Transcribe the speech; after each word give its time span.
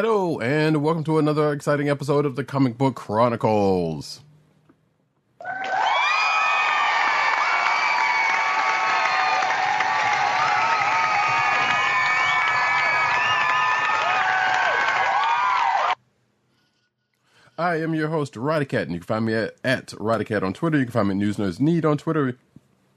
Hello, 0.00 0.38
and 0.38 0.80
welcome 0.80 1.02
to 1.02 1.18
another 1.18 1.52
exciting 1.52 1.88
episode 1.88 2.24
of 2.24 2.36
the 2.36 2.44
Comic 2.44 2.78
Book 2.78 2.94
Chronicles. 2.94 4.20
I 17.58 17.80
am 17.80 17.92
your 17.92 18.06
host, 18.06 18.34
Rodicat, 18.34 18.82
and 18.82 18.92
you 18.92 19.00
can 19.00 19.06
find 19.06 19.26
me 19.26 19.34
at, 19.34 19.56
at 19.64 19.86
Rodicat 19.88 20.44
on 20.44 20.52
Twitter. 20.52 20.78
You 20.78 20.84
can 20.84 20.92
find 20.92 21.08
me 21.08 21.14
at 21.14 21.18
News 21.18 21.38
Nerds 21.38 21.58
Need 21.58 21.84
on 21.84 21.98
Twitter. 21.98 22.38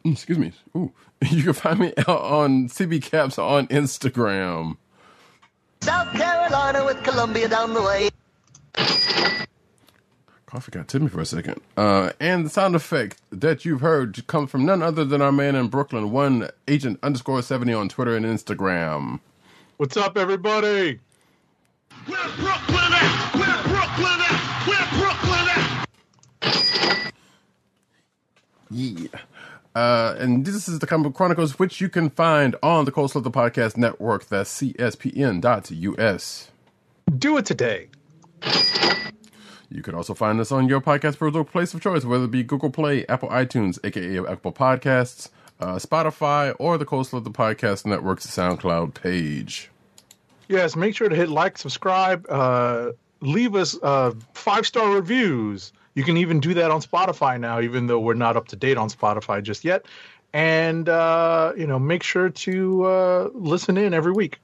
Mm, 0.05 0.13
excuse 0.13 0.37
me. 0.37 0.53
Ooh. 0.77 0.93
You 1.31 1.41
can 1.41 1.53
find 1.53 1.79
me 1.79 1.93
on 2.07 2.69
CB 2.69 3.01
Caps 3.01 3.39
on 3.39 3.65
Instagram. 3.69 4.77
South 5.81 6.11
Carolina 6.13 6.85
with 6.85 7.03
Columbia 7.03 7.47
down 7.47 7.73
the 7.73 7.81
way. 7.81 8.09
Coffee 10.45 10.71
got 10.71 10.87
to 10.89 10.99
me 10.99 11.07
for 11.07 11.21
a 11.21 11.25
second. 11.25 11.61
Uh, 11.77 12.11
and 12.19 12.45
the 12.45 12.49
sound 12.49 12.75
effect 12.75 13.21
that 13.31 13.63
you've 13.63 13.79
heard 13.81 14.27
comes 14.27 14.51
from 14.51 14.65
none 14.65 14.81
other 14.81 15.05
than 15.05 15.21
our 15.21 15.31
man 15.31 15.55
in 15.55 15.69
Brooklyn, 15.69 16.11
one 16.11 16.49
agent 16.67 16.99
underscore 17.01 17.41
70 17.41 17.73
on 17.73 17.87
Twitter 17.89 18.17
and 18.17 18.25
Instagram. 18.25 19.21
What's 19.77 19.95
up, 19.95 20.17
everybody? 20.17 20.99
Where 22.05 22.19
Brooklyn 22.35 22.93
at? 22.93 23.35
Where 23.35 23.63
Brooklyn 23.63 24.21
at? 24.21 24.67
Where 24.67 24.87
Brooklyn 24.99 25.47
at? 26.43 27.13
Yeah. 28.69 29.19
Uh, 29.73 30.15
and 30.17 30.45
this 30.45 30.67
is 30.67 30.79
the 30.79 30.87
Comic 30.87 31.05
Book 31.05 31.15
Chronicles, 31.15 31.57
which 31.57 31.79
you 31.79 31.87
can 31.89 32.09
find 32.09 32.55
on 32.61 32.85
the 32.85 32.91
Cold 32.91 33.11
Slither 33.11 33.29
Podcast 33.29 33.77
Network. 33.77 34.27
That's 34.27 34.61
cspn.us. 34.61 36.51
Do 37.17 37.37
it 37.37 37.45
today. 37.45 37.87
You 39.69 39.81
can 39.81 39.95
also 39.95 40.13
find 40.13 40.39
us 40.41 40.51
on 40.51 40.67
your 40.67 40.81
podcast 40.81 41.17
portal 41.17 41.45
place 41.45 41.73
of 41.73 41.81
choice, 41.81 42.03
whether 42.03 42.25
it 42.25 42.31
be 42.31 42.43
Google 42.43 42.69
Play, 42.69 43.05
Apple 43.07 43.29
iTunes, 43.29 43.79
aka 43.85 44.19
Apple 44.29 44.51
Podcasts, 44.51 45.29
uh, 45.61 45.75
Spotify, 45.75 46.53
or 46.59 46.77
the 46.77 46.83
Cold 46.85 47.07
Slither 47.07 47.29
Podcast 47.29 47.85
Network's 47.85 48.27
SoundCloud 48.27 48.93
page. 48.93 49.71
Yes, 50.49 50.75
make 50.75 50.93
sure 50.93 51.07
to 51.07 51.15
hit 51.15 51.29
like, 51.29 51.57
subscribe, 51.57 52.25
uh, 52.27 52.91
leave 53.21 53.55
us 53.55 53.77
uh, 53.81 54.11
five 54.33 54.67
star 54.67 54.93
reviews. 54.93 55.71
You 55.93 56.03
can 56.03 56.17
even 56.17 56.39
do 56.39 56.53
that 56.55 56.71
on 56.71 56.81
Spotify 56.81 57.39
now, 57.39 57.59
even 57.61 57.87
though 57.87 57.99
we're 57.99 58.13
not 58.13 58.37
up 58.37 58.47
to 58.49 58.55
date 58.55 58.77
on 58.77 58.89
Spotify 58.89 59.43
just 59.43 59.65
yet. 59.65 59.85
And 60.33 60.87
uh, 60.87 61.53
you 61.57 61.67
know, 61.67 61.79
make 61.79 62.03
sure 62.03 62.29
to 62.29 62.83
uh, 62.85 63.29
listen 63.33 63.77
in 63.77 63.93
every 63.93 64.13
week. 64.13 64.39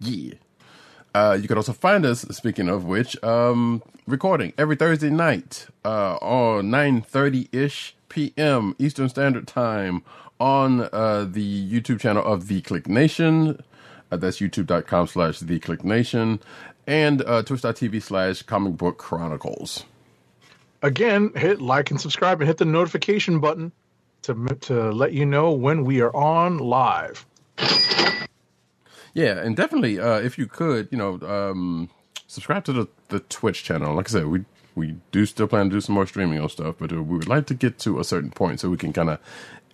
Yeah. 0.00 0.34
Uh, 1.14 1.36
you 1.40 1.48
can 1.48 1.56
also 1.56 1.72
find 1.72 2.06
us, 2.06 2.20
speaking 2.30 2.68
of 2.68 2.84
which, 2.84 3.22
um, 3.24 3.82
recording 4.06 4.52
every 4.56 4.76
Thursday 4.76 5.10
night 5.10 5.66
uh, 5.84 6.16
on 6.16 6.70
9.30ish 6.70 7.92
p.m. 8.08 8.76
Eastern 8.78 9.08
Standard 9.08 9.46
Time 9.48 10.02
on 10.38 10.82
uh, 10.92 11.26
the 11.28 11.70
YouTube 11.70 12.00
channel 12.00 12.24
of 12.24 12.48
The 12.48 12.62
Click 12.62 12.88
Nation. 12.88 13.62
Uh, 14.10 14.16
that's 14.16 14.38
youtube.com 14.40 15.06
slash 15.06 15.40
The 15.40 15.58
Click 15.60 15.84
Nation 15.84 16.40
and 16.86 17.22
uh, 17.22 17.42
twitch.tv 17.42 18.02
slash 18.02 18.42
Comic 18.42 18.76
Book 18.76 18.98
Chronicles. 18.98 19.84
Again, 20.82 21.32
hit 21.36 21.60
like 21.60 21.90
and 21.90 22.00
subscribe 22.00 22.40
and 22.40 22.48
hit 22.48 22.58
the 22.58 22.64
notification 22.64 23.40
button 23.40 23.72
to 24.22 24.34
to 24.62 24.90
let 24.90 25.12
you 25.12 25.26
know 25.26 25.52
when 25.52 25.84
we 25.84 26.00
are 26.00 26.14
on 26.14 26.58
live. 26.58 27.26
Yeah, 29.14 29.38
and 29.40 29.56
definitely, 29.56 29.98
uh, 30.00 30.20
if 30.20 30.38
you 30.38 30.46
could, 30.46 30.88
you 30.90 30.98
know, 30.98 31.20
um, 31.22 31.90
subscribe 32.26 32.64
to 32.64 32.72
the, 32.72 32.88
the 33.08 33.20
Twitch 33.20 33.64
channel. 33.64 33.94
Like 33.94 34.08
I 34.10 34.12
said, 34.12 34.26
we 34.26 34.44
we 34.74 34.96
do 35.12 35.26
still 35.26 35.48
plan 35.48 35.66
to 35.66 35.76
do 35.76 35.80
some 35.80 35.94
more 35.96 36.06
streaming 36.06 36.40
on 36.40 36.48
stuff, 36.48 36.76
but 36.78 36.92
uh, 36.92 37.02
we 37.02 37.18
would 37.18 37.28
like 37.28 37.46
to 37.46 37.54
get 37.54 37.78
to 37.80 37.98
a 38.00 38.04
certain 38.04 38.30
point 38.30 38.60
so 38.60 38.70
we 38.70 38.76
can 38.76 38.92
kind 38.92 39.10
of 39.10 39.18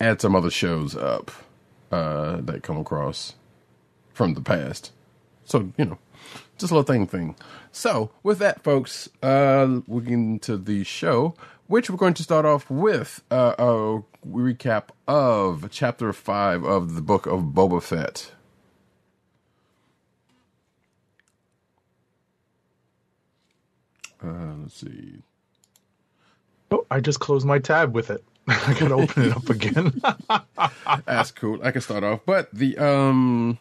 add 0.00 0.20
some 0.20 0.34
other 0.34 0.50
shows 0.50 0.96
up 0.96 1.30
uh, 1.92 2.38
that 2.40 2.62
come 2.62 2.78
across 2.78 3.34
from 4.16 4.32
the 4.32 4.40
past. 4.40 4.92
So 5.44 5.70
you 5.76 5.84
know, 5.84 5.98
just 6.56 6.72
a 6.72 6.74
little 6.74 6.82
thing 6.82 7.06
thing. 7.06 7.36
So 7.70 8.10
with 8.22 8.38
that, 8.38 8.62
folks, 8.62 9.10
uh, 9.22 9.80
we're 9.86 10.00
getting 10.00 10.32
into 10.32 10.56
the 10.56 10.84
show, 10.84 11.34
which 11.66 11.90
we're 11.90 11.98
going 11.98 12.14
to 12.14 12.22
start 12.22 12.46
off 12.46 12.70
with 12.70 13.22
uh, 13.30 13.54
a 13.58 14.02
recap 14.26 14.84
of 15.06 15.68
chapter 15.70 16.12
five 16.14 16.64
of 16.64 16.94
the 16.94 17.02
book 17.02 17.26
of 17.26 17.42
Boba 17.42 17.82
Fett. 17.82 18.32
Uh, 24.24 24.54
let's 24.62 24.74
see. 24.80 25.22
Oh, 26.70 26.86
I 26.90 27.00
just 27.00 27.20
closed 27.20 27.46
my 27.46 27.58
tab 27.58 27.94
with 27.94 28.10
it. 28.10 28.24
I 28.48 28.74
gotta 28.78 28.94
open 28.94 29.24
it 29.24 29.36
up 29.36 29.50
again. 29.50 30.00
That's 31.04 31.32
cool. 31.32 31.60
I 31.62 31.70
can 31.70 31.82
start 31.82 32.02
off, 32.02 32.20
but 32.24 32.48
the 32.52 32.78
um 32.78 33.58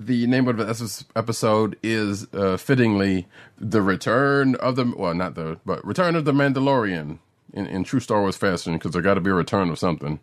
the 0.00 0.26
name 0.26 0.48
of 0.48 0.56
this 0.56 1.04
episode 1.14 1.76
is 1.82 2.26
uh, 2.32 2.56
fittingly 2.56 3.28
the 3.58 3.82
return 3.82 4.54
of 4.54 4.74
the 4.76 4.94
well, 4.96 5.12
not 5.12 5.34
the 5.34 5.60
but 5.66 5.84
return 5.86 6.16
of 6.16 6.24
the 6.24 6.32
Mandalorian 6.32 7.18
in, 7.52 7.66
in 7.66 7.84
true 7.84 8.00
Star 8.00 8.22
Wars 8.22 8.36
fashion 8.36 8.72
because 8.72 8.92
there 8.92 9.02
got 9.02 9.14
to 9.14 9.20
be 9.20 9.30
a 9.30 9.34
return 9.34 9.68
of 9.68 9.78
something. 9.78 10.18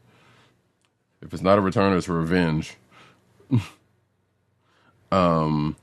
If 1.22 1.32
it's 1.32 1.44
not 1.44 1.60
a 1.60 1.62
return, 1.62 1.96
it's 1.96 2.10
revenge. 2.10 2.76
um, 5.12 5.76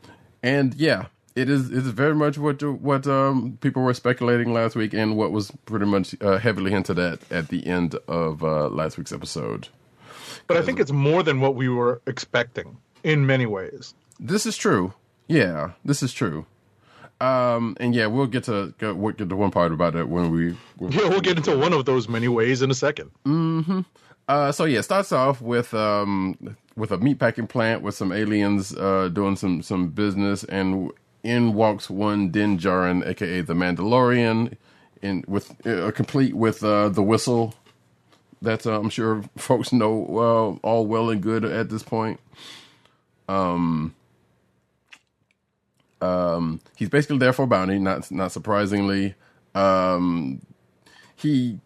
and 0.43 0.75
yeah, 0.75 1.07
it 1.37 1.49
is. 1.49 1.71
It's 1.71 1.87
very 1.87 2.17
much 2.17 2.37
what 2.37 2.65
what 2.65 3.07
um, 3.07 3.59
people 3.61 3.85
were 3.85 3.95
speculating 3.95 4.53
last 4.53 4.75
week, 4.75 4.93
and 4.93 5.17
what 5.17 5.31
was 5.31 5.53
pretty 5.67 5.87
much 5.87 6.17
uh, 6.21 6.39
heavily 6.39 6.73
hinted 6.73 6.99
at 6.99 7.31
at 7.31 7.49
the 7.49 7.65
end 7.65 7.95
of 8.09 8.43
uh, 8.43 8.69
last 8.71 8.99
week's 8.99 9.13
episode. 9.13 9.69
but 10.49 10.57
I 10.57 10.63
think 10.63 10.81
it's 10.81 10.91
more 10.91 11.23
than 11.23 11.41
what 11.41 11.55
we 11.55 11.69
were 11.69 12.03
expecting 12.09 12.79
in 13.05 13.27
many 13.27 13.47
ways. 13.47 13.95
This 14.19 14.47
is 14.47 14.57
true. 14.57 14.95
Yeah, 15.29 15.73
this 15.85 16.03
is 16.03 16.13
true. 16.13 16.47
Um, 17.21 17.77
and 17.79 17.95
yeah, 17.95 18.07
we'll 18.07 18.27
get 18.27 18.45
to 18.45 18.75
go, 18.79 18.93
we'll 18.95 19.13
get 19.13 19.29
to 19.29 19.37
one 19.37 19.51
part 19.51 19.73
about 19.73 19.95
it 19.95 20.09
when 20.09 20.31
we. 20.31 20.57
When 20.79 20.93
Yeah, 20.93 21.09
we'll 21.09 21.21
get 21.21 21.37
into 21.37 21.57
one 21.57 21.73
of 21.73 21.85
those 21.85 22.09
many 22.09 22.29
ways 22.29 22.61
in 22.61 22.71
a 22.71 22.75
second. 22.75 23.11
Uh, 24.27 24.51
so 24.53 24.65
yeah, 24.65 24.81
it 24.81 24.83
starts 24.83 25.13
off 25.13 25.41
with 25.41 25.73
um 25.75 26.57
with 26.77 26.91
a 26.91 26.99
meatpacking 26.99 27.49
plant 27.49 27.83
with 27.83 27.95
some 27.95 28.11
aliens 28.11 28.75
uh 28.75 29.09
doing 29.13 29.37
some 29.37 29.63
some 29.63 29.89
business, 29.89 30.45
and 30.45 30.91
in 31.23 31.55
walks 31.55 31.89
one 31.89 32.31
Din 32.31 32.59
Djarin, 32.59 33.07
aka 33.07 33.43
the 33.43 33.55
Mandalorian, 33.55 34.57
in 35.03 35.25
with 35.29 35.55
uh, 35.67 35.91
complete 35.93 36.35
with 36.35 36.65
uh 36.65 36.89
the 36.89 37.03
whistle. 37.03 37.55
That 38.43 38.67
uh, 38.67 38.79
I'm 38.79 38.91
sure 38.91 39.23
folks 39.37 39.73
know 39.73 39.95
well, 39.95 40.59
all 40.63 40.87
well 40.87 41.11
and 41.11 41.23
good 41.23 41.45
at 41.45 41.69
this 41.69 41.83
point. 41.83 42.19
Um, 43.29 43.95
um, 46.01 46.61
he's 46.77 46.89
basically 46.89 47.19
there 47.19 47.33
for 47.33 47.47
bounty. 47.47 47.79
Not 47.79 48.11
not 48.11 48.33
surprisingly, 48.33 49.15
um, 49.55 50.43
he 51.17 51.59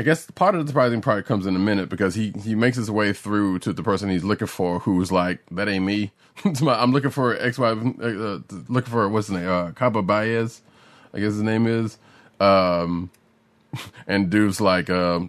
I 0.00 0.02
guess 0.02 0.30
part 0.30 0.54
of 0.54 0.64
the 0.64 0.70
surprising 0.70 1.02
part 1.02 1.26
comes 1.26 1.44
in 1.44 1.54
a 1.54 1.58
minute 1.58 1.90
because 1.90 2.14
he 2.14 2.32
he 2.42 2.54
makes 2.54 2.78
his 2.78 2.90
way 2.90 3.12
through 3.12 3.58
to 3.60 3.74
the 3.74 3.82
person 3.82 4.08
he's 4.08 4.24
looking 4.24 4.46
for, 4.46 4.78
who's 4.78 5.12
like, 5.12 5.40
"That 5.50 5.68
ain't 5.68 5.84
me. 5.84 6.10
I'm 6.44 6.92
looking 6.92 7.10
for 7.10 7.36
ex 7.36 7.58
wife, 7.58 7.76
uh, 8.02 8.38
looking 8.70 8.90
for 8.90 9.06
what's 9.10 9.26
his 9.26 9.36
name, 9.36 9.48
uh, 9.48 9.72
Kaba 9.72 10.02
Baiz, 10.02 10.60
I 11.12 11.18
guess 11.18 11.34
his 11.34 11.42
name 11.42 11.66
is." 11.66 11.98
Um, 12.40 13.10
and 14.06 14.30
dude's 14.30 14.58
like, 14.58 14.88
um, 14.88 15.28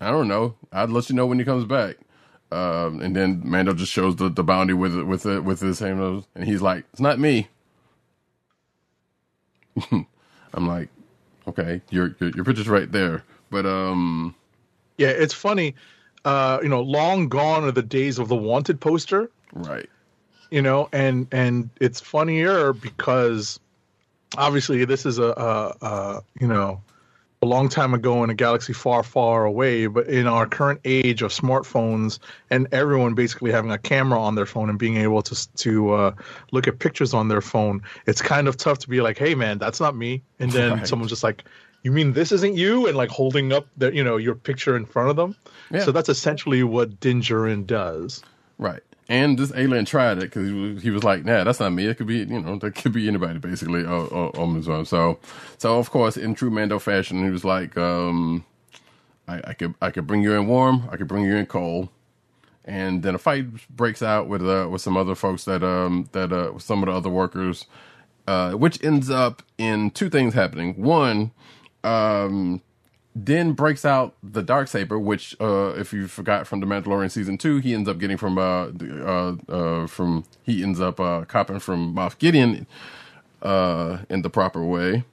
"I 0.00 0.10
don't 0.10 0.28
know. 0.28 0.54
I'd 0.72 0.88
let 0.88 1.10
you 1.10 1.14
know 1.14 1.26
when 1.26 1.38
he 1.38 1.44
comes 1.44 1.66
back." 1.66 1.96
Um, 2.52 3.00
and 3.00 3.14
then 3.14 3.42
Mando 3.44 3.74
just 3.74 3.92
shows 3.92 4.16
the, 4.16 4.28
the 4.28 4.42
bounty 4.42 4.72
with 4.72 4.96
it, 4.96 5.04
with 5.04 5.24
it, 5.26 5.44
with 5.44 5.60
his 5.60 5.78
hand, 5.78 6.24
and 6.34 6.44
he's 6.44 6.60
like, 6.62 6.84
"It's 6.92 7.00
not 7.00 7.18
me." 7.18 7.48
I'm 9.92 10.66
like, 10.66 10.88
"Okay, 11.46 11.80
your 11.90 12.16
your, 12.18 12.30
your 12.30 12.44
picture's 12.44 12.68
right 12.68 12.90
there." 12.90 13.22
But 13.50 13.66
um, 13.66 14.34
Yeah, 14.98 15.08
it's 15.08 15.34
funny. 15.34 15.74
Uh, 16.24 16.58
you 16.62 16.68
know, 16.68 16.82
long 16.82 17.28
gone 17.28 17.64
are 17.64 17.72
the 17.72 17.82
days 17.82 18.18
of 18.18 18.28
the 18.28 18.36
wanted 18.36 18.80
poster. 18.80 19.30
right, 19.52 19.88
you 20.50 20.60
know 20.62 20.88
and 20.92 21.26
and 21.32 21.70
it's 21.80 22.00
funnier 22.00 22.72
because 22.72 23.60
obviously 24.36 24.84
this 24.84 25.06
is 25.06 25.18
a, 25.18 25.28
a, 25.30 25.86
a 25.86 26.22
you 26.40 26.46
know 26.46 26.80
a 27.42 27.46
long 27.46 27.70
time 27.70 27.94
ago 27.94 28.22
in 28.22 28.28
a 28.28 28.34
galaxy 28.34 28.74
far 28.74 29.02
far 29.02 29.46
away 29.46 29.86
but 29.86 30.06
in 30.08 30.26
our 30.26 30.46
current 30.46 30.78
age 30.84 31.22
of 31.22 31.32
smartphones 31.32 32.18
and 32.50 32.68
everyone 32.72 33.14
basically 33.14 33.50
having 33.50 33.70
a 33.70 33.78
camera 33.78 34.20
on 34.20 34.34
their 34.34 34.44
phone 34.44 34.68
and 34.68 34.78
being 34.78 34.96
able 34.98 35.22
to 35.22 35.48
to 35.56 35.90
uh, 35.92 36.12
look 36.52 36.68
at 36.68 36.78
pictures 36.78 37.14
on 37.14 37.28
their 37.28 37.40
phone 37.40 37.80
it's 38.06 38.20
kind 38.20 38.46
of 38.46 38.58
tough 38.58 38.78
to 38.78 38.88
be 38.90 39.00
like 39.00 39.16
hey 39.16 39.34
man 39.34 39.56
that's 39.56 39.80
not 39.80 39.96
me 39.96 40.22
and 40.38 40.50
then 40.52 40.72
Right. 40.72 40.86
someone's 40.86 41.10
just 41.10 41.24
like 41.24 41.44
you 41.82 41.90
mean 41.90 42.12
this 42.12 42.30
isn't 42.30 42.58
you 42.58 42.86
and 42.86 42.94
like 42.96 43.08
holding 43.08 43.54
up 43.54 43.66
the 43.78 43.94
you 43.94 44.04
know 44.04 44.18
your 44.18 44.34
picture 44.34 44.76
in 44.76 44.84
front 44.84 45.08
of 45.08 45.16
them 45.16 45.34
Yeah. 45.70 45.84
so 45.84 45.92
that's 45.92 46.10
essentially 46.10 46.62
what 46.62 47.00
Din 47.00 47.22
Djarin 47.22 47.66
does 47.66 48.22
right. 48.58 48.82
And 49.10 49.36
this 49.36 49.52
alien 49.56 49.86
tried 49.86 50.18
it 50.18 50.20
because 50.20 50.48
he 50.48 50.54
was, 50.54 50.82
he 50.84 50.90
was 50.90 51.02
like, 51.02 51.24
"Nah, 51.24 51.42
that's 51.42 51.58
not 51.58 51.70
me. 51.70 51.86
It 51.86 51.96
could 51.96 52.06
be, 52.06 52.18
you 52.18 52.40
know, 52.40 52.56
that 52.58 52.76
could 52.76 52.92
be 52.92 53.08
anybody, 53.08 53.40
basically." 53.40 53.84
Oh, 53.84 54.56
as 54.56 54.68
well. 54.68 54.84
So, 54.84 55.18
so 55.58 55.80
of 55.80 55.90
course, 55.90 56.16
in 56.16 56.36
true 56.36 56.48
Mando 56.48 56.78
fashion, 56.78 57.24
he 57.24 57.30
was 57.30 57.44
like, 57.44 57.76
um, 57.76 58.44
I, 59.26 59.40
"I 59.48 59.52
could, 59.54 59.74
I 59.82 59.90
could 59.90 60.06
bring 60.06 60.22
you 60.22 60.34
in 60.34 60.46
warm. 60.46 60.88
I 60.92 60.96
could 60.96 61.08
bring 61.08 61.24
you 61.24 61.34
in 61.34 61.46
cold." 61.46 61.88
And 62.64 63.02
then 63.02 63.16
a 63.16 63.18
fight 63.18 63.46
breaks 63.68 64.00
out 64.00 64.28
with 64.28 64.48
uh, 64.48 64.68
with 64.70 64.80
some 64.80 64.96
other 64.96 65.16
folks 65.16 65.44
that 65.44 65.64
um 65.64 66.08
that 66.12 66.32
uh 66.32 66.56
some 66.60 66.80
of 66.80 66.86
the 66.86 66.92
other 66.92 67.10
workers, 67.10 67.66
uh, 68.28 68.52
which 68.52 68.82
ends 68.84 69.10
up 69.10 69.42
in 69.58 69.90
two 69.90 70.08
things 70.08 70.34
happening. 70.34 70.80
One, 70.80 71.32
um, 71.82 72.62
Din 73.24 73.52
breaks 73.52 73.84
out 73.84 74.14
the 74.22 74.42
dark 74.42 74.68
saber, 74.68 74.98
which, 74.98 75.34
uh, 75.40 75.74
if 75.76 75.92
you 75.92 76.06
forgot 76.06 76.46
from 76.46 76.60
the 76.60 76.66
Mandalorian 76.66 77.10
season 77.10 77.38
two, 77.38 77.58
he 77.58 77.74
ends 77.74 77.88
up 77.88 77.98
getting 77.98 78.16
from 78.16 78.38
uh, 78.38 78.66
uh, 78.68 79.36
uh, 79.48 79.86
from 79.86 80.24
he 80.42 80.62
ends 80.62 80.80
up 80.80 81.00
uh, 81.00 81.24
copping 81.24 81.58
from 81.58 81.94
Moff 81.94 82.18
Gideon, 82.18 82.66
uh, 83.42 83.98
in 84.08 84.22
the 84.22 84.30
proper 84.30 84.64
way, 84.64 85.04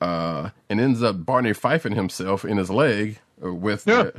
uh, 0.00 0.50
and 0.68 0.80
ends 0.80 1.02
up 1.02 1.24
Barney 1.24 1.52
fifing 1.52 1.94
himself 1.94 2.44
in 2.44 2.58
his 2.58 2.70
leg 2.70 3.18
with 3.38 3.86
Yeah. 3.86 4.02
it. 4.02 4.16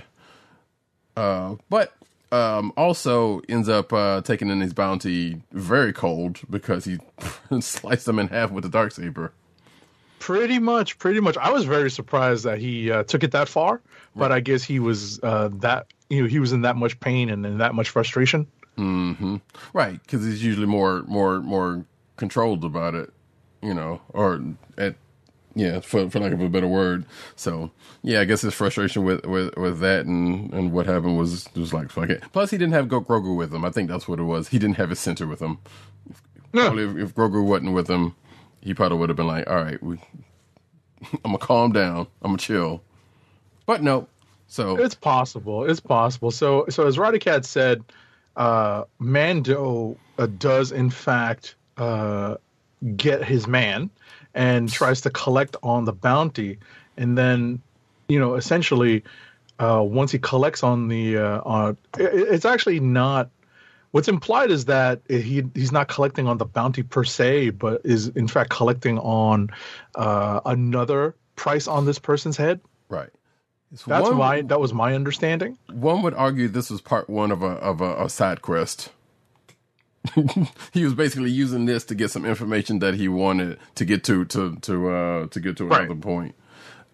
Uh, 1.15 1.55
but 1.69 1.93
um, 2.31 2.73
also 2.75 3.41
ends 3.47 3.69
up 3.69 3.93
uh, 3.93 4.21
taking 4.21 4.49
in 4.49 4.59
his 4.61 4.73
bounty 4.73 5.43
very 5.51 5.93
cold 5.93 6.39
because 6.49 6.85
he 6.85 6.97
sliced 7.59 8.05
them 8.07 8.17
in 8.17 8.29
half 8.29 8.49
with 8.49 8.63
the 8.63 8.69
dark 8.69 8.91
saber. 8.91 9.31
Pretty 10.23 10.57
much, 10.57 10.97
pretty 10.99 11.19
much. 11.19 11.35
I 11.35 11.51
was 11.51 11.65
very 11.65 11.91
surprised 11.91 12.45
that 12.45 12.57
he 12.57 12.89
uh, 12.89 13.03
took 13.03 13.25
it 13.25 13.31
that 13.31 13.49
far, 13.49 13.81
but 14.15 14.31
I 14.31 14.39
guess 14.39 14.63
he 14.63 14.79
was 14.79 15.19
uh, 15.21 15.49
that 15.55 15.87
you 16.09 16.21
know 16.21 16.29
he 16.29 16.39
was 16.39 16.53
in 16.53 16.61
that 16.61 16.77
much 16.77 16.97
pain 17.01 17.29
and 17.29 17.45
in 17.45 17.57
that 17.57 17.75
much 17.75 17.89
frustration. 17.89 18.47
Mm-hmm. 18.77 19.35
Right, 19.73 20.01
because 20.01 20.23
he's 20.23 20.41
usually 20.41 20.65
more 20.65 21.03
more 21.07 21.41
more 21.41 21.83
controlled 22.15 22.63
about 22.63 22.95
it, 22.95 23.11
you 23.61 23.73
know, 23.73 23.99
or 24.13 24.41
at 24.77 24.95
yeah, 25.55 25.81
for 25.81 26.09
for 26.09 26.21
lack 26.21 26.31
of 26.31 26.39
a 26.39 26.47
better 26.47 26.69
word. 26.69 27.03
So 27.35 27.71
yeah, 28.01 28.21
I 28.21 28.23
guess 28.23 28.43
his 28.43 28.53
frustration 28.53 29.03
with 29.03 29.25
with, 29.25 29.57
with 29.57 29.81
that 29.81 30.05
and 30.05 30.53
and 30.53 30.71
what 30.71 30.85
happened 30.85 31.17
was 31.17 31.49
was 31.53 31.73
like 31.73 31.91
fuck 31.91 32.09
it. 32.09 32.23
Plus, 32.31 32.49
he 32.49 32.57
didn't 32.57 32.75
have 32.75 32.87
Grogu 32.87 33.35
with 33.35 33.53
him. 33.53 33.65
I 33.65 33.71
think 33.71 33.89
that's 33.89 34.07
what 34.07 34.19
it 34.19 34.23
was. 34.23 34.47
He 34.47 34.57
didn't 34.57 34.77
have 34.77 34.89
his 34.89 35.01
center 35.01 35.27
with 35.27 35.41
him. 35.41 35.57
No. 36.53 36.67
Probably 36.67 37.01
if, 37.01 37.09
if 37.09 37.15
Grogu 37.15 37.43
wasn't 37.43 37.73
with 37.73 37.89
him, 37.89 38.15
he 38.63 38.73
probably 38.73 38.97
would 38.97 39.09
have 39.09 39.17
been 39.17 39.27
like, 39.27 39.49
all 39.49 39.61
right, 39.61 39.81
we, 39.83 39.97
I'm 41.13 41.19
gonna 41.31 41.37
calm 41.37 41.71
down. 41.73 42.07
I'm 42.21 42.31
gonna 42.31 42.37
chill. 42.37 42.81
But 43.65 43.83
no. 43.83 44.07
So 44.47 44.77
It's 44.77 44.95
possible. 44.95 45.65
It's 45.69 45.79
possible. 45.79 46.31
So, 46.31 46.65
so 46.69 46.87
as 46.87 46.97
Radicat 46.97 47.43
said, 47.43 47.83
uh, 48.35 48.83
Mando 48.99 49.97
uh, 50.17 50.27
does 50.37 50.71
in 50.71 50.89
fact 50.89 51.55
uh, 51.77 52.35
get 52.95 53.23
his 53.23 53.47
man 53.47 53.89
and 54.33 54.71
tries 54.71 55.01
to 55.01 55.09
collect 55.09 55.55
on 55.61 55.85
the 55.85 55.93
bounty, 55.93 56.57
and 56.97 57.17
then, 57.17 57.61
you 58.07 58.19
know, 58.19 58.35
essentially, 58.35 59.03
uh, 59.59 59.83
once 59.83 60.11
he 60.11 60.19
collects 60.19 60.63
on 60.63 60.87
the, 60.87 61.17
uh, 61.17 61.41
on, 61.45 61.77
it, 61.97 62.13
it's 62.13 62.45
actually 62.45 62.79
not. 62.79 63.29
What's 63.93 64.07
implied 64.07 64.49
is 64.51 64.65
that 64.65 65.01
he 65.07 65.43
he's 65.53 65.71
not 65.71 65.87
collecting 65.87 66.27
on 66.27 66.37
the 66.39 66.45
bounty 66.45 66.81
per 66.83 67.03
se, 67.03 67.51
but 67.51 67.81
is 67.85 68.07
in 68.09 68.27
fact 68.27 68.49
collecting 68.49 68.97
on 68.99 69.49
uh, 69.95 70.41
another 70.45 71.15
price 71.35 71.67
on 71.67 71.85
this 71.85 71.99
person's 71.99 72.35
head. 72.35 72.59
right. 72.89 73.09
It's 73.71 73.83
That's 73.85 74.07
one- 74.09 74.17
my 74.17 74.41
that 74.41 74.59
was 74.59 74.73
my 74.73 74.93
understanding. 74.95 75.57
One 75.71 76.01
would 76.03 76.13
argue 76.15 76.47
this 76.47 76.69
was 76.71 76.81
part 76.81 77.09
one 77.09 77.31
of 77.31 77.41
a 77.43 77.53
of 77.69 77.81
a, 77.81 78.05
a 78.05 78.09
side 78.09 78.41
quest. 78.41 78.89
he 80.73 80.83
was 80.83 80.93
basically 80.93 81.31
using 81.31 81.65
this 81.65 81.83
to 81.85 81.95
get 81.95 82.11
some 82.11 82.25
information 82.25 82.79
that 82.79 82.95
he 82.95 83.07
wanted 83.07 83.57
to 83.75 83.85
get 83.85 84.03
to 84.05 84.25
to 84.25 84.55
to 84.57 84.89
uh 84.89 85.27
to 85.27 85.39
get 85.39 85.57
to 85.57 85.65
Right. 85.65 85.81
another 85.85 85.99
point. 85.99 86.35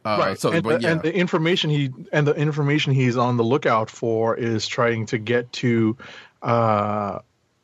Uh, 0.06 0.18
right. 0.20 0.40
So, 0.40 0.52
and, 0.54 0.64
but 0.64 0.78
the, 0.80 0.88
yeah, 0.88 0.92
and 0.94 1.02
the 1.02 1.14
information 1.14 1.70
he 1.70 1.92
and 2.14 2.26
the 2.26 2.34
information 2.34 2.94
he's 2.94 3.18
on 3.18 3.36
the 3.38 3.44
lookout 3.44 3.90
for 3.90 4.36
is 4.38 4.66
trying 4.68 5.06
to 5.08 5.18
get 5.18 5.52
to 5.54 5.98
uh, 6.42 7.20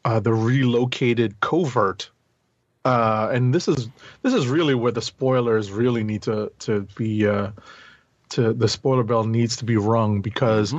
uh, 0.05 0.19
the 0.19 0.33
relocated 0.33 1.39
covert. 1.39 2.09
Uh, 2.85 3.29
and 3.33 3.53
this 3.53 3.67
is 3.67 3.89
this 4.21 4.33
is 4.33 4.47
really 4.47 4.75
where 4.75 4.91
the 4.91 5.01
spoilers 5.01 5.71
really 5.71 6.03
need 6.03 6.23
to 6.23 6.51
to 6.59 6.81
be 6.95 7.27
uh, 7.27 7.51
to 8.29 8.53
the 8.53 8.67
spoiler 8.67 9.03
bell 9.03 9.23
needs 9.23 9.57
to 9.57 9.65
be 9.65 9.77
rung 9.77 10.21
because 10.21 10.73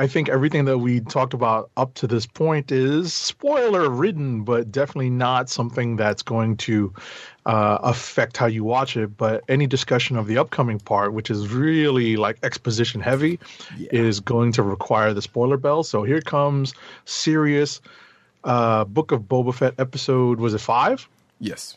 I 0.00 0.06
think 0.06 0.30
everything 0.30 0.64
that 0.64 0.78
we 0.78 1.00
talked 1.00 1.34
about 1.34 1.70
up 1.76 1.92
to 1.96 2.06
this 2.06 2.24
point 2.24 2.72
is 2.72 3.12
spoiler 3.12 3.90
ridden, 3.90 4.44
but 4.44 4.72
definitely 4.72 5.10
not 5.10 5.50
something 5.50 5.96
that's 5.96 6.22
going 6.22 6.56
to 6.56 6.94
uh, 7.44 7.76
affect 7.82 8.38
how 8.38 8.46
you 8.46 8.64
watch 8.64 8.96
it. 8.96 9.18
But 9.18 9.44
any 9.46 9.66
discussion 9.66 10.16
of 10.16 10.26
the 10.26 10.38
upcoming 10.38 10.78
part, 10.78 11.12
which 11.12 11.30
is 11.30 11.52
really 11.52 12.16
like 12.16 12.38
exposition 12.42 13.02
heavy, 13.02 13.38
is 13.92 14.20
going 14.20 14.52
to 14.52 14.62
require 14.62 15.12
the 15.12 15.20
spoiler 15.20 15.58
bell. 15.58 15.82
So 15.82 16.02
here 16.02 16.22
comes 16.22 16.72
serious 17.04 17.82
uh, 18.44 18.84
Book 18.84 19.12
of 19.12 19.24
Boba 19.24 19.54
Fett 19.54 19.74
episode. 19.76 20.40
Was 20.40 20.54
it 20.54 20.62
five? 20.62 21.06
yes, 21.40 21.76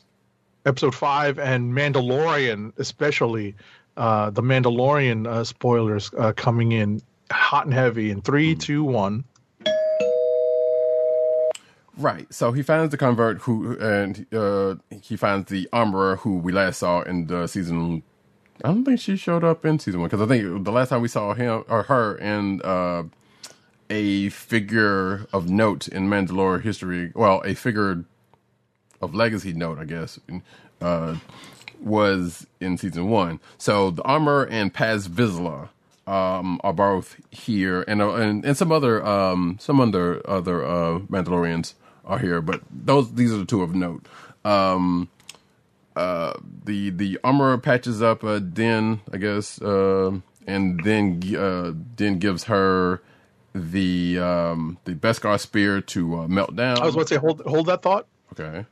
episode 0.65 0.95
five 0.95 1.39
and 1.39 1.73
Mandalorian, 1.73 2.71
especially 2.77 3.55
uh, 3.97 4.29
the 4.29 4.41
Mandalorian 4.41 5.27
uh, 5.27 5.43
spoilers 5.43 6.09
uh, 6.17 6.31
coming 6.31 6.71
in 6.71 7.01
hot 7.33 7.65
and 7.65 7.73
heavy 7.73 8.11
in 8.11 8.21
three, 8.21 8.55
two, 8.55 8.83
one. 8.83 9.25
right. 11.97 12.31
So 12.33 12.51
he 12.51 12.63
finds 12.63 12.91
the 12.91 12.97
covert 12.97 13.39
who 13.39 13.77
and 13.79 14.25
uh 14.33 14.75
he 15.01 15.15
finds 15.15 15.49
the 15.49 15.67
armorer 15.71 16.17
who 16.17 16.37
we 16.37 16.51
last 16.51 16.79
saw 16.79 17.01
in 17.01 17.27
the 17.27 17.47
season. 17.47 18.03
I 18.63 18.69
don't 18.69 18.85
think 18.85 18.99
she 18.99 19.17
showed 19.17 19.43
up 19.43 19.65
in 19.65 19.79
season 19.79 19.99
one 19.99 20.09
because 20.09 20.21
I 20.21 20.27
think 20.27 20.63
the 20.63 20.71
last 20.71 20.89
time 20.89 21.01
we 21.01 21.07
saw 21.07 21.33
him 21.33 21.63
or 21.67 21.83
her 21.83 22.15
in 22.15 22.61
uh, 22.61 23.03
a 23.89 24.29
figure 24.29 25.25
of 25.33 25.49
note 25.49 25.87
in 25.87 26.07
Mandalore 26.07 26.61
history, 26.61 27.11
well, 27.15 27.41
a 27.45 27.55
figure 27.55 28.05
of 29.01 29.13
legacy 29.13 29.53
note, 29.53 29.79
I 29.79 29.85
guess, 29.85 30.19
uh, 30.81 31.17
was 31.81 32.47
in 32.61 32.77
season 32.77 33.09
one. 33.09 33.39
So 33.57 33.91
the 33.91 34.03
armor 34.03 34.45
and 34.45 34.73
Paz 34.73 35.07
Vizsla 35.07 35.69
um, 36.07 36.59
are 36.63 36.73
both 36.73 37.15
here, 37.31 37.83
and, 37.87 38.01
uh, 38.01 38.13
and 38.15 38.45
and 38.45 38.57
some 38.57 38.71
other 38.71 39.05
um, 39.05 39.57
some 39.59 39.79
other 39.79 40.21
other 40.29 40.65
uh, 40.65 40.99
Mandalorians 40.99 41.73
are 42.05 42.19
here, 42.19 42.41
but 42.41 42.61
those 42.69 43.13
these 43.13 43.31
are 43.31 43.37
the 43.37 43.45
two 43.45 43.61
of 43.61 43.73
note. 43.73 44.05
Um, 44.43 45.09
uh, 45.95 46.33
the 46.65 46.89
the 46.89 47.19
armor 47.23 47.57
patches 47.57 48.01
up 48.01 48.23
uh, 48.23 48.39
Din, 48.39 49.01
I 49.11 49.17
guess, 49.17 49.61
uh, 49.61 50.11
and 50.47 50.83
then 50.83 51.21
uh, 51.37 51.73
Din 51.95 52.19
gives 52.19 52.45
her 52.45 53.01
the 53.53 54.19
um, 54.19 54.77
the 54.85 54.93
Beskar 54.95 55.39
spear 55.39 55.81
to 55.81 56.19
uh, 56.19 56.27
melt 56.27 56.55
down. 56.55 56.81
I 56.81 56.85
was 56.85 56.95
about 56.95 57.07
to 57.07 57.15
say, 57.15 57.19
hold 57.19 57.41
hold 57.41 57.67
that 57.67 57.81
thought. 57.81 58.07
okay. 58.33 58.65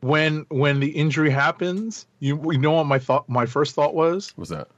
When 0.00 0.46
when 0.48 0.80
the 0.80 0.90
injury 0.90 1.30
happens, 1.30 2.06
you 2.20 2.52
you 2.52 2.58
know 2.58 2.72
what 2.72 2.84
my 2.84 2.98
thought 2.98 3.28
my 3.28 3.46
first 3.46 3.74
thought 3.74 3.94
was? 3.94 4.32
What's 4.36 4.50
that? 4.50 4.68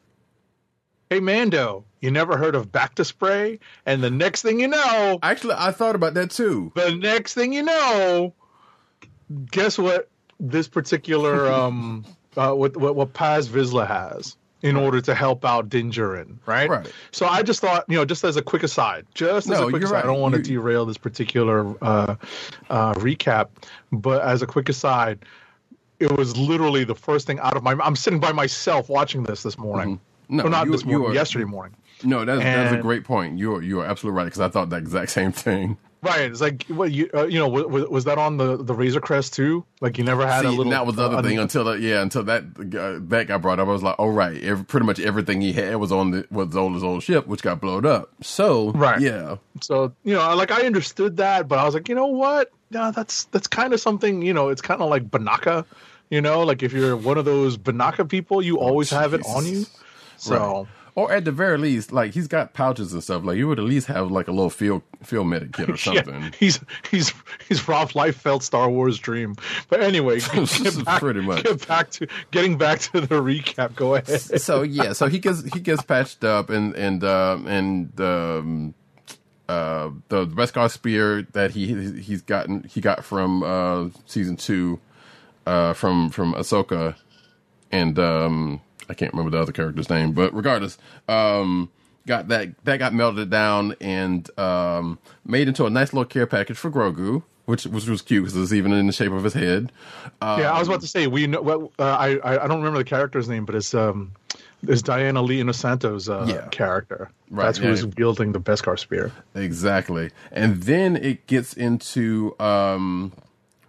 Hey 1.11 1.19
Mando, 1.19 1.85
you 2.00 2.12
never 2.12 2.37
heard 2.37 2.55
of 2.55 2.71
bacta 2.71 3.05
spray? 3.05 3.59
And 3.85 4.00
the 4.00 4.11
next 4.11 4.43
thing 4.43 4.61
you 4.61 4.69
know, 4.69 5.19
Actually, 5.25 5.57
I 5.59 5.73
thought 5.73 5.97
about 5.97 6.14
that 6.14 6.31
too. 6.31 6.71
the 6.76 6.95
next 6.95 7.35
thing 7.35 7.52
you 7.52 7.64
know, 7.64 8.33
guess 9.50 9.76
what? 9.76 10.09
This 10.38 10.69
particular 10.69 11.50
um, 11.52 12.05
uh, 12.37 12.52
what 12.55 12.76
what 12.76 12.95
what 12.95 13.12
Paz 13.12 13.49
Vizsla 13.49 13.88
has. 13.88 14.37
in 14.62 14.76
order 14.76 15.00
to 15.00 15.12
help 15.14 15.45
out 15.45 15.69
Din 15.69 15.90
Djarin, 15.90 16.37
right? 16.47 16.71
Right. 16.71 16.93
So 17.11 17.26
I 17.26 17.43
just 17.43 17.61
thought, 17.61 17.87
you 17.88 17.97
know, 17.97 18.05
just 18.05 18.23
as 18.23 18.37
a 18.37 18.43
quick 18.43 18.62
aside, 18.62 19.05
just 19.12 19.50
as 19.50 19.59
No, 19.59 19.67
a 19.67 19.71
quick 19.71 19.83
aside, 19.83 20.05
I 20.05 20.07
don't 20.07 20.21
want 20.21 20.35
to 20.35 20.38
You- 20.40 20.61
derail 20.61 20.87
this 20.87 20.99
particular 20.99 21.75
uh, 21.83 22.14
uh, 22.69 22.95
recap, 22.95 23.49
but 23.90 24.23
as 24.23 24.43
a 24.43 24.47
quick 24.47 24.69
aside, 24.69 25.25
it 25.99 26.12
was 26.17 26.37
literally 26.37 26.85
the 26.85 26.95
first 26.95 27.26
thing 27.26 27.40
out 27.40 27.57
of 27.57 27.64
my. 27.64 27.73
I'm 27.83 27.97
sitting 27.97 28.21
by 28.21 28.31
myself 28.31 28.88
watching 28.88 29.25
this 29.25 29.43
this 29.43 29.59
morning. 29.59 29.97
Mm-hmm. 29.97 30.05
No, 30.30 30.44
well, 30.44 30.50
not 30.52 30.66
you- 30.66 30.72
this 30.72 30.84
morning, 30.84 31.10
are- 31.10 31.14
yesterday 31.14 31.44
morning. 31.44 31.76
No, 32.02 32.25
that's 32.25 32.40
that's 32.42 32.72
a 32.75 32.78
great 32.80 33.04
point. 33.04 33.38
You 33.38 33.56
are 33.56 33.62
you 33.62 33.80
are 33.80 33.87
absolutely 33.87 34.16
right 34.16 34.25
because 34.25 34.40
I 34.40 34.49
thought 34.49 34.70
the 34.70 34.76
exact 34.76 35.10
same 35.10 35.32
thing. 35.32 35.76
Right. 36.02 36.22
It's 36.22 36.40
like, 36.40 36.62
what 36.68 36.90
you, 36.92 37.10
uh, 37.12 37.25
you 37.26 37.38
know, 37.38 37.46
was, 37.49 37.87
was 37.90 38.04
that 38.04 38.16
on 38.16 38.38
the 38.38 38.56
the 38.56 38.72
Razor 38.72 39.02
Crest 39.02 39.34
too? 39.34 39.66
Like 39.82 39.99
you 39.99 40.04
never 40.04 40.26
had 40.26 40.40
See, 40.40 40.46
a 40.46 40.49
little. 40.49 40.62
and 40.62 40.72
that 40.72 40.87
was 40.87 40.96
the 40.96 41.02
other 41.04 41.16
uh, 41.18 41.22
thing 41.22 41.38
until 41.38 41.64
that 41.64 41.80
yeah 41.80 42.00
until 42.00 42.22
that 42.22 42.44
uh, 42.58 43.04
that 43.08 43.26
got 43.28 43.42
brought 43.42 43.60
up. 43.60 43.68
I 43.68 43.70
was 43.70 43.82
like, 43.82 43.96
oh 43.99 44.08
right, 44.08 44.42
every, 44.42 44.64
pretty 44.64 44.87
much 44.87 44.99
everything 44.99 45.42
he 45.42 45.52
had 45.52 45.76
was 45.76 45.92
on 45.92 46.12
the 46.12 46.26
was 46.30 46.56
on 46.56 46.72
his 46.72 46.82
old 46.82 47.02
ship, 47.02 47.26
which 47.26 47.42
got 47.42 47.60
blown 47.60 47.84
up. 47.84 48.08
So 48.22 48.70
Right. 48.70 48.99
yeah, 48.99 49.37
So 49.60 49.92
you 50.04 50.14
know, 50.14 50.34
like 50.37 50.50
I 50.50 50.62
understood 50.64 51.18
that, 51.18 51.49
but 51.49 51.58
I 51.58 51.64
was 51.66 51.75
like, 51.75 51.90
you 51.90 51.94
know 51.94 52.06
what? 52.06 52.50
Yeah, 52.70 52.92
that's 52.92 53.25
that's 53.25 53.46
kind 53.46 53.75
of 53.75 53.80
something. 53.80 54.22
You 54.22 54.32
know, 54.32 54.49
it's 54.49 54.62
kind 54.62 54.80
of 54.80 54.88
like 54.88 55.10
Banaka. 55.10 55.66
You 56.08 56.22
know, 56.22 56.44
like 56.44 56.62
if 56.62 56.72
you're 56.72 56.96
one 56.96 57.18
of 57.18 57.26
those 57.26 57.58
Banaka 57.58 58.08
people, 58.08 58.40
you 58.40 58.58
always 58.58 58.88
have 58.88 59.12
it 59.12 59.20
on 59.26 59.44
you. 59.44 59.66
So 60.21 60.35
Right. 60.59 60.67
Or 60.97 61.12
at 61.12 61.25
the 61.25 61.31
very 61.31 61.57
least, 61.57 61.93
like 61.93 62.12
he's 62.12 62.27
got 62.27 62.53
pouches 62.53 62.93
and 62.93 63.03
stuff. 63.03 63.25
Like 63.25 63.37
you 63.39 63.47
would 63.47 63.61
at 63.61 63.65
least 63.65 63.87
have 63.87 64.11
like 64.11 64.27
a 64.27 64.33
little 64.33 64.50
field 64.50 64.83
field 65.05 65.29
medic 65.29 65.53
kit 65.53 65.69
or 65.71 65.73
yeah, 65.95 66.03
something. 66.03 66.35
he's 66.39 66.59
he's 66.91 67.15
he's 67.49 67.67
Rob 67.69 67.91
Liefeld 67.91 68.43
Star 68.43 68.69
Wars 68.69 68.99
dream. 68.99 69.37
But 69.69 69.83
anyway, 69.83 70.19
get 70.35 70.85
back, 70.85 71.00
Pretty 71.00 71.21
much. 71.21 71.45
get 71.45 71.67
back 71.69 71.91
to 71.93 72.09
getting 72.33 72.59
back 72.59 72.81
to 72.81 73.00
the 73.00 73.15
recap. 73.23 73.77
Go 73.77 73.95
ahead. 73.95 74.21
so 74.21 74.62
yeah, 74.62 74.93
so 74.93 75.07
he 75.07 75.21
gets 75.21 75.45
he 75.55 75.61
gets 75.61 75.81
patched 75.83 76.25
up 76.25 76.50
and 76.50 76.75
and 76.75 77.05
uh, 77.05 77.39
and 77.47 77.99
um, 78.00 78.75
uh, 79.49 79.91
the 80.09 80.27
Beskar 80.27 80.69
spear 80.71 81.23
that 81.33 81.53
he 81.53 82.00
he's 82.00 82.21
gotten 82.21 82.65
he 82.65 82.81
got 82.81 83.05
from 83.05 83.45
uh, 83.45 83.89
season 84.07 84.37
two 84.37 84.81
uh, 85.47 85.73
from 85.73 86.11
from 86.11 86.35
Ahsoka 86.35 86.97
and 87.71 87.97
um, 87.99 88.61
I 88.90 88.94
can't 88.94 89.12
remember 89.12 89.30
the 89.30 89.40
other 89.42 89.52
character's 89.52 89.88
name, 89.88 90.12
but 90.12 90.35
regardless, 90.35 90.76
um, 91.09 91.70
got 92.06 92.28
that 92.28 92.49
that 92.64 92.78
got 92.78 92.92
melted 92.92 93.30
down 93.30 93.75
and 93.80 94.28
um, 94.38 94.99
made 95.25 95.49
into 95.49 95.64
a 95.66 95.70
nice 95.70 95.92
little 95.92 96.04
care 96.04 96.26
package 96.26 96.59
for 96.59 96.70
Grogu. 96.70 97.23
Which, 97.47 97.64
which 97.64 97.88
was 97.88 98.00
cute 98.00 98.23
because 98.25 98.37
it's 98.40 98.52
even 98.52 98.73
in 98.73 98.87
the 98.87 98.92
shape 98.92 99.11
of 99.11 99.25
his 99.25 99.35
head. 99.35 99.73
yeah, 100.23 100.52
I 100.52 100.59
was 100.61 100.68
about 100.68 100.82
to 100.82 100.87
say 100.87 101.09
we 101.09 101.26
know. 101.26 101.42
Well, 101.42 101.73
uh, 101.80 101.82
I 101.82 102.11
I 102.44 102.47
don't 102.47 102.59
remember 102.59 102.78
the 102.78 102.85
character's 102.85 103.28
name, 103.28 103.44
but 103.44 103.54
it's 103.56 103.75
um. 103.75 104.12
It's 104.68 104.82
Diana 104.82 105.23
Lee 105.23 105.40
Inosanto's 105.40 106.09
uh, 106.11 106.26
Yeah. 106.28 106.47
character. 106.50 107.11
Right, 107.30 107.47
That's 107.47 107.59
yeah. 107.59 107.68
who's 107.68 107.87
wielding 107.87 108.32
the 108.32 108.40
Beskar 108.40 108.78
spear. 108.78 109.11
Exactly. 109.35 110.11
And 110.30 110.62
then 110.62 110.97
it 110.97 111.26
gets 111.26 111.54
into 111.54 112.37
um 112.38 113.12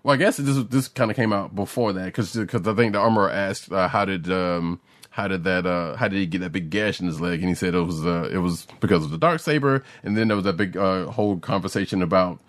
well 0.03 0.13
I 0.13 0.17
guess 0.17 0.35
this 0.37 0.61
this 0.65 0.87
kind 0.89 1.09
of 1.09 1.15
came 1.15 1.31
out 1.33 1.55
before 1.55 1.93
that 1.93 2.13
cuz 2.13 2.33
cuz 2.33 2.67
I 2.67 2.73
think 2.75 2.91
the 2.93 2.99
armor 2.99 3.29
asked 3.29 3.71
uh, 3.71 3.87
how 3.87 4.03
did 4.05 4.29
um 4.29 4.79
how 5.11 5.27
did 5.27 5.43
that 5.43 5.65
uh 5.65 5.95
how 5.95 6.07
did 6.07 6.17
he 6.17 6.25
get 6.25 6.39
that 6.41 6.51
big 6.51 6.69
gash 6.69 6.99
in 6.99 7.05
his 7.05 7.21
leg? 7.21 7.41
And 7.41 7.49
he 7.49 7.55
said 7.55 7.75
it 7.75 7.81
was 7.81 8.05
uh 8.05 8.29
it 8.31 8.39
was 8.39 8.65
because 8.79 9.03
of 9.05 9.11
the 9.11 9.17
dark 9.17 9.39
saber. 9.39 9.83
And 10.03 10.17
then 10.17 10.27
there 10.27 10.35
was 10.35 10.45
that 10.45 10.57
big 10.57 10.75
uh 10.75 11.05
whole 11.05 11.37
conversation 11.37 12.01
about 12.01 12.39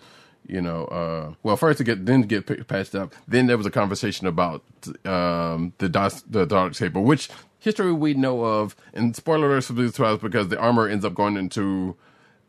you 0.47 0.61
know 0.61 0.85
uh 0.85 1.33
well 1.43 1.55
first 1.55 1.77
to 1.77 1.83
get 1.83 2.05
then 2.05 2.21
to 2.21 2.27
get 2.27 2.67
patched 2.67 2.95
up. 2.95 3.13
Then 3.27 3.47
there 3.47 3.57
was 3.57 3.65
a 3.65 3.71
conversation 3.71 4.25
about 4.27 4.63
um 5.05 5.73
the 5.77 6.23
the 6.29 6.45
dark 6.45 6.73
saber 6.75 6.99
which 6.99 7.29
history 7.59 7.93
we 7.93 8.13
know 8.13 8.43
of. 8.43 8.75
And 8.93 9.15
spoiler 9.15 9.49
alerts 9.49 9.67
for 9.67 9.73
these 9.73 9.95
trials 9.95 10.19
because 10.19 10.49
the 10.49 10.59
armor 10.59 10.87
ends 10.87 11.05
up 11.05 11.13
going 11.13 11.37
into 11.37 11.95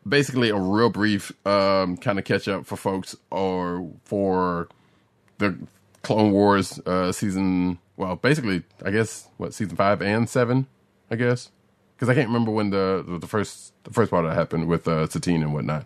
basically 0.06 0.50
a 0.50 0.56
real 0.56 0.90
brief 0.90 1.33
um, 1.47 1.97
kind 1.97 2.18
of 2.18 2.25
catch 2.25 2.49
up 2.49 2.66
for 2.66 2.76
folks 2.76 3.16
or 3.30 3.90
for 4.04 4.68
the 5.38 5.56
Clone 6.02 6.33
Wars 6.33 6.78
uh, 6.80 7.12
season. 7.12 7.78
Well, 7.97 8.17
basically, 8.17 8.65
I 8.85 8.91
guess 8.91 9.29
what 9.37 9.55
season 9.55 9.77
five 9.77 10.03
and 10.03 10.29
seven, 10.29 10.67
I 11.11 11.17
guess, 11.17 11.51
because 11.95 12.09
I 12.09 12.15
can't 12.15 12.27
remember 12.29 12.51
when 12.51 12.71
the 12.71 13.05
the 13.21 13.27
first 13.27 13.73
the 13.85 13.93
first 13.93 14.11
part 14.11 14.25
that 14.27 14.35
happened 14.35 14.67
with 14.67 14.89
uh, 14.89 15.07
Satine 15.07 15.43
and 15.43 15.55
whatnot. 15.55 15.85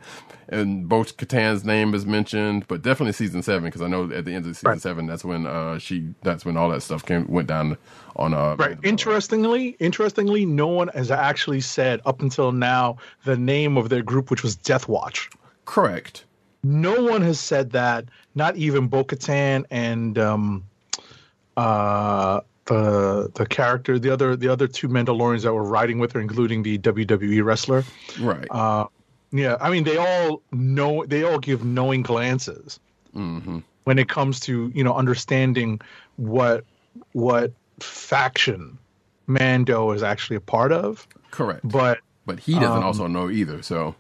And 0.51 0.89
Bo-Katan's 0.89 1.63
name 1.67 1.93
is 1.93 2.07
mentioned, 2.07 2.67
but 2.69 2.81
definitely 2.81 3.13
season 3.13 3.43
seven 3.43 3.65
because 3.65 3.83
I 3.83 3.87
know 3.89 4.11
at 4.11 4.25
the 4.25 4.33
end 4.33 4.47
of 4.47 4.57
season 4.57 4.71
Right. 4.71 4.81
seven 4.81 5.07
that's 5.07 5.23
when 5.23 5.47
uh, 5.47 5.79
she 5.79 6.15
that's 6.23 6.47
when 6.47 6.57
all 6.57 6.71
that 6.71 6.81
stuff 6.81 7.05
came 7.05 7.27
went 7.29 7.49
down 7.49 7.77
on 8.17 8.33
uh, 8.33 8.57
Right. 8.57 8.79
Interestingly, 8.83 9.77
interestingly, 9.79 10.47
no 10.47 10.69
one 10.69 10.89
has 10.95 11.11
actually 11.11 11.61
said 11.61 12.01
up 12.07 12.23
until 12.23 12.53
now 12.53 12.97
the 13.27 13.37
name 13.37 13.77
of 13.77 13.91
their 13.91 14.03
group, 14.03 14.31
which 14.31 14.43
was 14.43 14.57
Death 14.57 14.89
Watch. 14.89 15.29
Correct. 15.67 16.25
No 16.63 17.03
one 17.03 17.21
has 17.21 17.39
said 17.39 17.73
that. 17.73 18.07
Not 18.35 18.57
even 18.57 18.89
Bo-Katan 18.89 19.65
and 19.71 20.19
um, 20.19 20.65
uh, 21.59 22.41
the 22.67 23.31
the 23.35 23.45
character, 23.47 23.99
the 23.99 24.11
other 24.11 24.37
the 24.37 24.49
other 24.49 24.69
two 24.69 24.89
Mandalorians 24.89 25.43
that 25.43 25.53
were 25.53 25.65
riding 25.65 25.99
with 25.99 26.13
her, 26.13 26.21
including 26.21 26.63
the 26.63 26.79
WWE 26.79 27.45
wrestler. 27.45 27.85
Right. 28.21 28.47
Uh, 28.49 28.87
yeah, 29.33 29.57
I 29.61 29.71
mean, 29.71 29.85
they 29.85 29.97
all 29.97 30.43
know. 30.53 31.05
They 31.05 31.25
all 31.25 31.39
give 31.39 31.65
knowing 31.65 32.03
glances 32.03 32.79
when 33.13 33.99
it 33.99 34.09
comes 34.09 34.39
to 34.41 34.71
you 34.75 34.85
know 34.85 34.95
understanding 34.95 35.81
what 36.17 36.65
what 37.13 37.53
faction 37.81 38.79
Mando 39.27 39.91
is 39.91 40.03
actually 40.03 40.37
a 40.37 40.41
part 40.41 40.71
of. 40.71 41.09
Correct. 41.33 41.61
But 41.65 41.99
but 42.25 42.39
he 42.39 42.55
doesn't 42.55 42.71
um, 42.71 42.85
also 42.85 43.09
know 43.09 43.29
either. 43.31 43.63
So. 43.63 43.97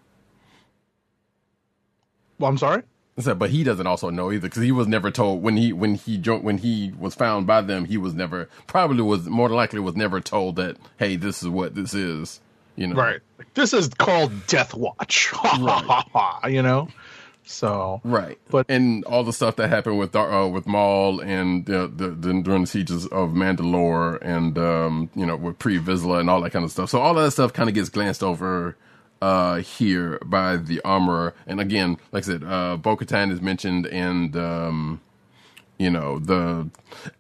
well, 2.38 2.50
I'm 2.50 2.58
sorry. 2.58 2.82
Said, 3.18 3.38
but 3.38 3.50
he 3.50 3.64
doesn't 3.64 3.86
also 3.86 4.10
know 4.10 4.30
either 4.30 4.48
because 4.48 4.62
he 4.62 4.70
was 4.70 4.86
never 4.86 5.10
told 5.10 5.42
when 5.42 5.56
he 5.56 5.72
when 5.72 5.96
he 5.96 6.18
jo- 6.18 6.38
when 6.38 6.58
he 6.58 6.92
was 6.98 7.14
found 7.16 7.46
by 7.48 7.60
them. 7.62 7.84
He 7.84 7.96
was 7.96 8.14
never 8.14 8.48
probably 8.68 9.02
was 9.02 9.26
more 9.26 9.48
than 9.48 9.56
likely 9.56 9.80
was 9.80 9.96
never 9.96 10.20
told 10.20 10.54
that 10.56 10.76
hey, 10.98 11.16
this 11.16 11.42
is 11.42 11.48
what 11.48 11.74
this 11.74 11.94
is. 11.94 12.40
You 12.76 12.86
know, 12.86 12.94
Right. 12.94 13.20
This 13.54 13.72
is 13.72 13.88
called 13.88 14.30
Death 14.46 14.72
Watch. 14.72 15.32
you 16.48 16.62
know. 16.62 16.88
So 17.44 18.00
right. 18.04 18.38
But- 18.50 18.66
and 18.68 19.04
all 19.06 19.24
the 19.24 19.32
stuff 19.32 19.56
that 19.56 19.68
happened 19.68 19.98
with 19.98 20.12
Dar- 20.12 20.30
uh, 20.30 20.46
with 20.46 20.66
Maul 20.66 21.20
and 21.20 21.64
the, 21.66 21.90
the, 21.94 22.10
the 22.10 22.40
during 22.42 22.60
the 22.62 22.66
sieges 22.66 23.06
of 23.06 23.30
Mandalore 23.30 24.18
and 24.22 24.56
um, 24.58 25.10
you 25.16 25.26
know 25.26 25.34
with 25.36 25.58
Pre 25.58 25.78
Vizsla 25.78 26.20
and 26.20 26.28
all 26.30 26.40
that 26.42 26.50
kind 26.50 26.64
of 26.64 26.70
stuff. 26.70 26.90
So 26.90 27.00
all 27.00 27.18
of 27.18 27.24
that 27.24 27.30
stuff 27.32 27.52
kind 27.52 27.68
of 27.68 27.74
gets 27.74 27.88
glanced 27.88 28.22
over 28.22 28.76
uh, 29.20 29.56
here 29.56 30.18
by 30.24 30.56
the 30.56 30.80
armorer. 30.82 31.34
And 31.46 31.60
again, 31.60 31.98
like 32.12 32.24
I 32.24 32.26
said, 32.26 32.44
uh, 32.44 32.76
Bo 32.76 32.96
Katan 32.96 33.30
is 33.30 33.40
mentioned 33.40 33.86
and. 33.86 34.36
Um, 34.36 35.00
you 35.78 35.90
know, 35.90 36.18
the 36.18 36.68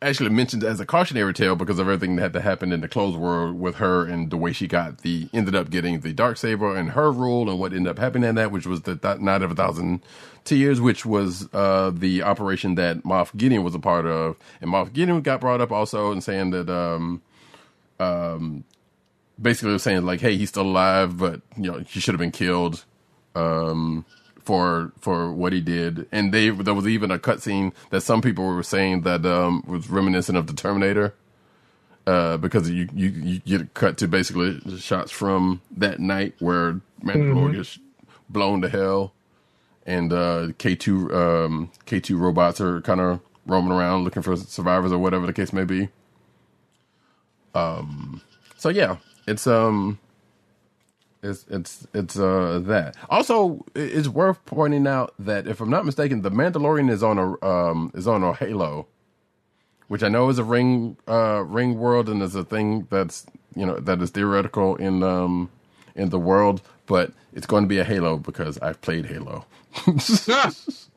actually 0.02 0.30
mentioned 0.30 0.64
as 0.64 0.80
a 0.80 0.86
cautionary 0.86 1.32
tale 1.32 1.54
because 1.54 1.78
of 1.78 1.86
everything 1.86 2.16
that 2.16 2.22
had 2.22 2.32
to 2.32 2.40
happen 2.40 2.72
in 2.72 2.80
the 2.80 2.88
closed 2.88 3.16
world 3.16 3.58
with 3.58 3.76
her 3.76 4.04
and 4.04 4.30
the 4.30 4.36
way 4.36 4.52
she 4.52 4.66
got 4.66 4.98
the 4.98 5.28
ended 5.32 5.54
up 5.54 5.70
getting 5.70 6.00
the 6.00 6.12
dark 6.12 6.36
saber 6.36 6.76
and 6.76 6.90
her 6.90 7.12
rule 7.12 7.48
and 7.48 7.60
what 7.60 7.72
ended 7.72 7.88
up 7.90 7.98
happening 7.98 8.28
in 8.28 8.34
that, 8.34 8.50
which 8.50 8.66
was 8.66 8.82
the 8.82 8.96
th- 8.96 9.20
night 9.20 9.42
of 9.42 9.52
a 9.52 9.54
thousand 9.54 10.02
tears, 10.44 10.80
which 10.80 11.06
was 11.06 11.48
uh 11.52 11.92
the 11.94 12.22
operation 12.22 12.74
that 12.74 13.04
Moff 13.04 13.34
Gideon 13.36 13.62
was 13.62 13.76
a 13.76 13.78
part 13.78 14.06
of, 14.06 14.36
and 14.60 14.72
Moff 14.72 14.92
Gideon 14.92 15.20
got 15.22 15.40
brought 15.40 15.60
up 15.60 15.70
also 15.70 16.10
and 16.10 16.22
saying 16.22 16.50
that 16.50 16.68
um 16.68 17.22
um 18.00 18.64
basically 19.40 19.72
was 19.72 19.82
saying 19.82 20.04
like, 20.04 20.20
hey, 20.20 20.36
he's 20.36 20.48
still 20.50 20.62
alive, 20.62 21.18
but 21.18 21.40
you 21.56 21.70
know 21.70 21.78
he 21.78 22.00
should 22.00 22.14
have 22.14 22.20
been 22.20 22.32
killed. 22.32 22.84
Um, 23.34 24.04
for 24.48 24.92
for 24.98 25.30
what 25.30 25.52
he 25.52 25.60
did, 25.60 26.06
and 26.10 26.32
they 26.32 26.48
there 26.48 26.72
was 26.72 26.88
even 26.88 27.10
a 27.10 27.18
cutscene 27.18 27.70
that 27.90 28.00
some 28.00 28.22
people 28.22 28.46
were 28.46 28.62
saying 28.62 29.02
that 29.02 29.26
um, 29.26 29.62
was 29.66 29.90
reminiscent 29.90 30.38
of 30.38 30.46
the 30.46 30.54
Terminator, 30.54 31.14
uh, 32.06 32.38
because 32.38 32.70
you, 32.70 32.88
you 32.94 33.08
you 33.10 33.38
get 33.40 33.74
cut 33.74 33.98
to 33.98 34.08
basically 34.08 34.58
shots 34.78 35.12
from 35.12 35.60
that 35.76 36.00
night 36.00 36.34
where 36.38 36.80
Mandalore 37.04 37.52
gets 37.52 37.78
blown 38.30 38.62
to 38.62 38.70
hell, 38.70 39.12
and 39.84 40.14
uh, 40.14 40.48
K 40.56 40.74
two 40.74 41.14
um, 41.14 41.70
K 41.84 42.00
two 42.00 42.16
robots 42.16 42.58
are 42.58 42.80
kind 42.80 43.02
of 43.02 43.20
roaming 43.44 43.72
around 43.72 44.04
looking 44.04 44.22
for 44.22 44.34
survivors 44.34 44.92
or 44.92 44.98
whatever 44.98 45.26
the 45.26 45.34
case 45.34 45.52
may 45.52 45.64
be. 45.64 45.90
Um, 47.54 48.22
so 48.56 48.70
yeah, 48.70 48.96
it's 49.28 49.46
um. 49.46 49.98
It's 51.22 51.46
it's 51.50 51.86
it's 51.94 52.18
uh 52.18 52.60
that. 52.66 52.96
Also, 53.10 53.64
it's 53.74 54.08
worth 54.08 54.44
pointing 54.46 54.86
out 54.86 55.14
that 55.18 55.48
if 55.48 55.60
I'm 55.60 55.70
not 55.70 55.86
mistaken, 55.86 56.22
the 56.22 56.30
Mandalorian 56.30 56.90
is 56.90 57.02
on 57.02 57.18
a 57.18 57.46
um 57.46 57.92
is 57.94 58.08
on 58.08 58.22
a 58.24 58.34
Halo, 58.34 58.86
which 59.88 60.02
I 60.02 60.08
know 60.08 60.28
is 60.30 60.38
a 60.38 60.44
ring 60.44 60.96
uh 61.08 61.44
ring 61.46 61.78
world 61.78 62.08
and 62.08 62.22
is 62.22 62.34
a 62.36 62.44
thing 62.44 62.88
that's 62.90 63.26
you 63.56 63.66
know 63.66 63.80
that 63.80 64.02
is 64.02 64.10
theoretical 64.10 64.76
in 64.76 65.02
um 65.02 65.50
in 65.96 66.10
the 66.10 66.20
world, 66.20 66.62
but 66.86 67.12
it's 67.34 67.46
going 67.46 67.64
to 67.64 67.68
be 67.68 67.78
a 67.78 67.84
Halo 67.84 68.16
because 68.18 68.58
I've 68.60 68.80
played 68.82 69.06
Halo. 69.06 69.46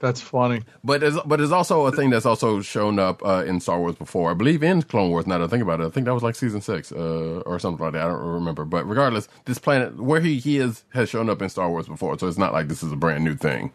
That's 0.00 0.20
funny. 0.20 0.62
But 0.82 1.02
it's, 1.02 1.18
but 1.26 1.40
it's 1.40 1.52
also 1.52 1.86
a 1.86 1.92
thing 1.92 2.10
that's 2.10 2.26
also 2.26 2.60
shown 2.62 2.98
up 2.98 3.24
uh, 3.24 3.44
in 3.46 3.60
Star 3.60 3.78
Wars 3.78 3.96
before. 3.96 4.30
I 4.30 4.34
believe 4.34 4.62
in 4.62 4.82
Clone 4.82 5.10
Wars. 5.10 5.26
Now 5.26 5.38
that 5.38 5.44
I 5.44 5.48
think 5.48 5.62
about 5.62 5.80
it, 5.80 5.86
I 5.86 5.90
think 5.90 6.06
that 6.06 6.14
was 6.14 6.22
like 6.22 6.34
season 6.36 6.60
six 6.60 6.90
uh, 6.90 7.42
or 7.46 7.58
something 7.58 7.84
like 7.84 7.92
that. 7.92 8.06
I 8.06 8.08
don't 8.08 8.20
remember. 8.20 8.64
But 8.64 8.88
regardless, 8.88 9.28
this 9.44 9.58
planet 9.58 10.02
where 10.02 10.20
he, 10.20 10.38
he 10.38 10.58
is 10.58 10.84
has 10.94 11.08
shown 11.08 11.30
up 11.30 11.42
in 11.42 11.48
Star 11.50 11.70
Wars 11.70 11.86
before, 11.86 12.18
so 12.18 12.26
it's 12.28 12.38
not 12.38 12.52
like 12.52 12.68
this 12.68 12.82
is 12.82 12.92
a 12.92 12.96
brand 12.96 13.24
new 13.24 13.36
thing. 13.36 13.72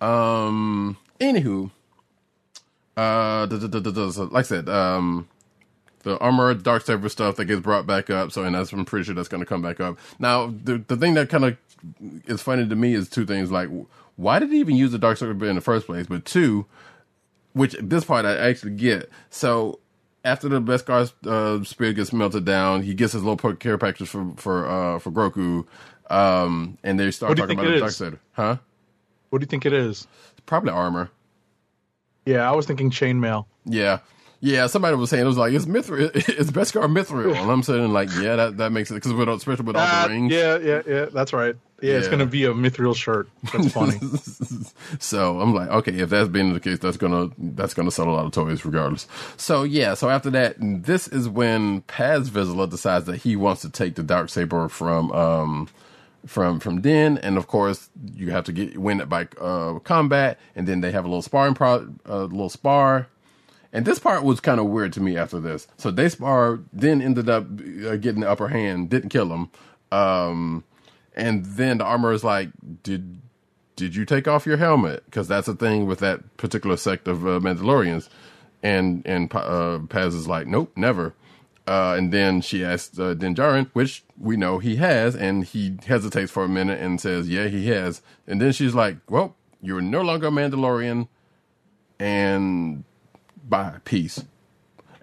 Um. 0.00 0.96
Anywho, 1.20 1.70
uh, 2.96 3.46
duh, 3.46 3.58
duh, 3.58 3.80
duh, 3.80 4.10
so 4.10 4.24
like 4.24 4.40
I 4.40 4.48
said, 4.48 4.68
um, 4.68 5.28
the 6.02 6.18
armor 6.18 6.52
dark 6.54 6.84
saber 6.84 7.08
stuff 7.08 7.36
that 7.36 7.44
gets 7.44 7.60
brought 7.60 7.86
back 7.86 8.10
up. 8.10 8.32
So, 8.32 8.42
and 8.42 8.56
that's 8.56 8.72
I'm 8.72 8.84
pretty 8.84 9.04
sure 9.04 9.14
that's 9.14 9.28
going 9.28 9.40
to 9.40 9.46
come 9.46 9.62
back 9.62 9.78
up. 9.78 9.98
Now, 10.18 10.48
the 10.64 10.78
the 10.88 10.96
thing 10.96 11.14
that 11.14 11.28
kind 11.28 11.44
of 11.44 11.56
is 12.26 12.42
funny 12.42 12.68
to 12.68 12.74
me 12.74 12.94
is 12.94 13.08
two 13.08 13.24
things. 13.24 13.52
Like, 13.52 13.68
why 14.16 14.38
did 14.38 14.50
he 14.50 14.58
even 14.60 14.76
use 14.76 14.92
the 14.92 14.98
dark 14.98 15.18
saber 15.18 15.46
in 15.46 15.54
the 15.54 15.60
first 15.60 15.86
place? 15.86 16.06
But 16.06 16.24
two, 16.24 16.66
which 17.52 17.74
this 17.80 18.04
part 18.04 18.24
I 18.24 18.36
actually 18.36 18.72
get. 18.72 19.10
So 19.30 19.80
after 20.24 20.48
the 20.48 20.60
Beskar 20.60 21.12
uh, 21.26 21.64
spirit 21.64 21.94
gets 21.94 22.12
melted 22.12 22.44
down, 22.44 22.82
he 22.82 22.94
gets 22.94 23.12
his 23.12 23.22
little 23.24 23.54
care 23.54 23.78
package 23.78 24.08
for 24.08 24.32
for 24.36 24.66
uh, 24.68 24.98
for 24.98 25.10
Grogu, 25.10 25.66
um, 26.10 26.78
and 26.82 26.98
they 27.00 27.10
start 27.10 27.30
What 27.30 27.36
do 27.36 27.42
you 27.42 27.46
talking 27.48 27.58
about 27.60 27.72
the 27.74 27.80
dark 27.80 27.92
saber. 27.92 28.20
Huh? 28.32 28.56
What 29.30 29.40
do 29.40 29.44
you 29.44 29.48
think 29.48 29.66
it 29.66 29.72
is? 29.72 30.06
Probably 30.46 30.70
armor. 30.70 31.10
Yeah, 32.26 32.48
I 32.48 32.54
was 32.54 32.66
thinking 32.66 32.90
chainmail. 32.90 33.46
Yeah. 33.64 34.00
Yeah, 34.44 34.66
somebody 34.66 34.96
was 34.96 35.08
saying 35.10 35.22
it 35.22 35.26
was 35.26 35.38
like 35.38 35.52
it's 35.52 35.66
mithril, 35.66 36.10
it's 36.14 36.50
Beskar 36.50 36.92
mithril, 36.92 37.36
and 37.36 37.48
I'm 37.48 37.62
saying 37.62 37.92
like, 37.92 38.08
yeah, 38.16 38.34
that, 38.34 38.56
that 38.56 38.72
makes 38.72 38.90
it 38.90 38.94
because 38.94 39.12
with 39.12 39.28
especially 39.28 39.64
with 39.66 39.76
all 39.76 39.82
Ah, 39.86 40.04
the 40.08 40.12
rings. 40.12 40.32
yeah, 40.32 40.58
yeah, 40.58 40.82
yeah. 40.84 41.04
That's 41.12 41.32
right. 41.32 41.54
Yeah, 41.82 41.94
it's 41.94 42.08
gonna 42.08 42.26
be 42.26 42.44
a 42.44 42.52
mithril 42.52 42.94
shirt. 42.94 43.28
That's 43.52 43.72
funny. 43.72 43.98
so 45.00 45.40
I'm 45.40 45.52
like, 45.52 45.68
okay, 45.68 45.92
if 45.92 46.10
that's 46.10 46.28
being 46.28 46.52
the 46.54 46.60
case, 46.60 46.78
that's 46.78 46.96
gonna 46.96 47.30
that's 47.36 47.74
gonna 47.74 47.90
sell 47.90 48.08
a 48.08 48.12
lot 48.12 48.24
of 48.24 48.32
toys 48.32 48.64
regardless. 48.64 49.08
So 49.36 49.64
yeah, 49.64 49.94
so 49.94 50.08
after 50.08 50.30
that, 50.30 50.56
this 50.60 51.08
is 51.08 51.28
when 51.28 51.82
Paz 51.82 52.30
Vizsla 52.30 52.70
decides 52.70 53.06
that 53.06 53.16
he 53.16 53.34
wants 53.34 53.62
to 53.62 53.70
take 53.70 53.96
the 53.96 54.02
dark 54.02 54.28
saber 54.28 54.68
from 54.68 55.10
um 55.12 55.68
from 56.24 56.60
from 56.60 56.80
Din, 56.80 57.18
and 57.18 57.36
of 57.36 57.48
course 57.48 57.90
you 58.14 58.30
have 58.30 58.44
to 58.44 58.52
get 58.52 58.78
win 58.78 59.00
it 59.00 59.08
by 59.08 59.26
uh 59.40 59.80
combat, 59.80 60.38
and 60.54 60.68
then 60.68 60.82
they 60.82 60.92
have 60.92 61.04
a 61.04 61.08
little 61.08 61.22
sparring 61.22 61.54
pro, 61.54 61.92
a 62.04 62.20
little 62.20 62.48
spar. 62.48 63.08
And 63.72 63.86
this 63.86 63.98
part 63.98 64.22
was 64.22 64.38
kind 64.38 64.60
of 64.60 64.66
weird 64.66 64.92
to 64.92 65.00
me 65.00 65.16
after 65.16 65.40
this. 65.40 65.66
So 65.78 65.90
they 65.90 66.10
spar, 66.10 66.60
then 66.74 67.00
ended 67.00 67.30
up 67.30 67.44
uh, 67.44 67.96
getting 67.96 68.20
the 68.20 68.30
upper 68.30 68.48
hand, 68.48 68.90
didn't 68.90 69.08
kill 69.08 69.32
him. 69.32 69.50
Um, 69.90 70.64
and 71.14 71.44
then 71.44 71.78
the 71.78 71.84
armor 71.84 72.12
is 72.12 72.24
like, 72.24 72.50
did 72.82 73.20
did 73.76 73.96
you 73.96 74.04
take 74.04 74.28
off 74.28 74.46
your 74.46 74.58
helmet? 74.58 75.04
Because 75.06 75.28
that's 75.28 75.48
a 75.48 75.54
thing 75.54 75.86
with 75.86 75.98
that 76.00 76.36
particular 76.36 76.76
sect 76.76 77.08
of 77.08 77.26
uh, 77.26 77.40
Mandalorians. 77.40 78.08
And 78.62 79.02
and 79.06 79.34
uh, 79.34 79.80
Paz 79.88 80.14
is 80.14 80.28
like, 80.28 80.46
nope, 80.46 80.72
never. 80.76 81.14
Uh, 81.66 81.94
and 81.96 82.12
then 82.12 82.40
she 82.40 82.64
asks 82.64 82.98
uh, 82.98 83.14
which 83.72 84.04
we 84.18 84.36
know 84.36 84.58
he 84.58 84.76
has, 84.76 85.14
and 85.14 85.44
he 85.44 85.76
hesitates 85.86 86.30
for 86.30 86.44
a 86.44 86.48
minute 86.48 86.80
and 86.80 87.00
says, 87.00 87.28
yeah, 87.28 87.46
he 87.46 87.68
has. 87.68 88.02
And 88.26 88.40
then 88.40 88.52
she's 88.52 88.74
like, 88.74 88.96
well, 89.08 89.36
you're 89.60 89.80
no 89.80 90.02
longer 90.02 90.26
a 90.26 90.30
Mandalorian, 90.30 91.06
and 92.00 92.82
buy 93.48 93.76
a 93.76 93.80
piece. 93.80 94.24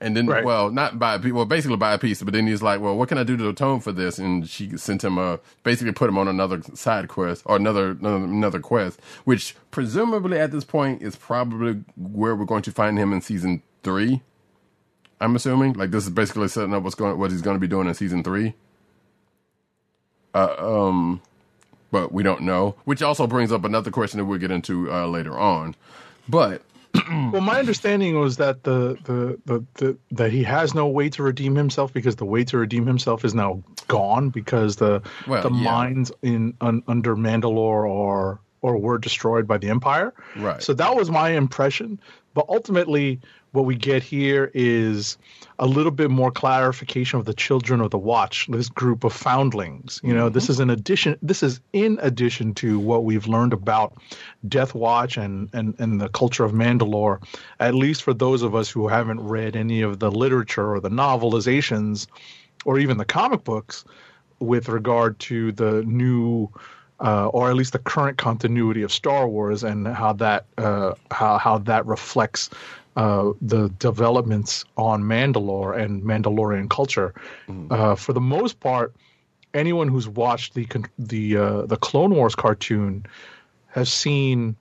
And 0.02 0.16
then, 0.16 0.28
Right. 0.28 0.46
well, 0.46 0.72
not 0.72 0.98
buy 0.98 1.16
a 1.16 1.20
piece, 1.20 1.34
well, 1.34 1.44
basically 1.46 1.76
buy 1.76 1.94
a 1.94 1.98
piece. 1.98 2.22
But 2.24 2.34
then 2.34 2.48
he's 2.48 2.62
like, 2.62 2.80
well, 2.80 2.96
what 2.98 3.10
can 3.10 3.18
I 3.18 3.24
do 3.24 3.36
to 3.36 3.50
atone 3.50 3.82
for 3.82 3.92
this? 3.92 4.18
And 4.18 4.48
she 4.50 4.78
sent 4.78 5.04
him 5.04 5.18
a, 5.18 5.40
basically 5.64 5.92
put 5.92 6.08
him 6.10 6.18
on 6.18 6.28
another 6.30 6.62
side 6.74 7.10
quest 7.10 7.44
or 7.46 7.58
another, 7.58 7.92
another, 7.92 8.24
another 8.24 8.60
quest, 8.62 9.00
which 9.26 9.56
presumably 9.72 10.40
at 10.40 10.52
this 10.52 10.64
point 10.64 11.02
is 11.02 11.18
probably 11.18 11.84
where 11.98 12.34
we're 12.34 12.46
going 12.46 12.62
to 12.64 12.72
find 12.72 12.98
him 12.98 13.12
in 13.12 13.20
season 13.22 13.62
three. 13.84 14.22
I'm 15.20 15.36
assuming 15.36 15.74
like 15.74 15.92
this 15.92 16.06
is 16.06 16.12
basically 16.12 16.48
setting 16.48 16.74
up 16.74 16.84
what's 16.84 16.96
going, 16.96 17.20
what 17.20 17.32
he's 17.32 17.42
going 17.42 17.56
to 17.58 17.60
be 17.62 17.68
doing 17.68 17.88
in 17.90 17.94
season 17.94 18.24
three. 18.24 18.54
Uh, 20.34 20.56
um, 20.88 21.22
but 21.92 22.12
we 22.14 22.24
don't 22.24 22.42
know, 22.42 22.76
which 22.86 23.02
also 23.02 23.28
brings 23.28 23.52
up 23.52 23.66
another 23.66 23.92
question 23.92 24.20
that 24.20 24.26
we'll 24.26 24.40
get 24.40 24.52
into 24.52 24.92
uh, 24.92 25.08
later 25.08 25.38
on. 25.38 25.76
But 26.30 26.62
well, 27.32 27.42
my 27.42 27.60
understanding 27.60 28.20
was 28.20 28.38
that 28.38 28.64
the, 28.64 28.98
the 29.04 29.40
the 29.46 29.66
the 29.76 29.98
that 30.12 30.32
he 30.32 30.44
has 30.44 30.74
no 30.74 30.88
way 30.88 31.10
to 31.10 31.24
redeem 31.24 31.56
himself 31.56 31.94
because 31.94 32.16
the 32.16 32.26
way 32.26 32.44
to 32.46 32.58
redeem 32.58 32.86
himself 32.86 33.24
is 33.24 33.36
now 33.36 33.64
gone 33.88 34.30
because 34.30 34.78
the 34.78 35.02
Well, 35.28 35.44
the 35.44 35.52
yeah. 35.52 35.64
mines 35.64 36.12
in 36.22 36.56
un, 36.62 36.84
under 36.88 37.16
Mandalore 37.16 37.90
are 37.90 38.40
or 38.62 38.78
were 38.78 38.98
destroyed 38.98 39.48
by 39.48 39.58
the 39.58 39.70
Empire. 39.70 40.14
Right. 40.36 40.62
So 40.62 40.74
that 40.74 40.96
was 40.96 41.10
my 41.10 41.30
impression. 41.30 42.00
But 42.34 42.46
ultimately, 42.50 43.20
what 43.52 43.66
we 43.66 43.76
get 43.76 44.04
here 44.04 44.52
is 44.54 45.18
a 45.60 45.68
little 45.68 45.92
bit 45.92 46.10
more 46.10 46.32
clarification 46.32 47.20
of 47.20 47.26
the 47.26 47.34
children 47.34 47.82
of 47.82 47.92
the 47.92 47.98
Watch, 47.98 48.48
this 48.48 48.70
group 48.70 49.04
of 49.04 49.14
foundlings. 49.14 50.00
You 50.04 50.14
know, 50.14 50.30
this 50.30 50.50
is 50.50 50.60
in 50.60 50.70
addition. 50.70 51.18
This 51.22 51.44
is 51.44 51.60
in 51.74 52.00
addition 52.02 52.54
to 52.56 52.80
what 52.80 53.04
we've 53.04 53.28
learned 53.28 53.52
about 53.52 53.94
Death 54.48 54.74
Watch 54.74 55.18
and 55.18 55.50
and 55.54 55.76
and 55.78 56.00
the 56.00 56.10
culture 56.10 56.46
of 56.46 56.54
Mandalore. 56.54 57.22
At 57.60 57.76
least 57.76 58.04
for 58.04 58.14
those 58.14 58.42
of 58.42 58.56
us 58.56 58.70
who 58.70 58.88
haven't 58.88 59.20
read 59.20 59.56
any 59.56 59.82
of 59.82 60.00
the 60.00 60.10
literature 60.10 60.74
or 60.74 60.80
the 60.80 60.90
novelizations, 60.90 62.08
or 62.66 62.80
even 62.80 62.98
the 62.98 63.06
comic 63.06 63.44
books, 63.44 63.84
with 64.40 64.70
regard 64.70 65.20
to 65.20 65.52
the 65.52 65.84
new 65.84 66.50
uh, 67.02 67.28
or 67.28 67.50
at 67.50 67.56
least 67.56 67.74
the 67.74 67.80
current 67.80 68.18
continuity 68.18 68.82
of 68.82 68.92
Star 68.92 69.28
Wars 69.28 69.64
and 69.64 69.88
how 69.88 70.14
that 70.14 70.46
uh, 70.58 70.94
how 71.12 71.38
how 71.38 71.58
that 71.60 71.86
reflects 71.86 72.50
uh, 73.00 73.32
the 73.42 73.70
developments 73.80 74.66
on 74.76 75.04
Mandalore 75.04 75.80
and 75.80 76.04
Mandalorian 76.04 76.70
culture. 76.70 77.14
Uh, 77.72 77.96
for 77.96 78.12
the 78.12 78.20
most 78.20 78.60
part, 78.60 78.94
anyone 79.54 79.88
who's 79.88 80.10
watched 80.10 80.54
the 80.54 80.68
the 80.98 81.38
uh, 81.38 81.62
the 81.66 81.78
Clone 81.78 82.14
Wars 82.14 82.36
cartoon 82.36 83.06
has 83.68 83.90
seen 83.90 84.58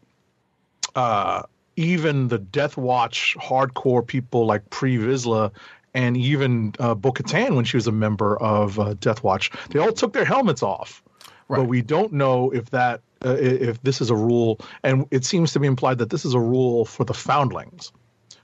uh, 0.94 1.42
even 1.74 2.28
the 2.28 2.38
Death 2.38 2.76
Watch 2.76 3.36
hardcore 3.40 4.06
people 4.06 4.46
like 4.46 4.70
Pre 4.70 4.98
Vizsla 4.98 5.50
and 5.94 6.16
even 6.16 6.74
uh, 6.78 6.94
Bo 6.94 7.10
Katan 7.10 7.56
when 7.56 7.64
she 7.64 7.76
was 7.76 7.88
a 7.88 7.92
member 7.92 8.36
of 8.40 8.78
uh, 8.78 8.94
Death 9.00 9.24
Watch, 9.24 9.50
they 9.70 9.80
all 9.80 9.90
took 9.92 10.12
their 10.12 10.24
helmets 10.24 10.62
off. 10.62 11.02
But 11.48 11.66
we 11.66 11.82
don't 11.82 12.12
know 12.12 12.50
if 12.50 12.70
that 12.70 13.00
uh, 13.24 13.36
if 13.40 13.82
this 13.82 14.00
is 14.00 14.10
a 14.10 14.14
rule, 14.14 14.60
and 14.84 15.06
it 15.10 15.24
seems 15.24 15.52
to 15.54 15.58
be 15.58 15.66
implied 15.66 15.98
that 15.98 16.10
this 16.10 16.24
is 16.24 16.34
a 16.34 16.40
rule 16.40 16.84
for 16.84 17.04
the 17.04 17.14
foundlings, 17.14 17.90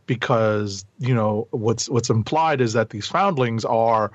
because 0.06 0.84
you 0.98 1.14
know 1.14 1.46
what's 1.50 1.88
what's 1.88 2.10
implied 2.10 2.60
is 2.60 2.72
that 2.74 2.90
these 2.90 3.06
foundlings 3.08 3.64
are 3.64 4.10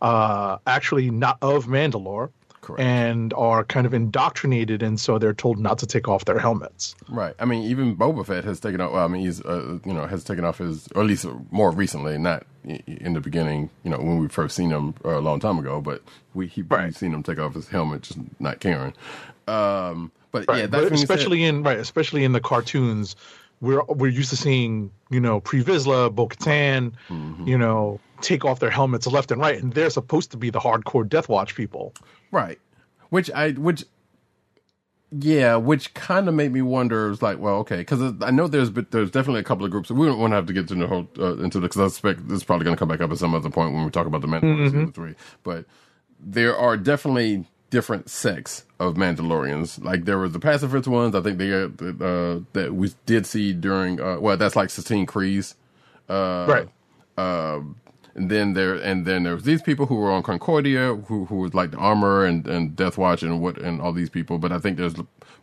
uh, 0.00 0.58
actually 0.66 1.10
not 1.10 1.38
of 1.42 1.66
Mandalore. 1.66 2.30
Correct. 2.60 2.80
And 2.80 3.34
are 3.34 3.64
kind 3.64 3.86
of 3.86 3.92
indoctrinated, 3.92 4.84
and 4.84 5.00
so 5.00 5.18
they're 5.18 5.34
told 5.34 5.58
not 5.58 5.78
to 5.78 5.86
take 5.86 6.06
off 6.06 6.26
their 6.26 6.38
helmets. 6.38 6.94
Right. 7.08 7.34
I 7.40 7.44
mean, 7.44 7.64
even 7.64 7.96
Boba 7.96 8.24
Fett 8.24 8.44
has 8.44 8.60
taken 8.60 8.80
off. 8.80 8.92
Well, 8.92 9.04
I 9.04 9.08
mean, 9.08 9.22
he's 9.22 9.44
uh, 9.44 9.80
you 9.84 9.92
know 9.92 10.06
has 10.06 10.22
taken 10.22 10.44
off 10.44 10.58
his, 10.58 10.86
or 10.94 11.02
at 11.02 11.08
least 11.08 11.26
more 11.50 11.72
recently, 11.72 12.16
not 12.18 12.46
in 12.64 13.14
the 13.14 13.20
beginning. 13.20 13.68
You 13.82 13.90
know, 13.90 13.98
when 13.98 14.18
we 14.20 14.28
first 14.28 14.54
seen 14.54 14.70
him 14.70 14.94
uh, 15.04 15.18
a 15.18 15.20
long 15.20 15.40
time 15.40 15.58
ago, 15.58 15.80
but 15.80 16.02
we 16.34 16.46
he 16.46 16.62
we've 16.62 16.96
seen 16.96 17.12
him 17.12 17.24
take 17.24 17.40
off 17.40 17.54
his 17.54 17.66
helmet, 17.66 18.02
just 18.02 18.20
not 18.38 18.60
caring. 18.60 18.92
Um, 19.48 20.12
but 20.30 20.44
yeah, 20.48 20.54
Right, 20.54 20.70
that's 20.70 20.84
but 20.84 20.92
he 20.92 20.98
said- 20.98 21.10
especially 21.10 21.42
in 21.42 21.64
right, 21.64 21.78
especially 21.78 22.22
in 22.22 22.30
the 22.30 22.40
cartoons, 22.40 23.16
we're 23.62 23.82
we're 23.84 24.10
used 24.10 24.28
to 24.30 24.36
seeing 24.36 24.90
you 25.10 25.20
know 25.20 25.40
Pre 25.40 25.64
Vizsla, 25.64 26.14
Bo 26.14 26.28
Katan, 26.28 26.92
Mm-hmm. 27.08 27.46
you 27.48 27.56
know, 27.56 27.98
take 28.20 28.44
off 28.44 28.58
their 28.60 28.70
helmets 28.70 29.06
left 29.06 29.30
and 29.30 29.40
right, 29.40 29.62
and 29.62 29.72
they're 29.72 29.88
supposed 29.88 30.30
to 30.32 30.36
be 30.36 30.50
the 30.50 30.60
hardcore 30.60 31.08
Death 31.08 31.30
Watch 31.30 31.54
people. 31.54 31.94
Right. 32.30 32.58
Which 33.08 33.30
I 33.30 33.52
which 33.52 33.84
yeah, 35.14 35.56
which 35.56 35.92
kind 35.92 36.26
of 36.26 36.34
made 36.34 36.52
me 36.52 36.62
wonder. 36.62 37.06
It 37.06 37.10
was 37.10 37.20
like, 37.22 37.38
well, 37.38 37.56
okay, 37.56 37.76
because 37.76 38.14
I 38.22 38.30
know 38.30 38.48
there's 38.48 38.70
but 38.70 38.90
there's 38.92 39.10
definitely 39.10 39.40
a 39.40 39.44
couple 39.44 39.64
of 39.66 39.70
groups. 39.70 39.90
We 39.90 40.06
don't 40.06 40.18
want 40.18 40.30
to 40.32 40.36
have 40.36 40.46
to 40.46 40.52
get 40.54 40.68
to 40.68 40.74
the 40.74 40.86
whole 40.86 41.06
uh, 41.18 41.36
into 41.36 41.60
the 41.60 41.68
because 41.68 41.80
I 41.80 41.88
suspect 41.88 42.28
this 42.28 42.38
is 42.38 42.44
probably 42.44 42.64
going 42.64 42.76
to 42.76 42.78
come 42.78 42.88
back 42.88 43.02
up 43.02 43.10
at 43.10 43.18
some 43.18 43.34
other 43.34 43.50
point 43.50 43.74
when 43.74 43.84
we 43.84 43.90
talk 43.90 44.06
about 44.06 44.22
the 44.22 44.26
Mandalorian 44.26 44.66
season 44.68 44.92
three. 44.92 45.14
But 45.42 45.66
there 46.18 46.56
are 46.56 46.76
definitely 46.78 47.44
different 47.72 48.10
sects 48.10 48.66
of 48.78 48.94
Mandalorians. 48.94 49.82
Like 49.82 50.04
there 50.04 50.18
was 50.18 50.32
the 50.32 50.38
pacifist 50.38 50.86
ones. 50.86 51.16
I 51.16 51.22
think 51.22 51.38
they 51.38 51.50
uh, 51.52 52.40
that 52.52 52.74
we 52.74 52.92
did 53.06 53.26
see 53.26 53.52
during. 53.52 54.00
Uh, 54.00 54.20
well, 54.20 54.36
that's 54.36 54.54
like 54.54 54.70
Satine 54.70 55.06
Kryze. 55.06 55.54
Uh, 56.08 56.46
right. 56.46 56.68
um, 57.16 57.76
and 58.14 58.30
then 58.30 58.52
there 58.52 58.74
and 58.74 59.06
then 59.06 59.22
there 59.22 59.34
was 59.34 59.44
these 59.44 59.62
people 59.62 59.86
who 59.86 59.96
were 59.96 60.12
on 60.12 60.22
Concordia, 60.22 60.94
who 60.94 61.24
who 61.24 61.36
was 61.36 61.54
like 61.54 61.70
the 61.70 61.78
armor 61.78 62.26
and, 62.26 62.46
and 62.46 62.76
Death 62.76 62.98
Watch 62.98 63.22
and 63.22 63.40
what 63.40 63.56
and 63.58 63.80
all 63.80 63.92
these 63.92 64.10
people. 64.10 64.38
But 64.38 64.52
I 64.52 64.58
think 64.58 64.76
there's 64.76 64.94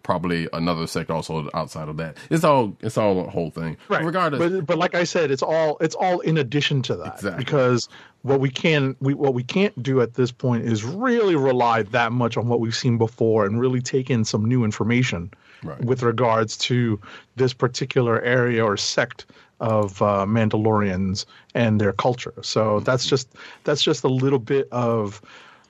probably 0.03 0.47
another 0.53 0.87
sect 0.87 1.09
also 1.09 1.49
outside 1.53 1.89
of 1.89 1.97
that. 1.97 2.17
It's 2.29 2.43
all 2.43 2.75
it's 2.81 2.97
all 2.97 3.19
a 3.25 3.29
whole 3.29 3.51
thing. 3.51 3.77
Right. 3.87 4.03
Regardless, 4.03 4.51
but 4.51 4.65
but 4.65 4.77
like 4.77 4.95
I 4.95 5.03
said, 5.03 5.31
it's 5.31 5.43
all 5.43 5.77
it's 5.81 5.95
all 5.95 6.19
in 6.21 6.37
addition 6.37 6.81
to 6.83 6.95
that 6.97 7.15
Exactly. 7.15 7.43
because 7.43 7.89
what 8.23 8.39
we 8.39 8.49
can 8.49 8.95
we 8.99 9.13
what 9.13 9.33
we 9.33 9.43
can't 9.43 9.81
do 9.81 10.01
at 10.01 10.13
this 10.15 10.31
point 10.31 10.63
is 10.65 10.83
really 10.83 11.35
rely 11.35 11.83
that 11.83 12.11
much 12.11 12.37
on 12.37 12.47
what 12.47 12.59
we've 12.59 12.75
seen 12.75 12.97
before 12.97 13.45
and 13.45 13.59
really 13.59 13.81
take 13.81 14.09
in 14.09 14.25
some 14.25 14.45
new 14.45 14.63
information. 14.63 15.31
Right. 15.61 15.83
with 15.83 16.03
regards 16.03 16.55
to 16.59 17.01
this 17.35 17.51
particular 17.51 18.21
area 18.21 18.63
or 18.63 18.77
sect 18.77 19.25
of 19.59 20.01
uh, 20.01 20.25
Mandalorians 20.25 21.25
and 21.53 21.81
their 21.81 21.91
culture. 21.91 22.33
So 22.41 22.79
that's 22.79 23.05
just 23.05 23.27
that's 23.65 23.83
just 23.83 24.05
a 24.05 24.07
little 24.07 24.39
bit 24.39 24.69
of 24.71 25.21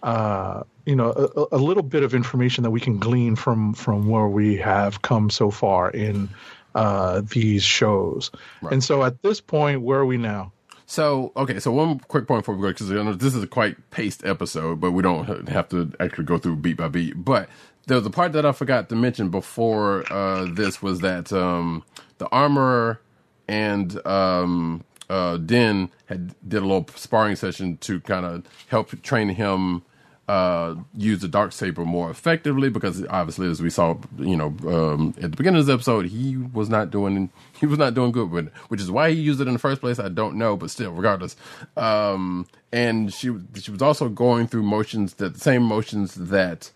uh, 0.04 0.64
you 0.86 0.96
know 0.96 1.12
a, 1.12 1.56
a 1.56 1.58
little 1.58 1.84
bit 1.84 2.04
of 2.04 2.14
information 2.14 2.64
that 2.64 2.72
we 2.72 2.80
can 2.80 2.98
glean 3.00 3.36
from 3.36 3.74
from 3.74 4.08
where 4.08 4.28
we 4.28 4.58
have 4.58 5.02
come 5.02 5.30
so 5.30 5.52
far 5.52 5.90
in 5.90 6.30
uh, 6.76 7.22
these 7.22 7.64
shows. 7.64 8.32
And 8.72 8.84
so 8.84 9.04
at 9.04 9.22
this 9.22 9.42
point, 9.42 9.82
where 9.82 10.00
are 10.00 10.06
we 10.06 10.18
now? 10.18 10.52
So 10.86 11.32
okay, 11.36 11.60
so 11.60 11.72
one 11.72 12.00
quick 12.00 12.28
point 12.28 12.42
before 12.42 12.56
we 12.56 12.62
go 12.62 12.70
because 12.70 13.18
this 13.18 13.36
is 13.36 13.44
a 13.44 13.48
quite 13.48 13.92
paced 13.92 14.26
episode, 14.26 14.80
but 14.80 14.92
we 14.92 15.04
don't 15.04 15.48
have 15.48 15.70
to 15.70 15.92
actually 16.00 16.26
go 16.26 16.40
through 16.40 16.56
beat 16.58 16.78
by 16.78 16.88
beat. 16.88 17.14
But 17.24 17.48
there 17.86 17.98
was 17.98 18.06
a 18.06 18.10
part 18.10 18.34
that 18.34 18.46
I 18.46 18.52
forgot 18.54 18.90
to 18.90 18.96
mention 18.96 19.30
before 19.30 20.12
uh, 20.12 20.46
this 20.52 20.82
was 20.82 21.02
that 21.02 21.32
um, 21.32 21.84
the 22.18 22.28
armorer 22.30 23.02
and 23.48 24.04
um, 24.06 24.84
uh, 25.10 25.38
Den 25.38 25.92
had 26.06 26.34
did 26.48 26.64
a 26.64 26.66
little 26.66 26.88
sparring 26.96 27.36
session 27.36 27.78
to 27.78 28.00
kind 28.02 28.26
of 28.26 28.46
help 28.68 29.00
train 29.04 29.30
him 29.30 29.84
uh, 30.30 30.76
use 30.96 31.22
the 31.22 31.28
dark 31.28 31.52
saber 31.52 31.84
more 31.84 32.12
effectively 32.12 32.70
because 32.70 33.04
obviously, 33.10 33.50
as 33.50 33.64
we 33.64 33.70
saw, 33.72 33.98
you 34.20 34.38
know, 34.38 34.56
um, 34.68 35.16
at 35.18 35.32
the 35.32 35.38
beginning 35.38 35.60
of 35.60 35.66
this 35.66 35.74
episode, 35.74 36.06
he 36.06 36.38
was 36.38 36.70
not 36.70 36.92
doing 36.92 37.32
he 37.60 37.66
was 37.66 37.80
not 37.80 37.96
doing 37.96 38.12
good 38.12 38.30
with 38.30 38.46
it, 38.48 38.54
which 38.68 38.80
is 38.80 38.92
why 38.92 39.10
he 39.10 39.20
used 39.20 39.42
it 39.42 39.48
in 39.48 39.54
the 39.54 39.60
first 39.60 39.82
place. 39.82 39.98
I 39.98 40.08
don't 40.08 40.36
know, 40.36 40.56
but 40.56 40.70
still, 40.70 40.92
regardless. 40.92 41.36
Um, 41.76 42.46
and 42.72 43.12
she 43.12 43.36
she 43.60 43.72
was 43.72 43.82
also 43.82 44.08
going 44.08 44.46
through 44.46 44.62
motions 44.62 45.16
that 45.16 45.34
the 45.34 45.40
same 45.40 45.64
motions 45.64 46.14
that 46.14 46.72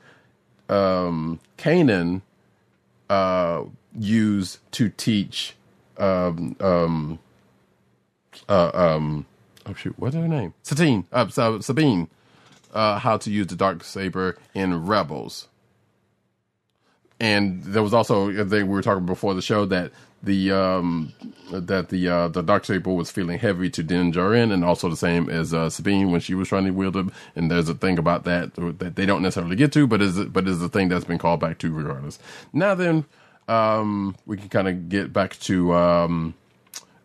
um, 0.67 1.39
Kanan 1.59 2.23
uh, 3.11 3.65
used 3.95 4.57
to 4.71 4.89
teach 4.89 5.55
um, 5.99 6.55
um, 6.59 7.19
uh, 8.49 8.71
um, 8.73 9.27
oh 9.67 9.75
shoot, 9.75 9.93
what's 9.99 10.15
her 10.15 10.27
name? 10.27 10.55
Satine, 10.63 11.05
uh, 11.11 11.27
Sabine, 11.59 12.09
uh, 12.73 12.99
how 12.99 13.17
to 13.17 13.31
use 13.31 13.47
the 13.47 13.55
dark 13.55 13.83
saber 13.83 14.37
in 14.53 14.85
Rebels. 14.85 15.47
And 17.19 17.63
there 17.63 17.83
was 17.83 17.93
also 17.93 18.31
thing 18.45 18.67
we 18.67 18.73
were 18.73 18.81
talking 18.81 19.05
before 19.05 19.33
the 19.33 19.41
show 19.41 19.65
that 19.65 19.91
the 20.23 20.51
um, 20.51 21.13
that 21.51 21.89
the 21.89 22.09
uh, 22.09 22.27
the 22.29 22.41
dark 22.41 22.65
saber 22.65 22.91
was 22.91 23.11
feeling 23.11 23.37
heavy 23.37 23.69
to 23.69 23.83
Din 23.83 24.11
Djarin, 24.11 24.51
and 24.51 24.65
also 24.65 24.89
the 24.89 24.97
same 24.97 25.29
as 25.29 25.53
uh, 25.53 25.69
Sabine 25.69 26.11
when 26.11 26.21
she 26.21 26.33
was 26.33 26.47
trying 26.47 26.65
to 26.65 26.71
wield 26.71 26.95
it. 26.95 27.07
And 27.35 27.51
there's 27.51 27.69
a 27.69 27.75
thing 27.75 27.99
about 27.99 28.23
that 28.23 28.53
that 28.55 28.95
they 28.95 29.05
don't 29.05 29.21
necessarily 29.21 29.55
get 29.55 29.71
to, 29.73 29.85
but 29.85 30.01
is 30.01 30.17
but 30.25 30.47
is 30.47 30.61
a 30.61 30.69
thing 30.69 30.89
that's 30.89 31.05
been 31.05 31.17
called 31.17 31.39
back 31.39 31.59
to 31.59 31.71
regardless. 31.71 32.19
Now 32.53 32.73
then, 32.73 33.05
um, 33.47 34.15
we 34.25 34.37
can 34.37 34.49
kind 34.49 34.67
of 34.67 34.89
get 34.89 35.13
back 35.13 35.37
to 35.41 35.73
um, 35.73 36.33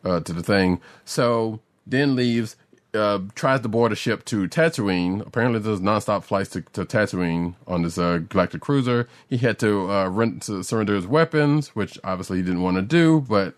uh, 0.04 0.20
to 0.20 0.32
the 0.32 0.42
thing. 0.42 0.80
So 1.04 1.60
Din 1.88 2.14
leaves, 2.14 2.56
uh, 2.94 3.20
tries 3.34 3.60
to 3.60 3.68
board 3.68 3.92
a 3.92 3.96
ship 3.96 4.24
to 4.26 4.48
Tatooine. 4.48 5.26
Apparently, 5.26 5.60
there's 5.60 5.80
nonstop 5.80 6.24
flights 6.24 6.50
to, 6.50 6.62
to 6.72 6.84
Tatooine 6.84 7.54
on 7.66 7.82
this 7.82 7.98
uh, 7.98 8.18
galactic 8.28 8.60
cruiser. 8.60 9.08
He 9.28 9.38
had 9.38 9.58
to 9.60 9.90
uh, 9.90 10.08
rent 10.08 10.42
to 10.44 10.62
surrender 10.62 10.94
his 10.94 11.06
weapons, 11.06 11.68
which 11.68 11.98
obviously 12.04 12.38
he 12.38 12.42
didn't 12.42 12.62
want 12.62 12.76
to 12.76 12.82
do, 12.82 13.24
but 13.28 13.54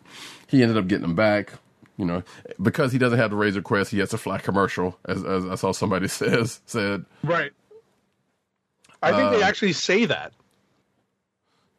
he 0.47 0.63
ended 0.63 0.77
up 0.77 0.89
getting 0.89 1.03
them 1.03 1.15
back. 1.15 1.53
You 1.97 2.07
know, 2.07 2.23
because 2.63 2.93
he 2.93 2.99
doesn't 2.99 3.19
have 3.19 3.31
the 3.31 3.37
Razor 3.37 3.61
Crest, 3.61 3.91
he 3.91 3.99
has 3.99 4.09
to 4.11 4.19
fly 4.19 4.39
commercial, 4.39 4.99
as, 5.07 5.23
as 5.23 5.45
I 5.45 5.55
saw 5.57 5.73
somebody 5.73 6.09
says 6.09 6.61
said. 6.65 7.05
Right. 7.23 7.53
I 9.03 9.13
think 9.13 9.33
they 9.33 9.43
actually 9.43 9.75
say 9.75 10.07
that. 10.07 10.33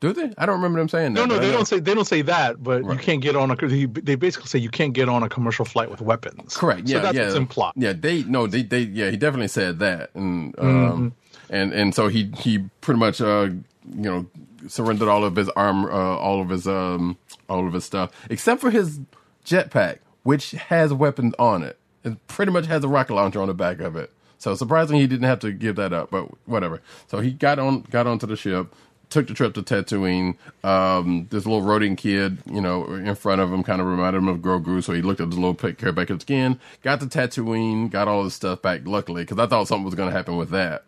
Do 0.02 0.12
they? 0.14 0.34
I 0.38 0.46
don't 0.46 0.56
remember 0.56 0.80
them 0.80 0.90
saying 0.90 1.14
that. 1.14 1.20
No, 1.28 1.36
no, 1.36 1.40
they 1.40 1.52
don't 1.52 1.66
say 1.68 1.80
they 1.80 1.94
don't 1.94 2.06
say 2.06 2.24
that, 2.24 2.62
but 2.62 2.84
you 2.84 2.98
can't 2.98 3.22
get 3.22 3.36
on 3.36 3.52
a. 3.52 3.56
They 3.56 3.86
they 3.86 4.16
basically 4.16 4.48
say 4.48 4.58
you 4.60 4.70
can't 4.70 4.94
get 4.94 5.08
on 5.08 5.22
a 5.24 5.30
commercial 5.30 5.64
flight 5.64 5.90
with 5.92 6.02
weapons. 6.02 6.58
Correct. 6.58 6.88
So 6.90 6.96
Yeah, 6.96 7.02
that's 7.02 7.16
yeah. 7.16 7.24
what's 7.26 7.36
implied. 7.36 7.74
Yeah, 7.76 7.94
they 7.94 8.24
no, 8.24 8.48
they 8.48 8.64
they 8.64 8.80
yeah, 8.82 9.12
he 9.12 9.16
definitely 9.18 9.48
said 9.48 9.80
that, 9.80 10.10
and 10.16 10.58
um, 10.60 10.66
Mm-hmm. 10.66 11.54
and 11.54 11.72
and 11.74 11.96
so 11.96 12.08
he 12.08 12.32
he 12.40 12.58
pretty 12.82 13.00
much 13.00 13.22
uh 13.22 13.50
you 13.96 14.02
know 14.02 14.26
surrendered 14.68 15.08
all 15.08 15.24
of 15.24 15.36
his 15.36 15.50
arm, 15.50 15.86
uh, 15.86 15.90
all 15.90 16.42
of 16.42 16.50
his 16.50 16.68
um 16.68 17.16
all 17.48 17.68
of 17.68 17.74
his 17.74 17.86
stuff 17.86 18.12
except 18.30 18.60
for 18.60 18.72
his 18.72 19.00
jetpack, 19.46 20.00
which 20.24 20.52
has 20.52 20.92
weapons 20.94 21.34
on 21.38 21.62
it. 21.64 21.78
It 22.04 22.26
pretty 22.28 22.52
much 22.52 22.66
has 22.66 22.84
a 22.84 22.88
rocket 22.88 23.14
launcher 23.14 23.40
on 23.40 23.48
the 23.50 23.54
back 23.54 23.80
of 23.80 23.96
it. 23.96 24.12
So 24.40 24.56
surprisingly, 24.56 25.02
he 25.02 25.08
didn't 25.08 25.28
have 25.28 25.40
to 25.42 25.52
give 25.52 25.76
that 25.76 25.94
up, 25.94 26.10
but 26.10 26.26
whatever. 26.48 26.82
So 27.06 27.20
he 27.20 27.30
got 27.32 27.60
on 27.60 27.82
got 27.92 28.08
onto 28.08 28.26
the 28.26 28.36
ship. 28.36 28.74
Took 29.12 29.28
the 29.28 29.34
trip 29.34 29.54
to 29.54 29.62
Tatooine. 29.62 30.38
Um, 30.64 31.28
this 31.30 31.46
little 31.46 31.62
rodent 31.62 32.00
kid, 32.00 32.40
you 32.46 32.62
know, 32.62 32.86
in 32.86 33.14
front 33.14 33.42
of 33.42 33.52
him, 33.54 33.62
kind 33.62 33.82
of 33.82 33.88
reminded 33.88 34.20
him 34.20 34.28
of 34.30 34.38
Grogu. 34.38 34.82
So 34.84 34.94
he 34.94 35.02
looked 35.04 35.20
at 35.22 35.30
the 35.30 35.36
little 35.36 35.54
pick 35.54 35.78
care 35.78 35.92
back 35.92 36.10
of 36.10 36.18
the 36.18 36.22
skin. 36.22 36.60
Got 36.82 37.02
to 37.02 37.06
Tatooine. 37.06 37.92
Got 37.92 38.08
all 38.08 38.24
his 38.24 38.34
stuff 38.34 38.62
back. 38.62 38.82
Luckily, 38.86 39.24
because 39.24 39.38
I 39.38 39.46
thought 39.46 39.68
something 39.68 39.86
was 39.86 39.96
going 39.96 40.10
to 40.10 40.16
happen 40.16 40.38
with 40.38 40.50
that. 40.50 40.86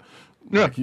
Yeah. 0.51 0.61
Like, 0.63 0.77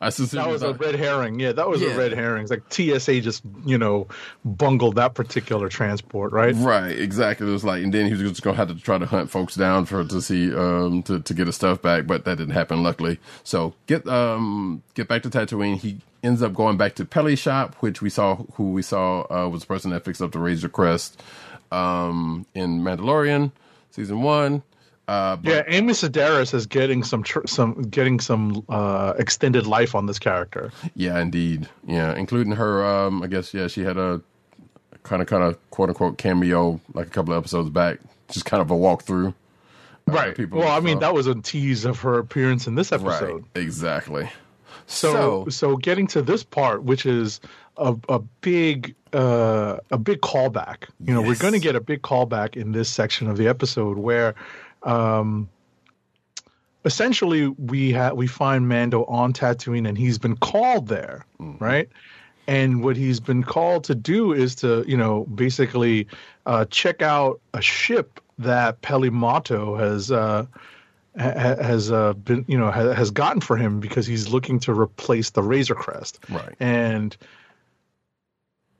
I 0.00 0.10
That 0.10 0.48
was 0.48 0.62
a 0.62 0.74
red 0.74 0.94
herring. 0.94 1.38
Yeah, 1.38 1.52
that 1.52 1.68
was 1.68 1.80
Yeah. 1.80 1.90
a 1.90 1.98
red 1.98 2.12
herring. 2.12 2.42
It's 2.42 2.50
like 2.50 2.62
TSA 2.72 3.20
just 3.20 3.42
you 3.64 3.78
know 3.78 4.08
bungled 4.44 4.96
that 4.96 5.14
particular 5.14 5.68
transport, 5.68 6.32
right? 6.32 6.54
Right, 6.56 6.98
exactly. 6.98 7.46
It 7.46 7.50
was 7.52 7.64
like, 7.64 7.82
and 7.82 7.92
then 7.92 8.06
he 8.06 8.12
was 8.12 8.22
just 8.22 8.42
gonna 8.42 8.56
have 8.56 8.68
to 8.68 8.74
try 8.74 8.98
to 8.98 9.06
hunt 9.06 9.30
folks 9.30 9.54
down 9.54 9.84
for 9.86 10.04
to 10.04 10.20
see 10.22 10.54
um 10.54 11.02
to, 11.04 11.20
to 11.20 11.34
get 11.34 11.46
his 11.46 11.56
stuff 11.56 11.80
back, 11.82 12.06
but 12.06 12.24
that 12.24 12.38
didn't 12.38 12.54
happen. 12.54 12.82
Luckily, 12.82 13.18
so 13.44 13.74
get 13.86 14.06
um 14.08 14.82
get 14.94 15.08
back 15.08 15.22
to 15.22 15.30
Tatooine. 15.30 15.76
He 15.76 15.98
ends 16.22 16.42
up 16.42 16.54
going 16.54 16.76
back 16.76 16.94
to 16.94 17.04
Peli's 17.04 17.38
shop, 17.40 17.74
which 17.80 18.00
we 18.00 18.08
saw 18.10 18.36
who 18.54 18.70
we 18.72 18.82
saw 18.82 19.22
uh, 19.30 19.48
was 19.48 19.62
the 19.62 19.66
person 19.66 19.90
that 19.90 20.04
fixed 20.04 20.22
up 20.22 20.32
the 20.32 20.38
Razor 20.38 20.68
Crest 20.68 21.22
um 21.70 22.46
in 22.54 22.80
Mandalorian 22.80 23.52
season 23.90 24.22
one. 24.22 24.62
Uh, 25.12 25.36
but, 25.36 25.50
Yeah, 25.50 25.62
Amy 25.66 25.92
Sedaris 25.92 26.54
is 26.54 26.64
getting 26.64 27.04
some 27.04 27.22
tr- 27.22 27.46
some 27.46 27.82
getting 27.82 28.18
some 28.18 28.64
uh, 28.70 29.12
extended 29.18 29.66
life 29.66 29.94
on 29.94 30.06
this 30.06 30.18
character. 30.18 30.72
Yeah, 30.94 31.20
indeed. 31.20 31.68
Yeah, 31.86 32.14
including 32.14 32.54
her. 32.54 32.82
Um, 32.82 33.22
I 33.22 33.26
guess 33.26 33.52
yeah, 33.52 33.66
she 33.66 33.82
had 33.82 33.98
a 33.98 34.22
kind 35.02 35.20
of 35.20 35.28
kind 35.28 35.42
of 35.42 35.58
quote 35.70 35.90
unquote 35.90 36.16
cameo 36.16 36.80
like 36.94 37.08
a 37.08 37.10
couple 37.10 37.34
of 37.34 37.38
episodes 37.38 37.68
back, 37.68 37.98
just 38.30 38.46
kind 38.46 38.62
of 38.62 38.70
a 38.70 38.74
walkthrough. 38.74 39.34
Right. 40.06 40.34
people 40.34 40.60
well, 40.60 40.68
I 40.76 40.80
mean, 40.80 40.98
that 41.00 41.12
was 41.14 41.26
a 41.26 41.34
tease 41.34 41.84
of 41.84 42.00
her 42.00 42.18
appearance 42.18 42.66
in 42.66 42.74
this 42.74 42.90
episode. 42.90 43.44
Right. 43.54 43.62
Exactly. 43.62 44.30
So, 44.86 45.46
so, 45.48 45.76
getting 45.76 46.06
to 46.08 46.22
this 46.22 46.42
part, 46.42 46.82
which 46.82 47.06
is 47.06 47.40
a, 47.76 47.94
a 48.08 48.18
big, 48.40 48.94
uh, 49.12 49.76
a 49.90 49.98
big 49.98 50.20
callback. 50.22 50.88
You 51.04 51.14
know, 51.14 51.22
we're 51.22 51.36
going 51.36 51.52
to 51.52 51.60
get 51.60 51.76
a 51.76 51.80
big 51.80 52.02
callback 52.02 52.56
in 52.56 52.72
this 52.72 52.90
section 52.90 53.28
of 53.28 53.36
the 53.36 53.46
episode 53.46 53.98
where, 53.98 54.34
um, 54.84 55.48
essentially 56.84 57.48
we 57.48 57.92
have 57.92 58.16
we 58.16 58.26
find 58.26 58.68
Mando 58.68 59.04
on 59.04 59.32
Tatooine 59.32 59.88
and 59.88 59.96
he's 59.96 60.18
been 60.18 60.36
called 60.36 60.88
there, 60.88 61.26
right? 61.38 61.88
And 62.48 62.82
what 62.82 62.96
he's 62.96 63.20
been 63.20 63.44
called 63.44 63.84
to 63.84 63.94
do 63.94 64.32
is 64.32 64.56
to, 64.56 64.84
you 64.86 64.96
know, 64.96 65.24
basically 65.24 66.08
uh, 66.44 66.64
check 66.66 67.00
out 67.00 67.40
a 67.54 67.62
ship 67.62 68.20
that 68.38 68.82
Peli 68.82 69.10
Motto 69.10 69.76
has 69.76 70.10
uh, 70.10 70.46
ha- 71.16 71.38
ha- 71.38 71.62
has 71.62 71.92
uh, 71.92 72.14
been, 72.14 72.44
you 72.48 72.58
know, 72.58 72.70
ha- 72.70 72.94
has 72.94 73.12
gotten 73.12 73.40
for 73.40 73.56
him 73.56 73.78
because 73.78 74.06
he's 74.06 74.28
looking 74.28 74.58
to 74.60 74.74
replace 74.74 75.30
the 75.30 75.42
Razor 75.42 75.76
Crest. 75.76 76.18
Right. 76.28 76.54
And 76.58 77.16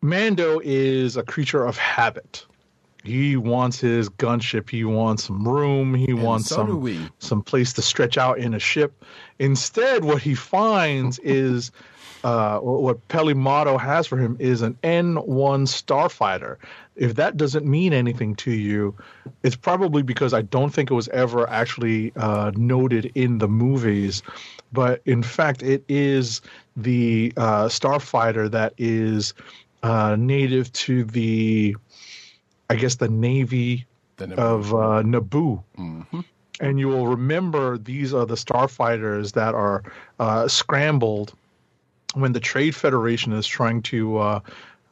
Mando 0.01 0.61
is 0.63 1.17
a 1.17 1.23
creature 1.23 1.65
of 1.65 1.79
habit. 1.79 2.45
He 3.05 3.37
wants 3.37 3.81
his 3.81 4.09
gunship. 4.09 4.71
He 4.71 4.85
wants 4.85 5.25
some 5.25 5.47
room. 5.47 5.95
He 5.95 6.13
wants 6.13 6.49
so 6.49 6.57
some 6.57 7.13
some 7.19 7.43
place 7.43 7.73
to 7.75 7.83
stretch 7.83 8.17
out 8.17 8.39
in 8.39 8.55
a 8.55 8.59
ship. 8.59 9.05
Instead, 9.39 10.05
what 10.05 10.23
he 10.23 10.35
finds 10.35 11.19
is 11.25 11.73
uh, 12.25 12.59
what 12.59 13.07
Peli 13.09 13.35
Motto 13.35 13.77
has 13.79 14.07
for 14.07 14.17
him 14.17 14.37
is 14.39 14.63
an 14.63 14.79
N1 14.85 15.67
starfighter. 15.67 16.57
If 16.95 17.17
that 17.17 17.37
doesn't 17.37 17.67
mean 17.67 17.93
anything 17.93 18.37
to 18.37 18.53
you, 18.53 18.95
it's 19.43 19.57
probably 19.57 20.03
because 20.03 20.33
I 20.33 20.43
don't 20.43 20.71
think 20.71 20.91
it 20.91 20.95
was 20.95 21.09
ever 21.09 21.49
actually 21.49 22.13
uh, 22.17 22.53
noted 22.55 23.11
in 23.15 23.39
the 23.39 23.49
movies. 23.49 24.23
But 24.73 25.03
in 25.05 25.23
fact, 25.23 25.63
it 25.63 25.85
is 25.89 26.43
the 26.77 27.33
uh, 27.37 27.65
starfighter 27.67 28.51
that 28.51 28.75
is 28.79 29.35
uh, 29.83 30.17
native 30.17 30.73
to 30.73 31.05
the, 31.05 31.77
I 32.73 32.77
guess, 32.77 32.97
the 32.97 33.09
Navy 33.09 33.87
The 34.17 34.29
Naboo. 34.29 34.39
of 34.39 34.75
uh, 34.75 35.03
Naboo. 35.03 35.63
And 36.61 36.79
you 36.79 36.89
will 36.89 37.07
remember 37.07 37.77
these 37.79 38.15
are 38.15 38.25
the 38.27 38.35
starfighters 38.35 39.33
that 39.33 39.55
are 39.55 39.83
uh, 40.19 40.47
scrambled 40.49 41.35
when 42.15 42.33
the 42.33 42.41
Trade 42.41 42.75
Federation 42.75 43.33
is 43.33 43.47
trying 43.47 43.83
to 43.83 44.19
uh, 44.19 44.41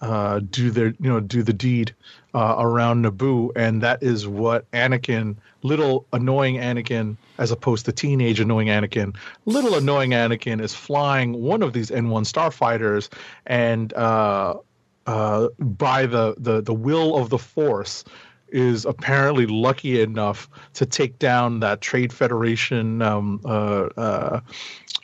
uh, 0.00 0.40
do 0.50 0.70
their, 0.70 0.88
you 0.88 1.10
know, 1.10 1.20
do 1.20 1.42
the 1.42 1.52
deed 1.52 1.94
uh, 2.34 2.56
around 2.58 3.04
Naboo, 3.04 3.50
and 3.56 3.82
that 3.82 4.02
is 4.02 4.26
what 4.26 4.70
Anakin, 4.72 5.36
little 5.62 6.06
annoying 6.12 6.56
Anakin, 6.56 7.16
as 7.38 7.50
opposed 7.50 7.84
to 7.86 7.92
teenage 7.92 8.40
annoying 8.40 8.68
Anakin, 8.68 9.14
little 9.44 9.74
annoying 9.74 10.10
Anakin 10.10 10.60
is 10.60 10.74
flying 10.74 11.42
one 11.42 11.62
of 11.62 11.72
these 11.72 11.90
N1 11.90 12.24
starfighters, 12.24 13.10
and 13.46 13.92
uh, 15.10 15.48
by 15.58 16.06
the, 16.06 16.34
the 16.38 16.62
the 16.62 16.74
will 16.74 17.16
of 17.16 17.30
the 17.30 17.38
Force, 17.38 18.04
is 18.52 18.84
apparently 18.84 19.46
lucky 19.46 20.00
enough 20.00 20.48
to 20.74 20.86
take 20.86 21.18
down 21.18 21.60
that 21.60 21.80
Trade 21.80 22.12
Federation 22.12 23.02
um, 23.02 23.40
uh, 23.44 23.88
uh, 23.96 24.40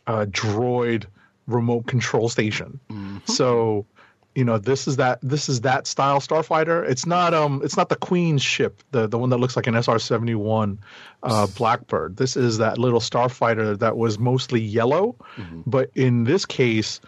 uh, 0.06 0.24
droid 0.26 1.06
remote 1.46 1.86
control 1.86 2.28
station. 2.28 2.78
So, 3.24 3.86
you 4.34 4.44
know, 4.44 4.58
this 4.58 4.86
is 4.86 4.96
that 4.96 5.18
this 5.22 5.48
is 5.48 5.62
that 5.62 5.86
style 5.86 6.20
starfighter. 6.20 6.88
It's 6.88 7.06
not 7.06 7.34
um 7.34 7.60
it's 7.64 7.76
not 7.76 7.88
the 7.88 7.96
Queen's 7.96 8.42
ship, 8.42 8.82
the 8.92 9.08
the 9.08 9.18
one 9.18 9.30
that 9.30 9.38
looks 9.38 9.56
like 9.56 9.66
an 9.66 9.74
SR 9.74 9.98
seventy 9.98 10.34
one 10.34 10.78
uh, 11.22 11.46
Blackbird. 11.56 12.16
This 12.16 12.36
is 12.36 12.58
that 12.58 12.78
little 12.78 13.00
starfighter 13.00 13.78
that 13.78 13.96
was 13.96 14.18
mostly 14.18 14.60
yellow, 14.60 15.16
but 15.66 15.90
in 15.94 16.24
this 16.24 16.44
case, 16.46 17.00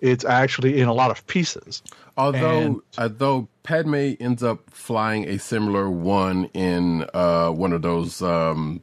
it's 0.00 0.24
actually 0.24 0.80
in 0.80 0.88
a 0.88 0.92
lot 0.92 1.10
of 1.10 1.26
pieces. 1.26 1.82
Although, 2.16 2.60
And- 2.60 2.80
although 2.98 3.48
Padme 3.62 4.12
ends 4.20 4.42
up 4.42 4.60
flying 4.70 5.24
a 5.28 5.38
similar 5.38 5.90
one 5.90 6.46
in 6.54 7.06
uh, 7.14 7.50
one 7.50 7.72
of 7.72 7.82
those 7.82 8.22
um, 8.22 8.82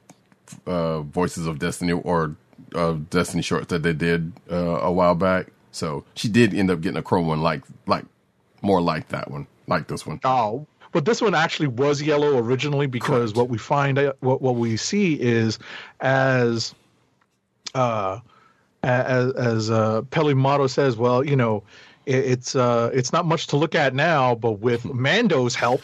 uh, 0.67 1.03
Forces 1.13 1.47
of 1.47 1.59
Destiny 1.59 1.93
or 1.93 2.35
uh, 2.75 2.93
Destiny 3.09 3.41
shorts 3.43 3.67
that 3.67 3.83
they 3.83 3.93
did 3.93 4.33
uh, 4.51 4.55
a 4.81 4.91
while 4.91 5.15
back. 5.15 5.47
So 5.71 6.03
she 6.15 6.27
did 6.27 6.53
end 6.53 6.69
up 6.69 6.81
getting 6.81 6.97
a 6.97 7.01
chrome 7.03 7.27
one, 7.27 7.41
like 7.41 7.63
like 7.87 8.05
more 8.61 8.81
like 8.81 9.07
that 9.09 9.31
one, 9.31 9.47
like 9.67 9.87
this 9.87 10.05
one. 10.05 10.19
Oh, 10.25 10.65
but 10.91 11.05
this 11.05 11.21
one 11.21 11.33
actually 11.33 11.67
was 11.67 12.01
yellow 12.01 12.37
originally 12.37 12.87
because 12.87 13.31
Correct. 13.31 13.37
what 13.37 13.49
we 13.49 13.57
find, 13.57 13.97
uh, 13.97 14.13
what 14.19 14.41
what 14.41 14.55
we 14.55 14.75
see 14.75 15.13
is 15.13 15.57
as, 16.01 16.75
uh, 17.73 18.19
as 18.83 19.33
as 19.33 19.71
uh, 19.71 20.01
says, 20.67 20.97
well, 20.97 21.23
you 21.23 21.35
know, 21.35 21.63
it, 22.05 22.15
it's 22.15 22.55
uh, 22.55 22.89
it's 22.93 23.13
not 23.13 23.25
much 23.25 23.47
to 23.47 23.57
look 23.57 23.75
at 23.75 23.93
now, 23.93 24.35
but 24.35 24.53
with 24.53 24.85
Mando's 24.85 25.55
help 25.55 25.81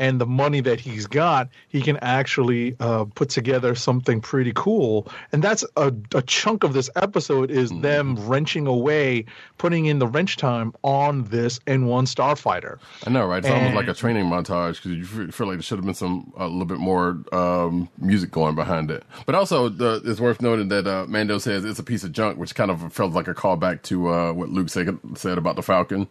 and 0.00 0.20
the 0.20 0.26
money 0.26 0.60
that 0.62 0.80
he's 0.80 1.06
got, 1.06 1.48
he 1.68 1.82
can 1.82 1.98
actually 1.98 2.74
uh, 2.80 3.04
put 3.14 3.28
together 3.28 3.74
something 3.74 4.20
pretty 4.20 4.52
cool. 4.56 5.06
And 5.32 5.44
that's 5.44 5.64
a, 5.76 5.92
a 6.14 6.22
chunk 6.22 6.64
of 6.64 6.72
this 6.72 6.88
episode 6.96 7.50
is 7.50 7.70
them 7.70 8.16
wrenching 8.26 8.66
away, 8.66 9.26
putting 9.58 9.86
in 9.86 9.98
the 9.98 10.06
wrench 10.06 10.38
time 10.38 10.72
on 10.82 11.24
this 11.24 11.58
N1 11.60 12.08
Starfighter. 12.12 12.78
I 13.06 13.10
know, 13.10 13.26
right? 13.26 13.44
It's 13.44 13.48
almost 13.52 13.74
like 13.74 13.88
a 13.88 13.94
training 13.94 14.24
montage 14.24 14.76
because 14.76 14.92
you 14.92 15.04
feel 15.04 15.30
feel 15.30 15.46
like 15.46 15.56
there 15.56 15.62
should 15.62 15.78
have 15.78 15.84
been 15.84 15.94
some 15.94 16.32
a 16.36 16.46
little 16.46 16.64
bit 16.64 16.78
more 16.78 17.18
um, 17.32 17.88
music 17.98 18.30
going 18.30 18.54
behind 18.54 18.90
it. 18.90 19.04
But 19.26 19.34
also, 19.34 19.68
the, 19.68 20.00
it's 20.04 20.20
worth 20.20 20.40
noting 20.40 20.68
that 20.68 20.86
uh, 20.86 21.06
Mando 21.08 21.38
says 21.38 21.64
it's 21.64 21.78
a 21.78 21.82
piece 21.82 22.04
of 22.04 22.12
junk, 22.12 22.38
which 22.38 22.54
kind 22.54 22.70
of 22.70 22.92
felt 22.92 23.12
like 23.12 23.28
a 23.28 23.34
callback 23.34 23.82
to 23.82 24.08
uh, 24.08 24.32
what 24.32 24.48
Luke 24.48 24.70
said, 24.70 24.98
said 25.14 25.38
about 25.38 25.56
the 25.56 25.62
Falcon. 25.62 26.08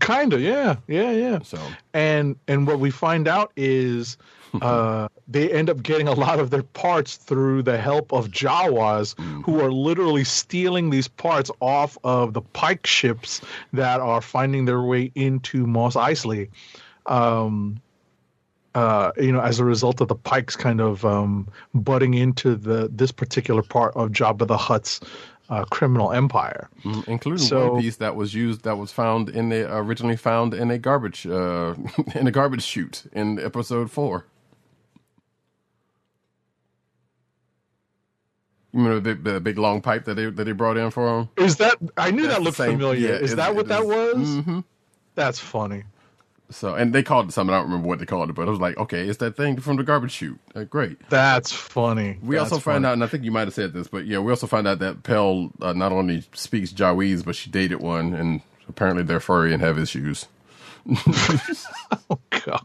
Kind 0.00 0.32
of, 0.32 0.40
yeah, 0.40 0.76
yeah, 0.86 1.10
yeah. 1.10 1.38
So 1.42 1.58
and 1.92 2.36
and 2.48 2.66
what 2.66 2.80
we 2.80 2.90
find 2.90 3.28
out 3.28 3.52
is 3.56 4.16
uh, 4.62 5.08
they 5.28 5.50
end 5.50 5.70
up 5.70 5.82
getting 5.82 6.08
a 6.08 6.12
lot 6.12 6.38
of 6.38 6.50
their 6.50 6.62
parts 6.62 7.16
through 7.16 7.62
the 7.62 7.78
help 7.78 8.12
of 8.12 8.28
Jawas, 8.28 9.18
who 9.44 9.60
are 9.60 9.72
literally 9.72 10.24
stealing 10.24 10.90
these 10.90 11.08
parts 11.08 11.50
off 11.60 11.98
of 12.04 12.34
the 12.34 12.42
Pike 12.42 12.86
ships 12.86 13.40
that 13.72 14.00
are 14.00 14.20
finding 14.20 14.64
their 14.64 14.82
way 14.82 15.10
into 15.14 15.66
Mos 15.66 15.94
Eisley. 15.94 16.48
Um, 17.06 17.80
uh, 18.74 19.12
you 19.16 19.30
know, 19.30 19.40
as 19.40 19.60
a 19.60 19.64
result 19.64 20.00
of 20.00 20.08
the 20.08 20.16
Pikes 20.16 20.56
kind 20.56 20.80
of 20.80 21.04
um, 21.04 21.48
butting 21.74 22.14
into 22.14 22.56
the 22.56 22.88
this 22.92 23.12
particular 23.12 23.62
part 23.62 23.94
of 23.94 24.10
Jabba 24.10 24.46
the 24.48 24.56
Hutt's 24.56 25.00
uh, 25.50 25.64
criminal 25.66 26.12
empire. 26.12 26.68
Mm, 26.84 27.06
including 27.08 27.46
So- 27.46 27.72
one 27.74 27.82
piece 27.82 27.96
that 27.96 28.16
was 28.16 28.34
used 28.34 28.62
that 28.64 28.76
was 28.78 28.92
found 28.92 29.28
in 29.28 29.48
the 29.50 29.72
originally 29.74 30.16
found 30.16 30.54
in 30.54 30.70
a 30.70 30.78
garbage 30.78 31.26
uh, 31.26 31.74
in 32.14 32.26
a 32.26 32.30
garbage 32.30 32.62
chute 32.62 33.04
in 33.12 33.38
episode 33.38 33.90
four. 33.90 34.26
You 38.72 38.80
remember 38.80 39.00
the 39.00 39.14
big, 39.14 39.24
the 39.24 39.40
big 39.40 39.58
long 39.58 39.80
pipe 39.80 40.04
that 40.06 40.14
they 40.14 40.26
that 40.30 40.44
they 40.44 40.52
brought 40.52 40.76
in 40.76 40.90
for 40.90 41.20
him? 41.20 41.28
Is 41.36 41.56
that 41.58 41.76
I 41.96 42.10
knew 42.10 42.22
That's 42.22 42.34
that 42.36 42.42
looked 42.42 42.56
same- 42.56 42.72
familiar? 42.72 43.08
yeah, 43.08 43.14
is 43.16 43.32
it- 43.32 43.36
that 43.36 43.50
it 43.50 43.56
what 43.56 43.68
that 43.68 43.82
is. 43.82 43.86
was? 43.86 44.16
Mm-hmm. 44.28 44.60
That's 45.14 45.38
funny. 45.38 45.84
So, 46.50 46.74
and 46.74 46.92
they 46.94 47.02
called 47.02 47.28
it 47.28 47.32
something. 47.32 47.54
I 47.54 47.58
don't 47.58 47.66
remember 47.66 47.88
what 47.88 47.98
they 47.98 48.06
called 48.06 48.28
it, 48.30 48.34
but 48.34 48.46
I 48.46 48.50
was 48.50 48.60
like, 48.60 48.76
okay, 48.76 49.08
it's 49.08 49.18
that 49.18 49.36
thing 49.36 49.58
from 49.60 49.76
the 49.76 49.82
garbage 49.82 50.12
chute. 50.12 50.38
Uh, 50.54 50.64
great. 50.64 50.98
That's 51.08 51.50
funny. 51.52 52.18
We 52.22 52.36
That's 52.36 52.52
also 52.52 52.60
find 52.62 52.76
funny. 52.76 52.86
out, 52.86 52.92
and 52.92 53.02
I 53.02 53.06
think 53.06 53.24
you 53.24 53.32
might 53.32 53.48
have 53.48 53.54
said 53.54 53.72
this, 53.72 53.88
but 53.88 54.06
yeah, 54.06 54.18
we 54.18 54.30
also 54.30 54.46
find 54.46 54.68
out 54.68 54.78
that 54.80 55.02
Pell 55.02 55.50
uh, 55.62 55.72
not 55.72 55.90
only 55.92 56.22
speaks 56.34 56.72
Jawaese, 56.72 57.24
but 57.24 57.34
she 57.34 57.50
dated 57.50 57.80
one, 57.80 58.12
and 58.14 58.42
apparently 58.68 59.02
they're 59.04 59.20
furry 59.20 59.52
and 59.54 59.62
have 59.62 59.78
issues. 59.78 60.26
Oh 62.10 62.18
god. 62.30 62.64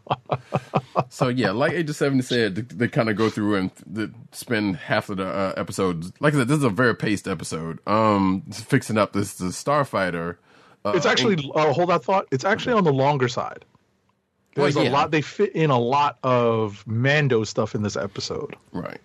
so 1.10 1.30
yeah, 1.30 1.52
like 1.52 1.72
Age 1.72 1.90
of 1.90 1.96
Seventy 1.96 2.22
said, 2.24 2.56
they, 2.56 2.62
they 2.64 2.88
kind 2.90 3.10
of 3.10 3.16
go 3.16 3.30
through 3.30 3.56
and 3.56 3.72
th- 3.96 4.10
spend 4.34 4.76
half 4.76 5.10
of 5.10 5.18
the 5.18 5.26
uh, 5.26 5.54
episodes. 5.56 6.12
Like 6.20 6.34
I 6.34 6.38
said, 6.40 6.48
this 6.50 6.58
is 6.58 6.64
a 6.64 6.70
very 6.70 6.94
paced 6.96 7.28
episode. 7.28 7.80
Um, 7.88 8.42
fixing 8.52 8.98
up 8.98 9.14
this 9.14 9.36
the 9.36 9.46
Starfighter. 9.46 10.36
Uh, 10.84 10.92
It's 10.96 11.06
actually 11.06 11.50
uh, 11.56 11.72
hold 11.72 11.90
that 11.90 12.04
thought. 12.04 12.26
It's 12.32 12.44
actually 12.44 12.74
on 12.74 12.84
the 12.84 12.92
longer 12.94 13.28
side. 13.30 13.64
Well, 14.56 14.66
There's 14.66 14.76
yeah. 14.76 14.90
a 14.90 14.92
lot. 14.92 15.12
They 15.12 15.22
fit 15.22 15.54
in 15.56 15.70
a 15.70 15.80
lot 15.80 16.18
of 16.24 16.86
Mando 16.88 17.44
stuff 17.44 17.76
in 17.76 17.82
this 17.84 17.96
episode. 17.96 18.56
right. 18.74 19.00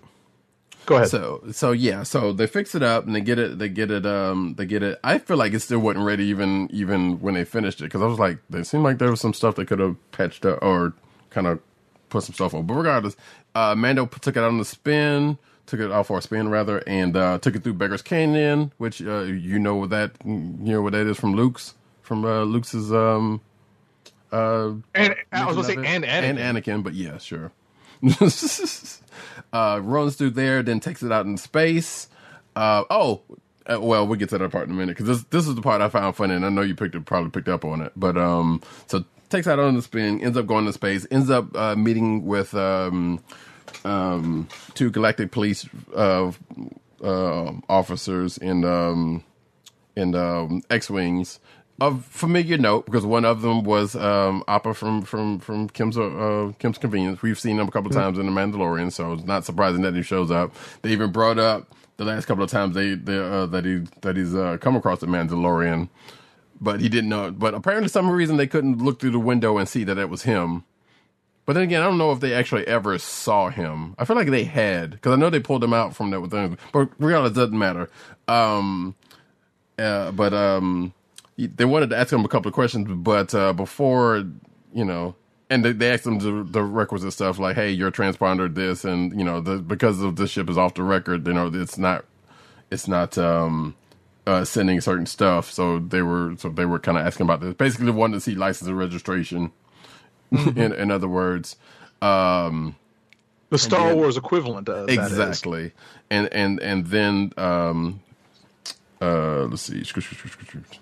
Go 0.87 0.97
ahead. 0.97 1.09
So 1.09 1.43
so 1.51 1.73
yeah, 1.73 2.03
so 2.03 2.33
they 2.35 2.47
fix 2.47 2.75
it 2.75 2.83
up 2.83 3.07
and 3.07 3.15
they 3.15 3.23
get 3.23 3.39
it 3.39 3.59
they 3.59 3.71
get 3.71 3.91
it 3.91 4.05
um 4.05 4.55
they 4.59 4.67
get 4.67 4.83
it. 4.83 5.01
I 5.03 5.17
feel 5.19 5.39
like 5.39 5.55
it 5.55 5.61
still 5.61 5.79
wasn't 5.79 6.05
ready 6.05 6.25
even 6.27 6.69
even 6.71 7.21
when 7.23 7.33
they 7.35 7.45
finished 7.45 7.81
it 7.81 7.85
because 7.85 8.03
I 8.03 8.07
was 8.07 8.19
like 8.19 8.37
they 8.51 8.63
seemed 8.65 8.85
like 8.85 8.99
there 8.99 9.11
was 9.11 9.21
some 9.21 9.33
stuff 9.33 9.57
they 9.57 9.65
could 9.65 9.79
have 9.79 9.97
patched 10.13 10.45
up 10.45 10.59
or 10.63 10.93
kind 11.31 11.47
of 11.47 11.59
put 12.11 12.25
some 12.25 12.35
stuff 12.35 12.53
on. 12.53 12.67
But 12.67 12.75
regardless, 12.75 13.17
uh, 13.55 13.75
Mando 13.75 14.05
p- 14.05 14.19
took 14.21 14.37
it 14.37 14.41
out 14.41 14.49
on 14.49 14.59
the 14.59 14.65
spin, 14.67 15.39
took 15.65 15.81
it 15.81 15.91
off 15.91 16.09
for 16.09 16.19
a 16.19 16.23
spin 16.23 16.51
rather, 16.51 16.83
and 16.87 17.17
uh, 17.17 17.39
took 17.39 17.57
it 17.57 17.65
through 17.65 17.75
Beggar's 17.75 18.03
Canyon, 18.03 18.71
which 18.77 19.01
uh, 19.01 19.21
you 19.23 19.59
know 19.59 19.77
what 19.77 19.89
that 19.89 20.11
you 20.27 20.43
know 20.75 20.83
what 20.83 20.93
that 20.93 21.07
is 21.07 21.17
from 21.17 21.35
Luke's 21.35 21.73
from 22.03 22.27
uh, 22.27 22.43
Luke's 22.43 22.75
um 22.75 23.41
uh 24.35 24.75
and 24.94 25.14
I 25.33 25.47
was 25.47 25.57
going 25.57 25.66
to 25.66 25.83
say, 25.85 25.94
and. 25.94 26.05
Anakin. 26.05 26.38
and 26.38 26.38
Anakin, 26.38 26.83
but 26.83 26.94
yeah, 26.94 27.18
sure. 27.18 27.53
uh, 29.53 29.81
runs 29.83 30.16
through 30.16 30.31
there, 30.31 30.62
then 30.62 30.81
takes 30.81 31.03
it 31.03 31.12
out 31.12 31.27
in 31.27 31.37
space. 31.37 32.09
Uh, 32.57 32.85
oh, 32.90 33.23
uh, 33.66 33.81
well, 33.81 34.07
we'll 34.07 34.18
get 34.18 34.29
to 34.31 34.38
that 34.38 34.51
part 34.51 34.68
in 34.68 34.75
a 34.75 34.77
minute 34.77 34.97
because 34.97 35.07
this 35.07 35.25
this 35.31 35.49
is 35.49 35.55
the 35.55 35.62
part 35.62 35.81
I 35.81 35.88
found 35.88 36.16
funny, 36.16 36.35
and 36.35 36.44
I 36.44 36.51
know 36.51 36.62
you 36.62 36.75
picked 36.75 36.94
it, 36.94 37.05
probably 37.05 37.31
picked 37.31 37.49
up 37.49 37.64
on 37.64 37.81
it. 37.81 37.92
But 37.97 38.18
um, 38.18 38.62
so 38.87 39.05
takes 39.31 39.47
out 39.47 39.59
on 39.59 39.75
the 39.75 39.83
spin, 39.83 40.20
ends 40.20 40.37
up 40.37 40.47
going 40.47 40.66
to 40.66 40.73
space, 40.73 41.07
ends 41.11 41.31
up 41.31 41.55
uh, 41.57 41.75
meeting 41.77 42.27
with 42.27 42.55
um, 42.55 43.23
um, 43.85 44.49
two 44.75 44.90
galactic 44.90 45.31
police 45.33 45.66
uh, 45.97 46.31
uh, 47.03 47.53
officers 47.68 48.38
in 48.38 48.64
um, 48.64 49.25
in 49.97 50.14
um, 50.14 50.62
X 50.70 50.90
wings 50.90 51.40
of 51.81 52.05
familiar 52.05 52.57
note 52.57 52.87
because 52.87 53.05
one 53.05 53.25
of 53.25 53.43
them 53.43 53.65
was 53.65 53.97
um, 53.97 54.45
Appa 54.47 54.75
from 54.75 55.03
from 55.03 55.39
from 55.41 55.69
Kim's 55.69 55.99
uh, 55.99 56.53
Kim's 56.59 56.79
Convenience. 56.79 57.23
We've 57.23 57.39
seen 57.39 57.59
him 57.59 57.69
a 57.69 57.71
couple 57.71 57.91
of 57.91 57.97
times 57.97 58.19
in 58.19 58.27
The 58.27 58.33
Mandalorian, 58.33 58.93
so 58.93 59.13
it's 59.13 59.25
not 59.25 59.45
surprising 59.45 59.83
that 59.83 59.95
he 59.95 60.03
shows 60.03 60.31
up. 60.31 60.55
They 60.83 60.91
even 60.91 61.11
brought 61.11 61.39
up 61.39 61.75
the 61.97 62.05
last 62.05 62.27
couple 62.27 62.45
of 62.45 62.51
times 62.51 62.75
they, 62.75 62.95
they 62.95 63.19
uh, 63.19 63.47
that 63.47 63.65
he 63.65 63.83
that 64.03 64.17
he's 64.17 64.35
uh, 64.35 64.57
come 64.61 64.77
across 64.77 65.01
the 65.01 65.07
Mandalorian, 65.07 65.89
but 66.61 66.81
he 66.81 66.89
didn't 66.89 67.11
know. 67.11 67.31
But 67.33 67.55
apparently, 67.55 67.89
for 67.89 67.93
some 67.93 68.11
reason 68.11 68.37
they 68.37 68.47
couldn't 68.47 68.79
look 68.79 69.01
through 69.01 69.13
the 69.13 69.19
window 69.19 69.59
and 69.59 69.69
see 69.69 69.85
that 69.85 69.99
it 69.99 70.09
was 70.09 70.23
him. 70.23 70.65
But 71.47 71.53
then 71.55 71.65
again, 71.65 71.83
I 71.83 71.85
don't 71.85 71.99
know 71.99 72.11
if 72.13 72.21
they 72.21 72.33
actually 72.33 72.67
ever 72.67 72.99
saw 72.99 73.51
him. 73.51 73.95
I 73.99 74.07
feel 74.07 74.17
like 74.17 74.31
they 74.31 74.45
had 74.45 74.93
because 74.93 75.13
I 75.13 75.17
know 75.17 75.29
they 75.29 75.41
pulled 75.41 75.63
him 75.63 75.75
out 75.75 75.95
from 75.95 76.11
that. 76.11 76.57
But 76.73 76.89
regardless, 76.99 77.33
it 77.33 77.35
doesn't 77.35 77.59
matter. 77.59 77.91
Um, 78.27 78.95
uh, 79.79 80.11
but 80.13 80.33
um, 80.33 80.95
they 81.37 81.64
wanted 81.64 81.90
to 81.90 81.97
ask 81.97 82.12
him 82.12 82.25
a 82.25 82.29
couple 82.29 82.49
of 82.49 82.55
questions, 82.55 82.88
but 82.88 83.35
uh, 83.35 83.53
before 83.53 84.25
you 84.73 84.85
know, 84.85 85.14
and 85.51 85.64
they, 85.64 85.73
they 85.73 85.90
asked 85.92 86.07
him 86.07 86.18
the, 86.18 86.44
the 86.49 86.62
requisite 86.62 87.12
stuff 87.12 87.38
like, 87.38 87.57
"Hey, 87.57 87.70
you're 87.70 87.88
a 87.88 87.92
transponder 87.92 88.53
this, 88.53 88.85
and 88.85 89.16
you 89.18 89.25
know, 89.25 89.40
the, 89.40 89.59
because 89.59 90.01
of 90.03 90.16
this 90.16 90.31
ship 90.31 90.49
is 90.51 90.59
off 90.59 90.75
the 90.75 90.83
record, 90.83 91.27
you 91.27 91.33
know, 91.33 91.51
it's 91.53 91.79
not, 91.79 92.05
it's 92.70 92.88
not 92.88 93.16
um, 93.18 93.75
uh, 94.27 94.44
sending 94.44 94.81
certain 94.81 95.07
stuff." 95.07 95.51
So 95.51 95.79
they 95.79 96.03
were, 96.03 96.35
so 96.38 96.49
they 96.49 96.64
were 96.66 96.79
kind 96.79 96.99
of 96.99 97.07
asking 97.07 97.25
about 97.25 97.40
this. 97.40 97.55
Basically, 97.55 97.87
they 97.87 97.92
wanted 97.92 98.14
to 98.14 98.20
see 98.20 98.35
license 98.35 98.68
and 98.68 98.79
registration. 98.79 99.53
in, 100.33 100.73
in 100.73 100.90
other 100.90 101.09
words, 101.09 101.57
um, 102.03 102.75
the 103.51 103.59
Star 103.59 103.88
then- 103.88 103.99
Wars 103.99 104.16
equivalent. 104.16 104.66
That 104.66 104.88
is. 104.88 104.99
exactly 104.99 105.73
and 106.11 106.33
and 106.33 106.61
and 106.61 106.87
then 106.87 107.33
um 107.37 108.01
uh 109.01 109.45
let's 109.45 109.63
see. 109.63 109.83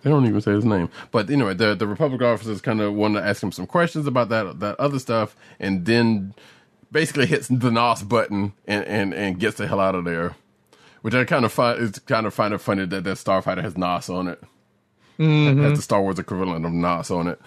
They 0.03 0.11
don't 0.11 0.27
even 0.27 0.41
say 0.41 0.53
his 0.53 0.65
name. 0.65 0.89
But 1.11 1.31
anyway 1.31 1.55
the 1.55 1.75
the 1.75 1.87
republic 1.87 2.23
officers 2.23 2.61
kind 2.61 2.81
of 2.81 2.95
want 2.95 3.15
to 3.15 3.23
ask 3.23 3.43
him 3.43 3.53
some 3.53 3.67
questions 3.67 4.07
about 4.07 4.29
that 4.31 4.61
that 4.61 4.79
other 4.79 4.99
stuff 4.99 5.37
and 5.59 5.85
then 5.87 6.35
basically 6.91 7.27
hits 7.27 7.49
the 7.49 7.71
nos 7.71 8.03
button 8.03 8.53
and 8.67 8.85
and 8.85 9.15
and 9.15 9.39
gets 9.39 9.57
the 9.57 9.67
hell 9.67 9.81
out 9.81 9.95
of 9.95 10.05
there. 10.05 10.37
Which 11.01 11.15
i 11.15 11.25
kind 11.25 11.45
of 11.45 11.53
find 11.53 11.83
it's 11.83 11.99
kind 12.01 12.27
of 12.27 12.35
find 12.35 12.55
it 12.55 12.59
funny 12.59 12.87
that 12.87 13.05
that 13.05 13.17
starfighter 13.17 13.63
has 13.63 13.77
nos 13.77 14.09
on 14.09 14.29
it. 14.29 14.43
Has 15.19 15.79
the 15.79 15.83
star 15.83 16.01
wars 16.03 16.19
equivalent 16.19 16.65
of 16.65 16.73
nos 16.73 17.11
on 17.11 17.27
it. 17.29 17.41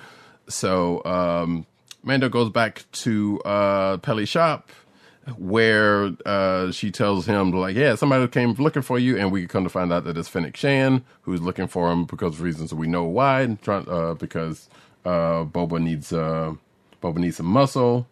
So 0.50 1.04
um, 1.06 1.66
Mando 2.04 2.30
goes 2.30 2.50
back 2.50 2.84
to 2.92 3.40
uh, 3.42 3.98
Peli's 3.98 4.30
shop 4.30 4.70
where 5.38 6.12
uh, 6.26 6.72
she 6.72 6.92
tells 6.92 7.26
him 7.26 7.52
like, 7.52 7.76
yeah, 7.76 7.96
somebody 7.96 8.28
came 8.28 8.54
looking 8.54 8.82
for 8.82 9.00
you, 9.00 9.18
and 9.18 9.32
we 9.32 9.48
come 9.48 9.64
to 9.64 9.70
find 9.70 9.92
out 9.92 10.04
that 10.04 10.18
it's 10.18 10.30
Fennec 10.30 10.56
Shand 10.56 11.04
who's 11.24 11.42
looking 11.42 11.68
for 11.68 11.92
him 11.92 12.06
because 12.06 12.36
of 12.36 12.42
reasons 12.42 12.74
we 12.74 12.88
know 12.88 13.04
why, 13.04 13.42
and 13.42 13.62
try, 13.62 13.78
uh, 13.78 14.14
because 14.14 14.70
uh, 15.04 15.44
Boba 15.46 15.82
needs 15.82 16.14
uh, 16.14 16.54
Boba 17.02 17.18
needs 17.18 17.38
some 17.38 17.48
muscle, 17.48 18.08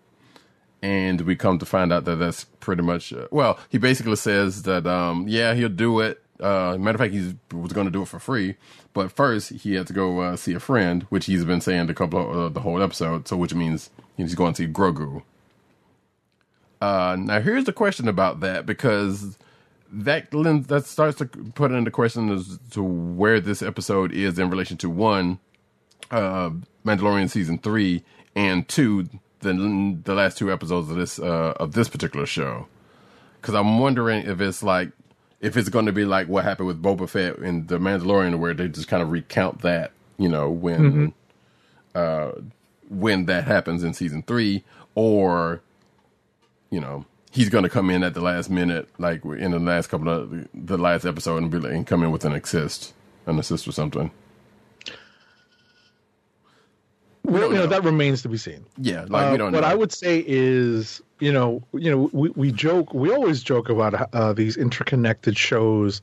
and 0.82 1.22
we 1.22 1.36
come 1.36 1.60
to 1.60 1.66
find 1.66 1.94
out 1.94 2.06
that 2.06 2.16
that's 2.16 2.46
pretty 2.60 2.82
much 2.82 3.14
uh, 3.14 3.28
well, 3.32 3.60
he 3.70 3.78
basically 3.78 4.16
says 4.16 4.64
that 4.64 4.88
um, 4.88 5.28
yeah, 5.28 5.54
he'll 5.54 5.70
do 5.70 6.00
it. 6.00 6.20
Uh, 6.40 6.76
matter 6.80 6.96
of 6.96 7.00
fact, 7.00 7.14
he 7.14 7.36
was 7.56 7.74
going 7.74 7.86
to 7.86 7.92
do 7.92 8.02
it 8.02 8.08
for 8.08 8.20
free, 8.20 8.56
but 8.94 9.12
first 9.12 9.50
he 9.50 9.76
had 9.76 9.86
to 9.88 9.94
go 9.94 10.20
uh, 10.20 10.36
see 10.36 10.54
a 10.54 10.60
friend, 10.60 11.04
which 11.04 11.28
he's 11.28 11.46
been 11.46 11.62
saying 11.62 11.88
the 11.88 11.94
couple 11.94 12.46
of 12.46 12.54
the 12.56 12.62
whole 12.62 12.82
episode. 12.82 13.28
So, 13.28 13.38
which 13.38 13.54
means 13.54 13.92
he's 14.18 14.36
going 14.36 14.54
to 14.54 14.64
see 14.64 14.68
Grogu. 14.68 15.22
Uh, 16.84 17.16
now 17.16 17.40
here's 17.40 17.64
the 17.64 17.72
question 17.72 18.10
about 18.10 18.42
that 18.42 18.66
because 18.66 19.38
that 19.90 20.34
lens 20.34 20.68
that 20.68 20.86
starts 20.86 21.18
to 21.18 21.26
put 21.26 21.72
into 21.72 21.90
question 21.90 22.30
as 22.30 22.60
to 22.72 22.84
where 22.84 23.40
this 23.40 23.62
episode 23.62 24.12
is 24.12 24.38
in 24.38 24.50
relation 24.50 24.76
to 24.76 24.90
one, 24.90 25.40
uh, 26.12 26.50
Mandalorian 26.86 27.30
season 27.30 27.58
three, 27.58 28.04
and 28.36 28.68
two, 28.68 29.08
the 29.40 29.98
the 30.04 30.14
last 30.14 30.38
two 30.38 30.52
episodes 30.52 30.90
of 30.90 30.98
this 30.98 31.20
uh, 31.20 31.54
of 31.56 31.72
this 31.72 31.88
particular 31.88 32.26
show. 32.26 32.68
Because 33.40 33.56
I'm 33.56 33.80
wondering 33.80 34.26
if 34.26 34.42
it's 34.42 34.62
like 34.62 34.92
if 35.40 35.56
it's 35.56 35.70
going 35.70 35.86
to 35.86 35.94
be 35.94 36.04
like 36.04 36.28
what 36.28 36.44
happened 36.44 36.68
with 36.68 36.84
Boba 36.84 37.08
Fett 37.08 37.38
in 37.38 37.68
the 37.68 37.78
Mandalorian, 37.78 38.40
where 38.40 38.54
they 38.54 38.68
just 38.68 38.90
kind 38.90 39.02
of 39.02 39.10
recount 39.10 39.62
that, 39.62 39.94
you 40.18 40.28
know, 40.28 40.50
when 40.50 41.14
uh, 41.96 42.32
when 42.90 43.26
that 43.28 43.46
happens 43.46 43.86
in 43.86 43.94
season 43.94 44.22
three, 44.22 44.66
or 44.96 45.62
you 46.74 46.80
know, 46.80 47.06
he's 47.32 47.50
going 47.50 47.64
to 47.64 47.70
come 47.70 47.92
in 47.92 48.04
at 48.04 48.16
the 48.16 48.22
last 48.22 48.50
minute, 48.50 48.90
like 48.98 49.24
in 49.24 49.52
the 49.52 49.60
last 49.60 49.88
couple 49.88 50.10
of 50.10 50.48
the 50.54 50.78
last 50.78 51.06
episode, 51.06 51.38
and 51.38 51.52
be 51.52 51.60
like, 51.60 51.72
and 51.72 51.86
come 51.86 52.02
in 52.02 52.12
with 52.12 52.26
an 52.26 52.34
assist, 52.34 52.94
an 53.28 53.38
assist 53.38 53.68
or 53.68 53.72
something. 53.72 54.10
Well, 57.26 57.50
you 57.50 57.54
know 57.54 57.62
know. 57.62 57.68
that 57.68 57.84
remains 57.84 58.24
to 58.24 58.30
be 58.30 58.38
seen. 58.38 58.66
Yeah, 58.78 59.06
like 59.08 59.28
Uh, 59.28 59.32
we 59.32 59.38
don't 59.38 59.52
what. 59.52 59.64
I 59.64 59.76
would 59.76 59.92
say 59.92 60.24
is, 60.26 61.00
you 61.20 61.32
know, 61.32 61.64
you 61.74 61.92
know, 61.92 62.10
we, 62.12 62.30
we 62.30 62.52
joke, 62.52 62.92
we 62.94 63.12
always 63.12 63.44
joke 63.44 63.70
about 63.70 64.10
uh, 64.14 64.34
these 64.34 64.58
interconnected 64.58 65.38
shows, 65.38 66.02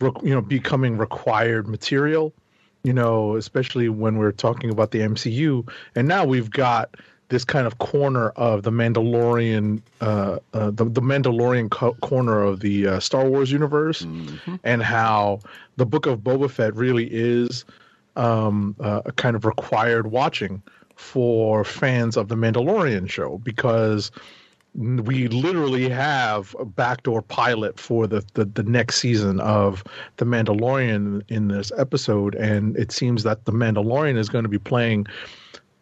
you 0.00 0.34
know, 0.34 0.40
becoming 0.40 0.98
required 0.98 1.66
material. 1.66 2.32
You 2.84 2.92
know, 2.92 3.36
especially 3.36 3.88
when 3.88 4.18
we're 4.18 4.32
talking 4.32 4.70
about 4.70 4.92
the 4.92 5.00
MCU, 5.00 5.68
and 5.94 6.08
now 6.08 6.24
we've 6.24 6.50
got 6.50 6.96
this 7.32 7.46
kind 7.46 7.66
of 7.66 7.78
corner 7.78 8.28
of 8.30 8.62
the 8.62 8.70
Mandalorian, 8.70 9.80
uh, 10.02 10.38
uh, 10.52 10.70
the 10.70 10.84
the 10.84 11.00
Mandalorian 11.00 11.70
co- 11.70 11.94
corner 11.94 12.42
of 12.42 12.60
the 12.60 12.86
uh, 12.86 13.00
Star 13.00 13.24
Wars 13.26 13.50
universe, 13.50 14.02
and 14.64 14.82
how 14.82 15.40
the 15.78 15.86
Book 15.86 16.04
of 16.04 16.20
Boba 16.20 16.50
Fett 16.50 16.74
really 16.76 17.08
is 17.10 17.64
um, 18.16 18.76
uh, 18.80 19.00
a 19.06 19.12
kind 19.12 19.34
of 19.34 19.46
required 19.46 20.10
watching 20.10 20.62
for 20.94 21.64
fans 21.64 22.18
of 22.18 22.28
the 22.28 22.34
Mandalorian 22.34 23.08
show 23.08 23.38
because 23.38 24.10
we 24.74 25.28
literally 25.28 25.88
have 25.88 26.54
a 26.58 26.66
backdoor 26.66 27.22
pilot 27.22 27.80
for 27.80 28.06
the, 28.06 28.22
the, 28.34 28.44
the 28.44 28.62
next 28.62 28.96
season 29.00 29.40
of 29.40 29.84
the 30.18 30.26
Mandalorian 30.26 31.22
in 31.28 31.48
this 31.48 31.72
episode, 31.78 32.34
and 32.34 32.76
it 32.76 32.92
seems 32.92 33.22
that 33.22 33.46
the 33.46 33.52
Mandalorian 33.52 34.18
is 34.18 34.28
going 34.28 34.44
to 34.44 34.50
be 34.50 34.58
playing 34.58 35.06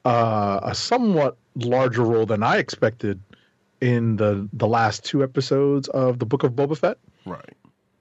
uh, 0.04 0.60
a 0.62 0.74
somewhat 0.74 1.36
larger 1.56 2.02
role 2.02 2.26
than 2.26 2.42
I 2.42 2.56
expected 2.58 3.20
in 3.80 4.16
the 4.16 4.48
the 4.52 4.66
last 4.66 5.04
two 5.04 5.22
episodes 5.22 5.88
of 5.88 6.18
the 6.18 6.26
Book 6.26 6.42
of 6.42 6.52
Boba 6.52 6.76
Fett 6.76 6.98
right. 7.24 7.54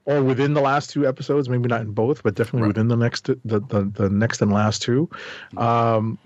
or 0.06 0.22
within 0.24 0.54
the 0.54 0.62
last 0.62 0.90
two 0.90 1.08
episodes, 1.08 1.48
maybe 1.50 1.68
not 1.70 1.82
in 1.82 1.92
both, 1.92 2.22
but 2.24 2.36
definitely 2.36 2.64
Right. 2.64 2.68
within 2.70 2.88
the 2.90 2.98
next 2.98 3.26
the, 3.28 3.60
the 3.60 3.90
the 3.94 4.10
next 4.10 4.42
and 4.42 4.52
last 4.52 4.82
two. 4.82 5.10
Um, 5.58 6.18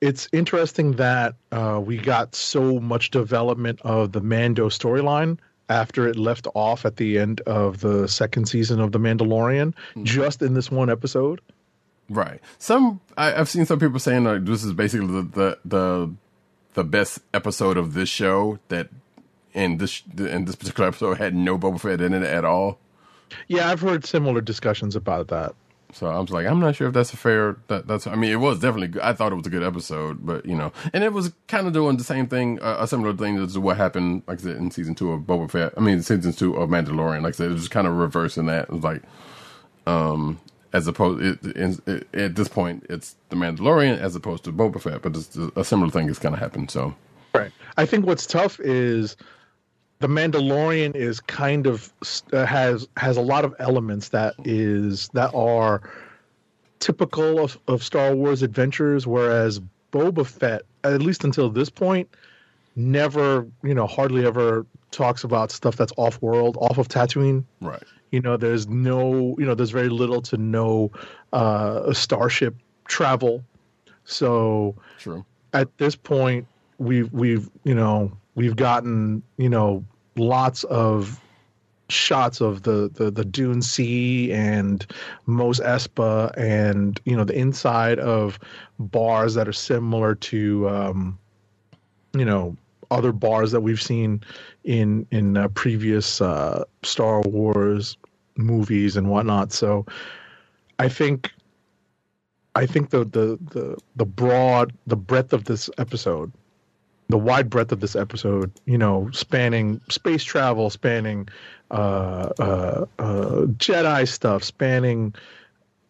it's 0.00 0.28
interesting 0.32 0.92
that 0.92 1.36
uh, 1.52 1.80
we 1.84 1.96
got 1.96 2.34
so 2.34 2.80
much 2.80 3.10
development 3.10 3.80
of 3.82 4.12
the 4.12 4.20
Mando 4.20 4.68
storyline 4.68 5.38
after 5.68 6.08
it 6.08 6.16
left 6.16 6.48
off 6.54 6.84
at 6.84 6.96
the 6.96 7.18
end 7.18 7.40
of 7.42 7.80
the 7.80 8.08
second 8.08 8.46
season 8.46 8.80
of 8.80 8.90
the 8.92 8.98
Mandalorian, 8.98 9.72
just 10.02 10.42
in 10.42 10.54
this 10.54 10.70
one 10.70 10.90
episode. 10.90 11.40
Right. 12.12 12.40
Some 12.58 13.00
I, 13.16 13.34
I've 13.34 13.48
seen 13.48 13.64
some 13.64 13.78
people 13.78 13.98
saying 13.98 14.24
like 14.24 14.44
this 14.44 14.62
is 14.64 14.72
basically 14.74 15.06
the, 15.06 15.22
the 15.22 15.58
the 15.64 16.14
the 16.74 16.84
best 16.84 17.20
episode 17.32 17.76
of 17.76 17.94
this 17.94 18.08
show 18.08 18.58
that 18.68 18.88
in 19.54 19.78
this 19.78 20.02
in 20.18 20.44
this 20.44 20.54
particular 20.54 20.88
episode 20.88 21.18
had 21.18 21.34
no 21.34 21.58
Boba 21.58 21.80
Fett 21.80 22.00
in 22.00 22.12
it 22.12 22.22
at 22.22 22.44
all. 22.44 22.78
Yeah, 23.48 23.70
I've 23.70 23.80
heard 23.80 24.04
similar 24.04 24.42
discussions 24.42 24.94
about 24.94 25.28
that. 25.28 25.54
So 25.94 26.06
I 26.06 26.18
was 26.18 26.30
like, 26.30 26.46
I'm 26.46 26.58
not 26.58 26.74
sure 26.74 26.88
if 26.88 26.94
that's 26.94 27.12
a 27.12 27.16
fair. 27.16 27.56
That 27.68 27.86
that's. 27.86 28.06
I 28.06 28.14
mean, 28.14 28.30
it 28.30 28.36
was 28.36 28.60
definitely. 28.60 28.88
Good. 28.88 29.02
I 29.02 29.12
thought 29.12 29.32
it 29.32 29.36
was 29.36 29.46
a 29.46 29.50
good 29.50 29.62
episode, 29.62 30.24
but 30.24 30.44
you 30.46 30.56
know, 30.56 30.72
and 30.92 31.04
it 31.04 31.12
was 31.12 31.32
kind 31.48 31.66
of 31.66 31.72
doing 31.72 31.98
the 31.98 32.04
same 32.04 32.26
thing, 32.26 32.60
uh, 32.60 32.76
a 32.80 32.86
similar 32.86 33.14
thing 33.14 33.38
as 33.38 33.58
what 33.58 33.76
happened, 33.76 34.22
like 34.26 34.40
I 34.40 34.42
said, 34.42 34.56
in 34.56 34.70
season 34.70 34.94
two 34.94 35.12
of 35.12 35.22
Boba 35.22 35.50
Fett. 35.50 35.74
I 35.76 35.80
mean, 35.80 36.02
season 36.02 36.32
two 36.32 36.54
of 36.56 36.70
Mandalorian. 36.70 37.22
Like 37.22 37.34
I 37.34 37.36
said, 37.36 37.50
it 37.50 37.54
was 37.54 37.68
kind 37.68 37.86
of 37.86 37.94
reversing 37.94 38.46
that. 38.46 38.64
It 38.64 38.70
was 38.70 38.82
like, 38.82 39.02
um, 39.86 40.40
as 40.72 40.86
opposed 40.86 41.44
it, 41.44 41.56
in, 41.56 41.80
it, 41.86 42.06
at 42.14 42.34
this 42.34 42.48
point, 42.48 42.86
it's 42.88 43.16
the 43.28 43.36
Mandalorian 43.36 43.98
as 43.98 44.16
opposed 44.16 44.44
to 44.44 44.52
Boba 44.52 44.80
Fett, 44.80 45.02
but 45.02 45.16
it's, 45.16 45.36
a 45.36 45.64
similar 45.64 45.90
thing 45.90 46.08
is 46.08 46.18
going 46.18 46.34
to 46.34 46.40
happen. 46.40 46.68
So 46.68 46.94
Right. 47.34 47.52
I 47.76 47.86
think 47.86 48.06
what's 48.06 48.26
tough 48.26 48.60
is 48.60 49.16
the 50.00 50.08
Mandalorian 50.08 50.94
is 50.94 51.20
kind 51.20 51.66
of 51.66 51.92
uh, 52.32 52.44
has 52.44 52.88
has 52.96 53.16
a 53.16 53.20
lot 53.20 53.44
of 53.44 53.54
elements 53.58 54.10
that 54.10 54.34
is 54.44 55.08
that 55.14 55.32
are 55.34 55.80
typical 56.80 57.42
of, 57.42 57.58
of 57.68 57.82
Star 57.82 58.14
Wars 58.14 58.42
adventures, 58.42 59.06
whereas 59.06 59.60
Boba 59.92 60.26
Fett, 60.26 60.62
at 60.84 61.00
least 61.00 61.24
until 61.24 61.48
this 61.48 61.70
point, 61.70 62.08
never 62.76 63.46
you 63.62 63.74
know 63.74 63.86
hardly 63.86 64.26
ever 64.26 64.66
talks 64.90 65.24
about 65.24 65.50
stuff 65.50 65.76
that's 65.76 65.92
off 65.96 66.20
world, 66.20 66.58
off 66.60 66.76
of 66.76 66.88
Tatooine. 66.88 67.44
right, 67.62 67.82
You 68.12 68.20
know, 68.20 68.36
there's 68.36 68.68
no, 68.68 69.34
you 69.38 69.44
know, 69.44 69.54
there's 69.54 69.70
very 69.70 69.88
little 69.88 70.22
to 70.22 70.36
no 70.36 70.92
uh, 71.32 71.92
starship 71.92 72.54
travel. 72.86 73.42
So 74.04 74.76
true. 74.98 75.24
at 75.52 75.76
this 75.78 75.96
point 75.96 76.46
we've 76.78 77.12
we've 77.12 77.48
you 77.64 77.74
know 77.74 78.10
we've 78.34 78.56
gotten 78.56 79.22
you 79.36 79.48
know 79.48 79.84
lots 80.16 80.64
of 80.64 81.20
shots 81.88 82.40
of 82.40 82.62
the 82.62 82.90
the, 82.94 83.10
the 83.10 83.24
Dune 83.24 83.62
Sea 83.62 84.32
and 84.32 84.86
Mos 85.26 85.60
Espa 85.60 86.32
and 86.36 87.00
you 87.04 87.16
know 87.16 87.24
the 87.24 87.38
inside 87.38 87.98
of 87.98 88.38
bars 88.78 89.34
that 89.34 89.46
are 89.46 89.52
similar 89.52 90.14
to 90.16 90.68
um, 90.68 91.18
you 92.16 92.24
know 92.24 92.56
other 92.90 93.12
bars 93.12 93.52
that 93.52 93.60
we've 93.60 93.80
seen 93.80 94.22
in 94.64 95.06
in 95.10 95.36
uh, 95.36 95.48
previous 95.48 96.20
uh, 96.20 96.64
Star 96.82 97.20
Wars 97.22 97.96
movies 98.36 98.96
and 98.96 99.10
whatnot. 99.10 99.52
So 99.52 99.86
I 100.78 100.88
think 100.88 101.32
I 102.54 102.66
think 102.66 102.90
the 102.90 103.04
the 103.04 103.38
the 103.50 103.76
the 103.96 104.04
broad 104.04 104.72
the 104.86 104.96
breadth 104.96 105.32
of 105.32 105.44
this 105.44 105.70
episode, 105.78 106.32
the 107.08 107.18
wide 107.18 107.50
breadth 107.50 107.72
of 107.72 107.80
this 107.80 107.96
episode, 107.96 108.52
you 108.66 108.78
know, 108.78 109.10
spanning 109.12 109.80
space 109.88 110.24
travel, 110.24 110.70
spanning 110.70 111.28
uh, 111.70 112.30
uh, 112.38 112.86
uh, 112.98 113.46
Jedi 113.56 114.06
stuff, 114.06 114.44
spanning 114.44 115.14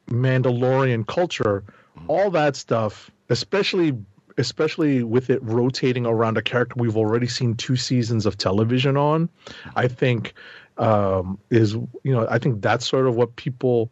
Mandalorian 0.09 1.07
culture, 1.07 1.65
all 2.09 2.31
that 2.31 2.57
stuff, 2.57 3.11
especially 3.29 3.97
especially 4.39 5.03
with 5.03 5.31
it 5.31 5.43
rotating 5.43 6.07
around 6.07 6.37
a 6.37 6.43
character 6.43 6.75
we've 6.77 6.97
already 6.97 7.27
seen 7.27 7.55
two 7.55 7.77
seasons 7.77 8.27
of 8.27 8.39
television 8.39 8.97
on, 8.97 9.29
I 9.77 9.89
think 9.89 10.35
um, 10.79 11.39
is 11.51 11.75
you 11.75 12.13
know 12.13 12.27
I 12.31 12.39
think 12.39 12.63
that's 12.63 12.87
sort 12.87 13.07
of 13.07 13.15
what 13.15 13.37
people 13.37 13.91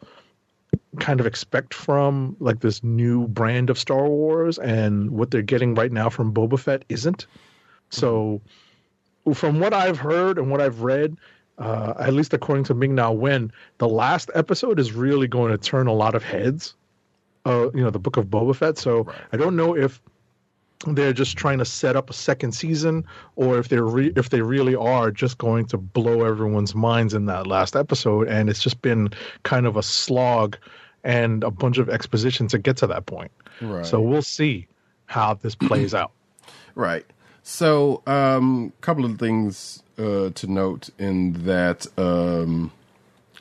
kind 0.99 1.21
of 1.21 1.27
expect 1.27 1.75
from 1.75 2.37
like 2.41 2.61
this 2.61 2.83
new 2.83 3.29
brand 3.29 3.71
of 3.71 3.79
Star 3.79 4.09
Wars 4.09 4.59
and 4.59 5.11
what 5.11 5.31
they're 5.31 5.43
getting 5.43 5.75
right 5.75 5.93
now 5.93 6.09
from 6.09 6.33
Boba 6.33 6.59
Fett 6.59 6.85
isn't. 6.89 7.27
So 7.91 8.41
from 9.35 9.61
what 9.61 9.75
I've 9.75 9.99
heard 9.99 10.39
and 10.39 10.51
what 10.51 10.61
I've 10.61 10.81
read, 10.81 11.17
uh, 11.59 11.95
at 11.99 12.15
least 12.15 12.33
according 12.33 12.65
to 12.65 12.75
Ming 12.75 12.95
Na 12.95 13.11
Wen, 13.11 13.53
the 13.79 13.89
last 13.89 14.31
episode 14.35 14.79
is 14.79 14.93
really 14.93 15.29
going 15.29 15.53
to 15.53 15.59
turn 15.59 15.87
a 15.87 15.93
lot 15.93 16.15
of 16.15 16.25
heads. 16.25 16.75
Uh, 17.47 17.71
you 17.75 17.83
know, 17.83 17.91
the 17.91 17.99
book 17.99 18.17
of 18.17 18.27
Boba 18.27 18.55
Fett. 18.55 18.79
So 18.79 19.07
I 19.33 19.37
don't 19.37 19.57
know 19.57 19.77
if 19.77 20.01
they're 20.87 21.13
just 21.13 21.37
trying 21.37 21.59
to 21.59 21.65
set 21.65 21.95
up 21.95 22.09
a 22.09 22.13
second 22.13 22.53
season 22.53 23.05
or 23.37 23.59
if 23.59 23.69
they're 23.69 23.85
re- 23.85 24.13
if 24.17 24.31
they 24.31 24.41
really 24.41 24.75
are 24.75 25.11
just 25.11 25.37
going 25.39 25.67
to 25.67 25.77
blow 25.77 26.25
everyone's 26.25 26.75
minds 26.75 27.13
in 27.13 27.27
that 27.27 27.47
last 27.47 27.77
episode 27.77 28.29
and 28.29 28.49
it's 28.49 28.63
just 28.63 28.81
been 28.81 29.09
kind 29.43 29.67
of 29.67 29.77
a 29.77 29.83
slog 29.83 30.57
and 31.05 31.45
a 31.45 31.51
bunch 31.51 31.79
of 31.79 31.89
exposition 31.89 32.49
to 32.49 32.59
get 32.59 32.77
to 32.79 32.87
that 32.87 33.07
point. 33.07 33.31
Right. 33.61 33.85
So 33.85 34.01
we'll 34.01 34.23
see 34.23 34.67
how 35.07 35.35
this 35.35 35.55
plays 35.55 35.95
out. 35.95 36.13
Right. 36.77 37.05
So, 37.43 38.01
a 38.07 38.13
um, 38.13 38.73
couple 38.81 39.05
of 39.05 39.19
things 39.19 39.83
uh, 39.99 40.31
to 40.31 40.47
note 40.47 40.89
in 40.99 41.45
that. 41.45 41.87
Um, 41.99 42.71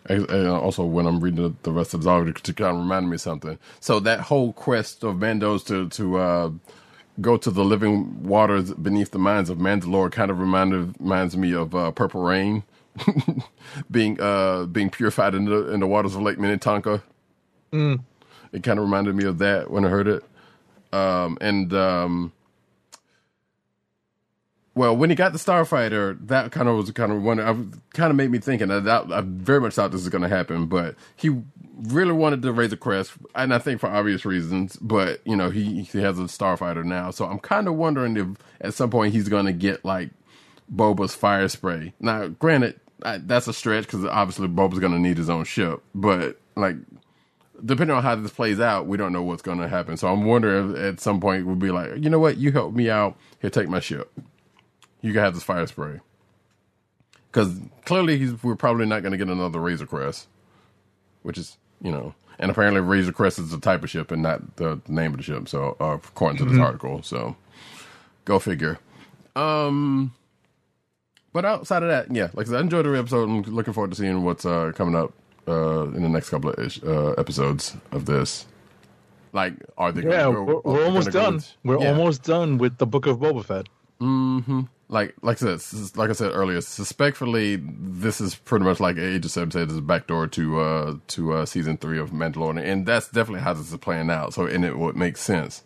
I, 0.10 0.16
I 0.16 0.46
also, 0.48 0.84
when 0.84 1.06
I'm 1.06 1.20
reading 1.20 1.44
the, 1.44 1.54
the 1.62 1.72
rest 1.72 1.94
of 1.94 2.04
the 2.04 2.10
article, 2.10 2.42
to 2.42 2.54
kind 2.54 2.76
of 2.76 2.82
remind 2.82 3.10
me 3.10 3.16
of 3.16 3.22
something. 3.22 3.60
So 3.80 4.00
that 4.00 4.22
whole 4.22 4.54
quest 4.54 5.04
of 5.04 5.18
Mandos 5.18 5.66
to 5.68 5.90
to 5.90 6.18
uh, 6.18 6.52
go 7.22 7.38
to 7.38 7.52
the 7.52 7.64
living 7.64 8.24
waters 8.24 8.74
beneath 8.74 9.12
the 9.12 9.20
mines 9.20 9.50
of 9.50 9.58
Mandalore 9.58 10.12
kind 10.12 10.32
of 10.32 10.40
reminded 10.40 10.96
reminds 11.00 11.36
me 11.38 11.54
of 11.54 11.76
uh, 11.76 11.92
Purple 11.92 12.22
Rain 12.22 12.64
being 13.92 14.20
uh, 14.22 14.66
being 14.66 14.90
purified 14.90 15.36
in 15.36 15.46
the 15.46 15.72
in 15.72 15.80
the 15.80 15.88
waters 15.88 16.16
of 16.16 16.22
Lake 16.22 16.40
Minnetonka. 16.40 17.04
It 18.52 18.64
kind 18.64 18.80
of 18.80 18.86
reminded 18.86 19.16
me 19.16 19.26
of 19.26 19.38
that 19.40 19.70
when 19.70 19.86
I 19.86 19.90
heard 19.90 20.08
it. 20.08 20.24
Um, 20.92 21.38
and 21.40 21.72
um, 21.74 22.32
well, 24.74 24.96
when 24.96 25.10
he 25.10 25.16
got 25.16 25.34
the 25.34 25.40
Starfighter, 25.40 26.18
that 26.28 26.52
kind 26.52 26.68
of 26.70 26.78
was 26.78 26.90
kind 26.92 27.12
of 27.12 27.22
one. 27.22 27.40
I 27.40 27.54
kind 27.94 28.10
of 28.10 28.16
made 28.16 28.32
me 28.32 28.40
thinking. 28.40 28.72
I, 28.72 28.78
I 28.78 29.22
very 29.24 29.60
much 29.60 29.76
thought 29.76 29.92
this 29.92 30.02
was 30.02 30.10
going 30.10 30.22
to 30.22 30.30
happen, 30.30 30.68
but 30.68 30.96
he 31.16 31.30
really 31.80 32.12
wanted 32.12 32.42
to 32.42 32.52
Razor 32.52 32.78
Crest, 32.78 33.14
and 33.36 33.54
I 33.54 33.60
think 33.60 33.80
for 33.80 33.88
obvious 33.88 34.26
reasons. 34.26 34.76
But 34.78 35.22
you 35.26 35.36
know, 35.36 35.50
he 35.50 35.84
he 35.84 36.02
has 36.02 36.20
a 36.20 36.24
Starfighter 36.24 36.84
now, 36.84 37.12
so 37.12 37.26
I'm 37.26 37.40
kind 37.40 37.68
of 37.68 37.76
wondering 37.76 38.18
if 38.18 38.28
at 38.62 38.74
some 38.74 38.90
point 38.90 39.14
he's 39.14 39.30
going 39.30 39.46
to 39.46 39.54
get 39.54 39.86
like 39.86 40.10
Boba's 40.74 41.16
fire 41.16 41.48
spray. 41.48 41.94
Now, 42.00 42.28
granted, 42.28 42.80
I, 43.04 43.18
that's 43.18 43.48
a 43.48 43.54
stretch 43.54 43.86
because 43.86 44.06
obviously 44.06 44.48
Boba's 44.48 44.80
going 44.80 44.94
to 44.94 45.00
need 45.00 45.18
his 45.18 45.30
own 45.30 45.46
ship, 45.46 45.82
but 45.96 46.40
like 46.56 46.76
depending 47.64 47.96
on 47.96 48.04
how 48.04 48.16
this 48.16 48.32
plays 48.32 48.60
out, 48.60 48.88
we 48.88 48.98
don't 48.98 49.14
know 49.14 49.24
what's 49.24 49.42
going 49.42 49.60
to 49.60 49.68
happen. 49.68 49.98
So 49.98 50.08
I'm 50.08 50.26
wondering 50.26 50.72
if 50.72 50.78
at 50.78 51.00
some 51.00 51.20
point 51.20 51.46
we'll 51.46 51.56
be 51.56 51.72
like, 51.72 52.04
you 52.04 52.10
know 52.10 52.20
what, 52.20 52.38
you 52.38 52.52
help 52.52 52.74
me 52.74 52.90
out. 52.90 53.18
Here, 53.42 53.50
take 53.50 53.70
my 53.70 53.80
ship. 53.80 54.12
You 55.02 55.14
can 55.14 55.22
have 55.22 55.34
this 55.34 55.44
fire 55.44 55.68
spray. 55.68 56.00
Because 57.32 57.60
clearly 57.86 58.18
he's, 58.18 58.42
we're 58.44 58.56
probably 58.56 58.86
not 58.86 59.02
going 59.02 59.12
to 59.12 59.18
get 59.18 59.28
another 59.28 59.60
Razor 59.60 59.86
Crest, 59.86 60.28
which 61.22 61.38
is, 61.38 61.58
you 61.82 61.92
know, 61.92 62.14
and 62.40 62.50
apparently 62.52 62.82
Razor 62.82 63.12
Crest 63.12 63.40
is 63.40 63.52
the 63.52 63.60
type 63.60 63.84
of 63.84 63.90
ship 63.90 64.12
and 64.12 64.22
not 64.22 64.56
the 64.58 64.80
name 64.88 65.12
of 65.12 65.18
the 65.18 65.24
ship. 65.24 65.48
So, 65.50 65.76
uh, 65.80 65.98
according 66.04 66.38
to 66.40 66.46
this 66.46 66.60
article. 66.60 67.02
So, 67.04 67.36
go 68.26 68.40
figure. 68.40 68.80
Um, 69.36 70.14
but 71.34 71.46
outside 71.46 71.84
of 71.84 71.90
that, 71.90 72.14
yeah, 72.14 72.30
like 72.34 72.48
I 72.48 72.52
said, 72.52 72.58
I 72.58 72.62
enjoyed 72.62 72.86
the 72.86 72.98
episode. 72.98 73.30
I'm 73.30 73.42
looking 73.44 73.74
forward 73.74 73.92
to 73.92 73.98
seeing 73.98 74.24
what's 74.24 74.46
uh, 74.46 74.72
coming 74.76 74.96
up 74.96 75.14
uh, 75.48 75.84
in 75.90 76.02
the 76.02 76.10
next 76.10 76.30
couple 76.30 76.50
of 76.52 76.60
ish, 76.60 76.82
uh, 76.84 77.12
episodes 77.12 77.76
of 77.92 78.06
this. 78.06 78.46
Like, 79.32 79.54
are 79.78 79.92
they? 79.92 80.02
Yeah, 80.02 80.24
gonna 80.24 80.34
go, 80.34 80.62
we're, 80.66 80.74
we're 80.74 80.86
almost 80.86 81.12
done. 81.12 81.36
with- 81.36 81.56
we're 81.64 81.80
yeah. 81.80 81.90
almost 81.90 82.24
done 82.24 82.58
with 82.58 82.78
the 82.78 82.88
Book 82.88 83.06
of 83.06 83.20
Boba 83.20 83.46
Fett. 83.46 83.68
Like 84.90 85.16
like 85.22 85.42
I 85.44 85.58
said, 85.58 85.98
like 85.98 86.10
I 86.10 86.14
said 86.14 86.32
earlier, 86.34 86.62
suspectfully, 86.62 87.58
this 87.80 88.20
is 88.20 88.36
pretty 88.36 88.66
much 88.66 88.80
like 88.80 88.98
Agent 88.98 89.32
Seventy 89.32 89.54
said, 89.60 89.70
is 89.70 89.78
a 89.78 89.82
backdoor 89.82 90.28
to 90.28 90.60
uh 90.60 90.96
to 91.10 91.34
uh 91.34 91.46
season 91.46 91.78
three 91.78 92.00
of 92.00 92.12
Mandalorian, 92.12 92.64
and 92.64 92.86
that's 92.88 93.08
definitely 93.10 93.42
how 93.42 93.54
this 93.54 93.72
is 93.72 93.78
playing 93.78 94.10
out. 94.10 94.34
So, 94.34 94.48
and 94.48 94.66
it 94.66 94.78
would 94.80 94.96
make 94.96 95.18
sense, 95.18 95.64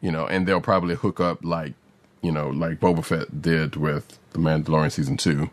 you 0.00 0.10
know, 0.10 0.26
and 0.26 0.46
they'll 0.46 0.60
probably 0.60 0.96
hook 0.96 1.20
up 1.20 1.44
like 1.44 1.74
you 2.20 2.32
know 2.32 2.48
like 2.48 2.80
Boba 2.80 3.04
Fett 3.04 3.40
did 3.40 3.76
with 3.76 4.18
the 4.30 4.38
Mandalorian 4.38 4.90
season 4.90 5.16
two. 5.16 5.50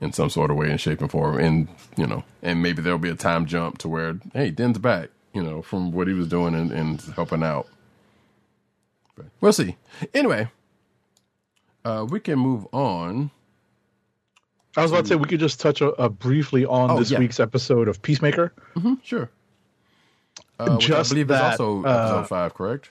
In 0.00 0.12
some 0.12 0.30
sort 0.30 0.52
of 0.52 0.56
way, 0.56 0.70
in 0.70 0.78
shape 0.78 1.00
and 1.00 1.10
form, 1.10 1.40
and 1.40 1.66
you 1.96 2.06
know, 2.06 2.22
and 2.40 2.62
maybe 2.62 2.80
there'll 2.80 3.00
be 3.00 3.10
a 3.10 3.16
time 3.16 3.46
jump 3.46 3.78
to 3.78 3.88
where, 3.88 4.20
hey, 4.32 4.50
Din's 4.50 4.78
back, 4.78 5.08
you 5.34 5.42
know, 5.42 5.60
from 5.60 5.90
what 5.90 6.06
he 6.06 6.14
was 6.14 6.28
doing 6.28 6.54
and, 6.54 6.70
and 6.70 7.00
helping 7.16 7.42
out. 7.42 7.66
But 9.16 9.26
we'll 9.40 9.52
see. 9.52 9.76
Anyway, 10.14 10.46
uh, 11.88 12.04
we 12.04 12.20
can 12.20 12.38
move 12.38 12.66
on. 12.72 13.30
I 14.76 14.82
was 14.82 14.92
about 14.92 15.02
to 15.04 15.08
say 15.08 15.16
we 15.16 15.26
could 15.26 15.40
just 15.40 15.58
touch 15.60 15.80
uh, 15.82 15.88
uh, 15.98 16.08
briefly 16.08 16.64
on 16.66 16.90
Oh, 16.90 16.98
this 16.98 17.10
yeah. 17.10 17.18
week's 17.18 17.40
episode 17.40 17.88
of 17.88 18.00
Peacemaker. 18.02 18.52
Sure. 19.02 19.28
Uh, 20.60 20.76
Just 20.78 21.10
I 21.10 21.14
believe 21.14 21.28
that, 21.28 21.54
is 21.54 21.60
also 21.60 21.84
uh, 21.84 21.90
episode 21.90 22.28
five, 22.28 22.54
correct? 22.54 22.90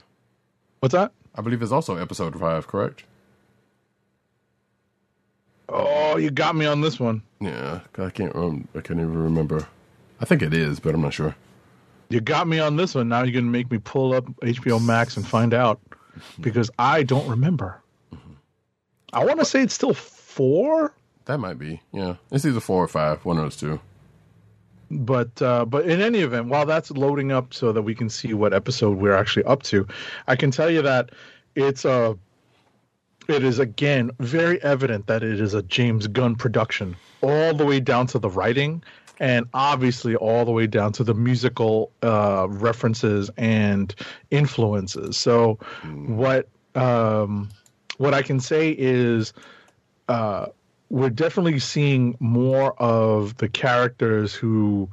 What's 0.79 0.93
that? 0.93 1.11
I 1.35 1.41
believe 1.41 1.61
it's 1.61 1.71
also 1.71 1.95
episode 1.97 2.37
five, 2.39 2.65
correct? 2.67 3.03
Oh, 5.69 6.17
you 6.17 6.31
got 6.31 6.55
me 6.55 6.65
on 6.65 6.81
this 6.81 6.99
one. 6.99 7.21
Yeah, 7.41 7.81
I 7.97 8.09
can't. 8.09 8.35
Um, 8.35 8.67
I 8.73 8.79
can't 8.81 8.99
even 8.99 9.21
remember. 9.21 9.67
I 10.21 10.25
think 10.25 10.41
it 10.41 10.53
is, 10.53 10.79
but 10.79 10.95
I'm 10.95 11.01
not 11.01 11.13
sure. 11.13 11.35
You 12.09 12.21
got 12.21 12.47
me 12.47 12.59
on 12.59 12.77
this 12.77 12.95
one. 12.95 13.09
Now 13.09 13.23
you're 13.23 13.33
gonna 13.33 13.51
make 13.51 13.69
me 13.69 13.77
pull 13.77 14.13
up 14.13 14.25
HBO 14.41 14.83
Max 14.83 15.17
and 15.17 15.27
find 15.27 15.53
out 15.53 15.79
because 16.39 16.71
I 16.79 17.03
don't 17.03 17.27
remember. 17.27 17.81
I 19.13 19.23
want 19.25 19.39
to 19.39 19.45
say 19.45 19.61
it's 19.61 19.73
still 19.73 19.93
four, 19.93 20.93
That 21.25 21.39
might 21.39 21.57
be. 21.59 21.81
Yeah, 21.91 22.15
it's 22.31 22.45
either 22.45 22.59
four 22.59 22.83
or 22.83 22.87
five. 22.87 23.23
One 23.25 23.37
of 23.37 23.43
those 23.43 23.57
two. 23.57 23.79
but 24.91 25.41
uh, 25.41 25.65
but 25.65 25.85
in 25.85 26.01
any 26.01 26.19
event, 26.19 26.47
while 26.47 26.65
that's 26.65 26.91
loading 26.91 27.31
up 27.31 27.53
so 27.53 27.71
that 27.71 27.81
we 27.81 27.95
can 27.95 28.09
see 28.09 28.33
what 28.33 28.53
episode 28.53 28.97
we're 28.97 29.15
actually 29.15 29.43
up 29.45 29.63
to, 29.63 29.87
I 30.27 30.35
can 30.35 30.51
tell 30.51 30.69
you 30.69 30.81
that 30.81 31.11
it's 31.55 31.85
a. 31.85 32.17
It 33.27 33.43
is 33.43 33.59
again 33.59 34.11
very 34.19 34.61
evident 34.63 35.07
that 35.07 35.21
it 35.21 35.41
is 35.41 35.53
a 35.53 35.61
James 35.63 36.07
Gunn 36.07 36.35
production, 36.35 36.95
all 37.21 37.53
the 37.53 37.65
way 37.65 37.81
down 37.81 38.07
to 38.07 38.19
the 38.19 38.29
writing, 38.29 38.81
and 39.19 39.45
obviously 39.53 40.15
all 40.15 40.45
the 40.45 40.51
way 40.51 40.65
down 40.65 40.93
to 40.93 41.03
the 41.03 41.13
musical 41.13 41.91
uh, 42.03 42.47
references 42.49 43.29
and 43.35 43.93
influences. 44.31 45.17
So, 45.17 45.59
what 46.05 46.47
um, 46.75 47.49
what 47.97 48.13
I 48.13 48.21
can 48.21 48.39
say 48.39 48.75
is 48.77 49.33
uh, 50.07 50.47
we're 50.89 51.09
definitely 51.09 51.59
seeing 51.59 52.15
more 52.19 52.73
of 52.81 53.37
the 53.37 53.49
characters 53.49 54.33
who 54.33 54.89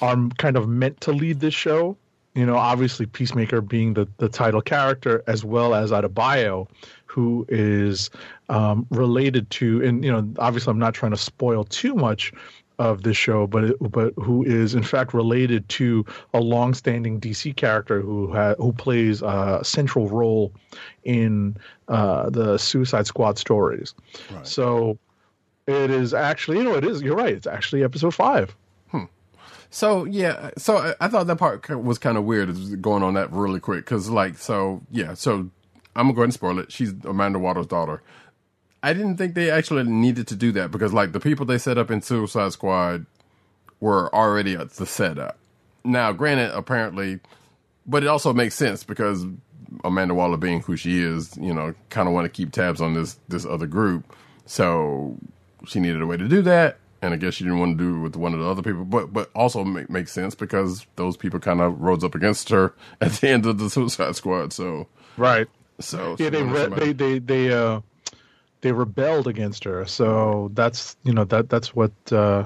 are 0.00 0.16
kind 0.38 0.56
of 0.56 0.68
meant 0.68 1.00
to 1.02 1.12
lead 1.12 1.40
this 1.40 1.54
show. 1.54 1.96
You 2.34 2.46
know, 2.46 2.56
obviously 2.56 3.06
Peacemaker 3.06 3.60
being 3.60 3.94
the, 3.94 4.06
the 4.18 4.28
title 4.28 4.62
character, 4.62 5.24
as 5.26 5.44
well 5.44 5.74
as 5.74 5.90
Adebayo, 5.90 6.68
who 7.06 7.44
is 7.48 8.10
um, 8.48 8.86
related 8.90 9.50
to, 9.50 9.82
and 9.82 10.04
you 10.04 10.12
know, 10.12 10.28
obviously 10.38 10.70
I'm 10.70 10.78
not 10.78 10.94
trying 10.94 11.10
to 11.10 11.18
spoil 11.18 11.64
too 11.64 11.94
much 11.94 12.32
of 12.78 13.02
this 13.02 13.16
show, 13.16 13.46
but 13.46 13.64
it, 13.64 13.76
but 13.80 14.12
who 14.16 14.44
is 14.44 14.74
in 14.74 14.82
fact 14.82 15.12
related 15.12 15.68
to 15.70 16.04
a 16.32 16.40
long-standing 16.40 17.20
DC 17.20 17.56
character 17.56 18.00
who 18.00 18.32
ha- 18.32 18.54
who 18.58 18.72
plays 18.72 19.22
a 19.22 19.60
central 19.62 20.08
role 20.08 20.52
in 21.04 21.56
uh, 21.88 22.30
the 22.30 22.58
Suicide 22.58 23.06
Squad 23.06 23.38
stories. 23.38 23.94
So 24.44 24.98
it 25.66 25.90
is 25.90 26.14
actually, 26.14 26.58
you 26.58 26.64
know, 26.64 26.74
it 26.74 26.84
is. 26.84 27.02
You're 27.02 27.16
right. 27.16 27.34
It's 27.34 27.46
actually 27.46 27.82
episode 27.82 28.14
five. 28.14 28.54
So 29.70 30.04
yeah, 30.04 30.50
so 30.56 30.78
I, 30.78 30.94
I 31.00 31.08
thought 31.08 31.26
that 31.26 31.36
part 31.36 31.68
was 31.68 31.98
kind 31.98 32.16
of 32.16 32.24
weird. 32.24 32.80
Going 32.80 33.02
on 33.02 33.14
that 33.14 33.30
really 33.32 33.60
quick 33.60 33.84
because, 33.84 34.08
like, 34.08 34.38
so 34.38 34.80
yeah, 34.90 35.14
so 35.14 35.50
I'm 35.94 36.06
gonna 36.06 36.12
go 36.14 36.20
ahead 36.20 36.24
and 36.24 36.34
spoil 36.34 36.58
it. 36.58 36.72
She's 36.72 36.94
Amanda 37.04 37.38
Waller's 37.38 37.66
daughter. 37.66 38.02
I 38.82 38.92
didn't 38.92 39.16
think 39.16 39.34
they 39.34 39.50
actually 39.50 39.84
needed 39.84 40.26
to 40.28 40.36
do 40.36 40.52
that 40.52 40.70
because, 40.70 40.92
like, 40.92 41.12
the 41.12 41.20
people 41.20 41.44
they 41.46 41.58
set 41.58 41.78
up 41.78 41.90
in 41.90 42.00
Suicide 42.02 42.52
Squad 42.52 43.06
were 43.80 44.14
already 44.14 44.54
at 44.54 44.70
the 44.72 44.86
setup. 44.86 45.36
Now, 45.84 46.12
granted, 46.12 46.56
apparently, 46.56 47.20
but 47.86 48.02
it 48.02 48.06
also 48.08 48.32
makes 48.32 48.54
sense 48.54 48.84
because 48.84 49.24
Amanda 49.84 50.14
Waller 50.14 50.36
being 50.36 50.60
who 50.60 50.76
she 50.76 51.00
is, 51.02 51.36
you 51.38 51.52
know, 51.54 51.74
kind 51.90 52.08
of 52.08 52.14
want 52.14 52.24
to 52.24 52.28
keep 52.28 52.52
tabs 52.52 52.80
on 52.80 52.94
this 52.94 53.18
this 53.28 53.44
other 53.46 53.66
group. 53.66 54.14
So 54.46 55.16
she 55.66 55.80
needed 55.80 56.02
a 56.02 56.06
way 56.06 56.16
to 56.16 56.28
do 56.28 56.42
that, 56.42 56.78
and 57.02 57.14
I 57.14 57.16
guess 57.16 57.34
she 57.34 57.44
didn't 57.44 57.58
want 57.60 57.78
to 57.78 57.84
do 57.84 57.96
it 57.96 58.00
with 58.00 58.16
one 58.16 58.34
of 58.34 58.40
the 58.40 58.46
other 58.46 58.62
people. 58.62 58.84
But 58.84 59.12
but 59.12 59.30
also 59.34 59.64
make, 59.64 59.90
makes 59.90 60.12
sense 60.12 60.34
because 60.34 60.86
those 60.96 61.16
people 61.16 61.40
kind 61.40 61.60
of 61.60 61.80
rose 61.80 62.04
up 62.04 62.14
against 62.14 62.48
her 62.50 62.74
at 63.00 63.12
the 63.12 63.28
end 63.28 63.46
of 63.46 63.58
the 63.58 63.70
Suicide 63.70 64.16
Squad. 64.16 64.52
So 64.52 64.86
Right. 65.16 65.46
so 65.80 66.16
Yeah, 66.18 66.30
they 66.30 66.42
re- 66.42 66.66
they 66.68 66.92
they 66.92 67.18
they 67.18 67.52
uh 67.52 67.80
they 68.60 68.72
rebelled 68.72 69.26
against 69.26 69.64
her. 69.64 69.86
So 69.86 70.50
that's 70.54 70.96
you 71.04 71.12
know 71.12 71.24
that 71.24 71.48
that's 71.48 71.74
what. 71.74 71.92
uh 72.12 72.44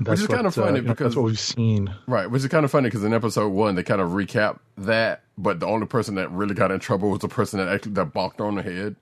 that's 0.00 0.20
is 0.20 0.28
what, 0.28 0.34
kind 0.36 0.46
of 0.46 0.56
uh, 0.56 0.62
funny 0.62 0.76
you 0.76 0.82
know, 0.84 0.92
because- 0.92 1.16
what 1.16 1.24
we've 1.24 1.40
seen. 1.40 1.92
Right, 2.06 2.30
which 2.30 2.42
is 2.42 2.48
kind 2.48 2.64
of 2.64 2.70
funny 2.70 2.88
because 2.88 3.02
in 3.02 3.12
episode 3.12 3.48
one 3.48 3.74
they 3.74 3.82
kind 3.82 4.00
of 4.00 4.10
recap 4.10 4.60
that, 4.76 5.22
but 5.36 5.58
the 5.58 5.66
only 5.66 5.86
person 5.86 6.14
that 6.16 6.30
really 6.30 6.54
got 6.54 6.70
in 6.70 6.78
trouble 6.78 7.10
was 7.10 7.18
the 7.20 7.28
person 7.28 7.58
that 7.58 7.68
actually 7.68 7.92
that 7.94 8.12
balked 8.12 8.40
on 8.40 8.54
the 8.54 8.62
head. 8.62 8.94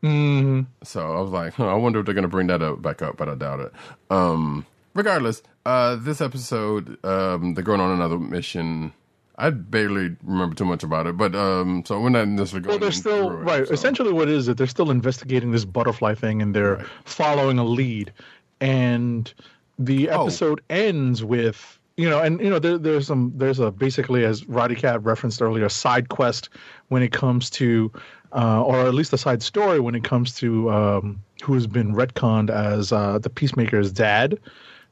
hmm 0.00 0.60
So 0.84 1.12
I 1.12 1.20
was 1.20 1.30
like, 1.30 1.54
huh, 1.54 1.66
I 1.66 1.74
wonder 1.74 1.98
if 1.98 2.06
they're 2.06 2.14
going 2.14 2.22
to 2.22 2.28
bring 2.28 2.46
that 2.48 2.62
up 2.62 2.80
back 2.80 3.02
up, 3.02 3.16
but 3.16 3.28
I 3.28 3.34
doubt 3.34 3.60
it. 3.60 3.72
Um, 4.10 4.64
regardless, 4.94 5.42
uh, 5.66 5.96
this 5.96 6.20
episode, 6.20 7.04
um, 7.04 7.54
they're 7.54 7.64
going 7.64 7.80
on 7.80 7.90
another 7.90 8.18
mission. 8.18 8.92
I 9.38 9.50
barely 9.50 10.14
remember 10.22 10.54
too 10.54 10.64
much 10.66 10.82
about 10.82 11.06
it, 11.06 11.16
but 11.16 11.34
um, 11.34 11.82
so 11.86 11.98
we're 12.00 12.10
not 12.10 12.28
necessarily 12.28 12.68
Well, 12.68 12.78
they're 12.78 12.92
still 12.92 13.30
it, 13.30 13.34
right. 13.44 13.66
so- 13.66 13.72
Essentially, 13.72 14.12
what 14.12 14.28
it 14.28 14.34
is 14.34 14.46
that 14.46 14.56
they're 14.58 14.66
still 14.66 14.90
investigating 14.90 15.50
this 15.52 15.64
butterfly 15.64 16.14
thing, 16.14 16.42
and 16.42 16.54
they're 16.54 16.76
Right. 16.76 16.86
following 17.04 17.58
a 17.58 17.64
lead, 17.64 18.12
and 18.60 19.32
the 19.78 20.10
Oh. 20.10 20.22
episode 20.22 20.60
ends 20.70 21.24
with 21.24 21.78
you 21.98 22.08
know, 22.08 22.20
and 22.20 22.40
you 22.40 22.48
know, 22.48 22.58
there, 22.58 22.78
there's 22.78 23.06
some 23.06 23.32
there's 23.36 23.58
a 23.58 23.70
basically 23.70 24.24
as 24.24 24.48
Roddy 24.48 24.74
Cat 24.74 25.04
referenced 25.04 25.42
earlier, 25.42 25.66
a 25.66 25.70
side 25.70 26.08
quest 26.08 26.48
when 26.88 27.02
it 27.02 27.12
comes 27.12 27.50
to, 27.50 27.92
uh, 28.32 28.62
or 28.62 28.80
at 28.80 28.94
least 28.94 29.12
a 29.12 29.18
side 29.18 29.42
story 29.42 29.78
when 29.78 29.94
it 29.94 30.02
comes 30.02 30.34
to 30.36 30.70
um, 30.70 31.20
who 31.42 31.52
has 31.52 31.66
been 31.66 31.94
retconned 31.94 32.48
as 32.48 32.92
uh, 32.92 33.18
the 33.18 33.28
Peacemaker's 33.28 33.92
dad, 33.92 34.38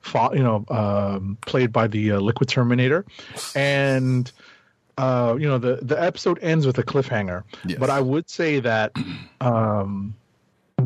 fa- 0.00 0.30
you 0.32 0.42
know, 0.42 0.64
um, 0.68 1.38
played 1.46 1.72
by 1.72 1.86
the 1.86 2.12
uh, 2.12 2.20
Liquid 2.20 2.48
Terminator, 2.48 3.04
and 3.54 4.30
uh, 4.98 5.36
you 5.38 5.46
know 5.46 5.58
the 5.58 5.78
the 5.82 6.00
episode 6.00 6.38
ends 6.42 6.66
with 6.66 6.78
a 6.78 6.82
cliffhanger. 6.82 7.44
Yes. 7.66 7.78
But 7.78 7.90
I 7.90 8.00
would 8.00 8.28
say 8.28 8.60
that 8.60 8.92
um, 9.40 10.14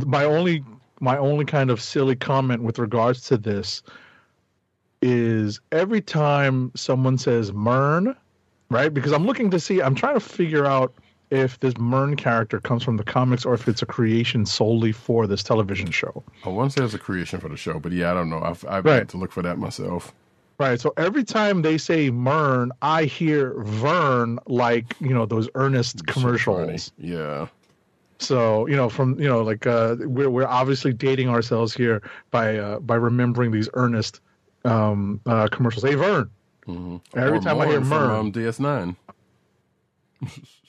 my 0.06 0.24
only 0.24 0.64
my 1.00 1.16
only 1.18 1.44
kind 1.44 1.70
of 1.70 1.80
silly 1.80 2.16
comment 2.16 2.62
with 2.62 2.78
regards 2.78 3.22
to 3.28 3.36
this 3.36 3.82
is 5.02 5.60
every 5.70 6.00
time 6.00 6.72
someone 6.74 7.18
says 7.18 7.52
Murn, 7.52 8.16
right? 8.70 8.92
Because 8.92 9.12
I'm 9.12 9.26
looking 9.26 9.50
to 9.50 9.60
see, 9.60 9.82
I'm 9.82 9.94
trying 9.94 10.14
to 10.14 10.20
figure 10.20 10.64
out 10.64 10.94
if 11.34 11.60
this 11.60 11.76
Murn 11.78 12.16
character 12.16 12.60
comes 12.60 12.82
from 12.82 12.96
the 12.96 13.04
comics 13.04 13.44
or 13.44 13.54
if 13.54 13.66
it's 13.68 13.82
a 13.82 13.86
creation 13.86 14.46
solely 14.46 14.92
for 14.92 15.26
this 15.26 15.42
television 15.42 15.90
show. 15.90 16.22
I 16.44 16.48
want 16.48 16.72
to 16.72 16.78
say 16.80 16.84
it's 16.84 16.94
a 16.94 16.98
creation 16.98 17.40
for 17.40 17.48
the 17.48 17.56
show, 17.56 17.78
but 17.78 17.92
yeah, 17.92 18.10
I 18.10 18.14
don't 18.14 18.30
know. 18.30 18.40
I've, 18.42 18.64
I've 18.68 18.84
Right. 18.84 18.94
had 19.00 19.08
to 19.10 19.16
look 19.16 19.32
for 19.32 19.42
that 19.42 19.58
myself. 19.58 20.12
Right. 20.58 20.80
So 20.80 20.92
every 20.96 21.24
time 21.24 21.62
they 21.62 21.78
say 21.78 22.10
Murn, 22.10 22.70
I 22.80 23.04
hear 23.04 23.54
Vern 23.64 24.38
like, 24.46 24.94
you 25.00 25.12
know, 25.12 25.26
those 25.26 25.48
Ernest 25.56 26.06
commercials. 26.06 26.92
Yeah. 26.96 27.48
So, 28.20 28.66
you 28.68 28.76
know, 28.76 28.88
from, 28.88 29.18
you 29.20 29.28
know, 29.28 29.42
like 29.42 29.66
uh 29.66 29.96
we're 29.98 30.30
we're 30.30 30.46
obviously 30.46 30.92
dating 30.92 31.28
ourselves 31.28 31.74
here 31.74 32.02
by 32.30 32.56
uh 32.56 32.78
by 32.78 32.94
remembering 32.94 33.50
these 33.50 33.68
Ernest 33.74 34.20
um 34.64 35.20
uh 35.26 35.48
commercials. 35.48 35.82
Hey 35.84 35.96
Vern. 35.96 36.30
Every 36.68 36.76
Mm-hmm. 36.76 37.18
Or 37.18 37.40
time 37.40 37.60
I 37.60 37.66
hear 37.66 37.80
Murn. 37.80 37.88
from 37.88 38.10
um, 38.12 38.32
DS9. 38.32 38.96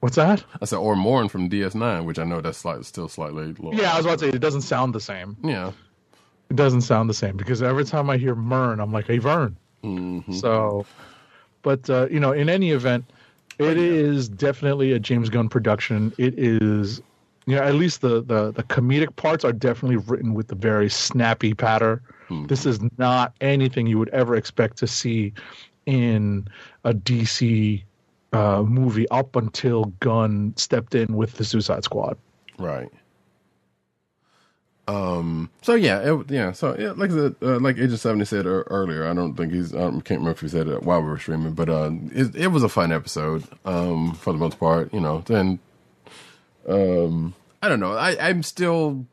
what's 0.00 0.16
that? 0.16 0.44
I 0.60 0.64
said, 0.64 0.76
or 0.76 0.96
Morn 0.96 1.28
from 1.28 1.48
DS9, 1.48 2.04
which 2.04 2.18
I 2.18 2.24
know 2.24 2.40
that's 2.40 2.58
slight, 2.58 2.84
still 2.84 3.08
slightly 3.08 3.54
low. 3.58 3.72
Yeah, 3.72 3.92
I 3.92 3.96
was 3.96 4.06
about 4.06 4.18
to 4.20 4.30
say 4.30 4.36
it 4.36 4.40
doesn't 4.40 4.62
sound 4.62 4.94
the 4.94 5.00
same. 5.00 5.36
Yeah. 5.42 5.72
It 6.50 6.56
doesn't 6.56 6.82
sound 6.82 7.10
the 7.10 7.14
same 7.14 7.36
because 7.36 7.62
every 7.62 7.84
time 7.84 8.08
I 8.08 8.16
hear 8.16 8.34
Murn, 8.34 8.80
I'm 8.80 8.92
like, 8.92 9.06
hey 9.06 9.18
Vern. 9.18 9.56
Mm-hmm. 9.82 10.32
So, 10.32 10.86
but 11.62 11.88
uh, 11.90 12.06
you 12.10 12.20
know, 12.20 12.32
in 12.32 12.48
any 12.48 12.70
event, 12.70 13.04
it 13.58 13.76
is 13.76 14.28
definitely 14.28 14.92
a 14.92 14.98
James 14.98 15.28
Gunn 15.28 15.48
production. 15.48 16.12
It 16.18 16.38
is, 16.38 17.00
you 17.46 17.56
know, 17.56 17.62
at 17.62 17.74
least 17.74 18.00
the 18.00 18.22
the 18.22 18.52
the 18.52 18.62
comedic 18.62 19.16
parts 19.16 19.44
are 19.44 19.52
definitely 19.52 19.96
written 19.96 20.34
with 20.34 20.50
a 20.52 20.54
very 20.54 20.88
snappy 20.88 21.54
patter. 21.54 22.02
This 22.48 22.66
is 22.66 22.80
not 22.98 23.34
anything 23.40 23.86
you 23.86 24.00
would 24.00 24.08
ever 24.08 24.34
expect 24.34 24.78
to 24.78 24.88
see 24.88 25.32
in 25.86 26.48
a 26.82 26.92
DC 26.92 27.82
uh, 28.32 28.62
movie 28.62 29.08
up 29.10 29.36
until 29.36 29.86
Gunn 30.00 30.54
stepped 30.56 30.94
in 30.94 31.16
with 31.16 31.34
the 31.34 31.44
Suicide 31.44 31.84
Squad. 31.84 32.16
Right. 32.58 32.90
Um. 34.88 35.50
So 35.62 35.74
yeah, 35.74 35.98
it, 35.98 36.30
yeah. 36.30 36.52
So 36.52 36.76
yeah, 36.78 36.92
like 36.92 37.10
said, 37.10 37.34
uh, 37.42 37.58
like 37.58 37.76
Agent 37.76 37.98
Seventy 37.98 38.24
said 38.24 38.46
ear- 38.46 38.66
earlier. 38.68 39.08
I 39.08 39.14
don't 39.14 39.34
think 39.34 39.52
he's. 39.52 39.74
I 39.74 39.78
can't 39.90 40.10
remember 40.10 40.30
if 40.30 40.40
he 40.40 40.48
said 40.48 40.68
it 40.68 40.84
while 40.84 41.02
we 41.02 41.08
were 41.08 41.18
streaming, 41.18 41.54
but 41.54 41.68
uh, 41.68 41.90
it, 42.12 42.36
it 42.36 42.46
was 42.48 42.62
a 42.62 42.68
fun 42.68 42.92
episode. 42.92 43.42
Um, 43.64 44.14
for 44.14 44.32
the 44.32 44.38
most 44.38 44.60
part, 44.60 44.94
you 44.94 45.00
know. 45.00 45.24
Then, 45.26 45.58
um, 46.68 47.34
I 47.62 47.68
don't 47.68 47.80
know. 47.80 47.94
I 47.94 48.28
I'm 48.28 48.44
still 48.44 49.06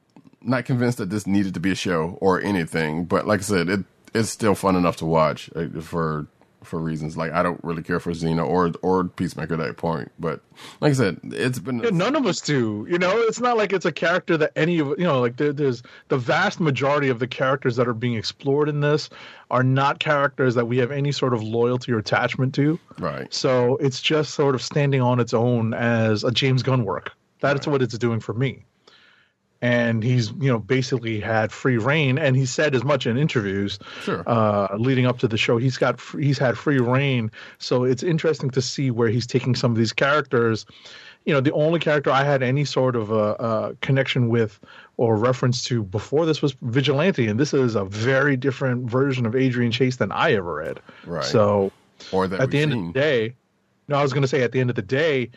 not 0.44 0.66
convinced 0.66 1.00
that 1.00 1.10
this 1.10 1.26
needed 1.26 1.56
to 1.56 1.60
be 1.60 1.72
a 1.72 1.76
show 1.76 2.20
or 2.22 2.40
anything. 2.40 3.06
But 3.06 3.26
like 3.26 3.40
I 3.40 3.44
said, 3.44 3.68
it 3.70 3.80
it's 4.14 4.30
still 4.30 4.54
fun 4.54 4.76
enough 4.76 4.98
to 4.98 5.06
watch 5.06 5.50
for 5.82 6.28
for 6.64 6.80
reasons 6.80 7.18
like 7.18 7.32
I 7.32 7.44
don't 7.44 7.64
really 7.64 7.84
care 7.84 8.00
for 8.00 8.12
Xena 8.12 8.48
or 8.48 8.72
or 8.82 9.06
Peacemaker 9.06 9.54
at 9.54 9.60
that 9.60 9.78
point. 9.78 10.12
But 10.20 10.42
like 10.82 10.92
I 10.92 10.94
said, 10.94 11.20
it's 11.24 11.60
been 11.60 11.80
Yeah, 11.80 11.90
none 11.92 12.16
of 12.16 12.26
us 12.26 12.42
do. 12.42 12.86
You 12.90 12.98
know, 12.98 13.18
it's 13.18 13.40
not 13.40 13.58
like 13.58 13.74
it's 13.74 13.86
a 13.86 13.92
character 13.92 14.38
that 14.38 14.52
any 14.56 14.80
of 14.80 14.88
you 14.90 15.06
know, 15.06 15.20
like 15.20 15.38
there, 15.38 15.54
there's 15.54 15.84
the 16.08 16.18
vast 16.18 16.60
majority 16.60 17.10
of 17.10 17.20
the 17.20 17.28
characters 17.28 17.76
that 17.76 17.88
are 17.88 17.94
being 17.94 18.16
explored 18.16 18.70
in 18.70 18.82
this 18.82 19.10
are 19.52 19.64
not 19.64 20.00
characters 20.00 20.56
that 20.56 20.66
we 20.66 20.78
have 20.78 20.92
any 20.92 21.12
sort 21.12 21.34
of 21.34 21.44
loyalty 21.44 21.92
or 21.92 21.98
attachment 21.98 22.56
to. 22.56 22.80
right. 23.00 23.34
So 23.34 23.78
it's 23.78 24.02
just 24.02 24.34
sort 24.34 24.56
of 24.56 24.62
standing 24.62 25.02
on 25.02 25.20
its 25.20 25.34
own 25.34 25.74
as 25.74 26.24
a 26.24 26.32
James 26.32 26.64
Gunn 26.64 26.86
work. 26.86 27.12
That's 27.40 27.68
what 27.68 27.82
it's 27.82 27.98
doing 27.98 28.20
for 28.22 28.34
me. 28.34 28.66
And 29.64 30.04
he's, 30.04 30.32
you 30.42 30.52
know, 30.52 30.60
basically 30.60 31.22
had 31.22 31.50
free 31.54 31.78
reign, 31.78 32.18
and 32.18 32.36
he 32.36 32.46
said 32.46 32.76
as 32.76 32.84
much 32.84 33.08
in 33.08 33.16
interviews 33.18 33.80
Sure. 34.02 34.22
uh, 34.28 34.76
leading 34.78 35.06
up 35.06 35.20
to 35.20 35.28
the 35.30 35.38
show. 35.38 35.58
He's 35.58 35.78
got 35.78 36.02
he's 36.20 36.38
had 36.38 36.58
free 36.58 36.80
reign, 36.80 37.32
so 37.60 37.86
it's 37.86 38.04
interesting 38.04 38.50
to 38.50 38.62
see 38.62 38.92
where 38.92 39.08
he's 39.08 39.26
taking 39.26 39.56
some 39.56 39.72
of 39.72 39.78
these 39.78 39.94
characters. 39.94 40.66
You 41.24 41.34
know, 41.34 41.40
the 41.40 41.54
only 41.54 41.80
character 41.80 42.12
I 42.12 42.26
had 42.26 42.44
any 42.44 42.66
sort 42.66 42.98
of 42.98 43.10
a, 43.12 43.36
a 43.40 43.76
connection 43.80 44.28
with 44.28 44.60
or 44.98 45.16
reference 45.16 45.64
to 45.66 45.82
before 45.82 46.26
this 46.26 46.42
was 46.42 46.58
Vigilante, 46.62 47.28
and 47.28 47.40
this 47.40 47.54
is 47.54 47.76
a 47.76 47.86
very 47.86 48.36
different 48.36 48.92
version 48.92 49.26
of 49.26 49.34
Adrian 49.34 49.72
Chase 49.72 49.96
than 49.96 50.12
I 50.12 50.34
ever 50.34 50.56
read. 50.56 50.82
Right. 51.06 51.24
So 51.24 51.72
or 52.12 52.28
that 52.28 52.42
at 52.42 52.52
the 52.52 52.60
end 52.60 52.74
seen. 52.74 52.88
of 52.88 52.94
the 52.94 53.00
day, 53.00 53.34
no, 53.88 53.96
I 53.96 54.02
was 54.04 54.12
going 54.12 54.24
to 54.24 54.28
say 54.28 54.44
at 54.44 54.52
the 54.52 54.60
end 54.60 54.70
of 54.70 54.76
the 54.76 54.82
day, 54.82 55.30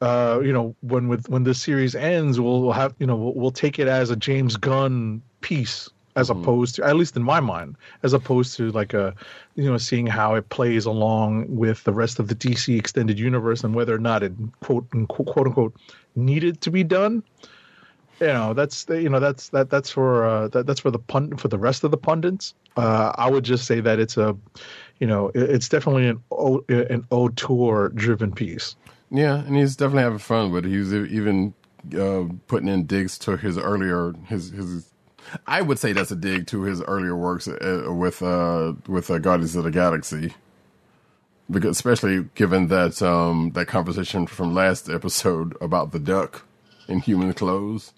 uh, 0.00 0.40
you 0.42 0.52
know, 0.52 0.74
when 0.80 1.08
with 1.08 1.28
when 1.28 1.44
this 1.44 1.60
series 1.60 1.94
ends, 1.94 2.40
we'll, 2.40 2.62
we'll 2.62 2.72
have 2.72 2.94
you 2.98 3.06
know 3.06 3.16
we'll, 3.16 3.34
we'll 3.34 3.50
take 3.50 3.78
it 3.78 3.88
as 3.88 4.10
a 4.10 4.16
James 4.16 4.56
Gunn 4.56 5.22
piece 5.40 5.88
as 6.16 6.28
opposed 6.28 6.74
to 6.74 6.84
at 6.84 6.96
least 6.96 7.16
in 7.16 7.22
my 7.22 7.38
mind 7.38 7.76
as 8.02 8.12
opposed 8.12 8.56
to 8.56 8.70
like 8.72 8.92
a 8.94 9.14
you 9.54 9.64
know 9.70 9.78
seeing 9.78 10.06
how 10.06 10.34
it 10.34 10.48
plays 10.48 10.84
along 10.84 11.46
with 11.54 11.84
the 11.84 11.92
rest 11.92 12.18
of 12.18 12.28
the 12.28 12.34
DC 12.34 12.76
extended 12.76 13.18
universe 13.18 13.62
and 13.62 13.74
whether 13.74 13.94
or 13.94 13.98
not 13.98 14.22
it 14.22 14.32
quote 14.60 14.86
unquote, 14.92 15.26
quote 15.28 15.46
unquote 15.46 15.74
needed 16.16 16.60
to 16.62 16.70
be 16.70 16.82
done. 16.82 17.22
You 18.20 18.26
know 18.26 18.54
that's 18.54 18.86
you 18.88 19.08
know 19.08 19.20
that's 19.20 19.48
that 19.50 19.70
that's 19.70 19.90
for 19.90 20.26
uh 20.26 20.48
that, 20.48 20.66
that's 20.66 20.80
for 20.80 20.90
the 20.90 20.98
pun 20.98 21.36
for 21.36 21.48
the 21.48 21.58
rest 21.58 21.84
of 21.84 21.90
the 21.90 21.96
pundits. 21.96 22.54
Uh 22.76 23.12
i 23.16 23.28
would 23.30 23.44
just 23.44 23.66
say 23.66 23.80
that 23.80 23.98
it's 23.98 24.16
a 24.16 24.36
you 24.98 25.06
know 25.06 25.28
it- 25.28 25.50
it's 25.50 25.68
definitely 25.68 26.08
an 26.08 26.22
o, 26.30 26.62
an 26.68 27.04
auteur 27.10 27.88
driven 27.90 28.32
piece 28.32 28.76
Yeah, 29.10 29.36
and 29.36 29.56
he's 29.56 29.76
definitely 29.76 30.04
having 30.04 30.18
fun 30.18 30.52
with 30.52 30.64
it. 30.64 30.68
He 30.68 30.78
was 30.78 30.94
even 30.94 31.54
uh, 31.96 32.24
putting 32.46 32.68
in 32.68 32.86
digs 32.86 33.18
to 33.20 33.36
his 33.36 33.58
earlier 33.58 34.14
his 34.26 34.50
his. 34.50 34.86
I 35.46 35.62
would 35.62 35.78
say 35.78 35.92
that's 35.92 36.10
a 36.10 36.16
dig 36.16 36.46
to 36.48 36.62
his 36.62 36.80
earlier 36.82 37.16
works 37.16 37.48
uh, 37.48 37.86
with 37.88 38.22
uh, 38.22 38.74
with 38.86 39.10
uh, 39.10 39.18
Guardians 39.18 39.56
of 39.56 39.64
the 39.64 39.70
Galaxy, 39.70 40.34
because 41.50 41.76
especially 41.76 42.28
given 42.34 42.68
that 42.68 43.02
um, 43.02 43.50
that 43.54 43.66
conversation 43.66 44.26
from 44.26 44.54
last 44.54 44.88
episode 44.88 45.56
about 45.60 45.92
the 45.92 45.98
duck 45.98 46.46
in 46.88 47.00
human 47.00 47.32
clothes. 47.32 47.92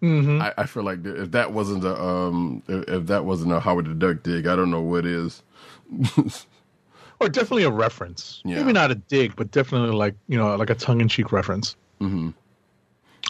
Mm-hmm. 0.00 0.40
I, 0.40 0.54
I 0.56 0.66
feel 0.66 0.84
like 0.84 1.04
if 1.04 1.32
that 1.32 1.52
wasn't 1.52 1.82
a 1.84 2.00
um, 2.00 2.62
if, 2.68 2.88
if 2.88 3.06
that 3.06 3.24
wasn't 3.24 3.52
a 3.52 3.58
Howard 3.58 3.86
the 3.86 3.94
Duck 3.94 4.22
dig, 4.22 4.46
I 4.46 4.54
don't 4.54 4.70
know 4.70 4.80
what 4.80 5.04
is. 5.04 5.42
or 7.20 7.28
definitely 7.28 7.64
a 7.64 7.70
reference 7.70 8.40
Yeah. 8.44 8.56
maybe 8.56 8.72
not 8.72 8.90
a 8.90 8.94
dig 8.94 9.36
but 9.36 9.50
definitely 9.50 9.94
like 9.96 10.14
you 10.28 10.38
know 10.38 10.54
like 10.56 10.70
a 10.70 10.74
tongue-in-cheek 10.74 11.32
reference 11.32 11.76
mm-hmm. 12.00 12.30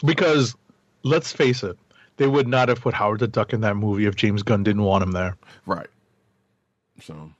because 0.05 0.55
let's 1.03 1.31
face 1.31 1.63
it 1.63 1.77
they 2.17 2.27
would 2.27 2.47
not 2.47 2.69
have 2.69 2.81
put 2.81 2.93
howard 2.93 3.19
the 3.19 3.27
duck 3.27 3.53
in 3.53 3.61
that 3.61 3.75
movie 3.75 4.05
if 4.05 4.15
james 4.15 4.43
gunn 4.43 4.63
didn't 4.63 4.83
want 4.83 5.03
him 5.03 5.11
there 5.11 5.37
Right. 5.65 5.87
So, 7.01 7.31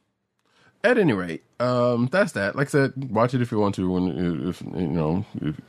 at 0.83 0.97
any 0.97 1.13
rate, 1.13 1.43
um, 1.59 2.07
that's 2.11 2.31
that. 2.33 2.55
Like 2.55 2.67
I 2.67 2.69
said, 2.69 3.11
watch 3.11 3.33
it 3.33 3.41
if 3.41 3.51
you 3.51 3.59
want 3.59 3.75
to. 3.75 3.89
When 3.91 4.47
if 4.47 4.61
you 4.61 4.87
know, 4.87 5.25
if, 5.41 5.59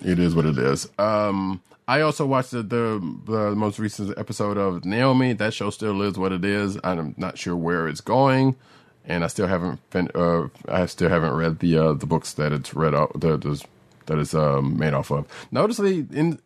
it 0.00 0.18
is 0.18 0.34
what 0.34 0.46
it 0.46 0.58
is. 0.58 0.88
Um, 0.98 1.62
I 1.86 2.00
also 2.00 2.26
watched 2.26 2.50
the, 2.50 2.62
the 2.62 3.20
the 3.26 3.54
most 3.54 3.78
recent 3.78 4.16
episode 4.18 4.56
of 4.56 4.84
Naomi. 4.84 5.34
That 5.34 5.54
show 5.54 5.70
still 5.70 6.02
is 6.02 6.18
what 6.18 6.32
it 6.32 6.44
is. 6.44 6.78
I'm 6.82 7.14
not 7.16 7.38
sure 7.38 7.56
where 7.56 7.86
it's 7.88 8.00
going, 8.00 8.56
and 9.04 9.24
I 9.24 9.26
still 9.26 9.46
haven't 9.46 9.80
fin- 9.90 10.10
uh, 10.14 10.48
I 10.68 10.86
still 10.86 11.08
haven't 11.08 11.32
read 11.32 11.58
the 11.58 11.78
uh, 11.78 11.92
the 11.94 12.06
books 12.06 12.32
that 12.34 12.52
it's 12.52 12.74
read 12.74 12.94
off 12.94 13.12
that 13.14 13.44
is 13.44 13.64
that 14.06 14.18
is 14.18 14.34
um, 14.34 14.78
made 14.78 14.94
off 14.94 15.10
of. 15.10 15.26
Noticeably, 15.50 16.06
in 16.12 16.38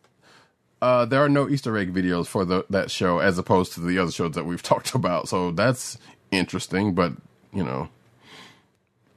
uh, 0.81 1.05
there 1.05 1.23
are 1.23 1.29
no 1.29 1.49
Easter 1.49 1.77
egg 1.77 1.93
videos 1.93 2.27
for 2.27 2.45
the 2.45 2.65
that 2.69 2.91
show 2.91 3.19
as 3.19 3.37
opposed 3.37 3.73
to 3.73 3.81
the 3.81 3.99
other 3.99 4.11
shows 4.11 4.33
that 4.33 4.45
we've 4.45 4.63
talked 4.73 4.95
about. 4.95 5.27
So 5.27 5.51
that's 5.51 5.97
interesting, 6.31 6.93
but 6.93 7.13
you 7.53 7.63
know, 7.63 7.89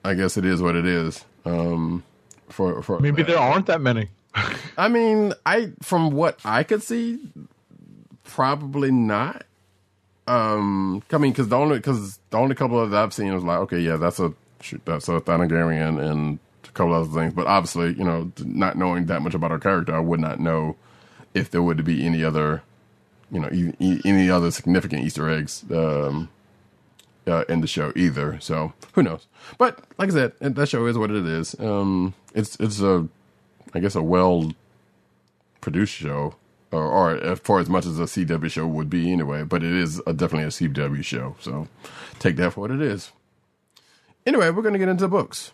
I 0.05 0.15
guess 0.15 0.37
it 0.37 0.45
is 0.45 0.63
what 0.63 0.77
it 0.77 0.87
is. 0.87 1.25
Um, 1.45 2.05
for 2.49 2.83
for 2.83 2.99
maybe 3.01 3.23
that. 3.23 3.33
there 3.33 3.39
aren't 3.39 3.67
that 3.67 3.81
many 3.81 4.09
I 4.77 4.89
mean, 4.89 5.35
I 5.45 5.73
from 5.83 6.11
what 6.11 6.39
I 6.45 6.63
could 6.63 6.83
see, 6.83 7.19
probably 8.25 8.91
not. 8.91 9.45
Um, 10.31 11.03
I 11.11 11.19
mean, 11.19 11.33
because 11.33 11.49
the 11.49 11.57
only 11.57 11.79
because 11.79 12.19
the 12.31 12.39
only 12.39 12.55
couple 12.55 12.79
of 12.81 12.91
that 12.91 13.03
I've 13.03 13.13
seen 13.13 13.35
was 13.35 13.43
like, 13.43 13.59
okay, 13.61 13.81
yeah, 13.81 13.97
that's 13.97 14.21
a 14.21 14.33
that's 14.85 15.09
a 15.09 15.21
Thanagarian 15.21 16.01
and 16.01 16.39
a 16.65 16.69
couple 16.69 16.95
other 16.95 17.09
things. 17.13 17.35
But 17.35 17.47
obviously, 17.47 17.95
you 17.95 18.05
know, 18.05 18.31
not 18.45 18.77
knowing 18.77 19.07
that 19.07 19.23
much 19.23 19.35
about 19.35 19.51
our 19.51 19.59
character, 19.59 19.95
I 19.95 20.01
would 20.01 20.21
not 20.21 20.39
know 20.39 20.77
if 21.35 21.51
there 21.51 21.63
would 21.63 21.85
be 21.85 22.07
any 22.07 22.23
other 22.23 22.63
you 23.31 23.41
know 23.41 23.49
e- 23.53 24.01
any 24.05 24.31
other 24.31 24.51
significant 24.51 25.05
Easter 25.05 25.29
eggs 25.29 25.65
um, 25.71 26.29
uh, 27.27 27.45
in 27.49 27.61
the 27.61 27.67
show 27.67 27.93
either. 27.97 28.39
So 28.41 28.73
who 28.95 29.03
knows? 29.03 29.27
But 29.59 29.81
like 29.99 30.11
I 30.11 30.13
said, 30.13 30.33
that 30.41 30.69
show 30.69 30.87
is 30.87 30.99
what 30.99 31.11
it 31.11 31.27
is. 31.27 31.59
Um, 31.59 32.15
it's 32.35 32.57
it's 32.61 32.81
a 32.81 33.09
I 33.75 33.81
guess 33.81 33.95
a 33.95 34.03
well 34.03 34.53
produced 35.61 35.95
show, 35.95 36.35
or, 36.73 37.19
or 37.19 37.37
for 37.37 37.61
as 37.61 37.69
much 37.69 37.87
as 37.87 37.99
a 37.99 38.05
CW 38.05 38.51
show 38.51 38.67
would 38.67 38.91
be 38.91 39.13
anyway. 39.13 39.43
But 39.43 39.63
it 39.63 39.73
is 39.73 40.01
a, 40.07 40.13
definitely 40.13 40.45
a 40.45 40.71
CW 40.71 41.05
show, 41.05 41.37
so 41.41 41.69
take 42.19 42.37
that 42.37 42.53
for 42.53 42.63
what 42.63 42.71
it 42.71 42.81
is. 42.81 43.13
Anyway, 44.27 44.51
we're 44.51 44.63
going 44.63 44.75
to 44.75 44.79
get 44.79 44.89
into 44.89 45.09
books. 45.09 45.53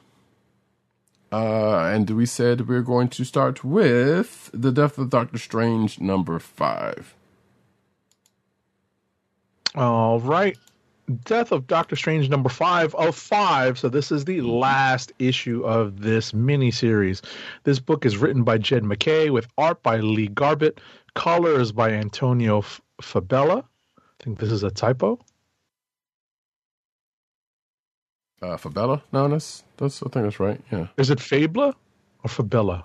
Uh, 1.32 1.86
and 1.86 2.08
we 2.10 2.24
said 2.24 2.68
we're 2.68 2.82
going 2.82 3.08
to 3.08 3.24
start 3.24 3.64
with 3.64 4.50
The 4.54 4.70
Death 4.72 4.96
of 4.98 5.10
Doctor 5.10 5.38
Strange 5.38 6.00
number 6.00 6.38
five. 6.38 7.14
All 9.74 10.20
right. 10.20 10.56
Death 11.24 11.52
of 11.52 11.66
Doctor 11.66 11.94
Strange 11.94 12.28
number 12.28 12.48
five 12.48 12.94
of 12.94 13.14
five. 13.14 13.78
So 13.78 13.88
this 13.88 14.10
is 14.10 14.24
the 14.24 14.40
last 14.40 15.12
issue 15.18 15.62
of 15.64 16.00
this 16.00 16.32
miniseries. 16.32 17.22
This 17.64 17.78
book 17.78 18.04
is 18.04 18.16
written 18.16 18.42
by 18.42 18.58
Jed 18.58 18.84
MacKay 18.84 19.30
with 19.30 19.46
art 19.58 19.82
by 19.82 19.98
Lee 19.98 20.28
Garbett, 20.28 20.80
colors 21.16 21.72
by 21.72 21.90
Antonio 21.90 22.58
F- 22.58 22.80
Fabella. 23.00 23.64
I 23.98 24.22
think 24.22 24.38
this 24.38 24.52
is 24.52 24.62
a 24.62 24.70
typo. 24.70 25.18
Uh, 28.42 28.56
Fabella? 28.56 29.02
No, 29.12 29.26
that's, 29.28 29.64
that's, 29.78 30.02
I 30.02 30.08
think 30.10 30.26
that's 30.26 30.38
right. 30.38 30.60
Yeah. 30.70 30.86
Is 30.98 31.10
it 31.10 31.18
Fabla 31.18 31.74
or 32.22 32.28
Fabella? 32.28 32.82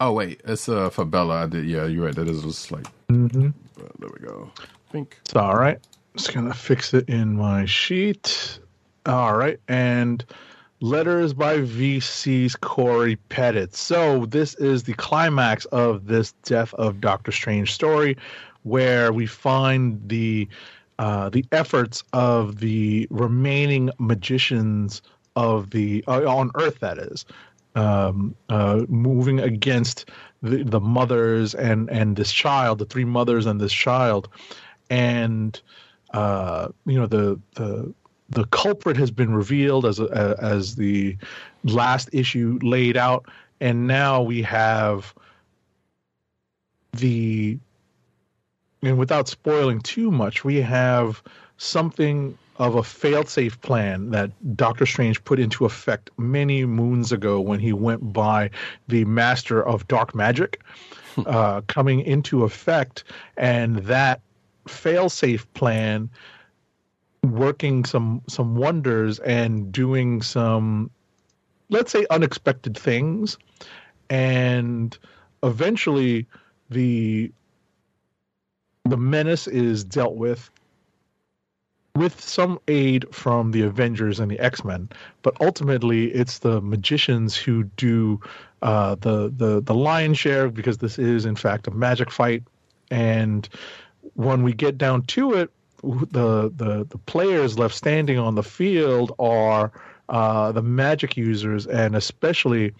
Oh, 0.00 0.12
wait. 0.12 0.40
It's 0.44 0.68
uh, 0.68 0.90
Fabella. 0.90 1.42
I 1.44 1.46
did. 1.46 1.66
Yeah, 1.66 1.86
you're 1.86 2.06
right. 2.06 2.14
That 2.14 2.28
is 2.28 2.42
just 2.42 2.70
like, 2.72 2.86
Mm-hmm. 3.08 3.48
uh, 3.48 3.88
there 3.98 4.08
we 4.08 4.26
go. 4.26 4.50
I 4.58 4.92
think. 4.92 5.18
It's 5.22 5.36
all 5.36 5.56
right. 5.56 5.78
Just 6.16 6.32
gonna 6.32 6.54
fix 6.54 6.94
it 6.94 7.08
in 7.08 7.36
my 7.36 7.64
sheet. 7.66 8.58
All 9.06 9.34
right, 9.36 9.58
and 9.68 10.24
letters 10.82 11.32
by 11.32 11.58
VC's 11.58 12.56
Cory 12.56 13.14
Petit. 13.28 13.68
So 13.70 14.26
this 14.26 14.54
is 14.56 14.82
the 14.82 14.94
climax 14.94 15.64
of 15.66 16.06
this 16.06 16.32
Death 16.42 16.74
of 16.74 17.00
Doctor 17.00 17.30
Strange 17.30 17.72
story, 17.72 18.16
where 18.64 19.12
we 19.12 19.26
find 19.26 20.00
the 20.08 20.48
uh, 20.98 21.30
the 21.30 21.44
efforts 21.52 22.02
of 22.12 22.58
the 22.58 23.06
remaining 23.10 23.90
magicians 23.98 25.02
of 25.36 25.70
the 25.70 26.04
uh, 26.08 26.24
on 26.26 26.50
Earth. 26.56 26.80
That 26.80 26.98
is 26.98 27.24
um, 27.76 28.34
uh, 28.48 28.82
moving 28.88 29.38
against 29.38 30.10
the, 30.42 30.64
the 30.64 30.80
mothers 30.80 31.54
and 31.54 31.88
and 31.90 32.16
this 32.16 32.32
child, 32.32 32.78
the 32.78 32.86
three 32.86 33.04
mothers 33.04 33.46
and 33.46 33.60
this 33.60 33.72
child, 33.72 34.28
and 34.90 35.60
uh, 36.12 36.68
you 36.86 36.98
know 36.98 37.06
the 37.06 37.38
the 37.54 37.94
the 38.32 38.44
culprit 38.46 38.96
has 38.96 39.10
been 39.10 39.34
revealed 39.34 39.84
as 39.86 40.00
a, 40.00 40.36
as 40.40 40.76
the 40.76 41.16
last 41.64 42.08
issue 42.12 42.58
laid 42.62 42.96
out, 42.96 43.26
and 43.60 43.86
now 43.86 44.22
we 44.22 44.42
have 44.42 45.14
the 46.92 47.58
and 48.82 48.98
without 48.98 49.28
spoiling 49.28 49.80
too 49.80 50.10
much, 50.10 50.44
we 50.44 50.60
have 50.60 51.22
something 51.56 52.36
of 52.56 52.74
a 52.74 52.82
fail-safe 52.82 53.60
plan 53.60 54.10
that 54.10 54.30
Doctor 54.56 54.86
Strange 54.86 55.22
put 55.24 55.38
into 55.38 55.64
effect 55.64 56.10
many 56.18 56.64
moons 56.64 57.12
ago 57.12 57.40
when 57.40 57.60
he 57.60 57.72
went 57.72 58.12
by 58.12 58.50
the 58.88 59.04
Master 59.04 59.64
of 59.64 59.86
Dark 59.86 60.14
Magic, 60.16 60.60
uh, 61.26 61.60
coming 61.68 62.00
into 62.00 62.42
effect, 62.42 63.04
and 63.36 63.76
that 63.78 64.20
failsafe 64.66 65.46
plan 65.54 66.10
working 67.24 67.84
some 67.84 68.22
some 68.28 68.56
wonders 68.56 69.18
and 69.20 69.70
doing 69.72 70.22
some 70.22 70.90
let's 71.68 71.90
say 71.90 72.06
unexpected 72.10 72.76
things. 72.76 73.38
And 74.10 74.96
eventually 75.42 76.26
the 76.70 77.32
the 78.84 78.96
menace 78.96 79.46
is 79.46 79.84
dealt 79.84 80.16
with 80.16 80.50
with 81.94 82.20
some 82.20 82.58
aid 82.68 83.04
from 83.14 83.50
the 83.50 83.62
Avengers 83.62 84.18
and 84.18 84.30
the 84.30 84.38
X 84.40 84.64
Men, 84.64 84.88
but 85.22 85.36
ultimately 85.40 86.06
it's 86.12 86.38
the 86.38 86.60
magicians 86.60 87.36
who 87.36 87.64
do 87.64 88.20
uh, 88.62 88.94
the 88.96 89.32
the 89.36 89.60
the 89.60 89.74
lion's 89.74 90.18
share 90.18 90.48
because 90.48 90.78
this 90.78 90.98
is 90.98 91.26
in 91.26 91.36
fact 91.36 91.66
a 91.66 91.70
magic 91.70 92.10
fight, 92.10 92.42
and 92.90 93.48
when 94.14 94.42
we 94.42 94.52
get 94.52 94.78
down 94.78 95.02
to 95.02 95.34
it, 95.34 95.50
the 95.82 96.52
the 96.56 96.86
the 96.88 96.98
players 97.06 97.58
left 97.58 97.74
standing 97.74 98.18
on 98.18 98.34
the 98.34 98.42
field 98.42 99.12
are 99.18 99.72
uh, 100.08 100.52
the 100.52 100.62
magic 100.62 101.16
users, 101.16 101.66
and 101.66 101.96
especially 101.96 102.72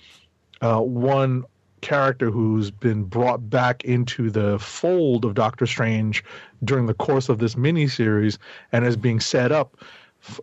uh, 0.60 0.80
one 0.80 1.44
character 1.80 2.30
who's 2.30 2.70
been 2.70 3.02
brought 3.02 3.50
back 3.50 3.84
into 3.84 4.30
the 4.30 4.58
fold 4.58 5.24
of 5.24 5.34
Doctor 5.34 5.66
Strange 5.66 6.22
during 6.62 6.86
the 6.86 6.94
course 6.94 7.28
of 7.28 7.38
this 7.40 7.56
miniseries 7.56 8.38
and 8.70 8.86
is 8.86 8.96
being 8.96 9.18
set 9.18 9.50
up 9.50 9.76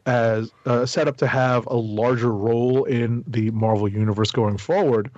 as 0.05 0.51
uh, 0.65 0.85
set 0.85 1.07
up 1.07 1.15
to 1.15 1.27
have 1.27 1.65
a 1.67 1.75
larger 1.75 2.33
role 2.33 2.83
in 2.83 3.23
the 3.25 3.49
Marvel 3.51 3.87
universe 3.87 4.31
going 4.31 4.57
forward. 4.57 5.09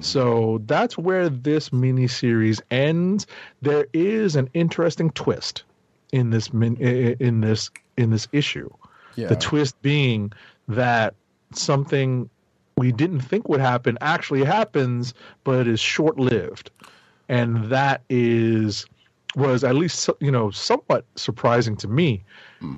So 0.00 0.62
that's 0.66 0.96
where 0.98 1.28
this 1.28 1.70
miniseries 1.70 2.60
ends. 2.70 3.26
There 3.62 3.86
is 3.92 4.36
an 4.36 4.48
interesting 4.54 5.10
twist 5.10 5.64
in 6.12 6.30
this 6.30 6.52
min- 6.52 6.76
i- 6.80 7.10
i- 7.10 7.16
in 7.20 7.40
this 7.40 7.70
in 7.96 8.10
this 8.10 8.28
issue. 8.32 8.70
Yeah. 9.16 9.28
The 9.28 9.36
twist 9.36 9.80
being 9.82 10.32
that 10.68 11.14
something 11.52 12.28
we 12.76 12.92
didn't 12.92 13.20
think 13.20 13.48
would 13.48 13.60
happen 13.60 13.98
actually 14.00 14.44
happens, 14.44 15.14
but 15.44 15.60
it 15.60 15.66
is 15.66 15.80
short 15.80 16.18
lived, 16.18 16.70
and 17.28 17.64
that 17.70 18.02
is 18.08 18.86
was 19.36 19.64
at 19.64 19.74
least 19.74 20.08
you 20.20 20.30
know 20.30 20.50
somewhat 20.50 21.04
surprising 21.16 21.76
to 21.76 21.88
me, 21.88 22.22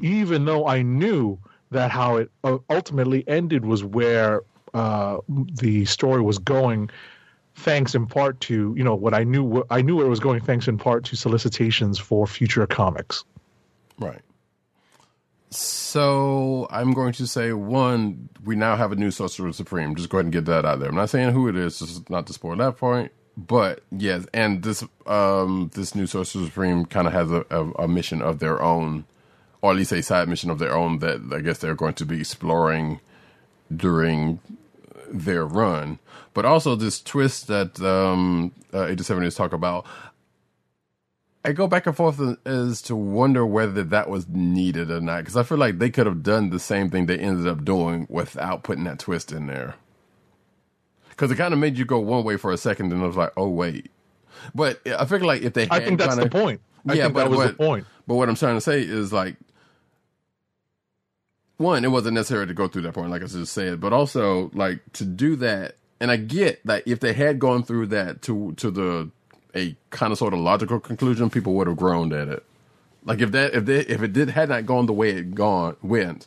even 0.00 0.44
though 0.46 0.66
I 0.66 0.82
knew 0.82 1.38
that 1.70 1.90
how 1.90 2.16
it 2.16 2.30
uh, 2.44 2.58
ultimately 2.68 3.24
ended 3.28 3.64
was 3.64 3.84
where 3.84 4.42
uh, 4.74 5.18
the 5.60 5.84
story 5.84 6.20
was 6.22 6.38
going. 6.38 6.90
Thanks 7.60 7.94
in 7.94 8.06
part 8.06 8.40
to 8.42 8.74
you 8.76 8.82
know 8.82 8.94
what 8.94 9.12
I 9.12 9.24
knew. 9.24 9.64
I 9.70 9.82
knew 9.82 9.96
where 9.96 10.06
it 10.06 10.10
was 10.10 10.20
going. 10.20 10.40
Thanks 10.40 10.66
in 10.66 10.78
part 10.78 11.04
to 11.04 11.16
solicitations 11.16 11.98
for 11.98 12.26
future 12.26 12.66
comics. 12.66 13.24
Right. 13.98 14.22
So 15.50 16.68
I'm 16.70 16.92
going 16.92 17.12
to 17.14 17.26
say 17.26 17.52
one, 17.52 18.28
we 18.44 18.54
now 18.54 18.76
have 18.76 18.92
a 18.92 18.96
new 18.96 19.10
Sorcerer 19.10 19.52
Supreme. 19.52 19.96
Just 19.96 20.08
go 20.08 20.18
ahead 20.18 20.26
and 20.26 20.32
get 20.32 20.44
that 20.46 20.64
out 20.64 20.78
there. 20.78 20.88
I'm 20.88 20.94
not 20.94 21.10
saying 21.10 21.32
who 21.32 21.48
it 21.48 21.56
is, 21.56 21.80
just 21.80 22.08
not 22.08 22.26
to 22.28 22.32
spoil 22.32 22.56
that 22.56 22.76
point. 22.76 23.10
But 23.36 23.82
yes, 23.90 24.26
and 24.32 24.62
this 24.62 24.84
um 25.06 25.70
this 25.74 25.94
new 25.94 26.06
Sorcerer 26.06 26.44
Supreme 26.44 26.86
kind 26.86 27.06
of 27.06 27.12
has 27.12 27.30
a, 27.30 27.44
a, 27.50 27.84
a 27.84 27.88
mission 27.88 28.22
of 28.22 28.38
their 28.38 28.62
own, 28.62 29.04
or 29.60 29.72
at 29.72 29.76
least 29.76 29.92
a 29.92 30.02
side 30.02 30.28
mission 30.28 30.50
of 30.50 30.58
their 30.58 30.74
own 30.74 30.98
that 31.00 31.20
I 31.32 31.40
guess 31.40 31.58
they're 31.58 31.74
going 31.74 31.94
to 31.94 32.06
be 32.06 32.20
exploring 32.20 33.00
during 33.74 34.40
their 35.12 35.44
run. 35.44 35.98
But 36.34 36.44
also 36.44 36.74
this 36.76 37.00
twist 37.00 37.48
that 37.48 37.80
um 37.80 38.52
uh, 38.72 38.86
87 38.86 39.24
is 39.24 39.34
talk 39.34 39.52
about. 39.52 39.86
I 41.42 41.52
go 41.52 41.66
back 41.66 41.86
and 41.86 41.96
forth 41.96 42.20
as 42.46 42.82
to 42.82 42.94
wonder 42.94 43.46
whether 43.46 43.82
that 43.82 44.10
was 44.10 44.28
needed 44.28 44.90
or 44.90 45.00
not 45.00 45.20
because 45.20 45.36
I 45.38 45.42
feel 45.42 45.56
like 45.56 45.78
they 45.78 45.88
could 45.88 46.06
have 46.06 46.22
done 46.22 46.50
the 46.50 46.58
same 46.58 46.90
thing 46.90 47.06
they 47.06 47.18
ended 47.18 47.46
up 47.46 47.64
doing 47.64 48.06
without 48.10 48.62
putting 48.62 48.84
that 48.84 48.98
twist 48.98 49.32
in 49.32 49.46
there. 49.46 49.74
Because 51.08 51.30
it 51.30 51.36
kind 51.36 51.54
of 51.54 51.60
made 51.60 51.78
you 51.78 51.84
go 51.86 51.98
one 51.98 52.24
way 52.24 52.36
for 52.36 52.52
a 52.52 52.56
second, 52.58 52.92
and 52.92 53.02
I 53.02 53.06
was 53.06 53.16
like, 53.16 53.32
"Oh 53.36 53.48
wait," 53.48 53.90
but 54.54 54.80
I 54.86 55.04
figure 55.06 55.26
like 55.26 55.42
if 55.42 55.52
they, 55.54 55.66
I 55.70 55.80
think 55.80 55.98
that's 55.98 56.14
kinda- 56.14 56.24
the 56.24 56.30
point. 56.30 56.60
I 56.88 56.94
yeah, 56.94 57.02
think 57.04 57.14
but 57.14 57.24
that 57.24 57.30
was 57.30 57.36
what, 57.38 57.46
the 57.48 57.54
point. 57.54 57.86
But 58.06 58.14
what 58.14 58.28
I'm 58.28 58.36
trying 58.36 58.56
to 58.56 58.60
say 58.60 58.80
is 58.80 59.12
like, 59.12 59.36
one, 61.60 61.84
it 61.84 61.88
wasn't 61.88 62.14
necessary 62.14 62.46
to 62.46 62.54
go 62.54 62.68
through 62.68 62.82
that 62.82 62.94
point, 62.94 63.10
like 63.10 63.22
I 63.22 63.26
just 63.26 63.52
said, 63.52 63.80
but 63.80 63.92
also 63.92 64.50
like 64.54 64.80
to 64.94 65.04
do 65.04 65.36
that, 65.36 65.76
and 66.00 66.10
I 66.10 66.16
get 66.16 66.64
that 66.66 66.84
if 66.86 67.00
they 67.00 67.12
had 67.12 67.38
gone 67.38 67.62
through 67.62 67.86
that 67.88 68.22
to 68.22 68.52
to 68.54 68.70
the 68.70 69.10
a 69.54 69.76
kind 69.90 70.12
of 70.12 70.18
sort 70.18 70.32
of 70.32 70.40
logical 70.40 70.80
conclusion, 70.80 71.28
people 71.28 71.54
would 71.54 71.66
have 71.66 71.76
groaned 71.76 72.12
at 72.12 72.28
it. 72.28 72.44
Like 73.04 73.20
if 73.20 73.32
that 73.32 73.54
if 73.54 73.66
they 73.66 73.80
if 73.80 74.02
it 74.02 74.12
did 74.12 74.30
had 74.30 74.48
not 74.48 74.66
gone 74.66 74.86
the 74.86 74.92
way 74.92 75.10
it 75.10 75.34
gone 75.34 75.76
went, 75.82 76.26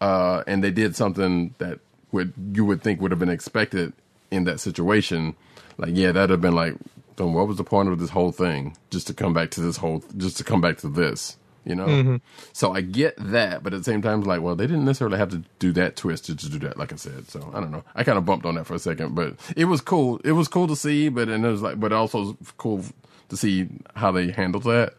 uh, 0.00 0.42
and 0.46 0.62
they 0.62 0.70
did 0.70 0.96
something 0.96 1.54
that 1.58 1.78
would 2.10 2.32
you 2.52 2.64
would 2.64 2.82
think 2.82 3.00
would 3.00 3.12
have 3.12 3.20
been 3.20 3.28
expected 3.28 3.92
in 4.30 4.44
that 4.44 4.60
situation, 4.60 5.36
like 5.76 5.90
yeah, 5.94 6.12
that'd 6.12 6.30
have 6.30 6.40
been 6.40 6.54
like, 6.54 6.74
then 7.16 7.32
what 7.32 7.46
was 7.46 7.56
the 7.58 7.64
point 7.64 7.88
of 7.88 7.98
this 7.98 8.10
whole 8.10 8.32
thing? 8.32 8.76
Just 8.90 9.06
to 9.06 9.14
come 9.14 9.32
back 9.32 9.50
to 9.52 9.60
this 9.60 9.76
whole, 9.76 10.02
just 10.16 10.36
to 10.38 10.44
come 10.44 10.60
back 10.60 10.78
to 10.78 10.88
this, 10.88 11.36
you 11.68 11.74
know? 11.74 12.20
So 12.52 12.72
I 12.72 12.80
get 12.80 13.14
that, 13.18 13.62
but 13.62 13.74
at 13.74 13.80
the 13.80 13.84
same 13.84 14.02
time, 14.02 14.22
like, 14.22 14.40
well, 14.40 14.56
they 14.56 14.66
didn't 14.66 14.84
necessarily 14.84 15.18
have 15.18 15.30
to 15.30 15.42
do 15.58 15.72
that 15.72 15.96
twist 15.96 16.26
to, 16.26 16.34
do 16.34 16.58
that, 16.60 16.76
like 16.76 16.92
I 16.92 16.96
said. 16.96 17.28
So 17.28 17.50
I 17.54 17.60
don't 17.60 17.70
know. 17.70 17.84
I 17.94 18.04
kind 18.04 18.18
of 18.18 18.24
bumped 18.24 18.46
on 18.46 18.54
that 18.56 18.66
for 18.66 18.74
a 18.74 18.78
second, 18.78 19.14
but 19.14 19.34
it 19.56 19.66
was 19.66 19.80
cool. 19.80 20.20
It 20.24 20.32
was 20.32 20.48
cool 20.48 20.66
to 20.68 20.76
see, 20.76 21.08
but 21.08 21.28
and 21.28 21.44
it 21.44 21.48
was 21.48 21.62
like, 21.62 21.78
but 21.78 21.92
also 21.92 22.36
cool 22.56 22.84
to 23.28 23.36
see 23.36 23.68
how 23.94 24.10
they 24.10 24.30
handled 24.30 24.64
that. 24.64 24.94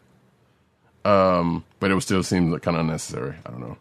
Um, 1.04 1.64
but 1.80 1.90
it 1.90 1.94
would 1.94 2.02
still 2.02 2.22
seem 2.22 2.56
kind 2.60 2.76
of 2.76 2.82
unnecessary. 2.82 3.34
I 3.46 3.50
don't 3.50 3.60
know. 3.60 3.76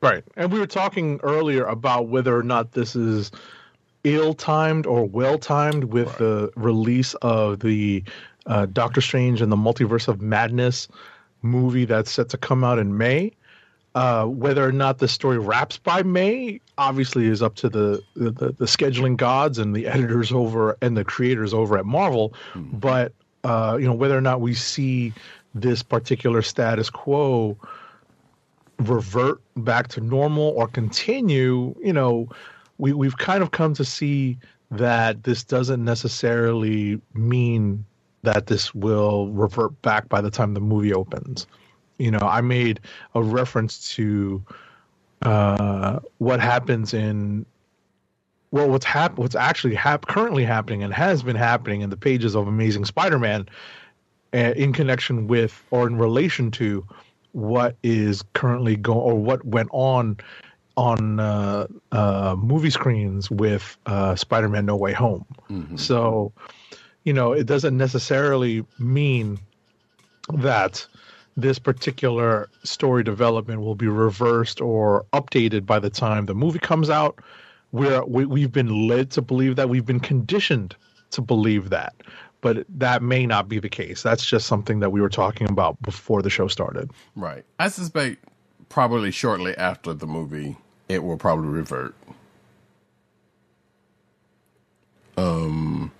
Right. 0.00 0.22
And 0.36 0.52
we 0.52 0.58
were 0.58 0.66
talking 0.66 1.18
earlier 1.22 1.64
about 1.64 2.08
whether 2.08 2.36
or 2.36 2.42
not 2.42 2.72
this 2.72 2.94
is 2.94 3.32
ill 4.04 4.34
timed 4.34 4.86
or 4.86 5.04
well 5.06 5.38
timed 5.38 5.84
with 5.84 6.18
the 6.18 6.52
release 6.56 7.14
of 7.22 7.60
the 7.60 8.04
uh, 8.46 8.66
Doctor 8.66 9.00
Strange 9.00 9.40
and 9.40 9.50
the 9.50 9.56
Multiverse 9.56 10.06
of 10.08 10.20
Madness 10.20 10.88
movie 11.44 11.84
that's 11.84 12.10
set 12.10 12.28
to 12.30 12.38
come 12.38 12.64
out 12.64 12.78
in 12.78 12.96
May. 12.96 13.32
Uh, 13.94 14.24
whether 14.24 14.66
or 14.66 14.72
not 14.72 14.98
the 14.98 15.06
story 15.06 15.38
wraps 15.38 15.78
by 15.78 16.02
May 16.02 16.60
obviously 16.78 17.26
is 17.26 17.42
up 17.42 17.54
to 17.56 17.68
the, 17.68 18.02
the, 18.16 18.30
the 18.30 18.64
scheduling 18.64 19.16
gods 19.16 19.58
and 19.58 19.74
the 19.74 19.86
editors 19.86 20.32
over 20.32 20.76
and 20.82 20.96
the 20.96 21.04
creators 21.04 21.54
over 21.54 21.78
at 21.78 21.86
Marvel. 21.86 22.34
But 22.56 23.12
uh, 23.44 23.76
you 23.78 23.86
know 23.86 23.94
whether 23.94 24.18
or 24.18 24.20
not 24.20 24.40
we 24.40 24.54
see 24.54 25.12
this 25.54 25.82
particular 25.84 26.42
status 26.42 26.90
quo 26.90 27.56
revert 28.78 29.40
back 29.56 29.88
to 29.88 30.00
normal 30.00 30.48
or 30.56 30.66
continue, 30.66 31.74
you 31.80 31.92
know, 31.92 32.28
we, 32.78 32.92
we've 32.92 33.18
kind 33.18 33.42
of 33.42 33.52
come 33.52 33.74
to 33.74 33.84
see 33.84 34.38
that 34.70 35.22
this 35.22 35.44
doesn't 35.44 35.84
necessarily 35.84 37.00
mean 37.14 37.84
that 38.24 38.46
this 38.46 38.74
will 38.74 39.28
revert 39.28 39.80
back 39.82 40.08
by 40.08 40.20
the 40.20 40.30
time 40.30 40.54
the 40.54 40.60
movie 40.60 40.92
opens. 40.92 41.46
You 41.98 42.10
know, 42.10 42.18
I 42.18 42.40
made 42.40 42.80
a 43.14 43.22
reference 43.22 43.94
to 43.94 44.42
uh, 45.22 46.00
what 46.18 46.40
happens 46.40 46.92
in 46.92 47.46
well, 48.50 48.68
what's 48.70 48.84
hap- 48.84 49.18
what's 49.18 49.34
actually 49.34 49.74
hap- 49.74 50.06
currently 50.06 50.44
happening 50.44 50.84
and 50.84 50.94
has 50.94 51.24
been 51.24 51.34
happening 51.36 51.80
in 51.80 51.90
the 51.90 51.96
pages 51.96 52.36
of 52.36 52.46
Amazing 52.46 52.84
Spider-Man 52.84 53.48
uh, 54.32 54.52
in 54.56 54.72
connection 54.72 55.26
with 55.26 55.60
or 55.72 55.88
in 55.88 55.96
relation 55.98 56.52
to 56.52 56.86
what 57.32 57.76
is 57.82 58.22
currently 58.34 58.76
going 58.76 59.00
or 59.00 59.18
what 59.18 59.44
went 59.44 59.68
on 59.72 60.18
on 60.76 61.18
uh, 61.20 61.66
uh, 61.92 62.36
movie 62.38 62.70
screens 62.70 63.28
with 63.30 63.76
uh, 63.86 64.14
Spider-Man: 64.14 64.66
No 64.66 64.76
Way 64.76 64.92
Home. 64.92 65.24
So, 65.76 66.32
you 67.04 67.12
know, 67.12 67.32
it 67.32 67.46
doesn't 67.46 67.76
necessarily 67.76 68.64
mean 68.78 69.38
that 70.32 70.86
this 71.36 71.58
particular 71.58 72.48
story 72.62 73.02
development 73.02 73.60
will 73.60 73.74
be 73.74 73.88
reversed 73.88 74.60
or 74.60 75.04
updated 75.12 75.66
by 75.66 75.78
the 75.78 75.90
time 75.90 76.26
the 76.26 76.34
movie 76.34 76.58
comes 76.58 76.88
out. 76.88 77.18
We're, 77.72 78.04
we, 78.04 78.24
we've 78.24 78.52
been 78.52 78.88
led 78.88 79.10
to 79.12 79.22
believe 79.22 79.56
that 79.56 79.68
we've 79.68 79.84
been 79.84 80.00
conditioned 80.00 80.76
to 81.10 81.20
believe 81.20 81.70
that, 81.70 81.94
but 82.40 82.64
that 82.68 83.02
may 83.02 83.26
not 83.26 83.48
be 83.48 83.58
the 83.58 83.68
case. 83.68 84.02
That's 84.02 84.24
just 84.24 84.46
something 84.46 84.80
that 84.80 84.90
we 84.90 85.00
were 85.00 85.08
talking 85.08 85.48
about 85.48 85.80
before 85.82 86.22
the 86.22 86.30
show 86.30 86.48
started. 86.48 86.90
Right. 87.16 87.44
I 87.58 87.68
suspect 87.68 88.24
probably 88.68 89.10
shortly 89.10 89.56
after 89.56 89.92
the 89.92 90.06
movie, 90.06 90.56
it 90.88 91.02
will 91.02 91.16
probably 91.16 91.48
revert. 91.48 91.94
Um, 95.16 95.92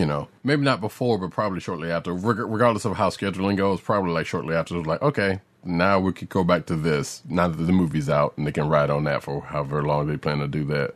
you 0.00 0.06
know, 0.06 0.28
maybe 0.42 0.62
not 0.62 0.80
before, 0.80 1.18
but 1.18 1.30
probably 1.30 1.60
shortly 1.60 1.90
after. 1.90 2.14
Reg- 2.14 2.38
Regardless 2.38 2.86
of 2.86 2.96
how 2.96 3.10
scheduling 3.10 3.58
goes, 3.58 3.82
probably 3.82 4.12
like 4.12 4.24
shortly 4.24 4.54
after. 4.54 4.78
It's 4.78 4.86
like, 4.86 5.02
okay, 5.02 5.40
now 5.62 6.00
we 6.00 6.14
could 6.14 6.30
go 6.30 6.42
back 6.42 6.64
to 6.66 6.76
this. 6.76 7.20
Now 7.28 7.48
that 7.48 7.62
the 7.62 7.70
movie's 7.70 8.08
out, 8.08 8.32
and 8.38 8.46
they 8.46 8.52
can 8.52 8.66
ride 8.66 8.88
on 8.88 9.04
that 9.04 9.22
for 9.22 9.42
however 9.42 9.82
long 9.82 10.06
they 10.06 10.16
plan 10.16 10.38
to 10.38 10.48
do 10.48 10.64
that. 10.64 10.94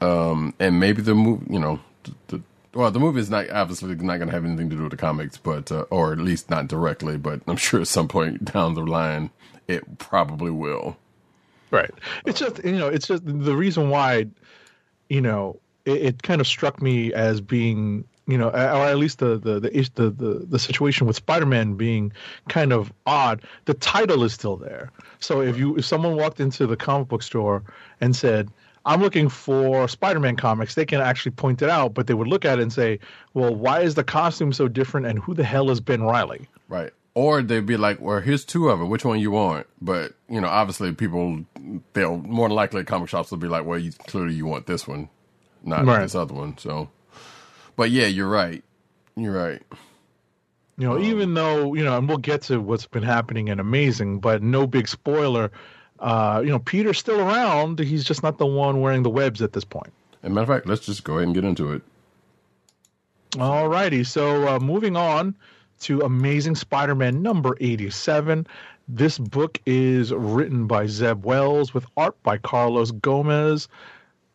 Um, 0.00 0.54
and 0.58 0.80
maybe 0.80 1.02
the 1.02 1.14
movie, 1.14 1.52
you 1.52 1.58
know, 1.58 1.80
the, 2.04 2.14
the 2.28 2.42
well, 2.72 2.90
the 2.90 2.98
movie 2.98 3.20
is 3.20 3.28
not 3.28 3.50
obviously 3.50 3.94
not 3.94 4.16
going 4.16 4.28
to 4.28 4.32
have 4.32 4.46
anything 4.46 4.70
to 4.70 4.76
do 4.76 4.82
with 4.84 4.92
the 4.92 4.96
comics, 4.96 5.36
but 5.36 5.70
uh, 5.70 5.84
or 5.90 6.14
at 6.14 6.18
least 6.18 6.48
not 6.48 6.66
directly. 6.66 7.18
But 7.18 7.42
I'm 7.46 7.58
sure 7.58 7.82
at 7.82 7.88
some 7.88 8.08
point 8.08 8.42
down 8.54 8.72
the 8.72 8.80
line, 8.80 9.28
it 9.68 9.98
probably 9.98 10.50
will. 10.50 10.96
Right. 11.70 11.90
It's 12.24 12.40
just 12.40 12.64
you 12.64 12.78
know, 12.78 12.88
it's 12.88 13.06
just 13.06 13.22
the 13.26 13.54
reason 13.54 13.90
why, 13.90 14.28
you 15.10 15.20
know, 15.20 15.60
it, 15.84 16.02
it 16.02 16.22
kind 16.22 16.40
of 16.40 16.46
struck 16.46 16.80
me 16.80 17.12
as 17.12 17.42
being 17.42 18.06
you 18.26 18.38
know, 18.38 18.48
or 18.48 18.56
at 18.56 18.96
least 18.96 19.18
the 19.18 19.38
the 19.38 19.60
the 19.60 19.70
the 19.94 20.10
the, 20.10 20.46
the 20.48 20.58
situation 20.58 21.06
with 21.06 21.16
Spider-Man 21.16 21.74
being 21.74 22.12
kind 22.48 22.72
of 22.72 22.92
odd. 23.06 23.42
The 23.66 23.74
title 23.74 24.24
is 24.24 24.32
still 24.32 24.56
there. 24.56 24.90
So 25.20 25.40
if 25.42 25.58
you 25.58 25.76
if 25.76 25.84
someone 25.84 26.16
walked 26.16 26.40
into 26.40 26.66
the 26.66 26.76
comic 26.76 27.08
book 27.08 27.22
store 27.22 27.62
and 28.00 28.14
said. 28.14 28.48
I'm 28.86 29.00
looking 29.00 29.30
for 29.30 29.88
Spider-Man 29.88 30.36
comics. 30.36 30.74
They 30.74 30.84
can 30.84 31.00
actually 31.00 31.32
point 31.32 31.62
it 31.62 31.70
out, 31.70 31.94
but 31.94 32.06
they 32.06 32.12
would 32.12 32.28
look 32.28 32.44
at 32.44 32.58
it 32.58 32.62
and 32.62 32.70
say, 32.70 32.98
"Well, 33.32 33.54
why 33.54 33.80
is 33.80 33.94
the 33.94 34.04
costume 34.04 34.52
so 34.52 34.68
different? 34.68 35.06
And 35.06 35.18
who 35.18 35.32
the 35.32 35.42
hell 35.42 35.70
is 35.70 35.80
Ben 35.80 36.02
Riley?" 36.02 36.46
Right. 36.68 36.92
Or 37.14 37.40
they'd 37.40 37.64
be 37.64 37.78
like, 37.78 37.98
well, 38.02 38.20
here's 38.20 38.44
two 38.44 38.68
of 38.68 38.82
it. 38.82 38.84
Which 38.84 39.02
one 39.02 39.20
you 39.20 39.30
want? 39.30 39.68
But, 39.80 40.12
you 40.28 40.38
know, 40.38 40.48
obviously 40.48 40.92
people, 40.92 41.46
they'll 41.94 42.18
more 42.18 42.48
than 42.48 42.56
likely 42.56 42.84
comic 42.84 43.08
shops 43.08 43.30
will 43.30 43.38
be 43.38 43.48
like, 43.48 43.64
well, 43.64 43.78
you, 43.78 43.92
clearly 44.06 44.34
you 44.34 44.44
want 44.44 44.66
this 44.66 44.86
one, 44.86 45.08
not 45.62 45.86
Right. 45.86 46.02
this 46.02 46.14
other 46.14 46.34
one. 46.34 46.58
So, 46.58 46.90
but 47.76 47.90
yeah, 47.90 48.06
you're 48.06 48.28
right. 48.28 48.62
You're 49.16 49.32
right. 49.32 49.62
You 50.76 50.88
know, 50.88 50.98
even 50.98 51.34
though 51.34 51.74
you 51.74 51.84
know, 51.84 51.96
and 51.96 52.08
we'll 52.08 52.18
get 52.18 52.42
to 52.42 52.60
what's 52.60 52.86
been 52.86 53.04
happening 53.04 53.48
in 53.48 53.60
Amazing, 53.60 54.18
but 54.18 54.42
no 54.42 54.66
big 54.66 54.88
spoiler. 54.88 55.52
Uh, 56.00 56.42
you 56.44 56.50
know, 56.50 56.58
Peter's 56.58 56.98
still 56.98 57.20
around. 57.20 57.78
He's 57.78 58.04
just 58.04 58.22
not 58.22 58.38
the 58.38 58.46
one 58.46 58.80
wearing 58.80 59.04
the 59.04 59.10
webs 59.10 59.40
at 59.40 59.52
this 59.52 59.64
point. 59.64 59.92
As 60.22 60.30
a 60.30 60.34
matter 60.34 60.42
of 60.42 60.48
fact, 60.48 60.66
let's 60.66 60.84
just 60.84 61.04
go 61.04 61.14
ahead 61.14 61.28
and 61.28 61.34
get 61.34 61.44
into 61.44 61.72
it. 61.72 61.82
All 63.38 63.68
righty. 63.68 64.02
So 64.04 64.48
uh, 64.48 64.58
moving 64.58 64.96
on 64.96 65.36
to 65.80 66.00
Amazing 66.00 66.56
Spider-Man 66.56 67.22
number 67.22 67.56
eighty-seven. 67.60 68.46
This 68.88 69.18
book 69.18 69.60
is 69.64 70.12
written 70.12 70.66
by 70.66 70.86
Zeb 70.86 71.24
Wells 71.24 71.72
with 71.72 71.86
art 71.96 72.20
by 72.22 72.36
Carlos 72.38 72.90
Gomez. 72.90 73.68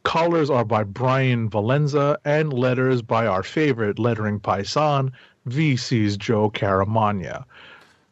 Colors 0.09 0.49
are 0.49 0.65
by 0.65 0.83
Bryan 0.83 1.49
Valenza 1.49 2.17
and 2.25 2.51
letters 2.51 3.01
by 3.03 3.27
our 3.27 3.43
favorite 3.43 3.99
lettering 3.99 4.39
paisan, 4.39 5.11
VC's 5.47 6.17
Joe 6.17 6.49
Caramagna. 6.49 7.45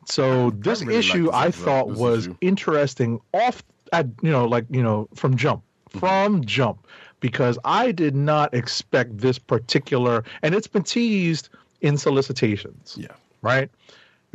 So 0.06 0.52
this 0.52 0.82
really 0.84 0.94
like 0.94 1.00
issue 1.00 1.26
this 1.26 1.36
I 1.36 1.52
thought 1.52 1.90
this 1.90 1.98
was 1.98 2.28
issue. 2.28 2.38
interesting 2.42 3.20
off 3.34 3.64
at 3.94 4.06
you 4.22 4.30
know 4.32 4.46
like 4.46 4.66
you 4.70 4.84
know 4.84 5.08
from 5.16 5.36
jump 5.36 5.64
Mm-hmm. 5.90 6.00
from 6.00 6.44
jump 6.46 6.86
because 7.22 7.58
I 7.64 7.94
did 7.94 8.14
not 8.14 8.54
expect 8.54 9.18
this 9.18 9.40
particular 9.40 10.24
and 10.44 10.54
it's 10.54 10.68
been 10.68 10.84
teased 10.84 11.48
in 11.82 11.98
solicitations 11.98 12.98
Yeah. 13.00 13.16
right 13.42 13.70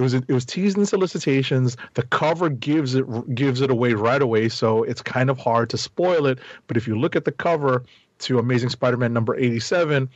it 0.02 0.04
was 0.04 0.14
it 0.14 0.32
was 0.32 0.44
teased 0.44 0.76
in 0.76 0.86
solicitations. 0.86 1.76
The 1.94 2.02
cover 2.02 2.48
gives 2.48 2.94
it 2.94 3.34
gives 3.34 3.60
it 3.60 3.70
away 3.70 3.94
right 3.94 4.20
away 4.20 4.48
so 4.48 4.82
it's 4.82 5.02
kind 5.02 5.30
of 5.30 5.38
hard 5.38 5.70
to 5.70 5.78
spoil 5.78 6.26
it. 6.26 6.38
But 6.66 6.76
if 6.76 6.86
you 6.86 6.98
look 6.98 7.16
at 7.16 7.24
the 7.24 7.32
cover 7.32 7.84
to 8.22 8.38
amazing 8.38 8.68
spider-man 8.70 9.12
number 9.12 9.36
87 9.36 10.08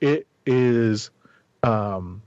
it 0.00 0.26
is 0.46 1.10
um 1.62 2.22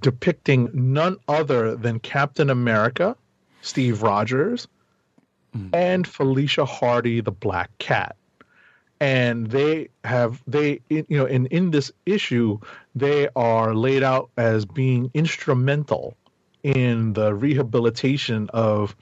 depicting 0.00 0.70
none 0.72 1.16
other 1.28 1.76
than 1.76 1.98
captain 1.98 2.48
america 2.50 3.16
steve 3.60 4.02
rogers 4.02 4.68
and 5.72 6.06
felicia 6.06 6.64
hardy 6.64 7.20
the 7.20 7.32
black 7.32 7.70
cat 7.78 8.16
and 9.02 9.48
they 9.48 9.88
have 10.04 10.40
they 10.46 10.80
you 10.88 11.04
know 11.10 11.26
in 11.26 11.46
in 11.46 11.72
this 11.72 11.90
issue 12.06 12.56
they 12.94 13.28
are 13.34 13.74
laid 13.74 14.04
out 14.04 14.30
as 14.36 14.64
being 14.64 15.10
instrumental 15.12 16.16
in 16.62 17.12
the 17.14 17.34
rehabilitation 17.34 18.48
of 18.50 18.94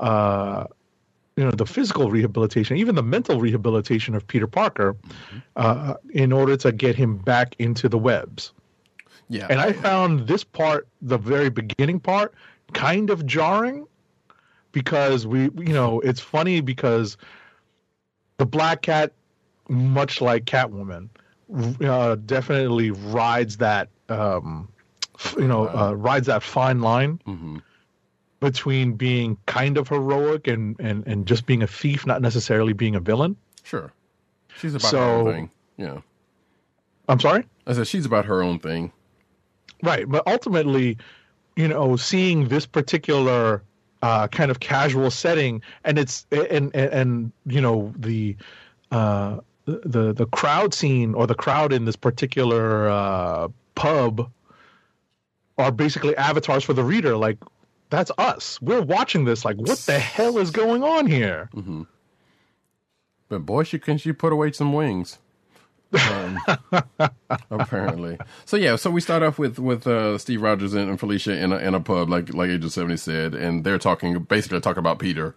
uh 0.00 0.64
you 1.36 1.44
know 1.44 1.52
the 1.52 1.64
physical 1.64 2.10
rehabilitation 2.10 2.76
even 2.76 2.96
the 2.96 3.02
mental 3.02 3.40
rehabilitation 3.40 4.16
of 4.16 4.26
peter 4.26 4.48
parker 4.48 4.96
uh 5.54 5.94
in 6.10 6.32
order 6.32 6.56
to 6.56 6.72
get 6.72 6.96
him 6.96 7.16
back 7.16 7.54
into 7.60 7.88
the 7.88 7.98
webs 7.98 8.52
Yeah. 9.28 9.46
and 9.48 9.60
i 9.60 9.72
found 9.72 10.26
this 10.26 10.42
part 10.42 10.88
the 11.00 11.16
very 11.18 11.48
beginning 11.48 12.00
part 12.00 12.34
kind 12.72 13.08
of 13.08 13.24
jarring 13.24 13.86
because 14.72 15.28
we 15.28 15.42
you 15.42 15.74
know 15.78 16.00
it's 16.00 16.20
funny 16.20 16.60
because 16.60 17.16
the 18.38 18.46
black 18.46 18.82
cat 18.82 19.12
much 19.68 20.20
like 20.20 20.44
catwoman 20.44 21.08
uh, 21.84 22.14
definitely 22.26 22.90
rides 22.90 23.56
that 23.58 23.88
um 24.08 24.68
you 25.36 25.46
know 25.46 25.68
uh, 25.68 25.92
rides 25.92 26.26
that 26.26 26.42
fine 26.42 26.80
line 26.80 27.20
Mhm. 27.26 27.62
between 28.40 28.92
being 28.94 29.36
kind 29.46 29.76
of 29.76 29.88
heroic 29.88 30.46
and 30.46 30.76
and 30.78 31.06
and 31.06 31.26
just 31.26 31.44
being 31.46 31.62
a 31.62 31.66
thief 31.66 32.06
not 32.06 32.22
necessarily 32.22 32.72
being 32.72 32.94
a 32.96 33.00
villain 33.00 33.36
Sure. 33.64 33.92
She's 34.58 34.74
about 34.74 34.82
her 34.84 34.88
So- 34.90 35.00
own 35.28 35.32
thing. 35.34 35.50
Yeah. 35.76 35.98
i'm 37.08 37.20
sorry 37.20 37.44
I 37.66 37.72
said 37.74 37.86
she's 37.86 38.06
about 38.06 38.24
her 38.24 38.42
own 38.42 38.58
thing. 38.60 38.92
Right, 39.82 40.08
but 40.08 40.26
ultimately, 40.26 40.96
you 41.54 41.68
know, 41.68 41.96
seeing 41.96 42.48
this 42.48 42.64
particular 42.66 43.62
uh, 44.02 44.26
kind 44.28 44.50
of 44.50 44.58
casual 44.58 45.10
setting, 45.10 45.60
and 45.84 45.98
it's 45.98 46.26
and 46.32 46.74
and, 46.74 46.92
and 46.92 47.32
you 47.46 47.60
know 47.60 47.92
the 47.96 48.34
uh, 48.90 49.38
the 49.84 50.12
the 50.12 50.26
crowd 50.26 50.74
scene 50.74 51.14
or 51.14 51.26
the 51.26 51.34
crowd 51.34 51.72
in 51.72 51.84
this 51.84 51.96
particular 51.96 52.88
uh, 52.88 53.48
pub 53.74 54.30
are 55.58 55.72
basically 55.72 56.16
avatars 56.16 56.64
for 56.64 56.72
the 56.72 56.84
reader. 56.84 57.16
Like 57.16 57.38
that's 57.90 58.10
us. 58.18 58.60
We're 58.62 58.82
watching 58.82 59.24
this. 59.24 59.44
Like 59.44 59.56
what 59.56 59.78
the 59.80 59.98
hell 59.98 60.38
is 60.38 60.50
going 60.50 60.82
on 60.82 61.06
here? 61.06 61.50
But 63.28 63.40
boy, 63.40 63.64
she 63.64 63.78
can 63.78 63.98
she 63.98 64.12
put 64.12 64.32
away 64.32 64.52
some 64.52 64.72
wings. 64.72 65.18
Um, 65.92 66.38
apparently. 67.50 68.18
So 68.44 68.56
yeah, 68.56 68.76
so 68.76 68.90
we 68.90 69.00
start 69.00 69.22
off 69.22 69.38
with 69.38 69.58
with 69.58 69.86
uh, 69.86 70.18
Steve 70.18 70.42
Rogers 70.42 70.74
and, 70.74 70.90
and 70.90 71.00
Felicia 71.00 71.36
in 71.36 71.52
a, 71.52 71.56
in 71.58 71.74
a 71.74 71.80
pub, 71.80 72.08
like 72.10 72.32
like 72.34 72.50
Agent 72.50 72.72
Seventy 72.72 72.96
said, 72.96 73.34
and 73.34 73.64
they're 73.64 73.78
talking 73.78 74.18
basically 74.22 74.60
talking 74.60 74.80
about 74.80 74.98
Peter, 74.98 75.34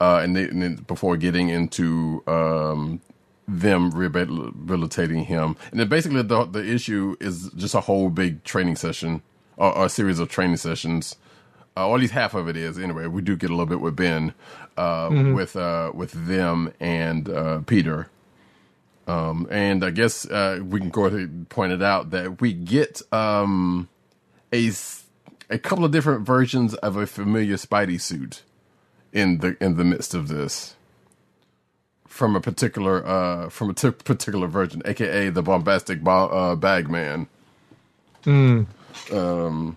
uh, 0.00 0.20
and, 0.22 0.36
they, 0.36 0.44
and 0.44 0.86
before 0.86 1.16
getting 1.16 1.48
into 1.48 2.22
um, 2.26 3.00
them 3.46 3.90
rehabilitating 3.90 5.24
him, 5.24 5.56
and 5.70 5.80
then 5.80 5.88
basically 5.88 6.22
the 6.22 6.44
the 6.44 6.64
issue 6.64 7.16
is 7.20 7.50
just 7.56 7.74
a 7.74 7.80
whole 7.80 8.10
big 8.10 8.42
training 8.44 8.76
session 8.76 9.22
or, 9.56 9.76
or 9.76 9.86
a 9.86 9.88
series 9.88 10.18
of 10.18 10.28
training 10.28 10.56
sessions. 10.56 11.16
Uh, 11.76 11.88
or 11.88 11.96
at 11.96 12.00
least 12.02 12.12
half 12.12 12.34
of 12.34 12.48
it 12.48 12.56
is 12.56 12.78
anyway. 12.78 13.04
We 13.08 13.20
do 13.20 13.34
get 13.34 13.50
a 13.50 13.52
little 13.52 13.66
bit 13.66 13.80
with 13.80 13.96
Ben, 13.96 14.32
uh, 14.76 15.08
with 15.34 15.56
uh, 15.56 15.90
with 15.92 16.12
them 16.12 16.72
and 16.78 17.28
uh, 17.28 17.60
Peter. 17.66 18.08
Um, 19.06 19.46
and 19.50 19.84
I 19.84 19.90
guess 19.90 20.24
uh, 20.26 20.60
we 20.62 20.80
can 20.80 20.90
go 20.90 21.06
ahead 21.06 21.18
and 21.20 21.48
point 21.48 21.72
it 21.72 21.82
out 21.82 22.10
that 22.10 22.40
we 22.40 22.52
get 22.52 23.02
um, 23.12 23.88
a 24.52 24.70
a 25.50 25.58
couple 25.58 25.84
of 25.84 25.90
different 25.90 26.24
versions 26.24 26.74
of 26.74 26.96
a 26.96 27.06
familiar 27.06 27.56
Spidey 27.56 28.00
suit 28.00 28.42
in 29.12 29.38
the 29.38 29.56
in 29.60 29.76
the 29.76 29.84
midst 29.84 30.14
of 30.14 30.28
this 30.28 30.76
from 32.14 32.36
a 32.36 32.40
particular 32.40 33.04
uh, 33.04 33.48
from 33.48 33.70
a 33.70 33.74
t- 33.74 33.90
particular 33.90 34.46
version, 34.46 34.80
aka 34.84 35.30
the 35.30 35.42
bombastic 35.42 36.00
ba- 36.00 36.10
uh, 36.12 36.54
bag 36.54 36.88
man. 36.88 37.26
Um, 39.12 39.76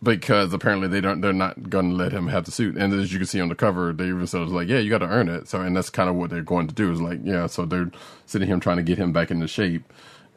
because 0.00 0.52
apparently 0.54 0.86
they 0.86 1.00
don't 1.00 1.20
they're 1.20 1.32
not 1.32 1.68
going 1.68 1.90
to 1.90 1.96
let 1.96 2.12
him 2.12 2.28
have 2.28 2.44
the 2.44 2.52
suit. 2.52 2.76
And 2.76 2.94
as 2.94 3.12
you 3.12 3.18
can 3.18 3.26
see 3.26 3.40
on 3.40 3.48
the 3.48 3.56
cover 3.56 3.92
they 3.92 4.06
even 4.06 4.24
said 4.28 4.42
it 4.42 4.44
was 4.44 4.52
like 4.52 4.68
yeah 4.68 4.78
you 4.78 4.88
got 4.88 4.98
to 4.98 5.08
earn 5.08 5.28
it. 5.28 5.48
So 5.48 5.60
and 5.60 5.76
that's 5.76 5.90
kind 5.90 6.08
of 6.08 6.14
what 6.14 6.30
they're 6.30 6.42
going 6.42 6.68
to 6.68 6.74
do 6.74 6.92
is 6.92 7.00
like 7.00 7.18
yeah 7.24 7.48
so 7.48 7.66
they're 7.66 7.90
sitting 8.26 8.48
him 8.48 8.60
trying 8.60 8.76
to 8.76 8.84
get 8.84 8.98
him 8.98 9.12
back 9.12 9.32
into 9.32 9.48
shape 9.48 9.92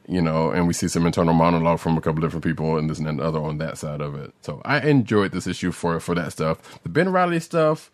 you 0.07 0.21
know 0.21 0.51
and 0.51 0.67
we 0.67 0.73
see 0.73 0.87
some 0.87 1.05
internal 1.05 1.33
monologue 1.35 1.79
from 1.79 1.97
a 1.97 2.01
couple 2.01 2.21
different 2.21 2.43
people 2.43 2.77
and 2.77 2.89
this 2.89 2.97
and 2.97 3.07
that 3.07 3.11
and 3.11 3.21
other 3.21 3.39
on 3.39 3.59
that 3.59 3.77
side 3.77 4.01
of 4.01 4.15
it. 4.15 4.33
So 4.41 4.61
i 4.65 4.79
enjoyed 4.79 5.31
this 5.33 5.47
issue 5.47 5.71
for 5.71 5.99
for 5.99 6.15
that 6.15 6.31
stuff. 6.31 6.81
The 6.81 6.89
ben 6.89 7.09
riley 7.09 7.39
stuff 7.41 7.91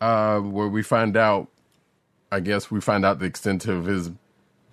uh 0.00 0.38
where 0.40 0.68
we 0.68 0.84
find 0.84 1.16
out 1.16 1.48
i 2.32 2.40
guess 2.40 2.70
we 2.70 2.80
find 2.80 3.04
out 3.04 3.20
the 3.20 3.26
extent 3.26 3.66
of 3.66 3.84
his 3.84 4.10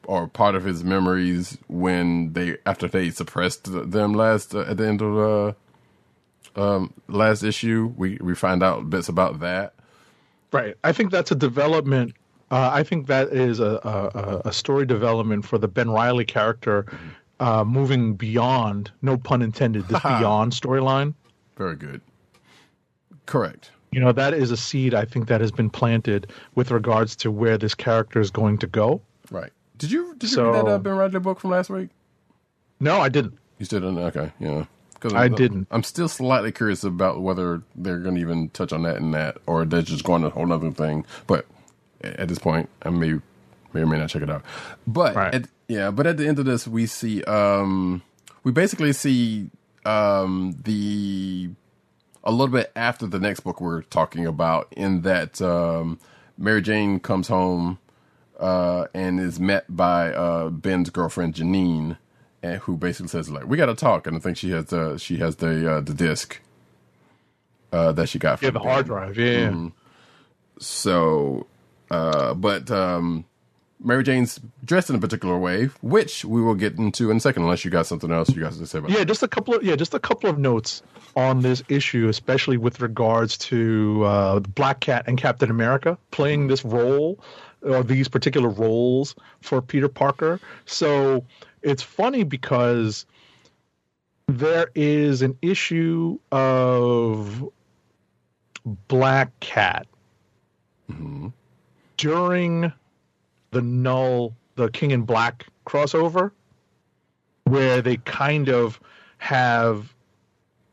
or 0.05 0.27
part 0.27 0.55
of 0.55 0.63
his 0.63 0.83
memories 0.83 1.57
when 1.67 2.33
they 2.33 2.57
after 2.65 2.87
they 2.87 3.11
suppressed 3.11 3.65
them 3.91 4.13
last 4.13 4.55
uh, 4.55 4.61
at 4.61 4.77
the 4.77 4.87
end 4.87 5.01
of 5.01 5.55
uh 6.57 6.59
um 6.59 6.91
last 7.07 7.43
issue 7.43 7.93
we 7.95 8.17
we 8.21 8.33
find 8.33 8.63
out 8.63 8.89
bits 8.89 9.07
about 9.09 9.39
that 9.39 9.73
Right. 10.51 10.73
I 10.83 10.93
think 10.93 11.11
that's 11.11 11.29
a 11.29 11.35
development. 11.35 12.15
Uh, 12.49 12.71
I 12.73 12.81
think 12.81 13.05
that 13.05 13.27
is 13.27 13.59
a, 13.59 14.41
a, 14.43 14.49
a 14.49 14.51
story 14.51 14.83
development 14.87 15.45
for 15.45 15.59
the 15.59 15.67
Ben 15.67 15.91
Riley 15.91 16.25
character, 16.25 16.87
uh, 17.39 17.63
moving 17.63 18.15
beyond, 18.15 18.91
no 19.03 19.15
pun 19.15 19.43
intended, 19.43 19.87
this 19.87 20.01
beyond 20.17 20.53
storyline. 20.53 21.13
very 21.55 21.75
good 21.75 22.01
correct 23.27 23.69
You 23.91 23.99
know, 23.99 24.11
that 24.11 24.33
is 24.33 24.51
a 24.51 24.57
seed 24.57 24.93
I 24.93 25.05
think 25.05 25.27
that 25.29 25.41
has 25.41 25.51
been 25.51 25.69
planted 25.69 26.31
with 26.55 26.69
regards 26.71 27.15
to 27.17 27.31
where 27.31 27.57
this 27.57 27.73
character 27.73 28.19
is 28.19 28.29
going 28.31 28.57
to 28.59 28.67
go. 28.67 29.01
right 29.31 29.51
did 29.77 29.91
you 29.91 30.13
did 30.17 30.29
you 30.29 30.35
So- 30.35 30.51
read 30.51 30.65
that 30.65 30.71
uh, 30.71 30.77
ben 30.79 30.95
riley 30.95 31.19
book 31.19 31.39
from 31.39 31.51
last 31.51 31.69
week 31.69 31.89
No, 32.79 32.99
I 32.99 33.09
didn't. 33.09 33.37
you 33.57 33.65
still 33.65 33.79
didn't 33.79 33.97
okay 33.99 34.31
yeah 34.39 34.65
because 34.93 35.13
I 35.13 35.27
didn't. 35.29 35.67
i'm 35.71 35.83
still 35.83 36.09
slightly 36.09 36.51
curious 36.51 36.83
about 36.83 37.21
whether 37.21 37.61
they're 37.75 37.99
going 37.99 38.15
to 38.15 38.21
even 38.21 38.49
touch 38.49 38.73
on 38.73 38.83
that 38.83 38.97
in 38.97 39.11
that 39.11 39.37
or 39.47 39.63
they're 39.65 39.81
just 39.81 40.03
going 40.03 40.23
a 40.25 40.29
whole 40.29 40.51
other 40.51 40.71
thing 40.71 41.05
but 41.27 41.45
at 42.01 42.27
this 42.27 42.39
point 42.39 42.67
i 42.83 42.89
may 42.89 43.13
may 43.73 43.81
or 43.81 43.87
may 43.87 43.97
not 43.97 44.09
check 44.09 44.21
it 44.21 44.29
out 44.29 44.43
but 44.85 45.15
Right. 45.15 45.33
at, 45.35 45.45
yeah 45.69 45.89
but 45.91 46.05
at 46.05 46.17
the 46.17 46.27
end 46.27 46.37
of 46.39 46.45
this 46.45 46.67
we 46.67 46.85
see 46.85 47.23
um 47.23 48.01
we 48.43 48.51
basically 48.51 48.91
see 48.91 49.49
um 49.85 50.53
the 50.63 51.49
a 52.23 52.31
little 52.31 52.47
bit 52.47 52.71
after 52.75 53.07
the 53.07 53.19
next 53.19 53.41
book 53.41 53.61
we're 53.61 53.81
talking 53.83 54.25
about 54.25 54.67
in 54.75 55.01
that 55.01 55.41
um 55.41 55.99
mary 56.37 56.61
jane 56.61 56.99
comes 56.99 57.27
home 57.27 57.79
uh 58.39 58.85
and 58.93 59.19
is 59.19 59.39
met 59.39 59.65
by 59.75 60.11
uh 60.13 60.49
ben's 60.49 60.89
girlfriend 60.89 61.33
janine 61.33 61.97
and 62.43 62.59
who 62.61 62.77
basically 62.77 63.07
says 63.09 63.29
like 63.29 63.45
we 63.47 63.57
gotta 63.57 63.75
talk 63.75 64.07
and 64.07 64.15
i 64.15 64.19
think 64.19 64.37
she 64.37 64.51
has 64.51 64.65
the 64.65 64.97
she 64.97 65.17
has 65.17 65.37
the 65.37 65.71
uh 65.71 65.81
the 65.81 65.93
disc 65.93 66.39
uh 67.71 67.91
that 67.91 68.07
she 68.09 68.19
got 68.19 68.39
from 68.39 68.47
Yeah, 68.47 68.51
the 68.51 68.59
hard 68.59 68.85
drive. 68.85 69.17
Yeah. 69.17 69.49
Mm-hmm. 69.49 69.67
So, 70.59 71.47
uh, 71.89 72.33
but 72.33 72.69
um, 72.71 73.25
Mary 73.81 74.03
Jane's 74.03 74.39
dressed 74.65 74.89
in 74.89 74.95
a 74.95 74.99
particular 74.99 75.37
way, 75.37 75.65
which 75.81 76.25
we 76.25 76.41
will 76.41 76.55
get 76.55 76.77
into 76.77 77.09
in 77.11 77.17
a 77.17 77.19
second, 77.19 77.43
unless 77.43 77.63
you 77.63 77.71
got 77.71 77.85
something 77.85 78.11
else 78.11 78.29
you 78.29 78.41
guys 78.41 78.57
to 78.57 78.67
say 78.67 78.79
about. 78.79 78.91
Yeah, 78.91 79.03
just 79.05 79.23
a 79.23 79.27
couple 79.27 79.55
of 79.55 79.63
yeah, 79.63 79.75
just 79.75 79.93
a 79.93 79.99
couple 79.99 80.29
of 80.29 80.37
notes 80.37 80.83
on 81.15 81.41
this 81.41 81.63
issue, 81.69 82.09
especially 82.09 82.57
with 82.57 82.81
regards 82.81 83.37
to 83.37 84.03
uh, 84.03 84.39
Black 84.39 84.81
Cat 84.81 85.05
and 85.07 85.17
Captain 85.17 85.49
America 85.49 85.97
playing 86.11 86.47
this 86.47 86.65
role 86.65 87.19
or 87.61 87.83
these 87.83 88.07
particular 88.07 88.49
roles 88.49 89.15
for 89.41 89.61
Peter 89.61 89.87
Parker. 89.87 90.39
So 90.65 91.25
it's 91.61 91.83
funny 91.83 92.23
because 92.23 93.05
there 94.27 94.69
is 94.75 95.21
an 95.21 95.37
issue 95.41 96.19
of 96.31 97.49
Black 98.87 99.37
Cat 99.39 99.87
during 101.97 102.71
the 103.51 103.61
Knull, 103.61 104.35
the 104.55 104.69
King 104.69 104.91
in 104.91 105.03
Black 105.03 105.45
crossover, 105.65 106.31
where 107.45 107.81
they 107.81 107.97
kind 107.97 108.49
of 108.49 108.79
have 109.17 109.93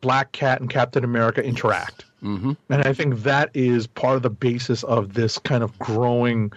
Black 0.01 0.33
Cat 0.33 0.61
and 0.61 0.71
Captain 0.71 1.05
America 1.05 1.43
interact. 1.43 2.05
Mm-hmm. 2.23 2.53
And 2.71 2.83
I 2.83 2.93
think 2.93 3.23
that 3.23 3.51
is 3.55 3.87
part 3.87 4.17
of 4.17 4.23
the 4.23 4.31
basis 4.31 4.83
of 4.85 5.15
this 5.15 5.39
kind 5.39 5.63
of 5.63 5.79
growing, 5.79 6.53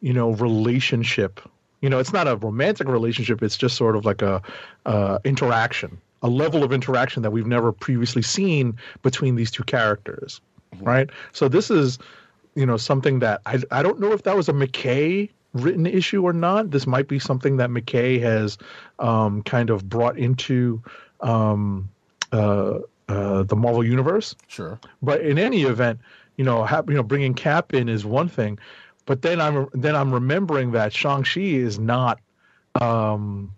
you 0.00 0.12
know, 0.12 0.30
relationship. 0.32 1.40
You 1.80 1.88
know, 1.88 1.98
it's 1.98 2.12
not 2.12 2.26
a 2.26 2.36
romantic 2.36 2.88
relationship; 2.88 3.42
it's 3.42 3.56
just 3.56 3.76
sort 3.76 3.96
of 3.96 4.04
like 4.04 4.22
a 4.22 4.42
uh, 4.86 5.18
interaction, 5.24 5.98
a 6.22 6.28
level 6.28 6.64
of 6.64 6.72
interaction 6.72 7.22
that 7.22 7.30
we've 7.30 7.46
never 7.46 7.72
previously 7.72 8.22
seen 8.22 8.76
between 9.02 9.36
these 9.36 9.50
two 9.50 9.62
characters, 9.64 10.40
right? 10.80 11.08
So 11.32 11.48
this 11.48 11.70
is, 11.70 11.98
you 12.54 12.66
know, 12.66 12.76
something 12.76 13.20
that 13.20 13.40
I 13.46 13.62
I 13.70 13.82
don't 13.82 14.00
know 14.00 14.12
if 14.12 14.24
that 14.24 14.36
was 14.36 14.48
a 14.48 14.52
MacKay 14.52 15.30
written 15.62 15.86
issue 15.86 16.22
or 16.22 16.32
not. 16.32 16.70
This 16.70 16.86
might 16.86 17.08
be 17.08 17.18
something 17.18 17.56
that 17.58 17.70
MacKay 17.70 18.18
has 18.18 18.58
um, 18.98 19.42
kind 19.42 19.70
of 19.70 19.88
brought 19.88 20.18
into 20.18 20.82
um, 21.20 21.88
uh, 22.32 22.80
uh, 23.08 23.42
the 23.42 23.56
Marvel 23.56 23.84
universe. 23.84 24.34
Sure. 24.48 24.78
But 25.02 25.20
in 25.22 25.38
any 25.38 25.62
event, 25.62 26.00
you 26.36 26.44
know, 26.44 26.64
ha- 26.64 26.82
you 26.86 26.94
know, 26.94 27.02
bringing 27.02 27.34
Cap 27.34 27.74
in 27.74 27.88
is 27.88 28.04
one 28.04 28.28
thing, 28.28 28.58
but 29.06 29.22
then 29.22 29.40
I'm 29.40 29.68
then 29.72 29.96
I'm 29.96 30.12
remembering 30.12 30.72
that 30.72 30.92
Shang 30.92 31.24
Chi 31.24 31.40
is 31.40 31.78
not 31.78 32.20
um, 32.80 33.52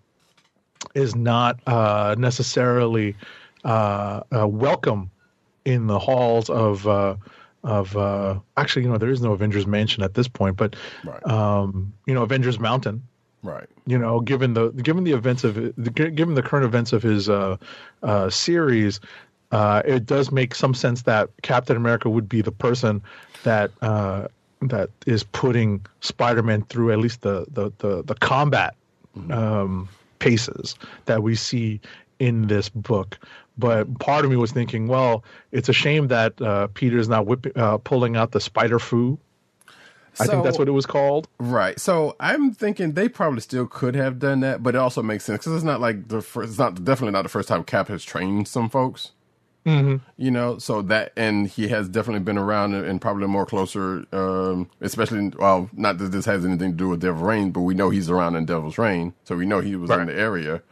is 0.95 1.15
not 1.15 1.59
uh, 1.67 2.15
necessarily 2.17 3.15
uh, 3.63 4.21
uh, 4.35 4.47
welcome 4.47 5.11
in 5.65 5.87
the 5.87 5.99
halls 5.99 6.49
of 6.49 6.87
uh, 6.87 7.15
of 7.63 7.95
uh, 7.95 8.39
actually, 8.57 8.83
you 8.83 8.89
know, 8.89 8.97
there 8.97 9.09
is 9.09 9.21
no 9.21 9.31
Avengers 9.33 9.67
Mansion 9.67 10.03
at 10.03 10.13
this 10.13 10.27
point, 10.27 10.57
but 10.57 10.75
Right. 11.03 11.25
um, 11.27 11.93
you 12.07 12.13
know, 12.13 12.23
Avengers 12.23 12.59
Mountain 12.59 13.03
right. 13.43 13.67
you 13.85 13.97
know, 13.97 14.19
given 14.19 14.53
the 14.53 14.69
given 14.69 15.03
the 15.03 15.11
events 15.13 15.43
of 15.43 15.55
given 15.93 16.35
the 16.35 16.43
current 16.43 16.65
events 16.65 16.93
of 16.93 17.03
his 17.03 17.29
uh, 17.29 17.57
uh, 18.03 18.29
series, 18.29 18.99
uh, 19.51 19.81
it 19.85 20.05
does 20.05 20.31
make 20.31 20.55
some 20.55 20.73
sense 20.73 21.03
that 21.03 21.29
Captain 21.41 21.75
America 21.77 22.09
would 22.09 22.27
be 22.29 22.41
the 22.41 22.51
person 22.51 23.01
that 23.43 23.71
uh, 23.81 24.27
that 24.61 24.89
is 25.05 25.23
putting 25.23 25.85
Spider-Man 26.01 26.63
through 26.63 26.91
at 26.91 26.99
least 26.99 27.21
the 27.21 27.45
the 27.51 27.71
the, 27.79 28.03
the 28.03 28.15
combat 28.15 28.75
um, 29.29 29.89
paces 30.19 30.75
that 31.05 31.23
we 31.23 31.35
see 31.35 31.79
in 32.21 32.45
this 32.45 32.69
book. 32.69 33.17
But 33.57 33.99
part 33.99 34.23
of 34.23 34.29
me 34.31 34.37
was 34.37 34.51
thinking, 34.51 34.87
well, 34.87 35.23
it's 35.51 35.69
a 35.69 35.73
shame 35.73 36.07
that 36.09 36.39
uh, 36.39 36.67
Peter's 36.67 37.09
not 37.09 37.25
whipping, 37.25 37.53
uh, 37.55 37.79
pulling 37.79 38.15
out 38.15 38.31
the 38.31 38.39
Spider-Fu. 38.39 39.17
I 40.19 40.27
think 40.27 40.43
that's 40.43 40.59
what 40.59 40.67
it 40.67 40.71
was 40.71 40.85
called. 40.85 41.27
Right. 41.39 41.79
So 41.79 42.15
I'm 42.19 42.53
thinking 42.53 42.91
they 42.93 43.09
probably 43.09 43.41
still 43.41 43.65
could 43.65 43.95
have 43.95 44.19
done 44.19 44.41
that, 44.41 44.61
but 44.61 44.75
it 44.75 44.77
also 44.77 45.01
makes 45.01 45.23
sense 45.23 45.39
because 45.39 45.53
it's 45.53 45.63
not 45.63 45.81
like 45.81 46.09
the 46.09 46.21
first, 46.21 46.49
it's 46.49 46.59
not 46.59 46.83
definitely 46.83 47.13
not 47.13 47.23
the 47.23 47.29
first 47.29 47.47
time 47.47 47.63
Cap 47.63 47.87
has 47.87 48.03
trained 48.03 48.47
some 48.47 48.69
folks. 48.69 49.13
Mm-hmm. 49.65 49.97
You 50.17 50.31
know, 50.31 50.57
so 50.57 50.81
that 50.83 51.13
and 51.15 51.47
he 51.47 51.69
has 51.69 51.87
definitely 51.87 52.21
been 52.21 52.37
around 52.37 52.73
and, 52.73 52.99
probably 52.99 53.27
more 53.27 53.45
closer, 53.45 54.05
um, 54.11 54.69
especially 54.81 55.31
well, 55.37 55.69
not 55.73 55.97
that 55.99 56.11
this 56.11 56.25
has 56.25 56.45
anything 56.45 56.71
to 56.71 56.77
do 56.77 56.89
with 56.89 57.01
Devil's 57.01 57.23
Reign, 57.23 57.51
but 57.51 57.61
we 57.61 57.73
know 57.73 57.89
he's 57.89 58.09
around 58.09 58.35
in 58.35 58.45
Devil's 58.45 58.77
Reign, 58.77 59.13
so 59.23 59.35
we 59.35 59.45
know 59.45 59.59
he 59.59 59.75
was 59.75 59.89
in 59.91 60.07
the 60.07 60.13
area, 60.13 60.63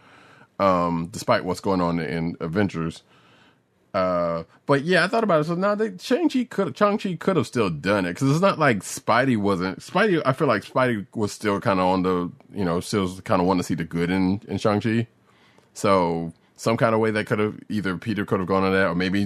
um, 0.59 1.07
despite 1.11 1.45
what's 1.45 1.61
going 1.61 1.81
on 1.81 1.99
in 1.99 2.35
Avengers. 2.39 3.03
Uh, 3.93 4.43
but 4.67 4.83
yeah, 4.83 5.03
I 5.03 5.07
thought 5.07 5.23
about 5.23 5.41
it. 5.41 5.45
So 5.45 5.55
now 5.55 5.73
they 5.73 5.97
Shang 5.97 6.29
Chi 6.29 6.43
could 6.43 6.77
Shang 6.77 6.99
Chi 6.99 7.15
could 7.15 7.37
have 7.37 7.47
still 7.47 7.71
done 7.71 8.05
it 8.05 8.13
because 8.13 8.29
it's 8.29 8.41
not 8.41 8.59
like 8.59 8.79
Spidey 8.79 9.35
wasn't 9.35 9.79
Spidey. 9.79 10.21
I 10.25 10.33
feel 10.33 10.47
like 10.47 10.63
Spidey 10.63 11.07
was 11.15 11.31
still 11.31 11.59
kind 11.59 11.79
of 11.79 11.87
on 11.87 12.03
the 12.03 12.31
you 12.53 12.63
know 12.63 12.79
still 12.81 13.17
kind 13.21 13.41
of 13.41 13.47
want 13.47 13.59
to 13.59 13.63
see 13.63 13.73
the 13.73 13.85
good 13.85 14.11
in 14.11 14.41
in 14.47 14.59
Shang 14.59 14.79
Chi. 14.79 15.07
So 15.73 16.33
some 16.55 16.77
kind 16.77 16.93
of 16.93 17.01
way 17.01 17.09
that 17.09 17.25
could 17.25 17.39
have 17.39 17.59
either 17.69 17.97
Peter 17.97 18.25
could 18.25 18.39
have 18.39 18.47
gone 18.47 18.63
on 18.63 18.73
that 18.73 18.87
or 18.87 18.95
maybe 18.95 19.23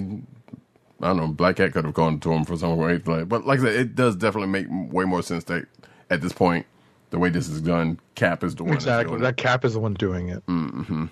I 1.02 1.08
don't 1.08 1.16
know 1.18 1.28
Black 1.28 1.56
Cat 1.56 1.72
could 1.72 1.84
have 1.84 1.94
gone 1.94 2.18
to 2.20 2.32
him 2.32 2.44
for 2.44 2.56
some 2.56 2.78
way. 2.78 3.02
Like, 3.04 3.28
but 3.28 3.46
like 3.46 3.60
I 3.60 3.64
said, 3.64 3.74
it 3.74 3.94
does 3.94 4.16
definitely 4.16 4.48
make 4.48 4.66
way 4.70 5.04
more 5.04 5.22
sense 5.22 5.44
that 5.44 5.66
at 6.08 6.22
this 6.22 6.32
point 6.32 6.64
the 7.10 7.18
way 7.18 7.28
this 7.28 7.48
is 7.48 7.60
done, 7.60 8.00
Cap 8.14 8.42
is 8.42 8.54
the 8.54 8.64
one 8.64 8.74
Exactly. 8.74 9.18
That. 9.18 9.36
Cap 9.36 9.64
is 9.64 9.74
the 9.74 9.80
one 9.80 9.94
doing 9.94 10.30
it. 10.30 10.44
Mm-hmm. 10.46 11.06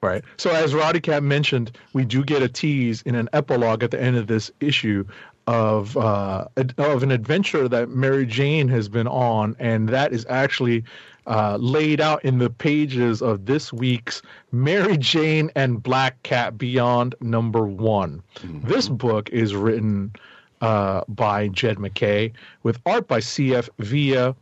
Right. 0.00 0.24
So 0.36 0.50
as 0.50 0.74
Roddy 0.74 1.00
Cat 1.00 1.22
mentioned, 1.22 1.76
we 1.92 2.04
do 2.04 2.24
get 2.24 2.42
a 2.42 2.48
tease 2.48 3.02
in 3.02 3.14
an 3.14 3.28
epilogue 3.32 3.82
at 3.82 3.90
the 3.90 4.00
end 4.00 4.16
of 4.16 4.28
this 4.28 4.50
issue 4.60 5.04
of 5.48 5.96
uh, 5.96 6.46
of 6.76 7.02
an 7.02 7.10
adventure 7.10 7.68
that 7.68 7.88
Mary 7.88 8.26
Jane 8.26 8.68
has 8.68 8.88
been 8.88 9.08
on, 9.08 9.56
and 9.58 9.88
that 9.88 10.12
is 10.12 10.26
actually 10.28 10.84
uh, 11.26 11.56
laid 11.60 12.00
out 12.00 12.24
in 12.24 12.38
the 12.38 12.50
pages 12.50 13.22
of 13.22 13.46
this 13.46 13.72
week's 13.72 14.22
Mary 14.52 14.96
Jane 14.98 15.50
and 15.56 15.82
Black 15.82 16.22
Cat 16.22 16.58
Beyond 16.58 17.14
number 17.20 17.66
one. 17.66 18.22
This 18.44 18.88
book 18.88 19.30
is 19.30 19.54
written 19.54 20.12
uh, 20.60 21.02
by 21.08 21.48
Jed 21.48 21.78
MacKay 21.78 22.32
with 22.62 22.78
art 22.86 23.08
by 23.08 23.20
C.F. 23.20 23.68
Villa 23.78 24.36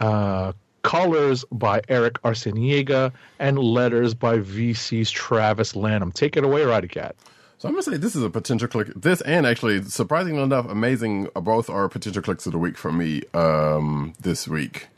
uh, 0.00 0.52
colors 0.82 1.44
by 1.52 1.82
Eric 1.88 2.14
Arciniega, 2.22 3.12
and 3.38 3.58
letters 3.58 4.14
by 4.14 4.38
VC's 4.38 5.10
Travis 5.10 5.76
Lanham. 5.76 6.12
Take 6.12 6.36
it 6.36 6.44
away, 6.44 6.64
Roddy 6.64 6.88
Cat. 6.88 7.16
So 7.58 7.68
I'm 7.68 7.74
gonna 7.74 7.82
say 7.82 7.96
this 7.98 8.16
is 8.16 8.22
a 8.22 8.30
potential 8.30 8.68
click. 8.68 8.88
This 8.96 9.20
and 9.20 9.46
actually, 9.46 9.82
surprisingly 9.82 10.42
enough, 10.42 10.66
amazing. 10.66 11.28
uh, 11.36 11.40
Both 11.40 11.68
are 11.68 11.88
potential 11.90 12.22
clicks 12.22 12.46
of 12.46 12.52
the 12.52 12.58
week 12.58 12.78
for 12.78 12.90
me 12.90 13.22
um, 13.34 14.14
this 14.18 14.48
week, 14.48 14.88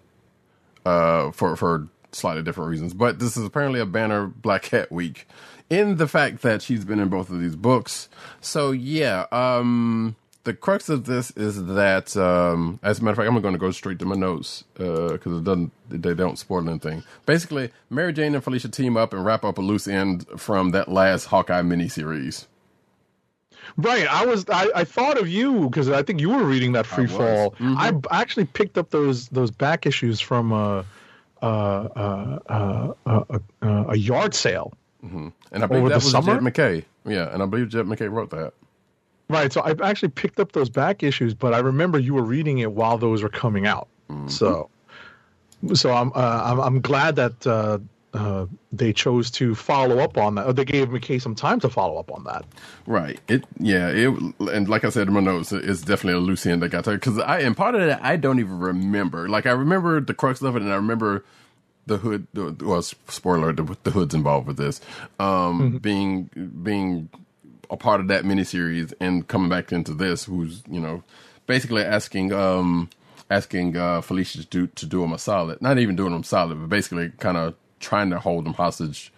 uh, 0.87 1.33
for 1.33 1.57
for 1.57 1.89
slightly 2.13 2.43
different 2.43 2.71
reasons. 2.71 2.95
But 2.95 3.19
this 3.19 3.37
is 3.37 3.45
apparently 3.45 3.81
a 3.81 3.87
banner 3.87 4.29
Black 4.29 4.63
Cat 4.63 4.93
week, 4.93 5.27
in 5.71 5.97
the 5.97 6.07
fact 6.07 6.43
that 6.43 6.63
she's 6.63 6.85
been 6.85 7.01
in 7.01 7.09
both 7.09 7.31
of 7.31 7.41
these 7.41 7.57
books. 7.57 8.09
So 8.41 8.71
yeah, 8.71 9.27
um, 9.33 10.15
the 10.45 10.55
crux 10.55 10.89
of 10.89 11.05
this 11.05 11.31
is 11.33 11.67
that, 11.67 12.17
um, 12.17 12.81
as 12.83 12.99
a 12.99 13.05
matter 13.05 13.13
of 13.13 13.17
fact, 13.19 13.29
I'm 13.29 13.41
going 13.41 13.55
to 13.55 13.59
go 13.59 13.71
straight 13.71 13.99
to 14.01 14.05
my 14.05 14.17
notes 14.17 14.65
because 14.75 15.39
it 15.39 15.45
doesn't 15.45 15.73
they 15.89 16.15
don't 16.15 16.39
spoil 16.39 16.69
anything. 16.69 17.05
Basically, 17.27 17.71
Mary 17.91 18.13
Jane 18.13 18.35
and 18.35 18.43
Felicia 18.43 18.69
team 18.69 18.97
up 18.97 19.13
and 19.13 19.25
wrap 19.25 19.45
up 19.45 19.59
a 19.59 19.61
loose 19.61 19.87
end 19.87 20.27
from 20.37 20.71
that 20.71 20.89
last 20.89 21.27
Hawkeye 21.27 21.63
miniseries. 21.63 22.47
Right, 23.77 24.07
I 24.07 24.27
was. 24.27 24.45
I, 24.49 24.69
I 24.75 24.85
thought 24.85 25.19
of 25.19 25.29
you 25.29 25.69
because 25.69 25.89
I 25.89 26.03
think 26.03 26.21
you 26.21 26.31
were 26.31 26.45
reading 26.45 26.73
that 26.73 26.87
free 26.87 27.05
was. 27.05 27.13
fall. 27.13 27.55
I 27.61 27.93
actually 28.11 28.47
picked 28.47 28.77
up 28.77 28.91
those 28.91 29.29
those 29.29 29.51
back 29.53 29.87
issues 29.87 30.21
from 30.21 30.51
a 30.51 30.85
uh, 31.41 31.45
uh, 31.45 32.39
uh, 32.49 32.93
uh, 33.07 33.39
uh, 33.63 33.85
a 33.89 33.97
yard 33.97 34.35
sale. 34.35 34.73
And 35.03 35.33
I 35.53 35.67
believe 35.67 35.83
Over 35.83 35.89
that 35.91 35.95
was 35.97 36.11
summer? 36.11 36.35
Jed 36.35 36.43
MacKay. 36.43 36.85
Yeah, 37.05 37.33
and 37.33 37.43
I 37.43 37.47
believe 37.47 37.69
Jed 37.69 37.87
MacKay 37.87 38.09
wrote 38.09 38.31
that. 38.31 38.53
Right, 39.29 39.53
so 39.53 39.63
I've 39.63 39.81
actually 39.81 40.11
picked 40.11 40.39
up 40.41 40.53
those 40.53 40.69
back 40.69 41.03
issues, 41.03 41.33
but 41.33 41.55
I 41.55 41.59
remember 41.59 41.99
you 41.99 42.13
were 42.15 42.23
reading 42.25 42.59
it 42.59 42.73
while 42.73 42.99
those 42.99 43.23
were 43.23 43.31
coming 43.31 43.67
out. 43.67 43.89
So, 44.27 44.69
so 45.75 45.93
I'm 45.93 46.13
uh, 46.15 46.43
I'm, 46.45 46.61
I'm 46.61 46.81
glad 46.83 47.17
that 47.17 47.47
uh, 47.47 47.79
uh, 48.13 48.47
they 48.73 48.93
chose 48.93 49.31
to 49.33 49.55
follow 49.55 50.01
up 50.01 50.19
on 50.19 50.35
that. 50.35 50.55
They 50.55 50.67
gave 50.67 50.91
MacKay 50.91 51.19
some 51.19 51.35
time 51.35 51.61
to 51.61 51.71
follow 51.71 51.99
up 51.99 52.13
on 52.13 52.25
that. 52.25 52.45
Right. 52.87 53.19
It. 53.29 53.45
Yeah. 53.59 53.89
It. 53.89 54.35
And 54.41 54.69
like 54.69 54.85
I 54.85 54.91
said 54.91 55.09
in 55.09 55.15
my 55.15 55.21
notes, 55.21 55.51
it's 55.53 55.81
definitely 55.81 56.15
a 56.15 56.21
loose 56.21 56.45
end 56.45 56.63
that 56.63 56.69
got 56.69 56.85
there 56.85 56.97
because 56.97 57.19
I 57.19 57.41
and 57.41 57.57
part 57.57 57.75
of 57.75 57.81
that 57.81 58.05
I 58.05 58.17
don't 58.17 58.39
even 58.39 58.59
remember. 58.59 59.29
Like 59.29 59.47
I 59.47 59.53
remember 59.53 60.01
the 60.01 60.15
crux 60.15 60.43
of 60.43 60.57
it, 60.57 60.63
and 60.63 60.71
I 60.71 60.77
remember 60.77 61.25
the 61.87 61.97
hood. 61.99 62.27
Well, 62.61 62.83
spoiler: 62.83 63.53
the, 63.53 63.77
the 63.83 63.93
hood's 63.93 64.15
involved 64.15 64.47
with 64.47 64.59
this. 64.59 64.81
Um, 65.19 65.79
being 65.79 66.29
being 66.63 67.09
a 67.73 67.77
part 67.77 68.01
of 68.01 68.07
that 68.09 68.23
miniseries 68.25 68.95
and 69.01 69.27
coming 69.27 69.49
back 69.49 69.73
into 69.73 69.95
this, 69.95 70.25
who's 70.25 70.63
you 70.71 70.81
know 70.81 71.03
basically 71.47 71.83
asking 71.83 72.33
um 72.33 72.89
asking 73.31 73.77
uh 73.77 74.01
Felicia 74.01 74.39
to 74.39 74.47
do, 74.47 74.67
to 74.69 74.87
do 74.87 75.03
him 75.03 75.13
a 75.13 75.19
solid, 75.19 75.61
not 75.61 75.79
even 75.79 75.97
doing 75.97 76.15
him 76.15 76.23
solid, 76.23 76.61
but 76.61 76.69
basically 76.69 77.11
kind 77.19 77.37
of 77.37 77.55
trying 77.81 78.11
to 78.11 78.21
hold 78.21 78.47
him 78.47 78.55
hostage 78.55 79.13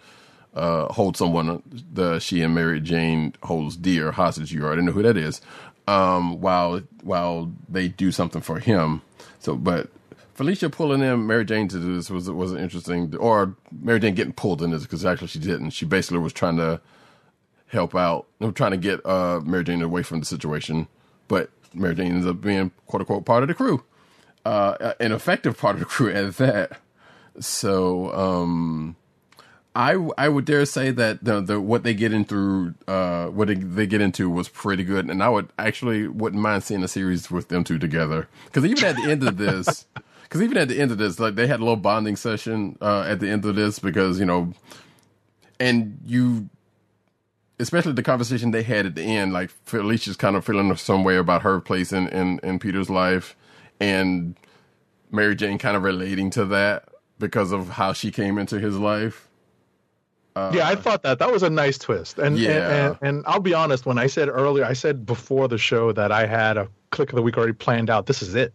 uh, 0.55 0.91
hold 0.93 1.17
someone 1.17 1.61
the 1.93 2.19
she 2.19 2.41
and 2.41 2.55
Mary 2.55 2.79
Jane 2.79 3.33
holds 3.43 3.75
dear 3.75 4.11
hostage. 4.11 4.53
You 4.53 4.63
already 4.63 4.83
know 4.83 4.93
who 4.93 5.03
that 5.03 5.17
is. 5.17 5.41
Um, 5.87 6.41
while 6.41 6.81
while 7.03 7.51
they 7.69 7.89
do 7.89 8.11
something 8.11 8.41
for 8.41 8.59
him. 8.59 9.01
So, 9.39 9.55
but 9.55 9.89
Felicia 10.33 10.69
pulling 10.69 11.01
in 11.03 11.27
Mary 11.27 11.45
Jane 11.45 11.67
to 11.67 11.79
do 11.79 11.95
this 11.95 12.09
was 12.09 12.29
was 12.31 12.53
interesting. 12.53 13.15
Or 13.17 13.55
Mary 13.71 13.99
Jane 13.99 14.15
getting 14.15 14.33
pulled 14.33 14.61
in 14.61 14.71
this 14.71 14.83
because 14.83 15.05
actually 15.05 15.27
she 15.27 15.39
didn't. 15.39 15.71
She 15.71 15.85
basically 15.85 16.19
was 16.19 16.33
trying 16.33 16.57
to 16.57 16.79
help 17.75 17.95
out. 17.95 18.27
Were 18.39 18.51
trying 18.51 18.71
to 18.71 18.77
get 18.77 19.05
uh, 19.05 19.41
Mary 19.43 19.63
Jane 19.63 19.81
away 19.81 20.03
from 20.03 20.19
the 20.21 20.25
situation, 20.25 20.87
but 21.27 21.49
Mary 21.73 21.95
Jane 21.95 22.13
ends 22.13 22.25
up 22.25 22.41
being 22.41 22.71
quote 22.87 23.01
unquote 23.01 23.25
part 23.25 23.43
of 23.43 23.49
the 23.49 23.53
crew, 23.53 23.83
uh, 24.45 24.93
an 24.99 25.11
effective 25.11 25.57
part 25.57 25.75
of 25.75 25.79
the 25.79 25.85
crew 25.85 26.11
at 26.13 26.37
that. 26.37 26.79
So. 27.39 28.11
um 28.13 28.95
I 29.77 29.95
I 30.17 30.29
would 30.29 30.45
dare 30.45 30.65
say 30.65 30.91
that 30.91 31.25
the, 31.25 31.41
the 31.41 31.59
what 31.59 31.83
they 31.83 31.93
get 31.93 32.13
in 32.13 32.23
through 32.23 32.75
uh 32.87 33.25
what 33.25 33.49
they, 33.49 33.55
they 33.55 33.85
get 33.85 33.99
into 33.99 34.29
was 34.29 34.47
pretty 34.47 34.85
good, 34.85 35.09
and 35.09 35.21
I 35.21 35.27
would 35.27 35.49
actually 35.59 36.07
wouldn't 36.07 36.41
mind 36.41 36.63
seeing 36.63 36.81
a 36.81 36.87
series 36.87 37.29
with 37.29 37.49
them 37.49 37.65
two 37.65 37.77
together. 37.77 38.29
Because 38.45 38.63
even 38.63 38.85
at 38.85 38.95
the 38.95 39.11
end 39.11 39.21
of 39.27 39.35
this, 39.35 39.85
because 40.23 40.41
even 40.41 40.57
at 40.57 40.69
the 40.69 40.79
end 40.79 40.91
of 40.91 40.97
this, 40.97 41.19
like 41.19 41.35
they 41.35 41.45
had 41.45 41.59
a 41.59 41.63
little 41.63 41.75
bonding 41.75 42.15
session 42.15 42.77
uh 42.79 43.01
at 43.01 43.19
the 43.19 43.27
end 43.27 43.43
of 43.43 43.55
this 43.55 43.77
because 43.79 44.17
you 44.17 44.25
know, 44.25 44.53
and 45.59 45.99
you, 46.05 46.49
especially 47.59 47.93
the 47.93 48.03
conversation 48.03 48.51
they 48.51 48.63
had 48.63 48.85
at 48.85 48.95
the 48.95 49.03
end, 49.03 49.33
like 49.33 49.49
Felicia's 49.65 50.17
kind 50.17 50.35
of 50.35 50.45
feeling 50.45 50.75
some 50.75 51.03
way 51.03 51.17
about 51.17 51.41
her 51.43 51.59
place 51.59 51.91
in 51.93 52.07
in, 52.09 52.39
in 52.43 52.59
Peter's 52.59 52.89
life, 52.89 53.35
and 53.79 54.35
Mary 55.11 55.35
Jane 55.35 55.57
kind 55.57 55.77
of 55.77 55.83
relating 55.83 56.29
to 56.31 56.45
that 56.45 56.89
because 57.19 57.51
of 57.51 57.69
how 57.69 57.93
she 57.93 58.11
came 58.11 58.37
into 58.37 58.59
his 58.59 58.77
life. 58.77 59.27
yeah, 60.35 60.67
I 60.67 60.75
thought 60.75 61.03
that 61.03 61.19
that 61.19 61.31
was 61.31 61.43
a 61.43 61.49
nice 61.49 61.77
twist. 61.77 62.19
And, 62.19 62.37
Yeah. 62.37 62.49
and, 62.51 62.67
and 62.71 62.97
and 63.17 63.23
I'll 63.25 63.39
be 63.39 63.53
honest, 63.53 63.85
when 63.85 63.97
I 63.97 64.07
said 64.07 64.27
earlier, 64.27 64.65
I 64.65 64.73
said 64.73 65.05
before 65.05 65.47
the 65.47 65.57
show 65.57 65.93
that 65.93 66.11
I 66.11 66.25
had 66.25 66.57
a 66.57 66.67
click 66.91 67.09
of 67.11 67.15
the 67.15 67.21
week 67.21 67.37
already 67.37 67.53
planned 67.53 67.89
out. 67.89 68.05
This 68.07 68.21
is 68.21 68.35
it. 68.35 68.53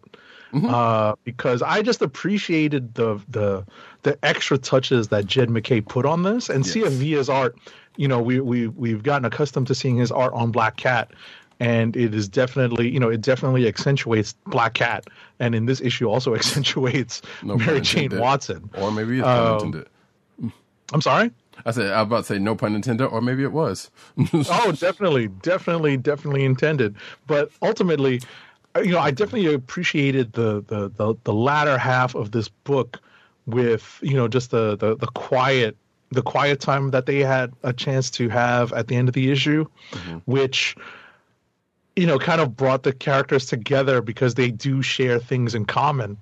Uh, 0.53 1.15
because 1.23 1.61
I 1.61 1.81
just 1.81 2.01
appreciated 2.01 2.93
the 2.95 3.19
the 3.29 3.65
the 4.03 4.19
extra 4.21 4.57
touches 4.57 5.07
that 5.07 5.25
Jed 5.25 5.49
MacKay 5.49 5.79
put 5.79 6.05
on 6.05 6.23
this, 6.23 6.49
and 6.49 6.65
Yes. 6.65 6.73
C.F. 6.73 6.91
Villa's 6.91 7.29
art. 7.29 7.55
You 7.97 8.07
know, 8.07 8.21
we 8.21 8.39
we 8.39 8.67
we've 8.67 9.03
gotten 9.03 9.25
accustomed 9.25 9.67
to 9.67 9.75
seeing 9.75 9.97
his 9.97 10.11
art 10.11 10.33
on 10.33 10.51
Black 10.51 10.77
Cat, 10.77 11.11
and 11.59 11.95
it 11.95 12.13
is 12.15 12.27
definitely 12.27 12.89
you 12.89 12.99
know 12.99 13.09
it 13.09 13.21
definitely 13.21 13.67
accentuates 13.67 14.33
Black 14.47 14.73
Cat, 14.73 15.05
and 15.39 15.53
in 15.53 15.65
this 15.65 15.81
issue 15.81 16.09
also 16.09 16.33
accentuates 16.35 17.21
No 17.43 17.57
Mary 17.57 17.81
Jane. 17.81 18.17
Watson. 18.17 18.69
Or 18.77 18.91
maybe 18.91 19.19
it's 19.19 19.27
Um, 19.27 19.55
intended. 19.55 19.87
I'm 20.93 21.01
sorry. 21.01 21.31
I 21.65 21.71
said 21.71 21.91
I 21.91 22.01
was 22.01 22.07
about 22.07 22.17
to 22.19 22.23
say 22.33 22.39
no 22.39 22.55
pun 22.55 22.75
intended, 22.75 23.05
or 23.05 23.21
maybe 23.21 23.43
it 23.43 23.51
was. 23.51 23.91
oh 24.33 24.71
definitely 24.71 25.27
definitely 25.27 25.95
definitely 25.97 26.43
intended 26.43 26.95
but 27.27 27.51
ultimately 27.61 28.19
uh, 28.75 28.79
you 28.81 28.91
know 28.91 28.99
i 28.99 29.11
definitely 29.11 29.53
appreciated 29.53 30.33
the 30.33 30.63
the 30.67 30.89
the, 30.89 31.13
the 31.25 31.33
latter 31.33 31.77
half 31.77 32.15
of 32.15 32.31
this 32.31 32.47
book 32.49 32.99
with 33.45 33.99
you 34.01 34.15
know 34.15 34.27
just 34.27 34.49
the, 34.51 34.75
the 34.77 34.95
the 34.97 35.07
quiet 35.07 35.75
the 36.11 36.21
quiet 36.21 36.59
time 36.59 36.91
that 36.91 37.05
they 37.05 37.19
had 37.19 37.53
a 37.63 37.71
chance 37.73 38.09
to 38.11 38.29
have 38.29 38.73
at 38.73 38.87
the 38.87 38.95
end 38.95 39.07
of 39.07 39.13
the 39.13 39.31
issue 39.31 39.65
mm-hmm. 39.91 40.17
which 40.25 40.75
you 41.95 42.05
know 42.05 42.17
kind 42.17 42.41
of 42.41 42.55
brought 42.55 42.83
the 42.83 42.93
characters 42.93 43.45
together 43.45 44.01
because 44.01 44.35
they 44.35 44.49
do 44.51 44.81
share 44.81 45.19
things 45.19 45.53
in 45.55 45.65
common 45.65 46.17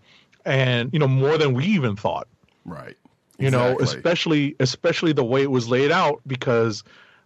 and 0.46 0.92
you 0.94 1.00
know 1.00 1.08
more 1.08 1.38
than 1.38 1.54
we 1.54 1.66
even 1.66 1.96
thought. 1.96 2.28
Right. 2.66 2.98
you 3.38 3.50
know 3.50 3.78
especially 3.80 4.56
especially 4.60 5.14
the 5.14 5.24
way 5.24 5.42
it 5.42 5.52
was 5.52 5.68
laid 5.70 5.92
out 5.92 6.22
because 6.28 6.84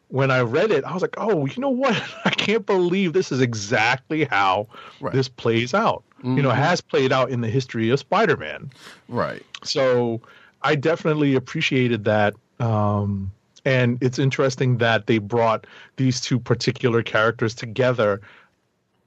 when 0.10 0.30
i 0.32 0.42
read 0.42 0.72
it 0.72 0.84
i 0.86 0.94
was 0.94 1.02
like 1.02 1.16
oh 1.18 1.46
you 1.46 1.60
know 1.60 1.70
what? 1.70 2.02
I 2.26 2.30
can't 2.30 2.66
believe 2.66 3.14
this 3.14 3.32
is 3.32 3.42
exactly 3.42 4.26
how 4.26 4.68
Right. 5.02 5.14
this 5.14 5.28
plays 5.28 5.74
out. 5.74 6.04
You 6.24 6.42
know 6.42 6.50
mm-hmm. 6.50 6.58
has 6.58 6.80
played 6.80 7.12
out 7.12 7.30
in 7.30 7.42
the 7.42 7.50
history 7.50 7.90
of 7.90 8.00
spider-man. 8.00 8.72
Right. 9.10 9.44
so 9.64 10.22
i 10.62 10.76
definitely 10.76 11.36
appreciated 11.36 12.06
that 12.06 12.34
um 12.60 13.32
and 13.66 13.98
it's 14.02 14.20
interesting 14.20 14.78
that 14.78 15.08
they 15.08 15.18
brought 15.18 15.66
these 15.96 16.20
two 16.20 16.40
particular 16.40 17.02
characters 17.04 17.54
together 17.56 18.22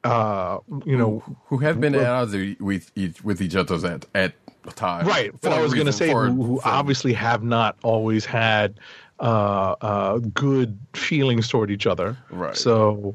uh 0.05 0.59
you 0.85 0.97
know 0.97 1.23
Who 1.47 1.59
have 1.59 1.81
been 1.81 1.95
at 1.95 2.07
odds 2.07 2.35
with 2.61 2.91
each 2.95 3.23
with 3.25 3.41
each 3.43 3.57
other 3.57 3.75
at 3.87 4.07
at 4.15 4.33
times. 4.77 5.07
right 5.09 5.33
but 5.41 5.53
i 5.53 5.61
was 5.61 5.75
going 5.75 5.87
to 5.87 5.93
say 5.93 6.11
for- 6.11 6.27
who, 6.29 6.43
who 6.43 6.61
for- 6.61 6.69
obviously 6.69 7.13
have 7.13 7.43
not 7.43 7.77
always 7.83 8.25
had 8.25 8.79
uh, 9.19 9.75
uh, 9.81 10.19
good 10.19 10.79
feelings 10.93 11.49
toward 11.49 11.71
each 11.71 11.87
other. 11.87 12.19
Right. 12.31 12.55
So, 12.55 13.15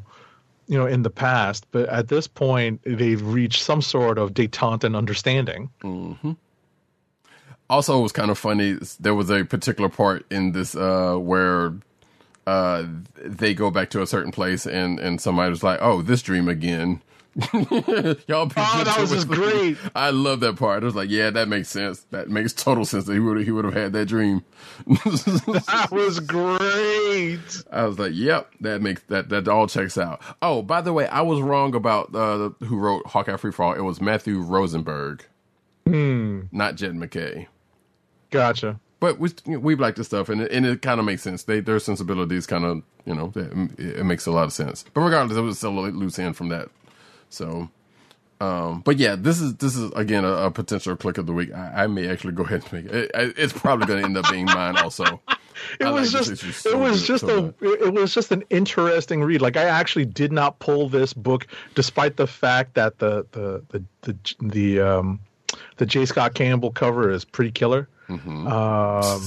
you 0.68 0.76
know, 0.76 0.88
in 0.88 1.04
the 1.04 1.12
past, 1.12 1.68
but 1.70 1.88
at 1.90 2.08
this 2.08 2.26
point, 2.26 2.82
they've 2.84 3.22
reached 3.24 3.62
some 3.62 3.84
sort 3.84 4.18
of 4.18 4.34
detente 4.34 4.84
and 4.84 4.96
understanding. 4.96 5.70
Also 7.72 7.98
it 7.98 8.04
was 8.04 8.12
kind 8.12 8.30
of 8.30 8.38
funny 8.38 8.78
there 9.00 9.16
was 9.16 9.30
a 9.32 9.44
particular 9.46 9.90
part 9.90 10.26
in 10.30 10.52
this 10.52 10.76
uh 10.76 11.16
where 11.16 11.74
uh 12.46 12.84
they 13.24 13.54
go 13.54 13.72
back 13.72 13.90
to 13.92 14.02
a 14.02 14.08
certain 14.08 14.32
place 14.32 14.66
and 14.68 15.00
and 15.00 15.20
somebody 15.22 15.50
was 15.50 15.64
like 15.64 15.80
oh 15.82 16.02
this 16.02 16.22
dream 16.22 16.48
again 16.50 17.02
y'all 18.28 18.52
Oh, 18.58 18.84
that 18.84 19.08
was 19.10 19.24
great. 19.24 19.78
i 19.96 20.10
love 20.10 20.42
that 20.42 20.58
part 20.58 20.84
i 20.84 20.86
was 20.86 20.96
like 20.96 21.10
yeah 21.10 21.30
that 21.30 21.48
makes 21.48 21.70
sense 21.70 22.02
that 22.12 22.30
makes 22.30 22.52
total 22.52 22.84
sense 22.84 23.06
that 23.06 23.14
he 23.14 23.20
would 23.20 23.42
he 23.46 23.52
would 23.52 23.64
have 23.64 23.74
had 23.74 23.94
that 23.94 24.08
dream 24.08 24.44
That 24.86 25.88
was 25.92 26.20
great. 26.20 27.64
I 27.72 27.86
was 27.86 28.00
like, 28.00 28.12
"Yep, 28.16 28.52
that 28.62 28.82
makes 28.82 29.02
that 29.04 29.30
that 29.30 29.48
all 29.48 29.68
checks 29.68 29.98
out." 29.98 30.22
Oh, 30.42 30.62
by 30.62 30.82
the 30.82 30.92
way, 30.92 31.08
I 31.08 31.22
was 31.22 31.40
wrong 31.42 31.76
about 31.76 32.14
uh, 32.16 32.50
who 32.66 32.78
wrote 32.78 33.06
Hawkeye 33.08 33.38
Free 33.38 33.52
Fall. 33.52 33.74
It 33.74 33.82
was 33.82 34.02
Matthew 34.02 34.40
Rosenberg, 34.40 35.24
not 35.86 36.76
Jed 36.76 36.96
MacKay. 36.96 37.48
Gotcha. 38.32 38.80
But 39.00 39.20
we 39.20 39.32
we 39.48 39.76
like 39.76 39.96
the 39.96 40.04
stuff, 40.04 40.30
and 40.30 40.42
it, 40.42 40.52
and 40.52 40.66
it 40.66 40.82
kind 40.82 41.00
of 41.00 41.06
makes 41.06 41.22
sense. 41.22 41.44
They 41.44 41.60
their 41.60 41.80
sensibilities 41.80 42.46
kind 42.46 42.66
of 42.66 42.84
you 43.06 43.16
know 43.16 43.32
it, 43.36 43.80
it 43.80 44.06
makes 44.06 44.26
a 44.26 44.32
lot 44.32 44.44
of 44.44 44.54
sense. 44.54 44.86
But 44.94 45.02
regardless, 45.02 45.38
it 45.38 45.42
was 45.42 45.58
still 45.58 45.78
a 45.78 45.88
loose 45.90 46.20
end 46.20 46.38
from 46.38 46.50
that. 46.50 46.70
So, 47.30 47.70
um, 48.40 48.82
but 48.82 48.98
yeah, 48.98 49.16
this 49.16 49.42
is 49.42 49.56
this 49.56 49.76
is 49.76 49.92
again 49.94 50.24
a, 50.24 50.34
a 50.34 50.52
potential 50.52 50.96
click 50.96 51.18
of 51.18 51.26
the 51.26 51.34
week. 51.34 51.54
I, 51.54 51.84
I 51.84 51.88
may 51.88 52.08
actually 52.10 52.34
go 52.34 52.44
ahead 52.44 52.64
and 52.64 52.74
make 52.74 52.94
it. 52.94 53.12
it 53.14 53.34
it's 53.38 53.54
probably 53.54 53.88
going 53.88 54.00
to 54.02 54.06
end 54.06 54.18
up 54.18 54.30
being 54.30 54.46
mine 54.46 54.78
also. 54.78 55.22
It 55.80 55.86
I 55.86 55.92
was 55.92 56.14
like 56.14 56.24
just 56.24 56.62
so 56.62 56.72
it 56.72 56.78
was 56.78 57.02
good, 57.02 57.08
just 57.08 57.26
so 57.26 57.54
a 57.62 57.86
it 57.86 57.94
was 57.94 58.14
just 58.14 58.32
an 58.32 58.44
interesting 58.50 59.24
read. 59.24 59.42
Like 59.42 59.58
I 59.58 59.66
actually 59.66 60.06
did 60.06 60.32
not 60.32 60.58
pull 60.58 60.90
this 60.90 61.14
book, 61.14 61.46
despite 61.76 62.18
the 62.18 62.26
fact 62.26 62.74
that 62.76 62.98
the 62.98 63.28
the 63.32 63.64
the 63.70 63.84
the 64.02 64.36
the 64.40 64.80
um 64.80 65.20
the 65.78 65.86
J 65.86 66.06
Scott 66.06 66.34
Campbell 66.34 66.72
cover 66.72 67.12
is 67.12 67.26
pretty 67.26 67.52
killer. 67.52 67.88
Mm-hmm. 68.12 68.48
Um, 68.48 69.22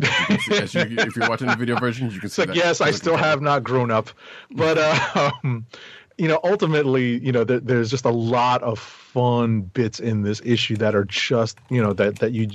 As 0.00 0.74
you, 0.74 0.82
if 0.82 1.16
you're 1.16 1.28
watching 1.28 1.48
the 1.48 1.56
video 1.56 1.76
version, 1.76 2.10
you 2.10 2.20
can 2.20 2.28
see 2.30 2.42
like 2.42 2.48
that. 2.50 2.56
yes, 2.56 2.80
I 2.80 2.92
still 2.92 3.16
have 3.16 3.42
not 3.42 3.64
grown 3.64 3.90
up, 3.90 4.10
but 4.50 4.78
uh, 4.78 5.30
um, 5.44 5.66
you 6.18 6.28
know, 6.28 6.38
ultimately, 6.44 7.18
you 7.18 7.32
know, 7.32 7.42
there, 7.44 7.58
there's 7.58 7.90
just 7.90 8.04
a 8.04 8.10
lot 8.10 8.62
of 8.62 8.78
fun 8.78 9.62
bits 9.62 9.98
in 9.98 10.22
this 10.22 10.40
issue 10.44 10.76
that 10.76 10.94
are 10.94 11.04
just 11.04 11.58
you 11.70 11.82
know 11.82 11.92
that 11.94 12.20
that 12.20 12.32
you 12.32 12.48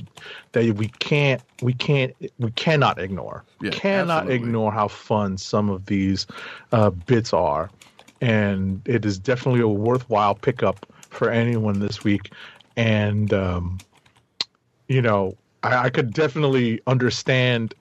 that 0.54 0.66
we 0.76 0.88
can't 1.00 1.42
we 1.62 1.74
can't 1.74 2.14
we 2.40 2.52
cannot 2.52 3.00
ignore. 3.00 3.44
Yeah, 3.62 3.72
cannot 3.72 4.24
absolutely. 4.24 4.36
ignore 4.36 4.72
how 4.72 4.88
fun 4.88 5.38
some 5.38 5.70
of 5.70 5.86
these 5.88 6.26
uh, 6.72 6.92
bits 6.92 7.34
are, 7.34 7.70
and 8.22 8.82
it 8.86 9.06
is 9.06 9.20
definitely 9.20 9.62
a 9.62 9.68
worthwhile 9.68 10.36
pickup 10.36 10.86
for 11.10 11.30
anyone 11.30 11.80
this 11.80 12.04
week. 12.06 12.32
And 12.76 13.34
um, 13.34 13.80
you 14.94 15.02
know, 15.02 15.36
I, 15.64 15.86
I 15.86 15.90
could 15.90 16.14
definitely 16.14 16.82
understand 16.88 17.74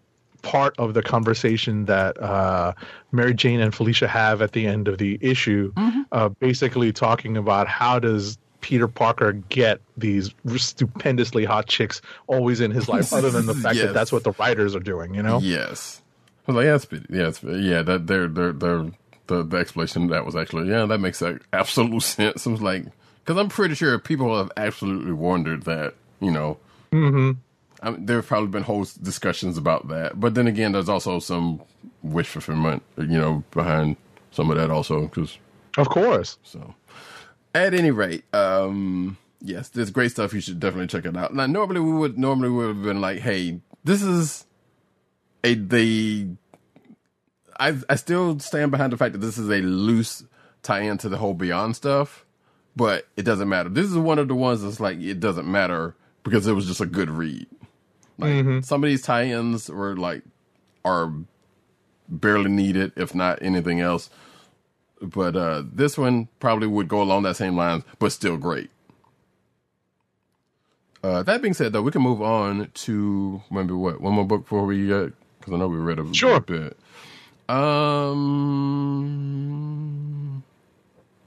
part 0.43 0.75
of 0.79 0.95
the 0.95 1.03
conversation 1.03 1.85
that 1.85 2.21
uh, 2.21 2.73
Mary 3.13 3.35
Jane 3.35 3.61
and 3.61 3.75
Felicia 3.75 4.09
have 4.09 4.43
at 4.43 4.53
the 4.53 4.67
end 4.67 4.89
of 4.89 4.99
the 4.99 5.19
issue, 5.21 5.73
uh, 6.11 6.31
basically 6.31 6.93
talking 6.93 7.37
about 7.37 7.69
how 7.69 7.99
does 8.01 8.39
Peter 8.61 8.89
Parker 8.89 9.33
get 9.33 9.81
these 9.97 10.35
stupendously 10.57 11.45
hot 11.45 11.67
chicks 11.67 12.01
always 12.27 12.61
in 12.61 12.71
his 12.71 12.89
life, 12.89 13.13
other 13.13 13.31
than 13.31 13.47
the 13.47 13.55
fact 13.55 13.77
Yes. 13.77 13.87
that 13.87 13.95
that's 13.95 14.13
what 14.13 14.25
the 14.25 14.33
writers 14.33 14.75
are 14.75 14.81
doing, 14.81 15.15
you 15.15 15.23
know? 15.23 15.39
Yes. 15.41 16.01
I 16.49 16.53
was 16.53 16.57
like, 16.57 16.65
yeah, 16.65 16.75
it's, 16.75 16.87
yeah, 17.09 17.29
it's, 17.29 17.43
yeah. 17.43 17.83
That 17.83 18.07
they're, 18.09 18.27
they're, 18.27 18.53
they're, 18.53 18.91
the 19.29 19.45
the 19.45 19.57
explanation 19.57 20.05
of 20.05 20.11
that 20.11 20.27
was 20.27 20.35
actually 20.35 20.69
yeah, 20.69 20.85
that 20.87 20.99
makes 20.99 21.21
like, 21.23 21.41
absolute 21.53 22.01
sense. 22.03 22.47
I 22.47 22.51
was 22.51 22.63
like, 22.63 22.87
because 23.25 23.39
I'm 23.39 23.49
pretty 23.49 23.77
sure 23.77 23.97
people 24.01 24.37
have 24.37 24.51
absolutely 24.57 25.13
wondered 25.13 25.63
that, 25.65 25.95
you 26.21 26.33
know. 26.33 26.59
Mm-hmm. 26.93 27.33
I 27.83 27.91
mean, 27.91 28.07
there 28.07 28.17
have 28.17 28.27
probably 28.27 28.49
been 28.49 28.63
whole 28.63 28.87
discussions 29.03 29.59
about 29.59 29.89
that, 29.89 30.21
but 30.21 30.35
then 30.35 30.47
again, 30.47 30.73
there's 30.73 30.89
also 30.89 31.19
some 31.19 31.61
wish 32.03 32.29
fulfillment, 32.29 32.83
you 32.97 33.19
know, 33.19 33.43
behind 33.51 33.97
some 34.31 34.51
of 34.51 34.57
that 34.57 34.71
also. 34.71 35.03
Because 35.03 35.39
Of 35.77 35.89
course. 35.89 36.39
so, 36.45 36.75
at 37.55 37.75
any 37.75 37.91
rate, 37.91 38.25
um, 38.35 39.17
yes, 39.41 39.69
there's 39.71 39.91
great 39.91 40.13
stuff. 40.13 40.33
You 40.33 40.41
should 40.41 40.61
definitely 40.61 40.87
check 40.87 41.07
it 41.07 41.17
out. 41.17 41.35
Now, 41.35 41.47
normally 41.47 41.81
we 41.81 41.93
would 41.93 42.19
normally 42.19 42.51
we 42.51 42.57
would 42.59 42.77
have 42.77 42.83
been 42.85 43.01
like, 43.01 43.19
hey, 43.21 43.61
this 43.85 44.03
is 44.03 44.47
a 45.43 45.55
the. 45.55 46.29
I 47.59 47.77
I 47.89 47.97
still 47.97 48.39
stand 48.39 48.71
behind 48.71 48.93
the 48.93 48.97
fact 48.97 49.13
that 49.13 49.19
this 49.19 49.39
is 49.39 49.49
a 49.49 49.61
loose 49.61 50.25
tie-in 50.63 50.99
to 50.99 51.09
the 51.09 51.17
whole 51.19 51.35
Beyond 51.35 51.75
stuff, 51.75 52.25
but 52.77 53.09
it 53.17 53.23
doesn't 53.23 53.49
matter. 53.49 53.69
This 53.69 53.87
is 53.87 53.97
one 53.99 54.21
of 54.21 54.29
the 54.29 54.35
ones 54.37 54.63
that's 54.63 54.79
like 54.79 55.01
it 55.01 55.19
doesn't 55.19 55.51
matter 55.51 55.97
because 56.25 56.47
it 56.47 56.53
was 56.53 56.67
just 56.67 56.81
a 56.81 56.87
good 56.87 57.11
read. 57.11 57.47
Like 58.19 58.65
some 58.65 58.85
of 58.85 58.89
these 58.89 59.03
tie-ins 59.03 59.69
were 59.69 59.97
like 59.97 60.23
are 60.85 61.13
barely 62.09 62.51
needed, 62.51 62.93
if 62.97 63.15
not 63.15 63.43
anything 63.43 63.81
else 63.81 64.11
but 65.05 65.35
uh, 65.35 65.65
this 65.73 65.99
one 65.99 66.29
probably 66.39 66.69
would 66.69 66.87
go 66.87 67.03
along 67.03 67.25
that 67.25 67.35
same 67.37 67.57
lines, 67.57 67.83
but 67.99 68.13
still 68.13 68.37
great. 68.37 68.71
Uh, 71.03 71.25
that 71.25 71.43
being 71.43 71.55
said, 71.55 71.73
though, 71.73 71.83
we 71.83 71.91
can 71.91 72.03
move 72.03 72.23
on 72.23 72.71
to 72.73 73.43
maybe 73.51 73.73
what 73.73 74.01
one 74.01 74.15
more 74.15 74.25
book 74.25 74.43
before 74.43 74.65
we 74.65 74.87
get 74.87 75.13
because 75.41 75.53
I 75.53 75.57
know 75.57 75.67
we 75.67 75.77
read 75.79 75.99
a 75.99 76.15
Sure. 76.15 76.39
bit. 76.39 76.77
Um, 77.49 77.59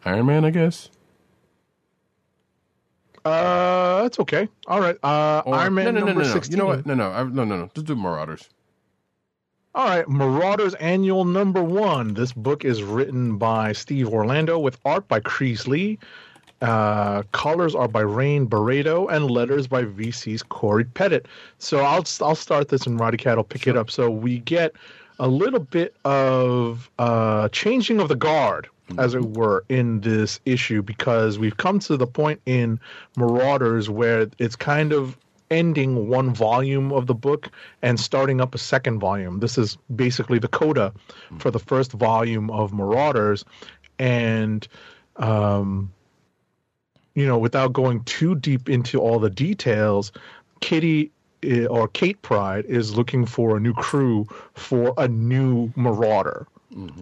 Iron 0.05 0.25
Man, 0.25 0.45
I 0.45 0.51
guess. 0.51 0.89
Uh, 3.25 4.03
that's 4.03 4.19
okay. 4.19 4.47
All 4.67 4.79
right. 4.79 4.97
Uh, 5.03 5.41
Or- 5.45 5.55
Iron 5.55 5.73
Man 5.73 5.85
no, 5.85 5.91
no, 5.91 6.05
number 6.05 6.21
no, 6.21 6.27
no. 6.27 6.33
16. 6.33 6.51
You 6.51 6.57
know 6.57 6.67
what? 6.67 6.85
No, 6.85 6.93
no, 6.93 7.09
I, 7.11 7.23
no, 7.23 7.43
no, 7.43 7.57
no. 7.57 7.69
Just 7.73 7.87
do 7.87 7.95
Marauders. 7.95 8.49
All 9.73 9.87
right, 9.87 10.07
Marauders 10.07 10.73
Annual 10.75 11.25
Number 11.25 11.61
One. 11.61 12.13
This 12.13 12.31
book 12.31 12.63
is 12.63 12.81
written 12.81 13.37
by 13.37 13.73
Steve 13.73 14.07
Orlando 14.07 14.57
with 14.57 14.79
art 14.85 15.05
by 15.09 15.19
Creees 15.19 15.67
Lee. 15.67 15.99
Uh, 16.61 17.23
colors 17.33 17.75
are 17.75 17.89
by 17.89 17.99
Rain 17.99 18.47
Beredo 18.47 19.11
and 19.11 19.29
letters 19.29 19.67
by 19.67 19.83
VC's 19.83 20.41
Cory 20.41 20.85
Petit. 20.85 21.19
So 21.57 21.79
I'll 21.79 22.05
I'll 22.21 22.35
start 22.35 22.69
this 22.69 22.87
and 22.87 22.97
Roddy 22.97 23.17
Cat 23.17 23.35
will 23.35 23.43
pick 23.43 23.67
it 23.67 23.75
up. 23.75 23.91
So 23.91 24.09
we 24.09 24.39
get 24.39 24.71
a 25.19 25.27
little 25.27 25.59
bit 25.59 25.93
of 26.05 26.89
uh, 26.97 27.49
changing 27.49 27.99
of 27.99 28.07
the 28.07 28.15
guard, 28.15 28.69
as 28.97 29.15
it 29.15 29.23
were, 29.23 29.65
in 29.69 30.01
this 30.01 30.39
issue 30.45 30.81
because 30.81 31.39
we've 31.39 31.57
come 31.57 31.79
to 31.79 31.97
the 31.97 32.07
point 32.07 32.41
in 32.45 32.79
Marauders 33.17 33.89
where 33.89 34.27
it's 34.37 34.55
kind 34.55 34.93
of 34.93 35.17
ending 35.51 36.07
one 36.07 36.33
volume 36.33 36.91
of 36.91 37.07
the 37.07 37.13
book 37.13 37.49
and 37.81 37.99
starting 37.99 38.41
up 38.41 38.55
a 38.55 38.57
second 38.57 38.99
volume. 38.99 39.39
This 39.39 39.57
is 39.57 39.77
basically 39.95 40.39
the 40.39 40.47
coda 40.47 40.93
for 41.37 41.51
the 41.51 41.59
first 41.59 41.91
volume 41.91 42.49
of 42.49 42.73
Marauders, 42.73 43.45
and 43.99 44.67
um, 45.17 45.91
you 47.15 47.25
know, 47.25 47.37
without 47.37 47.73
going 47.73 48.03
too 48.03 48.35
deep 48.35 48.69
into 48.69 48.99
all 48.99 49.19
the 49.19 49.29
details, 49.29 50.11
Kitty 50.59 51.11
eh, 51.43 51.65
or 51.65 51.87
Kate 51.87 52.21
Pryde 52.21 52.65
is 52.65 52.95
looking 52.95 53.25
for 53.25 53.57
a 53.57 53.59
new 53.59 53.73
crew 53.73 54.27
for 54.53 54.93
a 54.97 55.07
new 55.07 55.71
Marauder, 55.75 56.47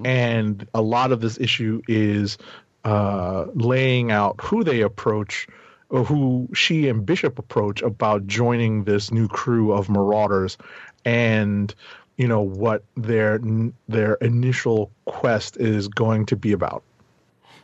and 0.06 0.68
a 0.74 0.82
lot 0.82 1.12
of 1.12 1.22
this 1.22 1.40
issue 1.40 1.82
is 1.88 2.38
uh, 2.84 3.46
laying 3.56 4.12
out 4.12 4.40
who 4.42 4.64
they 4.64 4.82
approach 4.82 5.48
or 5.90 6.04
who 6.04 6.48
she 6.54 6.90
and 6.90 7.06
Bishop 7.06 7.40
approach 7.40 7.82
about 7.82 8.28
joining 8.28 8.84
this 8.84 9.12
new 9.12 9.28
crew 9.28 9.72
of 9.72 9.90
marauders 9.90 10.58
and 11.06 11.74
you 12.18 12.28
know 12.28 12.42
what 12.42 12.84
their 12.96 13.40
their 13.88 14.16
initial 14.16 14.92
quest 15.06 15.58
is 15.58 15.88
going 15.88 16.26
to 16.28 16.36
be 16.36 16.52
about. 16.52 16.84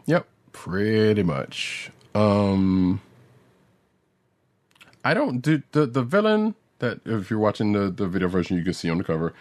Yep, 0.05 0.27
pretty 0.51 1.23
much. 1.23 1.91
Um 2.15 3.01
I 5.03 5.13
don't 5.13 5.39
do 5.39 5.61
the 5.71 5.85
the 5.85 6.03
villain 6.03 6.55
that 6.79 6.99
if 7.05 7.29
you're 7.29 7.39
watching 7.39 7.73
the 7.73 7.91
the 7.91 8.07
video 8.07 8.27
version 8.27 8.57
you 8.57 8.63
can 8.63 8.73
see 8.73 8.89
on 8.89 8.97
the 8.97 9.03
cover. 9.03 9.33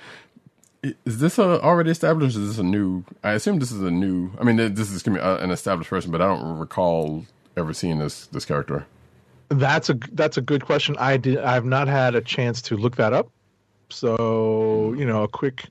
Is 0.83 1.19
this 1.19 1.39
a 1.39 1.61
already 1.61 1.91
established? 1.91 2.37
Is 2.37 2.49
this 2.49 2.59
a 2.59 2.63
new? 2.63 3.05
I 3.25 3.33
assume 3.33 3.59
this 3.59 3.73
is 3.73 3.83
a 3.83 3.91
new. 3.91 4.31
I 4.39 4.45
mean, 4.45 4.57
this 4.57 4.91
is 4.91 5.03
gonna 5.03 5.19
be 5.19 5.23
uh, 5.23 5.39
an 5.39 5.51
established 5.51 5.91
person, 5.91 6.11
but 6.11 6.23
I 6.23 6.27
don't 6.27 6.59
recall 6.59 7.27
ever 7.57 7.73
seeing 7.73 7.99
this 7.99 8.27
this 8.27 8.45
character. 8.45 8.87
That's 9.49 9.91
a 9.91 9.99
that's 10.13 10.37
a 10.37 10.41
good 10.41 10.65
question. 10.65 10.95
I 10.99 11.17
did 11.17 11.39
I've 11.39 11.65
not 11.65 11.89
had 11.89 12.15
a 12.15 12.21
chance 12.21 12.63
to 12.63 12.77
look 12.77 12.97
that 12.97 13.13
up. 13.13 13.29
So, 13.91 14.95
you 14.95 15.05
know, 15.05 15.25
a 15.25 15.29
quick 15.29 15.65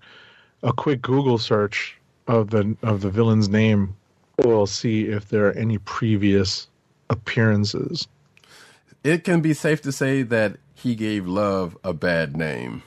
a 0.64 0.74
quick 0.74 1.02
Google 1.02 1.38
search 1.38 1.98
of 2.28 2.50
the 2.50 2.76
of 2.84 3.02
the 3.02 3.10
villain's 3.10 3.48
name 3.48 3.96
will 4.44 4.68
see 4.68 5.06
if 5.06 5.30
there 5.30 5.48
are 5.48 5.54
any 5.54 5.78
previous 5.80 6.68
appearances. 7.10 8.08
It 9.04 9.24
can 9.24 9.42
be 9.42 9.54
safe 9.54 9.82
to 9.84 9.92
say 9.92 10.24
that 10.24 10.58
he 10.74 10.96
gave 10.96 11.28
love 11.28 11.78
a 11.84 11.94
bad 11.94 12.36
name. 12.36 12.84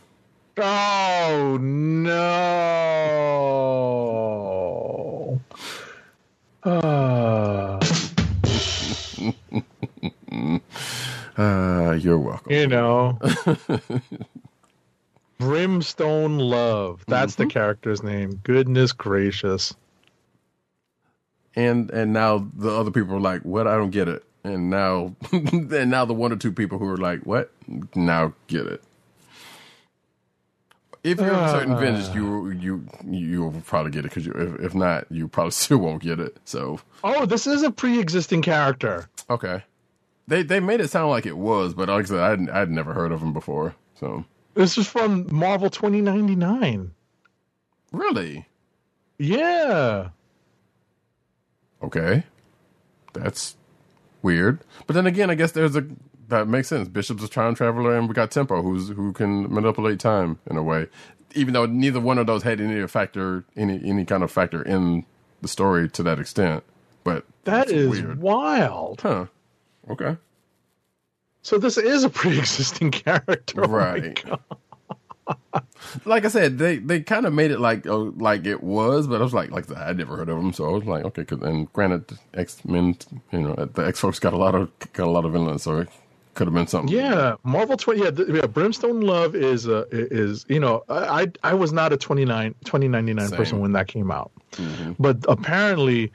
Oh 0.63 1.59
no. 1.61 2.21
Ah, 6.65 7.79
Uh, 11.39 11.97
you're 11.99 12.19
welcome. 12.19 12.53
you 12.53 12.67
know. 12.67 13.19
Brimstone 15.39 16.39
Love. 16.39 17.03
That's 17.09 17.37
the 17.37 17.47
character's 17.47 18.03
name. 18.03 18.41
Goodness 18.45 18.93
gracious. 18.93 19.75
And 21.57 21.91
and 21.91 22.13
now 22.13 22.47
the 22.55 22.71
other 22.71 22.91
people 22.91 23.15
are 23.17 23.21
like, 23.21 23.43
"What? 23.43 23.67
I 23.67 23.77
don't 23.77 23.91
get 23.91 24.09
it." 24.09 24.23
And 24.45 24.69
now, 24.69 25.15
and 25.33 25.91
now 25.91 26.05
the 26.05 26.13
one 26.15 26.33
or 26.33 26.37
two 26.37 26.53
people 26.53 26.79
who 26.79 26.89
are 26.89 26.99
like, 26.99 27.21
"What?" 27.25 27.51
Now 27.95 28.35
get 28.49 28.67
it. 28.67 28.83
If 31.05 31.23
you're 31.23 31.41
a 31.41 31.49
certain 31.49 31.77
vintage, 31.77 32.11
ah. 32.11 32.15
you 32.15 32.51
you 32.53 32.89
you'll 33.09 33.53
probably 33.67 33.93
get 33.93 34.05
it 34.07 34.15
because 34.15 34.27
if, 34.29 34.61
if 34.61 34.75
not, 34.75 35.07
you 35.11 35.29
probably 35.29 35.51
still 35.53 35.79
won't 35.79 36.03
get 36.03 36.21
it. 36.21 36.39
So 36.45 36.81
Oh, 37.05 37.27
this 37.27 37.47
is 37.47 37.63
a 37.63 37.71
pre-existing 37.73 38.43
character. 38.43 39.11
okay, 39.31 39.65
they 40.29 40.43
they 40.43 40.61
made 40.61 40.81
it 40.81 40.91
sound 40.91 41.11
like 41.11 41.27
it 41.27 41.37
was, 41.39 41.75
but 41.75 41.89
like 41.89 42.07
I 42.07 42.09
said, 42.09 42.21
I'd 42.21 42.51
I'd 42.51 42.71
never 42.71 42.95
heard 42.95 43.13
of 43.13 43.23
him 43.23 43.33
before. 43.33 43.77
So 43.95 44.25
This 44.55 44.79
is 44.79 44.89
from 44.89 45.29
Marvel 45.35 45.71
2099. 45.71 46.93
really, 47.93 48.47
Yeah. 49.19 50.11
okay, 51.83 52.25
that's 53.15 53.57
weird. 54.23 54.61
But 54.87 54.95
then 54.95 55.07
again, 55.07 55.31
I 55.31 55.37
guess 55.37 55.53
there's 55.53 55.77
a 55.77 55.87
that 56.31 56.49
makes 56.49 56.69
sense. 56.69 56.89
Bishop's 56.89 57.25
a 57.25 57.29
time 57.29 57.55
traveler, 57.55 57.97
and 57.97 58.09
we 58.09 58.15
got 58.15 58.31
Tempo, 58.31 58.63
who's 58.63 58.89
who 58.91 59.13
can 59.13 59.53
manipulate 59.53 60.01
time 60.01 60.39
in 60.51 60.57
a 60.57 60.63
way. 60.63 60.89
Even 61.35 61.55
though 61.55 61.67
neither 61.67 62.01
one 62.01 62.19
of 62.19 62.27
those 62.27 62.43
had 62.43 62.61
any 62.61 62.87
factor, 62.89 63.45
any 63.57 63.81
any 63.85 64.05
kind 64.05 64.23
of 64.25 64.33
factor 64.33 64.63
in 64.63 65.05
the 65.43 65.49
story 65.49 65.89
to 65.91 66.03
that 66.05 66.19
extent. 66.19 66.65
But 67.05 67.25
that's 67.45 67.73
weird, 67.73 68.21
wild. 68.21 69.03
huh? 69.03 69.27
Okay, 69.89 70.17
So 71.43 71.59
this 71.59 71.77
is 71.79 72.05
a 72.05 72.11
pre-existing 72.11 72.91
character. 72.93 73.65
Oh 73.65 73.69
right. 73.69 74.23
God. 74.25 74.41
like 76.05 76.25
I 76.25 76.29
said, 76.29 76.59
they 76.59 76.79
they 76.79 77.01
kind 77.01 77.27
of 77.27 77.33
made 77.33 77.51
it 77.51 77.61
like 77.61 77.87
oh, 77.87 78.13
like 78.17 78.47
it 78.47 78.63
was, 78.63 79.07
but 79.07 79.21
I 79.21 79.25
was 79.25 79.35
like 79.35 79.51
like 79.51 79.71
I 79.77 79.93
never 79.93 80.17
heard 80.17 80.29
of 80.29 80.37
them, 80.37 80.53
so 80.53 80.67
I 80.69 80.73
was 80.73 80.85
like 80.85 81.05
okay. 81.07 81.25
and 81.43 81.73
granted, 81.73 82.19
X 82.35 82.65
Men, 82.65 82.97
you 83.33 83.41
know, 83.41 83.55
the 83.55 83.87
X 83.87 84.01
folks 84.01 84.19
got 84.19 84.33
a 84.35 84.37
lot 84.39 84.55
of 84.55 84.71
got 84.93 85.07
a 85.07 85.11
lot 85.11 85.25
of 85.25 85.33
villains, 85.33 85.63
so 85.63 85.87
could 86.41 86.47
have 86.47 86.55
been 86.55 86.67
something. 86.67 86.97
Yeah, 86.97 87.37
Marvel 87.45 87.77
20 87.77 88.01
yeah, 88.01 88.11
yeah, 88.35 88.47
Brimstone 88.47 89.03
Love 89.03 89.35
is 89.35 89.69
uh, 89.69 89.85
is 89.91 90.47
you 90.49 90.59
know, 90.59 90.83
I 90.89 91.31
I, 91.43 91.53
was 91.53 91.71
not 91.71 91.93
a 91.93 91.99
29 91.99 92.55
2099 92.65 93.29
Same. 93.29 93.37
person 93.37 93.61
when 93.61 93.73
that 93.73 93.89
came 93.89 94.11
out. 94.11 94.31
But 94.99 95.19
apparently 95.29 96.11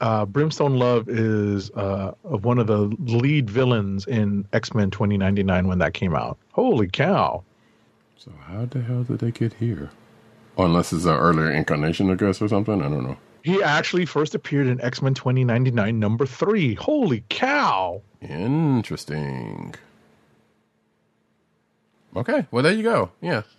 uh, 0.00 0.24
Brimstone 0.24 0.78
Love 0.78 1.10
is 1.10 1.70
uh, 1.72 2.12
one 2.22 2.58
of 2.58 2.68
the 2.68 2.90
lead 3.00 3.50
villains 3.50 4.06
in 4.06 4.48
X-Men 4.54 4.90
2099 4.90 5.68
when 5.68 5.78
that 5.80 5.92
came 5.92 6.16
out. 6.16 6.38
Holy 6.52 6.88
cow. 6.88 7.44
So 8.16 8.32
how 8.46 8.64
the 8.64 8.80
hell 8.80 9.02
did 9.02 9.18
they 9.18 9.30
get 9.30 9.52
here? 9.52 9.90
Unless 10.56 10.94
it's 10.94 11.04
an 11.04 11.16
earlier 11.16 11.50
incarnation, 11.50 12.10
I 12.10 12.14
guess, 12.14 12.40
or 12.40 12.48
something. 12.48 12.80
I 12.80 12.88
don't 12.88 13.04
know. 13.04 13.18
He 13.46 13.62
actually 13.62 14.06
first 14.06 14.34
appeared 14.34 14.66
in 14.66 14.80
X-Men 14.80 15.14
2099 15.14 16.00
number 16.00 16.26
3. 16.26 16.74
Holy 16.74 17.22
cow. 17.28 18.02
Interesting. 18.20 19.72
Okay, 22.16 22.44
well 22.50 22.64
there 22.64 22.72
you 22.72 22.82
go. 22.82 23.10
Yeah. 23.20 23.42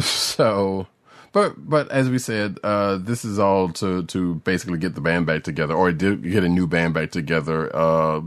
So, 0.00 0.88
but 1.30 1.54
but 1.56 1.88
as 1.92 2.10
we 2.10 2.18
said, 2.18 2.58
uh, 2.64 2.96
this 2.96 3.24
is 3.24 3.38
all 3.38 3.68
to 3.74 4.02
to 4.02 4.34
basically 4.42 4.78
get 4.78 4.96
the 4.96 5.00
band 5.00 5.26
back 5.26 5.44
together, 5.44 5.72
or 5.72 5.92
get 5.92 6.42
a 6.42 6.48
new 6.48 6.66
band 6.66 6.94
back 6.94 7.12
together, 7.12 7.70
uh, 7.72 8.22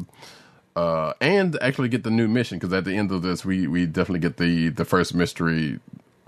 uh, 0.77 1.11
and 1.19 1.61
actually 1.61 1.89
get 1.89 2.03
the 2.03 2.09
new 2.09 2.29
mission. 2.29 2.57
Because 2.57 2.71
at 2.71 2.85
the 2.85 2.95
end 2.95 3.11
of 3.11 3.21
this, 3.21 3.43
we 3.43 3.67
we 3.67 3.85
definitely 3.85 4.21
get 4.21 4.37
the 4.37 4.69
the 4.69 4.85
first 4.85 5.13
mystery, 5.13 5.81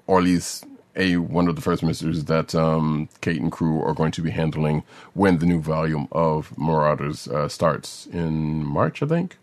or 0.07 0.18
at 0.18 0.26
least 0.26 0.65
a 0.95 1.17
one 1.17 1.47
of 1.47 1.55
the 1.55 1.61
first 1.61 1.83
mysteries 1.83 2.25
that 2.25 2.53
um, 2.55 3.09
Kate 3.21 3.41
and 3.41 3.51
crew 3.51 3.81
are 3.81 3.93
going 3.93 4.11
to 4.11 4.21
be 4.21 4.31
handling 4.31 4.83
when 5.13 5.39
the 5.39 5.45
new 5.45 5.59
volume 5.61 6.07
of 6.11 6.57
Marauders 6.57 7.27
uh, 7.27 7.47
starts 7.47 8.07
in 8.07 8.63
March, 8.63 9.01
I 9.01 9.07
think. 9.07 9.37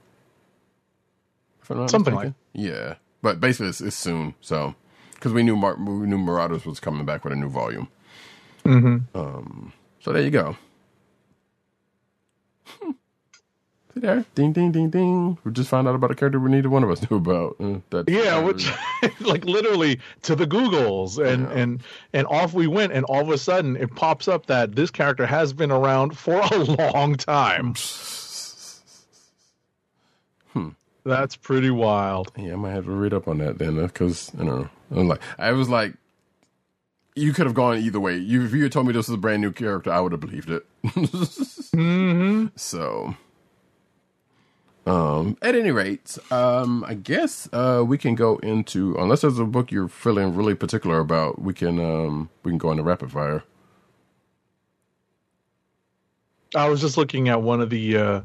If 1.62 1.70
I'm 1.70 1.78
not 1.78 1.90
Something 1.90 2.14
mistaken. 2.14 2.35
Yeah, 2.52 2.94
but 3.23 3.40
basically 3.40 3.68
it's, 3.68 3.81
it's 3.81 3.97
soon. 3.97 4.35
So 4.40 4.74
because 5.14 5.32
we 5.32 5.43
knew 5.43 5.56
Mar- 5.56 5.77
we 5.77 6.06
knew 6.06 6.18
Marauders 6.18 6.64
was 6.66 6.81
coming 6.81 7.05
back 7.05 7.24
with 7.24 7.32
a 7.32 7.36
new 7.36 7.48
volume. 7.48 7.89
Mm-hmm. 8.64 9.18
Um. 9.18 9.73
So 10.01 10.12
there 10.12 10.23
you 10.23 10.31
go. 10.31 10.56
Hmm. 13.97 14.01
See 14.01 14.06
there, 14.06 14.24
ding, 14.35 14.52
ding, 14.52 14.73
ding, 14.73 14.90
ding. 14.90 15.39
We 15.44 15.52
just 15.52 15.70
found 15.70 15.89
out 15.89 15.94
about 15.94 16.10
a 16.10 16.14
character 16.14 16.39
we 16.39 16.51
neither 16.51 16.68
one 16.68 16.85
of 16.85 16.90
us 16.90 17.10
knew 17.10 17.16
about. 17.16 17.56
Uh, 17.59 17.78
that 17.90 18.09
Yeah, 18.09 18.39
which 18.39 18.70
like 19.20 19.44
literally 19.44 20.01
to 20.23 20.36
the 20.36 20.47
Googles 20.47 21.18
and 21.18 21.47
and 21.52 21.82
and 22.12 22.27
off 22.27 22.52
we 22.52 22.66
went 22.66 22.93
and 22.93 23.05
all 23.06 23.23
of 23.23 23.31
a 23.31 23.39
sudden 23.39 23.77
it 23.77 23.94
pops 23.94 24.28
up 24.28 24.47
that 24.47 24.74
this 24.77 24.90
character 24.90 25.27
has 25.27 25.52
been 25.52 25.70
around 25.70 26.16
for 26.18 26.40
a 26.40 26.59
long 26.93 27.16
time. 27.16 27.74
That's 31.05 31.36
pretty 31.36 31.70
wild. 31.70 32.32
Yeah, 32.36 32.55
I 32.55 32.56
might 32.56 32.73
have 32.73 32.86
to 32.86 32.90
read 32.90 33.14
up 33.14 33.28
on 33.28 33.39
that 33.39 33.59
then, 33.59 33.77
because 33.77 34.32
I 34.35 34.39
don't 34.39 34.62
know. 34.62 34.68
I'm 34.90 35.06
like, 35.06 35.20
I 35.39 35.52
was 35.52 35.68
like, 35.68 35.94
you 37.14 37.32
could 37.32 37.47
have 37.47 37.55
gone 37.55 37.78
either 37.78 38.01
way. 38.01 38.16
You, 38.16 38.44
if 38.44 38.52
you 38.52 38.64
had 38.64 38.73
told 38.73 38.89
me 38.89 38.93
this 38.93 39.06
was 39.06 39.14
a 39.14 39.18
brand 39.18 39.40
new 39.40 39.52
character, 39.52 39.93
I 39.93 40.01
would 40.01 40.10
have 40.10 40.20
believed 40.20 40.51
it. 40.51 40.66
mm-hmm. 40.85 42.47
So, 42.56 43.14
um, 44.87 45.37
at 45.43 45.55
any 45.55 45.71
rate, 45.71 46.17
um, 46.31 46.85
I 46.87 46.95
guess 46.95 47.49
uh, 47.53 47.83
we 47.87 47.99
can 47.99 48.15
go 48.15 48.39
into 48.39 48.97
unless 48.97 49.23
there's 49.23 49.39
a 49.39 49.45
book 49.45 49.73
you're 49.73 49.89
feeling 49.89 50.35
really 50.35 50.55
particular 50.55 51.01
about, 51.01 51.41
we 51.41 51.53
can 51.53 51.79
um, 51.81 52.31
we 52.43 52.51
can 52.53 52.59
go 52.59 52.71
into 52.71 52.83
rapid 52.83 53.11
fire. 53.11 53.43
I 56.55 56.69
was 56.69 56.81
just 56.81 56.97
looking 56.97 57.29
at 57.29 57.43
one 57.43 57.61
of 57.61 57.71
the 57.71 57.97
uh, 57.97 58.21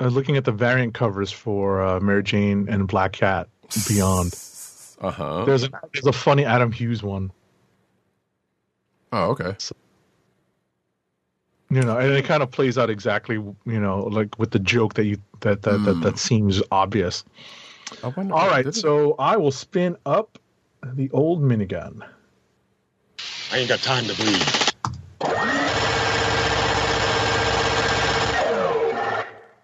looking 0.00 0.36
at 0.36 0.44
the 0.44 0.52
variant 0.52 0.94
covers 0.94 1.30
for 1.30 1.82
uh, 1.82 2.00
Mary 2.00 2.22
Jane 2.22 2.66
and 2.68 2.88
Black 2.88 3.12
Cat 3.12 3.48
Beyond. 3.86 4.34
Uh 5.00 5.10
huh. 5.10 5.44
There's 5.44 5.64
a, 5.64 5.70
there's 5.92 6.06
a 6.06 6.12
funny 6.12 6.44
Adam 6.44 6.72
Hughes 6.72 7.02
one, 7.02 7.30
Oh, 9.12 9.30
okay. 9.30 9.56
You 11.70 11.82
know, 11.82 11.96
and 11.98 12.12
it 12.12 12.24
kind 12.24 12.42
of 12.42 12.50
plays 12.50 12.76
out 12.76 12.90
exactly, 12.90 13.36
you 13.36 13.56
know, 13.80 14.00
like 14.00 14.38
with 14.38 14.50
the 14.50 14.58
joke 14.58 14.94
that 14.94 15.04
you 15.04 15.18
that 15.40 15.62
that 15.62 15.78
that, 15.84 16.00
that 16.02 16.18
seems 16.18 16.62
obvious. 16.70 17.24
All 18.02 18.48
right, 18.48 18.74
so 18.74 19.14
I 19.18 19.36
will 19.36 19.50
spin 19.52 19.96
up 20.06 20.38
the 20.82 21.10
old 21.10 21.42
minigun. 21.42 22.02
I 23.52 23.58
ain't 23.58 23.68
got 23.68 23.80
time 23.80 24.04
to 24.04 24.14
bleed. 24.16 24.42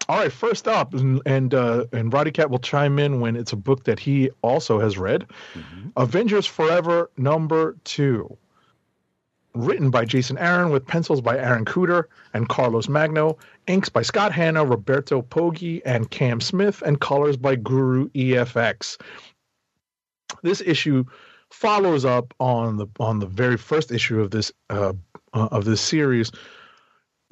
All 0.09 0.17
right, 0.17 0.31
first 0.31 0.69
up, 0.69 0.93
and 0.93 1.21
and, 1.25 1.53
uh, 1.53 1.85
and 1.91 2.13
Roddy 2.13 2.31
Cat 2.31 2.49
will 2.49 2.59
chime 2.59 2.97
in 2.99 3.19
when 3.19 3.35
it's 3.35 3.51
a 3.51 3.57
book 3.57 3.83
that 3.83 3.99
he 3.99 4.29
also 4.41 4.79
has 4.79 4.97
read, 4.97 5.25
Avengers 5.97 6.45
Forever 6.45 7.09
number 7.17 7.75
two, 7.83 8.37
written 9.57 9.89
by 9.89 10.05
Jason 10.05 10.37
Aaron 10.37 10.71
with 10.71 10.85
pencils 10.85 11.21
by 11.21 11.37
Aaron 11.37 11.65
Kuder 11.65 12.05
and 12.33 12.47
Carlos 12.47 12.87
Magno, 12.87 13.37
inks 13.67 13.89
by 13.89 14.01
Scott 14.01 14.31
Hanna, 14.31 14.65
Roberto 14.65 15.21
Poggi, 15.21 15.81
and 15.85 16.09
Cam 16.11 16.39
Smith, 16.39 16.81
and 16.85 17.01
colors 17.01 17.37
by 17.37 17.55
Guru 17.55 18.09
EFX. 18.09 18.97
This 20.43 20.61
issue 20.61 21.03
follows 21.49 22.05
up 22.05 22.33
on 22.39 22.77
the 22.77 22.87
on 22.99 23.19
the 23.19 23.25
very 23.25 23.57
first 23.57 23.91
issue 23.91 24.21
of 24.21 24.31
this 24.31 24.51
uh, 24.69 24.93
uh, 25.33 25.47
of 25.51 25.65
this 25.65 25.81
series 25.81 26.31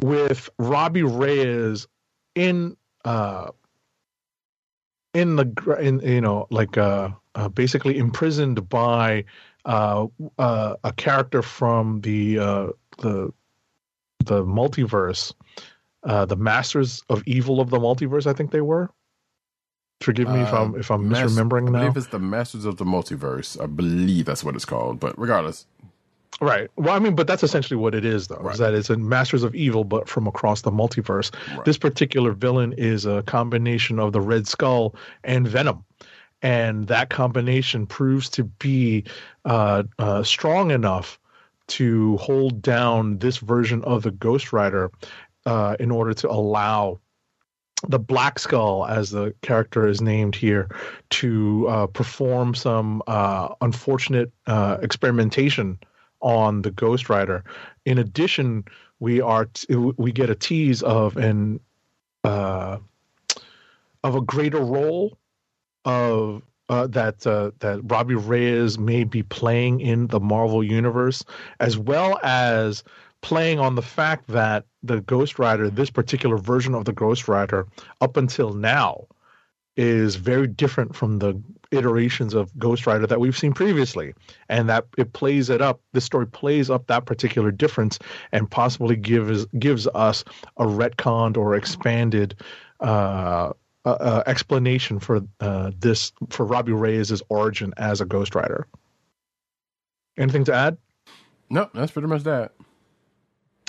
with 0.02 0.50
Robbie 0.58 1.04
Reyes 1.04 1.88
in 2.36 2.76
uh 3.04 3.52
in 5.14 5.36
the 5.36 5.78
in 5.80 6.00
you 6.00 6.22
know 6.22 6.48
like 6.50 6.78
uh, 6.78 7.10
uh 7.36 7.50
basically 7.50 7.98
imprisoned 7.98 8.68
by 8.70 9.24
uh, 9.66 10.08
uh 10.38 10.76
a 10.84 10.94
character 10.94 11.42
from 11.42 12.02
the 12.02 12.40
uh 12.40 12.68
the 13.00 13.32
the 14.26 14.44
multiverse 14.44 15.34
uh 16.04 16.26
the 16.26 16.36
masters 16.36 17.04
of 17.10 17.24
evil 17.26 17.60
of 17.60 17.70
the 17.70 17.80
multiverse 17.80 18.28
i 18.28 18.34
think 18.34 18.52
they 18.52 18.62
were 18.62 18.90
forgive 20.02 20.28
me 20.30 20.42
if 20.42 20.54
Uh, 20.54 20.64
i'm 20.64 20.76
if 20.76 20.92
i'm 20.92 21.10
Mas- 21.10 21.32
misremembering 21.32 21.68
I 21.68 21.72
now 21.72 21.80
believe 21.80 21.98
it's 21.98 22.08
the 22.08 22.20
Masters 22.20 22.66
of 22.66 22.78
the 22.78 22.86
Multiverse. 22.86 23.62
I 23.62 23.66
believe 23.66 24.26
that's 24.26 24.44
what 24.44 24.56
it's 24.56 24.66
called. 24.66 25.00
But 25.00 25.18
regardless, 25.18 25.66
Right. 26.42 26.70
Well, 26.76 26.94
I 26.94 27.00
mean, 27.00 27.16
but 27.16 27.28
that's 27.28 27.44
essentially 27.44 27.78
what 27.78 27.96
it 27.96 28.04
is, 28.04 28.28
though. 28.28 28.36
Right. 28.38 28.54
Is 28.54 28.60
that 28.60 28.74
it's 28.74 28.90
a 28.90 28.98
Masters 28.98 29.44
of 29.44 29.56
Evil, 29.56 29.84
but 29.84 30.10
from 30.10 30.28
across 30.28 30.62
the 30.62 30.72
multiverse. 30.72 31.34
Right. 31.56 31.66
This 31.66 31.78
particular 31.78 32.34
villain 32.34 32.74
is 32.78 33.06
a 33.06 33.24
combination 33.24 34.00
of 34.00 34.12
the 34.12 34.20
Red 34.20 34.48
Skull 34.48 34.96
and 35.24 35.48
Venom, 35.48 35.86
and 36.46 36.86
that 36.90 37.10
combination 37.10 37.88
proves 37.88 38.30
to 38.30 38.44
be 38.44 39.04
uh, 39.46 39.82
uh, 39.98 40.22
strong 40.22 40.70
enough 40.70 41.20
to 41.66 42.18
hold 42.18 42.62
down 42.62 43.18
this 43.18 43.38
version 43.40 43.84
of 43.84 44.04
the 44.04 44.12
Ghost 44.12 44.54
Rider 44.54 44.92
uh, 45.48 45.76
in 45.80 45.90
order 45.90 46.14
to 46.14 46.30
allow 46.30 47.00
the 47.88 47.98
Black 47.98 48.38
Skull, 48.38 48.86
as 48.86 49.10
the 49.10 49.34
character 49.42 49.88
is 49.88 50.02
named 50.02 50.36
here, 50.36 50.70
to 51.10 51.68
uh, 51.68 51.88
perform 51.88 52.54
some 52.54 53.02
uh, 53.08 53.50
unfortunate 53.62 54.32
uh, 54.46 54.78
experimentation 54.84 55.80
on 56.22 56.62
the 56.62 56.70
Ghost 56.70 57.10
Rider. 57.10 57.44
In 57.86 57.98
addition, 57.98 58.66
we 59.00 59.20
are 59.20 59.46
t- 59.46 59.76
we 59.76 60.12
get 60.12 60.30
a 60.30 60.36
tease 60.36 60.84
of 60.84 61.18
an 61.18 61.60
of 62.24 62.82
a 64.04 64.22
greater 64.22 64.60
role 64.60 65.18
of 65.86 66.42
uh, 66.70 66.88
that 66.88 67.26
uh, 67.28 67.52
that 67.60 67.80
Robbie 67.84 68.16
Reyes 68.16 68.78
may 68.78 69.04
be 69.04 69.24
playing 69.24 69.82
in 69.82 70.08
the 70.08 70.20
Marvel 70.20 70.64
universe, 70.64 71.24
as 71.60 71.78
well 71.78 72.20
as 72.24 72.84
playing 73.22 73.60
on 73.60 73.76
the 73.76 73.82
fact 73.82 74.28
that 74.28 74.66
the 74.84 75.02
Ghost 75.02 75.40
Rider, 75.40 75.70
this 75.70 75.90
particular 75.90 76.38
version 76.38 76.76
of 76.76 76.86
the 76.86 76.94
Ghost 76.94 77.28
Rider, 77.28 77.68
up 78.02 78.18
until 78.18 78.54
now, 78.54 79.08
is 79.78 80.16
very 80.16 80.48
different 80.48 80.96
from 80.96 81.20
the 81.20 81.40
iterations 81.72 82.34
of 82.34 82.58
Ghost 82.58 82.88
Rider 82.88 83.06
that 83.08 83.20
we've 83.20 83.38
seen 83.38 83.54
previously, 83.54 84.14
and 84.50 84.70
that 84.70 84.86
it 84.98 85.14
plays 85.14 85.50
it 85.50 85.62
up. 85.62 85.82
This 85.94 86.06
story 86.06 86.28
plays 86.28 86.70
up 86.70 86.88
that 86.88 87.06
particular 87.06 87.52
difference 87.52 88.00
and 88.32 88.50
possibly 88.50 88.96
gives 88.96 89.46
gives 89.60 89.88
us 89.94 90.24
a 90.58 90.66
retconned 90.66 91.38
or 91.38 91.56
expanded. 91.56 92.36
Uh, 92.80 93.54
uh, 93.86 93.92
uh, 93.92 94.24
explanation 94.26 95.00
for 95.00 95.22
uh, 95.40 95.72
this 95.80 96.12
for 96.30 96.46
Robbie 96.46 96.72
Reyes' 96.72 97.22
origin 97.30 97.74
as 97.78 98.02
a 98.02 98.06
Ghost 98.06 98.36
Rider. 98.36 98.68
Anything 100.18 100.46
to 100.46 100.54
add? 100.54 100.78
No, 101.50 101.70
that's 101.74 101.92
pretty 101.92 102.08
much 102.08 102.24
that. 102.24 102.54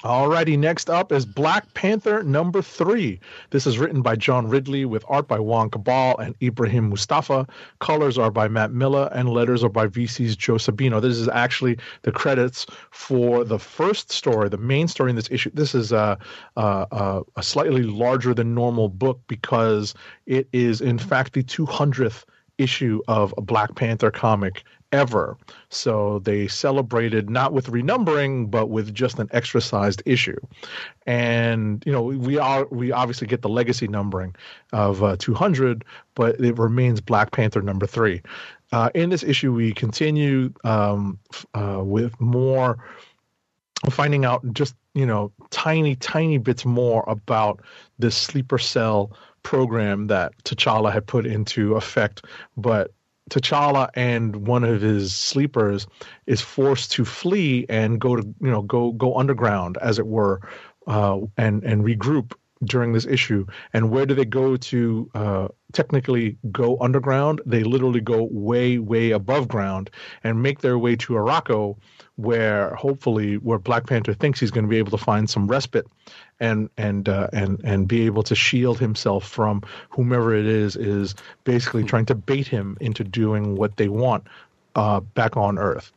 Alrighty, 0.06 0.56
next 0.56 0.88
up 0.88 1.10
is 1.10 1.26
Black 1.26 1.74
Panther 1.74 2.22
number 2.22 2.62
three. 2.62 3.18
This 3.50 3.66
is 3.66 3.76
written 3.76 4.02
by 4.02 4.14
John 4.14 4.46
Ridley 4.46 4.84
with 4.84 5.04
art 5.08 5.26
by 5.26 5.40
Juan 5.40 5.68
Cabal 5.68 6.16
and 6.18 6.32
Ibrahim 6.40 6.90
Moustafa. 6.90 7.44
Colors 7.80 8.16
are 8.16 8.30
by 8.30 8.46
Matt 8.46 8.70
Milla 8.70 9.10
and 9.12 9.28
letters 9.28 9.64
are 9.64 9.68
by 9.68 9.88
VC's 9.88 10.36
Joe 10.36 10.58
Sabino. 10.58 11.02
This 11.02 11.16
is 11.16 11.26
actually 11.26 11.78
the 12.02 12.12
credits 12.12 12.66
for 12.92 13.42
the 13.42 13.58
first 13.58 14.12
story, 14.12 14.48
the 14.48 14.56
main 14.58 14.86
story 14.86 15.10
in 15.10 15.16
this 15.16 15.28
issue. 15.28 15.50
This 15.52 15.74
is 15.74 15.90
a, 15.90 16.16
a, 16.54 17.22
a 17.34 17.42
slightly 17.42 17.82
larger 17.82 18.32
than 18.32 18.54
normal 18.54 18.88
book 18.88 19.20
because 19.26 19.92
it 20.26 20.48
is, 20.52 20.80
in 20.80 21.00
fact, 21.00 21.32
the 21.32 21.42
200th 21.42 22.22
issue 22.58 23.02
of 23.08 23.34
a 23.36 23.40
Black 23.40 23.74
Panther 23.74 24.12
comic 24.12 24.62
ever. 24.96 25.36
So 25.68 26.20
they 26.20 26.48
celebrated 26.48 27.28
not 27.28 27.52
with 27.52 27.66
renumbering, 27.66 28.50
but 28.50 28.68
with 28.68 28.94
just 28.94 29.18
an 29.18 29.28
extra 29.30 29.60
sized 29.60 30.02
issue. 30.06 30.40
And 31.06 31.82
you 31.86 31.92
know, 31.92 32.02
we 32.02 32.38
are 32.38 32.66
we 32.70 32.90
obviously 32.92 33.26
get 33.26 33.42
the 33.42 33.48
legacy 33.48 33.86
numbering 33.86 34.34
of 34.72 35.02
uh, 35.02 35.16
200, 35.18 35.84
but 36.14 36.40
it 36.40 36.58
remains 36.58 37.00
Black 37.00 37.30
Panther 37.30 37.62
number 37.62 37.86
three. 37.86 38.22
Uh, 38.72 38.90
in 38.94 39.10
this 39.10 39.22
issue, 39.22 39.52
we 39.52 39.72
continue 39.72 40.52
um, 40.64 41.18
uh, 41.54 41.82
with 41.84 42.18
more 42.20 42.78
finding 43.90 44.24
out 44.24 44.42
just 44.54 44.74
you 44.94 45.06
know 45.06 45.30
tiny 45.50 45.94
tiny 45.96 46.38
bits 46.38 46.64
more 46.64 47.04
about 47.06 47.60
this 47.98 48.16
sleeper 48.16 48.58
cell 48.58 49.12
program 49.42 50.08
that 50.08 50.32
T'Challa 50.42 50.92
had 50.92 51.06
put 51.06 51.24
into 51.24 51.76
effect, 51.76 52.24
but 52.56 52.92
T'Challa 53.30 53.90
and 53.94 54.46
one 54.46 54.62
of 54.62 54.80
his 54.80 55.14
sleepers 55.14 55.86
is 56.26 56.40
forced 56.40 56.92
to 56.92 57.04
flee 57.04 57.66
and 57.68 58.00
go 58.00 58.16
to 58.16 58.22
you 58.22 58.50
know 58.50 58.62
go 58.62 58.92
go 58.92 59.16
underground 59.16 59.78
as 59.78 59.98
it 59.98 60.06
were, 60.06 60.40
uh, 60.86 61.18
and 61.36 61.64
and 61.64 61.84
regroup 61.84 62.32
during 62.64 62.92
this 62.92 63.06
issue. 63.06 63.44
And 63.72 63.90
where 63.90 64.06
do 64.06 64.14
they 64.14 64.24
go 64.24 64.56
to 64.56 65.10
uh, 65.14 65.48
technically 65.72 66.38
go 66.52 66.78
underground? 66.80 67.40
They 67.44 67.64
literally 67.64 68.00
go 68.00 68.28
way 68.30 68.78
way 68.78 69.10
above 69.10 69.48
ground 69.48 69.90
and 70.22 70.42
make 70.42 70.60
their 70.60 70.78
way 70.78 70.96
to 70.96 71.14
Arakko, 71.14 71.76
where 72.14 72.74
hopefully 72.74 73.38
where 73.38 73.58
Black 73.58 73.86
Panther 73.86 74.14
thinks 74.14 74.40
he's 74.40 74.50
going 74.50 74.64
to 74.64 74.70
be 74.70 74.78
able 74.78 74.96
to 74.96 75.04
find 75.04 75.28
some 75.28 75.48
respite 75.48 75.86
and 76.40 76.68
and 76.76 77.08
uh, 77.08 77.28
and 77.32 77.60
and 77.64 77.88
be 77.88 78.06
able 78.06 78.22
to 78.24 78.34
shield 78.34 78.78
himself 78.78 79.26
from 79.26 79.62
whomever 79.90 80.34
it 80.34 80.46
is 80.46 80.76
is 80.76 81.14
basically 81.44 81.84
trying 81.84 82.06
to 82.06 82.14
bait 82.14 82.46
him 82.46 82.76
into 82.80 83.04
doing 83.04 83.56
what 83.56 83.76
they 83.76 83.88
want 83.88 84.26
uh, 84.74 85.00
back 85.00 85.36
on 85.36 85.58
Earth. 85.58 85.92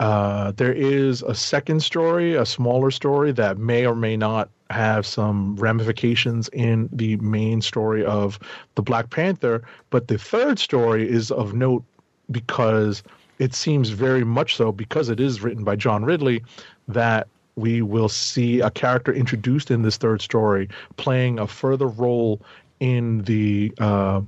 Uh, 0.00 0.50
there 0.56 0.72
is 0.72 1.22
a 1.22 1.34
second 1.34 1.80
story, 1.80 2.34
a 2.34 2.46
smaller 2.46 2.90
story 2.90 3.30
that 3.30 3.58
may 3.58 3.86
or 3.86 3.94
may 3.94 4.16
not 4.16 4.50
have 4.70 5.06
some 5.06 5.54
ramifications 5.56 6.48
in 6.48 6.88
the 6.92 7.16
main 7.16 7.60
story 7.60 8.04
of 8.04 8.38
the 8.74 8.82
Black 8.82 9.10
Panther, 9.10 9.62
but 9.90 10.08
the 10.08 10.18
third 10.18 10.58
story 10.58 11.08
is 11.08 11.30
of 11.30 11.54
note 11.54 11.84
because 12.30 13.02
it 13.38 13.54
seems 13.54 13.90
very 13.90 14.24
much 14.24 14.56
so 14.56 14.72
because 14.72 15.08
it 15.08 15.20
is 15.20 15.42
written 15.42 15.62
by 15.62 15.76
John 15.76 16.04
Ridley 16.04 16.42
that 16.88 17.28
we 17.56 17.82
will 17.82 18.08
see 18.08 18.60
a 18.60 18.70
character 18.70 19.12
introduced 19.12 19.70
in 19.70 19.82
this 19.82 19.96
third 19.96 20.22
story 20.22 20.68
playing 20.96 21.38
a 21.38 21.46
further 21.46 21.86
role 21.86 22.40
in 22.80 23.22
the 23.22 23.72
uh, 23.78 24.20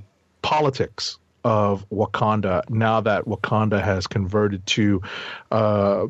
politics 0.42 1.18
of 1.42 1.88
Wakanda 1.90 2.68
now 2.70 3.00
that 3.00 3.24
Wakanda 3.24 3.82
has 3.82 4.06
converted 4.06 4.64
to 4.66 5.02
uh, 5.50 6.06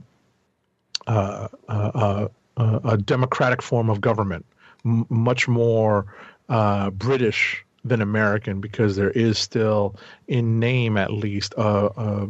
uh, 1.07 1.49
uh, 1.69 2.29
uh 2.57 2.81
a 2.85 2.97
democratic 2.97 3.61
form 3.61 3.91
of 3.91 4.01
government, 4.01 4.47
m- 4.85 5.07
much 5.09 5.49
more 5.49 6.07
uh, 6.49 6.91
British 6.91 7.65
than 7.85 8.01
American, 8.01 8.61
because 8.61 8.95
there 8.95 9.11
is 9.11 9.39
still, 9.39 9.97
in 10.29 10.61
name 10.61 10.97
at 10.97 11.11
least, 11.11 11.53
uh, 11.59 12.29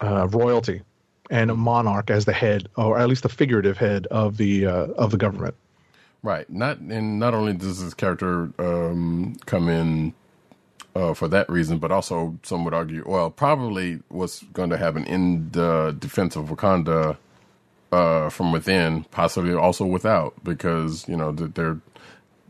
royalty 0.00 0.82
and 1.30 1.50
a 1.50 1.56
monarch 1.56 2.10
as 2.10 2.24
the 2.24 2.32
head, 2.32 2.68
or 2.76 2.98
at 2.98 3.08
least 3.08 3.22
the 3.22 3.28
figurative 3.28 3.76
head 3.76 4.06
of 4.06 4.36
the 4.36 4.66
uh, 4.66 4.86
of 4.96 5.10
the 5.10 5.16
government. 5.16 5.54
Right. 6.22 6.48
Not 6.50 6.78
and 6.78 7.18
not 7.18 7.34
only 7.34 7.52
does 7.52 7.82
this 7.82 7.94
character 7.94 8.50
um, 8.58 9.36
come 9.46 9.68
in 9.68 10.14
uh, 10.94 11.14
for 11.14 11.28
that 11.28 11.48
reason, 11.48 11.78
but 11.78 11.92
also 11.92 12.36
some 12.42 12.64
would 12.64 12.74
argue, 12.74 13.04
well, 13.06 13.30
probably 13.30 14.00
was 14.10 14.44
going 14.52 14.70
to 14.70 14.76
happen 14.76 15.04
in 15.04 15.50
the 15.52 15.94
defense 15.98 16.34
of 16.34 16.46
Wakanda 16.46 17.16
uh, 17.92 18.28
from 18.30 18.52
within, 18.52 19.04
possibly 19.04 19.54
also 19.54 19.86
without, 19.86 20.34
because 20.42 21.08
you 21.08 21.16
know 21.16 21.32
they're 21.32 21.78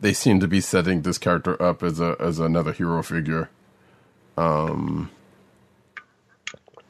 they 0.00 0.12
seem 0.12 0.40
to 0.40 0.48
be 0.48 0.60
setting 0.60 1.02
this 1.02 1.18
character 1.18 1.60
up 1.62 1.82
as 1.82 2.00
a 2.00 2.16
as 2.20 2.38
another 2.38 2.72
hero 2.72 3.02
figure. 3.02 3.50
Um, 4.36 5.10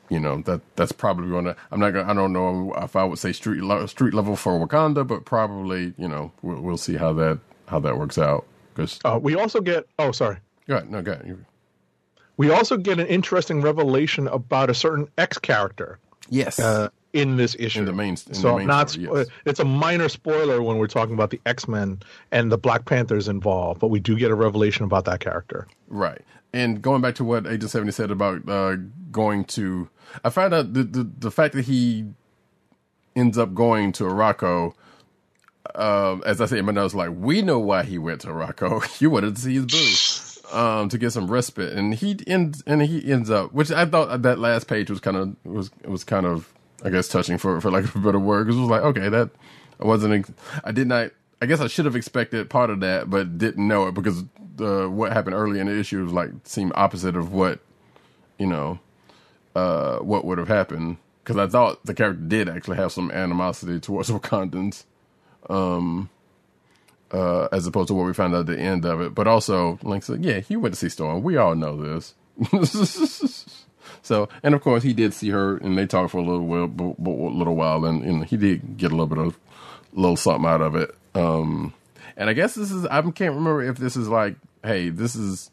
you 0.09 0.21
know 0.21 0.43
that 0.43 0.61
that's 0.77 0.93
probably 0.93 1.29
going 1.29 1.45
to. 1.47 1.57
I'm 1.71 1.81
not. 1.81 1.93
Gonna, 1.93 2.11
I 2.11 2.15
don't 2.15 2.33
know 2.33 2.75
if 2.77 2.97
I 2.97 3.05
would 3.05 3.19
say 3.19 3.33
street 3.33 3.63
le- 3.63 3.89
street 3.89 4.15
level 4.15 4.37
for 4.37 4.59
Wakanda, 4.59 5.07
but 5.07 5.25
probably 5.25 5.95
you 5.99 6.09
know 6.09 6.33
we'll, 6.43 6.61
we'll 6.61 6.77
see 6.77 6.97
how 6.97 7.13
that 7.15 7.39
how 7.67 7.79
that 7.81 7.99
works 7.99 8.19
out. 8.19 8.47
Because 8.75 8.99
uh, 9.05 9.19
we 9.21 9.35
also 9.35 9.61
get. 9.61 9.87
Oh, 9.99 10.13
sorry. 10.13 10.39
Go 10.67 10.77
ahead. 10.77 10.91
No, 10.91 11.03
go 11.03 11.13
ahead. 11.13 11.45
We 12.37 12.51
also 12.51 12.77
get 12.77 13.01
an 13.01 13.07
interesting 13.09 13.61
revelation 13.61 14.29
about 14.29 14.71
a 14.71 14.75
certain 14.75 15.09
X 15.19 15.39
character. 15.39 15.99
Yes. 16.31 16.59
Uh, 16.59 16.89
in 17.15 17.37
this 17.37 17.57
issue, 17.59 17.81
in 17.81 17.85
the 17.87 17.93
main, 17.93 18.11
in 18.11 18.35
so 18.35 18.51
the 18.51 18.57
main 18.59 18.67
not. 18.67 18.91
story, 18.91 19.09
yes. 19.19 19.29
It's 19.47 19.61
a 19.61 19.65
minor 19.65 20.09
spoiler 20.09 20.63
when 20.63 20.77
we're 20.77 20.89
talking 20.89 21.15
about 21.15 21.31
the 21.31 21.41
X 21.47 21.67
Men 21.67 22.01
and 22.31 22.53
the 22.53 22.59
Black 22.59 22.85
Panthers 22.85 23.29
involved, 23.29 23.81
but 23.81 23.89
we 23.89 23.99
do 23.99 24.17
get 24.17 24.31
a 24.31 24.35
revelation 24.35 24.85
about 24.85 25.07
that 25.07 25.21
character. 25.21 25.67
Right. 25.89 26.21
And 26.53 26.81
going 26.81 27.03
back 27.03 27.15
to 27.17 27.25
what 27.25 27.47
Agent 27.47 27.71
Seventy 27.71 27.93
said 27.93 28.11
about 28.11 28.49
uh, 28.49 28.77
going 29.11 29.45
to, 29.45 29.91
I 30.25 30.31
found 30.31 30.55
out 30.55 30.73
the, 30.73 30.83
the, 30.83 31.11
the 31.19 31.31
fact 31.31 31.55
that 31.55 31.67
he 31.67 32.07
ends 33.15 33.37
up 33.37 33.55
going 33.55 33.93
to 33.93 34.05
Arakko. 34.05 34.75
Uh, 35.75 36.19
as 36.25 36.41
I 36.41 36.47
say 36.47 36.61
my 36.63 36.73
notes, 36.73 36.95
like 36.95 37.11
we 37.15 37.43
know 37.43 37.59
why 37.59 37.83
he 37.83 37.99
went 37.99 38.23
to 38.23 38.29
Arakko. 38.29 39.01
you 39.01 39.11
wanted 39.11 39.37
to 39.37 39.41
see 39.41 39.55
his 39.55 39.67
boo, 39.67 40.57
um, 40.57 40.89
to 40.89 40.97
get 40.97 41.11
some 41.11 41.31
respite, 41.31 41.75
and 41.75 41.95
he 41.95 42.19
ends 42.27 42.63
and 42.67 42.81
he 42.83 43.11
ends 43.11 43.31
up, 43.31 43.53
which 43.53 43.71
I 43.71 43.85
thought 43.85 44.23
that 44.23 44.39
last 44.39 44.67
page 44.67 44.89
was 44.91 45.01
kind 45.01 45.17
of 45.17 45.37
was 45.45 45.71
was 45.85 46.05
kind 46.05 46.25
of 46.25 46.53
I 46.83 46.91
guess 46.91 47.09
touching 47.09 47.39
for 47.39 47.61
for 47.61 47.71
like 47.71 47.95
a 47.95 47.99
better 47.99 48.19
word 48.19 48.45
because 48.45 48.57
it 48.57 48.63
was 48.63 48.71
like 48.71 48.83
okay 48.83 49.09
that 49.09 49.31
I 49.81 49.85
wasn't 49.85 50.35
I 50.65 50.73
did 50.73 50.87
not 50.87 51.11
I 51.43 51.47
guess 51.47 51.61
I 51.61 51.67
should 51.67 51.85
have 51.85 51.97
expected 51.97 52.49
part 52.49 52.71
of 52.71 52.81
that 52.81 53.11
but 53.11 53.39
didn't 53.39 53.67
know 53.67 53.89
it 53.89 53.95
because 53.95 54.25
what 54.61 55.13
happened 55.13 55.35
early 55.35 55.61
in 55.61 55.67
the 55.67 55.79
issue 55.79 56.03
was 56.03 56.13
like 56.13 56.31
seemed 56.45 56.73
opposite 56.75 57.17
of 57.17 57.33
what 57.33 57.61
you 58.39 58.47
know 58.47 58.79
uh 59.55 59.99
what 59.99 60.25
would 60.25 60.39
have 60.39 60.49
happened. 60.49 60.99
Because 61.23 61.37
I 61.37 61.47
thought 61.47 61.85
the 61.85 61.95
character 61.95 62.23
did 62.23 62.49
actually 62.49 62.79
have 62.79 62.93
some 62.93 63.11
animosity 63.11 63.81
towards 63.81 64.11
Wakandans 64.11 64.85
um 65.49 66.09
uh 67.11 67.49
as 67.53 67.67
opposed 67.67 67.89
to 67.89 67.95
what 67.95 68.07
we 68.07 68.13
found 68.15 68.35
out 68.35 68.41
at 68.41 68.47
the 68.47 68.59
end 68.59 68.85
of 68.85 69.01
it. 69.01 69.15
But 69.15 69.27
also 69.27 69.79
like 69.83 70.03
said 70.03 70.25
yeah 70.25 70.41
he 70.41 70.57
went 70.57 70.75
to 70.75 70.81
see 70.81 70.89
Storm. 70.89 71.23
We 71.23 71.37
all 71.37 71.55
know 71.55 71.77
this. 71.77 72.15
So, 74.03 74.29
and 74.43 74.55
of 74.55 74.63
course, 74.63 74.83
he 74.83 74.93
did 74.93 75.13
see 75.13 75.31
her, 75.31 75.57
and 75.59 75.77
they 75.77 75.87
talked 75.87 76.13
for 76.13 76.19
a 76.19 76.23
little 76.23 76.47
while, 76.47 76.67
b- 76.67 76.95
b- 77.03 77.11
little 77.11 77.57
while, 77.57 77.85
and, 77.85 78.03
and 78.03 78.25
he 78.25 78.37
did 78.37 78.77
get 78.77 78.93
a 78.93 78.95
little 78.95 79.07
bit 79.07 79.19
of 79.19 79.39
little 79.93 80.17
something 80.17 80.49
out 80.49 80.63
of 80.63 80.75
it. 80.77 80.95
Um, 81.15 81.75
and 82.17 82.31
I 82.31 82.33
guess 82.33 82.55
this 82.55 82.71
is 82.71 82.87
I 82.87 83.03
can't 83.03 83.35
remember 83.35 83.63
if 83.63 83.77
this 83.77 83.97
is 83.97 84.09
like, 84.09 84.37
hey, 84.65 84.91
this 84.91 85.15
is 85.15 85.51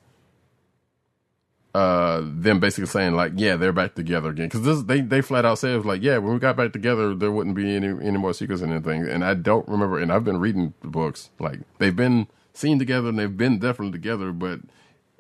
uh 1.74 2.22
them 2.24 2.60
basically 2.60 2.86
saying 2.86 3.14
like, 3.14 3.34
yeah, 3.36 3.56
they're 3.58 3.74
back 3.74 3.96
together 3.96 4.30
again 4.30 4.48
because 4.48 4.62
this 4.62 4.82
they 4.84 5.02
they 5.02 5.22
flat 5.22 5.46
out 5.46 5.60
said 5.60 5.86
like, 5.86 6.02
yeah, 6.02 6.18
when 6.18 6.34
we 6.34 6.40
got 6.40 6.56
back 6.56 6.72
together, 6.74 7.14
there 7.14 7.32
wouldn't 7.32 7.56
be 7.56 7.76
any 7.76 7.88
any 7.88 8.18
more 8.18 8.34
secrets 8.34 8.62
and 8.62 8.72
anything. 8.72 9.08
And 9.08 9.26
I 9.26 9.34
don't 9.34 9.68
remember, 9.68 10.00
and 10.00 10.12
I've 10.12 10.24
been 10.24 10.40
reading 10.40 10.74
the 10.82 10.88
books 10.88 11.30
like 11.40 11.60
they've 11.80 11.96
been 11.96 12.28
seen 12.54 12.80
together 12.80 13.10
and 13.10 13.20
they've 13.20 13.38
been 13.38 13.60
definitely 13.60 13.92
together, 13.92 14.32
but 14.32 14.62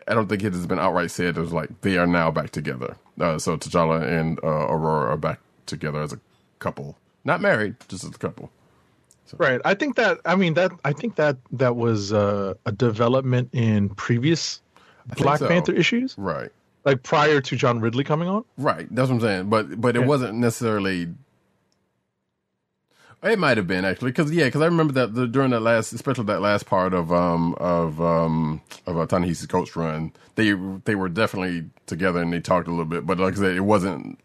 I 0.07 0.13
don't 0.13 0.27
think 0.27 0.43
it 0.43 0.53
has 0.53 0.67
been 0.67 0.79
outright 0.79 1.11
said. 1.11 1.37
It 1.37 1.41
was 1.41 1.53
like 1.53 1.81
they 1.81 1.97
are 1.97 2.07
now 2.07 2.31
back 2.31 2.51
together. 2.51 2.95
Uh, 3.19 3.37
so 3.37 3.57
T'Challa 3.57 4.03
and 4.03 4.39
uh, 4.39 4.67
Ororo 4.67 5.09
are 5.09 5.17
back 5.17 5.39
together 5.65 6.01
as 6.01 6.13
a 6.13 6.19
couple, 6.59 6.97
not 7.23 7.41
married, 7.41 7.75
just 7.87 8.03
as 8.03 8.11
a 8.11 8.17
couple. 8.17 8.51
Right. 9.37 9.59
I 9.65 9.73
think 9.73 9.95
that 9.95 10.19
I 10.25 10.35
mean 10.35 10.53
that 10.55 10.71
I 10.85 10.93
think 10.93 11.15
that 11.15 11.37
that 11.53 11.75
was 11.75 12.13
uh, 12.13 12.53
a 12.65 12.71
development 12.71 13.49
in 13.53 13.89
previous 13.89 14.61
think 15.09 15.23
Black 15.23 15.39
so. 15.39 15.47
Panther 15.47 15.73
issues, 15.73 16.13
Right, 16.17 16.51
like 16.83 17.01
prior 17.03 17.41
to 17.41 17.55
John 17.55 17.79
Ridley 17.79 18.03
coming 18.03 18.27
on. 18.27 18.45
right. 18.57 18.87
That's 18.93 19.09
what 19.09 19.15
I'm 19.15 19.21
saying. 19.21 19.49
But 19.49 19.81
but 19.81 19.95
it 19.95 20.01
Yeah. 20.01 20.05
wasn't 20.05 20.35
necessarily. 20.35 21.07
It 23.23 23.39
might 23.39 23.57
have 23.57 23.65
been 23.65 23.85
actually 23.85 24.11
because 24.11 24.31
yeah, 24.31 24.45
because 24.45 24.61
I 24.61 24.65
remember 24.65 24.93
that 24.93 25.15
the, 25.15 25.27
during 25.27 25.49
that 25.51 25.61
last, 25.61 25.93
especially 25.93 26.25
that 26.25 26.41
last 26.41 26.67
part 26.67 26.93
of 26.93 27.11
um 27.11 27.55
of 27.55 27.99
um 27.99 28.61
of 28.85 28.97
uh, 28.99 29.07
Ta-Nehisi's 29.07 29.47
Coates 29.47 29.75
Run, 29.75 30.13
they 30.35 30.51
they 30.83 30.93
were 30.93 31.09
definitely 31.09 31.65
together 31.87 32.21
and 32.21 32.31
they 32.31 32.39
talked 32.39 32.67
a 32.67 32.71
little 32.71 32.85
bit, 32.85 33.05
but 33.07 33.17
like 33.17 33.33
I 33.33 33.37
said, 33.37 33.55
it 33.55 33.61
wasn't 33.61 34.19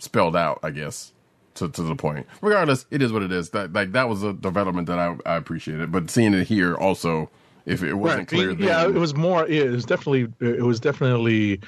spelled 0.00 0.34
out. 0.34 0.58
I 0.64 0.70
guess 0.70 1.12
to 1.54 1.68
to 1.68 1.82
the 1.82 1.94
point. 1.94 2.26
Regardless, 2.42 2.86
it 2.90 3.02
is 3.02 3.12
what 3.12 3.22
it 3.22 3.32
is. 3.32 3.50
That 3.50 3.72
like 3.72 3.92
that 3.92 4.08
was 4.08 4.22
a 4.22 4.32
development 4.32 4.86
that 4.88 4.98
I 4.98 5.16
I 5.26 5.36
appreciated, 5.36 5.92
but 5.92 6.10
seeing 6.10 6.34
it 6.34 6.46
here 6.46 6.74
also, 6.74 7.30
if 7.66 7.82
it 7.82 7.94
wasn't 7.94 8.28
clear, 8.28 8.52
Yeah, 8.52 8.84
then, 8.84 8.96
it 8.96 8.98
was 8.98 9.14
more. 9.14 9.46
It 9.46 9.70
was 9.70 9.84
definitely. 9.84 10.32
It 10.40 10.64
was 10.64 10.80
definitely, 10.80 11.60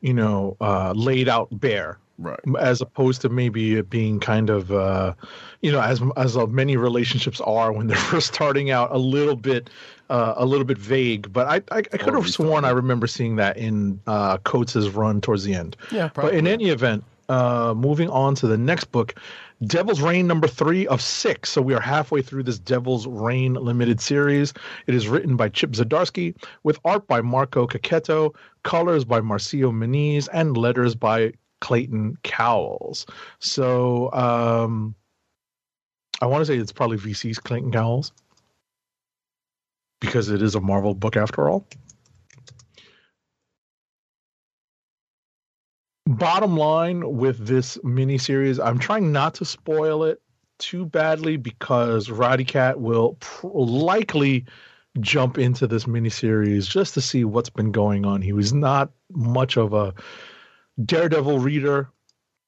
you 0.00 0.14
know, 0.14 0.56
uh, 0.60 0.92
laid 0.92 1.28
out 1.28 1.48
bare. 1.52 1.98
Right. 2.18 2.38
As 2.58 2.82
opposed 2.82 3.22
to 3.22 3.30
maybe 3.30 3.76
it 3.76 3.88
being 3.88 4.20
kind 4.20 4.50
of, 4.50 4.70
uh, 4.70 5.14
you 5.62 5.72
know, 5.72 5.80
as 5.80 6.02
as 6.18 6.36
uh, 6.36 6.46
many 6.46 6.76
relationships 6.76 7.40
are 7.40 7.72
when 7.72 7.86
they're 7.86 7.96
first 8.12 8.34
starting 8.34 8.70
out, 8.70 8.92
a 8.92 8.98
little 8.98 9.36
bit, 9.36 9.70
uh, 10.10 10.34
a 10.36 10.44
little 10.44 10.66
bit 10.66 10.76
vague. 10.76 11.32
But 11.32 11.46
I, 11.46 11.54
I, 11.74 11.78
I 11.78 11.96
could 11.96 12.12
have 12.12 12.28
sworn 12.28 12.66
I 12.66 12.70
remember 12.70 13.06
seeing 13.06 13.36
that 13.36 13.56
in 13.56 14.00
uh, 14.06 14.36
Coates's 14.38 14.90
run 14.90 15.22
towards 15.22 15.44
the 15.44 15.54
end. 15.54 15.78
Yeah, 15.90 16.10
But 16.14 16.34
in 16.34 16.46
any 16.46 16.68
event, 16.68 17.04
uh, 17.30 17.74
moving 17.74 18.10
on 18.10 18.34
to 18.34 18.46
the 18.48 18.58
next 18.58 18.84
book, 18.86 19.14
Devil's 19.64 20.00
Reign 20.00 20.26
number 20.26 20.48
three 20.48 20.86
of 20.88 21.00
six. 21.00 21.50
So 21.50 21.62
we 21.62 21.74
are 21.74 21.80
halfway 21.80 22.22
through 22.22 22.42
this 22.42 22.58
Devil's 22.58 23.06
Reign 23.06 23.54
limited 23.54 24.00
series. 24.00 24.52
It 24.86 24.94
is 24.94 25.06
written 25.06 25.36
by 25.36 25.48
Chip 25.48 25.70
Zdarsky 25.70 26.34
with 26.64 26.80
art 26.84 27.06
by 27.06 27.20
Marco 27.20 27.66
Checchetto, 27.66 28.34
colors 28.64 29.04
by 29.04 29.20
Marcio 29.20 29.70
Menyz, 29.72 30.28
and 30.32 30.56
letters 30.56 30.94
by 30.94 31.32
Clayton 31.60 32.18
Cowles. 32.24 33.06
So 33.38 34.12
um, 34.12 34.94
I 36.20 36.26
want 36.26 36.42
to 36.42 36.46
say 36.46 36.58
it's 36.58 36.72
probably 36.72 36.96
VC's 36.96 37.38
Clayton 37.38 37.70
Cowles 37.70 38.12
because 40.00 40.30
it 40.30 40.42
is 40.42 40.56
a 40.56 40.60
Marvel 40.60 40.94
book 40.94 41.16
after 41.16 41.48
all. 41.48 41.64
Bottom 46.06 46.56
line 46.56 47.16
with 47.16 47.46
this 47.46 47.76
miniseries, 47.78 48.64
I'm 48.64 48.78
trying 48.78 49.12
not 49.12 49.34
to 49.34 49.44
spoil 49.44 50.04
it 50.04 50.20
too 50.58 50.84
badly 50.86 51.36
because 51.36 52.10
Roddy 52.10 52.44
Cat 52.44 52.80
will 52.80 53.16
pr- 53.20 53.48
likely 53.52 54.44
jump 55.00 55.38
into 55.38 55.66
this 55.66 55.84
miniseries 55.84 56.68
just 56.68 56.94
to 56.94 57.00
see 57.00 57.24
what's 57.24 57.50
been 57.50 57.72
going 57.72 58.04
on. 58.04 58.22
He 58.22 58.32
was 58.32 58.52
not 58.52 58.90
much 59.12 59.56
of 59.56 59.72
a 59.72 59.94
Daredevil 60.84 61.38
reader, 61.38 61.88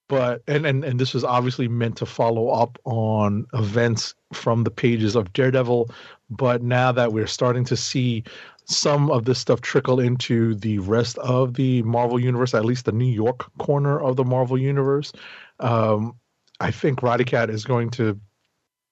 but 0.09 0.43
and 0.47 0.67
and 0.67 0.85
and 0.85 0.99
this 0.99 1.15
was 1.15 1.25
obviously 1.25 1.69
meant 1.69 1.97
to 1.99 2.07
follow 2.07 2.49
up 2.49 2.79
on 2.85 3.47
events 3.55 4.15
from 4.33 4.65
the 4.65 4.71
pages 4.71 5.17
of 5.17 5.33
Daredevil, 5.33 5.91
but 6.31 6.63
now 6.63 6.93
that 6.93 7.13
we're 7.13 7.27
starting 7.27 7.65
to 7.67 7.77
see 7.77 8.25
some 8.65 9.11
of 9.11 9.25
this 9.25 9.39
stuff 9.39 9.61
trickle 9.61 10.01
into 10.01 10.55
the 10.55 10.79
rest 10.79 11.19
of 11.19 11.55
the 11.55 11.83
Marvel 11.83 12.19
universe, 12.19 12.55
at 12.55 12.65
least 12.65 12.85
the 12.85 12.93
New 12.93 13.13
York 13.13 13.51
corner 13.59 14.01
of 14.01 14.17
the 14.17 14.25
Marvel 14.25 14.59
universe. 14.59 15.13
Um, 15.61 16.15
I 16.61 16.71
think 16.71 17.03
Roddy 17.03 17.25
Cat 17.25 17.51
is 17.51 17.65
going 17.65 17.91
to, 17.91 18.19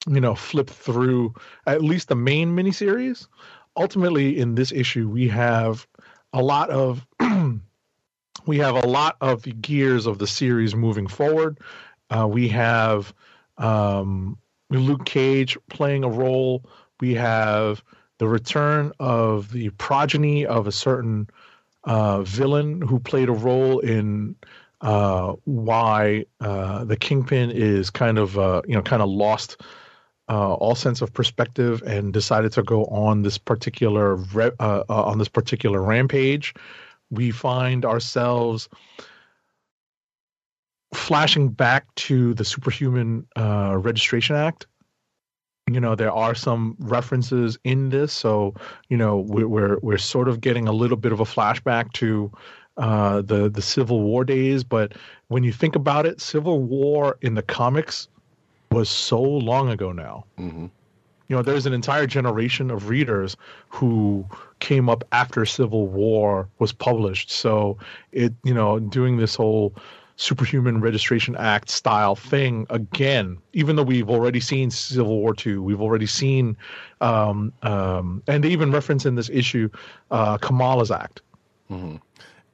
you 0.09 0.21
know, 0.21 0.35
flip 0.35 0.69
through 0.69 1.35
at 1.67 1.83
least 1.83 2.09
the 2.09 2.17
main 2.17 2.55
miniseries. 2.57 3.29
Ultimately, 3.77 4.39
in 4.39 4.57
this 4.57 4.73
issue, 4.73 5.09
we 5.09 5.29
have 5.29 5.87
a 6.33 6.43
lot 6.43 6.71
of 6.71 7.07
we 8.47 8.59
have 8.59 8.75
a 8.75 8.87
lot 8.87 9.17
of 9.21 9.43
the 9.43 9.53
gears 9.53 10.07
of 10.07 10.19
the 10.19 10.27
series 10.27 10.75
moving 10.75 11.07
forward. 11.07 11.59
Uh, 12.11 12.27
we 12.27 12.49
have 12.49 13.15
um, 13.59 14.37
Luke 14.71 15.05
Cage 15.05 15.57
playing 15.69 16.05
a 16.05 16.09
role. 16.09 16.65
We 17.01 17.15
have 17.15 17.85
the 18.21 18.29
return 18.29 18.93
of 19.01 19.51
the 19.51 19.71
progeny 19.71 20.45
of 20.45 20.67
a 20.67 20.73
certain 20.73 21.27
uh, 21.85 22.21
villain 22.21 22.83
who 22.83 23.01
played 23.01 23.31
a 23.31 23.33
role 23.33 23.79
in 23.79 24.37
uh, 24.83 25.33
why 25.45 26.27
uh, 26.43 26.85
the 26.85 26.99
Kingpin 26.99 27.51
is 27.51 27.89
kind 27.89 28.19
of 28.19 28.39
uh, 28.39 28.61
you 28.67 28.75
know 28.75 28.83
kind 28.83 29.01
of 29.01 29.09
lost 29.09 29.63
uh, 30.29 30.53
all 30.53 30.75
sense 30.75 31.01
of 31.01 31.15
perspective 31.15 31.83
and 31.87 32.13
decided 32.13 32.53
to 32.53 32.63
go 32.63 32.85
on 32.85 33.23
this 33.23 33.39
particular 33.39 34.17
re- 34.17 34.53
uh, 34.61 34.85
on 34.91 35.17
this 35.17 35.29
particular 35.29 35.81
rampage. 35.81 36.53
We 37.09 37.31
find 37.31 37.87
ourselves 37.87 38.69
flashing 40.93 41.49
back 41.49 41.87
to 41.95 42.35
the 42.35 42.45
Superhuman 42.45 43.27
Registration 43.35 44.37
Act 44.37 44.67
you 45.73 45.81
know 45.81 45.95
there 45.95 46.13
are 46.13 46.35
some 46.35 46.77
references 46.79 47.59
in 47.65 47.91
this 47.91 48.13
so 48.13 48.55
you 48.89 48.97
know 48.97 49.19
we're 49.19 49.49
we're, 49.49 49.79
we're 49.81 49.99
sort 49.99 50.29
of 50.29 50.41
getting 50.41 50.69
a 50.69 50.73
little 50.73 50.97
bit 50.97 51.13
of 51.13 51.21
a 51.21 51.25
flashback 51.25 51.93
to 51.93 52.31
uh, 52.81 53.21
the 53.23 53.51
the 53.51 53.61
Civil 53.61 54.01
War 54.01 54.25
days, 54.25 54.65
but 54.65 54.95
when 55.29 55.45
you 55.45 55.53
think 55.53 55.77
about 55.77 56.07
it, 56.07 56.21
Civil 56.21 56.63
War 56.63 57.19
in 57.21 57.35
the 57.35 57.43
comics 57.43 58.09
was 58.71 58.89
so 58.89 59.21
long 59.21 59.69
ago 59.69 59.93
now. 59.93 60.25
Mm-hmm. 60.39 60.67
You 61.29 61.37
know, 61.37 61.43
there's 61.43 61.67
an 61.67 61.73
entire 61.73 62.07
generation 62.07 62.71
of 62.71 62.89
readers 62.89 63.37
who 63.69 64.27
came 64.61 64.89
up 64.89 65.05
after 65.13 65.45
Civil 65.45 65.87
War 65.89 66.49
was 66.59 66.73
published. 66.73 67.31
So 67.31 67.79
it, 68.13 68.33
you 68.45 68.55
know, 68.55 68.81
doing 68.81 69.19
this 69.19 69.35
whole 69.35 69.75
Superhuman 70.25 70.83
Registration 70.83 71.35
Act 71.37 71.71
style 71.71 72.15
thing 72.15 72.67
again, 72.69 73.39
even 73.55 73.77
though 73.77 73.83
we've 73.83 74.11
already 74.11 74.39
seen 74.39 74.71
Civil 74.71 75.19
War 75.19 75.35
II, 75.47 75.57
we've 75.57 75.81
already 75.81 76.05
seen, 76.05 76.59
um, 77.01 77.55
um, 77.63 78.23
and 78.29 78.45
they 78.45 78.51
even 78.51 78.71
reference 78.71 79.07
in 79.07 79.15
this 79.15 79.31
issue 79.31 79.71
uh, 80.11 80.37
Kamala's 80.37 80.91
Act, 80.91 81.23
And 81.71 82.01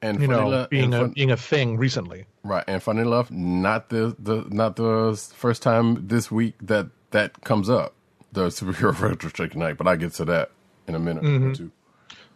you 0.03 0.29
know, 0.29 0.47
enough- 0.47 0.71
being 0.71 0.95
a 0.95 1.01
fun- 1.01 1.11
being 1.11 1.31
a 1.33 1.37
thing 1.37 1.77
recently. 1.77 2.27
right, 2.45 2.63
and 2.69 2.81
funny 2.81 3.01
enough, 3.01 3.33
not 3.33 3.89
the, 3.89 4.15
the 4.21 4.45
not 4.49 4.77
the 4.77 5.21
first 5.35 5.61
time 5.61 6.07
this 6.07 6.31
week 6.31 6.55
that 6.63 6.87
that 7.11 7.43
comes 7.43 7.69
up, 7.69 7.95
the 8.33 8.47
superhero 8.47 8.97
registration 9.11 9.61
act. 9.63 9.77
But 9.79 9.89
I 9.89 9.97
get 9.97 10.13
to 10.15 10.25
that 10.27 10.53
in 10.87 10.95
a 10.95 11.01
minute 11.01 11.25
Mm-hmm. 11.25 11.51
or 11.51 11.55
two. 11.57 11.73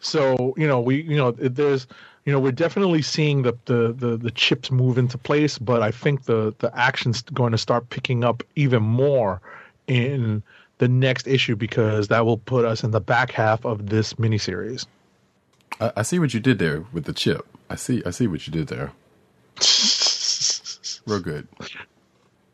So 0.00 0.54
you 0.56 0.66
know, 0.66 0.80
we 0.80 1.02
you 1.02 1.16
know, 1.16 1.30
there's 1.30 1.86
you 2.30 2.36
know, 2.36 2.40
we're 2.40 2.52
definitely 2.52 3.02
seeing 3.02 3.42
the 3.42 3.58
the 3.64 3.92
the, 3.92 4.16
the 4.16 4.30
chips 4.30 4.70
move 4.70 4.98
into 4.98 5.18
place, 5.18 5.58
but 5.58 5.82
I 5.82 5.90
think 5.90 6.26
the 6.26 6.54
the 6.60 6.70
action's 6.78 7.22
going 7.22 7.50
to 7.50 7.58
start 7.58 7.90
picking 7.90 8.22
up 8.22 8.44
even 8.54 8.84
more 8.84 9.40
in 9.88 10.40
the 10.78 10.86
next 10.86 11.26
issue 11.26 11.56
because 11.56 12.06
that 12.06 12.24
will 12.24 12.38
put 12.38 12.64
us 12.64 12.84
in 12.84 12.92
the 12.92 13.00
back 13.00 13.32
half 13.32 13.64
of 13.64 13.88
this 13.88 14.14
miniseries. 14.14 14.86
I, 15.80 15.90
I 15.96 16.02
see 16.02 16.20
what 16.20 16.32
you 16.32 16.38
did 16.38 16.60
there 16.60 16.84
with 16.92 17.02
the 17.02 17.12
chip. 17.12 17.44
I 17.68 17.74
see. 17.74 18.00
I 18.06 18.10
see 18.10 18.28
what 18.28 18.46
you 18.46 18.52
did 18.52 18.68
there. 18.68 18.92
Real 21.08 21.18
good. 21.18 21.48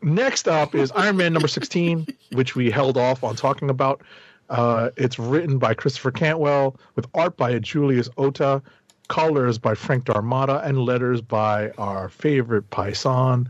Next 0.01 0.49
up 0.49 0.75
is 0.75 0.91
Iron 0.93 1.19
Man 1.19 1.35
number 1.35 1.49
16, 1.49 2.07
which 2.33 2.57
we 2.57 2.71
held 2.71 2.97
off 2.97 3.23
on 3.23 3.37
talking 3.37 3.69
about. 3.69 4.01
Uh, 4.49 4.89
it's 4.97 5.19
written 5.19 5.59
by 5.59 5.75
Christopher 5.75 6.13
Cantwell 6.13 6.77
with 6.95 7.07
art 7.13 7.37
by 7.37 7.59
Julius 7.59 8.09
Ohta, 8.17 8.63
colors 9.09 9.59
by 9.59 9.75
Frank 9.75 10.05
D'Armata, 10.05 10.63
and 10.65 10.79
letters 10.79 11.21
by 11.21 11.71
our 11.73 12.09
favorite 12.09 12.71
Paisan, 12.71 13.49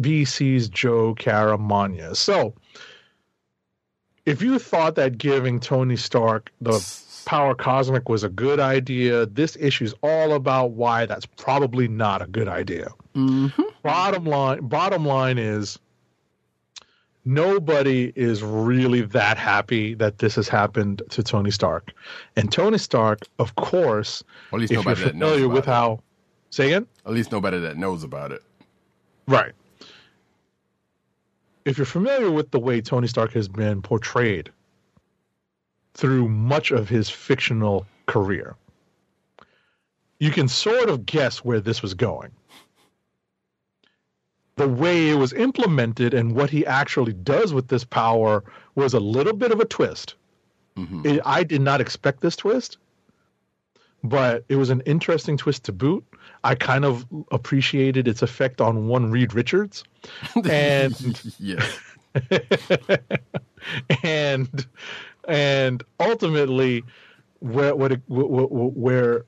VC's 0.00 0.68
Joe 0.68 1.14
Caramagna. 1.14 2.16
So, 2.16 2.54
if 4.24 4.40
you 4.40 4.58
thought 4.58 4.94
that 4.94 5.18
giving 5.18 5.60
Tony 5.60 5.96
Stark 5.96 6.50
the 6.60 6.80
Power 7.24 7.54
Cosmic 7.54 8.08
was 8.08 8.24
a 8.24 8.28
good 8.28 8.60
idea. 8.60 9.26
This 9.26 9.56
issue 9.60 9.84
is 9.84 9.94
all 10.02 10.34
about 10.34 10.72
why 10.72 11.06
that's 11.06 11.26
probably 11.26 11.88
not 11.88 12.22
a 12.22 12.26
good 12.26 12.48
idea. 12.48 12.90
Mm-hmm. 13.14 13.62
Bottom 13.82 14.24
line, 14.24 14.66
bottom 14.66 15.06
line 15.06 15.38
is 15.38 15.78
nobody 17.24 18.12
is 18.16 18.42
really 18.42 19.02
that 19.02 19.38
happy 19.38 19.94
that 19.94 20.18
this 20.18 20.34
has 20.34 20.48
happened 20.48 21.02
to 21.10 21.22
Tony 21.22 21.50
Stark, 21.50 21.92
and 22.36 22.50
Tony 22.52 22.78
Stark, 22.78 23.20
of 23.38 23.54
course, 23.56 24.22
at 24.52 24.58
least 24.58 24.72
if 24.72 24.76
you're 24.76 24.84
nobody 24.84 25.04
that 25.04 25.16
knows 25.16 25.30
familiar 25.32 25.48
with 25.48 25.64
it. 25.64 25.70
how, 25.70 26.00
say 26.50 26.66
again, 26.66 26.86
At 27.06 27.12
least 27.12 27.32
nobody 27.32 27.58
that 27.60 27.76
knows 27.76 28.02
about 28.04 28.32
it. 28.32 28.42
right. 29.26 29.52
If 31.64 31.78
you're 31.78 31.84
familiar 31.86 32.28
with 32.30 32.50
the 32.50 32.58
way 32.58 32.80
Tony 32.80 33.06
Stark 33.06 33.32
has 33.34 33.46
been 33.46 33.82
portrayed 33.82 34.50
through 35.94 36.28
much 36.28 36.72
of 36.72 36.88
his 36.88 37.08
fictional 37.08 37.86
career, 38.06 38.56
you 40.18 40.32
can 40.32 40.48
sort 40.48 40.90
of 40.90 41.06
guess 41.06 41.44
where 41.44 41.60
this 41.60 41.80
was 41.80 41.94
going. 41.94 42.32
The 44.56 44.68
way 44.68 45.08
it 45.10 45.14
was 45.14 45.32
implemented 45.32 46.12
and 46.14 46.34
what 46.34 46.50
he 46.50 46.66
actually 46.66 47.14
does 47.14 47.54
with 47.54 47.68
this 47.68 47.84
power 47.84 48.44
was 48.74 48.92
a 48.94 49.00
little 49.00 49.32
bit 49.32 49.50
of 49.50 49.60
a 49.60 49.64
twist. 49.64 50.14
It- 51.06 51.20
I 51.24 51.42
did 51.42 51.60
not 51.62 51.80
expect 51.80 52.20
this 52.20 52.36
twist, 52.36 52.78
but 54.04 54.44
it 54.48 54.56
was 54.56 54.70
an 54.70 54.80
interesting 54.86 55.36
twist 55.36 55.64
to 55.64 55.72
boot. 55.72 56.04
I 56.44 56.54
kind 56.54 56.84
of 56.84 57.06
appreciated 57.30 58.08
its 58.08 58.20
effect 58.22 58.60
on 58.60 58.88
one 58.88 59.10
Reed 59.10 59.32
Richards. 59.34 59.84
And 60.44 61.22
yeah. 61.38 61.64
and 64.02 64.66
and 65.28 65.82
ultimately 66.00 66.84
where 67.40 67.74
what 67.74 67.92
it- 67.92 68.02
wh- 68.08 68.26
wh- 68.28 68.76
where 68.76 69.24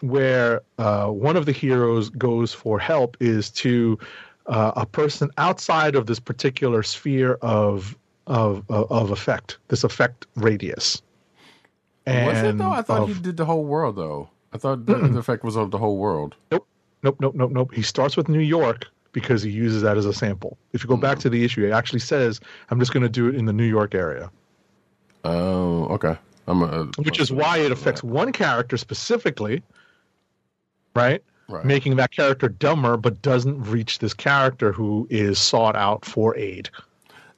where 0.00 0.60
uh, 0.78 1.06
one 1.08 1.36
of 1.36 1.44
the 1.44 1.52
heroes 1.52 2.08
goes 2.10 2.52
for 2.54 2.78
help 2.78 3.16
is 3.18 3.50
to 3.50 3.98
uh, 4.48 4.72
a 4.76 4.86
person 4.86 5.30
outside 5.38 5.94
of 5.94 6.06
this 6.06 6.18
particular 6.20 6.82
sphere 6.82 7.34
of 7.42 7.96
of 8.26 8.64
of, 8.68 8.90
of 8.90 9.10
effect, 9.10 9.58
this 9.68 9.84
effect 9.84 10.26
radius. 10.36 11.00
was 12.06 12.38
it 12.42 12.58
though? 12.58 12.70
I 12.70 12.82
thought 12.82 13.02
of- 13.02 13.08
he 13.08 13.14
did 13.22 13.36
the 13.36 13.44
whole 13.44 13.64
world 13.64 13.96
though. 13.96 14.28
I 14.52 14.58
thought 14.58 14.86
the, 14.86 14.94
the 14.96 15.18
effect 15.18 15.44
was 15.44 15.56
of 15.56 15.70
the 15.70 15.78
whole 15.78 15.98
world. 15.98 16.34
Nope. 16.50 16.66
Nope, 17.02 17.16
nope, 17.20 17.34
nope, 17.34 17.50
nope. 17.52 17.74
He 17.74 17.82
starts 17.82 18.16
with 18.16 18.28
New 18.28 18.40
York 18.40 18.86
because 19.12 19.42
he 19.42 19.50
uses 19.50 19.82
that 19.82 19.96
as 19.96 20.04
a 20.06 20.12
sample. 20.12 20.56
If 20.72 20.82
you 20.82 20.88
go 20.88 20.96
back 20.96 21.18
to 21.20 21.30
the 21.30 21.44
issue, 21.44 21.64
it 21.64 21.70
actually 21.70 22.00
says, 22.00 22.40
I'm 22.70 22.78
just 22.80 22.92
going 22.92 23.02
to 23.04 23.08
do 23.08 23.28
it 23.28 23.34
in 23.36 23.44
the 23.44 23.52
New 23.52 23.64
York 23.64 23.94
area, 23.94 24.30
Oh, 25.24 25.84
okay. 25.90 26.16
I'm 26.46 26.62
uh, 26.62 26.86
which 26.96 27.20
is 27.20 27.30
why 27.30 27.58
it 27.58 27.70
affects 27.70 28.02
one 28.02 28.32
character 28.32 28.76
specifically, 28.76 29.62
right? 30.96 31.22
Right. 31.48 31.64
Making 31.64 31.96
that 31.96 32.10
character 32.10 32.48
dumber, 32.48 32.96
but 32.98 33.22
doesn't 33.22 33.62
reach 33.62 34.00
this 34.00 34.12
character 34.12 34.70
who 34.70 35.06
is 35.10 35.38
sought 35.38 35.76
out 35.76 36.04
for 36.04 36.36
aid. 36.36 36.68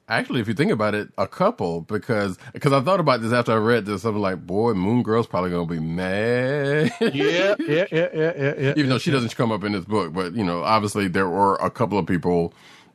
Actually, 0.09 0.41
if 0.41 0.47
you 0.49 0.53
think 0.53 0.71
about 0.71 0.93
it, 0.93 1.07
a 1.17 1.25
couple 1.25 1.81
because 1.81 2.37
because 2.51 2.73
I 2.73 2.81
thought 2.81 2.99
about 2.99 3.21
this 3.21 3.31
after 3.31 3.53
I 3.53 3.55
read 3.55 3.85
this. 3.85 4.03
I'm 4.03 4.19
like, 4.19 4.45
boy, 4.45 4.73
Moon 4.73 5.03
Girl's 5.03 5.27
probably 5.27 5.51
gonna 5.51 5.65
be 5.65 5.79
mad. 5.79 6.91
Yeah, 6.99 7.09
yeah, 7.13 7.55
yeah, 7.59 7.85
yeah, 7.89 8.09
yeah, 8.13 8.53
yeah. 8.57 8.73
Even 8.75 8.89
though 8.89 8.97
she 8.97 9.11
doesn't 9.11 9.33
come 9.37 9.53
up 9.53 9.63
in 9.63 9.71
this 9.71 9.85
book, 9.85 10.11
but 10.11 10.33
you 10.33 10.43
know, 10.43 10.63
obviously 10.63 11.07
there 11.07 11.29
were 11.29 11.55
a 11.55 11.69
couple 11.69 11.97
of 11.97 12.05
people 12.05 12.53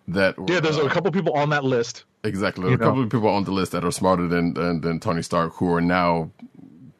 that 0.09 0.39
were, 0.39 0.45
Yeah, 0.53 0.61
there's 0.61 0.77
uh, 0.77 0.85
a 0.85 0.91
couple 0.91 1.11
people 1.11 1.33
on 1.33 1.49
that 1.51 1.65
list. 1.65 2.05
exactly 2.25 2.75
a 2.75 2.77
couple 2.77 3.03
of 3.03 3.09
people 3.09 3.29
on 3.29 3.45
the 3.45 3.51
list 3.51 3.73
that 3.73 3.85
are 3.85 3.91
smarter 3.91 4.29
than, 4.29 4.53
than 4.53 4.83
than 4.83 5.01
Tony 5.01 5.23
Stark 5.23 5.55
who 5.55 5.73
are 5.73 5.81
now, 5.81 6.31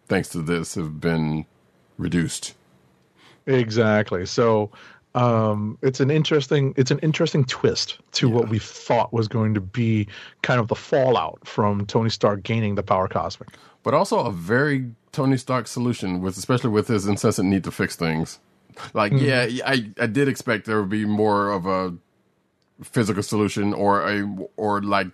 thanks 0.09 0.31
to 0.31 0.41
this, 0.41 0.75
have 0.77 0.99
been 1.01 1.45
reduced. 1.99 2.55
Exactly. 3.47 4.27
So 4.27 4.71
um, 5.15 5.79
it's 5.83 6.01
an 6.01 6.11
interesting 6.11 6.75
it's 6.77 6.91
an 6.91 6.99
interesting 7.01 7.45
twist 7.45 7.99
to 8.13 8.29
what 8.29 8.49
we 8.49 8.59
thought 8.59 9.13
was 9.13 9.29
going 9.29 9.55
to 9.55 9.61
be 9.61 10.07
kind 10.43 10.61
of 10.61 10.69
the 10.69 10.75
fallout 10.75 11.47
from 11.47 11.87
Tony 11.87 12.11
Stark 12.11 12.43
gaining 12.43 12.75
the 12.75 12.83
power 12.83 13.09
cosmic. 13.09 13.49
but 13.83 13.95
also 13.95 14.19
a 14.19 14.31
very 14.33 14.91
Tony 15.13 15.37
Stark 15.39 15.67
solution 15.67 16.21
with 16.21 16.37
especially 16.37 16.71
with 16.71 16.89
his 16.89 17.07
incessant 17.07 17.49
need 17.49 17.65
to 17.65 17.71
fix 17.71 17.97
things. 17.97 18.39
Like, 18.93 19.13
yeah, 19.15 19.49
I 19.65 19.91
I 19.99 20.07
did 20.07 20.29
expect 20.29 20.67
there 20.67 20.81
would 20.81 20.91
be 20.91 21.07
more 21.07 21.51
of 21.51 21.65
a 21.67 21.95
physical 22.83 23.23
solution 23.23 23.73
or 23.73 24.07
a 24.07 24.29
or 24.59 24.83
like 24.83 25.07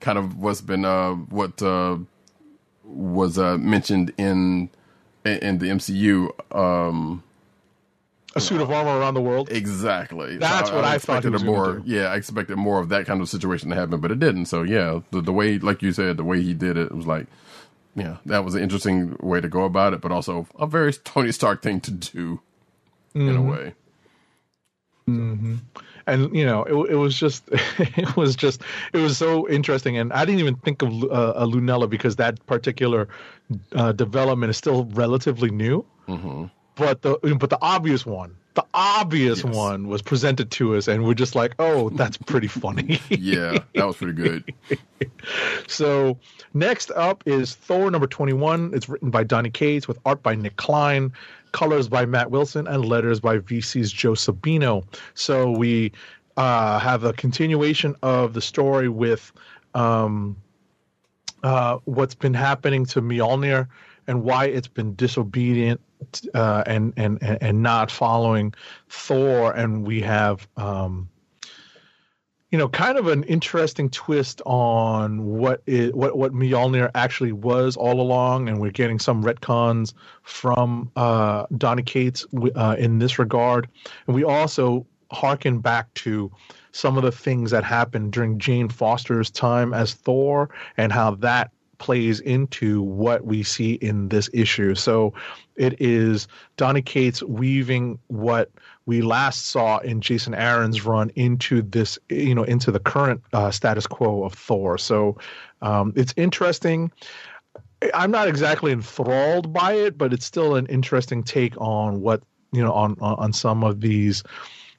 kind 0.00 0.16
of 0.16 0.38
what's 0.38 0.62
been 0.62 0.86
uh 0.86 1.12
what 1.12 1.60
uh 1.60 1.98
was 2.84 3.38
uh 3.38 3.58
mentioned 3.58 4.14
in 4.16 4.70
in 5.26 5.58
the 5.58 5.66
MCU 5.66 6.30
um 6.56 7.22
A 8.36 8.40
suit 8.40 8.60
of 8.60 8.70
armor 8.70 8.98
around 8.98 9.14
the 9.14 9.20
world. 9.20 9.50
exactly. 9.50 10.36
That's 10.36 10.70
what 10.70 10.84
I 10.84 10.98
thought 10.98 11.24
he 11.24 11.28
expected 11.28 11.32
was 11.32 11.42
a 11.42 11.46
more 11.46 11.82
yeah 11.84 12.06
I 12.12 12.16
expected 12.16 12.56
more 12.56 12.80
of 12.80 12.88
that 12.90 13.06
kind 13.06 13.20
of 13.20 13.28
situation 13.28 13.70
to 13.70 13.76
happen 13.76 14.00
but 14.00 14.10
it 14.12 14.20
didn't. 14.20 14.46
So 14.46 14.62
yeah 14.62 15.00
the, 15.10 15.20
the 15.20 15.32
way 15.32 15.58
like 15.58 15.82
you 15.82 15.92
said 15.92 16.16
the 16.16 16.24
way 16.24 16.42
he 16.42 16.54
did 16.54 16.76
it, 16.76 16.86
it 16.92 16.94
was 16.94 17.06
like 17.06 17.26
yeah 17.94 18.16
that 18.26 18.44
was 18.44 18.54
an 18.54 18.62
interesting 18.62 19.16
way 19.20 19.40
to 19.40 19.48
go 19.48 19.64
about 19.64 19.94
it 19.94 20.00
but 20.00 20.12
also 20.12 20.46
a 20.58 20.66
very 20.66 20.92
Tony 21.04 21.32
Stark 21.32 21.62
thing 21.62 21.80
to 21.80 21.90
do 21.90 22.40
in 23.14 23.20
Mm-hmm. 23.28 23.48
a 23.48 23.50
way 23.50 23.74
and 26.06 26.34
you 26.36 26.44
know 26.44 26.64
it, 26.64 26.90
it 26.92 26.96
was 26.96 27.16
just 27.18 27.48
it 27.78 28.16
was 28.16 28.34
just 28.34 28.62
it 28.92 28.98
was 28.98 29.16
so 29.16 29.48
interesting 29.48 29.96
and 29.96 30.12
i 30.12 30.24
didn't 30.24 30.40
even 30.40 30.56
think 30.56 30.82
of 30.82 30.90
uh, 31.04 31.32
a 31.36 31.46
lunella 31.46 31.88
because 31.88 32.16
that 32.16 32.44
particular 32.46 33.08
uh, 33.72 33.92
development 33.92 34.50
is 34.50 34.56
still 34.56 34.84
relatively 34.94 35.50
new 35.50 35.84
but 36.76 37.02
the 37.02 37.18
but 37.40 37.50
the 37.50 37.58
obvious 37.60 38.06
one 38.06 38.36
the 38.54 38.64
obvious 38.72 39.44
Yes. 39.44 39.54
one 39.54 39.86
was 39.88 40.00
presented 40.00 40.50
to 40.52 40.76
us 40.76 40.88
and 40.88 41.04
we're 41.04 41.12
just 41.14 41.34
like 41.34 41.54
oh 41.58 41.90
that's 41.90 42.16
pretty 42.16 42.46
funny 42.48 42.98
yeah 43.10 43.58
that 43.74 43.84
was 43.86 43.96
pretty 43.96 44.14
good 44.14 44.54
So 45.66 46.18
next 46.54 46.90
up 46.92 47.22
is 47.26 47.54
Thor 47.54 47.90
number 47.90 48.06
21. 48.06 48.72
It's 48.74 48.88
written 48.88 49.10
by 49.10 49.24
Donny 49.24 49.50
Cates 49.50 49.86
with 49.88 49.98
art 50.06 50.22
by 50.22 50.34
Nick 50.36 50.56
Klein, 50.56 51.12
colors 51.52 51.88
by 51.88 52.06
Matt 52.06 52.30
Wilson, 52.30 52.66
and 52.66 52.84
letters 52.84 53.20
by 53.20 53.38
VC's 53.38 53.90
Joe 53.92 54.12
Sabino. 54.12 54.84
So 55.14 55.50
we 55.50 55.92
uh, 56.36 56.78
have 56.78 57.04
a 57.04 57.12
continuation 57.12 57.94
of 58.02 58.32
the 58.34 58.40
story 58.40 58.88
with 58.88 59.32
um, 59.74 60.36
uh, 61.42 61.78
what's 61.84 62.14
been 62.14 62.34
happening 62.34 62.86
to 62.86 63.02
Mjolnir 63.02 63.66
and 64.06 64.22
why 64.22 64.46
it's 64.46 64.68
been 64.68 64.94
disobedient 64.94 65.80
uh, 66.34 66.62
and, 66.66 66.92
and 66.96 67.22
and 67.22 67.62
not 67.62 67.90
following 67.90 68.54
Thor. 68.88 69.52
And 69.52 69.86
we 69.86 70.00
have 70.02 70.46
um, 70.56 71.08
you 72.50 72.58
know, 72.58 72.68
kind 72.68 72.96
of 72.96 73.08
an 73.08 73.24
interesting 73.24 73.90
twist 73.90 74.40
on 74.46 75.24
what 75.24 75.62
it, 75.66 75.94
what 75.94 76.16
what 76.16 76.32
Mjolnir 76.32 76.90
actually 76.94 77.32
was 77.32 77.76
all 77.76 78.00
along, 78.00 78.48
and 78.48 78.60
we're 78.60 78.70
getting 78.70 78.98
some 78.98 79.22
retcons 79.22 79.94
from 80.22 80.90
uh, 80.94 81.46
Donny 81.58 81.82
Cates 81.82 82.24
uh, 82.54 82.76
in 82.78 82.98
this 82.98 83.18
regard, 83.18 83.68
and 84.06 84.14
we 84.14 84.22
also 84.22 84.86
harken 85.10 85.58
back 85.58 85.92
to 85.94 86.30
some 86.70 86.96
of 86.96 87.02
the 87.02 87.12
things 87.12 87.50
that 87.50 87.64
happened 87.64 88.12
during 88.12 88.38
Jane 88.38 88.68
Foster's 88.68 89.30
time 89.30 89.74
as 89.74 89.94
Thor, 89.94 90.48
and 90.76 90.92
how 90.92 91.16
that 91.16 91.50
plays 91.78 92.20
into 92.20 92.82
what 92.82 93.24
we 93.24 93.42
see 93.42 93.74
in 93.74 94.08
this 94.08 94.28
issue. 94.32 94.74
So 94.74 95.14
it 95.56 95.80
is 95.80 96.28
Donny 96.56 96.82
Cates 96.82 97.22
weaving 97.22 97.98
what 98.08 98.50
we 98.86 99.02
last 99.02 99.46
saw 99.46 99.78
in 99.78 100.00
Jason 100.00 100.34
Aaron's 100.34 100.84
run 100.84 101.10
into 101.16 101.62
this, 101.62 101.98
you 102.08 102.34
know, 102.34 102.44
into 102.44 102.70
the 102.70 102.80
current 102.80 103.22
uh, 103.32 103.50
status 103.50 103.86
quo 103.86 104.24
of 104.24 104.32
Thor. 104.32 104.78
So 104.78 105.18
um, 105.62 105.92
it's 105.96 106.14
interesting. 106.16 106.92
I'm 107.94 108.10
not 108.10 108.28
exactly 108.28 108.72
enthralled 108.72 109.52
by 109.52 109.72
it, 109.72 109.98
but 109.98 110.12
it's 110.12 110.24
still 110.24 110.54
an 110.54 110.66
interesting 110.66 111.22
take 111.22 111.60
on 111.60 112.00
what 112.00 112.22
you 112.52 112.62
know 112.62 112.72
on, 112.72 112.96
on 113.00 113.32
some 113.32 113.64
of 113.64 113.80
these 113.80 114.22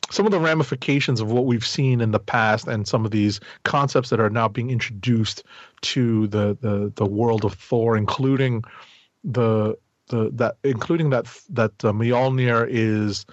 some 0.09 0.25
of 0.25 0.31
the 0.31 0.39
ramifications 0.39 1.19
of 1.19 1.31
what 1.31 1.45
we've 1.45 1.65
seen 1.65 1.99
in 2.01 2.11
the 2.11 2.19
past 2.19 2.67
and 2.67 2.87
some 2.87 3.03
of 3.03 3.11
these 3.11 3.39
concepts 3.63 4.09
that 4.09 4.19
are 4.19 4.29
now 4.29 4.47
being 4.47 4.69
introduced 4.69 5.43
to 5.81 6.27
the 6.27 6.57
the, 6.61 6.91
the 6.95 7.05
world 7.05 7.45
of 7.45 7.53
Thor, 7.53 7.97
including 7.97 8.63
the 9.23 9.77
the 10.07 10.29
that 10.33 10.57
including 10.63 11.09
that 11.11 11.25
that 11.49 11.71
uh, 11.83 11.91
Mjolnir 11.91 12.67
is 12.69 13.25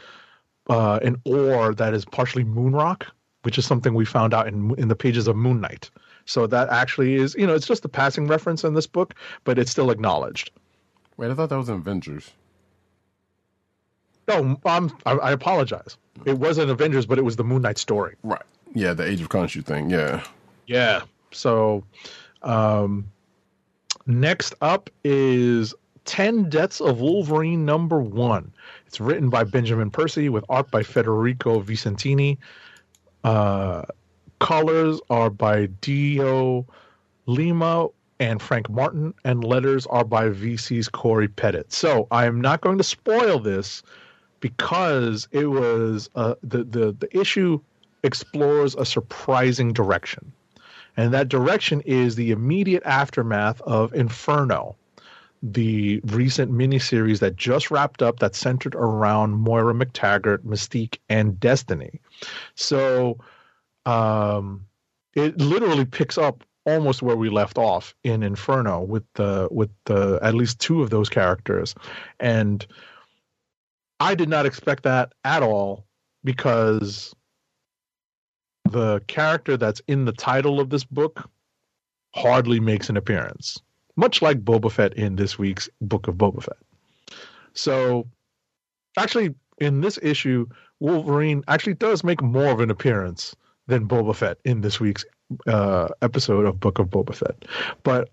uh, 0.68 0.98
an 1.02 1.20
ore 1.24 1.74
that 1.74 1.94
is 1.94 2.04
partially 2.04 2.44
moon 2.44 2.72
rock, 2.72 3.06
which 3.42 3.58
is 3.58 3.66
something 3.66 3.94
we 3.94 4.04
found 4.04 4.34
out 4.34 4.48
in 4.48 4.74
in 4.78 4.88
the 4.88 4.96
pages 4.96 5.28
of 5.28 5.36
Moon 5.36 5.60
Knight. 5.60 5.90
So 6.26 6.46
that 6.46 6.70
actually 6.70 7.16
is, 7.16 7.34
you 7.38 7.46
know, 7.46 7.54
it's 7.54 7.66
just 7.66 7.84
a 7.84 7.88
passing 7.88 8.26
reference 8.26 8.64
in 8.64 8.72
this 8.72 8.86
book, 8.86 9.14
but 9.44 9.58
it's 9.58 9.70
still 9.70 9.90
acknowledged. 9.90 10.50
wait 11.18 11.30
I 11.30 11.34
thought 11.34 11.50
that 11.50 11.58
was 11.58 11.68
in 11.68 11.74
Avengers 11.76 12.32
No, 14.26 14.58
um, 14.64 14.96
I, 15.04 15.12
I 15.12 15.32
apologize. 15.32 15.98
It 16.24 16.38
wasn't 16.38 16.70
Avengers, 16.70 17.04
but 17.04 17.18
it 17.18 17.22
was 17.22 17.36
the 17.36 17.44
Moon 17.44 17.62
Knight 17.62 17.78
story. 17.78 18.14
right 18.22 18.42
yeah 18.74 18.94
the 18.94 19.06
Age 19.06 19.20
of 19.20 19.28
Khonshu 19.28 19.64
thing 19.64 19.90
yeah 19.90 20.24
Yeah. 20.66 21.02
So, 21.30 21.84
um, 22.44 23.10
next 24.06 24.54
up 24.60 24.90
is 25.02 25.74
10 26.04 26.50
Deaths 26.50 26.80
of 26.80 27.00
Wolverine 27.00 27.64
number 27.64 28.00
one. 28.00 28.52
It's 28.86 29.00
written 29.00 29.30
by 29.30 29.44
Benjamin 29.44 29.90
Percy 29.90 30.28
with 30.28 30.44
art 30.48 30.70
by 30.70 30.82
Federico 30.82 31.60
Vicentini. 31.60 32.38
Uh, 33.22 33.82
colors 34.38 35.00
are 35.10 35.30
by 35.30 35.66
Dio 35.80 36.66
Lima 37.26 37.88
and 38.20 38.40
Frank 38.40 38.70
Martin, 38.70 39.14
and 39.24 39.42
letters 39.42 39.86
are 39.86 40.04
by 40.04 40.28
VC's 40.28 40.88
Cory 40.88 41.28
Petit. 41.28 41.64
So 41.68 42.06
I 42.10 42.26
am 42.26 42.40
not 42.40 42.60
going 42.60 42.78
to 42.78 42.84
spoil 42.84 43.38
this 43.38 43.82
because 44.40 45.26
it 45.32 45.46
was 45.46 46.10
uh, 46.14 46.34
the, 46.42 46.64
the 46.64 46.92
the 46.92 47.18
issue 47.18 47.60
explores 48.02 48.74
a 48.74 48.84
surprising 48.84 49.72
direction, 49.72 50.30
and 50.96 51.12
that 51.12 51.28
direction 51.28 51.80
is 51.82 52.14
the 52.14 52.30
immediate 52.30 52.82
aftermath 52.84 53.60
of 53.62 53.92
Inferno, 53.94 54.76
the 55.42 56.00
recent 56.06 56.52
miniseries 56.52 57.18
that 57.18 57.36
just 57.36 57.70
wrapped 57.70 58.02
up 58.02 58.20
that 58.20 58.34
centered 58.34 58.74
around 58.74 59.32
Moira 59.32 59.74
MacTaggert, 59.74 60.38
Mystique, 60.38 60.98
and 61.08 61.38
Destiny. 61.38 62.00
So 62.54 63.18
um, 63.86 64.66
it 65.14 65.38
literally 65.38 65.84
picks 65.84 66.16
up 66.16 66.44
almost 66.66 67.02
where 67.02 67.16
we 67.16 67.28
left 67.28 67.58
off 67.58 67.94
in 68.04 68.22
Inferno 68.22 68.80
with 68.80 69.04
the 69.14 69.48
with 69.50 69.70
the 69.84 70.18
at 70.22 70.34
least 70.34 70.60
two 70.60 70.82
of 70.82 70.90
those 70.90 71.08
characters, 71.08 71.74
and 72.20 72.66
I 74.00 74.14
did 74.14 74.28
not 74.28 74.46
expect 74.46 74.82
that 74.84 75.12
at 75.24 75.42
all 75.42 75.84
because 76.24 77.14
the 78.70 79.00
character 79.06 79.56
that's 79.56 79.82
in 79.88 80.04
the 80.04 80.12
title 80.12 80.60
of 80.60 80.70
this 80.70 80.84
book 80.84 81.28
hardly 82.14 82.60
makes 82.60 82.88
an 82.88 82.96
appearance, 82.96 83.60
much 83.96 84.22
like 84.22 84.44
Boba 84.44 84.70
Fett 84.70 84.94
in 84.94 85.16
this 85.16 85.38
week's 85.38 85.68
Book 85.80 86.08
of 86.08 86.14
Boba 86.14 86.42
Fett. 86.42 86.56
So, 87.54 88.06
actually, 88.96 89.34
in 89.58 89.80
this 89.80 89.98
issue, 90.02 90.46
Wolverine 90.80 91.44
actually 91.48 91.74
does 91.74 92.04
make 92.04 92.22
more 92.22 92.50
of 92.50 92.60
an 92.60 92.70
appearance 92.70 93.34
than 93.66 93.88
Boba 93.88 94.14
Fett 94.14 94.38
in 94.44 94.60
this 94.60 94.80
week's 94.80 95.04
uh, 95.46 95.88
episode 96.02 96.44
of 96.44 96.60
Book 96.60 96.78
of 96.78 96.88
Boba 96.88 97.14
Fett. 97.14 97.44
But 97.82 98.10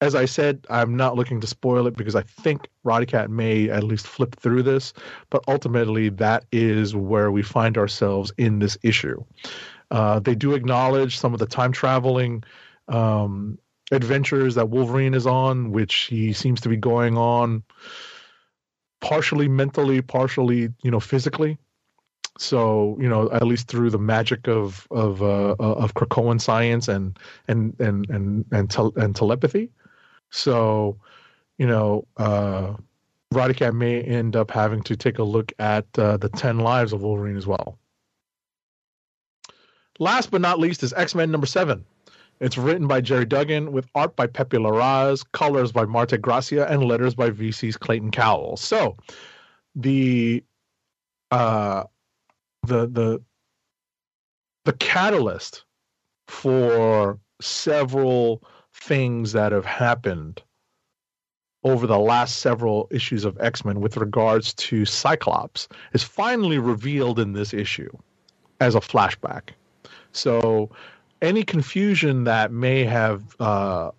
as 0.00 0.14
I 0.14 0.24
said, 0.24 0.66
I'm 0.70 0.96
not 0.96 1.16
looking 1.16 1.40
to 1.40 1.46
spoil 1.46 1.86
it 1.86 1.96
because 1.96 2.16
I 2.16 2.22
think 2.22 2.68
Roddy 2.84 3.06
Cat 3.06 3.30
may 3.30 3.68
at 3.68 3.84
least 3.84 4.06
flip 4.06 4.34
through 4.36 4.62
this. 4.62 4.94
But 5.28 5.44
ultimately, 5.46 6.08
that 6.08 6.44
is 6.52 6.96
where 6.96 7.30
we 7.30 7.42
find 7.42 7.76
ourselves 7.76 8.32
in 8.38 8.60
this 8.60 8.78
issue. 8.82 9.22
Uh, 9.90 10.20
they 10.20 10.34
do 10.34 10.54
acknowledge 10.54 11.18
some 11.18 11.32
of 11.32 11.40
the 11.40 11.46
time 11.46 11.72
traveling 11.72 12.44
um, 12.88 13.58
adventures 13.90 14.54
that 14.54 14.68
Wolverine 14.68 15.14
is 15.14 15.26
on, 15.26 15.72
which 15.72 15.94
he 15.94 16.32
seems 16.32 16.60
to 16.60 16.68
be 16.68 16.76
going 16.76 17.16
on 17.16 17.62
partially 19.00 19.48
mentally, 19.48 20.00
partially, 20.00 20.68
you 20.82 20.90
know, 20.90 21.00
physically. 21.00 21.58
So 22.38 22.96
you 23.00 23.08
know, 23.08 23.30
at 23.32 23.46
least 23.46 23.68
through 23.68 23.90
the 23.90 23.98
magic 23.98 24.46
of 24.48 24.86
of 24.90 25.22
uh, 25.22 25.56
of 25.58 25.94
Krakoan 25.94 26.40
science 26.40 26.88
and 26.88 27.18
and 27.48 27.78
and 27.80 28.08
and 28.08 28.46
and, 28.50 28.96
and 28.96 29.16
telepathy. 29.16 29.70
So, 30.30 30.96
you 31.58 31.66
know, 31.66 32.06
uh, 32.16 32.74
Roddy 33.32 33.54
Cat 33.54 33.74
may 33.74 34.00
end 34.00 34.36
up 34.36 34.50
having 34.50 34.82
to 34.84 34.96
take 34.96 35.18
a 35.18 35.24
look 35.24 35.52
at 35.58 35.86
uh, 35.98 36.16
the 36.16 36.28
ten 36.28 36.60
lives 36.60 36.92
of 36.92 37.02
Wolverine 37.02 37.36
as 37.36 37.46
well. 37.46 37.78
Last 40.00 40.30
but 40.30 40.40
not 40.40 40.58
least 40.58 40.82
is 40.82 40.94
X 40.94 41.14
Men 41.14 41.30
number 41.30 41.46
seven. 41.46 41.84
It's 42.40 42.56
written 42.56 42.86
by 42.86 43.02
Gerry 43.02 43.26
Duggan 43.26 43.70
with 43.70 43.86
art 43.94 44.16
by 44.16 44.26
Pepe 44.26 44.56
Larraz, 44.56 45.22
colors 45.32 45.72
by 45.72 45.84
Marte 45.84 46.20
Gracia, 46.20 46.66
and 46.66 46.82
letters 46.82 47.14
by 47.14 47.30
VC's 47.30 47.76
Clayton 47.76 48.10
Cowles. 48.10 48.62
So, 48.62 48.96
the 49.74 50.42
uh, 51.30 51.84
the 52.66 52.86
the 52.86 53.22
the 54.64 54.72
catalyst 54.72 55.64
for 56.26 57.18
several 57.42 58.42
things 58.72 59.32
that 59.32 59.52
have 59.52 59.66
happened 59.66 60.42
over 61.62 61.86
the 61.86 61.98
last 61.98 62.38
several 62.38 62.88
issues 62.90 63.26
of 63.26 63.36
X-Men 63.38 63.80
with 63.80 63.98
regards 63.98 64.54
to 64.54 64.86
Cyclops 64.86 65.68
is 65.92 66.02
finally 66.02 66.58
revealed 66.58 67.18
in 67.18 67.34
this 67.34 67.52
issue 67.52 67.90
as 68.60 68.74
a 68.74 68.80
flashback. 68.80 69.50
So 70.12 70.70
any 71.22 71.42
confusion 71.42 72.24
that 72.24 72.52
may 72.52 72.84
have 72.84 73.36
uh, 73.40 73.90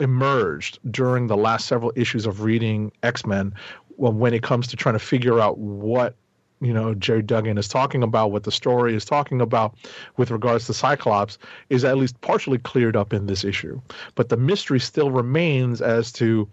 emerged 0.00 0.78
during 0.90 1.26
the 1.26 1.36
last 1.36 1.66
several 1.66 1.92
issues 1.96 2.26
of 2.26 2.42
reading 2.42 2.92
X-Men 3.02 3.54
well, 3.96 4.12
when 4.12 4.34
it 4.34 4.42
comes 4.42 4.66
to 4.68 4.76
trying 4.76 4.94
to 4.94 4.98
figure 4.98 5.40
out 5.40 5.58
what 5.58 6.14
you 6.60 6.72
know 6.72 6.94
Gerry 6.94 7.22
Duggan 7.22 7.58
is 7.58 7.68
talking 7.68 8.02
about, 8.02 8.30
what 8.30 8.44
the 8.44 8.52
story 8.52 8.94
is 8.94 9.04
talking 9.04 9.40
about 9.40 9.74
with 10.16 10.30
regards 10.30 10.66
to 10.66 10.74
Cyclops, 10.74 11.38
is 11.70 11.84
at 11.84 11.96
least 11.96 12.20
partially 12.20 12.58
cleared 12.58 12.96
up 12.96 13.12
in 13.12 13.26
this 13.26 13.44
issue. 13.44 13.80
But 14.14 14.28
the 14.28 14.36
mystery 14.36 14.80
still 14.80 15.10
remains 15.10 15.80
as 15.80 16.12
to 16.12 16.48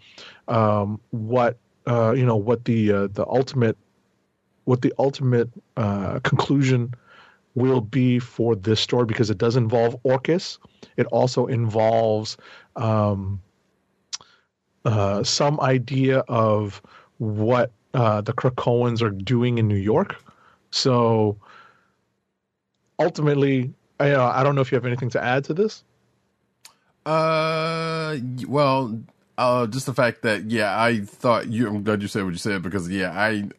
um, 0.47 0.99
what 1.11 1.57
uh, 1.87 2.13
you 2.15 2.25
know 2.25 2.35
what 2.35 2.65
the 2.65 2.91
uh, 2.91 3.07
the 3.07 3.25
ultimate 3.27 3.77
what 4.65 4.81
the 4.81 4.93
ultimate 4.97 5.49
uh, 5.75 6.19
conclusion 6.23 6.93
will 7.55 7.81
be 7.81 8.19
for 8.19 8.55
this 8.55 8.79
story 8.79 9.05
because 9.05 9.29
it 9.29 9.37
does 9.37 9.55
involve 9.55 9.95
Orchis. 10.03 10.57
It 10.97 11.05
also 11.07 11.45
involves 11.45 12.37
um, 12.75 13.41
uh, 14.85 15.23
some 15.23 15.59
idea 15.59 16.19
of 16.27 16.81
what 17.17 17.71
uh, 17.93 18.21
the 18.21 18.33
Krakoans 18.33 19.01
are 19.01 19.11
doing 19.11 19.57
in 19.57 19.67
New 19.67 19.75
York. 19.75 20.15
So 20.71 21.37
ultimately, 22.99 23.73
I, 23.99 24.11
uh, 24.11 24.31
I 24.33 24.43
don't 24.43 24.55
know 24.55 24.61
if 24.61 24.71
you 24.71 24.75
have 24.75 24.85
anything 24.85 25.09
to 25.11 25.23
add 25.23 25.43
to 25.45 25.53
this. 25.53 25.83
Uh, 27.05 28.17
well, 28.47 28.99
uh, 29.37 29.67
just 29.67 29.85
the 29.85 29.93
fact 29.93 30.21
that 30.23 30.49
yeah, 30.49 30.81
I 30.81 31.01
thought 31.01 31.47
you. 31.47 31.67
I'm 31.67 31.83
glad 31.83 32.01
you 32.01 32.07
said 32.07 32.23
what 32.23 32.31
you 32.31 32.37
said 32.37 32.61
because 32.61 32.89
yeah, 32.89 33.11
I 33.11 33.49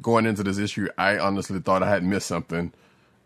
going 0.00 0.26
into 0.26 0.42
this 0.42 0.58
issue, 0.58 0.88
I 0.98 1.18
honestly 1.18 1.60
thought 1.60 1.82
I 1.82 1.88
had 1.88 2.04
missed 2.04 2.26
something, 2.26 2.72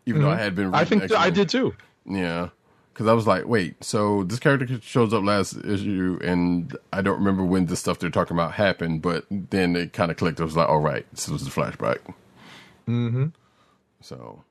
even 0.06 0.22
though 0.22 0.30
I 0.30 0.36
had 0.36 0.54
been. 0.54 0.66
Mm-hmm. 0.66 0.74
I 0.74 0.84
think 0.84 1.12
I 1.12 1.30
did 1.30 1.48
too. 1.48 1.74
Yeah, 2.08 2.50
because 2.92 3.06
I 3.08 3.12
was 3.12 3.26
like, 3.26 3.46
wait, 3.46 3.82
so 3.84 4.22
this 4.24 4.38
character 4.38 4.80
shows 4.80 5.12
up 5.12 5.24
last 5.24 5.56
issue, 5.64 6.18
and 6.22 6.76
I 6.92 7.02
don't 7.02 7.18
remember 7.18 7.44
when 7.44 7.66
the 7.66 7.76
stuff 7.76 7.98
they're 7.98 8.10
talking 8.10 8.36
about 8.36 8.52
happened, 8.52 9.02
but 9.02 9.24
then 9.30 9.76
it 9.76 9.92
kind 9.92 10.10
of 10.10 10.16
clicked. 10.16 10.40
I 10.40 10.44
was 10.44 10.56
like, 10.56 10.68
all 10.68 10.80
right, 10.80 11.04
this 11.12 11.28
was 11.28 11.46
a 11.46 11.50
flashback. 11.50 11.98
Mm-hmm. 12.88 13.26
So 14.00 14.44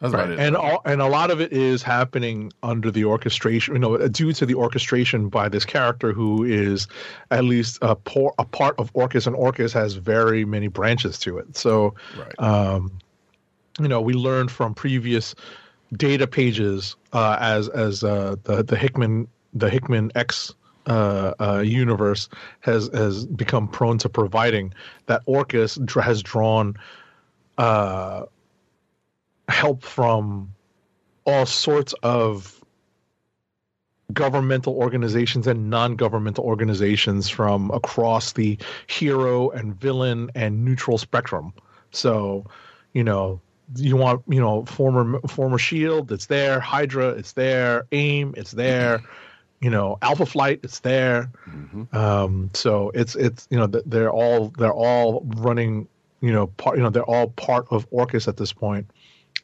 that's 0.00 0.14
about 0.14 0.30
Right. 0.30 0.38
it. 0.38 0.40
And 0.40 0.56
all, 0.56 0.80
and 0.86 1.02
a 1.02 1.06
lot 1.06 1.30
of 1.30 1.42
it 1.42 1.52
is 1.52 1.82
happening 1.82 2.50
under 2.62 2.90
the 2.90 3.04
orchestration, 3.04 3.74
you 3.74 3.80
know, 3.80 4.08
due 4.08 4.32
to 4.32 4.46
the 4.46 4.54
orchestration 4.54 5.28
by 5.28 5.50
this 5.50 5.66
character 5.66 6.14
who 6.14 6.42
is 6.42 6.88
at 7.30 7.44
least 7.44 7.78
a, 7.82 7.94
por- 7.94 8.34
a 8.38 8.46
part 8.46 8.76
of 8.78 8.90
Orchis, 8.94 9.26
and 9.26 9.36
Orchis 9.36 9.74
has 9.74 9.94
very 9.94 10.46
many 10.46 10.68
branches 10.68 11.18
to 11.18 11.36
it. 11.36 11.54
So, 11.54 11.94
right. 12.16 12.38
um, 12.38 12.98
you 13.78 13.88
know, 13.88 14.00
we 14.00 14.14
learned 14.14 14.50
from 14.50 14.74
previous 14.74 15.34
data 15.96 16.26
pages 16.26 16.96
uh, 17.12 17.36
as 17.40 17.68
as 17.68 18.04
uh, 18.04 18.36
the 18.44 18.62
the 18.62 18.76
Hickman 18.76 19.28
the 19.54 19.68
Hickman 19.68 20.10
X 20.14 20.54
uh, 20.86 21.34
uh, 21.40 21.58
universe 21.64 22.28
has 22.60 22.88
has 22.92 23.26
become 23.26 23.68
prone 23.68 23.98
to 23.98 24.08
providing 24.08 24.72
that 25.06 25.22
Orchis 25.26 25.78
has 26.02 26.22
drawn 26.22 26.76
uh, 27.58 28.24
help 29.48 29.82
from 29.82 30.52
all 31.26 31.46
sorts 31.46 31.92
of 32.02 32.56
governmental 34.12 34.74
organizations 34.74 35.46
and 35.46 35.70
non-governmental 35.70 36.44
organizations 36.44 37.28
from 37.28 37.70
across 37.70 38.32
the 38.32 38.58
hero 38.88 39.50
and 39.50 39.78
villain 39.78 40.30
and 40.34 40.64
neutral 40.64 40.98
spectrum. 40.98 41.52
So, 41.92 42.44
you 42.92 43.04
know, 43.04 43.40
you 43.76 43.96
want 43.96 44.22
you 44.28 44.40
know 44.40 44.64
former 44.64 45.20
former 45.28 45.58
Shield, 45.58 46.12
it's 46.12 46.26
there. 46.26 46.60
Hydra, 46.60 47.10
it's 47.10 47.32
there. 47.32 47.86
AIM, 47.92 48.34
it's 48.36 48.52
there. 48.52 49.02
You 49.60 49.70
know, 49.70 49.98
Alpha 50.00 50.24
Flight, 50.24 50.60
it's 50.62 50.80
there. 50.80 51.30
Um, 51.92 52.50
so 52.54 52.90
it's 52.94 53.14
it's 53.14 53.46
you 53.50 53.58
know 53.58 53.66
they're 53.66 54.10
all 54.10 54.48
they're 54.58 54.72
all 54.72 55.22
running 55.36 55.86
you 56.20 56.32
know 56.32 56.46
part 56.46 56.76
you 56.76 56.82
know 56.82 56.90
they're 56.90 57.02
all 57.04 57.28
part 57.30 57.66
of 57.70 57.88
Orchis 57.90 58.28
at 58.28 58.36
this 58.36 58.52
point, 58.52 58.90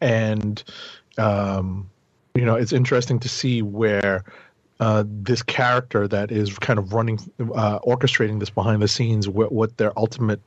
and 0.01 0.63
um, 1.19 1.91
you 2.35 2.45
know 2.45 2.55
it's 2.55 2.73
interesting 2.73 3.19
to 3.21 3.29
see 3.29 3.63
where 3.63 4.25
uh, 4.81 5.05
this 5.07 5.43
character 5.43 6.07
that 6.09 6.31
is 6.31 6.59
kind 6.59 6.79
of 6.79 6.93
running 6.93 7.19
uh, 7.55 7.79
orchestrating 7.81 8.41
this 8.41 8.51
behind 8.51 8.83
the 8.83 8.89
scenes 8.89 9.29
what, 9.29 9.53
what 9.53 9.77
their 9.79 9.99
ultimate 9.99 10.41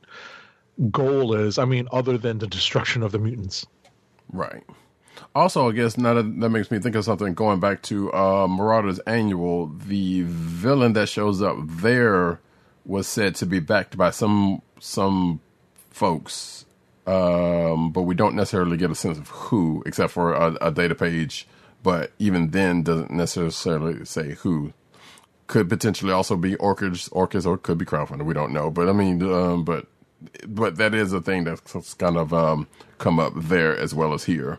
goal 0.90 1.34
is. 1.34 1.58
I 1.58 1.64
mean, 1.64 1.88
other 1.92 2.16
than 2.16 2.38
the 2.38 2.46
destruction 2.46 3.02
of 3.02 3.12
the 3.12 3.18
mutants. 3.18 3.66
Right. 4.32 4.64
Also, 5.34 5.68
I 5.68 5.72
guess 5.72 5.98
now 5.98 6.14
that, 6.14 6.40
that 6.40 6.50
makes 6.50 6.70
me 6.70 6.78
think 6.78 6.96
of 6.96 7.04
something. 7.04 7.34
Going 7.34 7.60
back 7.60 7.82
to 7.82 8.12
uh, 8.12 8.46
Marauders 8.48 8.98
Annual, 9.00 9.68
the 9.68 10.22
villain 10.22 10.94
that 10.94 11.08
shows 11.08 11.42
up 11.42 11.56
there 11.60 12.40
was 12.84 13.06
said 13.06 13.34
to 13.36 13.46
be 13.46 13.60
backed 13.60 13.96
by 13.96 14.10
some 14.10 14.62
some 14.80 15.40
folks, 15.90 16.64
um, 17.06 17.92
but 17.92 18.02
we 18.02 18.14
don't 18.14 18.34
necessarily 18.34 18.76
get 18.76 18.90
a 18.90 18.94
sense 18.94 19.18
of 19.18 19.28
who, 19.28 19.82
except 19.86 20.12
for 20.12 20.32
a, 20.32 20.56
a 20.60 20.70
data 20.70 20.94
page. 20.94 21.46
But 21.82 22.12
even 22.18 22.50
then, 22.50 22.82
doesn't 22.82 23.10
necessarily 23.10 24.04
say 24.04 24.34
who. 24.34 24.72
Could 25.46 25.68
potentially 25.68 26.12
also 26.12 26.36
be 26.36 26.54
Orchis, 26.56 27.08
Orchis, 27.10 27.44
or 27.44 27.58
could 27.58 27.76
be 27.76 27.84
crowdfunding. 27.84 28.24
We 28.24 28.34
don't 28.34 28.52
know, 28.52 28.70
but 28.70 28.88
I 28.88 28.92
mean, 28.92 29.22
um, 29.22 29.64
but 29.64 29.86
but 30.48 30.76
that 30.76 30.94
is 30.94 31.12
a 31.12 31.20
thing 31.20 31.44
that's 31.44 31.94
kind 31.94 32.16
of 32.16 32.34
um, 32.34 32.68
come 32.98 33.20
up 33.20 33.32
there 33.36 33.76
as 33.76 33.94
well 33.94 34.14
as 34.14 34.24
here. 34.24 34.58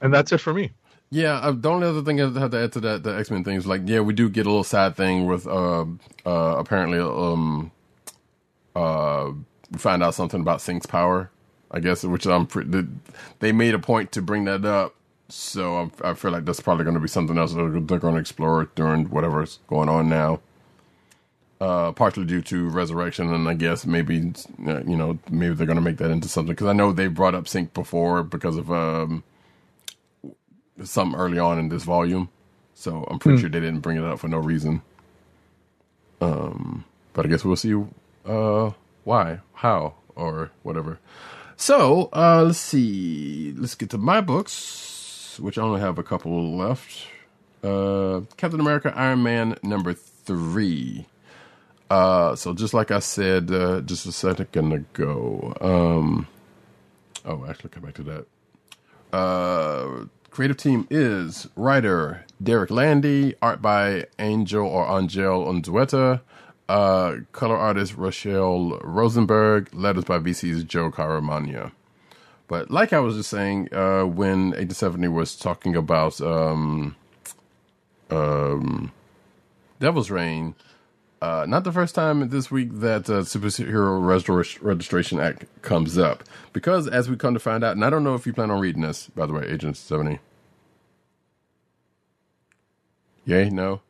And 0.00 0.14
that's 0.14 0.32
it 0.32 0.38
for 0.38 0.54
me. 0.54 0.72
Yeah, 1.10 1.34
uh, 1.36 1.52
the 1.52 1.70
only 1.70 1.86
other 1.88 2.02
thing 2.02 2.20
I 2.20 2.24
have 2.40 2.52
to 2.52 2.58
add 2.58 2.72
to 2.74 2.80
that, 2.80 3.02
the 3.04 3.16
X 3.18 3.30
Men 3.30 3.44
thing 3.44 3.56
is 3.56 3.66
like, 3.66 3.82
yeah, 3.86 4.00
we 4.00 4.14
do 4.14 4.30
get 4.30 4.46
a 4.46 4.50
little 4.50 4.64
sad 4.64 4.96
thing 4.96 5.26
with 5.26 5.46
uh, 5.46 5.86
uh, 6.26 6.56
apparently 6.58 6.98
um, 7.00 7.72
uh, 8.76 9.30
we 9.70 9.78
find 9.78 10.02
out 10.02 10.14
something 10.14 10.40
about 10.40 10.60
Synch's 10.60 10.86
power, 10.86 11.30
I 11.70 11.80
guess, 11.80 12.04
which 12.04 12.26
I'm 12.26 12.46
pretty. 12.46 12.86
They 13.40 13.52
made 13.52 13.74
a 13.74 13.78
point 13.80 14.12
to 14.12 14.22
bring 14.22 14.44
that 14.46 14.64
up, 14.64 14.94
so 15.28 15.76
I'm, 15.78 15.92
I 16.04 16.14
feel 16.14 16.32
like 16.32 16.44
that's 16.46 16.60
probably 16.60 16.84
going 16.84 16.94
to 16.94 17.00
be 17.00 17.08
something 17.08 17.38
else 17.38 17.54
that 17.54 17.60
they're, 17.62 17.80
they're 17.80 17.98
going 17.98 18.14
to 18.14 18.20
explore 18.20 18.70
during 18.74 19.06
whatever's 19.10 19.60
going 19.68 19.88
on 19.90 20.08
now. 20.08 20.40
Uh, 21.62 21.92
partly 21.92 22.24
due 22.24 22.42
to 22.42 22.68
resurrection, 22.70 23.32
and 23.32 23.48
I 23.48 23.54
guess 23.54 23.86
maybe 23.86 24.32
uh, 24.66 24.80
you 24.80 24.96
know 24.96 25.16
maybe 25.30 25.54
they're 25.54 25.64
going 25.64 25.76
to 25.76 25.80
make 25.80 25.98
that 25.98 26.10
into 26.10 26.26
something 26.26 26.52
because 26.52 26.66
I 26.66 26.72
know 26.72 26.90
they 26.90 27.06
brought 27.06 27.36
up 27.36 27.44
Synch 27.44 27.72
before 27.72 28.24
because 28.24 28.56
of 28.56 28.72
um, 28.72 29.22
something 30.82 31.16
early 31.16 31.38
on 31.38 31.60
in 31.60 31.68
this 31.68 31.84
volume, 31.84 32.30
so 32.74 33.06
I'm 33.08 33.20
pretty 33.20 33.40
sure 33.40 33.48
they 33.48 33.60
didn't 33.60 33.78
bring 33.78 33.96
it 33.96 34.02
up 34.02 34.18
for 34.18 34.26
no 34.26 34.38
reason. 34.38 34.82
Um, 36.20 36.84
but 37.12 37.26
I 37.26 37.28
guess 37.28 37.44
we'll 37.44 37.54
see 37.54 37.80
uh, 38.26 38.72
why, 39.04 39.38
how, 39.54 39.94
or 40.16 40.50
whatever. 40.64 40.98
So 41.56 42.08
uh, 42.12 42.42
let's 42.44 42.58
see. 42.58 43.54
Let's 43.56 43.76
get 43.76 43.90
to 43.90 43.98
my 43.98 44.20
books, 44.20 45.38
which 45.38 45.58
I 45.58 45.62
only 45.62 45.80
have 45.80 45.96
a 45.96 46.02
couple 46.02 46.56
left. 46.56 47.06
Uh, 47.62 48.22
Captain 48.36 48.58
America, 48.58 48.92
Iron 48.96 49.22
Man, 49.22 49.56
number 49.62 49.94
three. 49.94 51.06
Uh, 51.90 52.34
so 52.36 52.54
just 52.54 52.72
like 52.74 52.90
I 52.90 53.00
said 53.00 53.50
uh, 53.50 53.80
just 53.82 54.06
a 54.06 54.12
second 54.12 54.72
ago, 54.72 55.54
um, 55.60 56.26
oh, 57.24 57.44
actually, 57.46 57.70
come 57.70 57.82
back 57.82 57.94
to 57.94 58.02
that. 58.04 58.26
Uh, 59.12 60.06
creative 60.30 60.56
team 60.56 60.86
is 60.90 61.48
writer 61.54 62.24
Derek 62.42 62.70
Landy, 62.70 63.34
art 63.42 63.60
by 63.60 64.06
Angel 64.18 64.66
or 64.66 64.98
Angel 64.98 65.44
Unzueta, 65.44 66.22
uh, 66.68 67.16
color 67.32 67.56
artist 67.56 67.96
Rachelle 67.96 68.80
Rosenberg, 68.82 69.68
letters 69.74 70.04
by 70.04 70.18
VC's 70.18 70.64
Joe 70.64 70.90
Caramagna. 70.90 71.72
But 72.48 72.70
like 72.70 72.92
I 72.92 73.00
was 73.00 73.16
just 73.16 73.30
saying, 73.30 73.72
uh, 73.74 74.04
when 74.04 74.54
Agent 74.54 74.76
70 74.76 75.08
was 75.08 75.36
talking 75.36 75.76
about 75.76 76.20
um, 76.20 76.96
um, 78.10 78.92
Devil's 79.80 80.10
Reign, 80.10 80.54
uh, 81.22 81.46
not 81.48 81.62
the 81.62 81.70
first 81.70 81.94
time 81.94 82.28
this 82.30 82.50
week 82.50 82.68
that 82.80 83.08
uh, 83.08 83.22
Superhero 83.22 84.00
Restor- 84.02 84.58
Registration 84.60 85.20
Act 85.20 85.44
comes 85.62 85.96
up. 85.96 86.24
Because 86.52 86.88
as 86.88 87.08
we 87.08 87.16
come 87.16 87.32
to 87.34 87.40
find 87.40 87.62
out, 87.62 87.76
and 87.76 87.84
I 87.84 87.90
don't 87.90 88.02
know 88.02 88.14
if 88.16 88.26
you 88.26 88.32
plan 88.32 88.50
on 88.50 88.58
reading 88.60 88.82
this, 88.82 89.06
by 89.14 89.26
the 89.26 89.32
way, 89.32 89.46
Agent 89.46 89.76
70. 89.76 90.18
Yay? 93.24 93.50
No? 93.50 93.80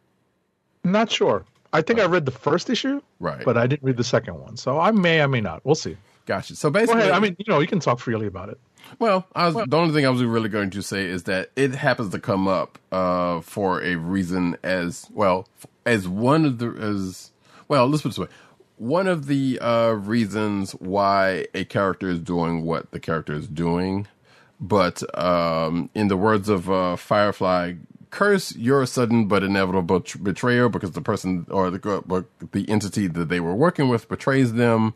Not 0.84 1.10
sure. 1.10 1.44
I 1.72 1.80
think 1.80 2.00
I 2.00 2.04
read 2.04 2.26
the 2.26 2.32
first 2.32 2.68
issue, 2.68 3.00
Right. 3.18 3.44
but 3.44 3.56
I 3.56 3.66
didn't 3.66 3.82
read 3.82 3.96
the 3.96 4.04
second 4.04 4.38
one. 4.38 4.58
So 4.58 4.78
I 4.78 4.90
may, 4.90 5.22
I 5.22 5.26
may 5.26 5.40
not. 5.40 5.64
We'll 5.64 5.74
see. 5.74 5.96
Gotcha. 6.26 6.54
So 6.54 6.68
Go 6.68 6.80
basically, 6.80 7.00
ahead. 7.02 7.12
I 7.12 7.18
mean, 7.18 7.34
you 7.38 7.46
know, 7.48 7.60
you 7.60 7.66
can 7.66 7.80
talk 7.80 7.98
freely 7.98 8.26
about 8.26 8.50
it. 8.50 8.60
Well, 8.98 9.26
I 9.34 9.48
was, 9.48 9.66
the 9.66 9.76
only 9.76 9.94
thing 9.94 10.06
I 10.06 10.10
was 10.10 10.22
really 10.22 10.48
going 10.48 10.70
to 10.70 10.82
say 10.82 11.06
is 11.06 11.24
that 11.24 11.50
it 11.56 11.74
happens 11.74 12.10
to 12.10 12.18
come 12.18 12.46
up 12.46 12.78
uh, 12.90 13.40
for 13.40 13.82
a 13.82 13.96
reason 13.96 14.56
as 14.62 15.06
well 15.12 15.48
as 15.84 16.06
one 16.08 16.44
of 16.44 16.58
the 16.58 16.68
as 16.80 17.30
well. 17.68 17.88
Let's 17.88 18.02
put 18.02 18.08
it 18.08 18.10
this 18.10 18.18
way: 18.18 18.28
one 18.76 19.06
of 19.06 19.26
the 19.26 19.58
uh, 19.60 19.92
reasons 19.92 20.72
why 20.72 21.46
a 21.54 21.64
character 21.64 22.08
is 22.08 22.18
doing 22.18 22.64
what 22.64 22.90
the 22.90 23.00
character 23.00 23.34
is 23.34 23.48
doing. 23.48 24.06
But 24.60 25.02
um, 25.18 25.90
in 25.94 26.06
the 26.06 26.16
words 26.16 26.48
of 26.48 26.70
uh, 26.70 26.94
Firefly, 26.94 27.74
curse 28.10 28.54
your 28.54 28.86
sudden 28.86 29.26
but 29.26 29.42
inevitable 29.42 29.98
bet- 29.98 30.22
betrayal 30.22 30.68
because 30.68 30.92
the 30.92 31.00
person 31.00 31.46
or 31.50 31.70
the 31.70 32.24
the 32.52 32.68
entity 32.68 33.08
that 33.08 33.28
they 33.28 33.40
were 33.40 33.54
working 33.54 33.88
with 33.88 34.08
betrays 34.08 34.52
them 34.52 34.94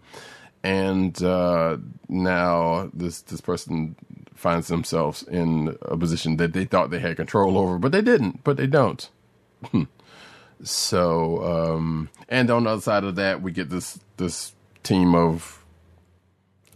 and 0.62 1.22
uh, 1.22 1.76
now 2.08 2.90
this 2.92 3.22
this 3.22 3.40
person 3.40 3.96
finds 4.34 4.68
themselves 4.68 5.22
in 5.24 5.76
a 5.82 5.96
position 5.96 6.36
that 6.36 6.52
they 6.52 6.64
thought 6.64 6.90
they 6.90 6.98
had 6.98 7.16
control 7.16 7.58
over, 7.58 7.78
but 7.78 7.92
they 7.92 8.02
didn't. 8.02 8.44
But 8.44 8.56
they 8.56 8.66
don't. 8.66 9.08
so, 10.62 11.44
um, 11.44 12.10
and 12.28 12.50
on 12.50 12.64
the 12.64 12.70
other 12.70 12.80
side 12.80 13.04
of 13.04 13.16
that, 13.16 13.42
we 13.42 13.52
get 13.52 13.70
this 13.70 13.98
this 14.16 14.54
team 14.82 15.14
of 15.14 15.64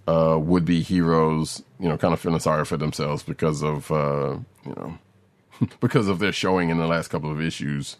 uh, 0.06 0.38
would 0.38 0.64
be 0.64 0.82
heroes, 0.82 1.62
you 1.78 1.88
know, 1.88 1.96
kind 1.96 2.14
of 2.14 2.20
feeling 2.20 2.40
sorry 2.40 2.64
for 2.64 2.76
themselves 2.76 3.22
because 3.22 3.62
of 3.62 3.90
uh, 3.90 4.38
you 4.64 4.74
know 4.76 4.98
because 5.80 6.08
of 6.08 6.18
their 6.18 6.32
showing 6.32 6.70
in 6.70 6.78
the 6.78 6.86
last 6.86 7.08
couple 7.08 7.30
of 7.30 7.40
issues. 7.40 7.96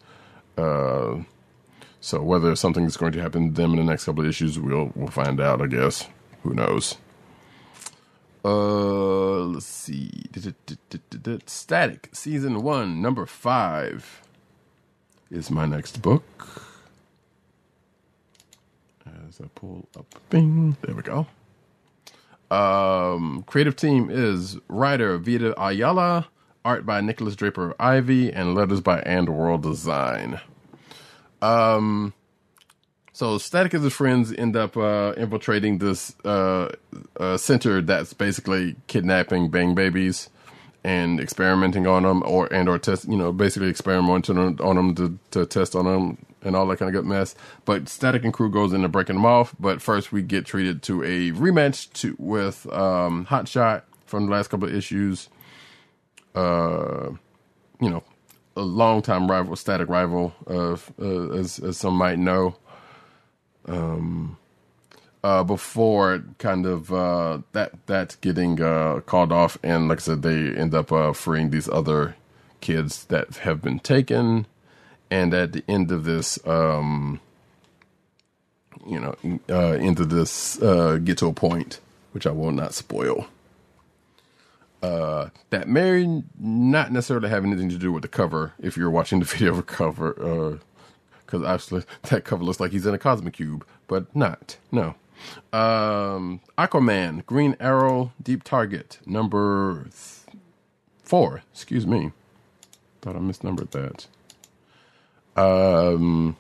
Uh, 0.57 1.19
so 2.01 2.23
whether 2.23 2.55
something's 2.57 2.97
going 2.97 3.13
to 3.13 3.23
happen 3.23 3.49
to 3.49 3.55
them 3.63 3.73
in 3.73 3.79
the 3.79 3.85
next 3.85 4.05
couple 4.05 4.25
of 4.25 4.31
issues, 4.31 4.59
we'll 4.59 4.93
we'll 4.95 5.09
find 5.09 5.41
out. 5.41 5.61
I 5.63 5.67
guess. 5.67 6.09
Who 6.43 6.55
knows? 6.55 6.97
Uh, 8.45 9.41
let's 9.45 9.67
see. 9.67 10.11
Static 11.47 12.09
season 12.13 12.63
one, 12.63 13.03
number 13.03 13.27
five, 13.27 14.23
is 15.31 15.51
my 15.51 15.67
next 15.67 16.01
book. 16.01 16.67
As 19.29 19.41
I 19.41 19.49
pull 19.55 19.87
up, 19.99 20.07
bing. 20.31 20.77
There 20.83 20.95
we 20.95 21.03
go. 21.03 21.27
Um, 22.51 23.45
creative 23.47 23.77
team 23.77 24.09
is 24.11 24.59
writer 24.69 25.19
Vita 25.19 25.55
Ayala, 25.61 26.29
art 26.65 26.85
by 26.85 27.01
Nikolas 27.01 27.37
Draper-Ivey, 27.37 28.33
and 28.33 28.55
letters 28.55 28.81
by 28.81 29.03
AndWorld 29.03 29.63
Design. 29.63 30.41
Um, 31.43 32.13
so 33.13 33.39
Static 33.39 33.75
and 33.75 33.85
his 33.85 33.93
friends 33.93 34.33
end 34.33 34.57
up 34.57 34.77
uh, 34.77 35.13
infiltrating 35.17 35.79
this 35.79 36.15
uh, 36.25 36.71
uh, 37.19 37.37
center 37.37 37.83
that's 37.83 38.15
basically 38.15 38.77
kidnapping 38.87 39.51
bang 39.51 39.75
babies 39.75 40.31
and 40.83 41.21
experimenting 41.21 41.87
on 41.87 42.05
them, 42.05 42.23
or 42.25 42.51
and 42.53 42.69
or 42.69 42.79
test, 42.79 43.07
you 43.07 43.17
know, 43.17 43.33
basically 43.33 43.69
experimenting 43.69 44.39
on, 44.39 44.77
them 44.77 44.95
to, 44.95 45.19
to 45.33 45.45
test 45.45 45.75
on 45.75 45.85
them 45.85 46.27
and 46.43 46.57
all 46.57 46.67
that 46.67 46.79
kind 46.79 46.89
of 46.89 46.95
good 46.95 47.07
mess. 47.07 47.35
But 47.65 47.89
Static 47.89 48.25
and 48.25 48.33
crew 48.33 48.51
goes 48.51 48.73
into 48.73 48.89
breaking 48.89 49.17
them 49.17 49.27
off. 49.27 49.55
But 49.61 49.83
first, 49.83 50.13
we 50.13 50.23
get 50.23 50.47
treated 50.47 50.83
to 50.85 51.03
a 51.03 51.33
rematch 51.33 51.93
to 51.95 52.17
with 52.19 52.67
um, 52.73 53.27
Hotshot 53.27 53.83
from 54.07 54.27
the 54.27 54.33
last 54.33 54.49
couple 54.49 54.69
of 54.69 54.75
issues. 54.75 55.29
Uh, 56.35 57.11
you 57.81 57.91
know, 57.91 58.03
a 58.57 58.63
longtime 58.63 59.31
rival, 59.31 59.57
static 59.57 59.89
rival, 59.89 60.35
of 60.47 60.93
uh, 61.01 61.31
as 61.31 61.59
as 61.59 61.79
some 61.79 61.95
might 61.95 62.19
know. 62.19 62.57
Um, 63.67 64.37
uh, 65.23 65.45
before 65.45 66.25
kind 66.39 66.67
of 66.67 66.93
uh, 66.93 67.39
that 67.53 67.73
that 67.87 68.17
getting 68.21 68.61
uh, 68.61 69.01
called 69.01 69.33
off, 69.33 69.59
and 69.63 69.89
like 69.89 69.99
I 69.99 70.03
said, 70.03 70.23
they 70.23 70.55
end 70.55 70.75
up 70.75 70.91
uh, 70.93 71.13
freeing 71.13 71.51
these 71.51 71.69
other 71.69 72.17
kids 72.61 73.05
that 73.07 73.37
have 73.39 73.61
been 73.63 73.81
taken, 73.81 74.47
and 75.11 75.35
at 75.35 75.53
the 75.53 75.63
end 75.69 75.93
of 75.93 76.05
this, 76.05 76.39
um, 76.47 77.21
you 78.87 78.99
know, 78.99 79.15
uh, 79.51 79.75
into 79.75 80.05
this 80.05 80.61
uh, 80.63 80.99
get 81.03 81.19
to 81.19 81.27
a 81.27 81.33
point 81.33 81.81
which 82.13 82.27
I 82.27 82.31
will 82.33 82.53
not 82.53 82.75
spoil 82.75 83.27
uh, 84.83 85.29
that 85.51 85.69
may 85.69 86.23
not 86.39 86.93
necessarily 86.93 87.29
have 87.29 87.45
anything 87.45 87.69
to 87.69 87.79
do 87.79 87.93
with 87.93 88.03
the 88.03 88.09
cover 88.09 88.53
if 88.59 88.77
you're 88.77 88.91
watching 88.91 89.19
the 89.21 89.25
video 89.27 89.57
of 89.59 89.67
cover, 89.67 90.59
because 91.25 91.45
actually 91.45 91.83
that 92.11 92.25
cover 92.25 92.45
looks 92.45 92.61
like 92.61 92.73
he's 92.73 92.87
in 92.87 92.95
a 92.95 92.99
cosmic 92.99 93.35
cube, 93.35 93.67
but 93.89 94.15
not. 94.15 94.57
No. 94.73 94.95
Um, 95.53 96.41
Aquaman, 96.57 97.27
Green 97.27 97.57
Arrow, 97.61 98.13
Deep 98.23 98.43
Target, 98.43 99.01
number 99.05 99.85
th- 99.85 100.37
four. 101.03 101.43
Excuse 101.53 101.87
me. 101.87 102.13
Thought 103.03 103.17
I 103.17 103.19
misnumbered 103.19 103.71
that. 103.71 104.07
Um, 105.37 106.37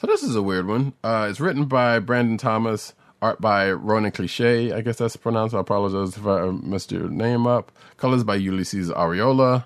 so 0.00 0.06
this 0.06 0.22
is 0.22 0.36
a 0.36 0.42
weird 0.42 0.66
one. 0.66 0.92
Uh, 1.02 1.26
it's 1.30 1.40
written 1.40 1.66
by 1.66 1.98
Brandon 1.98 2.38
Thomas, 2.38 2.94
Art 3.20 3.40
by 3.40 3.70
Ronan 3.72 4.12
Cliquet, 4.12 4.72
I 4.72 4.80
guess 4.80 4.98
that's 4.98 5.16
pronounced. 5.16 5.54
I 5.54 5.60
apologize 5.60 6.16
if 6.16 6.26
I 6.26 6.46
messed 6.50 6.92
your 6.92 7.08
name 7.08 7.46
up. 7.46 7.72
Colors 7.96 8.22
by 8.24 8.38
Ulises 8.38 8.94
Arreola. 8.94 9.64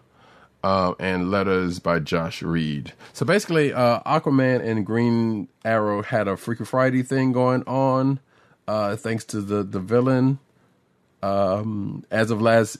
Uh, 0.64 0.94
and 1.00 1.28
letters 1.28 1.80
by 1.80 1.98
Josh 1.98 2.40
Reed. 2.40 2.92
So 3.12 3.26
basically, 3.26 3.72
uh, 3.72 3.98
Aquaman 4.06 4.64
and 4.64 4.86
Green 4.86 5.48
Arrow 5.64 6.04
had 6.04 6.28
a 6.28 6.36
Freaky 6.36 6.64
Friday 6.64 7.02
thing 7.02 7.32
going 7.32 7.64
on, 7.64 8.20
uh, 8.68 8.94
thanks 8.94 9.24
to 9.24 9.40
the 9.40 9.64
the 9.64 9.80
villain. 9.80 10.38
Um, 11.20 12.04
as 12.12 12.30
of 12.30 12.40
last 12.40 12.76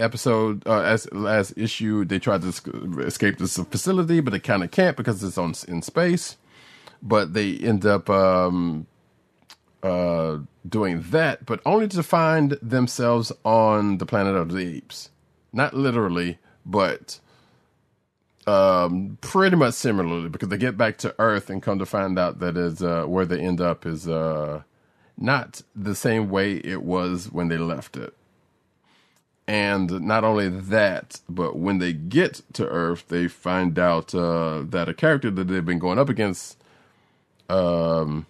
episode, 0.00 0.66
uh, 0.66 0.80
as 0.80 1.06
last 1.12 1.52
issue, 1.58 2.06
they 2.06 2.18
tried 2.18 2.40
to 2.40 2.46
esc- 2.46 3.06
escape 3.06 3.36
this 3.36 3.58
facility, 3.58 4.20
but 4.20 4.30
they 4.30 4.40
kind 4.40 4.64
of 4.64 4.70
can't 4.70 4.96
because 4.96 5.22
it's 5.22 5.36
on 5.36 5.52
in 5.68 5.82
space. 5.82 6.38
But 7.02 7.34
they 7.34 7.58
end 7.58 7.84
up 7.84 8.08
um, 8.08 8.86
uh, 9.82 10.38
doing 10.68 11.02
that, 11.10 11.44
but 11.46 11.60
only 11.66 11.88
to 11.88 12.02
find 12.02 12.52
themselves 12.62 13.32
on 13.44 13.98
the 13.98 14.06
planet 14.06 14.36
of 14.36 14.52
the 14.52 14.76
apes. 14.76 15.10
Not 15.52 15.74
literally, 15.74 16.38
but 16.64 17.20
um, 18.46 19.18
pretty 19.20 19.56
much 19.56 19.74
similarly, 19.74 20.28
because 20.28 20.48
they 20.48 20.56
get 20.56 20.78
back 20.78 20.98
to 20.98 21.14
Earth 21.18 21.50
and 21.50 21.62
come 21.62 21.78
to 21.78 21.86
find 21.86 22.18
out 22.18 22.38
that 22.38 22.56
is 22.56 22.82
uh, 22.82 23.04
where 23.04 23.26
they 23.26 23.40
end 23.40 23.60
up 23.60 23.84
is 23.84 24.08
uh, 24.08 24.62
not 25.16 25.62
the 25.74 25.94
same 25.94 26.30
way 26.30 26.54
it 26.56 26.82
was 26.82 27.30
when 27.30 27.48
they 27.48 27.58
left 27.58 27.96
it. 27.96 28.14
And 29.46 30.00
not 30.02 30.24
only 30.24 30.48
that, 30.48 31.20
but 31.28 31.58
when 31.58 31.78
they 31.78 31.92
get 31.92 32.42
to 32.54 32.66
Earth, 32.66 33.08
they 33.08 33.28
find 33.28 33.78
out 33.78 34.14
uh, 34.14 34.62
that 34.64 34.88
a 34.88 34.94
character 34.94 35.30
that 35.30 35.48
they've 35.48 35.64
been 35.64 35.80
going 35.80 35.98
up 35.98 36.08
against 36.08 36.56
um, 37.48 38.26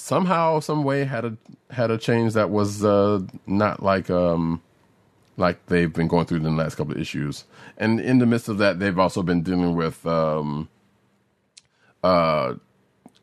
somehow, 0.00 0.60
some 0.60 0.82
way 0.82 1.04
had 1.04 1.24
a 1.24 1.36
had 1.70 1.90
a 1.90 1.98
change 1.98 2.32
that 2.32 2.50
was 2.50 2.84
uh, 2.84 3.20
not 3.46 3.82
like 3.82 4.10
um, 4.10 4.62
like 5.36 5.66
they've 5.66 5.92
been 5.92 6.08
going 6.08 6.26
through 6.26 6.38
in 6.38 6.44
the 6.44 6.50
last 6.50 6.76
couple 6.76 6.92
of 6.94 7.00
issues. 7.00 7.44
And 7.76 8.00
in 8.00 8.18
the 8.18 8.26
midst 8.26 8.48
of 8.48 8.58
that, 8.58 8.78
they've 8.78 8.98
also 8.98 9.22
been 9.22 9.42
dealing 9.42 9.76
with 9.76 10.04
um, 10.06 10.68
uh, 12.02 12.54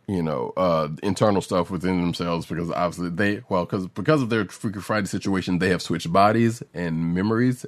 you 0.08 0.24
know, 0.24 0.54
uh, 0.56 0.88
internal 1.04 1.42
stuff 1.42 1.70
within 1.70 2.00
themselves 2.00 2.46
because 2.46 2.72
obviously 2.72 3.10
they 3.10 3.42
well 3.50 3.66
because 3.66 3.88
because 3.88 4.22
of 4.22 4.30
their 4.30 4.46
Freaky 4.46 4.80
Friday 4.80 5.08
situation, 5.08 5.60
they 5.60 5.70
have 5.70 5.82
switched 5.82 6.12
bodies 6.14 6.64
and 6.74 7.14
memories, 7.14 7.66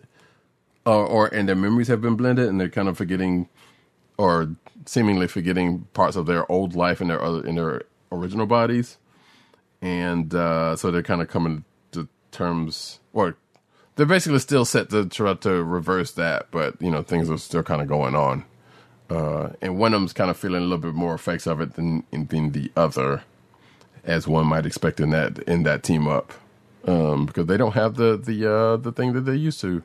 or 0.86 1.06
or 1.06 1.28
and 1.28 1.50
their 1.50 1.56
memories 1.56 1.88
have 1.88 2.02
been 2.02 2.16
blended, 2.16 2.48
and 2.48 2.60
they're 2.60 2.70
kind 2.70 2.88
of 2.88 2.98
forgetting 2.98 3.50
or 4.18 4.56
seemingly 4.86 5.28
forgetting 5.28 5.88
parts 5.94 6.16
of 6.16 6.26
their 6.26 6.50
old 6.52 6.76
life 6.76 7.02
and 7.02 7.10
their 7.10 7.22
other 7.22 7.46
in 7.46 7.56
their 7.56 7.84
original 8.12 8.46
bodies, 8.46 8.98
and 9.82 10.34
uh, 10.34 10.76
so 10.76 10.92
they're 10.92 11.04
kind 11.04 11.22
of 11.22 11.28
coming 11.28 11.64
to 11.92 12.08
terms 12.32 13.00
or 13.14 13.38
they're 14.00 14.06
basically 14.06 14.40
still 14.40 14.64
set 14.64 14.90
to 14.92 15.06
try 15.08 15.34
to 15.34 15.62
reverse 15.62 16.12
that, 16.14 16.48
but 16.52 16.82
you 16.82 16.90
know 16.90 17.04
things 17.04 17.30
are 17.30 17.38
still 17.38 17.64
kind 17.64 17.82
of 17.82 17.90
going 17.90 18.16
on. 18.16 18.46
Uh, 19.10 19.50
and 19.62 19.78
one 19.78 19.94
of 19.94 20.00
them's 20.00 20.14
kind 20.14 20.30
of 20.30 20.38
feeling 20.38 20.62
a 20.62 20.64
little 20.64 20.78
bit 20.78 20.94
more 20.94 21.14
effects 21.14 21.46
of 21.46 21.60
it 21.60 21.74
than 21.74 22.06
than 22.12 22.52
the 22.54 22.72
other, 22.78 23.24
as 24.06 24.26
one 24.26 24.48
might 24.48 24.66
expect 24.66 25.02
in 25.02 25.10
that 25.10 25.40
in 25.40 25.64
that 25.64 25.84
team 25.84 26.08
up, 26.08 26.32
um, 26.86 27.26
because 27.26 27.48
they 27.48 27.58
don't 27.58 27.74
have 27.74 27.96
the 27.96 28.16
the 28.16 28.50
uh, 28.50 28.78
the 28.78 28.94
thing 28.94 29.12
that 29.12 29.22
they 29.22 29.36
used 29.36 29.60
to, 29.60 29.84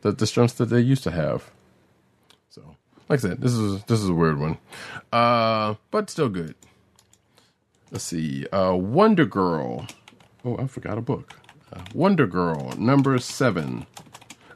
the 0.00 0.12
the 0.12 0.26
strengths 0.26 0.54
that 0.54 0.66
they 0.66 0.80
used 0.80 1.02
to 1.02 1.10
have. 1.10 1.50
So, 2.48 2.76
like 3.10 3.18
I 3.18 3.22
said, 3.22 3.42
this 3.42 3.52
is 3.52 3.84
this 3.84 4.00
is 4.00 4.08
a 4.08 4.14
weird 4.14 4.38
one, 4.38 4.56
uh, 5.12 5.74
but 5.90 6.08
still 6.08 6.30
good. 6.30 6.54
Let's 7.90 8.04
see, 8.04 8.46
uh, 8.48 8.74
Wonder 8.76 9.24
Girl. 9.26 9.86
Oh, 10.44 10.56
I 10.58 10.66
forgot 10.66 10.98
a 10.98 11.00
book. 11.00 11.34
Uh, 11.72 11.80
Wonder 11.94 12.26
Girl 12.26 12.72
number 12.76 13.18
seven. 13.18 13.86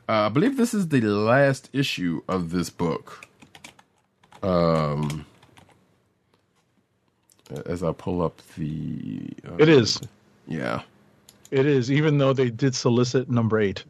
Uh, 0.09 0.27
I 0.27 0.29
believe 0.29 0.57
this 0.57 0.75
is 0.75 0.89
the 0.89 1.01
last 1.03 1.71
issue 1.73 2.23
of 2.29 2.51
this 2.51 2.71
book. 2.71 3.27
Um, 4.43 5.27
as 7.67 7.83
I 7.83 7.93
pull 7.93 8.23
up 8.23 8.41
the, 8.57 9.29
uh, 9.49 9.57
It 9.59 9.69
is. 9.69 10.01
yeah, 10.47 10.83
It 11.51 11.67
is, 11.67 11.91
even 11.91 12.19
though 12.19 12.33
they 12.33 12.51
did 12.51 12.75
solicit 12.75 13.31
number 13.31 13.61
eight. 13.61 13.85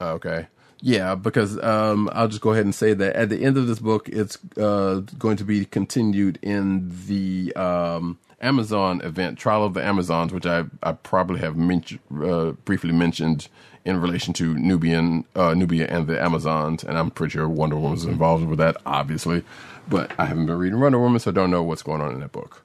okay, 0.00 0.46
yeah, 0.80 1.14
because 1.14 1.58
um, 1.62 2.08
I'll 2.12 2.28
just 2.28 2.40
go 2.40 2.52
ahead 2.52 2.64
and 2.64 2.74
say 2.74 2.94
that 2.94 3.16
at 3.16 3.28
the 3.30 3.42
end 3.44 3.56
of 3.58 3.66
this 3.66 3.80
book, 3.80 4.08
it's 4.08 4.38
uh, 4.56 5.00
going 5.18 5.36
to 5.38 5.44
be 5.44 5.64
continued 5.64 6.38
in 6.40 6.92
the 7.06 7.54
um, 7.56 8.18
Amazon 8.40 9.00
event, 9.02 9.38
Trial 9.38 9.64
of 9.64 9.74
the 9.74 9.84
Amazons, 9.84 10.32
which 10.32 10.46
I 10.46 10.64
I 10.82 10.92
probably 10.92 11.40
have 11.40 11.56
mentioned 11.56 12.00
uh, 12.22 12.52
briefly 12.64 12.92
mentioned 12.92 13.48
in 13.84 14.00
relation 14.00 14.34
to 14.34 14.54
Nubian 14.54 15.24
uh, 15.34 15.54
Nubia 15.54 15.86
and 15.88 16.06
the 16.06 16.22
Amazons, 16.22 16.84
and 16.84 16.98
I'm 16.98 17.10
pretty 17.10 17.32
sure 17.32 17.48
Wonder 17.48 17.76
Woman 17.76 17.92
was 17.92 18.04
involved 18.04 18.46
with 18.46 18.58
that, 18.58 18.76
obviously, 18.84 19.44
but 19.88 20.12
I 20.18 20.26
haven't 20.26 20.46
been 20.46 20.58
reading 20.58 20.78
Wonder 20.80 20.98
Woman, 20.98 21.18
so 21.20 21.30
I 21.30 21.34
don't 21.34 21.50
know 21.50 21.62
what's 21.62 21.82
going 21.82 22.00
on 22.00 22.12
in 22.12 22.20
that 22.20 22.32
book. 22.32 22.64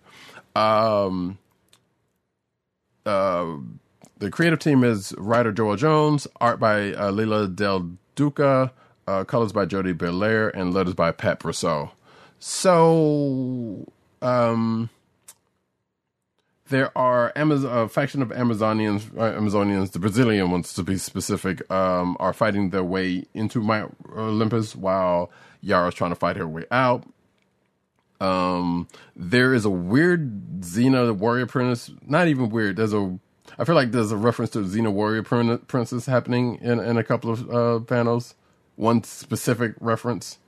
Um, 0.55 1.37
uh, 3.05 3.55
the 4.17 4.29
creative 4.29 4.59
team 4.59 4.83
is 4.83 5.13
writer 5.17 5.53
Joëlle 5.53 5.77
Jones, 5.77 6.27
art 6.39 6.59
by 6.59 6.93
uh, 6.93 7.11
Leila 7.11 7.47
Del 7.47 7.91
Duca, 8.15 8.71
uh, 9.07 9.23
colors 9.23 9.51
by 9.51 9.65
Jordie 9.65 9.93
Bellaire, 9.93 10.49
and 10.49 10.73
letters 10.73 10.93
by 10.93 11.11
Pat 11.11 11.39
Brousseau. 11.39 11.91
So, 12.39 13.91
um, 14.21 14.89
there 16.73 16.95
are 16.97 17.31
Amaz- 17.35 17.63
a 17.63 17.87
faction 17.87 18.21
of 18.21 18.29
Amazonians, 18.29 19.05
uh, 19.17 19.39
Amazonians, 19.39 19.91
the 19.91 19.99
Brazilian 19.99 20.51
ones 20.51 20.73
to 20.73 20.83
be 20.83 20.97
specific, 20.97 21.69
um, 21.71 22.17
are 22.19 22.33
fighting 22.33 22.71
their 22.71 22.83
way 22.83 23.25
into 23.33 23.61
Mount 23.61 23.95
Olympus 24.15 24.75
while 24.75 25.31
Yara's 25.61 25.93
trying 25.95 26.11
to 26.11 26.15
fight 26.15 26.35
her 26.37 26.47
way 26.47 26.65
out. 26.71 27.03
Um, 28.19 28.87
there 29.15 29.53
is 29.53 29.65
a 29.65 29.69
weird 29.69 30.61
Xena 30.61 31.15
warrior 31.15 31.45
princess. 31.45 31.93
Not 32.07 32.27
even 32.27 32.49
weird. 32.49 32.77
There's 32.77 32.93
a. 32.93 33.19
I 33.59 33.65
feel 33.65 33.75
like 33.75 33.91
there's 33.91 34.11
a 34.11 34.17
reference 34.17 34.51
to 34.51 34.59
Xena 34.59 34.91
warrior 34.91 35.23
prin- 35.23 35.59
princess 35.59 36.05
happening 36.05 36.55
in 36.61 36.79
in 36.79 36.97
a 36.97 37.03
couple 37.03 37.31
of 37.31 37.49
uh, 37.53 37.79
panels. 37.81 38.35
One 38.75 39.03
specific 39.03 39.75
reference, 39.79 40.39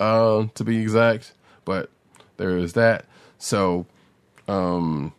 uh, 0.00 0.46
to 0.54 0.64
be 0.64 0.80
exact. 0.80 1.34
But 1.64 1.90
there 2.36 2.56
is 2.56 2.72
that. 2.74 3.04
So, 3.38 3.86
um, 4.48 5.12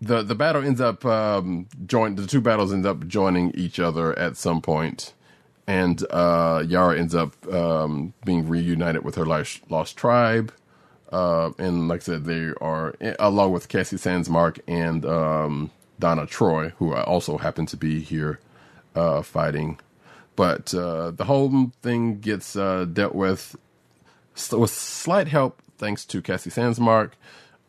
the 0.00 0.22
the 0.22 0.34
battle 0.34 0.62
ends 0.64 0.80
up 0.80 1.04
um. 1.04 1.66
The 1.86 2.26
two 2.28 2.40
battles 2.40 2.72
end 2.72 2.86
up 2.86 3.06
joining 3.06 3.50
each 3.52 3.80
other 3.80 4.16
at 4.18 4.36
some 4.36 4.60
point, 4.60 5.14
and 5.66 6.04
uh, 6.10 6.64
Yara 6.66 6.98
ends 6.98 7.14
up 7.14 7.46
um, 7.52 8.14
being 8.24 8.48
reunited 8.48 9.04
with 9.04 9.16
her 9.16 9.26
lost, 9.26 9.70
lost 9.70 9.96
tribe. 9.96 10.52
Uh, 11.10 11.50
and 11.58 11.88
like 11.88 12.02
I 12.02 12.04
said, 12.04 12.24
they 12.24 12.52
are 12.60 12.94
along 13.18 13.52
with 13.52 13.68
Cassie 13.68 13.96
Sandsmark 13.96 14.60
and 14.68 15.04
um, 15.06 15.70
Donna 15.98 16.26
Troy, 16.26 16.70
who 16.78 16.94
also 16.94 17.38
happen 17.38 17.66
to 17.66 17.76
be 17.76 18.00
here 18.00 18.40
uh, 18.94 19.22
fighting. 19.22 19.78
But 20.36 20.72
uh, 20.74 21.10
the 21.10 21.24
whole 21.24 21.72
thing 21.82 22.20
gets 22.20 22.54
uh, 22.56 22.84
dealt 22.84 23.14
with 23.14 23.56
with 24.52 24.70
slight 24.70 25.28
help 25.28 25.60
thanks 25.78 26.04
to 26.06 26.22
Cassie 26.22 26.50
Sandsmark. 26.50 27.12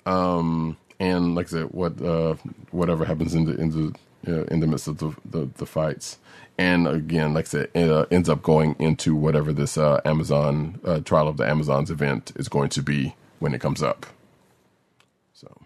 Um, 0.05 0.77
and 0.99 1.35
like 1.35 1.47
I 1.47 1.49
said, 1.49 1.65
what 1.71 2.01
uh, 2.01 2.35
whatever 2.71 3.05
happens 3.05 3.33
in 3.33 3.45
the 3.45 3.55
in 3.55 3.69
the 3.71 3.95
uh, 4.27 4.43
in 4.45 4.59
the 4.59 4.67
midst 4.67 4.87
of 4.87 4.97
the, 4.97 5.15
the, 5.25 5.49
the 5.57 5.65
fights, 5.65 6.17
and 6.57 6.87
again, 6.87 7.33
like 7.33 7.45
I 7.45 7.47
said, 7.47 7.69
it 7.73 7.89
uh, 7.89 8.05
ends 8.11 8.27
up 8.27 8.41
going 8.41 8.75
into 8.79 9.15
whatever 9.15 9.53
this 9.53 9.77
uh, 9.77 10.01
Amazon 10.03 10.79
uh, 10.83 10.99
trial 10.99 11.27
of 11.27 11.37
the 11.37 11.47
Amazons 11.47 11.89
event 11.89 12.33
is 12.35 12.49
going 12.49 12.69
to 12.69 12.81
be 12.81 13.15
when 13.39 13.53
it 13.53 13.61
comes 13.61 13.81
up. 13.81 14.05
So, 15.33 15.61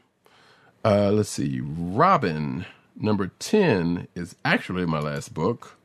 uh, 0.85 1.11
let's 1.11 1.29
see, 1.29 1.61
Robin 1.63 2.65
number 2.95 3.31
ten 3.39 4.07
is 4.13 4.35
actually 4.45 4.85
my 4.85 4.99
last 4.99 5.33
book. 5.33 5.77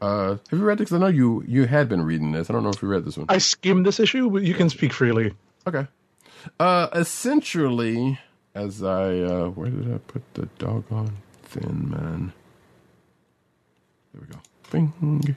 Uh, 0.00 0.38
have 0.50 0.58
you 0.58 0.64
read 0.64 0.78
this? 0.78 0.90
I 0.90 0.98
know 0.98 1.06
you 1.06 1.44
you 1.46 1.66
had 1.66 1.88
been 1.88 2.02
reading 2.02 2.32
this. 2.32 2.48
I 2.48 2.54
don't 2.54 2.64
know 2.64 2.70
if 2.70 2.82
you 2.82 2.88
read 2.88 3.04
this 3.04 3.16
one. 3.16 3.26
I 3.28 3.38
skimmed 3.38 3.86
this 3.86 4.00
issue, 4.00 4.30
but 4.30 4.42
you 4.42 4.54
can 4.54 4.70
speak 4.70 4.92
freely. 4.92 5.34
Okay. 5.66 5.86
Uh, 6.58 6.88
essentially, 6.94 8.18
as 8.54 8.82
I 8.82 9.18
uh, 9.20 9.48
where 9.50 9.70
did 9.70 9.92
I 9.94 9.98
put 9.98 10.22
the 10.34 10.46
doggone 10.58 11.16
thin 11.42 11.90
man? 11.90 12.32
There 14.12 14.22
we 14.22 14.32
go. 14.34 14.40
Bing. 14.70 15.36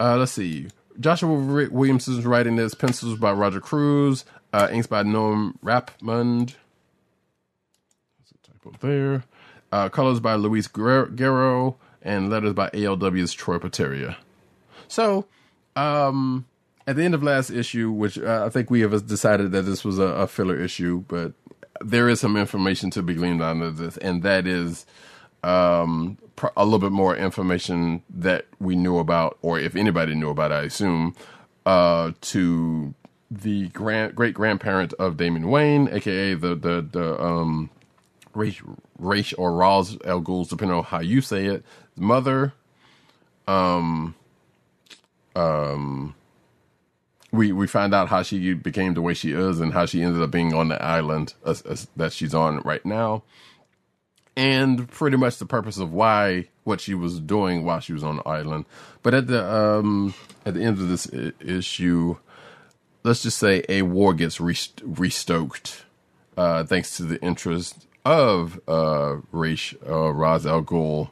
Uh, 0.00 0.16
let's 0.16 0.32
see. 0.32 0.68
Joshua 1.00 1.28
Wi- 1.28 1.68
Williamson's 1.70 2.24
writing 2.24 2.56
this. 2.56 2.74
Pencils 2.74 3.18
by 3.18 3.32
Roger 3.32 3.60
Cruz. 3.60 4.24
Uh, 4.52 4.68
inks 4.72 4.86
by 4.86 5.02
Norm 5.02 5.58
Rapmund. 5.64 6.54
There's 8.16 8.32
a 8.32 8.50
typo 8.50 8.72
there. 8.80 9.24
Uh, 9.70 9.88
colors 9.88 10.20
by 10.20 10.34
Luis. 10.34 10.66
Guerrero 10.66 11.76
and 12.02 12.30
letters 12.30 12.54
by 12.54 12.70
ALW's 12.70 13.32
Troy 13.32 13.58
Peteri. 13.58 14.16
So, 14.88 15.26
um, 15.76 16.46
at 16.88 16.96
the 16.96 17.04
end 17.04 17.14
of 17.14 17.22
last 17.22 17.50
issue, 17.50 17.90
which 17.90 18.18
uh, 18.18 18.44
I 18.46 18.48
think 18.48 18.70
we 18.70 18.80
have 18.80 19.06
decided 19.06 19.52
that 19.52 19.62
this 19.62 19.84
was 19.84 19.98
a, 19.98 20.04
a 20.04 20.26
filler 20.26 20.58
issue, 20.58 21.04
but 21.06 21.34
there 21.82 22.08
is 22.08 22.18
some 22.18 22.34
information 22.34 22.90
to 22.92 23.02
be 23.02 23.14
gleaned 23.14 23.42
out 23.42 23.58
of 23.58 23.76
this, 23.76 23.98
and 23.98 24.22
that 24.22 24.46
is 24.46 24.86
um, 25.44 26.16
a 26.56 26.64
little 26.64 26.78
bit 26.78 26.90
more 26.90 27.14
information 27.14 28.02
that 28.08 28.46
we 28.58 28.74
knew 28.74 28.96
about, 28.96 29.36
or 29.42 29.60
if 29.60 29.76
anybody 29.76 30.14
knew 30.14 30.30
about, 30.30 30.50
I 30.50 30.62
assume, 30.62 31.14
uh, 31.66 32.12
to 32.22 32.94
the 33.30 33.68
grand 33.68 34.14
great 34.14 34.32
grandparent 34.32 34.94
of 34.94 35.18
Damian 35.18 35.50
Wayne, 35.50 35.90
aka 35.92 36.32
the 36.32 36.54
the 36.54 36.88
the 36.90 37.22
um, 37.22 37.68
Raish, 38.32 38.62
Raish 38.98 39.34
or 39.36 39.52
Ra's 39.52 39.98
El 40.06 40.22
Ghul's, 40.22 40.48
depending 40.48 40.78
on 40.78 40.84
how 40.84 41.00
you 41.00 41.20
say 41.20 41.44
it, 41.44 41.64
mother. 41.96 42.54
Um, 43.46 44.14
um, 45.36 46.14
we 47.30 47.52
we 47.52 47.66
find 47.66 47.94
out 47.94 48.08
how 48.08 48.22
she 48.22 48.54
became 48.54 48.94
the 48.94 49.02
way 49.02 49.14
she 49.14 49.32
is 49.32 49.60
and 49.60 49.72
how 49.72 49.86
she 49.86 50.02
ended 50.02 50.22
up 50.22 50.30
being 50.30 50.54
on 50.54 50.68
the 50.68 50.82
island 50.82 51.34
uh, 51.44 51.54
uh, 51.68 51.76
that 51.96 52.12
she's 52.12 52.34
on 52.34 52.60
right 52.60 52.84
now, 52.86 53.22
and 54.36 54.88
pretty 54.90 55.16
much 55.16 55.38
the 55.38 55.46
purpose 55.46 55.78
of 55.78 55.92
why 55.92 56.48
what 56.64 56.80
she 56.80 56.94
was 56.94 57.20
doing 57.20 57.64
while 57.64 57.80
she 57.80 57.92
was 57.92 58.04
on 58.04 58.16
the 58.16 58.28
island. 58.28 58.64
But 59.02 59.14
at 59.14 59.26
the 59.26 59.44
um 59.52 60.14
at 60.46 60.54
the 60.54 60.62
end 60.62 60.78
of 60.78 60.88
this 60.88 61.08
I- 61.12 61.32
issue, 61.44 62.16
let's 63.04 63.22
just 63.22 63.38
say 63.38 63.64
a 63.68 63.82
war 63.82 64.14
gets 64.14 64.40
rest- 64.40 64.84
restoked, 64.86 65.82
uh, 66.36 66.64
thanks 66.64 66.96
to 66.96 67.02
the 67.02 67.20
interest 67.22 67.86
of 68.04 68.58
uh 68.66 69.16
Raish 69.32 69.74
uh, 69.86 70.08
Ra's 70.12 70.46
Al 70.46 70.62
Ghul. 70.62 71.10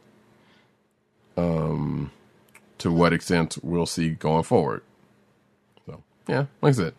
Um, 1.36 2.10
to 2.78 2.90
what 2.90 3.12
extent 3.12 3.58
we'll 3.62 3.84
see 3.84 4.10
going 4.10 4.42
forward. 4.42 4.80
Yeah, 6.28 6.46
like 6.62 6.74
I 6.74 6.76
said, 6.76 6.94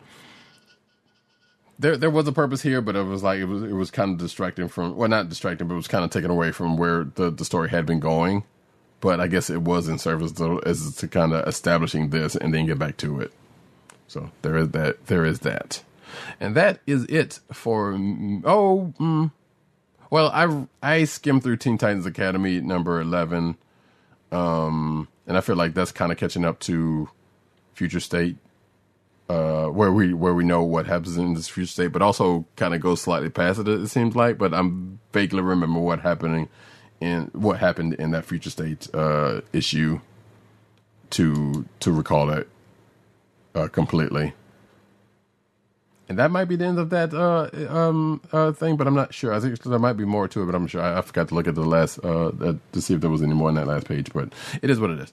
there 1.78 1.96
there 1.96 2.10
was 2.10 2.26
a 2.26 2.32
purpose 2.32 2.62
here, 2.62 2.80
but 2.80 2.96
it 2.96 3.02
was 3.04 3.22
like 3.22 3.38
it 3.38 3.44
was 3.46 3.62
it 3.62 3.72
was 3.72 3.90
kind 3.90 4.12
of 4.12 4.18
distracting 4.18 4.68
from 4.68 4.96
well, 4.96 5.08
not 5.08 5.28
distracting, 5.28 5.68
but 5.68 5.74
it 5.74 5.78
was 5.78 5.88
kind 5.88 6.04
of 6.04 6.10
taken 6.10 6.30
away 6.30 6.52
from 6.52 6.76
where 6.76 7.04
the 7.04 7.30
the 7.30 7.44
story 7.44 7.68
had 7.70 7.86
been 7.86 8.00
going. 8.00 8.44
But 9.00 9.20
I 9.20 9.28
guess 9.28 9.48
it 9.48 9.62
was 9.62 9.86
in 9.88 9.98
service 9.98 10.32
to, 10.32 10.60
as 10.66 10.96
to 10.96 11.06
kind 11.06 11.32
of 11.32 11.46
establishing 11.46 12.10
this 12.10 12.34
and 12.34 12.52
then 12.52 12.66
get 12.66 12.80
back 12.80 12.96
to 12.98 13.20
it. 13.20 13.32
So 14.08 14.30
there 14.42 14.56
is 14.56 14.70
that. 14.70 15.06
There 15.06 15.24
is 15.24 15.40
that, 15.40 15.84
and 16.40 16.56
that 16.56 16.80
is 16.86 17.04
it 17.04 17.40
for. 17.52 17.92
Oh, 18.44 18.92
mm, 18.98 19.30
well, 20.10 20.30
I 20.32 20.66
I 20.82 21.04
skimmed 21.04 21.42
through 21.44 21.58
Teen 21.58 21.78
Titans 21.78 22.06
Academy 22.06 22.60
number 22.60 23.00
eleven, 23.00 23.56
um, 24.32 25.08
and 25.26 25.36
I 25.36 25.40
feel 25.42 25.56
like 25.56 25.74
that's 25.74 25.92
kind 25.92 26.10
of 26.10 26.18
catching 26.18 26.44
up 26.44 26.58
to 26.60 27.08
Future 27.74 28.00
State, 28.00 28.36
uh, 29.28 29.66
where 29.66 29.92
we 29.92 30.14
where 30.14 30.34
we 30.34 30.44
know 30.44 30.62
what 30.62 30.86
happens 30.86 31.16
in 31.16 31.34
this 31.34 31.48
Future 31.48 31.70
State, 31.70 31.88
but 31.88 32.02
also 32.02 32.46
kind 32.56 32.74
of 32.74 32.80
goes 32.80 33.00
slightly 33.00 33.28
past 33.28 33.60
it. 33.60 33.68
It 33.68 33.88
seems 33.88 34.16
like, 34.16 34.38
but 34.38 34.54
I'm 34.54 35.00
vaguely 35.12 35.42
remember 35.42 35.80
what 35.80 36.00
happening 36.00 36.48
in 37.00 37.30
what 37.32 37.58
happened 37.58 37.94
in 37.94 38.10
that 38.12 38.24
Future 38.24 38.50
State 38.50 38.88
uh, 38.94 39.42
issue 39.52 40.00
to 41.10 41.66
to 41.80 41.92
recall 41.92 42.26
that 42.26 42.46
uh, 43.54 43.68
completely. 43.68 44.32
And 46.08 46.18
that 46.18 46.30
might 46.30 46.46
be 46.46 46.56
the 46.56 46.64
end 46.64 46.78
of 46.78 46.88
that 46.88 47.12
uh, 47.12 47.50
um, 47.68 48.22
uh, 48.32 48.52
thing, 48.52 48.78
but 48.78 48.86
I'm 48.86 48.94
not 48.94 49.12
sure. 49.12 49.34
I 49.34 49.40
think 49.40 49.62
there 49.62 49.78
might 49.78 49.92
be 49.92 50.06
more 50.06 50.26
to 50.26 50.42
it, 50.42 50.46
but 50.46 50.54
I'm 50.54 50.66
sure. 50.66 50.80
I, 50.80 50.96
I 50.96 51.02
forgot 51.02 51.28
to 51.28 51.34
look 51.34 51.46
at 51.46 51.54
the 51.54 51.66
last 51.66 51.98
uh, 52.02 52.30
to 52.72 52.80
see 52.80 52.94
if 52.94 53.02
there 53.02 53.10
was 53.10 53.22
any 53.22 53.34
more 53.34 53.48
on 53.48 53.56
that 53.56 53.66
last 53.66 53.86
page, 53.86 54.10
but 54.14 54.32
it 54.62 54.70
is 54.70 54.80
what 54.80 54.88
it 54.88 54.98
is. 55.00 55.12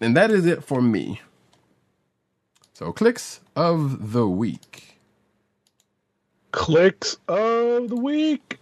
And 0.00 0.16
that 0.16 0.30
is 0.30 0.46
it 0.46 0.62
for 0.62 0.80
me. 0.80 1.20
So, 2.74 2.92
clicks 2.92 3.40
of 3.56 4.12
the 4.12 4.28
week. 4.28 5.00
Clicks 6.52 7.16
of 7.28 7.88
the 7.88 7.96
week. 7.96 8.58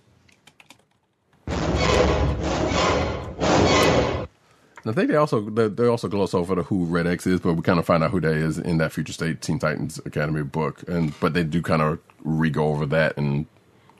And 4.84 4.92
I 4.92 4.92
think 4.92 5.10
they 5.10 5.16
also 5.16 5.40
they, 5.40 5.68
they 5.68 5.86
also 5.86 6.08
gloss 6.08 6.34
over 6.34 6.54
the 6.54 6.62
who 6.62 6.84
Red 6.84 7.06
X 7.06 7.26
is, 7.26 7.40
but 7.40 7.54
we 7.54 7.62
kind 7.62 7.78
of 7.78 7.86
find 7.86 8.04
out 8.04 8.10
who 8.10 8.20
that 8.20 8.34
is 8.34 8.58
in 8.58 8.78
that 8.78 8.92
Future 8.92 9.12
State 9.14 9.40
Teen 9.40 9.58
Titans 9.58 9.98
Academy 10.04 10.42
book, 10.42 10.84
and 10.88 11.18
but 11.20 11.32
they 11.34 11.42
do 11.44 11.62
kind 11.62 11.82
of 11.82 11.98
re 12.22 12.50
go 12.50 12.66
over 12.68 12.86
that 12.86 13.16
and 13.16 13.46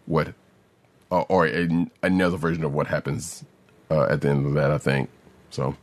what, 0.07 0.35
uh, 1.11 1.23
or 1.23 1.47
a, 1.47 1.87
another 2.03 2.37
version 2.37 2.65
of 2.65 2.75
what 2.75 2.87
happens 2.87 3.45
uh, 3.91 4.05
at 4.11 4.21
the 4.21 4.29
end 4.29 4.47
of 4.47 4.55
that. 4.55 4.71
I 4.71 4.79
think 4.79 5.09
so. 5.51 5.75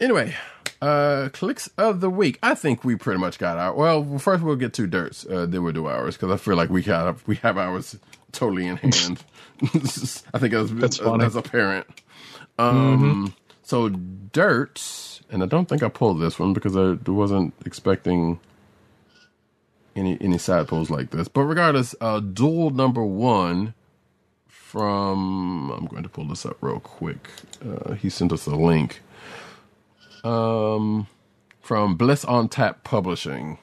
Anyway, 0.00 0.36
uh, 0.80 1.28
clicks 1.32 1.68
of 1.78 2.00
the 2.00 2.10
week. 2.10 2.38
I 2.42 2.54
think 2.54 2.84
we 2.84 2.96
pretty 2.96 3.18
much 3.20 3.38
got 3.38 3.58
our. 3.58 3.74
Well, 3.74 4.18
first 4.18 4.42
we'll 4.42 4.56
get 4.56 4.72
two 4.72 4.86
dirts, 4.86 5.26
uh, 5.26 5.46
then 5.46 5.62
we'll 5.62 5.72
do 5.72 5.86
ours 5.86 6.16
because 6.16 6.30
I 6.30 6.36
feel 6.36 6.56
like 6.56 6.70
we 6.70 6.82
have 6.84 7.26
we 7.26 7.36
have 7.36 7.58
ours 7.58 7.98
totally 8.32 8.66
in 8.66 8.76
hand. 8.76 9.24
I 9.62 10.38
think 10.38 10.52
that's 10.52 10.70
That's 10.72 10.96
funny. 10.98 11.24
that's 11.24 11.34
apparent. 11.34 11.86
Um, 12.58 13.34
so 13.62 13.88
dirt, 13.88 15.20
and 15.30 15.42
I 15.42 15.46
don't 15.46 15.68
think 15.68 15.82
I 15.82 15.88
pulled 15.88 16.20
this 16.20 16.38
one 16.38 16.52
because 16.52 16.76
I 16.76 16.92
wasn't 17.10 17.54
expecting 17.66 18.40
any 19.96 20.16
any 20.20 20.38
side 20.38 20.68
pulls 20.68 20.90
like 20.90 21.10
this. 21.10 21.28
But 21.28 21.42
regardless, 21.42 21.94
uh, 22.00 22.20
duel 22.20 22.70
number 22.70 23.04
one 23.04 23.74
from 24.46 25.70
I'm 25.70 25.86
going 25.86 26.02
to 26.02 26.08
pull 26.08 26.24
this 26.26 26.44
up 26.46 26.56
real 26.60 26.80
quick. 26.80 27.28
Uh, 27.66 27.94
he 27.94 28.10
sent 28.10 28.32
us 28.32 28.46
a 28.46 28.54
link 28.54 29.02
um, 30.24 31.06
from 31.60 31.96
Bliss 31.96 32.24
on 32.24 32.48
Tap 32.48 32.84
Publishing. 32.84 33.58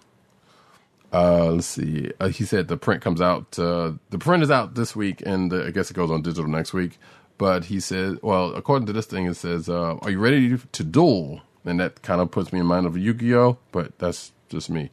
Uh, 1.14 1.52
let's 1.52 1.68
see. 1.68 2.12
Uh, 2.20 2.28
he 2.28 2.44
said 2.44 2.68
the 2.68 2.78
print 2.78 3.02
comes 3.02 3.22
out. 3.22 3.58
Uh, 3.58 3.94
the 4.10 4.18
print 4.18 4.44
is 4.44 4.52
out 4.52 4.76
this 4.76 4.96
week, 4.96 5.22
and 5.26 5.54
I 5.54 5.72
guess 5.72 5.90
it 5.90 5.94
goes 5.94 6.12
on 6.12 6.22
digital 6.22 6.50
next 6.50 6.74
week. 6.74 7.00
But 7.38 7.66
he 7.66 7.80
said, 7.80 8.20
well, 8.22 8.54
according 8.54 8.86
to 8.88 8.94
this 8.94 9.06
thing, 9.06 9.26
it 9.26 9.36
says, 9.36 9.70
uh, 9.70 9.96
"Are 10.02 10.10
you 10.10 10.20
ready 10.20 10.58
to 10.58 10.84
duel?" 10.84 11.42
And 11.64 11.80
that 11.80 12.02
kind 12.02 12.22
of 12.22 12.32
puts 12.32 12.54
me 12.54 12.60
in 12.60 12.66
mind 12.66 12.86
of 12.86 12.96
Yu-Gi-Oh, 12.98 13.58
but 13.72 13.98
that's 13.98 14.32
just 14.50 14.70
me. 14.70 14.92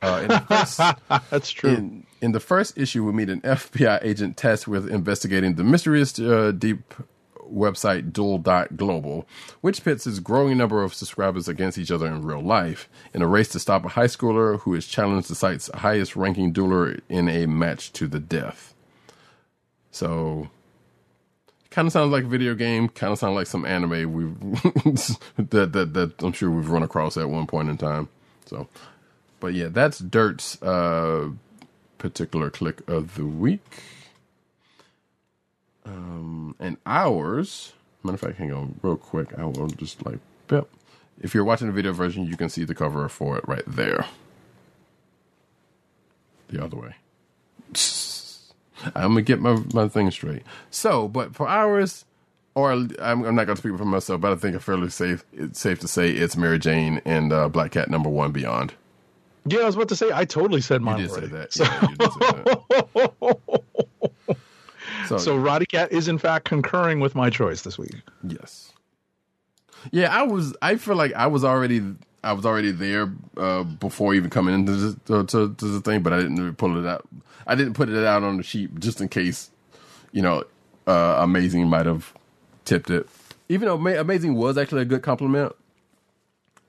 Uh, 0.00 0.38
first, 0.40 0.80
That's 1.30 1.50
true. 1.50 1.70
in, 1.70 2.06
in 2.22 2.32
the 2.32 2.40
first 2.40 2.78
issue, 2.78 3.04
we 3.04 3.12
meet 3.12 3.28
an 3.28 3.42
FBI 3.42 3.98
agent 4.02 4.36
tasked 4.38 4.66
with 4.66 4.88
investigating 4.88 5.56
the 5.56 5.64
mysterious 5.64 6.18
uh, 6.18 6.52
deep 6.56 6.94
website 7.52 8.12
Duel.global, 8.12 9.26
which 9.60 9.84
pits 9.84 10.06
its 10.06 10.18
growing 10.18 10.56
number 10.56 10.82
of 10.82 10.94
subscribers 10.94 11.48
against 11.48 11.78
each 11.78 11.90
other 11.90 12.06
in 12.06 12.22
real 12.22 12.40
life 12.40 12.88
in 13.12 13.22
a 13.22 13.26
race 13.26 13.48
to 13.48 13.58
stop 13.58 13.84
a 13.84 13.90
high 13.90 14.06
schooler 14.06 14.60
who 14.60 14.74
has 14.74 14.86
challenged 14.86 15.28
the 15.28 15.34
site's 15.34 15.70
highest 15.74 16.16
ranking 16.16 16.52
dueler 16.52 17.00
in 17.08 17.28
a 17.28 17.46
match 17.46 17.92
to 17.94 18.06
the 18.06 18.20
death. 18.20 18.74
So, 19.90 20.48
kind 21.70 21.86
of 21.86 21.92
sounds 21.92 22.12
like 22.12 22.24
a 22.24 22.28
video 22.28 22.54
game, 22.54 22.88
kind 22.88 23.12
of 23.12 23.18
sounds 23.18 23.34
like 23.34 23.46
some 23.46 23.64
anime 23.64 24.12
we've 24.12 24.40
that, 25.50 25.72
that 25.72 25.94
that 25.94 26.22
I'm 26.22 26.32
sure 26.32 26.50
we've 26.50 26.70
run 26.70 26.82
across 26.82 27.16
at 27.16 27.28
one 27.28 27.46
point 27.46 27.68
in 27.68 27.76
time. 27.76 28.08
So, 28.46 28.68
but 29.40 29.54
yeah, 29.54 29.68
that's 29.68 29.98
Dirt's 29.98 30.60
uh, 30.62 31.30
particular 31.98 32.50
click 32.50 32.88
of 32.88 33.14
the 33.14 33.26
week. 33.26 33.62
Um, 35.84 36.56
and 36.58 36.76
ours, 36.86 37.72
matter 38.02 38.14
of 38.14 38.20
fact, 38.20 38.38
hang 38.38 38.52
on 38.52 38.78
real 38.82 38.96
quick. 38.96 39.36
I 39.38 39.44
will 39.44 39.68
just 39.68 40.04
like, 40.04 40.18
yep. 40.50 40.68
If 41.20 41.34
you're 41.34 41.44
watching 41.44 41.68
the 41.68 41.72
video 41.72 41.92
version, 41.92 42.26
you 42.26 42.36
can 42.36 42.48
see 42.48 42.64
the 42.64 42.74
cover 42.74 43.08
for 43.08 43.38
it 43.38 43.46
right 43.46 43.62
there. 43.66 44.06
The 46.48 46.62
other 46.62 46.76
way. 46.76 46.94
I'm 48.94 49.12
gonna 49.12 49.22
get 49.22 49.40
my 49.40 49.62
my 49.72 49.88
thing 49.88 50.10
straight. 50.10 50.42
So, 50.70 51.08
but 51.08 51.34
for 51.34 51.48
ours, 51.48 52.04
or 52.54 52.72
I'm, 52.72 52.90
I'm 53.00 53.34
not 53.34 53.46
gonna 53.46 53.56
speak 53.56 53.76
for 53.78 53.84
myself, 53.84 54.20
but 54.20 54.32
I 54.32 54.36
think 54.36 54.56
it's 54.56 54.64
fairly 54.64 54.90
safe. 54.90 55.24
It's 55.32 55.58
safe 55.58 55.78
to 55.80 55.88
say 55.88 56.10
it's 56.10 56.36
Mary 56.36 56.58
Jane 56.58 57.00
and 57.04 57.32
uh, 57.32 57.48
Black 57.48 57.72
Cat 57.72 57.88
number 57.88 58.10
one 58.10 58.32
Beyond. 58.32 58.74
Yeah, 59.46 59.60
I 59.60 59.66
was 59.66 59.76
about 59.76 59.88
to 59.90 59.96
say. 59.96 60.10
I 60.12 60.24
totally 60.24 60.60
said 60.60 60.82
mine. 60.82 61.00
You 61.00 61.06
did 61.08 61.14
say 61.14 61.26
that. 61.26 61.52
So, 61.52 61.64
Yeah, 61.68 61.88
you 61.90 61.96
did 61.96 62.12
say 62.12 62.18
that. 62.20 63.60
So, 65.06 65.18
so 65.18 65.36
Roddy 65.36 65.66
Cat 65.66 65.92
is 65.92 66.08
in 66.08 66.18
fact 66.18 66.44
concurring 66.46 67.00
with 67.00 67.14
my 67.14 67.30
choice 67.30 67.62
this 67.62 67.78
week. 67.78 67.94
Yes. 68.26 68.72
Yeah, 69.90 70.14
I 70.14 70.22
was. 70.22 70.56
I 70.62 70.76
feel 70.76 70.96
like 70.96 71.12
I 71.14 71.26
was 71.26 71.44
already. 71.44 71.82
I 72.22 72.32
was 72.32 72.46
already 72.46 72.72
there 72.72 73.12
uh, 73.36 73.64
before 73.64 74.14
even 74.14 74.30
coming 74.30 74.54
into 74.54 74.72
this, 74.72 74.96
to, 75.06 75.24
to, 75.24 75.54
to 75.54 75.64
the 75.66 75.80
thing, 75.82 76.02
but 76.02 76.14
I 76.14 76.16
didn't 76.16 76.36
really 76.36 76.54
pull 76.54 76.82
it 76.82 76.88
out. 76.88 77.06
I 77.46 77.54
didn't 77.54 77.74
put 77.74 77.90
it 77.90 78.02
out 78.02 78.22
on 78.22 78.38
the 78.38 78.42
sheet 78.42 78.78
just 78.80 79.02
in 79.02 79.08
case, 79.08 79.50
you 80.12 80.22
know, 80.22 80.44
uh, 80.86 81.16
Amazing 81.18 81.68
might 81.68 81.84
have 81.84 82.14
tipped 82.64 82.88
it. 82.88 83.06
Even 83.50 83.68
though 83.68 83.76
Ma- 83.76 83.90
Amazing 83.90 84.36
was 84.36 84.56
actually 84.56 84.80
a 84.80 84.86
good 84.86 85.02
compliment, 85.02 85.54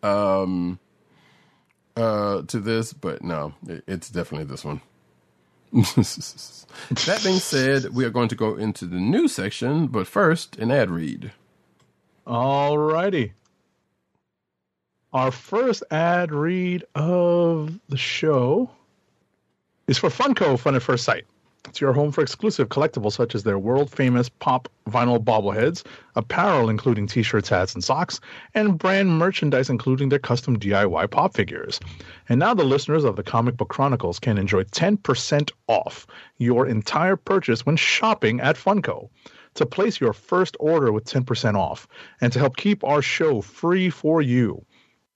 um, 0.03 0.77
uh, 1.95 2.41
to 2.41 2.59
this, 2.59 2.91
but 2.91 3.23
no, 3.23 3.53
it, 3.65 3.81
it's 3.87 4.09
definitely 4.09 4.45
this 4.45 4.65
one. 4.65 4.81
that 5.71 7.21
being 7.23 7.39
said, 7.39 7.93
we 7.93 8.05
are 8.05 8.09
going 8.09 8.29
to 8.29 8.35
go 8.35 8.55
into 8.55 8.85
the 8.85 8.99
news 8.99 9.33
section, 9.33 9.87
but 9.87 10.07
first, 10.07 10.57
an 10.57 10.71
ad 10.71 10.89
read. 10.89 11.31
All 12.27 12.77
righty. 12.77 13.33
Our 15.13 15.31
first 15.31 15.83
ad 15.91 16.31
read 16.31 16.83
of 16.95 17.79
the 17.87 17.97
show 17.97 18.69
is 19.87 19.97
for 19.97 20.09
Funko 20.09 20.59
Fun 20.59 20.75
at 20.75 20.81
First 20.81 21.05
Sight. 21.05 21.25
It's 21.67 21.81
your 21.81 21.93
home 21.93 22.11
for 22.11 22.21
exclusive 22.21 22.69
collectibles 22.69 23.13
such 23.13 23.35
as 23.35 23.43
their 23.43 23.57
world 23.57 23.89
famous 23.89 24.29
pop 24.29 24.69
vinyl 24.87 25.23
bobbleheads, 25.23 25.83
apparel 26.15 26.69
including 26.69 27.07
t 27.07 27.23
shirts, 27.23 27.49
hats, 27.49 27.73
and 27.73 27.83
socks, 27.83 28.19
and 28.53 28.77
brand 28.77 29.17
merchandise 29.17 29.69
including 29.69 30.09
their 30.09 30.19
custom 30.19 30.59
DIY 30.59 31.09
pop 31.11 31.33
figures. 31.33 31.79
And 32.29 32.39
now 32.39 32.53
the 32.53 32.63
listeners 32.63 33.03
of 33.03 33.15
the 33.15 33.23
Comic 33.23 33.57
Book 33.57 33.69
Chronicles 33.69 34.19
can 34.19 34.37
enjoy 34.37 34.63
10% 34.63 35.51
off 35.67 36.07
your 36.37 36.67
entire 36.67 37.15
purchase 37.15 37.65
when 37.65 37.77
shopping 37.77 38.39
at 38.39 38.55
Funko. 38.55 39.09
To 39.55 39.65
place 39.65 39.99
your 40.01 40.13
first 40.13 40.57
order 40.59 40.91
with 40.91 41.05
10% 41.05 41.55
off 41.55 41.87
and 42.21 42.31
to 42.33 42.39
help 42.39 42.57
keep 42.57 42.83
our 42.83 43.01
show 43.01 43.41
free 43.41 43.89
for 43.89 44.21
you, 44.21 44.63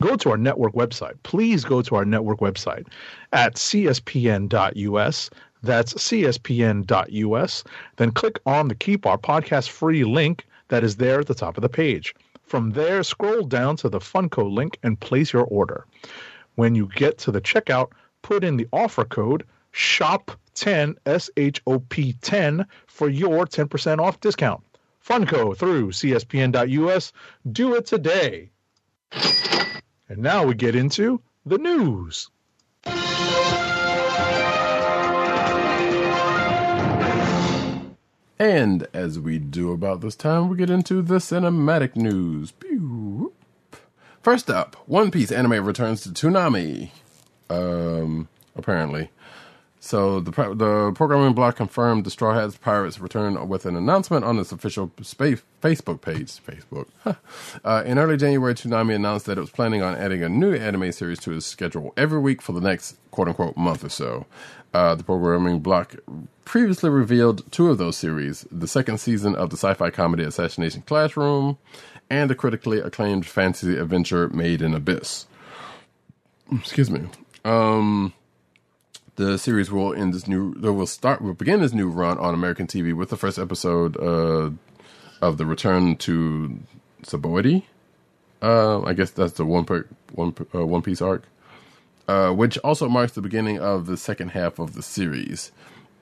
go 0.02 0.16
to 0.16 0.30
our 0.30 0.38
network 0.38 0.74
website. 0.74 1.22
Please 1.24 1.66
go 1.66 1.82
to 1.82 1.96
our 1.96 2.06
network 2.06 2.40
website 2.40 2.88
at 3.34 3.56
cspn.us. 3.56 5.30
That's 5.62 5.94
cspn.us. 5.94 7.64
Then 7.98 8.12
click 8.12 8.40
on 8.46 8.68
the 8.68 8.76
Keep 8.76 9.06
Our 9.06 9.18
Podcast 9.18 9.70
Free 9.70 10.04
link 10.04 10.46
that 10.70 10.84
is 10.84 10.96
there 10.96 11.20
at 11.20 11.28
the 11.28 11.36
top 11.36 11.58
of 11.58 11.62
the 11.62 11.70
page. 11.70 12.16
From 12.44 12.72
there, 12.72 13.04
scroll 13.04 13.44
down 13.44 13.76
to 13.78 13.90
the 13.90 14.00
Funko 14.00 14.52
link 14.52 14.80
and 14.82 15.00
place 15.00 15.34
your 15.34 15.44
order. 15.44 15.86
When 16.56 16.76
you 16.76 16.90
get 16.96 17.18
to 17.20 17.32
the 17.32 17.42
checkout, 17.42 17.92
put 18.22 18.44
in 18.44 18.58
the 18.58 18.68
offer 18.74 19.06
code 19.06 19.46
SHOP10, 19.74 20.96
S 21.06 21.30
H 21.38 21.62
O 21.68 21.80
P 21.80 22.14
10, 22.22 22.66
for 22.88 23.10
your 23.10 23.46
10% 23.46 24.00
off 24.00 24.20
discount. 24.20 24.62
Funko 25.06 25.56
through 25.56 25.92
cspn.us. 25.92 27.14
Do 27.52 27.76
it 27.76 27.86
today. 27.86 28.50
And 30.10 30.18
now 30.18 30.46
we 30.46 30.56
get 30.56 30.76
into 30.76 31.22
the 31.46 31.58
news. 31.58 32.30
And 38.40 38.88
as 38.94 39.20
we 39.20 39.38
do 39.38 39.74
about 39.74 40.00
this 40.00 40.16
time, 40.16 40.48
we 40.48 40.56
get 40.56 40.70
into 40.70 41.02
the 41.02 41.16
cinematic 41.18 41.98
news. 41.98 42.54
First 44.22 44.50
up, 44.50 44.78
One 44.86 45.12
Piece 45.12 45.30
anime 45.30 45.66
returns 45.66 46.02
to 46.02 46.10
Toonami. 46.10 46.92
Um, 47.50 48.30
apparently. 48.56 49.10
So 49.90 50.20
the 50.20 50.30
the 50.54 50.92
programming 50.94 51.34
block 51.34 51.56
confirmed 51.56 52.04
the 52.04 52.12
Straw 52.12 52.36
Hats 52.36 52.56
Pirates 52.58 53.00
return 53.00 53.50
with 53.50 53.66
an 53.66 53.76
announcement 53.76 54.24
on 54.24 54.38
its 54.38 54.52
official 54.52 54.92
space 55.02 55.42
Facebook 55.64 56.02
page. 56.02 56.40
Facebook. 56.46 56.86
Uh, 57.66 57.82
in 57.86 57.98
early 57.98 58.16
January, 58.16 58.54
Toonami 58.54 58.94
announced 58.94 59.26
that 59.26 59.38
it 59.38 59.42
was 59.42 59.50
planning 59.50 59.82
on 59.82 59.96
adding 59.96 60.22
a 60.24 60.30
new 60.30 60.54
anime 60.54 60.92
series 60.92 61.20
to 61.20 61.32
its 61.34 61.46
schedule 61.48 61.92
every 61.98 62.20
week 62.20 62.42
for 62.42 62.54
the 62.54 62.62
next 62.62 62.98
quote 63.10 63.28
unquote 63.28 63.58
month 63.58 63.84
or 63.84 63.90
so. 63.90 64.28
Uh, 64.76 64.94
the 64.94 65.04
programming 65.04 65.60
block 65.60 65.96
previously 66.46 66.92
revealed 66.92 67.52
two 67.52 67.72
of 67.72 67.80
those 67.80 67.98
series: 67.98 68.46
the 68.52 68.68
second 68.68 69.00
season 69.00 69.34
of 69.34 69.50
the 69.50 69.58
sci-fi 69.58 69.90
comedy 69.90 70.24
Assassination 70.24 70.84
Classroom, 70.84 71.58
and 72.12 72.30
the 72.30 72.36
critically 72.36 72.80
acclaimed 72.80 73.26
fantasy 73.26 73.76
adventure 73.76 74.30
Made 74.30 74.62
in 74.62 74.76
Abyss. 74.76 75.26
Excuse 76.52 76.92
me. 76.92 77.08
Um, 77.44 78.14
the 79.20 79.38
series 79.38 79.70
will 79.70 79.94
end 79.94 80.14
this 80.14 80.30
new. 80.30 80.54
They 80.56 80.70
will 80.70 80.88
start. 80.88 81.22
Will 81.22 81.34
begin 81.34 81.60
this 81.60 81.74
new 81.74 81.90
run 81.90 82.18
on 82.18 82.34
American 82.34 82.68
TV 82.68 82.96
with 82.96 83.10
the 83.10 83.18
first 83.18 83.38
episode 83.38 83.98
uh, 83.98 84.52
of 85.22 85.38
the 85.38 85.46
return 85.46 85.98
to 85.98 86.58
Sabaody. 87.04 87.64
Uh, 88.42 88.82
I 88.84 88.94
guess 88.94 89.12
that's 89.12 89.34
the 89.34 89.44
one 89.44 89.66
per, 89.66 89.86
one 90.14 90.34
uh, 90.56 90.66
One 90.66 90.82
Piece 90.82 91.02
arc, 91.02 91.26
uh, 92.08 92.32
which 92.32 92.58
also 92.60 92.88
marks 92.88 93.12
the 93.12 93.22
beginning 93.22 93.60
of 93.60 93.88
the 93.88 93.98
second 93.98 94.30
half 94.30 94.58
of 94.58 94.74
the 94.74 94.82
series. 94.82 95.52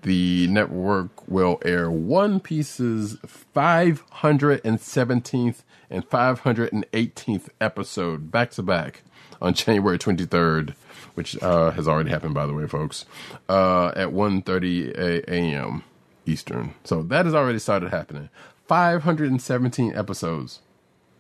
The 0.04 0.46
network 0.46 1.28
will 1.28 1.60
air 1.66 1.90
One 1.90 2.40
Piece's 2.40 3.16
517th 3.56 5.64
and 5.90 6.08
518th 6.08 7.50
episode 7.60 8.32
back 8.32 8.52
to 8.52 8.62
back 8.62 9.02
on 9.42 9.56
January 9.56 9.98
23rd, 9.98 10.76
which 11.18 11.42
uh, 11.42 11.72
has 11.72 11.88
already 11.88 12.12
happened, 12.12 12.36
by 12.36 12.46
the 12.46 12.54
way, 12.54 12.68
folks, 12.68 13.06
uh, 13.50 13.88
at 13.96 14.10
1.30 14.10 14.96
a- 14.96 15.34
a.m. 15.34 15.84
Eastern. 16.28 16.76
So 16.84 17.02
that 17.04 17.26
has 17.26 17.34
already 17.34 17.58
started 17.60 17.90
happening. 17.90 18.30
517 18.68 19.96
episodes. 19.96 20.60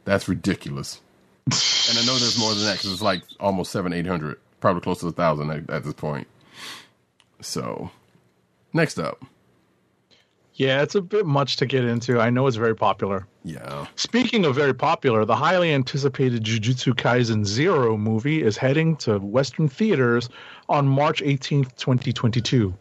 That's 0.05 0.29
ridiculous. 0.29 1.01
and 1.47 1.97
I 1.97 2.05
know 2.05 2.15
there's 2.17 2.37
more 2.37 2.53
than 2.53 2.65
that 2.65 2.73
because 2.77 2.91
it's 2.93 3.01
like 3.01 3.23
almost 3.39 3.71
seven, 3.71 3.91
eight 3.93 4.05
hundred, 4.05 4.37
probably 4.59 4.81
close 4.81 4.99
to 4.99 5.07
a 5.07 5.11
thousand 5.11 5.49
at, 5.49 5.69
at 5.69 5.83
this 5.83 5.93
point. 5.93 6.27
So, 7.41 7.89
next 8.73 8.99
up, 8.99 9.23
Yeah, 10.57 10.81
it's 10.81 10.95
a 10.95 11.01
bit 11.01 11.27
much 11.27 11.57
to 11.57 11.67
get 11.67 11.85
into. 11.85 12.19
I 12.19 12.31
know 12.31 12.47
it's 12.47 12.57
very 12.57 12.75
popular. 12.75 13.27
yeah, 13.43 13.85
Speaking 13.95 14.43
of 14.43 14.55
very 14.55 14.73
popular, 14.73 15.23
the 15.23 15.35
highly 15.35 15.71
anticipated 15.71 16.43
Jujutsu 16.43 16.95
Kaisen 16.95 17.45
Zero 17.45 17.95
movie 17.95 18.41
is 18.41 18.57
heading 18.57 18.95
to 18.97 19.19
Western 19.19 19.69
theaters 19.69 20.29
on 20.67 20.87
March 20.87 21.21
18th, 21.21 21.75
2022. 21.75 22.73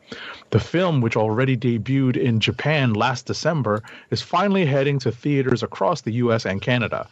The 0.50 0.58
film, 0.58 1.02
which 1.02 1.18
already 1.18 1.54
debuted 1.54 2.16
in 2.16 2.40
Japan 2.40 2.94
last 2.94 3.26
December, 3.26 3.82
is 4.10 4.22
finally 4.22 4.64
heading 4.64 4.98
to 5.00 5.12
theaters 5.12 5.62
across 5.62 6.00
the 6.00 6.12
US 6.12 6.46
and 6.46 6.62
Canada. 6.62 7.06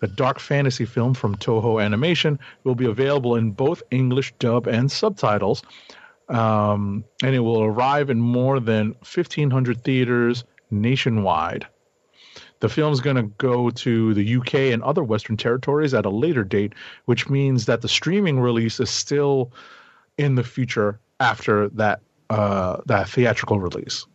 The 0.00 0.08
dark 0.08 0.38
fantasy 0.38 0.84
film 0.84 1.14
from 1.14 1.36
Toho 1.36 1.82
Animation 1.82 2.38
will 2.64 2.74
be 2.74 2.86
available 2.86 3.36
in 3.36 3.52
both 3.52 3.82
English 3.90 4.34
dub 4.38 4.66
and 4.66 4.92
subtitles, 4.92 5.62
um, 6.30 7.04
and 7.22 7.34
it 7.34 7.40
will 7.40 7.62
arrive 7.62 8.08
in 8.08 8.20
more 8.20 8.60
than 8.60 8.88
1,500 9.02 9.82
theaters 9.84 10.44
nationwide. 10.70 11.66
The 12.60 12.68
film's 12.68 13.00
going 13.00 13.16
to 13.16 13.22
go 13.38 13.70
to 13.70 14.14
the 14.14 14.36
UK 14.36 14.54
and 14.54 14.82
other 14.82 15.02
Western 15.02 15.36
territories 15.36 15.94
at 15.94 16.04
a 16.06 16.10
later 16.10 16.44
date, 16.44 16.74
which 17.06 17.28
means 17.28 17.66
that 17.66 17.80
the 17.80 17.88
streaming 17.88 18.38
release 18.38 18.78
is 18.80 18.90
still 18.90 19.50
in 20.18 20.34
the 20.34 20.44
future 20.44 21.00
after 21.18 21.68
that 21.70 22.00
uh, 22.28 22.80
that 22.86 23.08
theatrical 23.08 23.58
release. 23.58 24.06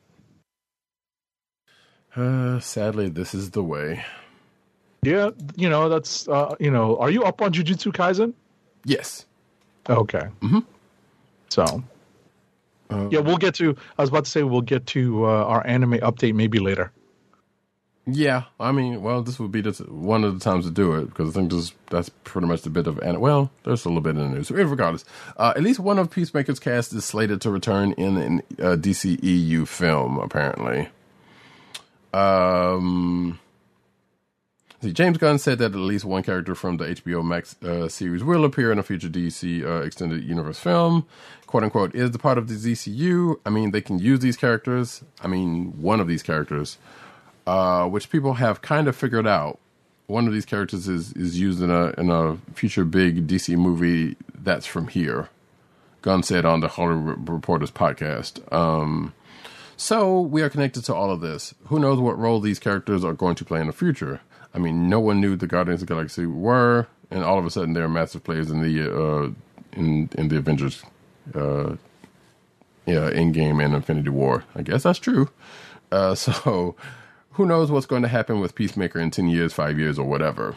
uh, 2.15 2.59
sadly, 2.61 3.09
this 3.09 3.33
is 3.33 3.51
the 3.51 3.63
way. 3.63 4.05
Yeah, 5.01 5.31
you 5.55 5.69
know 5.69 5.89
that's 5.89 6.27
uh, 6.29 6.55
you 6.59 6.71
know. 6.71 6.97
Are 6.97 7.09
you 7.09 7.23
up 7.23 7.41
on 7.41 7.51
Jujutsu 7.51 7.91
Kaisen? 7.91 8.33
Yes, 8.85 9.25
Okay. 9.89 10.27
Mm-hmm. 10.41 10.59
So. 11.49 11.83
Yeah, 12.91 13.19
we'll 13.19 13.37
get 13.37 13.55
to. 13.55 13.75
I 13.97 14.01
was 14.03 14.09
about 14.09 14.25
to 14.25 14.31
say 14.31 14.43
we'll 14.43 14.61
get 14.61 14.85
to 14.87 15.25
uh, 15.25 15.45
our 15.45 15.65
anime 15.65 15.99
update 15.99 16.33
maybe 16.35 16.59
later. 16.59 16.91
yeah. 18.07 18.43
I 18.59 18.71
mean, 18.71 19.01
well, 19.01 19.23
this 19.23 19.39
would 19.39 19.51
be 19.51 19.61
the, 19.61 19.71
one 19.89 20.23
of 20.23 20.37
the 20.37 20.43
times 20.43 20.65
to 20.65 20.71
do 20.71 20.93
it 20.95 21.05
because 21.05 21.29
I 21.29 21.33
think 21.39 21.51
this, 21.51 21.73
that's 21.89 22.09
pretty 22.23 22.47
much 22.47 22.61
the 22.61 22.69
bit 22.69 22.87
of 22.87 22.99
and 22.99 23.19
well, 23.19 23.51
there's 23.63 23.85
a 23.85 23.89
little 23.89 24.01
bit 24.01 24.11
in 24.17 24.17
the 24.17 24.35
news. 24.37 24.51
Regardless, 24.51 25.05
uh, 25.37 25.53
at 25.55 25.63
least 25.63 25.79
one 25.79 25.99
of 25.99 26.11
Peacemaker's 26.11 26.59
cast 26.59 26.93
is 26.93 27.05
slated 27.05 27.41
to 27.41 27.49
return 27.51 27.93
in 27.93 28.17
an 28.17 28.41
uh, 28.59 28.75
DCEU 28.75 29.67
film. 29.67 30.19
Apparently, 30.19 30.89
um. 32.13 33.39
See, 34.85 34.93
James 34.93 35.17
Gunn 35.17 35.39
said 35.39 35.57
that 35.57 35.71
at 35.71 35.77
least 35.77 36.05
one 36.05 36.21
character 36.21 36.53
from 36.53 36.77
the 36.77 36.85
HBO 36.85 37.25
Max 37.25 37.55
uh, 37.63 37.89
series 37.89 38.23
will 38.23 38.45
appear 38.45 38.71
in 38.71 38.77
a 38.77 38.83
future 38.83 39.09
DC 39.09 39.65
uh, 39.65 39.81
extended 39.81 40.23
universe 40.23 40.59
film. 40.59 41.07
"Quote 41.47 41.63
unquote" 41.63 41.95
is 41.95 42.11
the 42.11 42.19
part 42.19 42.37
of 42.37 42.47
the 42.47 42.53
DCU. 42.53 43.39
I 43.47 43.49
mean, 43.49 43.71
they 43.71 43.81
can 43.81 43.97
use 43.97 44.19
these 44.19 44.37
characters. 44.37 45.03
I 45.21 45.27
mean, 45.27 45.73
one 45.81 45.99
of 45.99 46.07
these 46.07 46.21
characters, 46.21 46.77
uh, 47.47 47.87
which 47.87 48.11
people 48.11 48.35
have 48.35 48.61
kind 48.61 48.87
of 48.87 48.95
figured 48.95 49.25
out. 49.25 49.57
One 50.05 50.27
of 50.27 50.33
these 50.33 50.45
characters 50.45 50.87
is 50.87 51.13
is 51.13 51.39
used 51.39 51.63
in 51.63 51.71
a 51.71 51.87
in 51.97 52.11
a 52.11 52.37
future 52.53 52.85
big 52.85 53.25
DC 53.25 53.57
movie 53.57 54.17
that's 54.35 54.67
from 54.67 54.89
here. 54.89 55.29
Gunn 56.03 56.21
said 56.21 56.45
on 56.45 56.59
the 56.59 56.67
Hollywood 56.67 57.27
Reporters 57.27 57.71
podcast. 57.71 58.53
Um, 58.53 59.15
so 59.77 60.21
we 60.21 60.43
are 60.43 60.49
connected 60.51 60.85
to 60.85 60.93
all 60.93 61.09
of 61.09 61.21
this. 61.21 61.55
Who 61.69 61.79
knows 61.79 61.99
what 61.99 62.19
role 62.19 62.39
these 62.39 62.59
characters 62.59 63.03
are 63.03 63.13
going 63.13 63.33
to 63.37 63.45
play 63.45 63.59
in 63.61 63.65
the 63.65 63.73
future? 63.73 64.21
I 64.55 64.57
mean, 64.57 64.89
no 64.89 65.01
one 65.01 65.19
knew 65.19 65.35
the 65.35 65.47
Guardians 65.47 65.81
of 65.81 65.87
the 65.87 65.93
Galaxy 65.93 66.25
were, 66.25 66.87
and 67.11 67.23
all 67.23 67.37
of 67.37 67.45
a 67.45 67.49
sudden 67.49 67.73
they're 67.73 67.89
massive 67.89 68.23
players 68.23 68.49
in 68.49 68.61
the 68.61 68.89
uh, 68.89 69.29
in 69.73 70.09
in 70.17 70.29
the 70.29 70.37
Avengers, 70.37 70.81
uh, 71.35 71.75
yeah, 72.85 73.11
Endgame 73.11 73.63
and 73.63 73.75
Infinity 73.75 74.09
War. 74.09 74.45
I 74.55 74.61
guess 74.61 74.83
that's 74.83 74.99
true. 74.99 75.29
Uh, 75.91 76.15
so 76.15 76.75
who 77.31 77.45
knows 77.45 77.69
what's 77.69 77.85
going 77.85 78.03
to 78.03 78.07
happen 78.07 78.39
with 78.39 78.55
Peacemaker 78.55 78.99
in 78.99 79.11
ten 79.11 79.27
years, 79.27 79.51
five 79.51 79.77
years, 79.77 79.99
or 79.99 80.07
whatever? 80.07 80.55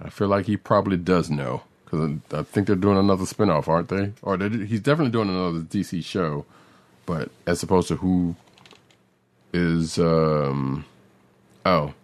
I 0.00 0.08
feel 0.08 0.28
like 0.28 0.46
he 0.46 0.56
probably 0.56 0.96
does 0.96 1.28
know 1.28 1.62
because 1.84 2.18
I 2.32 2.42
think 2.44 2.68
they're 2.68 2.76
doing 2.76 2.98
another 2.98 3.24
spinoff, 3.24 3.66
aren't 3.66 3.88
they? 3.88 4.12
Or 4.22 4.38
he's 4.38 4.80
definitely 4.80 5.12
doing 5.12 5.30
another 5.30 5.60
DC 5.60 6.04
show, 6.04 6.44
but 7.06 7.30
as 7.46 7.62
opposed 7.62 7.88
to 7.88 7.96
who 7.96 8.36
is 9.52 9.98
um 9.98 10.84
oh 11.64 11.94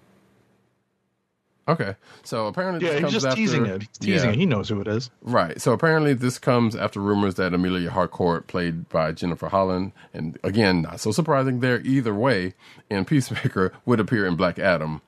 Okay, 1.72 1.96
so 2.22 2.46
apparently, 2.46 2.84
Yeah, 2.86 2.92
this 2.92 2.94
he's 2.94 3.00
comes 3.02 3.12
just 3.14 3.26
after, 3.26 3.36
teasing 3.36 3.66
it. 3.66 3.82
He's 3.82 3.98
teasing 3.98 4.28
Yeah. 4.30 4.34
it. 4.34 4.38
He 4.38 4.46
knows 4.46 4.68
who 4.68 4.80
it 4.80 4.86
is. 4.88 5.10
Right. 5.22 5.60
So 5.60 5.72
apparently, 5.72 6.14
this 6.14 6.38
comes 6.38 6.74
after 6.76 7.00
rumors 7.00 7.34
that 7.36 7.54
Emilia 7.54 7.90
Harcourt, 7.90 8.46
played 8.46 8.88
by 8.88 9.12
Jennifer 9.12 9.48
Holland, 9.48 9.92
and 10.14 10.38
again, 10.44 10.82
not 10.82 11.00
so 11.00 11.10
surprising 11.12 11.60
there 11.60 11.80
either 11.80 12.14
way, 12.14 12.54
in 12.90 13.04
Peacemaker, 13.04 13.72
would 13.86 14.00
appear 14.00 14.26
in 14.26 14.36
Black 14.36 14.58
Adam, 14.58 15.00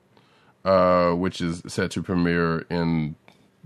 uh, 0.63 1.11
which 1.11 1.41
is 1.41 1.61
set 1.67 1.91
to 1.91 2.01
premiere 2.03 2.65
in 2.69 3.15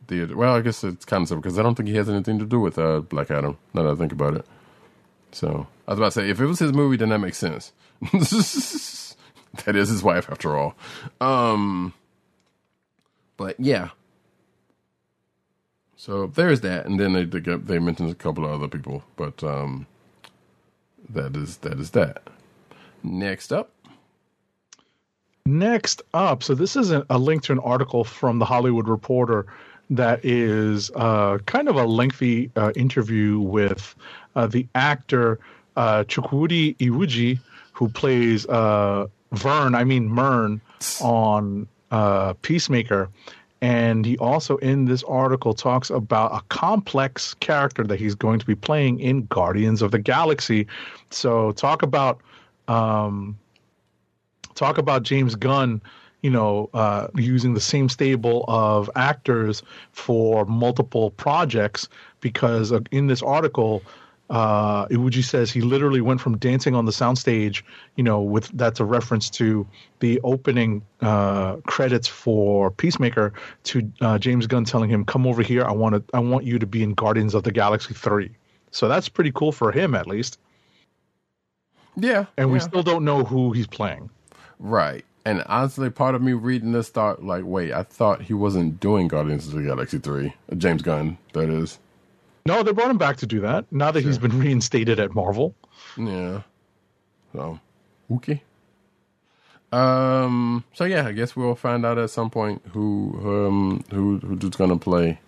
theater. 0.08 0.36
Well, 0.36 0.56
I 0.56 0.62
guess 0.62 0.84
it's 0.84 1.06
kind 1.06 1.22
of 1.24 1.28
simple 1.30 1.42
because 1.44 1.60
I 1.60 1.64
don't 1.64 1.76
think 1.76 1.88
he 1.90 1.96
has 1.96 2.10
anything 2.10 2.40
to 2.40 2.46
do 2.46 2.60
with 2.60 2.78
uh, 2.80 3.02
Black 3.02 3.30
Adam. 3.32 3.58
Now 3.74 3.84
that 3.84 3.92
I 3.92 3.96
think 3.96 4.12
about 4.12 4.34
it. 4.36 4.46
So 5.32 5.68
I 5.88 5.92
was 5.92 6.00
about 6.00 6.06
to 6.14 6.20
say, 6.22 6.30
if 6.30 6.40
it 6.40 6.48
was 6.48 6.58
his 6.60 6.74
movie, 6.74 6.98
then 6.98 7.10
that 7.10 7.20
makes 7.20 7.38
sense. 7.38 7.72
that 9.66 9.76
is 9.76 9.90
his 9.90 10.02
wife, 10.04 10.28
after 10.32 10.58
all. 10.58 10.76
Um, 11.22 11.94
but 13.40 13.60
yeah, 13.60 13.90
so 15.98 16.28
there's 16.28 16.61
that, 16.61 16.86
and 16.86 16.99
then 16.99 17.14
they 17.14 17.26
they, 17.26 17.56
they 17.57 17.80
mentioned 17.80 18.11
a 18.11 18.16
couple 18.16 18.45
of 18.45 18.52
other 18.52 18.68
people, 18.68 19.03
but 19.18 19.44
um, 19.44 19.88
that 21.10 21.36
is 21.38 21.57
that 21.60 21.80
is 21.80 21.91
that. 21.91 22.24
Next 23.03 23.53
up, 23.53 23.72
Next 25.49 26.03
up, 26.14 26.44
so 26.44 26.53
this 26.53 26.76
is 26.76 26.91
a, 26.91 27.06
a 27.10 27.18
link 27.18 27.44
to 27.45 27.53
an 27.53 27.60
article 27.60 28.03
from 28.03 28.38
the 28.40 28.45
Hollywood 28.45 28.88
Reporter 28.88 29.48
that 29.90 30.24
is 30.24 30.91
uh, 30.95 31.40
kind 31.48 31.68
of 31.68 31.76
a 31.76 31.86
lengthy 31.86 32.52
uh, 32.56 32.72
interview 32.76 33.40
with 33.40 33.95
uh, 34.36 34.45
the 34.45 34.68
actor 34.76 35.40
uh, 35.76 36.03
Chukwudi 36.03 36.78
Iwuji, 36.78 37.40
who 37.74 37.90
plays 37.90 38.45
uh, 38.48 39.07
Vern, 39.32 39.74
I 39.74 39.86
mean 39.86 40.07
Murn, 40.07 40.61
on 41.02 41.68
uh, 41.91 42.34
Peacemaker. 42.41 43.10
And 43.61 44.06
he 44.06 44.18
also, 44.20 44.56
in 44.57 44.86
this 44.86 45.03
article, 45.03 45.53
talks 45.53 45.90
about 45.90 46.34
a 46.34 46.41
complex 46.48 47.34
character 47.36 47.84
that 47.84 47.99
he's 47.99 48.16
going 48.16 48.40
to 48.40 48.45
be 48.45 48.56
playing 48.56 48.99
in 48.99 49.26
Guardians 49.26 49.82
of 49.82 49.91
the 49.91 49.99
Galaxy. 49.99 50.66
So, 51.10 51.52
talk 51.52 51.82
about 51.82 52.22
um, 52.70 53.38
talk 54.56 54.78
about 54.78 55.03
James 55.03 55.36
Gunn, 55.36 55.82
you 56.22 56.30
know, 56.30 56.70
uh, 56.74 57.07
using 57.16 57.53
the 57.53 57.60
same 57.60 57.90
stable 57.90 58.45
of 58.48 58.90
actors 58.95 59.61
for 59.91 60.45
multiple 60.45 61.11
projects. 61.11 61.90
Because 62.22 62.72
uh, 62.72 62.80
in 62.91 63.07
this 63.07 63.22
article, 63.22 63.84
uh, 64.30 64.85
Iwuji 64.88 65.23
says 65.23 65.51
he 65.51 65.61
literally 65.61 66.01
went 66.01 66.22
from 66.22 66.38
dancing 66.38 66.76
on 66.76 66.85
the 66.85 66.91
soundstage, 66.91 67.64
you 67.95 68.03
know, 68.03 68.22
with 68.22 68.47
that's 68.53 68.80
a 68.80 68.85
reference 68.85 69.30
to 69.31 69.65
the 69.99 70.19
opening 70.23 70.81
uh, 71.01 71.56
credits 71.68 72.07
for 72.07 72.69
Peacemaker, 72.72 73.34
to 73.64 73.91
uh, 74.01 74.18
James 74.19 74.45
Gunn 74.47 74.65
telling 74.65 74.89
him, 74.89 75.03
"Come 75.06 75.26
over 75.26 75.41
here. 75.41 75.65
I 75.65 75.72
want 75.72 75.95
to. 75.95 76.03
I 76.15 76.19
want 76.19 76.45
you 76.45 76.60
to 76.60 76.65
be 76.68 76.84
in 76.84 76.93
Guardians 76.93 77.34
of 77.34 77.43
the 77.43 77.51
Galaxy 77.51 77.93
3. 77.93 78.30
So 78.72 78.88
that's 78.88 79.10
pretty 79.10 79.31
cool 79.31 79.51
for 79.51 79.72
him, 79.72 79.95
at 79.95 80.06
least. 80.07 80.38
yeah, 81.95 82.26
And 82.38 82.51
we 82.51 82.60
yeah. 82.60 82.64
still 82.64 82.84
don't 82.84 83.03
know 83.03 83.23
who 83.23 83.51
he's 83.51 83.68
playing. 83.68 84.10
right. 84.60 85.03
And 85.26 85.43
honestly, 85.47 85.89
part 85.89 86.15
of 86.15 86.22
me 86.22 86.31
reading 86.34 86.72
this 86.72 86.89
thought 86.89 87.23
like, 87.23 87.43
wait, 87.45 87.73
I 87.73 87.84
thought 87.84 88.22
he 88.22 88.34
wasn't 88.34 88.80
doing 88.80 89.07
Guardians 89.10 89.47
of 89.47 89.53
the 89.53 89.64
Galaxy 89.64 89.99
three. 89.99 90.34
Uh, 90.51 90.56
James 90.56 90.81
Gunn, 90.81 91.18
that 91.34 91.49
is. 91.49 91.77
No, 92.50 92.64
they 92.64 92.72
brought 92.72 92.90
him 92.90 92.98
back 92.98 93.18
to 93.18 93.28
do 93.28 93.40
that. 93.42 93.66
Now 93.72 93.92
that 93.92 94.04
he's 94.04 94.18
been 94.18 94.40
reinstated 94.40 95.00
at 95.00 95.14
Marvel. 95.14 95.54
Yeah. 95.98 96.42
So, 97.34 97.60
okay. 98.12 98.42
Um. 99.72 100.64
So 100.74 100.86
yeah, 100.86 101.06
I 101.06 101.12
guess 101.12 101.36
we'll 101.36 101.54
find 101.54 101.86
out 101.86 102.00
at 102.00 102.10
some 102.10 102.32
point 102.32 102.64
who 102.74 103.14
um 103.24 103.84
who 103.92 104.18
who's 104.18 104.56
going 104.56 104.72
to 104.72 104.78
play 104.78 105.20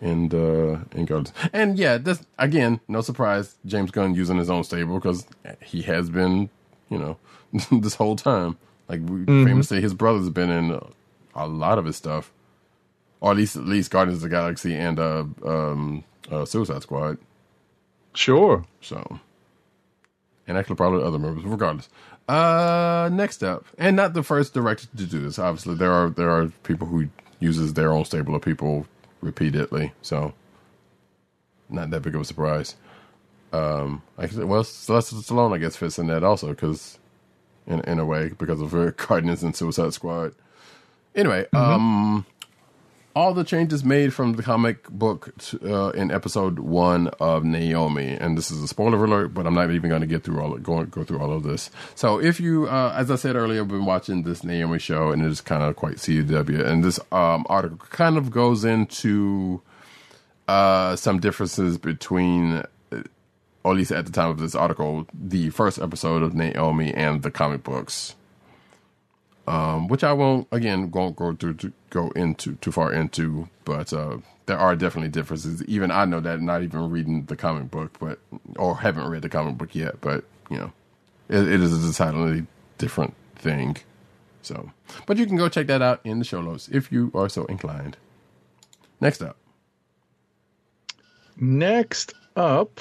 in 0.00 0.30
the 0.30 0.80
in 0.92 1.04
Guardians. 1.04 1.32
And 1.52 1.78
yeah, 1.78 1.98
this 1.98 2.24
again, 2.38 2.80
no 2.88 3.02
surprise. 3.02 3.56
James 3.66 3.90
Gunn 3.90 4.14
using 4.14 4.38
his 4.38 4.48
own 4.48 4.64
stable 4.64 4.94
because 4.94 5.26
he 5.62 5.82
has 5.82 6.08
been, 6.08 6.48
you 6.88 6.98
know, 6.98 7.18
this 7.70 7.94
whole 7.96 8.16
time. 8.16 8.56
Like 8.88 9.00
we 9.06 9.26
famously, 9.26 9.80
his 9.82 9.92
brother's 9.94 10.30
been 10.30 10.50
in 10.50 10.80
a 11.34 11.46
lot 11.46 11.78
of 11.78 11.84
his 11.84 11.96
stuff, 11.96 12.32
or 13.22 13.30
at 13.30 13.36
least 13.38 13.56
at 13.56 13.64
least 13.64 13.90
Guardians 13.90 14.18
of 14.18 14.28
the 14.28 14.36
Galaxy 14.36 14.74
and 14.74 14.98
uh 14.98 15.24
um 15.44 16.04
uh, 16.30 16.44
Suicide 16.44 16.82
Squad. 16.82 17.18
Sure. 18.14 18.64
So, 18.80 19.20
and 20.46 20.58
actually 20.58 20.76
probably 20.76 21.02
other 21.02 21.18
members, 21.18 21.44
regardless. 21.44 21.88
Uh, 22.28 23.10
next 23.12 23.42
up, 23.42 23.64
and 23.78 23.96
not 23.96 24.14
the 24.14 24.22
first 24.22 24.54
director 24.54 24.86
to 24.96 25.06
do 25.06 25.20
this. 25.20 25.38
Obviously, 25.38 25.74
there 25.74 25.92
are 25.92 26.10
there 26.10 26.30
are 26.30 26.48
people 26.64 26.86
who 26.86 27.08
uses 27.40 27.74
their 27.74 27.92
own 27.92 28.04
stable 28.04 28.34
of 28.34 28.42
people 28.42 28.86
repeatedly. 29.20 29.92
So, 30.02 30.32
not 31.68 31.90
that 31.90 32.02
big 32.02 32.14
of 32.14 32.20
a 32.20 32.24
surprise. 32.24 32.76
Um, 33.52 34.02
I 34.16 34.26
guess, 34.26 34.36
well, 34.36 34.64
Sylvester 34.64 35.16
Stallone, 35.16 35.54
I 35.54 35.58
guess, 35.58 35.76
fits 35.76 35.98
in 35.98 36.06
that 36.06 36.24
also 36.24 36.48
because, 36.48 36.98
in 37.66 37.80
in 37.80 37.98
a 37.98 38.04
way, 38.04 38.30
because 38.30 38.60
of 38.60 38.72
her 38.72 38.92
Guardians 38.96 39.42
and 39.42 39.54
Suicide 39.54 39.92
Squad. 39.94 40.34
Anyway, 41.14 41.46
um, 41.52 42.24
all 43.14 43.34
the 43.34 43.44
changes 43.44 43.84
made 43.84 44.14
from 44.14 44.34
the 44.34 44.42
comic 44.42 44.88
book 44.88 45.32
uh, 45.64 45.90
in 45.90 46.10
episode 46.10 46.58
one 46.58 47.08
of 47.20 47.44
Naomi, 47.44 48.08
and 48.08 48.36
this 48.38 48.50
is 48.50 48.62
a 48.62 48.68
spoiler 48.68 49.04
alert, 49.04 49.34
but 49.34 49.46
I'm 49.46 49.54
not 49.54 49.70
even 49.70 49.88
going 49.90 50.00
to 50.00 50.06
get 50.06 50.24
through 50.24 50.40
all 50.40 50.56
go 50.58 50.84
go 50.84 51.04
through 51.04 51.20
all 51.20 51.32
of 51.32 51.42
this. 51.42 51.70
So 51.94 52.20
if 52.20 52.40
you, 52.40 52.66
uh, 52.68 52.94
as 52.96 53.10
I 53.10 53.16
said 53.16 53.36
earlier, 53.36 53.64
been 53.64 53.84
watching 53.84 54.22
this 54.22 54.42
Naomi 54.44 54.78
show, 54.78 55.10
and 55.12 55.24
it's 55.24 55.40
kind 55.40 55.62
of 55.62 55.76
quite 55.76 55.96
CW, 55.96 56.64
and 56.66 56.82
this 56.84 56.98
um, 57.10 57.44
article 57.48 57.78
kind 57.90 58.16
of 58.16 58.30
goes 58.30 58.64
into 58.64 59.60
uh, 60.48 60.96
some 60.96 61.20
differences 61.20 61.78
between. 61.78 62.62
uh, 62.92 63.02
Or 63.64 63.72
at 63.72 63.78
least 63.78 63.92
at 63.92 64.06
the 64.06 64.12
time 64.12 64.30
of 64.30 64.38
this 64.40 64.56
article, 64.56 65.06
the 65.14 65.50
first 65.50 65.78
episode 65.78 66.22
of 66.24 66.34
Naomi 66.34 66.92
and 66.92 67.22
the 67.22 67.30
comic 67.30 67.62
books 67.62 68.16
um, 69.46 69.88
which 69.88 70.04
I 70.04 70.12
won't 70.12 70.48
again 70.52 70.90
won't 70.90 71.16
go 71.16 71.34
through 71.34 71.54
to 71.54 71.72
go 71.90 72.10
into 72.10 72.54
too 72.56 72.72
far 72.72 72.92
into, 72.92 73.48
but 73.64 73.92
uh, 73.92 74.18
there 74.46 74.58
are 74.58 74.76
definitely 74.76 75.10
differences. 75.10 75.64
Even 75.64 75.90
I 75.90 76.04
know 76.04 76.20
that 76.20 76.40
not 76.40 76.62
even 76.62 76.90
reading 76.90 77.24
the 77.24 77.36
comic 77.36 77.70
book, 77.70 77.98
but 77.98 78.18
or 78.56 78.78
haven't 78.78 79.08
read 79.08 79.22
the 79.22 79.28
comic 79.28 79.58
book 79.58 79.74
yet, 79.74 80.00
but 80.00 80.24
you 80.50 80.58
know, 80.58 80.72
it, 81.28 81.48
it 81.48 81.60
is 81.60 81.72
a 81.72 81.86
decidedly 81.86 82.46
different 82.78 83.14
thing. 83.36 83.76
So, 84.42 84.70
but 85.06 85.18
you 85.18 85.26
can 85.26 85.36
go 85.36 85.48
check 85.48 85.68
that 85.68 85.82
out 85.82 86.00
in 86.04 86.18
the 86.18 86.24
show 86.24 86.42
notes 86.42 86.68
if 86.68 86.90
you 86.90 87.12
are 87.14 87.28
so 87.28 87.44
inclined. 87.46 87.96
Next 89.00 89.22
up, 89.22 89.36
Next 91.36 92.14
up, 92.36 92.80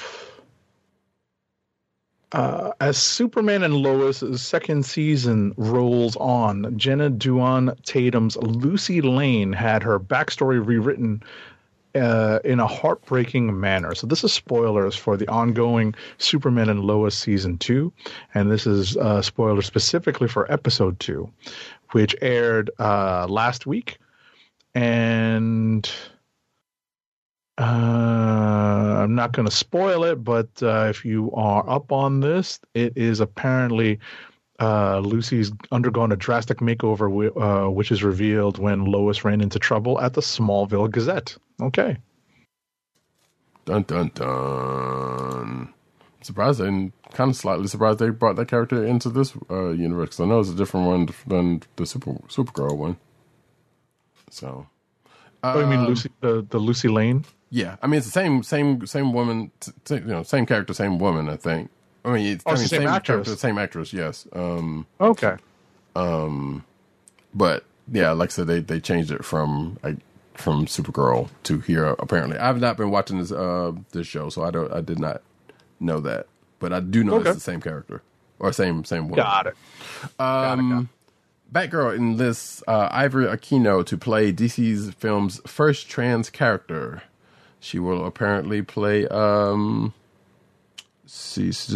uh, 2.31 2.71
as 2.79 2.97
Superman 2.97 3.63
and 3.63 3.75
Lois' 3.75 4.41
second 4.41 4.85
season 4.85 5.53
rolls 5.57 6.15
on, 6.17 6.77
Jenna 6.77 7.09
Dewan 7.09 7.75
Tatum's 7.83 8.37
Lucy 8.37 9.01
Lane 9.01 9.51
had 9.51 9.83
her 9.83 9.99
backstory 9.99 10.65
rewritten 10.65 11.23
uh, 11.93 12.39
in 12.45 12.59
a 12.61 12.67
heartbreaking 12.67 13.59
manner. 13.59 13.93
So 13.95 14.07
this 14.07 14.23
is 14.23 14.31
spoilers 14.31 14.95
for 14.95 15.17
the 15.17 15.27
ongoing 15.27 15.93
Superman 16.19 16.69
and 16.69 16.81
Lois 16.81 17.17
season 17.17 17.57
two, 17.57 17.91
and 18.33 18.49
this 18.49 18.65
is 18.65 18.95
uh, 18.95 19.21
spoilers 19.21 19.65
specifically 19.65 20.29
for 20.29 20.49
episode 20.51 20.99
two, 21.01 21.29
which 21.91 22.15
aired 22.21 22.71
uh, 22.79 23.27
last 23.29 23.65
week, 23.65 23.97
and. 24.73 25.91
Uh, 27.61 29.03
I'm 29.03 29.13
not 29.13 29.33
going 29.33 29.45
to 29.47 29.55
spoil 29.55 30.03
it, 30.03 30.23
but 30.23 30.49
uh, 30.63 30.87
if 30.89 31.05
you 31.05 31.31
are 31.33 31.67
up 31.69 31.91
on 31.91 32.19
this, 32.19 32.59
it 32.73 32.93
is 32.97 33.19
apparently 33.19 33.99
uh, 34.59 34.99
Lucy's 34.99 35.51
undergone 35.71 36.11
a 36.11 36.15
drastic 36.15 36.57
makeover, 36.57 37.07
uh, 37.37 37.69
which 37.69 37.91
is 37.91 38.03
revealed 38.03 38.57
when 38.57 38.85
Lois 38.85 39.23
ran 39.23 39.41
into 39.41 39.59
trouble 39.59 40.01
at 40.01 40.13
the 40.13 40.21
Smallville 40.21 40.89
Gazette. 40.89 41.37
Okay. 41.61 41.97
dun 43.65 43.83
dun 43.83 44.09
dun. 44.15 45.73
Surprised 46.23 46.61
and 46.61 46.91
kind 47.13 47.29
of 47.31 47.35
slightly 47.35 47.67
surprised 47.67 47.99
they 47.99 48.09
brought 48.09 48.35
that 48.37 48.47
character 48.47 48.85
into 48.85 49.09
this 49.09 49.33
uh, 49.51 49.69
universe. 49.69 50.09
'cause 50.09 50.19
I 50.21 50.25
know 50.25 50.39
it's 50.39 50.49
a 50.49 50.55
different 50.55 50.87
one 50.87 51.09
than 51.27 51.61
the 51.75 51.85
Super 51.85 52.13
Supergirl 52.27 52.75
one. 52.77 52.97
So. 54.31 54.67
oh, 55.43 55.59
you 55.59 55.65
mean 55.67 55.79
Um, 55.81 55.87
Lucy, 55.87 56.09
the, 56.21 56.45
the 56.49 56.59
Lucy 56.59 56.87
Lane? 56.87 57.23
Yeah, 57.53 57.75
I 57.81 57.87
mean 57.87 57.97
it's 57.97 58.07
the 58.07 58.11
same 58.11 58.43
same 58.43 58.87
same 58.87 59.11
woman, 59.13 59.51
t- 59.59 59.71
you 59.95 59.99
know, 60.01 60.23
same 60.23 60.45
character, 60.45 60.73
same 60.73 60.97
woman. 60.99 61.29
I 61.29 61.35
think. 61.35 61.69
I 62.05 62.13
mean, 62.13 62.25
it's, 62.33 62.43
Oh, 62.47 62.51
I 62.51 62.53
mean, 62.55 62.63
the 62.63 62.69
same 62.69 62.87
actress. 62.87 63.39
same 63.39 63.57
actress. 63.59 63.93
Yes. 63.93 64.25
Um, 64.33 64.87
Okay. 64.99 65.35
but 67.33 67.63
yeah, 67.91 68.11
like 68.11 68.29
I 68.29 68.31
said, 68.31 68.47
they 68.47 68.59
they 68.59 68.79
changed 68.79 69.11
it 69.11 69.23
from 69.25 69.77
like 69.83 69.97
from 70.33 70.65
Supergirl 70.65 71.29
to 71.43 71.59
here. 71.59 71.87
Apparently, 71.99 72.37
I've 72.37 72.59
not 72.59 72.77
been 72.77 72.89
watching 72.91 73.19
this 73.19 73.31
uh 73.31 73.71
this 73.91 74.07
show, 74.07 74.29
so 74.29 74.43
I 74.43 74.51
don't 74.51 74.71
I 74.71 74.81
did 74.81 74.99
not 74.99 75.21
know 75.79 75.99
that, 76.01 76.27
but 76.59 76.73
I 76.73 76.79
do 76.79 77.03
know 77.03 77.15
Okay. 77.15 77.29
it's 77.29 77.37
the 77.37 77.41
same 77.41 77.61
character 77.61 78.01
or 78.39 78.51
same 78.53 78.83
same 78.85 79.03
woman. 79.09 79.17
Got 79.23 79.47
it. 79.47 79.55
Got 80.17 80.59
it, 80.59 80.61
got 80.69 80.81
it. 80.83 80.87
Batgirl 81.53 81.97
enlists 81.97 82.63
uh, 82.65 82.87
Ivory 82.91 83.25
Aquino 83.25 83.85
to 83.85 83.97
play 83.97 84.31
DC's 84.31 84.93
film's 84.93 85.41
first 85.45 85.89
trans 85.89 86.29
character. 86.29 87.03
She 87.61 87.77
will 87.77 88.05
apparently 88.07 88.63
play. 88.63 89.07
Um, 89.07 89.93
she's, 91.05 91.67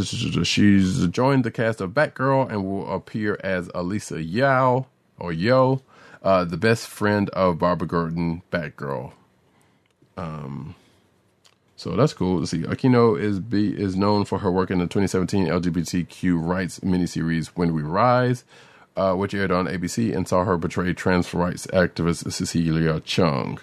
joined 1.12 1.45
the 1.45 1.52
cast 1.52 1.80
of 1.80 1.91
Batgirl 1.91 2.49
and 2.49 2.66
will 2.66 2.91
appear 2.91 3.40
as 3.44 3.70
Elisa 3.76 4.22
Yao 4.22 4.88
or 5.20 5.32
Yo, 5.32 5.84
uh, 6.24 6.44
the 6.44 6.57
best 6.57 6.88
friend 6.88 7.30
of 7.30 7.60
Barbara 7.60 7.88
Gordon, 7.88 8.41
Batgirl. 8.52 9.14
Um, 10.18 10.74
so 11.76 11.91
that's 11.95 12.14
cool. 12.14 12.40
Let's 12.40 12.49
see. 12.49 12.64
Aquino 12.64 13.20
is 13.20 13.40
be 13.40 13.80
is 13.80 13.95
known 13.95 14.26
for 14.26 14.40
her 14.40 14.52
work 14.52 14.72
in 14.72 14.80
the 14.80 14.86
2017 14.86 15.45
LGBTQ 15.45 16.44
rights 16.44 16.80
miniseries 16.80 17.48
When 17.53 17.76
We 17.76 17.84
Rise, 17.84 18.44
uh, 18.98 19.14
which 19.14 19.36
aired 19.36 19.52
on 19.52 19.68
ABC 19.68 20.16
and 20.16 20.28
saw 20.28 20.45
her 20.45 20.57
portray 20.57 20.94
trans 20.94 21.32
rights 21.32 21.68
activist 21.68 22.32
Cecilia 22.32 23.02
Chung. 23.02 23.60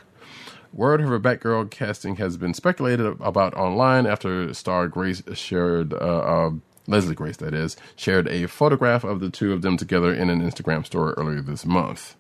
Word 0.73 1.01
of 1.03 1.09
her 1.09 1.21
Batgirl 1.21 1.71
casting 1.71 2.17
has 2.17 2.37
been 2.37 2.55
speculated 2.55 3.07
about 3.21 3.55
online 3.55 4.07
after 4.07 4.55
star 4.55 4.89
Grace 4.89 5.23
shared, 5.35 5.95
uh, 5.95 5.97
uh, 5.97 6.51
Leslie 6.89 7.15
Grace, 7.15 7.39
that 7.39 7.55
is, 7.55 7.77
shared 7.97 8.29
a 8.29 8.47
photograph 8.49 9.05
of 9.05 9.21
the 9.21 9.31
two 9.31 9.53
of 9.53 9.63
them 9.63 9.77
together 9.77 10.15
in 10.15 10.31
an 10.31 10.41
Instagram 10.43 10.87
story 10.87 11.15
earlier 11.17 11.43
this 11.43 11.67
month. 11.67 12.17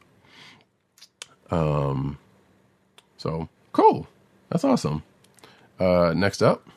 Um, 1.50 2.18
so 3.18 3.48
cool. 3.72 4.08
That's 4.50 4.64
awesome. 4.64 5.02
Uh, 5.80 6.14
next 6.16 6.42
up, 6.42 6.68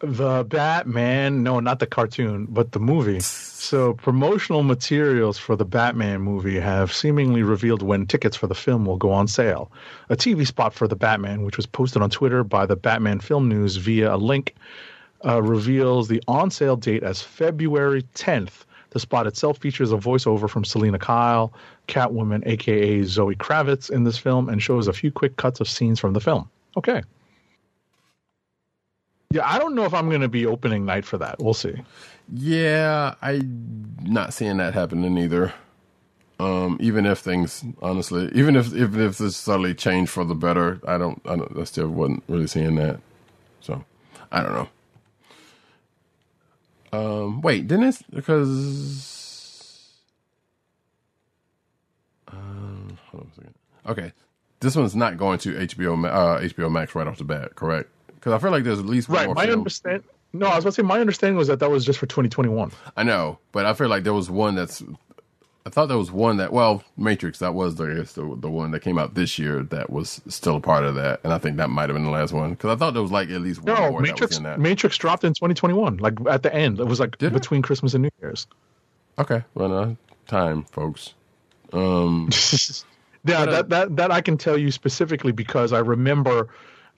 The 0.00 0.44
Batman, 0.44 1.42
no, 1.42 1.60
not 1.60 1.80
the 1.80 1.86
cartoon, 1.86 2.46
but 2.50 2.72
the 2.72 2.80
movie. 2.80 3.20
So, 3.64 3.94
promotional 3.94 4.62
materials 4.62 5.38
for 5.38 5.56
the 5.56 5.64
Batman 5.64 6.20
movie 6.20 6.60
have 6.60 6.92
seemingly 6.92 7.42
revealed 7.42 7.80
when 7.80 8.04
tickets 8.04 8.36
for 8.36 8.46
the 8.46 8.54
film 8.54 8.84
will 8.84 8.98
go 8.98 9.10
on 9.10 9.26
sale. 9.26 9.72
A 10.10 10.16
TV 10.16 10.46
spot 10.46 10.74
for 10.74 10.86
the 10.86 10.94
Batman, 10.94 11.44
which 11.44 11.56
was 11.56 11.64
posted 11.64 12.02
on 12.02 12.10
Twitter 12.10 12.44
by 12.44 12.66
the 12.66 12.76
Batman 12.76 13.20
Film 13.20 13.48
News 13.48 13.76
via 13.76 14.14
a 14.14 14.18
link, 14.18 14.54
uh, 15.24 15.40
reveals 15.40 16.08
the 16.08 16.22
on 16.28 16.50
sale 16.50 16.76
date 16.76 17.02
as 17.02 17.22
February 17.22 18.02
10th. 18.14 18.66
The 18.90 19.00
spot 19.00 19.26
itself 19.26 19.56
features 19.56 19.92
a 19.92 19.96
voiceover 19.96 20.48
from 20.48 20.66
Selina 20.66 20.98
Kyle, 20.98 21.50
Catwoman, 21.88 22.46
aka 22.46 23.02
Zoe 23.04 23.34
Kravitz, 23.34 23.90
in 23.90 24.04
this 24.04 24.18
film, 24.18 24.50
and 24.50 24.62
shows 24.62 24.88
a 24.88 24.92
few 24.92 25.10
quick 25.10 25.38
cuts 25.38 25.58
of 25.60 25.70
scenes 25.70 25.98
from 25.98 26.12
the 26.12 26.20
film. 26.20 26.50
Okay. 26.76 27.02
Yeah, 29.34 29.42
I 29.50 29.58
don't 29.58 29.74
know 29.74 29.84
if 29.84 29.94
I'm 29.94 30.10
going 30.10 30.22
to 30.22 30.28
be 30.28 30.46
opening 30.46 30.86
night 30.86 31.04
for 31.04 31.18
that. 31.18 31.40
We'll 31.40 31.54
see. 31.54 31.74
yeah, 32.32 33.16
I'm 33.20 33.96
not 34.02 34.32
seeing 34.32 34.58
that 34.58 34.74
happening 34.74 35.18
either. 35.18 35.52
Um, 36.40 36.78
even 36.80 37.06
if 37.06 37.18
things, 37.20 37.64
honestly, 37.82 38.30
even 38.34 38.56
if 38.56 38.74
even 38.74 39.00
if 39.00 39.18
this 39.18 39.36
suddenly 39.36 39.74
changed 39.74 40.12
for 40.12 40.24
the 40.24 40.36
better, 40.36 40.80
I 40.86 40.98
don't, 40.98 41.20
I 41.26 41.36
don't, 41.36 41.58
I 41.58 41.64
still 41.64 41.88
wasn't 41.88 42.24
really 42.28 42.46
seeing 42.46 42.76
that. 42.76 43.00
So, 43.60 43.84
I 44.32 44.42
don't 44.42 44.52
know. 44.54 44.68
Um, 46.92 47.40
wait, 47.42 47.68
it? 47.84 47.98
Because, 48.14 49.90
um, 52.28 52.98
hold 53.10 53.24
on 53.24 53.30
a 53.32 53.34
second. 53.34 53.54
Okay, 53.86 54.12
this 54.60 54.76
one's 54.76 54.96
not 54.96 55.18
going 55.18 55.38
to 55.40 55.54
HBO 55.54 56.08
uh, 56.08 56.40
HBO 56.40 56.70
Max 56.70 56.94
right 56.94 57.08
off 57.08 57.18
the 57.18 57.24
bat, 57.24 57.56
correct? 57.56 57.90
Because 58.24 58.32
I 58.32 58.38
feel 58.42 58.52
like 58.52 58.64
there's 58.64 58.78
at 58.78 58.86
least 58.86 59.10
one 59.10 59.18
Right. 59.18 59.26
more 59.26 59.34
My 59.34 59.44
film. 59.46 59.58
understand. 59.60 60.02
No, 60.32 60.46
I 60.46 60.56
was 60.56 60.64
about 60.64 60.70
to 60.70 60.74
say 60.76 60.82
my 60.82 60.98
understanding 60.98 61.36
was 61.36 61.48
that 61.48 61.58
that 61.60 61.70
was 61.70 61.84
just 61.84 61.98
for 61.98 62.06
2021. 62.06 62.72
I 62.96 63.02
know, 63.02 63.38
but 63.52 63.66
I 63.66 63.74
feel 63.74 63.88
like 63.88 64.02
there 64.04 64.14
was 64.14 64.30
one 64.30 64.54
that's. 64.54 64.82
I 65.66 65.70
thought 65.70 65.86
there 65.88 65.98
was 65.98 66.10
one 66.10 66.38
that 66.38 66.50
well, 66.52 66.82
Matrix. 66.96 67.38
That 67.40 67.52
was 67.54 67.74
the 67.76 67.84
the, 68.14 68.36
the 68.40 68.50
one 68.50 68.70
that 68.70 68.80
came 68.80 68.98
out 68.98 69.14
this 69.14 69.38
year 69.38 69.62
that 69.64 69.90
was 69.90 70.22
still 70.28 70.56
a 70.56 70.60
part 70.60 70.84
of 70.84 70.94
that, 70.94 71.20
and 71.22 71.32
I 71.34 71.38
think 71.38 71.58
that 71.58 71.68
might 71.68 71.90
have 71.90 71.94
been 71.96 72.04
the 72.04 72.10
last 72.10 72.32
one 72.32 72.50
because 72.54 72.70
I 72.74 72.76
thought 72.78 72.94
there 72.94 73.02
was 73.02 73.12
like 73.12 73.28
at 73.30 73.42
least 73.42 73.62
one 73.62 73.74
No, 73.74 73.80
more 73.90 73.90
that 73.90 73.92
was 74.00 74.10
Matrix. 74.10 74.36
in 74.38 74.42
that. 74.44 74.58
Matrix 74.58 74.96
dropped 74.96 75.24
in 75.24 75.34
2021, 75.34 75.98
like 75.98 76.14
at 76.28 76.42
the 76.42 76.52
end. 76.54 76.80
It 76.80 76.86
was 76.86 76.98
like 77.00 77.18
Did 77.18 77.28
it? 77.28 77.34
between 77.34 77.60
Christmas 77.62 77.92
and 77.94 78.02
New 78.02 78.10
Year's. 78.22 78.46
okay, 79.18 79.44
well, 79.54 79.72
uh, 79.78 79.94
time, 80.26 80.64
folks. 80.64 81.12
Um, 81.74 82.30
Yeah, 83.26 83.40
uh, 83.42 83.46
that, 83.46 83.68
that 83.70 83.96
that 83.96 84.10
I 84.10 84.20
can 84.20 84.36
tell 84.36 84.58
you 84.58 84.70
specifically 84.70 85.32
because 85.32 85.72
I 85.72 85.78
remember, 85.78 86.48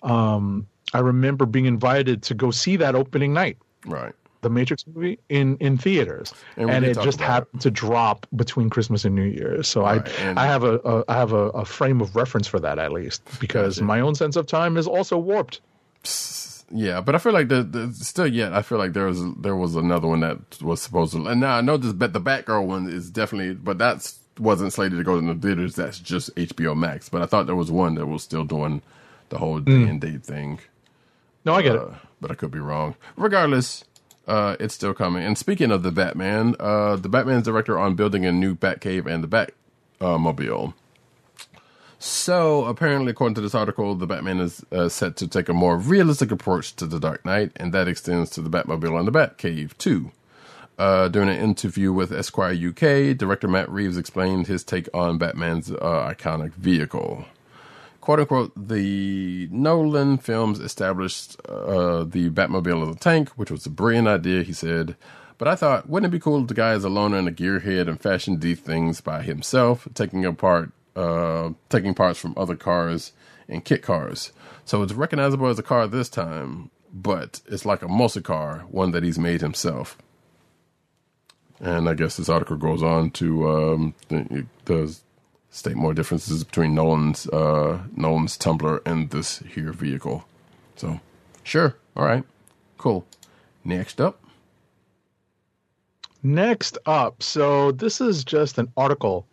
um, 0.02 0.66
I 0.92 1.00
remember 1.00 1.46
being 1.46 1.66
invited 1.66 2.22
to 2.24 2.34
go 2.34 2.50
see 2.50 2.76
that 2.76 2.94
opening 2.94 3.32
night, 3.32 3.58
right. 3.86 4.14
the 4.42 4.50
Matrix 4.50 4.84
movie 4.86 5.18
in 5.28 5.56
in 5.58 5.78
theaters, 5.78 6.32
And 6.56 6.70
and, 6.70 6.84
it 6.84 6.98
just 7.00 7.20
happened 7.20 7.60
to 7.62 7.70
drop 7.70 8.26
between 8.36 8.70
Christmas 8.70 9.04
and 9.04 9.14
New 9.14 9.24
Year's. 9.24 9.68
So 9.68 9.82
Right, 9.82 10.06
I 10.06 10.22
and- 10.22 10.38
I 10.38 10.46
have 10.46 10.62
a, 10.62 10.78
a 10.84 11.04
I 11.08 11.14
have 11.14 11.32
a, 11.32 11.48
a 11.50 11.64
frame 11.64 12.00
of 12.00 12.14
reference 12.14 12.46
for 12.46 12.60
that 12.60 12.78
at 12.78 12.92
least 12.92 13.22
because 13.40 13.80
my 13.80 14.00
own 14.00 14.14
sense 14.14 14.36
of 14.36 14.46
time 14.46 14.76
is 14.76 14.86
also 14.86 15.18
warped. 15.18 15.60
Yeah, 16.70 17.00
but 17.00 17.14
I 17.14 17.18
feel 17.18 17.32
like 17.32 17.48
the, 17.48 17.62
the 17.62 17.92
still 17.92 18.26
yet 18.26 18.52
I 18.52 18.62
feel 18.62 18.78
like 18.78 18.92
there 18.92 19.06
was 19.06 19.22
there 19.36 19.56
was 19.56 19.76
another 19.76 20.08
one 20.08 20.20
that 20.20 20.62
was 20.62 20.82
supposed 20.82 21.12
to. 21.12 21.26
And 21.26 21.40
now 21.40 21.56
I 21.56 21.60
know 21.60 21.76
this, 21.76 21.92
but 21.92 22.12
the 22.12 22.20
Batgirl 22.20 22.66
one 22.66 22.88
is 22.88 23.10
definitely, 23.10 23.54
but 23.54 23.78
that's 23.78 24.18
wasn't 24.38 24.72
slated 24.72 24.98
to 24.98 25.04
go 25.04 25.16
in 25.16 25.26
the 25.26 25.34
theaters. 25.34 25.76
That's 25.76 25.98
just 25.98 26.34
HBO 26.34 26.76
Max. 26.76 27.08
But 27.08 27.22
I 27.22 27.26
thought 27.26 27.46
there 27.46 27.56
was 27.56 27.70
one 27.70 27.94
that 27.94 28.06
was 28.06 28.22
still 28.22 28.44
doing 28.44 28.82
the 29.28 29.38
whole 29.38 29.60
mm. 29.60 29.64
day 29.64 29.90
and 29.90 30.00
date 30.00 30.24
thing. 30.24 30.58
No, 31.46 31.54
I 31.54 31.62
get 31.62 31.76
it. 31.76 31.80
Uh, 31.80 31.94
but 32.20 32.32
I 32.32 32.34
could 32.34 32.50
be 32.50 32.58
wrong. 32.58 32.96
Regardless, 33.16 33.84
uh, 34.26 34.56
it's 34.58 34.74
still 34.74 34.92
coming. 34.92 35.22
And 35.22 35.38
speaking 35.38 35.70
of 35.70 35.84
the 35.84 35.92
Batman, 35.92 36.56
uh, 36.58 36.96
the 36.96 37.08
Batman's 37.08 37.44
director 37.44 37.78
on 37.78 37.94
building 37.94 38.26
a 38.26 38.32
new 38.32 38.56
Batcave 38.56 39.06
and 39.06 39.22
the 39.22 39.28
Bat 39.28 39.52
uh. 40.00 40.72
So 41.98 42.64
apparently, 42.64 43.12
according 43.12 43.36
to 43.36 43.40
this 43.40 43.54
article, 43.54 43.94
the 43.94 44.08
Batman 44.08 44.40
is 44.40 44.64
uh, 44.72 44.88
set 44.88 45.16
to 45.18 45.28
take 45.28 45.48
a 45.48 45.54
more 45.54 45.78
realistic 45.78 46.32
approach 46.32 46.74
to 46.76 46.86
the 46.86 46.98
Dark 46.98 47.24
Knight, 47.24 47.52
and 47.56 47.72
that 47.72 47.86
extends 47.86 48.28
to 48.30 48.42
the 48.42 48.50
Batmobile 48.50 48.98
and 48.98 49.06
the 49.06 49.12
Batcave 49.12 49.78
too. 49.78 50.10
Uh, 50.78 51.08
during 51.08 51.28
an 51.28 51.38
interview 51.38 51.92
with 51.92 52.12
Esquire 52.12 52.52
UK, 52.52 53.16
director 53.16 53.48
Matt 53.48 53.70
Reeves 53.70 53.96
explained 53.96 54.48
his 54.48 54.62
take 54.64 54.88
on 54.92 55.16
Batman's 55.16 55.70
uh, 55.70 56.12
iconic 56.12 56.52
vehicle 56.54 57.24
quote 58.06 58.20
unquote, 58.20 58.52
the 58.68 59.48
Nolan 59.50 60.18
films 60.18 60.60
established 60.60 61.40
uh, 61.48 62.04
the 62.04 62.30
Batmobile 62.30 62.88
as 62.88 62.94
a 62.94 62.98
tank, 63.00 63.30
which 63.30 63.50
was 63.50 63.66
a 63.66 63.70
brilliant 63.70 64.06
idea, 64.06 64.44
he 64.44 64.52
said. 64.52 64.94
But 65.38 65.48
I 65.48 65.56
thought, 65.56 65.88
wouldn't 65.88 66.12
it 66.12 66.16
be 66.16 66.20
cool 66.20 66.40
if 66.40 66.46
the 66.46 66.54
guy 66.54 66.74
is 66.74 66.84
a 66.84 66.88
loner 66.88 67.18
and 67.18 67.26
a 67.26 67.32
gearhead 67.32 67.88
and 67.88 68.00
fashioned 68.00 68.42
these 68.42 68.60
things 68.60 69.00
by 69.00 69.22
himself, 69.22 69.88
taking 69.92 70.24
apart, 70.24 70.70
uh, 70.94 71.50
taking 71.68 71.94
parts 71.94 72.20
from 72.20 72.34
other 72.36 72.54
cars 72.54 73.10
and 73.48 73.64
kit 73.64 73.82
cars. 73.82 74.30
So 74.64 74.84
it's 74.84 74.92
recognizable 74.92 75.48
as 75.48 75.58
a 75.58 75.64
car 75.64 75.88
this 75.88 76.08
time, 76.08 76.70
but 76.92 77.40
it's 77.46 77.66
like 77.66 77.82
a 77.82 77.88
muscle 77.88 78.22
car, 78.22 78.66
one 78.70 78.92
that 78.92 79.02
he's 79.02 79.18
made 79.18 79.40
himself. 79.40 79.98
And 81.58 81.88
I 81.88 81.94
guess 81.94 82.18
this 82.18 82.28
article 82.28 82.56
goes 82.56 82.84
on 82.84 83.10
to 83.12 83.50
um, 83.50 83.94
does 84.64 85.02
state 85.56 85.76
more 85.76 85.94
differences 85.94 86.44
between 86.44 86.74
Nolan's 86.74 87.26
uh, 87.28 87.80
Nolan's 87.96 88.36
Tumbler 88.36 88.82
and 88.84 89.10
this 89.10 89.38
here 89.38 89.72
vehicle. 89.72 90.24
So, 90.76 91.00
sure, 91.42 91.76
all 91.96 92.04
right, 92.04 92.24
cool. 92.78 93.06
Next 93.64 94.00
up, 94.00 94.20
Next 96.26 96.76
up, 96.86 97.22
so 97.22 97.70
this 97.70 98.00
is 98.00 98.24
just 98.24 98.58
an 98.58 98.72
article, 98.76 99.24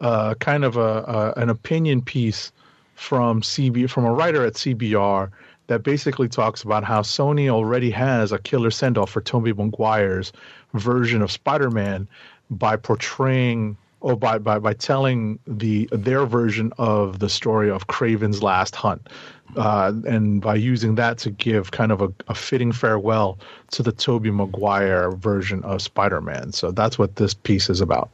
uh, 0.00 0.34
kind 0.34 0.64
of 0.64 0.76
a, 0.76 0.80
a 0.80 1.40
an 1.40 1.48
opinion 1.48 2.02
piece 2.02 2.50
from 2.96 3.40
CB 3.40 3.88
from 3.88 4.04
a 4.04 4.12
writer 4.12 4.44
at 4.44 4.54
CBR 4.54 5.30
that 5.68 5.84
basically 5.84 6.28
talks 6.28 6.64
about 6.64 6.82
how 6.82 7.02
Sony 7.02 7.48
already 7.48 7.88
has 7.90 8.32
a 8.32 8.38
killer 8.40 8.72
send 8.72 8.98
off 8.98 9.10
for 9.10 9.20
Tobey 9.20 9.52
Maguire's 9.52 10.32
version 10.74 11.22
of 11.22 11.30
Spider-Man 11.30 12.08
by 12.50 12.74
portraying 12.74 13.76
or 14.00 14.16
by, 14.16 14.38
by 14.38 14.58
by 14.58 14.74
telling 14.74 15.38
the 15.46 15.88
their 15.92 16.26
version 16.26 16.72
of 16.78 17.18
the 17.18 17.28
story 17.28 17.70
of 17.70 17.86
Kraven's 17.88 18.42
last 18.42 18.74
hunt, 18.76 19.08
uh, 19.56 19.92
and 20.06 20.40
by 20.40 20.54
using 20.56 20.94
that 20.96 21.18
to 21.18 21.30
give 21.30 21.70
kind 21.72 21.92
of 21.92 22.00
a, 22.02 22.12
a 22.28 22.34
fitting 22.34 22.72
farewell 22.72 23.38
to 23.72 23.82
the 23.82 23.92
Tobey 23.92 24.30
Maguire 24.30 25.10
version 25.12 25.62
of 25.64 25.82
Spider-Man. 25.82 26.52
So 26.52 26.70
that's 26.72 26.98
what 26.98 27.16
this 27.16 27.34
piece 27.34 27.70
is 27.70 27.80
about. 27.80 28.10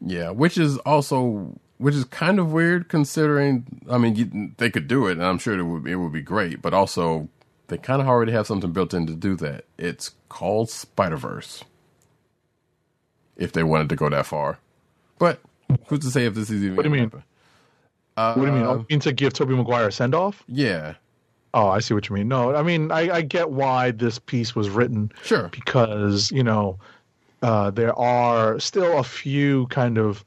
yeah, 0.00 0.30
which 0.30 0.58
is 0.58 0.78
also 0.78 1.58
which 1.78 1.94
is 1.94 2.04
kind 2.04 2.38
of 2.38 2.52
weird 2.52 2.88
considering. 2.88 3.64
I 3.90 3.98
mean, 3.98 4.16
you, 4.16 4.52
they 4.58 4.70
could 4.70 4.88
do 4.88 5.06
it, 5.08 5.12
and 5.12 5.24
I'm 5.24 5.38
sure 5.38 5.58
it 5.58 5.62
would 5.62 5.86
it 5.86 5.96
would 5.96 6.12
be 6.12 6.22
great, 6.22 6.62
but 6.62 6.74
also 6.74 7.28
they 7.68 7.78
kind 7.78 8.00
of 8.02 8.08
already 8.08 8.32
have 8.32 8.46
something 8.46 8.72
built 8.72 8.94
in 8.94 9.06
to 9.06 9.14
do 9.14 9.36
that. 9.36 9.64
It's 9.78 10.12
called 10.28 10.70
Spider 10.70 11.16
Verse. 11.16 11.64
If 13.36 13.52
they 13.52 13.62
wanted 13.64 13.88
to 13.90 13.96
go 13.96 14.08
that 14.10 14.26
far, 14.26 14.58
but 15.18 15.40
who's 15.86 16.00
to 16.00 16.10
say 16.10 16.24
if 16.26 16.34
this 16.34 16.50
is 16.50 16.62
even? 16.62 16.76
What 16.76 16.82
do 16.84 16.88
you 16.88 16.94
mean? 16.94 17.04
happen? 17.04 17.22
what 18.16 18.34
do 18.36 18.40
you 18.46 18.52
mean? 18.52 18.62
Oh, 18.64 18.74
you 18.78 18.86
mean 18.90 19.00
to 19.00 19.12
give 19.12 19.32
Tobey 19.32 19.54
Maguire 19.54 19.88
a 19.88 19.92
send 19.92 20.14
off? 20.14 20.42
Yeah, 20.48 20.94
Oh, 21.56 21.68
I 21.68 21.78
see 21.78 21.94
what 21.94 22.08
you 22.08 22.16
mean. 22.16 22.26
No, 22.26 22.54
I 22.54 22.62
mean 22.64 22.90
I, 22.90 23.16
I 23.16 23.22
get 23.22 23.50
why 23.50 23.92
this 23.92 24.18
piece 24.18 24.56
was 24.56 24.68
written. 24.70 25.12
Sure. 25.22 25.48
Because 25.48 26.30
you 26.32 26.42
know, 26.42 26.78
uh, 27.42 27.70
there 27.70 27.96
are 27.96 28.58
still 28.58 28.98
a 28.98 29.04
few 29.04 29.66
kind 29.68 29.96
of 29.98 30.24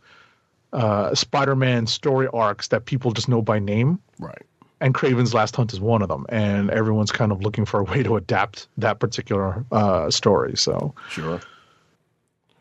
uh, 0.73 1.13
Spider-Man 1.15 1.87
story 1.87 2.27
arcs 2.33 2.69
that 2.69 2.85
people 2.85 3.11
just 3.11 3.27
know 3.27 3.41
by 3.41 3.57
name, 3.59 3.99
Right. 4.19 4.41
and 4.81 4.93
Kraven's 4.93 5.33
Last 5.33 5.55
Hunt 5.55 5.73
is 5.73 5.79
one 5.81 6.01
of 6.01 6.07
them. 6.09 6.25
And 6.29 6.69
everyone's 6.69 7.11
kind 7.11 7.31
of 7.31 7.41
looking 7.41 7.65
for 7.65 7.79
a 7.79 7.83
way 7.83 8.03
to 8.03 8.15
adapt 8.17 8.67
that 8.77 8.99
particular 8.99 9.65
uh, 9.71 10.09
story. 10.11 10.55
So 10.55 10.93
Sure. 11.09 11.39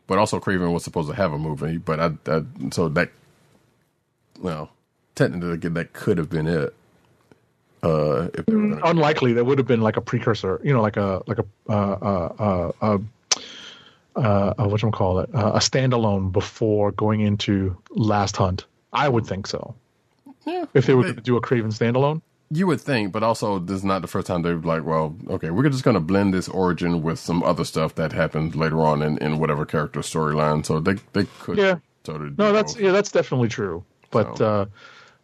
But 0.06 0.18
also, 0.18 0.38
Kraven 0.38 0.72
was 0.72 0.84
supposed 0.84 1.08
to 1.08 1.16
have 1.16 1.32
a 1.32 1.38
movie, 1.38 1.78
but 1.78 1.98
I, 2.00 2.10
I 2.26 2.42
so 2.70 2.88
that, 2.90 3.10
well, 4.40 4.70
technically 5.14 5.56
that 5.56 5.92
could 5.92 6.18
have 6.18 6.30
been 6.30 6.46
it. 6.46 6.74
Uh, 7.82 8.28
if 8.34 8.46
they 8.46 8.54
were 8.54 8.68
gonna, 8.68 8.80
unlikely 8.84 9.32
that 9.34 9.44
would 9.44 9.58
have 9.58 9.66
been 9.66 9.80
like 9.80 9.96
a 9.96 10.00
precursor, 10.00 10.60
you 10.64 10.72
know, 10.72 10.80
like 10.80 10.96
a 10.96 11.22
like 11.26 11.38
a 11.38 11.44
uh, 11.68 11.72
uh, 11.72 12.32
uh, 12.38 12.72
uh, 12.80 12.98
uh, 14.16 14.54
uh, 14.58 14.66
what 14.68 14.82
you 14.82 14.90
call 14.90 15.18
it, 15.20 15.28
uh, 15.34 15.52
a 15.54 15.58
standalone 15.58 16.32
before 16.32 16.92
going 16.92 17.20
into 17.20 17.76
Last 17.90 18.36
Hunt. 18.36 18.64
I 18.92 19.08
would 19.08 19.26
think 19.26 19.46
so. 19.46 19.74
yeah, 20.46 20.64
If 20.72 20.86
they 20.86 20.94
were 20.94 21.02
going 21.02 21.16
to 21.16 21.20
do 21.20 21.36
a 21.36 21.40
Kraven 21.40 21.66
standalone, 21.66 22.22
you 22.50 22.66
would 22.66 22.80
think, 22.80 23.12
but 23.12 23.22
also 23.22 23.58
this 23.58 23.78
is 23.78 23.84
not 23.84 24.02
the 24.02 24.08
first 24.08 24.26
time 24.26 24.42
they've 24.42 24.64
like, 24.64 24.84
well, 24.84 25.16
okay, 25.28 25.50
we're 25.50 25.68
just 25.68 25.82
going 25.84 25.94
to 25.94 26.00
blend 26.00 26.32
this 26.32 26.48
origin 26.48 27.02
with 27.02 27.18
some 27.18 27.42
other 27.42 27.64
stuff 27.64 27.94
that 27.96 28.12
happened 28.12 28.54
later 28.54 28.80
on 28.82 29.02
in, 29.02 29.18
in 29.18 29.38
whatever 29.38 29.66
character 29.66 30.00
storyline. 30.00 30.64
So 30.64 30.78
they 30.80 30.94
they 31.12 31.24
could 31.40 31.58
Yeah. 31.58 31.76
totally 32.04 32.30
no, 32.38 32.52
that's 32.52 32.74
both. 32.74 32.82
yeah, 32.82 32.92
that's 32.92 33.10
definitely 33.10 33.48
true. 33.48 33.84
But 34.10 34.38
So- 34.38 34.46
uh, 34.46 34.64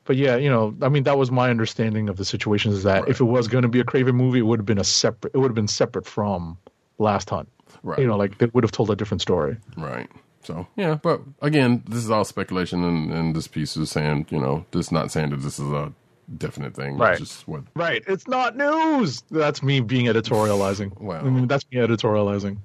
but 0.05 0.17
yeah, 0.17 0.35
you 0.35 0.51
know, 0.51 0.75
I 0.83 0.89
mean, 0.89 1.05
that 1.05 1.17
was 1.17 1.31
my 1.31 1.49
understanding 1.49 2.09
of 2.09 2.17
the 2.17 2.25
situation 2.25 2.73
is 2.73 2.83
that 2.83 3.03
Right. 3.03 3.09
if 3.09 3.21
it 3.21 3.25
was 3.25 3.47
going 3.47 3.63
to 3.63 3.69
be 3.69 3.79
a 3.79 3.85
Kraven 3.85 4.15
movie, 4.15 4.41
it 4.41 4.43
would 4.43 4.59
have 4.59 4.67
been 4.67 4.79
a 4.81 4.85
separate. 4.85 5.33
It 5.33 5.39
would 5.39 5.47
have 5.49 5.55
been 5.55 5.69
separate 5.69 6.07
from 6.07 6.59
Last 6.99 7.31
Hunt. 7.31 7.49
Right. 7.85 8.01
You 8.01 8.09
know, 8.09 8.17
like 8.17 8.39
they 8.39 8.47
would 8.47 8.65
have 8.65 8.73
told 8.73 8.91
a 8.91 8.97
different 8.97 9.21
story. 9.23 9.57
Right. 9.77 10.09
So 10.43 10.67
yeah, 10.77 10.95
but 11.01 11.21
again, 11.41 11.85
this 11.89 12.03
is 12.03 12.11
all 12.11 12.25
speculation, 12.25 12.83
and, 12.83 13.13
and 13.13 13.37
this 13.37 13.47
piece 13.47 13.77
is 13.77 13.91
saying, 13.93 14.27
you 14.31 14.41
know, 14.41 14.65
this 14.73 14.87
is 14.87 14.93
not 14.93 15.13
saying 15.13 15.31
that 15.31 15.37
this 15.37 15.61
is 15.61 15.71
a 15.71 15.93
definite 16.39 16.75
thing. 16.75 16.97
Right. 16.99 17.13
It's 17.21 17.31
just 17.31 17.49
what. 17.49 17.63
Right. 17.75 18.03
It's 18.07 18.27
not 18.29 18.57
news. 18.57 19.23
That's 19.31 19.63
me 19.63 19.81
being 19.81 20.07
editorializing. 20.07 20.93
Well. 21.01 21.21
I 21.25 21.31
mean, 21.31 21.49
that's 21.49 21.65
me 21.71 21.79
editorializing. 21.79 22.59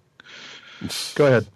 Go 1.16 1.26
ahead. 1.26 1.48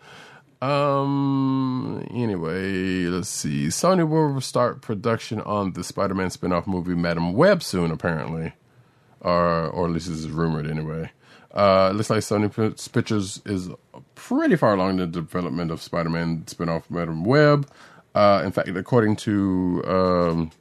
Um. 0.62 2.06
Anyway, 2.12 3.06
let's 3.06 3.30
see. 3.30 3.68
Sony 3.68 4.08
will 4.08 4.40
start 4.42 4.82
production 4.82 5.42
on 5.42 5.74
the 5.74 5.84
Spider-Man 5.84 6.30
spin-off 6.30 6.68
movie 6.68 6.96
Madame 6.96 7.34
Web 7.34 7.64
soon, 7.64 7.92
apparently, 7.92 8.54
or 9.22 9.68
or 9.68 9.86
at 9.86 9.92
least 9.92 10.08
this 10.08 10.18
is 10.20 10.30
rumored 10.30 10.68
anyway. 10.70 11.12
Uh, 11.54 11.90
it 11.92 11.96
looks 11.96 12.10
like 12.10 12.20
Sony 12.20 12.50
Pictures 12.94 13.42
is 13.46 13.70
pretty 14.16 14.56
far 14.56 14.74
along 14.74 14.92
in 14.92 14.98
the 14.98 15.08
development 15.08 15.70
of 15.72 15.82
Spider-Man 15.82 16.48
spin-off 16.48 16.90
Madame 16.90 17.24
Web. 17.26 17.68
Uh, 18.14 18.42
in 18.46 18.52
fact, 18.52 18.70
according 18.70 19.16
to 19.18 19.84
um, 19.86 20.52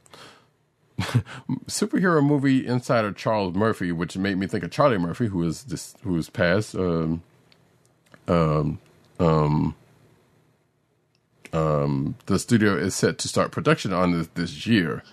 superhero 1.67 2.23
movie 2.23 2.65
insider 2.65 3.11
Charles 3.11 3.55
Murphy, 3.55 3.91
which 3.91 4.17
made 4.17 4.37
me 4.37 4.47
think 4.47 4.63
of 4.63 4.71
Charlie 4.71 4.97
Murphy, 4.97 5.27
who 5.27 5.43
is 5.43 5.63
this 5.63 5.95
who 6.03 6.17
is 6.17 6.29
passed. 6.29 6.75
Um, 6.75 7.21
the 12.27 12.39
studio 12.39 12.75
is 12.77 12.95
set 12.95 13.17
to 13.19 13.27
start 13.27 13.51
production 13.51 13.93
on 13.93 14.11
this 14.11 14.27
this 14.35 14.67
year. 14.67 15.03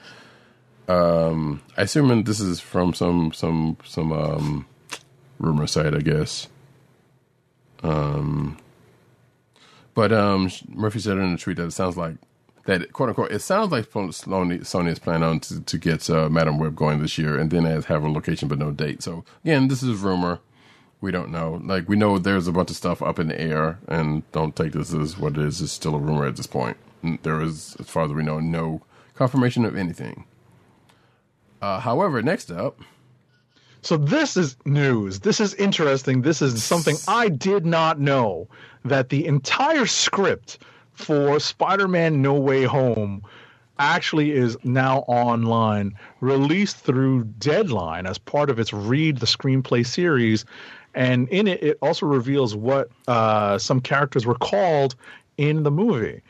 Um, 0.88 1.62
I 1.76 1.82
assume 1.82 2.24
this 2.24 2.40
is 2.40 2.60
from 2.60 2.94
some 2.94 3.32
some 3.32 3.76
some 3.84 4.12
um, 4.12 4.66
rumor 5.38 5.66
site, 5.66 5.94
I 5.94 6.00
guess. 6.00 6.48
Um, 7.82 8.56
but 9.94 10.12
um, 10.12 10.50
Murphy 10.68 11.00
said 11.00 11.18
in 11.18 11.34
a 11.34 11.38
tweet 11.38 11.56
that 11.56 11.66
it 11.66 11.72
sounds 11.72 11.96
like 11.96 12.16
that 12.68 12.92
quote 12.92 13.08
unquote 13.08 13.32
it 13.32 13.40
sounds 13.40 13.72
like 13.72 13.90
Sony, 13.90 14.60
Sony 14.60 14.90
is 14.90 14.98
planning 14.98 15.24
on 15.24 15.40
to, 15.40 15.60
to 15.62 15.78
get 15.78 16.08
uh, 16.10 16.28
Madame 16.28 16.58
Web 16.58 16.76
going 16.76 17.00
this 17.00 17.18
year, 17.18 17.38
and 17.38 17.50
then 17.50 17.64
have 17.64 18.04
a 18.04 18.10
location 18.10 18.46
but 18.48 18.58
no 18.58 18.70
date. 18.72 19.02
So 19.02 19.24
again, 19.42 19.68
this 19.68 19.82
is 19.82 20.00
rumor. 20.00 20.40
We 21.00 21.10
don't 21.10 21.30
know. 21.30 21.60
Like 21.64 21.88
we 21.88 21.96
know 21.96 22.18
there's 22.18 22.46
a 22.46 22.52
bunch 22.52 22.70
of 22.70 22.76
stuff 22.76 23.02
up 23.02 23.18
in 23.18 23.28
the 23.28 23.40
air, 23.40 23.78
and 23.88 24.30
don't 24.32 24.54
take 24.54 24.72
this 24.72 24.92
as 24.92 25.18
what 25.18 25.38
it 25.38 25.44
is. 25.46 25.62
It's 25.62 25.72
still 25.72 25.94
a 25.94 25.98
rumor 25.98 26.26
at 26.26 26.36
this 26.36 26.46
point. 26.46 26.76
There 27.22 27.40
is, 27.40 27.76
as 27.80 27.88
far 27.88 28.04
as 28.04 28.12
we 28.12 28.22
know, 28.22 28.40
no 28.40 28.82
confirmation 29.14 29.64
of 29.64 29.76
anything. 29.76 30.24
Uh, 31.62 31.80
however, 31.80 32.22
next 32.22 32.50
up, 32.50 32.80
So 33.82 33.96
this 33.96 34.36
is 34.36 34.56
news. 34.64 35.20
This 35.20 35.40
is 35.40 35.54
interesting. 35.54 36.22
This 36.22 36.42
is 36.42 36.62
something 36.64 36.96
I 37.06 37.28
did 37.28 37.64
not 37.64 38.00
know 38.00 38.48
that 38.84 39.08
the 39.08 39.26
entire 39.26 39.86
script 39.86 40.58
for 40.98 41.38
Spider-Man 41.40 42.20
No 42.20 42.34
Way 42.34 42.64
Home 42.64 43.22
actually 43.78 44.32
is 44.32 44.56
now 44.64 44.98
online, 45.06 45.96
released 46.20 46.78
through 46.78 47.24
Deadline 47.38 48.06
as 48.06 48.18
part 48.18 48.50
of 48.50 48.58
its 48.58 48.72
Read 48.72 49.18
the 49.18 49.26
Screenplay 49.26 49.86
series. 49.86 50.44
And 50.94 51.28
in 51.28 51.46
it, 51.46 51.62
it 51.62 51.78
also 51.80 52.06
reveals 52.06 52.56
what 52.56 52.90
uh, 53.06 53.58
some 53.58 53.80
characters 53.80 54.26
were 54.26 54.34
called 54.34 54.96
in 55.36 55.62
the 55.62 55.70
movie. 55.70 56.20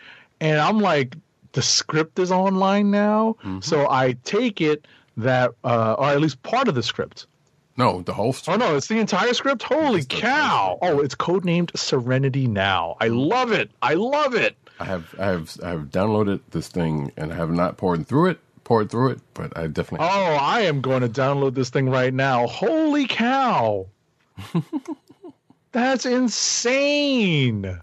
And 0.41 0.61
I'm 0.61 0.79
like, 0.81 1.17
the 1.53 1.63
script 1.63 2.19
is 2.19 2.31
online 2.31 2.91
now. 2.91 3.37
So 3.61 3.89
I 3.91 4.17
take 4.25 4.61
it 4.61 4.87
that, 5.17 5.53
uh, 5.65 5.95
or 5.99 6.09
at 6.11 6.21
least 6.21 6.43
part 6.43 6.69
of 6.69 6.75
the 6.75 6.83
script. 6.83 7.27
No, 7.79 8.03
the 8.03 8.13
whole 8.13 8.35
Oh 8.49 8.57
no, 8.57 8.77
it's 8.77 8.89
the 8.89 8.99
entire 8.99 9.33
script. 9.33 9.63
Holy 9.63 10.05
cow! 10.05 10.79
Oh, 10.83 10.99
it's 10.99 11.15
codenamed 11.15 11.77
Serenity 11.77 12.49
Now. 12.49 12.97
I 13.01 13.09
mm-hmm. 13.09 13.19
love 13.19 13.53
it. 13.53 13.71
I 13.81 13.95
love 13.95 14.35
it. 14.35 14.57
I 14.81 14.85
have, 14.85 15.15
I 15.19 15.27
have, 15.27 15.57
I 15.63 15.69
have 15.71 15.91
downloaded 15.91 16.41
this 16.51 16.69
thing, 16.69 17.13
and 17.17 17.33
I 17.33 17.37
have 17.37 17.51
not 17.51 17.77
poured 17.77 18.07
through 18.07 18.31
it, 18.31 18.41
poured 18.65 18.91
through 18.91 19.11
it, 19.11 19.21
but 19.33 19.57
I 19.57 19.69
definitely. 19.69 20.07
Oh, 20.09 20.35
I 20.35 20.63
am 20.63 20.81
going 20.81 21.03
to 21.03 21.09
download 21.09 21.55
this 21.55 21.71
thing 21.71 21.89
right 21.89 22.13
now. 22.13 22.49
Holy 22.49 23.07
cow! 23.07 23.87
That's 25.73 26.05
insane. 26.05 27.81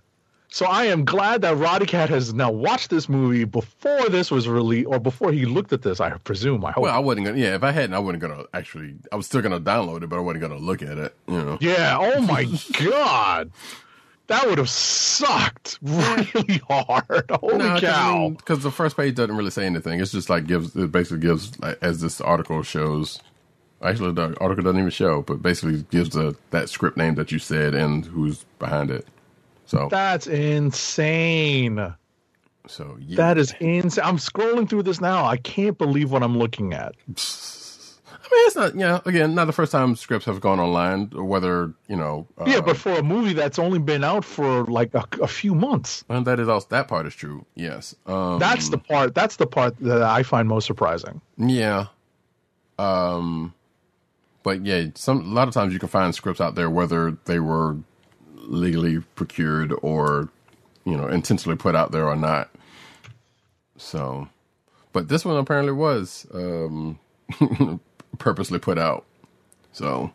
So 0.55 0.65
I 0.65 0.85
am 0.85 1.03
glad 1.03 1.41
that 1.41 1.57
Roddy 1.57 1.85
Cat 1.85 2.09
has 2.11 2.33
now 2.33 2.49
watched 2.49 2.89
this 2.89 3.09
movie 3.09 3.43
before 3.43 4.07
this 4.07 4.31
was 4.31 4.47
released, 4.47 4.87
or 4.87 4.99
before 4.99 5.33
he 5.33 5.43
looked 5.43 5.73
at 5.73 5.81
this. 5.81 5.99
I 5.99 6.11
presume. 6.11 6.63
I 6.63 6.71
hope. 6.71 6.83
Well, 6.83 6.95
I 6.95 6.99
wasn't 6.99 7.25
gonna. 7.25 7.37
Yeah, 7.37 7.55
if 7.55 7.63
I 7.63 7.71
hadn't, 7.71 7.93
I 7.93 7.99
wasn't 7.99 8.21
gonna 8.21 8.45
actually. 8.53 8.95
I 9.11 9.17
was 9.17 9.25
still 9.25 9.41
gonna 9.41 9.59
download 9.59 10.03
it, 10.03 10.07
but 10.07 10.15
I 10.15 10.21
wasn't 10.21 10.43
gonna 10.43 10.57
look 10.57 10.81
at 10.81 10.97
it. 10.97 11.13
You 11.27 11.41
know. 11.43 11.57
Yeah. 11.59 11.97
Oh 11.99 12.21
my 12.21 12.45
god. 12.85 13.51
That 14.27 14.47
would 14.47 14.57
have 14.57 14.69
sucked 14.69 15.77
really 15.81 16.61
hard. 16.69 17.29
Holy 17.31 17.81
cow. 17.81 18.29
Because 18.29 18.63
the 18.63 18.71
first 18.71 18.95
page 18.95 19.15
doesn't 19.15 19.35
really 19.35 19.51
say 19.51 19.65
anything. 19.65 19.99
It's 19.99 20.13
just 20.13 20.29
like 20.29 20.47
gives. 20.47 20.73
It 20.73 20.89
basically 20.89 21.19
gives, 21.19 21.59
like, 21.59 21.79
as 21.81 21.99
this 21.99 22.21
article 22.21 22.63
shows. 22.63 23.19
Actually, 23.81 24.13
the 24.13 24.37
article 24.39 24.63
doesn't 24.63 24.79
even 24.79 24.89
show, 24.89 25.21
but 25.21 25.41
basically 25.41 25.83
gives 25.91 26.11
the 26.11 26.33
that 26.51 26.69
script 26.69 26.95
name 26.95 27.15
that 27.15 27.33
you 27.33 27.39
said 27.39 27.75
and 27.75 28.05
who's 28.05 28.45
behind 28.57 28.89
it. 28.89 29.05
So, 29.65 29.87
That's 29.89 30.27
insane. 30.27 31.93
so 32.67 32.97
yeah. 32.99 33.15
That 33.17 33.37
is 33.37 33.53
insane. 33.59 34.03
I'm 34.05 34.17
scrolling 34.17 34.69
through 34.69 34.83
this 34.83 35.01
now. 35.01 35.25
I 35.25 35.37
can't 35.37 35.77
believe 35.77 36.11
what 36.11 36.23
I'm 36.23 36.37
looking 36.37 36.73
at. 36.73 36.95
I 38.25 38.27
mean, 38.27 38.47
it's 38.47 38.55
not. 38.55 38.75
Yeah, 38.75 39.01
again, 39.05 39.35
not 39.35 39.45
the 39.45 39.53
first 39.53 39.71
time 39.71 39.95
scripts 39.95 40.25
have 40.25 40.41
gone 40.41 40.59
online. 40.59 41.09
Whether 41.13 41.73
you 41.87 41.95
know. 41.95 42.27
Uh, 42.39 42.45
yeah, 42.47 42.59
but 42.61 42.75
for 42.75 42.93
a 42.93 43.03
movie 43.03 43.33
that's 43.33 43.59
only 43.59 43.77
been 43.77 44.03
out 44.03 44.25
for 44.25 44.65
like 44.65 44.93
a, 44.95 45.03
a 45.21 45.27
few 45.27 45.53
months, 45.53 46.03
and 46.09 46.25
that 46.25 46.39
is 46.39 46.47
also 46.47 46.67
that 46.71 46.87
part 46.87 47.05
is 47.05 47.13
true. 47.13 47.45
Yes. 47.55 47.95
Um, 48.07 48.39
that's 48.39 48.69
the 48.69 48.79
part. 48.79 49.13
That's 49.13 49.35
the 49.35 49.45
part 49.45 49.77
that 49.81 50.01
I 50.01 50.23
find 50.23 50.47
most 50.47 50.65
surprising. 50.65 51.21
Yeah. 51.37 51.87
Um 52.79 53.53
but 54.43 54.65
yeah, 54.65 54.85
some 54.95 55.19
a 55.31 55.33
lot 55.33 55.47
of 55.47 55.53
times 55.53 55.73
you 55.73 55.79
can 55.79 55.89
find 55.89 56.13
scripts 56.13 56.41
out 56.41 56.55
there 56.55 56.69
whether 56.69 57.17
they 57.25 57.39
were 57.39 57.77
legally 58.45 58.99
procured 59.15 59.73
or 59.81 60.29
you 60.85 60.95
know 60.95 61.07
intentionally 61.07 61.57
put 61.57 61.75
out 61.75 61.91
there 61.91 62.07
or 62.07 62.15
not. 62.15 62.49
So, 63.77 64.29
but 64.93 65.09
this 65.09 65.25
one 65.25 65.37
apparently 65.37 65.73
was 65.73 66.25
um 66.33 66.99
purposely 68.17 68.59
put 68.59 68.77
out. 68.77 69.05
So, 69.71 70.11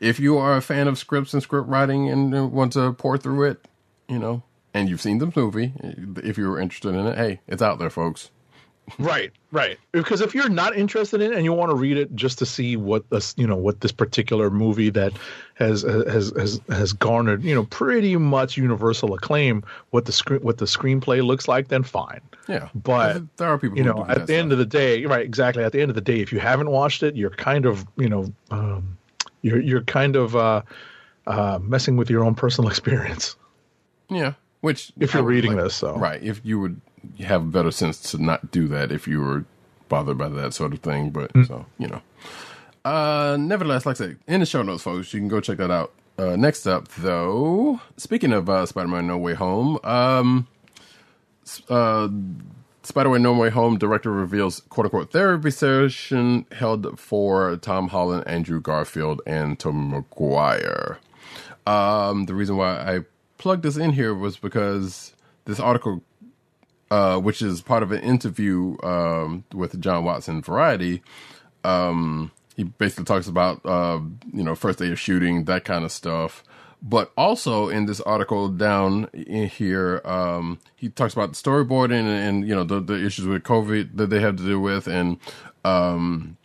if 0.00 0.18
you 0.18 0.38
are 0.38 0.56
a 0.56 0.62
fan 0.62 0.88
of 0.88 0.98
scripts 0.98 1.32
and 1.32 1.42
script 1.42 1.68
writing 1.68 2.08
and 2.08 2.52
want 2.52 2.72
to 2.72 2.92
pour 2.92 3.16
through 3.16 3.44
it, 3.44 3.68
you 4.08 4.18
know, 4.18 4.42
and 4.74 4.88
you've 4.88 5.00
seen 5.00 5.18
the 5.18 5.32
movie, 5.34 5.72
if 6.22 6.36
you 6.36 6.48
were 6.48 6.60
interested 6.60 6.94
in 6.94 7.06
it, 7.06 7.16
hey, 7.16 7.40
it's 7.46 7.62
out 7.62 7.78
there, 7.78 7.90
folks. 7.90 8.30
Right, 8.98 9.32
right. 9.50 9.78
Because 9.92 10.20
if 10.20 10.34
you're 10.34 10.48
not 10.48 10.76
interested 10.76 11.20
in 11.20 11.32
it 11.32 11.36
and 11.36 11.44
you 11.44 11.52
want 11.52 11.70
to 11.70 11.76
read 11.76 11.96
it 11.96 12.14
just 12.14 12.38
to 12.38 12.46
see 12.46 12.76
what 12.76 13.08
this, 13.10 13.34
you 13.36 13.46
know, 13.46 13.56
what 13.56 13.80
this 13.80 13.90
particular 13.92 14.48
movie 14.50 14.90
that 14.90 15.12
has 15.54 15.82
has 15.82 16.32
has 16.36 16.60
has 16.68 16.92
garnered, 16.92 17.42
you 17.42 17.54
know, 17.54 17.64
pretty 17.64 18.16
much 18.16 18.56
universal 18.56 19.12
acclaim, 19.14 19.64
what 19.90 20.04
the 20.04 20.12
screen 20.12 20.40
what 20.42 20.58
the 20.58 20.66
screenplay 20.66 21.24
looks 21.24 21.48
like, 21.48 21.68
then 21.68 21.82
fine. 21.82 22.20
Yeah, 22.48 22.68
But 22.74 23.22
there 23.38 23.48
are 23.48 23.58
people 23.58 23.76
you 23.76 23.82
know, 23.82 24.06
at 24.08 24.28
the 24.28 24.34
end 24.36 24.50
stuff. 24.50 24.52
of 24.52 24.58
the 24.58 24.66
day, 24.66 25.04
right? 25.04 25.24
Exactly. 25.24 25.64
At 25.64 25.72
the 25.72 25.80
end 25.80 25.90
of 25.90 25.96
the 25.96 26.00
day, 26.00 26.20
if 26.20 26.32
you 26.32 26.38
haven't 26.38 26.70
watched 26.70 27.02
it, 27.02 27.16
you're 27.16 27.30
kind 27.30 27.66
of, 27.66 27.84
you 27.96 28.08
know, 28.08 28.32
um, 28.52 28.96
you're 29.42 29.60
you're 29.60 29.82
kind 29.82 30.14
of 30.14 30.36
uh, 30.36 30.62
uh, 31.26 31.58
messing 31.60 31.96
with 31.96 32.08
your 32.08 32.22
own 32.24 32.36
personal 32.36 32.70
experience. 32.74 33.34
Yeah, 34.08 34.34
which 34.60 34.92
If 35.00 35.12
you're 35.14 35.24
I 35.24 35.26
reading 35.26 35.56
this, 35.56 35.74
so. 35.74 35.96
right, 35.96 36.22
if 36.22 36.40
you 36.44 36.60
would 36.60 36.80
have 37.20 37.52
better 37.52 37.70
sense 37.70 38.00
to 38.10 38.22
not 38.22 38.50
do 38.50 38.68
that 38.68 38.92
if 38.92 39.06
you 39.08 39.20
were 39.20 39.44
bothered 39.88 40.18
by 40.18 40.28
that 40.28 40.52
sort 40.54 40.72
of 40.72 40.80
thing. 40.80 41.10
But 41.10 41.30
Hmm. 41.32 41.44
so 41.44 41.66
you 41.78 41.88
know, 41.88 42.02
uh, 42.84 43.36
nevertheless, 43.38 43.86
like 43.86 44.00
I 44.00 44.06
say, 44.08 44.16
in 44.26 44.40
the 44.40 44.46
show 44.46 44.62
notes, 44.62 44.82
folks, 44.82 45.12
you 45.14 45.20
can 45.20 45.28
go 45.28 45.40
check 45.40 45.58
that 45.58 45.70
out. 45.70 45.92
Uh, 46.18 46.34
next 46.36 46.66
up, 46.66 46.88
though, 46.98 47.80
speaking 47.96 48.32
of 48.32 48.48
uh, 48.48 48.64
Spider-Man: 48.64 49.06
No 49.06 49.18
Way 49.18 49.34
Home, 49.34 49.78
um, 49.84 50.46
uh, 51.68 52.08
Spider-Man: 52.82 53.22
No 53.22 53.34
Way 53.34 53.50
Home 53.50 53.76
director 53.78 54.10
reveals 54.10 54.60
"quote-unquote" 54.68 55.12
therapy 55.12 55.50
session 55.50 56.46
held 56.52 56.98
for 56.98 57.56
Tom 57.56 57.88
Holland, 57.88 58.24
Andrew 58.26 58.60
Garfield, 58.60 59.20
and 59.26 59.58
Tom 59.58 59.90
Maguire. 59.90 60.98
Um, 61.66 62.24
the 62.26 62.34
reason 62.34 62.56
why 62.56 62.76
I 62.76 63.00
plugged 63.38 63.62
this 63.64 63.76
in 63.76 63.92
here 63.92 64.14
was 64.14 64.36
because 64.36 65.12
this 65.46 65.60
article, 65.60 66.02
uh, 66.90 67.18
which 67.18 67.42
is 67.42 67.60
part 67.60 67.82
of 67.82 67.92
an 67.92 68.00
interview 68.00 68.76
um, 68.82 69.44
with 69.52 69.80
Jon 69.80 70.04
Watts 70.04 70.28
on 70.28 70.42
Variety, 70.42 71.02
um, 71.64 72.30
he 72.56 72.64
basically 72.64 73.04
talks 73.04 73.26
about 73.26 73.64
uh, 73.64 74.00
you 74.32 74.42
know 74.42 74.54
first 74.54 74.78
day 74.78 74.90
of 74.90 74.98
shooting 74.98 75.44
that 75.44 75.64
kind 75.64 75.84
of 75.84 75.92
stuff. 75.92 76.42
But 76.82 77.10
also 77.16 77.68
in 77.68 77.86
this 77.86 78.00
article 78.02 78.48
down 78.48 79.08
in 79.12 79.48
here, 79.48 80.00
um, 80.04 80.60
he 80.76 80.88
talks 80.88 81.14
about 81.14 81.32
storyboarding 81.32 82.00
and, 82.00 82.08
and 82.08 82.48
you 82.48 82.54
know 82.54 82.64
the, 82.64 82.80
the 82.80 83.04
issues 83.04 83.26
with 83.26 83.42
COVID 83.42 83.96
that 83.96 84.10
they 84.10 84.20
have 84.20 84.36
to 84.36 84.44
deal 84.44 84.60
with, 84.60 84.86
and 84.86 85.18
um, 85.64 86.36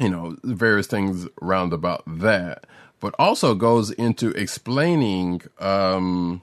you 0.00 0.08
know 0.08 0.36
various 0.42 0.86
things 0.86 1.28
round 1.40 1.72
about 1.72 2.02
that. 2.06 2.66
But 2.98 3.14
also 3.18 3.54
goes 3.54 3.90
into 3.90 4.30
explaining 4.30 5.42
um, 5.58 6.40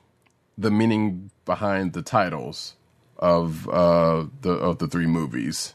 the 0.55 0.69
meaning 0.69 1.31
behind 1.45 1.93
the 1.93 2.03
titles 2.03 2.75
of 3.23 3.67
uh, 3.69 4.25
the 4.41 4.51
of 4.51 4.77
the 4.77 4.87
three 4.87 5.07
movies 5.07 5.73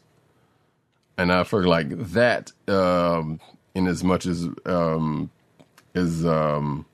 and 1.19 1.33
I 1.33 1.43
feel 1.43 1.65
like 1.65 1.89
that, 1.91 2.53
um, 2.69 3.41
in 3.75 3.89
as 3.89 4.05
much 4.05 4.25
as 4.25 4.49
um, 4.65 5.31
is 5.93 6.25
um, 6.25 6.87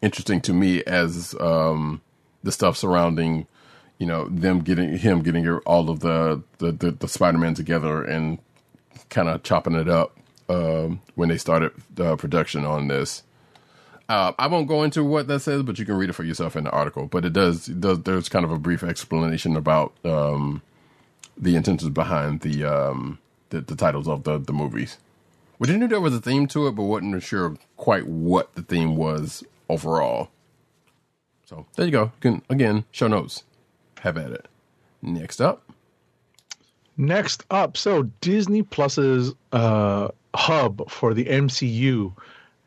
interesting 0.00 0.40
to 0.42 0.54
me 0.54 0.84
as 0.84 1.34
um, 1.40 2.00
the 2.44 2.52
stuff 2.52 2.76
surrounding, 2.76 3.48
you 3.98 4.06
know, 4.06 4.28
them 4.28 4.60
getting 4.60 4.96
him 4.96 5.22
getting 5.22 5.46
all 5.66 5.90
of 5.90 5.98
the 5.98 6.42
the, 6.58 6.70
the, 6.70 6.92
the 6.92 7.08
Spider 7.08 7.38
Man 7.38 7.54
together 7.54 8.04
and 8.04 8.38
kind 9.08 9.28
of 9.28 9.42
chopping 9.42 9.74
it 9.74 9.88
up 9.88 10.16
um, 10.48 11.00
when 11.16 11.28
they 11.28 11.36
started 11.36 11.72
uh, 11.98 12.14
production 12.14 12.64
on 12.64 12.86
this. 12.86 13.24
Uh, 14.10 14.32
I 14.40 14.48
won't 14.48 14.66
go 14.66 14.82
into 14.82 15.04
what 15.04 15.28
that 15.28 15.38
says, 15.38 15.62
but 15.62 15.78
you 15.78 15.86
can 15.86 15.96
read 15.96 16.10
it 16.10 16.14
for 16.14 16.24
yourself 16.24 16.56
in 16.56 16.64
the 16.64 16.70
article. 16.70 17.06
But 17.06 17.24
it 17.24 17.32
does, 17.32 17.68
it 17.68 17.80
does. 17.80 18.02
There's 18.02 18.28
kind 18.28 18.44
of 18.44 18.50
a 18.50 18.58
brief 18.58 18.82
explanation 18.82 19.54
about 19.54 19.92
um, 20.04 20.62
the 21.36 21.54
intentions 21.54 21.90
behind 21.90 22.40
the 22.40 22.64
um 22.64 23.20
the, 23.50 23.60
the 23.60 23.76
titles 23.76 24.08
of 24.08 24.24
the 24.24 24.38
the 24.38 24.52
movies. 24.52 24.98
We 25.60 25.68
knew 25.76 25.86
there 25.86 26.00
was 26.00 26.14
a 26.14 26.20
theme 26.20 26.48
to 26.48 26.66
it, 26.66 26.72
but 26.72 26.82
wasn't 26.82 27.22
sure 27.22 27.56
quite 27.76 28.08
what 28.08 28.52
the 28.56 28.62
theme 28.62 28.96
was 28.96 29.44
overall. 29.68 30.30
So 31.44 31.66
there 31.76 31.86
you 31.86 31.92
go. 31.92 32.02
You 32.02 32.20
can 32.20 32.42
again 32.50 32.86
show 32.90 33.06
notes. 33.06 33.44
Have 34.00 34.16
at 34.16 34.32
it. 34.32 34.48
Next 35.02 35.40
up, 35.40 35.70
Next 36.96 37.44
up, 37.50 37.76
so 37.76 38.02
Disney 38.20 38.62
Plus's 38.62 39.32
uh, 39.52 40.08
hub 40.34 40.90
for 40.90 41.14
the 41.14 41.24
MCU 41.24 42.12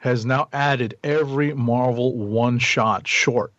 has 0.04 0.26
now 0.26 0.50
added 0.52 0.98
every 1.02 1.54
Marvel 1.54 2.18
one 2.18 2.60
shot 2.60 3.08
short. 3.08 3.54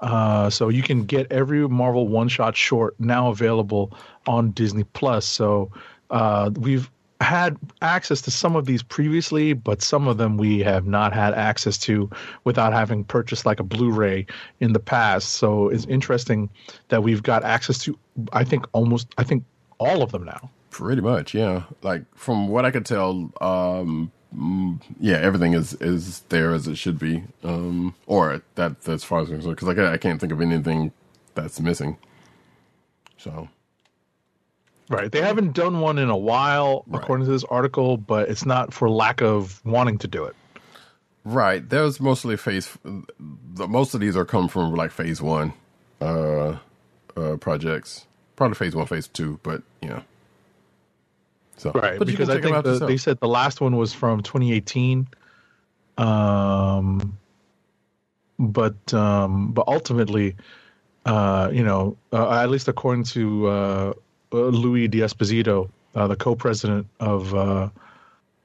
Uh, 0.00 0.50
so 0.50 0.68
you 0.68 0.82
can 0.82 1.04
get 1.04 1.30
every 1.30 1.68
Marvel 1.68 2.08
one 2.08 2.28
shot 2.28 2.56
short 2.56 2.98
now 2.98 3.30
available 3.30 3.96
on 4.26 4.50
Disney 4.50 4.82
Plus. 4.82 5.24
So 5.24 5.70
uh, 6.10 6.50
we've 6.58 6.90
had 7.20 7.56
access 7.80 8.20
to 8.22 8.32
some 8.32 8.56
of 8.56 8.64
these 8.66 8.82
previously, 8.82 9.52
but 9.52 9.82
some 9.82 10.08
of 10.08 10.16
them 10.18 10.36
we 10.36 10.58
have 10.64 10.84
not 10.84 11.12
had 11.12 11.32
access 11.32 11.78
to 11.78 12.10
without 12.42 12.72
having 12.72 13.04
purchased 13.04 13.46
like 13.46 13.60
a 13.60 13.62
Blu-ray 13.62 14.26
in 14.58 14.72
the 14.72 14.80
past. 14.80 15.34
So 15.34 15.68
it's 15.68 15.86
interesting 15.86 16.50
that 16.88 17.04
we've 17.04 17.22
got 17.22 17.44
access 17.44 17.78
to. 17.84 17.96
I 18.32 18.42
think 18.42 18.66
almost. 18.72 19.14
I 19.16 19.22
think 19.22 19.44
all 19.78 20.02
of 20.02 20.10
them 20.10 20.24
now. 20.24 20.50
pretty 20.74 21.00
much, 21.00 21.34
yeah. 21.34 21.62
Like 21.82 22.02
from 22.16 22.48
what 22.48 22.64
I 22.64 22.72
could 22.72 22.84
tell, 22.84 23.30
um, 23.40 24.10
yeah, 25.00 25.16
everything 25.18 25.54
is 25.54 25.74
is 25.74 26.20
there 26.28 26.52
as 26.52 26.66
it 26.68 26.76
should 26.76 26.98
be. 26.98 27.24
Um, 27.42 27.94
or 28.06 28.42
that 28.56 28.88
as 28.88 29.04
far 29.04 29.20
as 29.22 29.30
i 29.30 29.36
because 29.36 29.62
like 29.68 29.78
I, 29.78 29.94
I 29.94 29.98
can't 29.98 30.20
think 30.20 30.32
of 30.32 30.40
anything 30.40 30.92
that's 31.34 31.60
missing. 31.60 31.98
So 33.18 33.48
Right. 34.88 35.10
They 35.10 35.22
haven't 35.22 35.54
done 35.54 35.80
one 35.80 35.98
in 35.98 36.10
a 36.10 36.16
while, 36.16 36.84
Right. 36.86 37.02
according 37.02 37.26
to 37.26 37.32
this 37.32 37.44
article, 37.44 37.96
but 37.96 38.28
it's 38.28 38.44
not 38.44 38.74
for 38.74 38.90
lack 38.90 39.22
of 39.22 39.64
wanting 39.64 39.98
to 39.98 40.08
do 40.08 40.24
it. 40.24 40.36
Right. 41.24 41.66
There's 41.68 42.00
mostly 42.00 42.36
phase. 42.36 42.76
The, 42.84 43.66
most 43.66 43.94
of 43.94 44.00
these 44.00 44.16
are 44.16 44.24
come 44.26 44.48
from 44.48 44.74
like 44.74 44.90
phase 44.90 45.22
one 45.22 45.54
uh, 46.00 46.58
uh, 47.16 47.36
projects. 47.38 48.06
Probably 48.36 48.56
phase 48.56 48.74
one, 48.76 48.86
phase 48.86 49.08
two, 49.08 49.40
but 49.42 49.62
yeah. 49.80 50.02
So 51.56 51.72
Right. 51.74 51.98
but 51.98 52.06
because 52.06 52.30
I 52.30 52.40
think 52.40 52.62
the, 52.64 52.84
they 52.86 52.96
said 52.96 53.20
the 53.20 53.28
last 53.28 53.60
one 53.60 53.76
was 53.76 53.92
from 53.92 54.22
2018. 54.22 55.06
Um, 55.96 57.16
but 58.38 58.92
um, 58.92 59.52
but 59.52 59.66
ultimately, 59.68 60.36
uh, 61.06 61.50
you 61.52 61.62
know, 61.62 61.96
uh, 62.12 62.30
at 62.30 62.50
least 62.50 62.68
according 62.68 63.04
to 63.04 63.46
uh, 63.46 63.92
uh, 64.32 64.36
Louis 64.36 64.88
D'Esposito, 64.88 65.70
uh, 65.94 66.06
the 66.08 66.16
co-president 66.16 66.86
of 67.00 67.34
uh, 67.34 67.68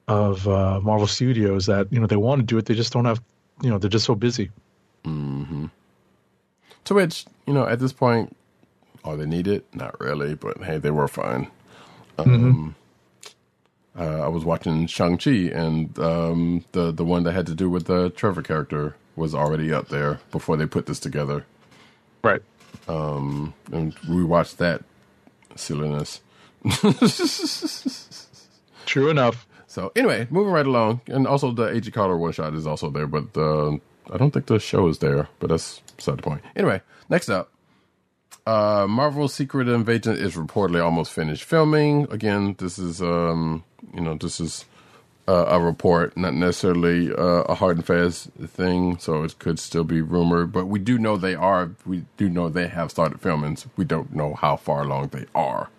of 0.07 0.47
uh, 0.47 0.79
Marvel 0.81 1.07
Studios, 1.07 1.65
that 1.65 1.91
you 1.91 1.99
know 1.99 2.07
they 2.07 2.17
want 2.17 2.39
to 2.39 2.45
do 2.45 2.57
it, 2.57 2.65
they 2.65 2.75
just 2.75 2.93
don't 2.93 3.05
have, 3.05 3.21
you 3.61 3.69
know, 3.69 3.77
they're 3.77 3.89
just 3.89 4.05
so 4.05 4.15
busy. 4.15 4.51
To 6.85 6.93
which 6.93 7.25
you 7.47 7.53
know, 7.53 7.65
at 7.65 7.79
this 7.79 7.93
point, 7.93 8.35
are 9.03 9.17
they 9.17 9.25
needed? 9.25 9.63
Not 9.73 9.99
really, 9.99 10.35
but 10.35 10.61
hey, 10.63 10.77
they 10.77 10.91
were 10.91 11.07
fine. 11.07 11.47
Um, 12.17 12.75
uh, 13.99 14.21
I 14.25 14.29
was 14.29 14.45
watching 14.45 14.87
Shang 14.87 15.17
Chi, 15.19 15.31
and 15.53 15.97
um, 15.99 16.65
the 16.73 16.91
the 16.91 17.05
one 17.05 17.23
that 17.23 17.33
had 17.33 17.47
to 17.47 17.55
do 17.55 17.69
with 17.69 17.87
the 17.87 18.11
Trevor 18.11 18.43
character 18.43 18.95
was 19.15 19.35
already 19.35 19.73
up 19.73 19.89
there 19.89 20.21
before 20.31 20.57
they 20.57 20.67
put 20.67 20.87
this 20.87 20.99
together. 20.99 21.45
Right. 22.23 22.41
and 23.71 23.95
we 24.09 24.23
watched 24.23 24.59
that 24.59 24.83
silliness. 25.55 26.21
True 28.85 29.09
enough. 29.09 29.47
So 29.67 29.91
anyway, 29.95 30.27
moving 30.31 30.53
right 30.53 30.65
along, 30.67 31.01
and 31.07 31.27
also 31.27 31.51
the 31.51 31.69
Agent 31.69 31.95
Carter 31.95 32.17
one 32.17 32.31
shot 32.33 32.55
is 32.55 32.67
also 32.67 32.89
there, 32.89 33.07
but 33.07 33.37
uh, 33.37 33.73
I 34.11 34.17
don't 34.17 34.31
think 34.31 34.47
the 34.47 34.59
show 34.59 34.87
is 34.87 34.99
there. 34.99 35.29
But 35.39 35.49
that's 35.49 35.81
beside 35.97 36.17
the 36.19 36.23
point. 36.23 36.41
Anyway, 36.55 36.81
next 37.09 37.29
up, 37.29 37.51
uh, 38.47 38.87
Marvel's 38.89 39.33
Secret 39.33 39.67
Invasion 39.69 40.15
is 40.17 40.35
reportedly 40.35 40.83
almost 40.83 41.13
finished 41.13 41.43
filming. 41.43 42.07
Again, 42.11 42.55
this 42.59 42.79
is 42.79 43.01
um, 43.01 43.63
you 43.93 44.01
know 44.01 44.15
this 44.15 44.39
is 44.39 44.65
a 45.29 45.59
report, 45.59 46.17
not 46.17 46.33
necessarily 46.33 47.13
uh, 47.13 47.43
a 47.43 47.55
hard 47.55 47.77
and 47.77 47.85
fast 47.85 48.31
thing, 48.47 48.97
so 48.97 49.23
it 49.23 49.37
could 49.37 49.59
still 49.59 49.83
be 49.83 50.01
rumored. 50.01 50.51
But 50.51 50.65
we 50.65 50.79
do 50.79 50.97
know 50.97 51.17
they 51.17 51.35
are. 51.35 51.71
We 51.85 52.05
do 52.17 52.29
know 52.29 52.49
they 52.49 52.67
have 52.67 52.89
started 52.89 53.21
filming. 53.21 53.55
So 53.57 53.69
we 53.77 53.85
don't 53.85 54.13
know 54.13 54.33
how 54.33 54.55
far 54.55 54.81
along 54.81 55.09
they 55.09 55.25
are. 55.35 55.69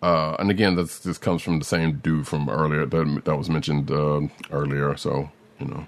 Uh, 0.00 0.36
and 0.38 0.50
again, 0.50 0.76
this 0.76 0.98
this 0.98 1.18
comes 1.18 1.42
from 1.42 1.58
the 1.58 1.64
same 1.64 1.98
dude 1.98 2.26
from 2.26 2.48
earlier 2.48 2.86
that 2.86 3.22
that 3.24 3.36
was 3.36 3.50
mentioned 3.50 3.90
uh, 3.90 4.22
earlier. 4.50 4.96
So 4.96 5.30
you 5.60 5.66
know, 5.66 5.86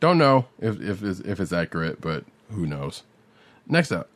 don't 0.00 0.18
know 0.18 0.46
if 0.60 0.80
if 0.80 1.02
if 1.02 1.40
it's 1.40 1.52
accurate, 1.52 2.00
but 2.00 2.24
who 2.52 2.66
knows? 2.66 3.02
Next 3.66 3.90
up, 3.90 4.08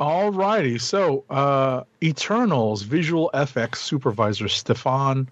All 0.00 0.32
righty. 0.32 0.78
So, 0.78 1.24
uh, 1.28 1.82
Eternals 2.02 2.80
visual 2.82 3.30
FX 3.34 3.76
supervisor 3.76 4.48
Stefan 4.48 5.28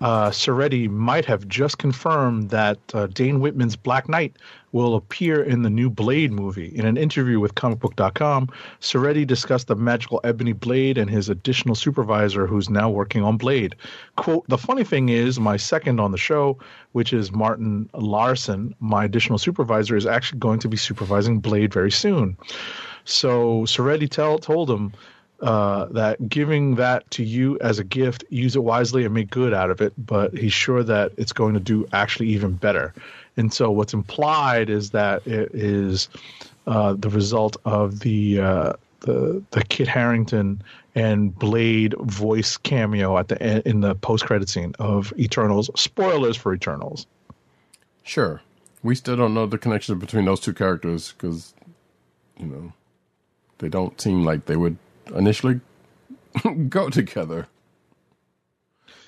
uh, 0.00 0.30
Ceretti 0.30 0.88
might 0.88 1.24
have 1.24 1.48
just 1.48 1.78
confirmed 1.78 2.50
that 2.50 2.78
uh, 2.94 3.08
Dane 3.08 3.40
Whitman's 3.40 3.74
Black 3.74 4.08
Knight 4.08 4.36
will 4.70 4.94
appear 4.94 5.42
in 5.42 5.62
the 5.62 5.70
new 5.70 5.90
Blade 5.90 6.32
movie. 6.32 6.68
In 6.76 6.86
an 6.86 6.96
interview 6.96 7.40
with 7.40 7.56
comicbook.com, 7.56 8.50
Ceretti 8.80 9.26
discussed 9.26 9.66
the 9.66 9.74
magical 9.74 10.20
ebony 10.22 10.52
blade 10.52 10.96
and 10.96 11.10
his 11.10 11.28
additional 11.28 11.74
supervisor 11.74 12.46
who's 12.46 12.70
now 12.70 12.88
working 12.88 13.24
on 13.24 13.36
Blade. 13.36 13.74
Quote, 14.14 14.46
the 14.46 14.58
funny 14.58 14.84
thing 14.84 15.08
is, 15.08 15.40
my 15.40 15.56
second 15.56 15.98
on 15.98 16.12
the 16.12 16.18
show, 16.18 16.56
which 16.92 17.12
is 17.12 17.32
Martin 17.32 17.90
Larson, 17.94 18.76
my 18.78 19.04
additional 19.04 19.38
supervisor, 19.38 19.96
is 19.96 20.06
actually 20.06 20.38
going 20.38 20.60
to 20.60 20.68
be 20.68 20.76
supervising 20.76 21.40
Blade 21.40 21.72
very 21.72 21.90
soon. 21.90 22.36
So 23.04 23.62
Ceretti 23.62 24.08
tell, 24.08 24.38
told 24.38 24.70
him 24.70 24.92
uh, 25.40 25.86
that 25.86 26.28
giving 26.28 26.76
that 26.76 27.10
to 27.10 27.24
you 27.24 27.58
as 27.60 27.78
a 27.78 27.84
gift, 27.84 28.24
use 28.30 28.54
it 28.54 28.62
wisely 28.62 29.04
and 29.04 29.12
make 29.12 29.30
good 29.30 29.52
out 29.52 29.70
of 29.70 29.80
it. 29.80 29.92
But 29.98 30.36
he's 30.36 30.52
sure 30.52 30.82
that 30.84 31.12
it's 31.16 31.32
going 31.32 31.54
to 31.54 31.60
do 31.60 31.86
actually 31.92 32.28
even 32.28 32.52
better. 32.52 32.94
and 33.36 33.52
so 33.52 33.70
what's 33.70 33.92
implied 33.92 34.70
is 34.70 34.90
that 34.90 35.26
it 35.26 35.50
is 35.54 36.08
uh, 36.66 36.94
the 36.96 37.08
result 37.08 37.56
of 37.64 38.00
the 38.00 38.40
uh, 38.40 38.72
the 39.00 39.42
the 39.50 39.64
Kit 39.64 39.88
Harington 39.88 40.62
and 40.94 41.36
Blade 41.36 41.94
voice 42.00 42.56
cameo 42.56 43.18
at 43.18 43.28
the 43.28 43.68
in 43.68 43.80
the 43.80 43.94
post 43.96 44.24
credit 44.26 44.48
scene 44.48 44.74
of 44.78 45.12
Eternals. 45.18 45.70
Spoilers 45.74 46.36
for 46.36 46.54
Eternals. 46.54 47.06
Sure. 48.04 48.40
We 48.82 48.94
still 48.94 49.16
don't 49.16 49.34
know 49.34 49.46
the 49.46 49.58
connection 49.58 49.98
between 49.98 50.24
those 50.24 50.40
two 50.40 50.52
characters 50.52 51.12
because, 51.12 51.54
you 52.38 52.46
know, 52.46 52.72
they 53.62 53.68
don't 53.70 53.98
seem 53.98 54.24
like 54.24 54.44
they 54.44 54.56
would 54.56 54.76
initially 55.14 55.60
go 56.68 56.90
together. 56.90 57.46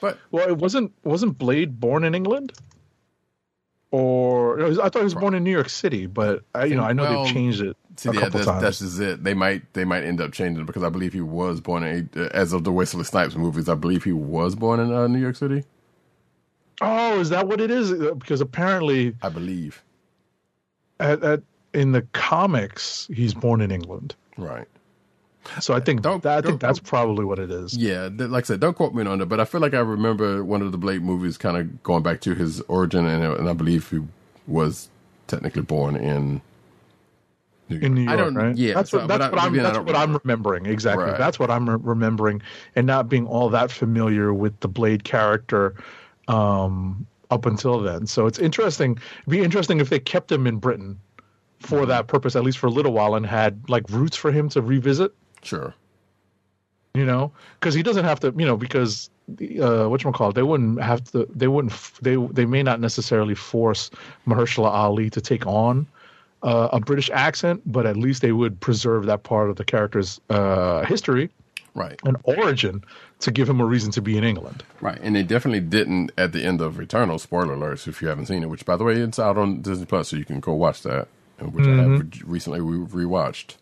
But 0.01 0.19
Well, 0.31 0.49
it 0.49 0.57
wasn't 0.57 0.93
wasn't 1.03 1.37
Blade 1.37 1.79
born 1.81 2.05
in 2.05 2.15
England, 2.15 2.53
or 3.91 4.57
was- 4.57 4.79
I 4.79 4.89
thought 4.89 5.01
he 5.01 5.05
was 5.05 5.15
born 5.15 5.35
in 5.35 5.45
New 5.45 5.51
York 5.51 5.69
City, 5.69 6.07
but 6.07 6.43
I, 6.55 6.65
you 6.67 6.77
know 6.77 6.85
I 6.85 6.93
know 6.93 7.03
Well, 7.05 7.25
they've 7.25 7.33
changed 7.35 7.61
it 7.63 7.77
see, 7.97 8.09
a 8.09 8.13
yeah, 8.13 8.21
couple 8.21 8.39
that's, 8.41 8.47
times. 8.47 8.63
that's 8.63 8.79
just 8.81 9.01
it. 9.01 9.25
They 9.25 9.35
might 9.35 9.73
they 9.75 9.85
might 9.85 10.05
end 10.05 10.21
up 10.21 10.33
changing 10.33 10.63
it 10.63 10.67
because 10.67 10.83
I 10.83 10.89
believe 10.89 11.13
he 11.13 11.21
was 11.21 11.61
born 11.61 11.83
in 11.85 12.11
as 12.33 12.53
of 12.53 12.65
the 12.65 12.73
Wesley 12.73 13.05
Snipes 13.05 13.35
movies. 13.37 13.69
I 13.69 13.75
believe 13.75 14.05
he 14.05 14.13
was 14.13 14.55
born 14.55 14.81
in 14.81 14.93
uh, 14.93 15.07
New 15.07 15.21
York 15.21 15.37
City. 15.37 15.65
oh, 16.81 17.21
is 17.21 17.31
that 17.31 17.47
what 17.49 17.61
it 17.61 17.71
is? 17.71 17.93
Uh, 17.93 18.15
Because 18.15 18.41
apparently, 18.41 19.15
I 19.23 19.29
believe. 19.29 19.83
at, 21.01 21.23
at, 21.23 21.43
in 21.73 21.93
the 21.93 22.03
comics, 22.13 23.09
he's 23.13 23.33
born 23.35 23.61
in 23.61 23.71
England. 23.71 24.15
Right. 24.37 24.67
So 25.61 25.75
I 25.75 25.81
think 25.81 26.01
Don't- 26.01 26.23
that, 26.23 26.39
I 26.45 26.47
think 26.49 26.61
that's 26.61 26.79
probably 26.79 27.25
what 27.27 27.39
it 27.39 27.51
is. 27.51 27.77
Yeah, 27.77 28.09
th- 28.09 28.31
like 28.31 28.45
I 28.45 28.47
said, 28.47 28.61
don't 28.61 28.75
quote 28.75 28.95
me 28.95 29.05
on 29.07 29.21
it, 29.21 29.27
but 29.29 29.41
I 29.41 29.45
feel 29.45 29.61
like 29.61 29.75
I 29.75 29.81
remember 29.81 30.43
one 30.43 30.63
of 30.63 30.73
the 30.73 30.79
Blade 30.79 31.03
movies 31.03 31.37
kind 31.37 31.57
of 31.59 31.83
going 31.83 32.03
back 32.03 32.23
to 32.23 32.35
his 32.35 32.63
origin, 32.63 33.05
and, 33.07 33.23
and 33.23 33.49
I 33.49 33.53
believe 33.53 33.91
he 33.91 34.01
was 34.47 34.89
technically 35.27 35.63
born 35.63 35.97
in 35.97 36.41
New 37.69 37.79
in 37.79 37.95
New 37.95 38.03
York, 38.03 38.13
I 38.13 38.17
don't, 38.17 38.35
right? 38.35 38.57
Yeah, 38.57 38.75
that's 38.75 38.93
what, 38.93 39.07
that's 39.09 39.25
I- 39.25 39.31
what 39.31 39.39
I'm. 39.41 39.55
That's 39.57 39.79
what 39.79 39.97
I'm 39.97 40.17
remembering 40.17 40.67
exactly. 40.67 41.05
Right. 41.05 41.19
That's 41.19 41.39
what 41.39 41.51
I'm 41.51 41.69
re- 41.69 41.77
remembering, 41.81 42.41
and 42.75 42.87
not 42.87 43.09
being 43.11 43.27
all 43.27 43.49
that 43.51 43.71
familiar 43.71 44.33
with 44.35 44.59
the 44.61 44.69
Blade 44.69 45.05
character 45.05 45.75
um, 46.29 47.07
up 47.31 47.47
until 47.47 47.81
then. 47.81 48.07
So 48.07 48.27
it's 48.27 48.39
interesting. 48.39 48.99
It'd 49.21 49.31
be 49.31 49.41
interesting 49.43 49.81
if 49.81 49.89
they 49.91 49.99
kept 49.99 50.31
him 50.33 50.47
in 50.47 50.57
Britain 50.57 50.99
for 51.65 51.81
Mm-hmm. 51.81 51.89
that 51.89 52.07
purpose, 52.07 52.37
at 52.37 52.45
least 52.45 52.59
for 52.59 52.67
a 52.67 52.71
little 52.71 52.93
while, 52.93 53.15
and 53.15 53.25
had 53.27 53.69
like 53.69 53.89
roots 53.91 54.17
for 54.17 54.31
him 54.33 54.49
to 54.51 54.63
revisit. 54.63 55.13
Sure. 55.43 55.75
You 56.95 57.05
know, 57.05 57.33
because 57.59 57.75
he 57.75 57.83
doesn't 57.83 58.05
have 58.05 58.21
to. 58.21 58.33
You 58.37 58.47
know, 58.47 58.57
because 58.57 59.11
uh, 59.61 59.87
what 59.89 60.05
you 60.05 60.13
call 60.13 60.31
it? 60.31 60.35
They 60.35 60.43
wouldn't 60.45 60.81
have 60.81 61.03
to. 61.13 61.27
They 61.35 61.49
wouldn't. 61.49 61.73
They 62.03 62.15
they 62.17 62.47
may 62.47 62.63
not 62.63 62.79
necessarily 62.81 63.35
force 63.35 63.91
Mahershala 64.29 64.69
Ali 64.71 65.11
to 65.11 65.21
take 65.21 65.45
on 65.45 65.89
uh, 66.45 66.69
a 66.73 66.79
British 66.79 67.11
accent, 67.11 67.63
but 67.67 67.85
at 67.85 67.97
least 67.97 68.23
they 68.23 68.31
would 68.31 68.61
preserve 68.61 69.07
that 69.07 69.25
part 69.25 69.51
of 69.51 69.57
the 69.57 69.65
character's 69.65 70.21
uh, 70.31 70.85
history 70.85 71.31
Right. 71.75 71.99
and 72.05 72.17
origin 72.23 72.85
to 73.19 73.33
give 73.33 73.49
him 73.51 73.61
a 73.61 73.65
reason 73.65 73.91
to 73.93 74.01
be 74.01 74.17
in 74.17 74.23
England. 74.23 74.63
Right. 74.81 75.01
And 75.03 75.17
they 75.17 75.25
definitely 75.25 75.59
didn't 75.67 76.13
at 76.17 76.31
the 76.31 76.45
end 76.45 76.61
of 76.61 76.79
Eternal. 76.79 77.19
Spoiler 77.19 77.57
alerts 77.57 77.89
if 77.89 78.01
you 78.01 78.07
haven't 78.07 78.27
seen 78.27 78.45
it, 78.45 78.49
which, 78.51 78.65
by 78.65 78.77
the 78.77 78.85
way, 78.85 78.95
it's 78.95 79.19
out 79.19 79.37
on 79.37 79.63
Disney 79.63 79.87
Plus, 79.87 80.11
so 80.11 80.17
you 80.17 80.25
can 80.25 80.39
go 80.39 80.53
watch 80.53 80.83
that, 80.83 81.09
uh, 81.41 81.47
which 81.47 81.67
I 81.67 81.71
Mm-hmm. 81.71 81.97
have 81.97 82.29
recently 82.29 82.61
re- 82.61 83.05
rewatched. 83.05 83.57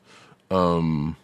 Um, 0.50 1.16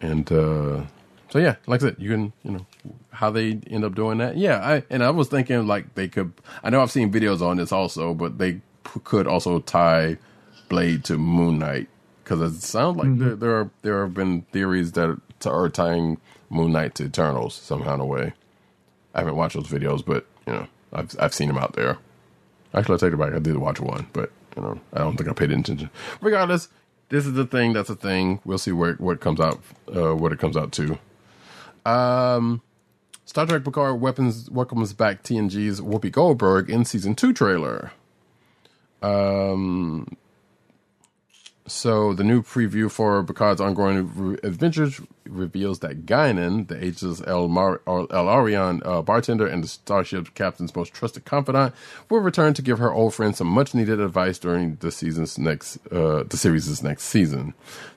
and 0.00 0.30
uh, 0.32 0.82
so, 1.30 1.38
yeah, 1.38 1.56
like 1.66 1.82
I 1.82 1.86
said, 1.86 1.96
you 1.98 2.10
can, 2.10 2.32
you 2.42 2.50
know, 2.52 2.66
how 3.10 3.30
they 3.30 3.60
end 3.70 3.84
up 3.84 3.94
doing 3.94 4.18
that. 4.18 4.36
Yeah. 4.36 4.58
I 4.58 4.82
And 4.90 5.02
I 5.02 5.10
was 5.10 5.28
thinking, 5.28 5.66
like, 5.66 5.94
they 5.94 6.08
could, 6.08 6.32
I 6.62 6.70
know 6.70 6.82
I've 6.82 6.90
seen 6.90 7.12
videos 7.12 7.40
on 7.40 7.56
this 7.58 7.72
also, 7.72 8.12
but 8.14 8.38
they 8.38 8.54
p- 8.84 9.00
could 9.04 9.26
also 9.26 9.60
tie 9.60 10.18
Blade 10.68 11.04
to 11.04 11.16
Moon 11.18 11.58
Knight. 11.58 11.88
Because 12.24 12.40
it 12.40 12.62
sounds 12.62 12.96
like 12.96 13.18
there, 13.18 13.34
there 13.34 13.54
are 13.56 13.70
there 13.82 14.02
have 14.02 14.14
been 14.14 14.42
theories 14.52 14.92
that 14.92 15.18
are 15.44 15.68
tying 15.68 16.18
Moon 16.50 16.72
Knight 16.72 16.94
to 16.94 17.04
Eternals 17.04 17.52
somehow 17.54 17.94
in 17.94 18.00
a 18.00 18.06
way. 18.06 18.32
I 19.14 19.18
haven't 19.18 19.34
watched 19.36 19.54
those 19.56 19.66
videos, 19.66 20.04
but 20.06 20.24
you 20.46 20.52
know, 20.52 20.66
I've 20.92 21.14
I've 21.18 21.34
seen 21.34 21.48
them 21.48 21.58
out 21.58 21.72
there. 21.74 21.98
Actually, 22.74 22.94
I 22.94 22.98
take 22.98 23.12
it 23.12 23.16
back. 23.18 23.34
I 23.34 23.40
did 23.40 23.56
watch 23.56 23.80
one, 23.80 24.06
but 24.12 24.30
you 24.56 24.62
know, 24.62 24.80
I 24.92 24.98
don't 24.98 25.16
think 25.16 25.28
I 25.28 25.32
paid 25.32 25.50
attention. 25.50 25.90
Regardless, 26.20 26.68
this 27.08 27.26
is 27.26 27.34
the 27.34 27.46
thing. 27.46 27.72
That's 27.72 27.90
a 27.90 27.94
thing. 27.94 28.40
We'll 28.44 28.58
see 28.58 28.72
where 28.72 28.94
what 28.94 29.20
comes 29.20 29.40
out, 29.40 29.60
uh, 29.94 30.14
what 30.14 30.32
it 30.32 30.38
comes 30.38 30.56
out 30.56 30.72
to. 30.72 30.98
Um, 31.84 32.62
Star 33.24 33.46
Trek 33.46 33.64
Picard 33.64 34.00
weapons 34.00 34.50
welcomes 34.50 34.92
back 34.92 35.22
TNG's 35.22 35.80
Whoopi 35.80 36.12
Goldberg 36.12 36.68
in 36.70 36.84
season 36.84 37.14
two 37.14 37.32
trailer. 37.32 37.92
Um, 39.02 40.16
so 41.66 42.12
the 42.12 42.24
new 42.24 42.42
preview 42.42 42.90
for 42.90 43.22
Picard's 43.22 43.60
ongoing 43.60 44.10
re- 44.14 44.38
adventures 44.42 45.00
reveals 45.28 45.78
that 45.78 46.06
Guinan, 46.06 46.66
the 46.66 46.82
ageless 46.82 47.22
El, 47.26 47.48
Mar- 47.48 47.80
El 47.86 48.08
Aurian 48.10 48.82
uh, 48.84 49.00
bartender 49.02 49.46
and 49.46 49.62
the 49.62 49.68
starship 49.68 50.34
captain's 50.34 50.74
most 50.74 50.92
trusted 50.92 51.24
confidant, 51.24 51.74
will 52.10 52.20
return 52.20 52.52
to 52.54 52.62
give 52.62 52.78
her 52.78 52.92
old 52.92 53.14
friend 53.14 53.36
some 53.36 53.46
much-needed 53.46 54.00
advice 54.00 54.38
during 54.38 54.76
the 54.76 54.90
season's 54.90 55.38
next, 55.38 55.78
uh, 55.92 56.24
the 56.24 56.36
series' 56.36 56.82
next 56.82 57.04
season. 57.04 57.54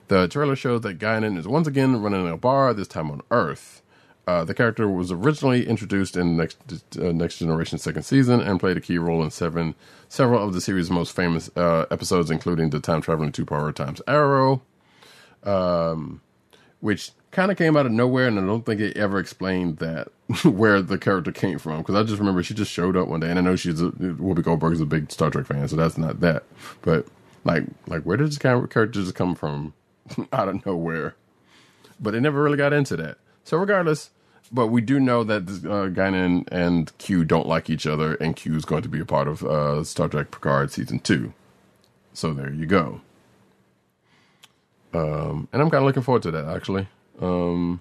The 0.08 0.28
trailer 0.28 0.54
shows 0.54 0.82
that 0.82 0.98
Guinan 1.00 1.36
is 1.36 1.48
once 1.48 1.66
again 1.66 2.00
running 2.00 2.28
a 2.28 2.36
bar, 2.36 2.72
this 2.72 2.88
time 2.88 3.10
on 3.10 3.22
Earth. 3.32 3.82
Uh, 4.28 4.44
the 4.44 4.54
character 4.54 4.88
was 4.88 5.12
originally 5.12 5.68
introduced 5.68 6.16
in 6.16 6.36
Next 6.36 6.58
uh, 6.98 7.12
Next 7.12 7.38
Generation 7.38 7.78
second 7.78 8.02
season 8.02 8.40
and 8.40 8.58
played 8.58 8.76
a 8.76 8.80
key 8.80 8.98
role 8.98 9.22
in 9.22 9.30
seven 9.30 9.76
several 10.08 10.42
of 10.42 10.52
the 10.52 10.60
series' 10.60 10.90
most 10.90 11.14
famous 11.14 11.50
uh, 11.56 11.86
episodes, 11.90 12.30
including 12.30 12.70
the 12.70 12.80
time 12.80 13.00
traveling 13.00 13.32
two 13.32 13.44
power 13.44 13.72
Time's 13.72 14.02
Arrow, 14.06 14.62
um, 15.44 16.20
which 16.80 17.12
kind 17.30 17.50
of 17.50 17.58
came 17.58 17.76
out 17.76 17.86
of 17.86 17.92
nowhere, 17.92 18.28
and 18.28 18.38
I 18.38 18.42
don't 18.42 18.64
think 18.64 18.80
it 18.80 18.96
ever 18.96 19.18
explained 19.18 19.78
that 19.78 20.08
where 20.44 20.80
the 20.80 20.98
character 20.98 21.32
came 21.32 21.58
from. 21.58 21.78
Because 21.78 21.94
I 21.94 22.02
just 22.02 22.18
remember 22.18 22.42
she 22.42 22.54
just 22.54 22.72
showed 22.72 22.96
up 22.96 23.08
one 23.08 23.20
day, 23.20 23.30
and 23.30 23.38
I 23.38 23.42
know 23.42 23.56
she's 23.56 23.80
a, 23.80 23.90
Whoopi 23.90 24.42
Goldberg 24.42 24.72
is 24.72 24.80
a 24.80 24.86
big 24.86 25.10
Star 25.12 25.30
Trek 25.30 25.46
fan, 25.46 25.68
so 25.68 25.76
that's 25.76 25.98
not 25.98 26.20
that. 26.20 26.44
But 26.82 27.06
like, 27.44 27.64
like 27.86 28.02
where 28.02 28.16
did 28.16 28.28
this 28.28 28.38
character 28.38 28.86
just 28.86 29.14
come 29.14 29.34
from 29.34 29.74
out 30.32 30.48
of 30.48 30.64
nowhere? 30.64 31.14
But 32.00 32.14
it 32.14 32.20
never 32.20 32.42
really 32.42 32.58
got 32.58 32.72
into 32.72 32.96
that. 32.96 33.18
So 33.44 33.56
regardless, 33.56 34.10
but 34.52 34.68
we 34.68 34.80
do 34.80 35.00
know 35.00 35.24
that 35.24 35.42
uh, 35.42 35.88
Guinan 35.88 36.46
and 36.50 36.96
Q 36.98 37.24
don't 37.24 37.46
like 37.46 37.68
each 37.70 37.86
other, 37.86 38.14
and 38.14 38.36
Q 38.36 38.56
is 38.56 38.64
going 38.64 38.82
to 38.82 38.88
be 38.88 39.00
a 39.00 39.04
part 39.04 39.28
of 39.28 39.44
uh, 39.44 39.84
Star 39.84 40.08
Trek 40.08 40.30
Picard 40.30 40.70
season 40.70 40.98
two. 40.98 41.32
So 42.12 42.32
there 42.32 42.50
you 42.52 42.66
go. 42.66 43.00
Um, 44.94 45.48
and 45.52 45.60
I'm 45.60 45.70
kind 45.70 45.82
of 45.82 45.84
looking 45.84 46.02
forward 46.02 46.22
to 46.22 46.30
that 46.30 46.46
actually. 46.46 46.88
Um, 47.20 47.80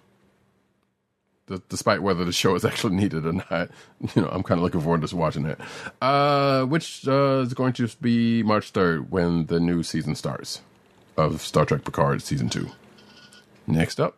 d- 1.47 1.61
despite 1.69 2.01
whether 2.01 2.25
the 2.25 2.31
show 2.31 2.55
is 2.55 2.65
actually 2.65 2.95
needed 2.97 3.25
or 3.25 3.33
not, 3.33 3.69
you 4.15 4.21
know, 4.21 4.29
I'm 4.29 4.43
kind 4.43 4.59
of 4.59 4.63
looking 4.63 4.81
forward 4.81 5.01
to 5.01 5.03
just 5.03 5.13
watching 5.13 5.45
it. 5.45 5.59
Uh, 6.01 6.65
which 6.65 7.07
uh, 7.07 7.43
is 7.45 7.53
going 7.53 7.73
to 7.73 7.87
be 8.01 8.43
March 8.43 8.73
3rd 8.73 9.09
when 9.09 9.45
the 9.45 9.59
new 9.59 9.83
season 9.83 10.15
starts 10.15 10.61
of 11.17 11.41
Star 11.41 11.65
Trek 11.65 11.85
Picard 11.85 12.21
season 12.21 12.49
two. 12.49 12.71
Next 13.67 13.99
up. 13.99 14.17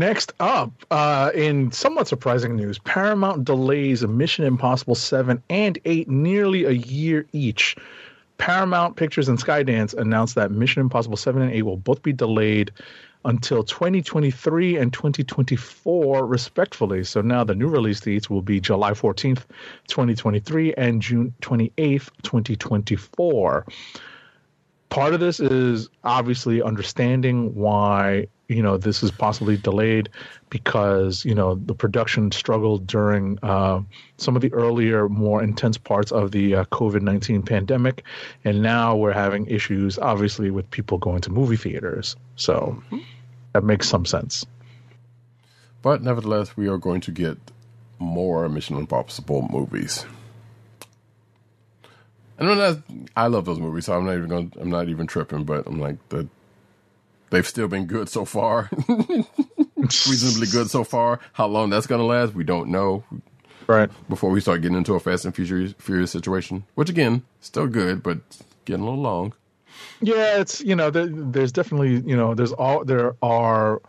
Next 0.00 0.32
up, 0.40 0.72
uh, 0.90 1.30
in 1.34 1.72
somewhat 1.72 2.08
surprising 2.08 2.56
news, 2.56 2.78
Paramount 2.78 3.44
delays 3.44 4.02
Mission 4.02 4.46
Impossible 4.46 4.94
7 4.94 5.42
and 5.50 5.78
8 5.84 6.08
nearly 6.08 6.64
a 6.64 6.70
year 6.70 7.26
each. 7.34 7.76
Paramount 8.38 8.96
Pictures 8.96 9.28
and 9.28 9.38
Skydance 9.38 9.92
announced 9.92 10.36
that 10.36 10.52
Mission 10.52 10.80
Impossible 10.80 11.18
7 11.18 11.42
and 11.42 11.52
8 11.52 11.62
will 11.64 11.76
both 11.76 12.02
be 12.02 12.14
delayed 12.14 12.72
until 13.26 13.62
2023 13.62 14.78
and 14.78 14.90
2024, 14.90 16.24
respectively. 16.24 17.04
So 17.04 17.20
now 17.20 17.44
the 17.44 17.54
new 17.54 17.68
release 17.68 18.00
dates 18.00 18.30
will 18.30 18.40
be 18.40 18.58
July 18.58 18.92
14th, 18.92 19.44
2023, 19.88 20.72
and 20.78 21.02
June 21.02 21.34
28th, 21.42 22.08
2024 22.22 23.66
part 24.90 25.14
of 25.14 25.20
this 25.20 25.38
is 25.38 25.88
obviously 26.02 26.60
understanding 26.60 27.54
why 27.54 28.26
you 28.50 28.62
know 28.62 28.76
this 28.76 29.02
is 29.02 29.10
possibly 29.10 29.56
delayed 29.56 30.08
because 30.50 31.24
you 31.24 31.34
know 31.34 31.54
the 31.54 31.74
production 31.74 32.32
struggled 32.32 32.86
during 32.86 33.38
uh, 33.42 33.80
some 34.16 34.36
of 34.36 34.42
the 34.42 34.52
earlier 34.52 35.08
more 35.08 35.42
intense 35.42 35.78
parts 35.78 36.12
of 36.12 36.32
the 36.32 36.54
uh, 36.56 36.64
covid-19 36.66 37.46
pandemic 37.46 38.04
and 38.44 38.62
now 38.62 38.96
we're 38.96 39.12
having 39.12 39.46
issues 39.46 39.98
obviously 39.98 40.50
with 40.50 40.70
people 40.70 40.98
going 40.98 41.20
to 41.20 41.30
movie 41.30 41.56
theaters 41.56 42.16
so 42.36 42.82
that 43.52 43.64
makes 43.64 43.88
some 43.88 44.04
sense 44.04 44.44
But 45.82 46.02
nevertheless, 46.02 46.56
we 46.56 46.68
are 46.68 46.78
going 46.78 47.00
to 47.02 47.10
get 47.10 47.38
more 47.98 48.48
Mission 48.48 48.76
Impossible 48.76 49.48
movies. 49.50 50.04
And 52.38 52.48
not, 52.48 52.78
I 53.16 53.26
love 53.26 53.44
those 53.44 53.60
movies, 53.60 53.86
so 53.86 53.94
I'm 53.94 54.06
not 54.06 54.16
even 54.16 54.28
going. 54.28 54.52
I'm 54.60 54.70
not 54.70 54.88
even 54.88 55.06
tripping. 55.06 55.44
But 55.44 55.66
I'm 55.66 55.78
like 55.78 55.96
the, 56.08 56.28
they've 57.30 57.46
still 57.46 57.68
been 57.68 57.86
good 57.86 58.08
so 58.08 58.24
far, 58.24 58.70
reasonably 59.76 60.46
good 60.48 60.68
so 60.70 60.84
far. 60.84 61.20
How 61.32 61.46
long 61.46 61.70
that's 61.70 61.86
going 61.86 62.00
to 62.00 62.04
last, 62.04 62.34
we 62.34 62.44
don't 62.44 62.68
know. 62.70 63.04
Right. 63.66 63.88
before 64.08 64.30
we 64.30 64.40
start 64.40 64.62
getting 64.62 64.76
into 64.76 64.94
a 64.94 65.00
Fast 65.00 65.24
and 65.24 65.32
Furious, 65.34 65.74
Furious 65.78 66.10
situation, 66.10 66.64
which 66.74 66.90
again, 66.90 67.22
still 67.40 67.68
good, 67.68 68.02
but 68.02 68.18
getting 68.64 68.82
a 68.82 68.84
little 68.84 69.00
long. 69.00 69.32
Yeah, 70.00 70.40
it's 70.40 70.60
you 70.60 70.74
know 70.74 70.90
there, 70.90 71.06
there's 71.06 71.52
definitely 71.52 72.00
you 72.00 72.16
know 72.16 72.34
there's 72.34 72.52
all 72.52 72.84
there 72.84 73.14
are 73.22 73.80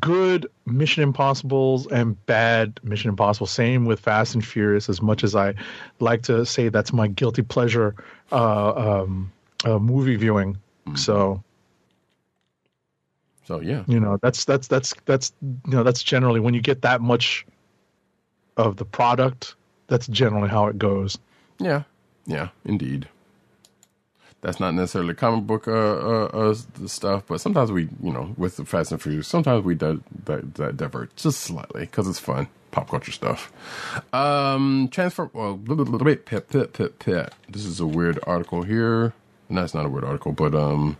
good 0.00 0.48
Mission 0.66 1.02
Impossibles 1.02 1.86
and 1.86 2.24
bad 2.26 2.80
Mission 2.82 3.10
Impossible. 3.10 3.46
Same 3.46 3.84
with 3.84 4.00
Fast 4.00 4.34
and 4.34 4.44
Furious. 4.44 4.88
As 4.88 5.00
much 5.00 5.22
as 5.22 5.36
I 5.36 5.54
like 6.00 6.22
to 6.22 6.44
say 6.44 6.68
that's 6.68 6.92
my 6.92 7.06
guilty 7.06 7.42
pleasure 7.42 7.94
uh, 8.32 9.02
um, 9.02 9.30
uh, 9.64 9.78
movie 9.78 10.16
viewing, 10.16 10.56
so 10.96 11.42
So 13.44 13.60
yeah, 13.60 13.84
you 13.86 13.98
know 14.00 14.18
that's 14.22 14.44
that's 14.44 14.68
that's 14.68 14.94
that's 15.04 15.32
you 15.42 15.72
know 15.72 15.82
that's 15.82 16.02
generally 16.02 16.40
when 16.40 16.54
you 16.54 16.60
get 16.60 16.82
that 16.82 17.00
much 17.00 17.44
of 18.56 18.76
the 18.76 18.84
product. 18.84 19.54
That's 19.88 20.06
generally 20.06 20.48
how 20.48 20.66
it 20.68 20.78
goes. 20.78 21.18
yeah, 21.58 21.82
yeah, 22.26 22.48
indeed. 22.64 23.08
That's 24.40 24.58
not 24.58 24.74
necessarily 24.74 25.14
comic 25.14 25.46
book 25.46 25.68
uh, 25.68 25.72
uh, 25.72 26.24
uh, 26.32 26.86
stuff, 26.88 27.24
but 27.28 27.40
sometimes 27.40 27.70
we, 27.70 27.82
you 28.02 28.12
know, 28.12 28.34
with 28.36 28.56
the 28.56 28.64
Fast 28.64 28.90
and 28.90 29.00
Furious, 29.00 29.28
sometimes 29.28 29.64
we 29.64 29.76
di- 29.76 30.00
di- 30.24 30.40
di- 30.40 30.72
divert 30.72 31.14
just 31.14 31.40
slightly 31.42 31.82
because 31.82 32.08
it's 32.08 32.18
fun, 32.18 32.48
pop 32.72 32.90
culture 32.90 33.12
stuff. 33.12 33.52
Um, 34.12 34.88
transfer. 34.90 35.30
Well, 35.32 35.56
blah, 35.56 35.76
blah, 35.76 35.84
blah, 35.84 35.98
pit, 36.04 36.26
pit, 36.48 36.72
pit, 36.72 36.98
pit. 36.98 37.32
This 37.48 37.64
is 37.64 37.78
a 37.78 37.86
weird 37.86 38.18
article 38.24 38.62
here. 38.62 39.12
No, 39.48 39.62
it's 39.62 39.74
not 39.74 39.86
a 39.86 39.88
weird 39.88 40.04
article, 40.04 40.32
but 40.32 40.56
um, 40.56 40.96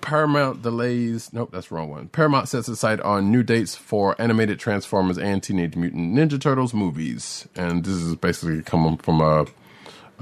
Paramount 0.00 0.62
delays. 0.62 1.32
Nope, 1.32 1.50
that's 1.52 1.70
wrong 1.70 1.90
one. 1.90 2.08
Paramount 2.08 2.48
sets 2.48 2.78
sight 2.78 3.00
on 3.00 3.30
new 3.30 3.42
dates 3.42 3.74
for 3.74 4.20
animated 4.20 4.58
Transformers 4.58 5.18
and 5.18 5.42
Teenage 5.42 5.76
Mutant 5.76 6.14
Ninja 6.14 6.40
Turtles 6.40 6.72
movies, 6.72 7.48
and 7.54 7.84
this 7.84 7.94
is 7.94 8.14
basically 8.16 8.62
coming 8.62 8.96
from 8.96 9.20
a 9.20 9.46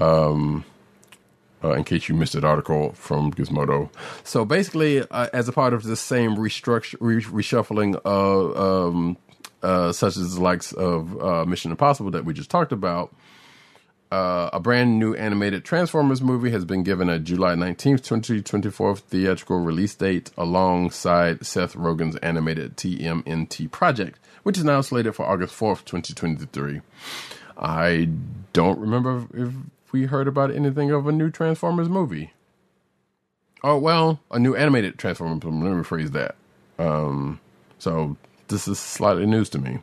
um, 0.03 0.65
uh, 1.63 1.71
in 1.71 1.83
case 1.83 2.07
you 2.09 2.15
missed 2.15 2.33
that 2.33 2.43
article 2.43 2.91
from 2.93 3.33
Gizmodo. 3.33 3.89
So 4.23 4.45
basically, 4.45 5.01
uh, 5.09 5.29
as 5.33 5.47
a 5.47 5.51
part 5.51 5.73
of 5.73 5.83
the 5.83 5.95
same 5.95 6.35
restructure, 6.35 6.95
re- 6.99 7.21
reshuffling 7.21 7.95
of 8.05 8.57
um, 8.57 9.17
uh, 9.63 9.91
such 9.91 10.17
as 10.17 10.35
the 10.35 10.41
likes 10.41 10.73
of 10.73 11.19
uh, 11.21 11.45
Mission 11.45 11.71
Impossible 11.71 12.11
that 12.11 12.25
we 12.25 12.33
just 12.33 12.49
talked 12.49 12.71
about, 12.71 13.15
uh, 14.11 14.49
a 14.53 14.59
brand 14.59 14.99
new 14.99 15.15
animated 15.15 15.65
Transformers 15.65 16.21
movie 16.21 16.51
has 16.51 16.63
been 16.63 16.83
given 16.83 17.09
a 17.09 17.19
July 17.19 17.55
19th, 17.55 18.03
2024 18.03 18.97
theatrical 18.97 19.59
release 19.59 19.95
date 19.95 20.31
alongside 20.37 21.45
Seth 21.45 21.73
Rogen's 21.75 22.15
animated 22.17 22.77
TMNT 22.77 23.69
project, 23.71 24.19
which 24.43 24.57
is 24.57 24.63
now 24.63 24.81
slated 24.81 25.15
for 25.15 25.25
August 25.25 25.57
4th, 25.57 25.85
2023. 25.85 26.81
I 27.57 28.09
don't 28.53 28.79
remember 28.79 29.27
if 29.33 29.53
we 29.91 30.05
heard 30.05 30.27
about 30.27 30.53
anything 30.53 30.91
of 30.91 31.07
a 31.07 31.11
new 31.11 31.31
Transformers 31.31 31.89
movie. 31.89 32.31
Oh 33.63 33.77
well, 33.77 34.19
a 34.29 34.37
new 34.37 34.55
animated 34.55 34.99
Transformers. 34.99 35.43
Let 35.43 35.53
me 35.53 35.61
rephrase 35.61 36.11
that. 36.11 36.35
Um, 36.77 37.39
so 37.79 38.17
this 38.47 38.67
is 38.67 38.77
slightly 38.77 39.25
news 39.25 39.49
to 39.51 39.59
me, 39.59 39.79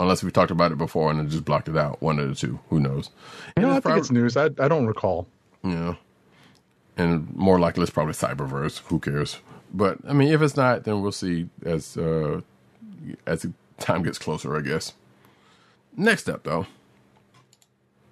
unless 0.00 0.24
we 0.24 0.32
talked 0.32 0.50
about 0.50 0.72
it 0.72 0.78
before 0.78 1.10
and 1.12 1.20
I 1.20 1.24
just 1.24 1.44
blocked 1.44 1.68
it 1.68 1.76
out. 1.76 2.02
One 2.02 2.18
of 2.18 2.28
the 2.28 2.34
two. 2.34 2.58
Who 2.70 2.80
knows? 2.80 3.10
You 3.56 3.62
know, 3.62 3.68
And 3.68 3.74
I 3.74 3.76
it's 3.76 3.86
think 3.86 3.98
it's 3.98 4.10
news. 4.10 4.36
I 4.36 4.46
I 4.46 4.66
don't 4.66 4.86
recall. 4.88 5.28
yeah. 5.62 5.94
And 6.96 7.32
more 7.36 7.60
likely, 7.60 7.82
it's 7.82 7.90
probably 7.92 8.14
Cyberverse. 8.14 8.78
Who 8.88 8.98
cares? 8.98 9.38
But 9.72 9.98
I 10.08 10.12
mean, 10.12 10.32
if 10.32 10.42
it's 10.42 10.56
not, 10.56 10.82
then 10.84 11.00
we'll 11.00 11.12
see 11.12 11.48
as 11.64 11.96
uh, 11.96 12.40
as 13.26 13.42
the 13.42 13.52
time 13.78 14.02
gets 14.02 14.18
closer. 14.18 14.56
I 14.56 14.60
guess. 14.60 14.92
Next 15.96 16.28
up, 16.28 16.42
though. 16.42 16.66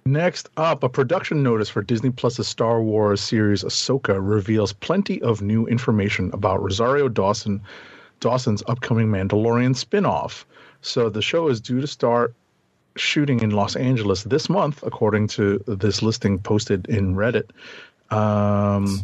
Next 0.05 0.49
up, 0.57 0.81
a 0.83 0.89
production 0.89 1.43
notice 1.43 1.69
for 1.69 1.83
Disney 1.83 2.09
Plus's 2.09 2.47
Star 2.47 2.81
Wars 2.81 3.21
series 3.21 3.63
Ahsoka 3.63 4.17
reveals 4.19 4.73
plenty 4.73 5.21
of 5.21 5.41
new 5.41 5.67
information 5.67 6.31
about 6.33 6.63
Rosario 6.63 7.09
Dawson 7.09 7.61
Dawson's 8.19 8.63
upcoming 8.67 9.07
Mandalorian 9.07 9.75
spin-off. 9.75 10.45
So 10.81 11.09
the 11.09 11.21
show 11.21 11.47
is 11.49 11.59
due 11.61 11.81
to 11.81 11.87
start 11.87 12.33
shooting 12.95 13.41
in 13.41 13.51
Los 13.51 13.75
Angeles 13.75 14.23
this 14.23 14.49
month, 14.49 14.83
according 14.83 15.27
to 15.27 15.63
this 15.67 16.01
listing 16.01 16.39
posted 16.39 16.87
in 16.87 17.15
Reddit. 17.15 17.49
Um, 18.11 19.01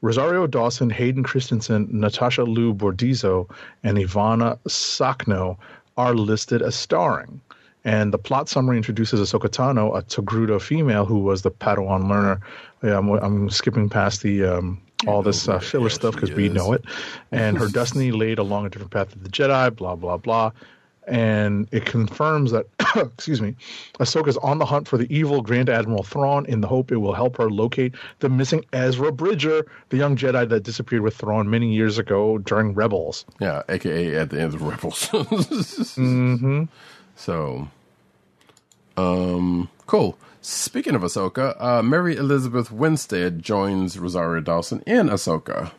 Rosario 0.00 0.46
Dawson, 0.46 0.90
Hayden 0.90 1.24
Christensen, 1.24 1.88
Natasha 1.90 2.44
Liu 2.44 2.72
Bordizzo, 2.72 3.50
and 3.82 3.98
Ivana 3.98 4.58
Sakno 4.68 5.56
are 5.96 6.14
listed 6.14 6.62
as 6.62 6.74
starring. 6.76 7.40
And 7.84 8.12
the 8.12 8.18
plot 8.18 8.48
summary 8.48 8.76
introduces 8.76 9.20
Ahsoka 9.20 9.48
Tano, 9.48 9.96
a 9.96 10.02
Togruta 10.02 10.60
female 10.60 11.04
who 11.04 11.18
was 11.18 11.42
the 11.42 11.50
Padawan 11.50 12.08
learner. 12.08 12.40
Yeah, 12.82 12.98
I'm, 12.98 13.08
I'm 13.10 13.50
skipping 13.50 13.88
past 13.88 14.22
the 14.22 14.44
um, 14.44 14.80
all 15.06 15.22
this 15.22 15.48
uh, 15.48 15.58
filler 15.58 15.88
stuff 15.88 16.14
because 16.14 16.32
we 16.32 16.48
know 16.48 16.72
it. 16.72 16.84
And 17.32 17.56
her 17.56 17.68
destiny 17.72 18.10
laid 18.12 18.38
along 18.38 18.66
a 18.66 18.68
different 18.68 18.92
path 18.92 19.14
of 19.14 19.22
the 19.22 19.30
Jedi. 19.30 19.74
Blah 19.74 19.96
blah 19.96 20.16
blah. 20.16 20.52
And 21.08 21.68
it 21.72 21.86
confirms 21.86 22.52
that, 22.52 22.66
excuse 22.96 23.40
me, 23.40 23.56
Ahsoka's 23.98 24.36
on 24.38 24.58
the 24.58 24.66
hunt 24.66 24.86
for 24.86 24.98
the 24.98 25.12
evil 25.14 25.40
Grand 25.40 25.70
Admiral 25.70 26.02
Thrawn 26.02 26.44
in 26.46 26.60
the 26.60 26.68
hope 26.68 26.92
it 26.92 26.98
will 26.98 27.14
help 27.14 27.38
her 27.38 27.50
locate 27.50 27.94
the 28.18 28.28
missing 28.28 28.64
Ezra 28.72 29.10
Bridger, 29.10 29.66
the 29.88 29.96
young 29.96 30.16
Jedi 30.16 30.48
that 30.48 30.62
disappeared 30.64 31.02
with 31.02 31.16
Thrawn 31.16 31.48
many 31.48 31.72
years 31.72 31.98
ago 31.98 32.38
during 32.38 32.74
Rebels. 32.74 33.24
Yeah, 33.40 33.62
aka 33.68 34.14
at 34.16 34.30
the 34.30 34.40
end 34.40 34.54
of 34.54 34.62
Rebels. 34.62 35.08
mm-hmm. 35.12 36.64
So, 37.16 37.68
um, 38.96 39.68
cool. 39.86 40.18
Speaking 40.40 40.94
of 40.94 41.02
Ahsoka, 41.02 41.60
uh, 41.60 41.82
Mary 41.82 42.16
Elizabeth 42.16 42.70
Winstead 42.70 43.42
joins 43.42 43.98
Rosario 43.98 44.40
Dawson 44.40 44.82
in 44.86 45.08
Ahsoka. 45.08 45.72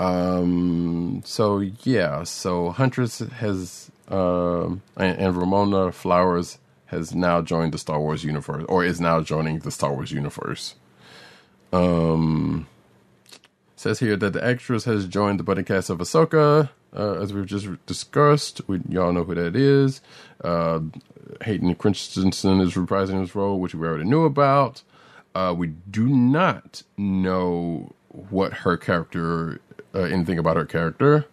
Um, 0.00 1.20
so 1.26 1.58
yeah, 1.58 2.22
so 2.22 2.70
Huntress 2.70 3.18
has, 3.18 3.89
um, 4.10 4.82
and, 4.96 5.18
and 5.18 5.36
Ramona 5.36 5.92
Flowers 5.92 6.58
has 6.86 7.14
now 7.14 7.40
joined 7.40 7.72
the 7.72 7.78
Star 7.78 8.00
Wars 8.00 8.24
universe, 8.24 8.64
or 8.68 8.84
is 8.84 9.00
now 9.00 9.20
joining 9.20 9.60
the 9.60 9.70
Star 9.70 9.92
Wars 9.92 10.10
universe. 10.10 10.74
Um, 11.72 12.66
says 13.76 14.00
here 14.00 14.16
that 14.16 14.32
the 14.32 14.44
actress 14.44 14.84
has 14.84 15.06
joined 15.06 15.38
the 15.38 15.44
budding 15.44 15.64
cast 15.64 15.88
of 15.88 15.98
Ahsoka, 15.98 16.70
uh, 16.94 17.12
as 17.20 17.32
we've 17.32 17.46
just 17.46 17.68
discussed. 17.86 18.60
We 18.66 18.80
y'all 18.88 19.12
know 19.12 19.24
who 19.24 19.36
that 19.36 19.54
is. 19.54 20.00
Uh, 20.42 20.80
Hayden 21.42 21.74
Christensen 21.76 22.60
is 22.60 22.74
reprising 22.74 23.20
his 23.20 23.34
role, 23.34 23.60
which 23.60 23.74
we 23.74 23.86
already 23.86 24.04
knew 24.04 24.24
about. 24.24 24.82
Uh, 25.34 25.54
we 25.56 25.68
do 25.68 26.08
not 26.08 26.82
know 26.98 27.94
what 28.08 28.52
her 28.52 28.76
character, 28.76 29.60
uh, 29.94 30.00
anything 30.00 30.38
about 30.38 30.56
her 30.56 30.66
character. 30.66 31.26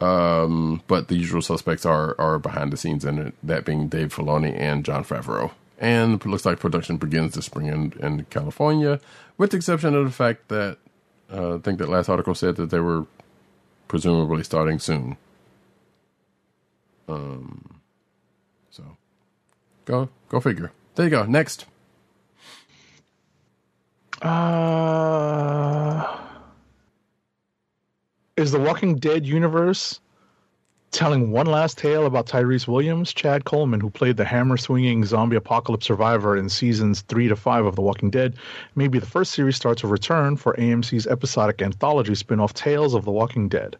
Um, 0.00 0.82
but 0.86 1.08
the 1.08 1.16
usual 1.16 1.42
suspects 1.42 1.84
are 1.84 2.14
are 2.20 2.38
behind 2.38 2.72
the 2.72 2.76
scenes 2.76 3.04
in 3.04 3.18
it, 3.18 3.34
that 3.42 3.64
being 3.64 3.88
Dave 3.88 4.14
Filoni 4.14 4.58
and 4.58 4.84
Jon 4.84 5.04
Favreau. 5.04 5.50
And 5.80 6.24
looks 6.26 6.44
like 6.44 6.58
production 6.58 6.96
begins 6.96 7.34
this 7.34 7.46
spring 7.46 7.66
in, 7.66 7.92
in 8.00 8.24
California, 8.30 9.00
with 9.36 9.50
the 9.52 9.56
exception 9.56 9.94
of 9.94 10.04
the 10.04 10.10
fact 10.10 10.48
that 10.48 10.78
uh, 11.32 11.56
I 11.56 11.58
think 11.58 11.78
that 11.78 11.88
last 11.88 12.08
article 12.08 12.34
said 12.34 12.56
that 12.56 12.70
they 12.70 12.80
were 12.80 13.06
presumably 13.86 14.42
starting 14.42 14.78
soon. 14.78 15.16
Um, 17.08 17.80
so 18.70 18.96
go 19.84 20.08
go 20.28 20.40
figure. 20.40 20.72
There 20.94 21.06
you 21.06 21.10
go. 21.10 21.24
Next. 21.24 21.64
Uh, 24.20 26.18
is 28.38 28.52
the 28.52 28.60
Walking 28.60 28.94
Dead 28.94 29.26
universe 29.26 29.98
telling 30.92 31.32
one 31.32 31.46
last 31.46 31.76
tale 31.76 32.06
about 32.06 32.28
Tyreese 32.28 32.68
Williams, 32.68 33.12
Chad 33.12 33.44
Coleman, 33.44 33.80
who 33.80 33.90
played 33.90 34.16
the 34.16 34.24
hammer 34.24 34.56
swinging 34.56 35.04
zombie 35.04 35.34
apocalypse 35.34 35.86
survivor 35.86 36.36
in 36.36 36.48
seasons 36.48 37.00
three 37.00 37.26
to 37.26 37.34
five 37.34 37.66
of 37.66 37.74
The 37.74 37.82
Walking 37.82 38.10
Dead? 38.10 38.36
Maybe 38.76 39.00
the 39.00 39.06
first 39.06 39.32
series 39.32 39.56
starts 39.56 39.82
a 39.82 39.88
return 39.88 40.36
for 40.36 40.54
AMC's 40.54 41.08
episodic 41.08 41.60
anthology 41.60 42.14
spin 42.14 42.38
off 42.38 42.54
Tales 42.54 42.94
of 42.94 43.04
the 43.04 43.10
Walking 43.10 43.48
Dead. 43.48 43.74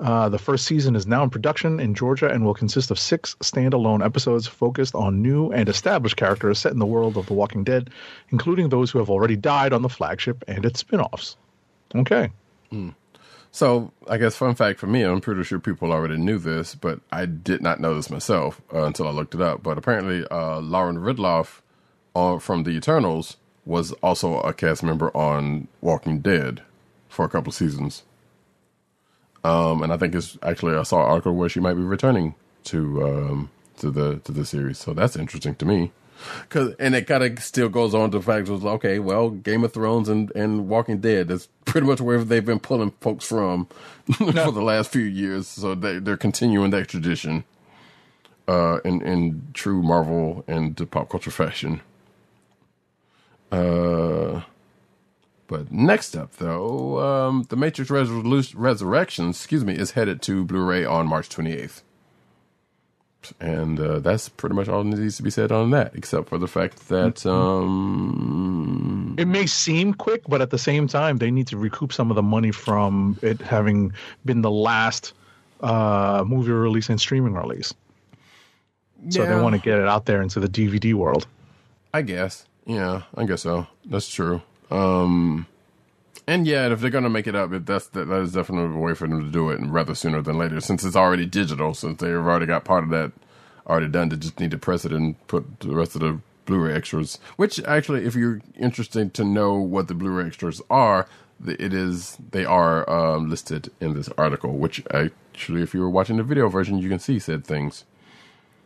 Uh, 0.00 0.28
the 0.28 0.38
first 0.38 0.64
season 0.64 0.96
is 0.96 1.06
now 1.06 1.22
in 1.22 1.30
production 1.30 1.78
in 1.78 1.94
Georgia 1.94 2.28
and 2.28 2.44
will 2.44 2.54
consist 2.54 2.90
of 2.90 2.98
six 2.98 3.36
standalone 3.36 4.04
episodes 4.04 4.48
focused 4.48 4.96
on 4.96 5.22
new 5.22 5.52
and 5.52 5.68
established 5.68 6.16
characters 6.16 6.58
set 6.58 6.72
in 6.72 6.80
the 6.80 6.86
world 6.86 7.16
of 7.16 7.26
The 7.26 7.34
Walking 7.34 7.62
Dead, 7.62 7.90
including 8.30 8.70
those 8.70 8.90
who 8.90 8.98
have 8.98 9.08
already 9.08 9.36
died 9.36 9.72
on 9.72 9.82
the 9.82 9.88
flagship 9.88 10.42
and 10.48 10.66
its 10.66 10.80
spin 10.80 11.00
offs. 11.00 11.36
Okay. 11.94 12.28
So 13.50 13.92
I 14.08 14.18
guess 14.18 14.36
fun 14.36 14.54
fact 14.54 14.78
for 14.78 14.86
me, 14.86 15.02
I'm 15.02 15.20
pretty 15.20 15.42
sure 15.42 15.58
people 15.58 15.92
already 15.92 16.16
knew 16.16 16.38
this, 16.38 16.74
but 16.74 17.00
I 17.10 17.26
did 17.26 17.62
not 17.62 17.80
know 17.80 17.94
this 17.94 18.10
myself 18.10 18.60
uh, 18.72 18.84
until 18.84 19.08
I 19.08 19.10
looked 19.10 19.34
it 19.34 19.40
up. 19.40 19.62
But 19.62 19.78
apparently, 19.78 20.26
uh, 20.30 20.60
Lauren 20.60 20.98
Ridloff 20.98 21.60
uh, 22.14 22.38
from 22.38 22.64
The 22.64 22.70
Eternals 22.70 23.36
was 23.64 23.92
also 23.94 24.40
a 24.40 24.52
cast 24.52 24.82
member 24.82 25.14
on 25.16 25.68
Walking 25.80 26.20
Dead 26.20 26.62
for 27.08 27.24
a 27.24 27.28
couple 27.28 27.52
seasons. 27.52 28.02
Um, 29.44 29.82
and 29.82 29.92
I 29.92 29.96
think 29.96 30.14
it's 30.14 30.36
actually 30.42 30.76
I 30.76 30.82
saw 30.82 31.04
an 31.04 31.10
article 31.10 31.34
where 31.34 31.48
she 31.48 31.60
might 31.60 31.74
be 31.74 31.82
returning 31.82 32.34
to 32.64 33.02
um, 33.04 33.50
to 33.78 33.90
the 33.90 34.16
to 34.24 34.32
the 34.32 34.44
series, 34.44 34.78
so 34.78 34.92
that's 34.92 35.16
interesting 35.16 35.54
to 35.56 35.64
me. 35.66 35.92
Cause 36.48 36.74
and 36.78 36.94
it 36.94 37.06
kind 37.06 37.22
of 37.22 37.42
still 37.42 37.68
goes 37.68 37.94
on 37.94 38.10
to 38.10 38.18
the 38.18 38.24
fact 38.24 38.48
was 38.48 38.64
okay, 38.64 38.98
well, 38.98 39.30
Game 39.30 39.64
of 39.64 39.72
Thrones 39.72 40.08
and, 40.08 40.30
and 40.34 40.68
Walking 40.68 40.98
Dead 40.98 41.30
is 41.30 41.48
pretty 41.64 41.86
much 41.86 42.00
where 42.00 42.22
they've 42.24 42.44
been 42.44 42.60
pulling 42.60 42.92
folks 43.00 43.24
from 43.24 43.66
for 44.14 44.32
the 44.32 44.62
last 44.62 44.90
few 44.90 45.02
years. 45.02 45.46
So 45.46 45.74
they 45.74 45.98
they're 45.98 46.16
continuing 46.16 46.70
that 46.70 46.88
tradition, 46.88 47.44
uh, 48.48 48.80
in 48.84 49.02
in 49.02 49.48
true 49.54 49.82
Marvel 49.82 50.44
and 50.48 50.76
pop 50.90 51.10
culture 51.10 51.30
fashion. 51.30 51.80
Uh, 53.52 54.42
but 55.46 55.72
next 55.72 56.16
up 56.16 56.36
though, 56.36 56.98
um, 57.00 57.46
the 57.48 57.56
Matrix 57.56 57.90
Resolu- 57.90 58.52
Resurrection, 58.56 59.30
excuse 59.30 59.64
me, 59.64 59.74
is 59.74 59.92
headed 59.92 60.20
to 60.22 60.44
Blu-ray 60.44 60.84
on 60.84 61.06
March 61.06 61.28
twenty 61.28 61.52
eighth. 61.52 61.82
And 63.40 63.78
uh, 63.80 63.98
that's 63.98 64.28
pretty 64.28 64.54
much 64.54 64.68
all 64.68 64.82
that 64.84 64.96
needs 64.96 65.16
to 65.16 65.22
be 65.22 65.30
said 65.30 65.52
on 65.52 65.70
that, 65.70 65.94
except 65.94 66.28
for 66.28 66.38
the 66.38 66.46
fact 66.46 66.88
that 66.88 67.26
um, 67.26 69.16
It 69.18 69.26
may 69.26 69.46
seem 69.46 69.92
quick, 69.94 70.22
but 70.28 70.40
at 70.40 70.50
the 70.50 70.58
same 70.58 70.86
time, 70.86 71.18
they 71.18 71.30
need 71.30 71.46
to 71.48 71.56
recoup 71.56 71.92
some 71.92 72.10
of 72.10 72.14
the 72.14 72.22
money 72.22 72.52
from 72.52 73.18
it 73.22 73.40
having 73.40 73.92
been 74.24 74.42
the 74.42 74.50
last 74.50 75.12
uh, 75.60 76.24
movie 76.26 76.52
release 76.52 76.88
and 76.88 77.00
streaming 77.00 77.34
release. 77.34 77.74
So 79.10 79.24
they 79.24 79.40
want 79.40 79.54
to 79.54 79.60
get 79.60 79.78
it 79.78 79.86
out 79.86 80.06
there 80.06 80.22
into 80.22 80.40
the 80.40 80.48
DVD 80.48 80.94
world. 80.94 81.26
I 81.94 82.02
guess. 82.02 82.46
Yeah, 82.66 83.02
I 83.16 83.24
guess 83.24 83.42
so. 83.42 83.66
That's 83.84 84.08
true. 84.08 84.42
Um, 84.70 85.46
and 86.26 86.46
yeah, 86.46 86.70
if 86.72 86.80
they're 86.80 86.90
gonna 86.90 87.10
make 87.10 87.26
it 87.26 87.34
up, 87.34 87.50
that's 87.64 87.88
that, 87.88 88.08
that 88.08 88.20
is 88.20 88.32
definitely 88.32 88.74
a 88.74 88.78
way 88.78 88.94
for 88.94 89.06
them 89.06 89.24
to 89.24 89.30
do 89.30 89.50
it, 89.50 89.60
and 89.60 89.72
rather 89.72 89.94
sooner 89.94 90.22
than 90.22 90.38
later, 90.38 90.60
since 90.60 90.84
it's 90.84 90.96
already 90.96 91.26
digital. 91.26 91.74
Since 91.74 92.00
they've 92.00 92.14
already 92.14 92.46
got 92.46 92.64
part 92.64 92.84
of 92.84 92.90
that 92.90 93.12
already 93.66 93.88
done, 93.88 94.08
they 94.08 94.16
just 94.16 94.40
need 94.40 94.50
to 94.50 94.58
press 94.58 94.84
it 94.84 94.92
and 94.92 95.14
put 95.26 95.60
the 95.60 95.74
rest 95.74 95.94
of 95.94 96.00
the 96.00 96.20
Blu-ray 96.46 96.74
extras. 96.74 97.18
Which 97.36 97.62
actually, 97.64 98.04
if 98.04 98.14
you're 98.14 98.40
interested 98.58 99.12
to 99.14 99.24
know 99.24 99.54
what 99.54 99.88
the 99.88 99.94
Blu-ray 99.94 100.26
extras 100.26 100.62
are, 100.70 101.06
it 101.46 101.72
is 101.74 102.16
they 102.30 102.44
are 102.44 102.88
um, 102.88 103.28
listed 103.30 103.70
in 103.80 103.94
this 103.94 104.08
article. 104.16 104.56
Which 104.56 104.82
actually, 104.92 105.62
if 105.62 105.74
you 105.74 105.80
were 105.80 105.90
watching 105.90 106.16
the 106.16 106.22
video 106.22 106.48
version, 106.48 106.78
you 106.78 106.88
can 106.88 106.98
see 106.98 107.18
said 107.18 107.44
things. 107.44 107.84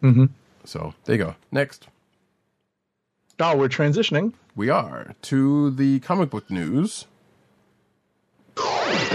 Mm-hmm. 0.03 0.27
So 0.65 0.95
there 1.05 1.17
you 1.17 1.25
go. 1.25 1.35
Next. 1.51 1.89
Now 3.39 3.57
we're 3.57 3.69
transitioning. 3.69 4.35
we 4.55 4.69
are 4.69 5.15
to 5.23 5.71
the 5.71 6.01
comic 6.01 6.31
book 6.31 6.51
news. 6.51 7.07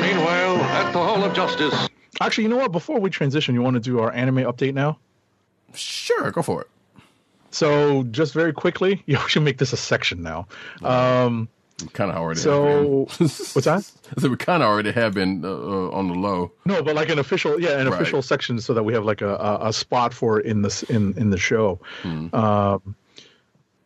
Meanwhile, 0.07 0.55
at 0.57 0.91
the 0.93 0.99
Hall 0.99 1.21
of 1.21 1.33
Justice. 1.33 1.89
Actually, 2.21 2.45
you 2.45 2.49
know 2.49 2.55
what? 2.57 2.71
Before 2.71 2.97
we 2.99 3.09
transition, 3.09 3.53
you 3.53 3.61
want 3.61 3.73
to 3.73 3.79
do 3.81 3.99
our 3.99 4.11
anime 4.13 4.37
update 4.37 4.73
now? 4.73 4.97
Sure, 5.73 6.31
go 6.31 6.41
for 6.41 6.61
it. 6.61 6.67
So, 7.51 8.03
just 8.03 8.33
very 8.33 8.53
quickly, 8.53 9.03
you 9.05 9.17
should 9.27 9.43
make 9.43 9.57
this 9.57 9.73
a 9.73 9.77
section 9.77 10.21
now. 10.23 10.47
Um, 10.83 11.49
Kind 11.93 12.09
of 12.09 12.17
already. 12.17 12.39
So- 12.39 13.05
have 13.09 13.17
been. 13.19 13.27
what's 13.27 13.65
that? 13.65 13.83
so 14.17 14.29
we 14.29 14.37
kind 14.37 14.63
of 14.63 14.69
already 14.69 14.91
have 14.93 15.13
been 15.13 15.43
uh, 15.45 15.49
uh, 15.49 15.89
on 15.91 16.07
the 16.07 16.15
low. 16.15 16.51
no, 16.65 16.81
but 16.81 16.95
like 16.95 17.09
an 17.09 17.19
official, 17.19 17.59
yeah, 17.61 17.77
an 17.79 17.87
Right. 17.87 17.93
official 18.01 18.21
section, 18.21 18.59
so 18.61 18.73
that 18.73 18.83
we 18.83 18.93
have 18.93 19.03
like 19.05 19.21
a, 19.21 19.35
a, 19.35 19.67
a 19.67 19.73
spot 19.73 20.13
for 20.13 20.39
it 20.39 20.45
in 20.47 20.61
this 20.61 20.83
in 20.83 21.13
in 21.17 21.29
the 21.31 21.37
show. 21.37 21.79
Um, 22.33 22.95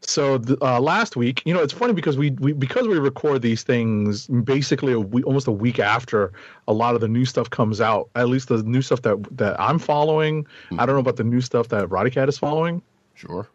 so 0.03 0.37
the, 0.39 0.57
uh, 0.63 0.79
last 0.79 1.15
week, 1.15 1.43
you 1.45 1.53
know, 1.53 1.61
it's 1.61 1.73
funny 1.73 1.93
because 1.93 2.17
we, 2.17 2.31
we 2.31 2.53
because 2.53 2.87
we 2.87 2.97
record 2.97 3.41
these 3.43 3.61
things 3.63 4.27
basically 4.27 4.93
a 4.93 4.99
week, 4.99 5.25
almost 5.27 5.47
a 5.47 5.51
week 5.51 5.79
after 5.79 6.31
a 6.67 6.73
lot 6.73 6.95
of 6.95 7.01
the 7.01 7.07
new 7.07 7.23
stuff 7.25 7.49
comes 7.49 7.79
out. 7.79 8.09
At 8.15 8.27
least 8.27 8.47
the 8.47 8.63
new 8.63 8.81
stuff 8.81 9.03
that 9.03 9.23
that 9.37 9.59
I'm 9.59 9.77
following. 9.77 10.47
I 10.77 10.85
don't 10.85 10.95
know 10.95 11.01
about 11.01 11.17
the 11.17 11.23
new 11.23 11.41
stuff 11.41 11.67
that 11.69 11.87
Roddy 11.89 12.09
Cat 12.09 12.29
is 12.29 12.37
following. 12.37 12.81
Sure. 13.13 13.47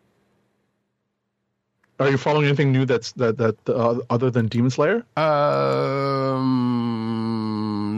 Are 1.98 2.10
you 2.10 2.18
following 2.18 2.44
anything 2.46 2.72
new 2.72 2.84
that's 2.84 3.12
that 3.12 3.38
that 3.38 3.56
uh, 3.68 4.00
other 4.10 4.30
than 4.30 4.46
Demon 4.48 4.70
Slayer? 4.70 5.04
Um, 5.16 6.42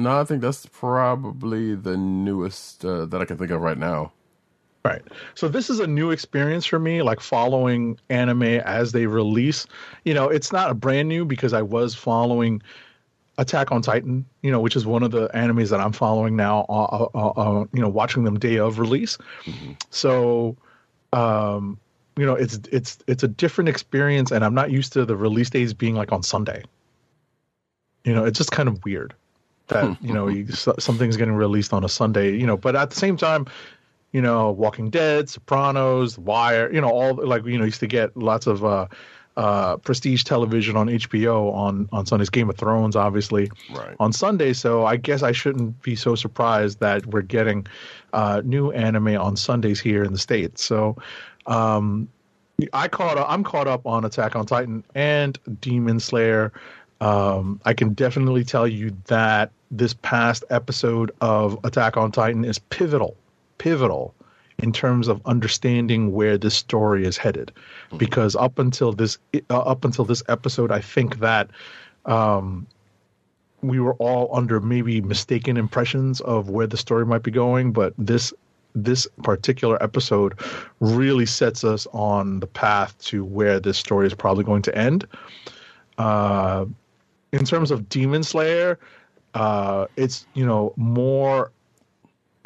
no, 0.02 0.20
I 0.20 0.24
think 0.24 0.40
that's 0.40 0.64
probably 0.66 1.74
the 1.74 1.96
newest 1.96 2.84
uh, 2.84 3.06
that 3.06 3.20
I 3.20 3.24
can 3.24 3.36
think 3.36 3.50
of 3.50 3.60
right 3.60 3.76
now. 3.76 4.12
Right. 4.84 5.02
So 5.34 5.48
this 5.48 5.68
is 5.70 5.80
a 5.80 5.86
new 5.86 6.10
experience 6.10 6.64
for 6.64 6.78
me, 6.78 7.02
like 7.02 7.20
following 7.20 7.98
anime 8.10 8.42
as 8.42 8.92
they 8.92 9.06
release. 9.06 9.66
You 10.04 10.14
know, 10.14 10.28
it's 10.28 10.52
not 10.52 10.70
a 10.70 10.74
brand 10.74 11.08
new 11.08 11.24
because 11.24 11.52
I 11.52 11.62
was 11.62 11.94
following 11.94 12.62
Attack 13.38 13.70
on 13.70 13.82
Titan, 13.82 14.24
you 14.42 14.50
know, 14.50 14.60
which 14.60 14.76
is 14.76 14.86
one 14.86 15.02
of 15.02 15.10
the 15.10 15.28
animes 15.28 15.70
that 15.70 15.80
I'm 15.80 15.92
following 15.92 16.36
now. 16.36 16.64
Uh, 16.68 17.08
uh, 17.14 17.28
uh, 17.28 17.64
you 17.72 17.80
know, 17.80 17.88
watching 17.88 18.24
them 18.24 18.38
day 18.38 18.58
of 18.58 18.78
release. 18.78 19.18
So, 19.90 20.56
um, 21.12 21.78
you 22.16 22.26
know, 22.26 22.34
it's 22.34 22.58
it's 22.72 22.98
it's 23.06 23.22
a 23.22 23.28
different 23.28 23.68
experience, 23.68 24.32
and 24.32 24.44
I'm 24.44 24.54
not 24.54 24.72
used 24.72 24.92
to 24.94 25.04
the 25.04 25.16
release 25.16 25.50
days 25.50 25.72
being 25.72 25.94
like 25.94 26.12
on 26.12 26.22
Sunday. 26.22 26.64
You 28.04 28.14
know, 28.14 28.24
it's 28.24 28.38
just 28.38 28.50
kind 28.50 28.68
of 28.68 28.84
weird 28.84 29.14
that 29.68 29.96
you 30.02 30.12
know 30.12 30.26
you, 30.28 30.48
something's 30.48 31.16
getting 31.16 31.34
released 31.34 31.72
on 31.72 31.84
a 31.84 31.88
Sunday. 31.88 32.36
You 32.36 32.46
know, 32.46 32.56
but 32.56 32.74
at 32.74 32.90
the 32.90 32.96
same 32.96 33.16
time, 33.16 33.46
you 34.12 34.20
know, 34.22 34.50
Walking 34.50 34.90
Dead, 34.90 35.28
Sopranos, 35.28 36.18
Wire, 36.18 36.72
you 36.72 36.80
know, 36.80 36.88
all 36.90 37.14
like 37.14 37.44
you 37.44 37.58
know, 37.58 37.64
used 37.64 37.80
to 37.80 37.86
get 37.86 38.16
lots 38.16 38.46
of 38.46 38.64
uh, 38.64 38.86
uh, 39.36 39.76
prestige 39.78 40.24
television 40.24 40.76
on 40.76 40.88
HBO 40.88 41.52
on 41.52 41.88
on 41.92 42.06
Sundays. 42.06 42.30
Game 42.30 42.48
of 42.50 42.56
Thrones, 42.56 42.96
obviously, 42.96 43.50
Right. 43.74 43.94
on 44.00 44.12
Sunday. 44.12 44.52
So 44.52 44.86
I 44.86 44.96
guess 44.96 45.22
I 45.22 45.32
shouldn't 45.32 45.80
be 45.82 45.94
so 45.94 46.14
surprised 46.14 46.80
that 46.80 47.06
we're 47.06 47.22
getting 47.22 47.66
uh, 48.12 48.42
new 48.44 48.70
anime 48.72 49.16
on 49.16 49.36
Sundays 49.36 49.80
here 49.80 50.02
in 50.04 50.12
the 50.12 50.18
states. 50.18 50.64
So. 50.64 50.96
Um, 51.46 52.08
I 52.72 52.88
caught 52.88 53.16
up, 53.16 53.26
I'm 53.30 53.44
caught 53.44 53.68
up 53.68 53.86
on 53.86 54.04
Attack 54.04 54.34
on 54.34 54.44
Titan 54.44 54.82
and 54.96 55.38
Demon 55.60 56.00
Slayer. 56.00 56.52
Um, 57.00 57.60
I 57.64 57.72
can 57.72 57.94
definitely 57.94 58.42
tell 58.42 58.66
you 58.66 58.90
that 59.06 59.52
this 59.70 59.94
past 59.94 60.42
episode 60.50 61.12
of 61.20 61.56
Attack 61.62 61.96
on 61.96 62.10
Titan 62.10 62.44
is 62.44 62.58
pivotal, 62.58 63.16
pivotal 63.58 64.14
in 64.58 64.72
terms 64.72 65.06
of 65.06 65.20
understanding 65.24 66.12
where 66.12 66.36
this 66.36 66.54
story 66.54 67.04
is 67.04 67.16
headed. 67.16 67.52
Because 67.96 68.34
up 68.34 68.58
until 68.58 68.92
this, 68.92 69.18
uh, 69.50 69.58
up 69.58 69.84
until 69.84 70.04
this 70.04 70.22
episode, 70.28 70.72
I 70.72 70.80
think 70.80 71.20
that 71.20 71.50
um, 72.06 72.66
we 73.62 73.78
were 73.80 73.94
all 73.94 74.28
under 74.36 74.60
maybe 74.60 75.00
mistaken 75.00 75.56
impressions 75.56 76.20
of 76.22 76.50
where 76.50 76.66
the 76.66 76.76
story 76.76 77.06
might 77.06 77.22
be 77.22 77.30
going. 77.30 77.72
But 77.72 77.94
this 77.98 78.32
this 78.74 79.06
particular 79.22 79.82
episode 79.82 80.34
really 80.80 81.26
sets 81.26 81.64
us 81.64 81.86
on 81.92 82.40
the 82.40 82.46
path 82.46 82.96
to 82.98 83.24
where 83.24 83.58
this 83.58 83.78
story 83.78 84.06
is 84.06 84.14
probably 84.14 84.44
going 84.44 84.62
to 84.62 84.76
end. 84.76 85.06
Uh, 85.96 86.66
in 87.32 87.44
terms 87.44 87.70
of 87.70 87.88
Demon 87.88 88.22
Slayer, 88.22 88.78
uh, 89.34 89.86
it's 89.96 90.26
you 90.34 90.44
know 90.44 90.72
more. 90.76 91.52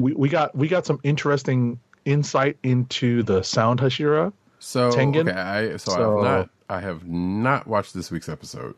We, 0.03 0.13
we 0.13 0.29
got 0.29 0.53
we 0.55 0.67
got 0.67 0.85
some 0.85 0.99
interesting 1.03 1.79
insight 2.05 2.57
into 2.63 3.23
the 3.23 3.41
sound 3.43 3.79
Hashira. 3.79 4.33
So 4.59 4.91
Tengen? 4.91 5.29
okay, 5.29 5.39
I, 5.39 5.77
so, 5.77 5.91
So- 5.93 6.17
I've 6.19 6.23
not 6.23 6.49
I 6.69 6.79
have 6.81 7.07
not 7.07 7.67
watched 7.67 7.93
this 7.93 8.11
week's 8.11 8.29
episode. 8.29 8.75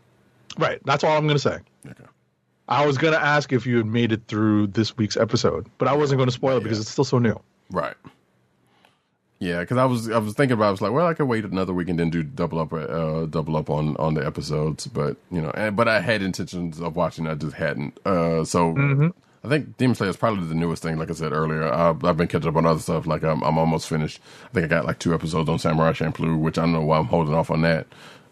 Right. 0.58 0.80
That's 0.86 1.04
all 1.04 1.18
I'm 1.18 1.26
going 1.28 1.36
to 1.38 1.40
say. 1.40 1.58
Okay. 1.88 2.04
I 2.68 2.86
was 2.86 2.98
going 2.98 3.14
to 3.14 3.22
ask 3.22 3.54
if 3.54 3.66
you 3.66 3.78
had 3.78 3.86
made 3.86 4.12
it 4.12 4.22
through 4.28 4.68
this 4.68 4.98
week's 4.98 5.18
episode, 5.18 5.68
but 5.78 5.88
I 5.88 5.94
wasn't 5.94 6.18
going 6.18 6.28
to 6.28 6.34
spoil 6.34 6.58
it 6.58 6.64
because 6.64 6.80
it's 6.80 6.90
still 6.90 7.04
so 7.04 7.20
new. 7.20 7.40
Right. 7.70 7.96
Yeah, 9.40 9.60
because 9.60 9.78
I 9.78 9.86
was 9.86 10.10
I 10.10 10.18
was 10.18 10.34
thinking 10.34 10.54
about 10.54 10.68
I 10.68 10.72
was 10.72 10.82
like, 10.82 10.92
well, 10.92 11.06
I 11.08 11.14
could 11.14 11.26
wait 11.28 11.44
another 11.46 11.74
week 11.74 11.90
and 11.90 12.00
then 12.00 12.10
do 12.10 12.24
double 12.24 12.60
up 12.60 12.72
uh 12.74 13.26
double 13.26 13.58
up 13.58 13.70
on 13.70 13.96
on 13.98 14.14
the 14.14 14.26
episodes, 14.26 14.88
but 14.88 15.18
you 15.30 15.42
know, 15.42 15.52
and, 15.52 15.76
but 15.76 15.88
I 15.88 16.00
had 16.00 16.22
intentions 16.22 16.80
of 16.80 16.96
watching, 16.96 17.28
I 17.28 17.36
just 17.36 17.56
hadn't. 17.56 18.00
Uh, 18.06 18.46
so 18.46 19.12
I 19.46 19.48
think 19.50 19.78
Demon 19.78 19.96
Slayer 19.96 20.10
is 20.10 20.18
probably 20.18 20.48
the 20.48 20.56
newest 20.56 20.82
thing. 20.82 20.98
Like 20.98 21.12
I 21.12 21.14
said 21.14 21.32
earlier, 21.32 21.72
I've, 21.72 22.04
I've 22.04 22.18
been 22.18 22.28
catching 22.28 22.50
up 22.50 22.56
on 22.56 22.66
other 22.66 22.80
stuff. 22.80 23.06
Like 23.06 23.24
I'm 23.24 23.44
I'm 23.44 23.58
almost 23.58 23.88
finished. 23.88 24.20
I 24.46 24.54
think 24.54 24.66
I 24.66 24.68
got 24.68 24.86
like 24.86 24.98
two 24.98 25.14
episodes 25.14 25.50
on 25.50 25.60
Samurai 25.60 25.92
Champloo, 25.92 26.40
which 26.40 26.58
I 26.58 26.62
don't 26.62 26.74
know 26.74 26.82
why 26.82 26.98
I'm 26.98 27.06
holding 27.06 27.36
off 27.36 27.52
on 27.52 27.62
that 27.62 27.86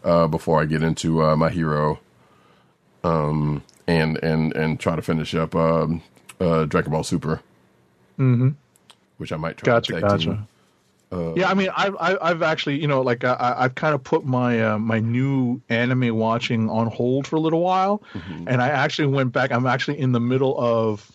uh, 0.04 0.28
before 0.28 0.60
I 0.62 0.66
get 0.66 0.82
into 0.82 1.24
uh, 1.24 1.36
my 1.36 1.50
hero. 1.50 2.00
Um, 3.04 3.64
and 3.86 4.18
and 4.24 4.56
and 4.56 4.80
try 4.80 4.96
to 4.96 5.02
finish 5.02 5.36
up 5.36 5.56
um, 5.56 6.02
uh, 6.40 6.66
Dragon 6.66 6.92
Ball 6.92 7.04
Super. 7.04 7.42
Mm-hmm. 8.18 8.50
Which 9.18 9.32
I 9.32 9.38
might 9.38 9.58
try. 9.58 9.74
Gotcha, 9.74 9.94
to 9.94 10.02
tag 10.02 10.10
gotcha. 10.10 10.26
team. 10.26 10.48
Yeah, 11.36 11.50
I 11.50 11.54
mean, 11.54 11.70
I've 11.76 11.96
I- 12.00 12.18
I've 12.22 12.42
actually, 12.42 12.80
you 12.82 12.88
know, 12.88 13.02
like 13.02 13.24
I- 13.24 13.34
I, 13.34 13.64
I've 13.66 13.76
kind 13.76 13.94
of 13.96 14.04
put 14.04 14.26
my 14.26 14.64
uh, 14.64 14.78
my 14.80 15.00
new 15.00 15.62
anime 15.70 16.16
watching 16.16 16.70
on 16.70 16.88
hold 16.88 17.28
for 17.28 17.36
a 17.36 17.40
little 17.40 17.62
while, 17.62 18.02
and 18.48 18.62
I 18.62 18.70
actually 18.70 19.08
went 19.08 19.32
back. 19.34 19.52
I'm 19.52 19.66
actually 19.66 20.00
in 20.00 20.12
the 20.12 20.20
middle 20.20 20.56
of 20.60 21.12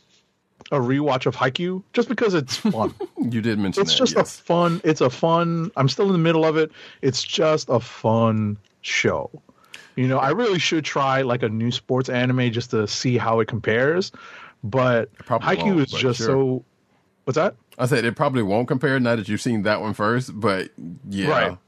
a 0.70 0.76
rewatch 0.78 1.24
of 1.26 1.34
Haikyuu 1.36 1.82
just 1.94 2.08
because 2.08 2.34
it's 2.34 2.56
fun. 2.74 2.94
You 3.18 3.40
did 3.40 3.58
mention 3.58 3.80
it's 3.82 3.92
that. 3.92 3.98
just 3.98 4.16
yes. 4.16 4.38
a 4.38 4.42
fun. 4.42 4.80
It's 4.84 5.00
a 5.00 5.08
fun. 5.10 5.70
I'm 5.76 5.88
still 5.88 6.06
in 6.06 6.12
the 6.12 6.18
middle 6.18 6.44
of 6.44 6.56
it. 6.56 6.70
It's 7.02 7.22
just 7.22 7.68
a 7.70 7.80
fun 7.80 8.58
show. 8.82 9.30
You 9.96 10.06
know, 10.06 10.18
I 10.18 10.30
really 10.30 10.58
should 10.58 10.84
try 10.84 11.22
like 11.22 11.42
a 11.42 11.48
new 11.48 11.70
sports 11.72 12.08
anime 12.08 12.52
just 12.52 12.70
to 12.70 12.86
see 12.86 13.16
how 13.16 13.40
it 13.40 13.48
compares. 13.48 14.12
but 14.62 15.12
Haikyuu 15.26 15.80
is 15.84 15.90
just 15.90 16.18
sure. 16.18 16.26
so. 16.26 16.64
What's 17.24 17.36
that? 17.36 17.54
I 17.78 17.86
said 17.86 18.04
it 18.04 18.16
probably 18.16 18.42
won't 18.42 18.68
compare 18.68 18.98
now 18.98 19.16
that 19.16 19.28
you've 19.28 19.40
seen 19.40 19.62
that 19.62 19.80
one 19.80 19.94
first, 19.94 20.38
but 20.38 20.70
yeah. 21.08 21.28
Right. 21.28 21.58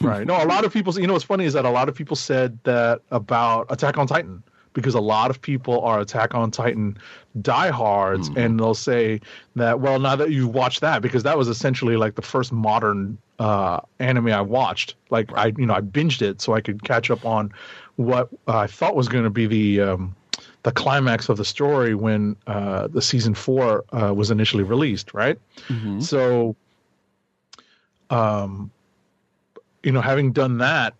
right. 0.00 0.26
No, 0.26 0.42
a 0.42 0.46
lot 0.46 0.64
of 0.64 0.72
people. 0.72 0.98
You 0.98 1.06
know, 1.06 1.14
what's 1.14 1.24
funny 1.24 1.44
is 1.46 1.54
that 1.54 1.64
a 1.64 1.70
lot 1.70 1.88
of 1.88 1.94
people 1.94 2.16
said 2.16 2.58
that 2.64 3.00
about 3.10 3.66
Attack 3.70 3.96
on 3.98 4.06
Titan 4.06 4.42
because 4.74 4.94
a 4.94 5.00
lot 5.00 5.30
of 5.30 5.40
people 5.40 5.80
are 5.82 6.00
Attack 6.00 6.34
on 6.34 6.50
Titan 6.50 6.98
diehards, 7.40 8.28
and 8.36 8.58
they'll 8.60 8.74
say 8.74 9.20
that. 9.56 9.80
Well, 9.80 9.98
now 9.98 10.16
that 10.16 10.30
you've 10.30 10.54
watched 10.54 10.80
that, 10.82 11.00
because 11.00 11.22
that 11.22 11.38
was 11.38 11.48
essentially 11.48 11.96
like 11.96 12.14
the 12.14 12.22
first 12.22 12.52
modern 12.52 13.16
uh, 13.38 13.80
anime 14.00 14.28
I 14.28 14.40
watched. 14.42 14.96
Like 15.10 15.32
I, 15.34 15.52
you 15.56 15.66
know, 15.66 15.74
I 15.74 15.80
binged 15.80 16.22
it 16.22 16.40
so 16.40 16.54
I 16.54 16.60
could 16.60 16.82
catch 16.84 17.10
up 17.10 17.24
on 17.24 17.52
what 17.96 18.28
I 18.48 18.66
thought 18.66 18.96
was 18.96 19.08
going 19.08 19.24
to 19.24 19.30
be 19.30 19.46
the. 19.46 19.80
Um, 19.80 20.16
the 20.64 20.72
climax 20.72 21.28
of 21.28 21.36
the 21.36 21.44
story 21.44 21.94
when 21.94 22.36
uh, 22.46 22.88
the 22.88 23.00
season 23.02 23.34
four 23.34 23.84
uh, 23.92 24.12
was 24.12 24.30
initially 24.30 24.64
released, 24.64 25.14
right? 25.14 25.38
So, 26.00 26.56
um, 28.10 28.70
you 29.82 29.92
know, 29.92 30.00
having 30.00 30.32
done 30.32 30.58
that, 30.58 30.94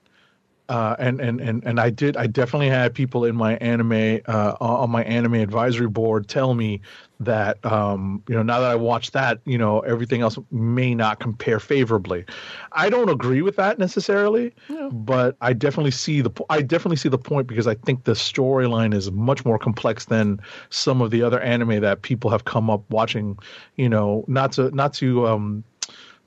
uh, 0.69 0.97
and 0.99 1.21
and 1.21 1.41
and 1.41 1.65
and 1.65 1.81
I 1.81 1.91
did, 1.91 2.17
I 2.17 2.27
definitely 2.27 2.69
had 2.69 2.95
people 2.95 3.25
in 3.25 3.35
my 3.35 3.57
anime 3.57 4.21
uh, 4.27 4.55
on 4.61 4.91
my 4.91 5.03
anime 5.05 5.35
advisory 5.35 5.89
board 5.89 6.29
tell 6.29 6.55
me 6.55 6.81
that 7.21 7.65
um, 7.65 8.23
you 8.29 8.35
know 8.35 8.43
now 8.43 8.61
that 8.61 8.71
I 8.71 8.75
watched 8.75 9.13
that, 9.13 9.41
you 9.45 9.59
know, 9.59 9.81
everything 9.81 10.21
else 10.21 10.39
may 10.51 10.95
not 10.95 11.21
compare 11.21 11.61
favorably. 11.61 12.25
I 12.73 12.91
don't 12.91 13.09
agree 13.09 13.43
with 13.43 13.57
that 13.57 13.79
necessarily, 13.79 14.53
but 14.91 15.37
I 15.41 15.53
definitely 15.53 15.93
see 15.93 16.21
the 16.21 16.31
I 16.51 16.63
definitely 16.63 16.97
see 16.97 17.09
the 17.09 17.19
point 17.19 17.47
because 17.47 17.67
I 17.67 17.75
think 17.75 18.05
the 18.05 18.13
storyline 18.13 18.95
is 18.95 19.11
much 19.13 19.45
more 19.45 19.59
complex 19.59 20.07
than 20.07 20.41
some 20.71 21.01
of 21.01 21.11
the 21.11 21.23
other 21.23 21.41
anime 21.41 21.81
that 21.81 22.03
people 22.03 22.31
have 22.31 22.45
come 22.45 22.71
up 22.71 22.83
watching. 22.91 23.39
You 23.77 23.89
know, 23.89 24.25
not 24.27 24.53
to 24.53 24.71
not 24.71 24.95
to 24.95 25.27
um, 25.27 25.65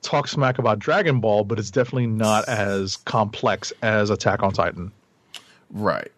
talk 0.02 0.28
smack 0.28 0.58
about 0.58 0.78
Dragon 0.78 1.20
Ball, 1.20 1.44
but 1.44 1.58
it's 1.58 1.70
definitely 1.70 2.06
not 2.06 2.48
as 2.48 2.96
complex 2.96 3.72
as 3.82 4.10
Attack 4.10 4.42
on 4.42 4.52
Titan. 4.52 4.92
Right. 5.70 6.10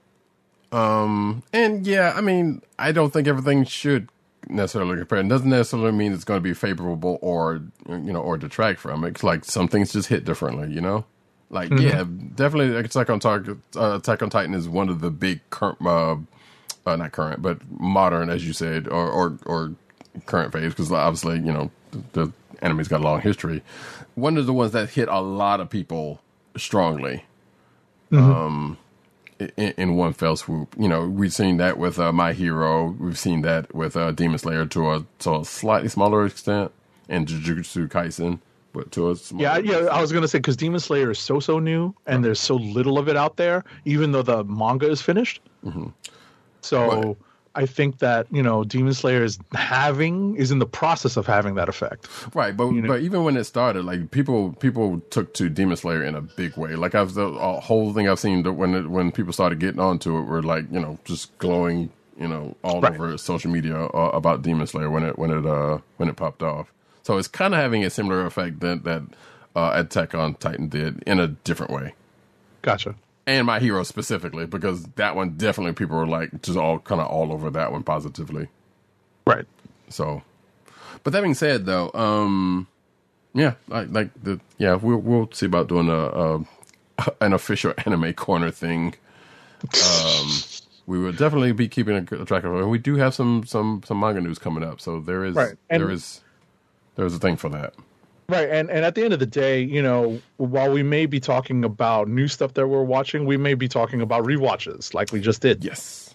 Um, 0.73 1.43
and 1.53 1.87
yeah, 1.87 2.13
I 2.15 2.21
mean, 2.21 2.63
I 2.79 2.93
don't 2.93 3.13
think 3.13 3.27
everything 3.27 3.65
should 3.65 4.09
necessarily 4.49 4.97
compare. 4.99 5.21
It 5.21 5.29
doesn't 5.29 5.49
necessarily 5.49 5.93
mean 5.93 6.13
it's 6.13 6.25
going 6.25 6.39
to 6.39 6.43
be 6.43 6.55
favorable 6.55 7.19
or 7.21 7.63
you 7.89 8.13
know 8.13 8.21
or 8.21 8.37
detract 8.37 8.81
from 8.81 9.05
it. 9.05 9.09
It's 9.09 9.23
like 9.23 9.45
some 9.45 9.69
things 9.69 9.93
just 9.93 10.09
hit 10.09 10.25
differently, 10.25 10.73
you 10.73 10.81
know. 10.81 11.05
Like 11.51 11.71
yeah, 11.71 12.05
definitely 12.35 12.77
Attack 12.77 13.11
on 13.11 13.19
Titan. 13.19 13.63
Uh, 13.75 13.97
Attack 13.97 14.23
on 14.23 14.31
Titan 14.31 14.55
is 14.55 14.69
one 14.69 14.89
of 14.89 15.01
the 15.01 15.11
big 15.11 15.41
current, 15.51 15.85
uh, 15.85 16.17
uh, 16.87 16.97
not 16.97 17.13
current, 17.13 17.43
but 17.43 17.59
modern, 17.81 18.31
as 18.31 18.47
you 18.47 18.53
said, 18.53 18.87
or 18.87 19.11
or, 19.11 19.39
or 19.47 19.75
current 20.27 20.53
phase 20.53 20.73
because 20.73 20.91
obviously 20.93 21.37
you 21.37 21.53
know 21.53 21.71
the, 21.91 22.03
the 22.13 22.33
anime's 22.63 22.89
got 22.89 23.01
a 23.01 23.05
long 23.05 23.21
history. 23.21 23.63
One 24.15 24.37
of 24.37 24.47
the 24.47 24.53
ones 24.53 24.73
that 24.73 24.91
hit 24.91 25.09
a 25.09 25.21
lot 25.21 25.61
of 25.61 25.69
people 25.71 26.21
strongly 26.57 27.25
in, 29.57 29.75
in 29.77 29.97
one 29.97 30.13
fell 30.13 30.37
swoop. 30.37 30.75
You 30.79 30.89
know, 30.89 31.09
we've 31.09 31.33
seen 31.33 31.57
that 31.59 31.79
with 31.79 31.99
uh, 31.99 32.13
My 32.13 32.33
Hero. 32.33 32.95
We've 32.99 33.19
seen 33.19 33.43
that 33.43 33.75
with 33.75 33.97
uh, 33.97 34.13
Demon 34.13 34.39
Slayer 34.39 34.67
to 34.67 34.91
a 34.91 35.07
to 35.21 35.37
a 35.37 35.45
slightly 35.45 35.89
smaller 35.89 36.27
extent, 36.27 36.73
and 37.09 37.27
Jujutsu 37.27 37.89
Kaisen, 37.89 38.41
but 38.73 38.93
to 38.93 39.11
a 39.11 39.17
smaller 39.17 39.43
Yeah, 39.43 39.59
yeah. 39.59 39.87
I 39.87 40.01
was 40.01 40.13
gonna 40.13 40.29
say 40.29 40.39
because 40.39 40.57
Demon 40.57 40.81
Slayer 40.81 41.11
is 41.11 41.19
so 41.19 41.41
so 41.41 41.59
new, 41.59 41.95
and 42.07 42.25
there's 42.25 42.41
so 42.41 42.57
little 42.57 42.99
of 42.99 43.09
it 43.09 43.17
out 43.17 43.37
there, 43.37 43.65
even 43.85 44.13
though 44.13 44.23
the 44.23 44.45
manga 44.45 44.89
is 44.89 45.01
finished. 45.01 45.41
So 46.63 46.89
Right. 46.89 47.17
I 47.55 47.67
think 47.67 47.99
that 47.99 48.27
you 48.31 48.43
know 48.43 48.63
Demon 48.65 48.95
Slayer 48.95 49.25
is 49.25 49.39
having 49.53 50.37
is 50.37 50.51
in 50.51 50.59
the 50.61 50.67
process 50.67 51.17
of 51.17 51.27
having 51.27 51.55
that 51.57 51.69
effect. 51.69 52.07
Right, 52.35 52.57
but 52.57 52.71
but 52.87 53.01
even 53.01 53.25
when 53.25 53.37
it 53.37 53.45
started, 53.45 53.85
like 53.85 54.11
people 54.11 54.53
people 54.55 55.01
took 55.11 55.35
to 55.35 55.49
Demon 55.49 55.77
Slayer 55.77 56.05
in 56.05 56.15
a 56.15 56.21
big 56.21 56.57
way. 56.57 56.77
Like 56.77 56.95
I've 56.95 57.15
the 57.15 57.27
a 57.27 57.61
whole 57.61 57.93
thing 57.93 58.09
I've 58.09 58.21
seen 58.21 58.45
when 58.57 58.75
it, 58.75 58.89
when 58.89 59.11
people 59.13 59.33
started 59.33 59.59
getting 59.59 59.81
onto 59.81 60.17
it 60.19 60.23
were 60.23 60.43
like 60.43 60.71
you 60.71 60.81
know 60.81 60.99
just 61.05 61.37
glowing 61.39 61.91
you 62.19 62.29
know 62.29 62.55
all 62.63 62.81
Right. 62.81 62.93
over 62.93 63.19
social 63.19 63.51
media 63.51 63.77
uh, 63.77 64.11
about 64.15 64.43
Demon 64.43 64.67
Slayer 64.67 64.91
when 64.91 65.03
it 65.05 65.19
when 65.19 65.31
it 65.31 65.45
uh 65.45 65.79
when 65.97 66.09
it 66.09 66.17
popped 66.17 66.43
off. 66.43 66.73
So 67.03 67.19
it's 67.19 67.29
kind 67.29 67.55
of 67.55 67.61
having 67.61 67.85
a 67.85 67.91
similar 67.91 68.27
effect 68.27 68.61
that 68.61 68.85
that 68.85 69.03
uh, 69.57 69.73
Attack 69.75 70.15
on 70.15 70.35
Titan 70.35 70.69
did 70.69 71.03
in 71.05 71.19
a 71.19 71.27
different 71.27 71.73
way. 71.73 71.95
Gotcha. 72.63 72.95
And 73.27 73.47
my 73.47 73.61
hero 73.61 73.83
specifically 73.85 74.47
because 74.47 74.85
that 74.97 75.15
one 75.15 75.37
definitely 75.37 75.73
people 75.75 75.97
were 75.97 76.07
like 76.07 76.43
just 76.43 76.59
all 76.59 76.79
kind 76.81 77.01
of 77.01 77.07
all 77.07 77.33
over 77.33 77.51
that 77.51 77.71
one 77.71 77.83
positively. 77.83 78.49
Right. 79.27 79.47
So, 79.89 80.23
but 81.05 81.13
that 81.13 81.23
being 81.23 81.35
said, 81.35 81.67
though, 81.67 81.91
um, 81.93 82.67
yeah, 83.35 83.55
like, 83.69 83.89
like 83.91 84.23
the 84.23 84.41
yeah, 84.59 84.75
we'll 84.75 84.99
we'll 84.99 85.31
see 85.33 85.47
about 85.47 85.69
doing 85.69 85.89
a, 85.89 85.93
a 85.93 86.45
an 87.21 87.33
official 87.33 87.75
anime 87.87 88.13
corner 88.15 88.51
thing. 88.51 88.95
Um, 89.63 90.29
we 90.87 90.99
will 90.99 91.13
definitely 91.13 91.53
be 91.53 91.69
keeping 91.69 91.97
a 91.97 92.25
track 92.25 92.45
of 92.45 92.55
it. 92.55 92.59
And 92.59 92.71
we 92.71 92.79
do 92.79 92.97
have 92.97 93.15
some 93.15 93.45
some 93.47 93.83
some 93.85 94.01
manga 94.01 94.21
news 94.21 94.39
coming 94.39 94.65
up, 94.65 94.81
so 94.81 95.01
there 95.01 95.25
is 95.25 95.35
right. 95.37 95.55
there 95.69 95.91
is 95.91 96.21
there's 96.97 97.15
a 97.15 97.19
thing 97.19 97.37
for 97.37 97.49
that. 97.51 97.75
Right, 98.31 98.49
and 98.49 98.71
and 98.71 98.85
at 98.85 98.95
the 98.95 99.03
end 99.05 99.13
of 99.13 99.19
the 99.19 99.27
day, 99.27 99.61
you 99.63 99.83
know, 99.83 100.21
while 100.37 100.71
we 100.73 100.83
may 100.83 101.07
be 101.07 101.19
talking 101.21 101.65
about 101.65 102.09
new 102.09 102.29
stuff 102.29 102.55
that 102.55 102.67
we're 102.69 102.85
watching, 102.85 103.27
we 103.27 103.37
may 103.37 103.55
be 103.55 103.67
talking 103.69 104.01
about 104.01 104.25
rewatches, 104.25 104.95
like 104.95 105.11
we 105.13 105.21
just 105.21 105.43
did. 105.43 105.65
Yes. 105.65 106.15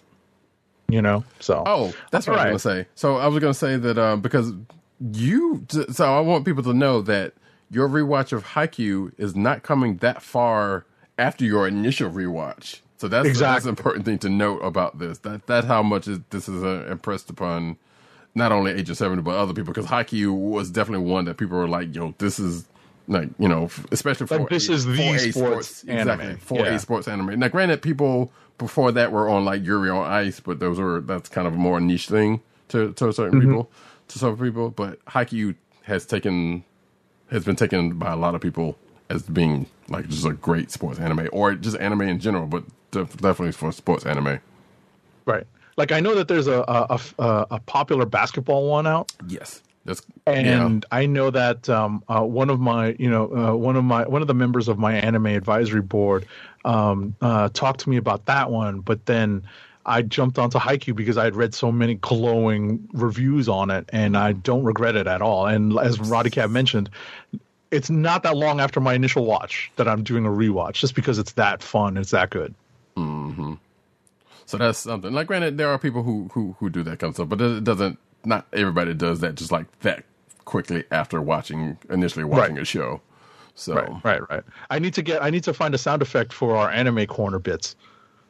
You 0.88 1.02
know, 1.02 1.24
so 1.40 1.62
Oh, 1.66 1.92
that's 2.12 2.26
what 2.28 2.38
I 2.38 2.52
was 2.52 2.62
going 2.62 2.76
to 2.76 2.84
say. 2.84 2.88
So 2.94 3.16
I 3.16 3.26
was 3.26 3.40
going 3.40 3.52
to 3.52 3.58
say 3.58 3.76
that 3.76 3.98
um, 3.98 4.20
because 4.20 4.52
you, 5.12 5.66
so 5.90 6.16
I 6.16 6.20
want 6.20 6.44
people 6.44 6.62
to 6.62 6.72
know 6.72 7.02
that 7.02 7.34
your 7.70 7.88
rewatch 7.88 8.32
of 8.32 8.44
Haikyuu 8.44 9.12
is 9.18 9.34
not 9.34 9.64
coming 9.64 9.96
that 9.96 10.22
far 10.22 10.86
after 11.18 11.44
your 11.44 11.66
initial 11.66 12.08
rewatch. 12.08 12.80
So 12.98 13.08
that's 13.08 13.24
that's 13.24 13.28
Exactly. 13.28 13.68
an 13.68 13.76
important 13.76 14.04
thing 14.04 14.18
to 14.20 14.28
note 14.28 14.58
about 14.60 14.98
this. 15.00 15.18
That 15.18 15.46
that's 15.48 15.66
how 15.66 15.82
much 15.82 16.06
is, 16.06 16.20
this 16.30 16.48
is 16.48 16.62
uh, 16.62 16.86
impressed 16.88 17.28
upon 17.30 17.76
not 18.36 18.52
only 18.52 18.70
Agent 18.72 18.96
Seventy 18.98 19.22
but 19.22 19.34
other 19.34 19.52
people 19.52 19.72
because 19.74 19.86
Haikyuu 19.90 20.32
was 20.32 20.70
definitely 20.70 21.06
one 21.10 21.24
that 21.24 21.36
people 21.36 21.58
were 21.58 21.66
like, 21.68 21.92
"Yo, 21.94 22.14
this 22.18 22.38
is." 22.38 22.66
Like 23.08 23.28
you 23.38 23.46
know, 23.46 23.66
f- 23.66 23.86
especially 23.92 24.26
for 24.26 24.36
Like, 24.38 24.48
this 24.48 24.68
a- 24.68 24.72
is 24.72 24.84
the 24.84 25.00
a 25.00 25.18
sports 25.30 25.84
anime. 25.86 26.20
exactly 26.22 26.36
for 26.40 26.58
Yeah. 26.66 26.74
a 26.74 26.78
sports 26.80 27.06
anime. 27.06 27.38
Now, 27.38 27.46
granted, 27.46 27.80
people 27.80 28.32
before 28.58 28.90
that 28.90 29.12
were 29.12 29.28
on 29.28 29.44
like 29.44 29.64
Yuri 29.64 29.90
on 29.90 30.10
Ice, 30.10 30.40
but 30.40 30.58
those 30.58 30.80
were 30.80 31.00
that's 31.02 31.28
kind 31.28 31.46
of 31.46 31.54
a 31.54 31.56
more 31.56 31.78
niche 31.80 32.08
thing 32.08 32.40
to 32.70 32.92
to 32.94 33.12
certain 33.12 33.38
Mm-hmm. 33.38 33.48
people, 33.48 33.70
to 34.08 34.18
some 34.18 34.36
people. 34.36 34.70
But 34.70 34.98
Haikyuu 35.04 35.54
has 35.84 36.04
taken 36.04 36.64
has 37.30 37.44
been 37.44 37.54
taken 37.54 37.96
by 37.96 38.10
a 38.10 38.16
lot 38.16 38.34
of 38.34 38.40
people 38.40 38.76
as 39.08 39.22
being 39.22 39.66
like 39.88 40.08
just 40.08 40.26
a 40.26 40.32
great 40.32 40.72
sports 40.72 40.98
anime 40.98 41.28
or 41.32 41.54
just 41.54 41.76
anime 41.78 42.02
in 42.02 42.18
general, 42.18 42.46
but 42.48 42.64
def- 42.90 43.16
definitely 43.18 43.52
for 43.52 43.70
sports 43.70 44.04
anime. 44.04 44.40
right. 45.26 45.46
Like 45.76 45.92
I 45.92 46.00
know 46.00 46.14
that 46.14 46.28
there's 46.28 46.46
a 46.46 46.64
a, 46.66 47.00
a, 47.18 47.46
a 47.52 47.60
popular 47.60 48.06
basketball 48.06 48.68
one 48.68 48.86
out, 48.86 49.12
Yes, 49.28 49.62
that's 49.84 50.02
and 50.26 50.84
I 50.90 51.06
know 51.06 51.30
that 51.30 51.68
um, 51.68 52.02
uh, 52.08 52.22
one 52.22 52.50
of 52.50 52.60
my 52.60 52.96
you 52.98 53.08
know 53.08 53.34
uh, 53.34 53.54
one 53.54 53.76
of 53.76 53.84
my 53.84 54.06
one 54.06 54.22
of 54.22 54.28
the 54.28 54.34
members 54.34 54.68
of 54.68 54.78
my 54.78 54.94
anime 54.94 55.26
advisory 55.26 55.82
board 55.82 56.26
um, 56.64 57.14
uh, 57.20 57.48
talked 57.50 57.80
to 57.80 57.90
me 57.90 57.96
about 57.96 58.26
that 58.26 58.50
one, 58.50 58.80
but 58.80 59.06
then 59.06 59.42
I 59.86 60.02
jumped 60.02 60.38
onto 60.38 60.58
Haikyuu 60.58 60.96
because 60.96 61.16
I 61.16 61.24
had 61.24 61.36
read 61.36 61.54
so 61.54 61.70
many 61.70 61.94
glowing 61.94 62.88
reviews 62.92 63.48
on 63.48 63.70
it, 63.70 63.88
and 63.92 64.16
I 64.16 64.32
don't 64.32 64.64
regret 64.64 64.96
it 64.96 65.06
at 65.06 65.22
all. 65.22 65.46
And 65.46 65.78
as 65.78 66.00
Roddy 66.00 66.30
Cat 66.30 66.50
mentioned, 66.50 66.90
it's 67.70 67.88
not 67.88 68.24
that 68.24 68.36
long 68.36 68.60
after 68.60 68.80
my 68.80 68.94
initial 68.94 69.24
watch 69.24 69.70
that 69.76 69.86
I'm 69.86 70.02
doing 70.02 70.26
a 70.26 70.30
rewatch, 70.30 70.74
just 70.74 70.96
because 70.96 71.18
it's 71.18 71.32
that 71.32 71.62
fun, 71.62 71.96
it's 71.96 72.10
that 72.10 72.30
good. 72.30 72.54
So 74.46 74.56
that's 74.58 74.78
something. 74.78 75.12
Like, 75.12 75.26
granted, 75.26 75.58
there 75.58 75.68
are 75.68 75.78
people 75.78 76.02
who 76.02 76.28
who 76.32 76.56
who 76.60 76.70
do 76.70 76.82
that 76.84 76.98
kind 76.98 77.10
of 77.10 77.14
stuff, 77.16 77.28
but 77.28 77.40
it 77.40 77.64
doesn't. 77.64 77.98
Not 78.24 78.46
everybody 78.52 78.94
does 78.94 79.20
that 79.20 79.34
just 79.34 79.52
like 79.52 79.66
that 79.80 80.04
quickly 80.44 80.84
after 80.90 81.20
watching 81.20 81.76
initially 81.90 82.24
watching 82.24 82.54
Right. 82.54 82.62
a 82.62 82.64
show. 82.64 83.00
So 83.56 83.74
Right, 83.74 84.04
right, 84.04 84.30
right. 84.30 84.42
I 84.70 84.78
need 84.78 84.94
to 84.94 85.02
get 85.02 85.22
I 85.22 85.30
need 85.30 85.44
to 85.44 85.54
find 85.54 85.74
a 85.74 85.78
sound 85.78 86.02
effect 86.02 86.32
for 86.32 86.56
our 86.56 86.70
anime 86.70 87.06
corner 87.06 87.38
bits. 87.38 87.74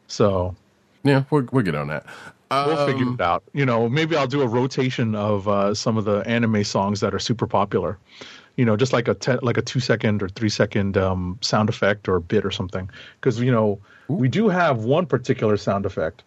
So 0.06 0.54
yeah, 1.04 1.24
we'll 1.30 1.46
we'll 1.52 1.64
get 1.64 1.74
on 1.74 1.88
that. 1.88 2.06
we'll 2.50 2.78
Um, 2.78 2.86
figure 2.86 3.12
it 3.12 3.20
out. 3.20 3.42
You 3.52 3.66
know, 3.66 3.88
maybe 3.88 4.16
I'll 4.16 4.26
do 4.26 4.42
a 4.42 4.46
rotation 4.46 5.14
of 5.14 5.48
uh, 5.48 5.74
some 5.74 5.96
of 5.96 6.04
the 6.04 6.18
anime 6.26 6.64
songs 6.64 7.00
that 7.00 7.12
are 7.14 7.18
super 7.18 7.46
popular. 7.46 7.98
You 8.56 8.64
know, 8.64 8.76
just 8.76 8.92
like 8.92 9.08
a 9.08 9.14
te- 9.14 9.38
like 9.42 9.58
a 9.58 9.62
two 9.62 9.80
second 9.80 10.22
or 10.22 10.28
three 10.28 10.48
second 10.48 10.96
um, 10.96 11.38
sound 11.42 11.68
effect 11.68 12.08
or 12.08 12.20
bit 12.20 12.44
or 12.44 12.50
something. 12.50 12.88
Because 13.20 13.40
you 13.40 13.50
know 13.52 13.78
we 14.08 14.28
do 14.28 14.48
have 14.48 14.84
one 14.84 15.06
particular 15.06 15.56
sound 15.56 15.86
effect 15.86 16.22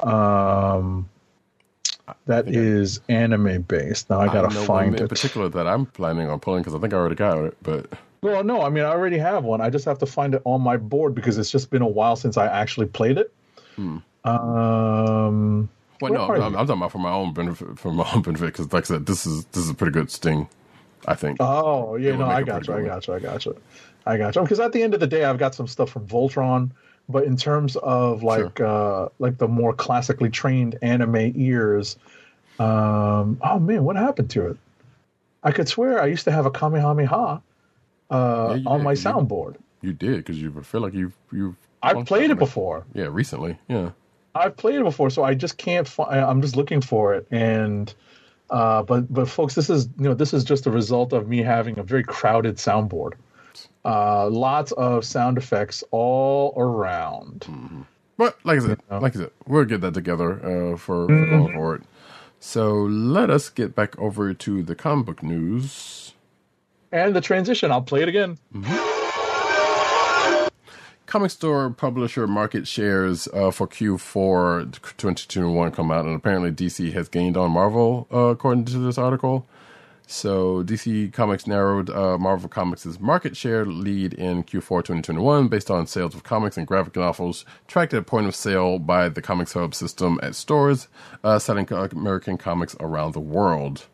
um, 0.00 1.08
that 2.26 2.48
is 2.48 3.00
anime 3.08 3.62
based. 3.62 4.10
Now 4.10 4.20
I 4.20 4.26
I 4.26 4.28
gotta 4.28 4.48
know 4.54 4.64
find 4.64 4.92
one 4.92 4.98
in 4.98 5.04
it. 5.04 5.08
particular 5.08 5.48
that 5.50 5.66
I'm 5.66 5.86
planning 5.86 6.28
on 6.28 6.40
pulling 6.40 6.62
because 6.62 6.74
I 6.74 6.78
think 6.78 6.92
I 6.92 6.96
already 6.96 7.14
got 7.14 7.38
it. 7.44 7.56
But 7.62 7.86
Well, 8.22 8.44
no, 8.44 8.62
I 8.62 8.68
mean 8.68 8.84
I 8.84 8.88
already 8.88 9.18
have 9.18 9.44
one. 9.44 9.60
I 9.60 9.70
just 9.70 9.84
have 9.84 9.98
to 10.00 10.06
find 10.06 10.34
it 10.34 10.42
on 10.44 10.60
my 10.60 10.76
board 10.76 11.14
because 11.14 11.38
it's 11.38 11.50
just 11.50 11.70
been 11.70 11.82
a 11.82 11.86
while 11.88 12.16
since 12.16 12.36
I 12.36 12.46
actually 12.46 12.86
played 12.86 13.18
it. 13.18 13.32
Hmm. 13.76 13.98
Um, 14.24 15.68
Well, 16.00 16.12
no, 16.12 16.24
I'm. 16.24 16.56
I'm 16.56 16.66
talking 16.66 16.76
about 16.80 16.92
for 16.92 16.98
my 16.98 17.10
own 17.12 17.32
benefit. 17.32 17.78
For 17.78 17.92
my 17.92 18.08
own 18.14 18.22
benefit, 18.22 18.46
because 18.46 18.72
like 18.72 18.84
I 18.84 18.86
said, 18.86 19.06
this 19.06 19.26
is 19.26 19.44
this 19.46 19.64
is 19.64 19.70
a 19.70 19.74
pretty 19.74 19.92
good 19.92 20.10
sting. 20.10 20.48
I 21.06 21.14
think. 21.14 21.38
Oh 21.40 21.96
yeah, 21.96 22.16
no, 22.16 22.26
I 22.26 22.42
got 22.42 22.66
you, 22.68 22.74
I 22.74 22.82
got 22.84 23.06
you, 23.08 23.14
I 23.14 23.18
got 23.18 23.44
you, 23.44 23.56
I 24.06 24.16
got 24.16 24.36
you. 24.36 24.42
Because 24.42 24.60
at 24.60 24.72
the 24.72 24.82
end 24.82 24.94
of 24.94 25.00
the 25.00 25.06
day, 25.06 25.24
I've 25.24 25.38
got 25.38 25.54
some 25.54 25.66
stuff 25.66 25.90
from 25.90 26.06
Voltron, 26.06 26.70
but 27.08 27.24
in 27.24 27.36
terms 27.36 27.76
of 27.76 28.22
like 28.22 28.60
uh 28.60 29.08
like 29.18 29.38
the 29.38 29.48
more 29.48 29.72
classically 29.72 30.30
trained 30.30 30.78
anime 30.82 31.32
ears, 31.34 31.96
um, 32.58 33.38
oh 33.42 33.58
man, 33.58 33.84
what 33.84 33.96
happened 33.96 34.30
to 34.30 34.46
it? 34.48 34.56
I 35.42 35.52
could 35.52 35.68
swear 35.68 36.00
I 36.00 36.06
used 36.06 36.24
to 36.24 36.32
have 36.32 36.46
a 36.46 36.50
Kamehameha 36.50 37.42
uh, 38.10 38.58
Yeah, 38.58 38.68
on 38.68 38.78
did, 38.78 38.84
my 38.84 38.94
soundboard. 38.94 39.56
You 39.80 39.92
did 39.92 40.16
because 40.18 40.40
you 40.40 40.52
feel 40.62 40.80
like 40.80 40.94
you've 40.94 41.16
you've. 41.32 41.56
I've 41.82 42.06
played 42.06 42.30
it 42.30 42.38
before. 42.38 42.84
Yeah, 42.94 43.08
recently. 43.10 43.58
Yeah. 43.68 43.90
I've 44.34 44.56
played 44.56 44.76
it 44.76 44.84
before, 44.84 45.10
so 45.10 45.24
I 45.24 45.34
just 45.34 45.58
can't. 45.58 45.86
Fi- 45.86 46.20
I'm 46.20 46.40
just 46.40 46.56
looking 46.56 46.80
for 46.80 47.14
it, 47.14 47.26
and 47.30 47.92
uh, 48.50 48.82
but 48.82 49.12
but 49.12 49.28
folks, 49.28 49.54
this 49.54 49.68
is 49.68 49.88
you 49.98 50.04
know 50.04 50.14
this 50.14 50.32
is 50.32 50.44
just 50.44 50.66
a 50.66 50.70
result 50.70 51.12
of 51.12 51.28
me 51.28 51.38
having 51.38 51.78
a 51.78 51.82
very 51.82 52.04
crowded 52.04 52.56
soundboard. 52.56 53.14
Uh, 53.84 54.28
lots 54.30 54.72
of 54.72 55.04
sound 55.04 55.38
effects 55.38 55.82
all 55.90 56.54
around. 56.56 57.86
But 58.16 58.38
like 58.44 58.60
I 58.60 58.66
said, 58.66 58.80
like 58.90 59.16
I 59.16 59.20
said, 59.20 59.30
we'll 59.46 59.64
get 59.64 59.80
that 59.80 59.94
together 59.94 60.34
uh, 60.34 60.76
for, 60.76 61.06
for 61.06 61.12
Mm-hmm. 61.12 61.30
going 61.38 61.52
forward. 61.54 61.84
So 62.38 62.72
let 62.82 63.30
us 63.30 63.48
get 63.48 63.74
back 63.74 63.98
over 63.98 64.34
to 64.34 64.62
the 64.62 64.74
comic 64.74 65.06
book 65.06 65.22
news. 65.22 66.12
And 66.92 67.14
the 67.16 67.20
transition, 67.20 67.70
I'll 67.72 67.82
play 67.82 68.02
it 68.02 68.08
again. 68.08 68.38
Comic 71.06 71.30
store 71.30 71.68
publisher 71.70 72.26
market 72.26 72.66
shares 72.66 73.28
uh, 73.34 73.50
for 73.50 73.66
Q4 73.68 74.72
2021 74.96 75.70
come 75.72 75.90
out, 75.90 76.04
and 76.06 76.14
apparently 76.16 76.50
DC 76.50 76.92
has 76.94 77.08
gained 77.08 77.36
on 77.36 77.50
Marvel, 77.50 78.06
uh, 78.12 78.18
according 78.28 78.64
to 78.66 78.78
this 78.78 78.96
article. 78.96 79.46
So 80.12 80.62
DC 80.62 81.10
Comics 81.14 81.46
narrowed 81.46 81.88
uh, 81.88 82.18
Marvel 82.18 82.46
Comics' 82.46 83.00
market 83.00 83.34
share 83.34 83.64
lead 83.64 84.12
in 84.12 84.44
Q4 84.44 84.80
2021 84.84 85.48
based 85.48 85.70
on 85.70 85.86
sales 85.86 86.14
of 86.14 86.22
comics 86.22 86.58
and 86.58 86.66
graphic 86.66 86.96
novels 86.96 87.46
tracked 87.66 87.94
at 87.94 88.06
point 88.06 88.26
of 88.26 88.36
sale 88.36 88.78
by 88.78 89.08
the 89.08 89.22
ComicHub 89.22 89.72
system 89.74 90.20
at 90.22 90.34
stores 90.34 90.88
uh, 91.24 91.38
selling 91.38 91.66
American 91.72 92.36
comics 92.36 92.76
around 92.78 93.14
the 93.14 93.20
world, 93.20 93.86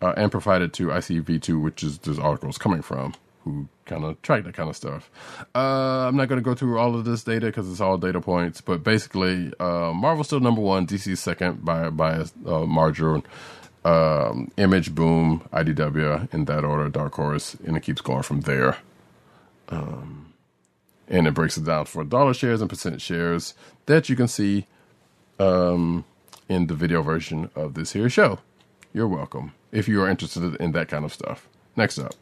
uh, 0.00 0.14
and 0.16 0.32
provided 0.32 0.72
to 0.72 0.86
ICV2, 0.86 1.62
which 1.62 1.82
is 1.84 1.98
this 1.98 2.18
article 2.18 2.48
is 2.48 2.56
coming 2.56 2.80
from, 2.80 3.12
who 3.44 3.68
kind 3.84 4.04
of 4.04 4.20
track 4.22 4.44
that 4.44 4.54
kind 4.54 4.70
of 4.70 4.76
stuff. 4.76 5.10
Uh, 5.54 6.08
I'm 6.08 6.16
not 6.16 6.28
going 6.28 6.40
to 6.40 6.44
go 6.44 6.54
through 6.54 6.78
all 6.78 6.94
of 6.94 7.04
this 7.04 7.24
data 7.24 7.46
because 7.46 7.70
it's 7.70 7.82
all 7.82 7.98
data 7.98 8.22
points, 8.22 8.62
but 8.62 8.82
basically, 8.82 9.52
uh, 9.60 9.92
Marvel's 9.92 10.28
still 10.28 10.40
number 10.40 10.62
one, 10.62 10.86
DC 10.86 11.18
second 11.18 11.62
by 11.62 11.90
by 11.90 12.12
a 12.14 12.26
uh, 12.50 12.64
margin 12.64 13.22
um, 13.88 14.50
Image, 14.58 14.94
Boom, 14.94 15.48
IDW 15.52 16.32
in 16.34 16.44
that 16.44 16.64
order, 16.64 16.88
Dark 16.90 17.14
Horse, 17.14 17.56
and 17.64 17.76
it 17.76 17.82
keeps 17.82 18.02
going 18.02 18.22
from 18.22 18.42
there. 18.42 18.76
Um, 19.70 20.34
and 21.08 21.26
it 21.26 21.32
breaks 21.32 21.56
it 21.56 21.64
down 21.64 21.86
for 21.86 22.04
dollar 22.04 22.34
shares 22.34 22.60
and 22.60 22.68
percent 22.68 23.00
shares 23.00 23.54
that 23.86 24.10
you 24.10 24.16
can 24.16 24.28
see 24.28 24.66
um, 25.38 26.04
in 26.48 26.66
the 26.66 26.74
video 26.74 27.00
version 27.00 27.50
of 27.56 27.74
this 27.74 27.92
here 27.92 28.10
show. 28.10 28.40
You're 28.92 29.08
welcome 29.08 29.52
if 29.72 29.88
you 29.88 30.02
are 30.02 30.08
interested 30.08 30.54
in 30.56 30.72
that 30.72 30.88
kind 30.88 31.04
of 31.04 31.12
stuff. 31.12 31.48
Next 31.76 31.98
up. 31.98 32.14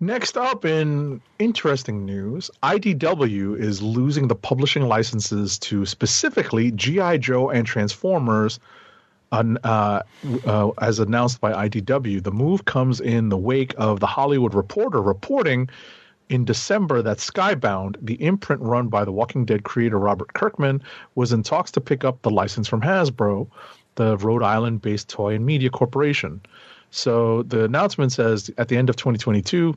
Next 0.00 0.36
up, 0.36 0.64
in 0.64 1.20
interesting 1.38 2.04
news, 2.04 2.50
IDW 2.64 3.56
is 3.56 3.80
losing 3.82 4.26
the 4.26 4.34
publishing 4.34 4.88
licenses 4.88 5.60
to 5.60 5.86
specifically 5.86 6.72
G.I. 6.72 7.18
Joe 7.18 7.50
and 7.50 7.64
Transformers. 7.64 8.58
Uh, 9.32 10.02
uh, 10.46 10.70
as 10.80 10.98
announced 10.98 11.40
by 11.40 11.68
IDW, 11.68 12.22
the 12.22 12.30
move 12.30 12.66
comes 12.66 13.00
in 13.00 13.30
the 13.30 13.36
wake 13.36 13.74
of 13.78 14.00
the 14.00 14.06
Hollywood 14.06 14.54
Reporter 14.54 15.00
reporting 15.00 15.68
in 16.28 16.44
December 16.44 17.02
that 17.02 17.18
Skybound, 17.18 17.96
the 18.00 18.22
imprint 18.22 18.62
run 18.62 18.88
by 18.88 19.04
the 19.04 19.12
Walking 19.12 19.44
Dead 19.44 19.64
creator 19.64 19.98
Robert 19.98 20.32
Kirkman, 20.34 20.82
was 21.14 21.32
in 21.32 21.42
talks 21.42 21.70
to 21.72 21.80
pick 21.80 22.04
up 22.04 22.22
the 22.22 22.30
license 22.30 22.68
from 22.68 22.80
Hasbro, 22.80 23.48
the 23.96 24.16
Rhode 24.18 24.42
Island 24.42 24.80
based 24.82 25.08
toy 25.08 25.34
and 25.34 25.44
media 25.44 25.70
corporation. 25.70 26.40
So 26.90 27.42
the 27.44 27.64
announcement 27.64 28.12
says 28.12 28.50
at 28.58 28.68
the 28.68 28.76
end 28.76 28.90
of 28.90 28.96
2022, 28.96 29.74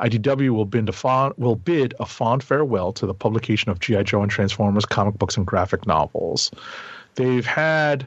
IDW 0.00 0.50
will 0.50 0.66
bid 0.66 0.88
a 0.88 0.92
fond, 0.92 1.32
will 1.38 1.56
bid 1.56 1.94
a 1.98 2.04
fond 2.04 2.42
farewell 2.42 2.92
to 2.92 3.06
the 3.06 3.14
publication 3.14 3.70
of 3.70 3.80
GI 3.80 4.04
Joe 4.04 4.22
and 4.22 4.30
Transformers 4.30 4.84
comic 4.84 5.18
books 5.18 5.38
and 5.38 5.46
graphic 5.46 5.86
novels. 5.86 6.50
They've 7.14 7.46
had 7.46 8.06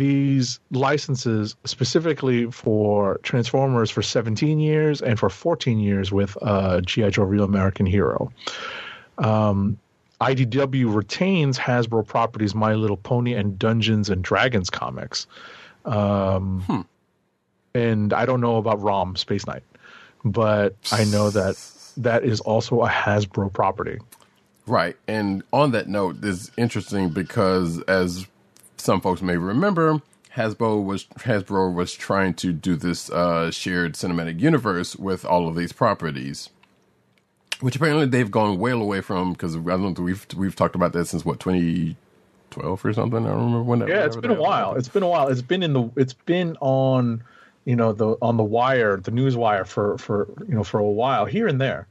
these 0.00 0.58
licenses 0.70 1.54
specifically 1.64 2.50
for 2.50 3.18
Transformers 3.22 3.90
for 3.90 4.00
17 4.00 4.58
years 4.58 5.02
and 5.02 5.18
for 5.18 5.28
14 5.28 5.78
years 5.78 6.10
with 6.10 6.38
uh, 6.40 6.80
GI 6.80 7.10
Joe: 7.10 7.24
Real 7.24 7.44
American 7.44 7.84
Hero. 7.84 8.32
Um, 9.18 9.78
IDW 10.22 10.94
retains 10.94 11.58
Hasbro 11.58 12.06
properties 12.06 12.54
My 12.54 12.74
Little 12.74 12.96
Pony 12.96 13.34
and 13.34 13.58
Dungeons 13.58 14.08
and 14.08 14.24
Dragons 14.24 14.70
comics. 14.70 15.26
Um, 15.84 16.86
And 17.74 18.12
I 18.12 18.26
don't 18.26 18.40
know 18.40 18.56
about 18.56 18.80
ROM 18.82 19.16
Space 19.16 19.46
Knight, 19.46 19.62
but 20.24 20.74
I 20.90 21.04
know 21.04 21.30
that 21.30 21.54
that 21.98 22.24
is 22.24 22.40
also 22.40 22.80
a 22.82 22.88
Hasbro 22.88 23.52
property. 23.52 23.98
Right. 24.66 24.96
And 25.06 25.42
on 25.52 25.70
that 25.72 25.88
note, 25.88 26.16
it's 26.22 26.50
interesting 26.56 27.10
because 27.10 27.80
as 27.82 28.26
some 28.80 29.00
folks 29.00 29.22
may 29.22 29.36
remember, 29.36 30.00
Hasbro 30.36 30.84
was 30.84 31.04
Hasbro 31.18 31.74
was 31.74 31.92
trying 31.92 32.34
to 32.34 32.52
do 32.52 32.76
this 32.76 33.10
uh, 33.10 33.50
shared 33.50 33.94
cinematic 33.94 34.40
universe 34.40 34.94
with 34.96 35.24
all 35.24 35.48
of 35.48 35.56
these 35.56 35.72
properties, 35.72 36.50
which 37.60 37.76
apparently 37.76 38.06
they've 38.06 38.30
gone 38.30 38.58
well 38.58 38.80
away 38.80 39.00
from 39.00 39.32
because 39.32 39.56
I 39.56 39.60
don't 39.60 39.94
think 39.94 39.98
we've 39.98 40.26
we've 40.36 40.56
talked 40.56 40.74
about 40.76 40.92
that 40.92 41.06
since 41.06 41.24
what 41.24 41.40
2012 41.40 42.84
or 42.84 42.92
something. 42.92 43.26
I 43.26 43.30
don't 43.30 43.38
remember 43.38 43.62
when 43.64 43.78
that. 43.80 43.88
Yeah, 43.88 44.04
it's 44.04 44.16
been 44.16 44.30
a 44.30 44.40
while. 44.40 44.74
It's 44.76 44.88
been 44.88 45.02
a 45.02 45.08
while. 45.08 45.28
It's 45.28 45.42
been 45.42 45.62
in 45.64 45.72
the. 45.72 45.90
It's 45.96 46.12
been 46.14 46.56
on, 46.60 47.24
you 47.64 47.74
know, 47.74 47.92
the 47.92 48.16
on 48.22 48.36
the 48.36 48.44
wire, 48.44 48.98
the 48.98 49.10
news 49.10 49.36
wire 49.36 49.64
for 49.64 49.98
for 49.98 50.28
you 50.46 50.54
know 50.54 50.64
for 50.64 50.78
a 50.78 50.84
while 50.84 51.24
here 51.24 51.48
and 51.48 51.60
there. 51.60 51.88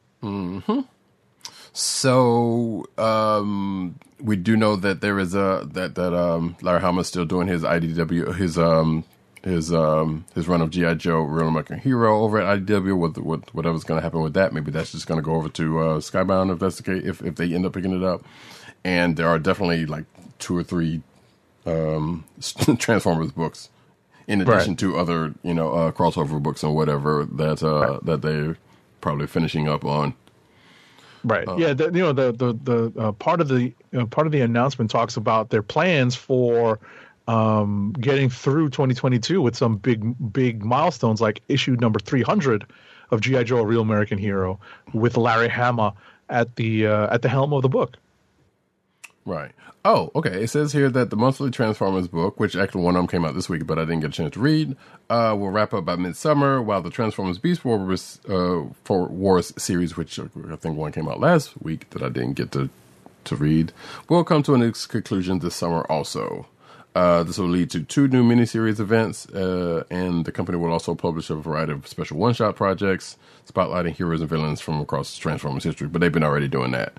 So 1.73 2.85
um, 2.97 3.95
we 4.21 4.35
do 4.35 4.57
know 4.57 4.75
that 4.75 5.01
there 5.01 5.19
is 5.19 5.35
a 5.35 5.67
that 5.73 5.95
that 5.95 6.13
um, 6.13 6.55
Larry 6.61 6.81
Hama 6.81 7.01
is 7.01 7.07
still 7.07 7.25
doing 7.25 7.47
his 7.47 7.63
IDW 7.63 8.35
his 8.35 8.57
um 8.57 9.03
his 9.43 9.71
um 9.73 10.25
his 10.35 10.47
run 10.47 10.61
of 10.61 10.69
GI 10.71 10.95
Joe 10.95 11.21
Real 11.21 11.47
American 11.47 11.79
Hero 11.79 12.21
over 12.21 12.39
at 12.41 12.59
IDW. 12.65 12.97
With, 12.97 13.17
with 13.17 13.53
whatever's 13.55 13.83
going 13.83 13.99
to 13.99 14.03
happen 14.03 14.21
with 14.21 14.33
that, 14.33 14.51
maybe 14.53 14.71
that's 14.71 14.91
just 14.91 15.07
going 15.07 15.19
to 15.19 15.23
go 15.25 15.35
over 15.35 15.49
to 15.49 15.79
uh, 15.79 15.99
Skybound 15.99 16.51
if 16.53 16.59
that's. 16.59 16.81
If 16.81 17.21
if 17.23 17.35
they 17.35 17.53
end 17.53 17.65
up 17.65 17.73
picking 17.73 17.95
it 17.95 18.03
up, 18.03 18.25
and 18.83 19.15
there 19.15 19.27
are 19.29 19.39
definitely 19.39 19.85
like 19.85 20.05
two 20.39 20.57
or 20.57 20.63
three 20.63 21.01
um, 21.65 22.25
Transformers 22.79 23.31
books 23.31 23.69
in 24.27 24.41
addition 24.41 24.71
Right. 24.71 24.79
to 24.79 24.97
other 24.97 25.33
you 25.43 25.53
know 25.53 25.71
uh, 25.71 25.91
crossover 25.91 26.41
books 26.41 26.63
and 26.63 26.75
whatever 26.75 27.25
that 27.25 27.63
uh, 27.63 27.99
that 28.03 28.21
they're 28.21 28.57
probably 29.01 29.27
finishing 29.27 29.69
up 29.69 29.85
on. 29.85 30.13
Right. 31.23 31.47
yeah. 31.57 31.73
The, 31.73 31.85
you 31.85 32.01
know, 32.01 32.13
the 32.13 32.31
the 32.31 32.53
the 32.53 32.99
uh, 32.99 33.11
part 33.13 33.41
of 33.41 33.47
the 33.47 33.73
uh, 33.93 34.05
part 34.05 34.27
of 34.27 34.31
the 34.31 34.41
announcement 34.41 34.89
talks 34.89 35.17
about 35.17 35.49
their 35.49 35.63
plans 35.63 36.15
for 36.15 36.79
um, 37.27 37.93
getting 37.99 38.29
through 38.29 38.69
2022 38.69 39.41
with 39.41 39.55
some 39.55 39.77
big 39.77 40.33
big 40.33 40.63
milestones, 40.63 41.21
like 41.21 41.41
issue 41.47 41.75
number 41.79 41.99
300 41.99 42.65
of 43.11 43.21
GI 43.21 43.43
Joe: 43.45 43.57
A 43.57 43.65
Real 43.65 43.81
American 43.81 44.17
Hero, 44.17 44.59
with 44.93 45.17
Larry 45.17 45.49
Hama 45.49 45.93
at 46.29 46.55
the 46.55 46.87
uh, 46.87 47.13
at 47.13 47.21
the 47.21 47.29
helm 47.29 47.53
of 47.53 47.61
the 47.61 47.69
book. 47.69 47.97
Right. 49.25 49.51
Oh, 49.85 50.11
okay. 50.15 50.43
It 50.43 50.49
says 50.49 50.73
here 50.73 50.89
that 50.89 51.09
the 51.09 51.15
monthly 51.15 51.51
Transformers 51.51 52.07
book, 52.07 52.39
which 52.39 52.55
actually 52.55 52.83
one 52.83 52.95
of 52.95 52.99
them 52.99 53.07
came 53.07 53.25
out 53.25 53.35
this 53.35 53.49
week, 53.49 53.67
but 53.67 53.77
I 53.77 53.83
didn't 53.83 53.99
get 54.01 54.09
a 54.09 54.13
chance 54.13 54.33
to 54.33 54.39
read, 54.39 54.75
uh, 55.09 55.35
will 55.37 55.51
wrap 55.51 55.73
up 55.73 55.85
by 55.85 55.95
midsummer, 55.95 56.61
while 56.61 56.81
the 56.81 56.89
Transformers 56.89 57.37
Beast 57.37 57.63
Wars, 57.63 58.19
uh, 58.27 58.63
for 58.83 59.07
Wars 59.07 59.53
series, 59.57 59.95
which 59.95 60.19
I 60.19 60.55
think 60.55 60.77
one 60.77 60.91
came 60.91 61.07
out 61.07 61.19
last 61.19 61.61
week 61.61 61.89
that 61.91 62.01
I 62.01 62.09
didn't 62.09 62.33
get 62.33 62.51
to 62.53 62.69
to 63.25 63.35
read, 63.35 63.73
will 64.07 64.23
come 64.23 64.41
to 64.43 64.55
its 64.55 64.85
conclusion 64.87 65.39
this 65.39 65.53
summer 65.53 65.81
also. 65.89 66.47
Uh, 66.95 67.21
this 67.23 67.37
will 67.37 67.47
lead 67.47 67.69
to 67.69 67.83
two 67.83 68.07
new 68.07 68.23
miniseries 68.23 68.79
events, 68.79 69.29
uh, 69.29 69.83
and 69.91 70.25
the 70.25 70.31
company 70.31 70.57
will 70.57 70.71
also 70.71 70.95
publish 70.95 71.29
a 71.29 71.35
variety 71.35 71.71
of 71.71 71.87
special 71.87 72.17
one-shot 72.17 72.55
projects 72.55 73.17
spotlighting 73.47 73.93
heroes 73.93 74.21
and 74.21 74.29
villains 74.29 74.59
from 74.61 74.79
across 74.81 75.15
Transformers 75.17 75.63
history. 75.63 75.87
But 75.87 76.01
they've 76.01 76.11
been 76.11 76.23
already 76.23 76.47
doing 76.47 76.71
that. 76.71 76.93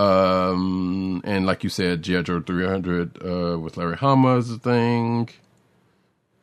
Um, 0.00 1.20
and 1.24 1.46
like 1.46 1.62
you 1.64 1.70
said, 1.70 2.02
G.I. 2.02 2.22
Joe 2.22 2.40
300 2.40 3.18
uh, 3.22 3.58
with 3.58 3.76
Larry 3.76 3.96
Hama 3.96 4.36
is 4.36 4.50
a 4.50 4.58
thing. 4.58 5.28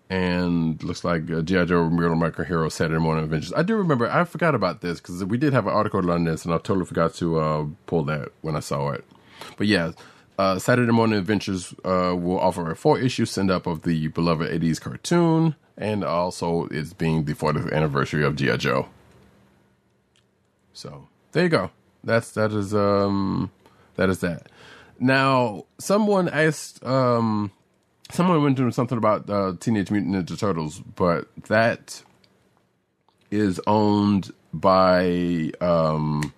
And 0.09 0.81
looks 0.83 1.03
like 1.03 1.29
uh, 1.29 1.41
G.I. 1.41 1.65
Joe 1.65 1.81
Real 1.81 2.13
American 2.13 2.45
Hero 2.45 2.69
Saturday 2.69 2.99
Morning 2.99 3.23
Adventures. 3.25 3.53
I 3.53 3.63
do 3.63 3.75
remember, 3.75 4.09
I 4.09 4.23
forgot 4.23 4.55
about 4.55 4.81
this 4.81 4.99
because 5.01 5.23
we 5.25 5.37
did 5.37 5.51
have 5.53 5.67
an 5.67 5.73
article 5.73 6.09
on 6.11 6.23
this, 6.23 6.45
and 6.45 6.53
I 6.53 6.57
totally 6.57 6.85
forgot 6.85 7.13
to 7.15 7.39
uh, 7.39 7.65
pull 7.87 8.03
that 8.05 8.29
when 8.41 8.55
I 8.55 8.61
saw 8.61 8.89
it. 8.91 9.03
But 9.57 9.67
yeah, 9.67 9.91
Uh, 10.39 10.59
Saturday 10.59 10.91
Morning 10.91 11.17
Adventures 11.17 11.73
uh, 11.83 12.13
will 12.15 12.39
offer 12.39 12.69
a 12.69 12.75
four 12.75 12.99
issue 12.99 13.25
send 13.25 13.49
up 13.49 13.65
of 13.65 13.81
the 13.81 14.07
beloved 14.09 14.47
80s 14.47 14.79
cartoon, 14.79 15.55
and 15.75 16.03
also 16.03 16.67
it's 16.69 16.93
being 16.93 17.25
the 17.25 17.33
40th 17.33 17.73
anniversary 17.73 18.23
of 18.23 18.35
G.I. 18.35 18.57
Joe. 18.57 18.87
So 20.73 21.07
there 21.31 21.43
you 21.43 21.49
go. 21.49 21.71
That's 22.03 22.31
that 22.31 22.51
is 22.51 22.73
um 22.73 23.51
that 23.95 24.09
is 24.09 24.19
that. 24.19 24.47
Now 24.99 25.65
someone 25.79 26.29
asked 26.29 26.83
um 26.85 27.51
someone 28.11 28.41
went 28.43 28.59
into 28.59 28.71
something 28.71 28.97
about 28.97 29.29
uh, 29.29 29.53
Teenage 29.59 29.91
Mutant 29.91 30.15
Ninja 30.15 30.39
Turtles, 30.39 30.79
but 30.79 31.27
that 31.47 32.03
is 33.29 33.59
owned 33.67 34.31
by 34.53 35.51
um 35.59 36.33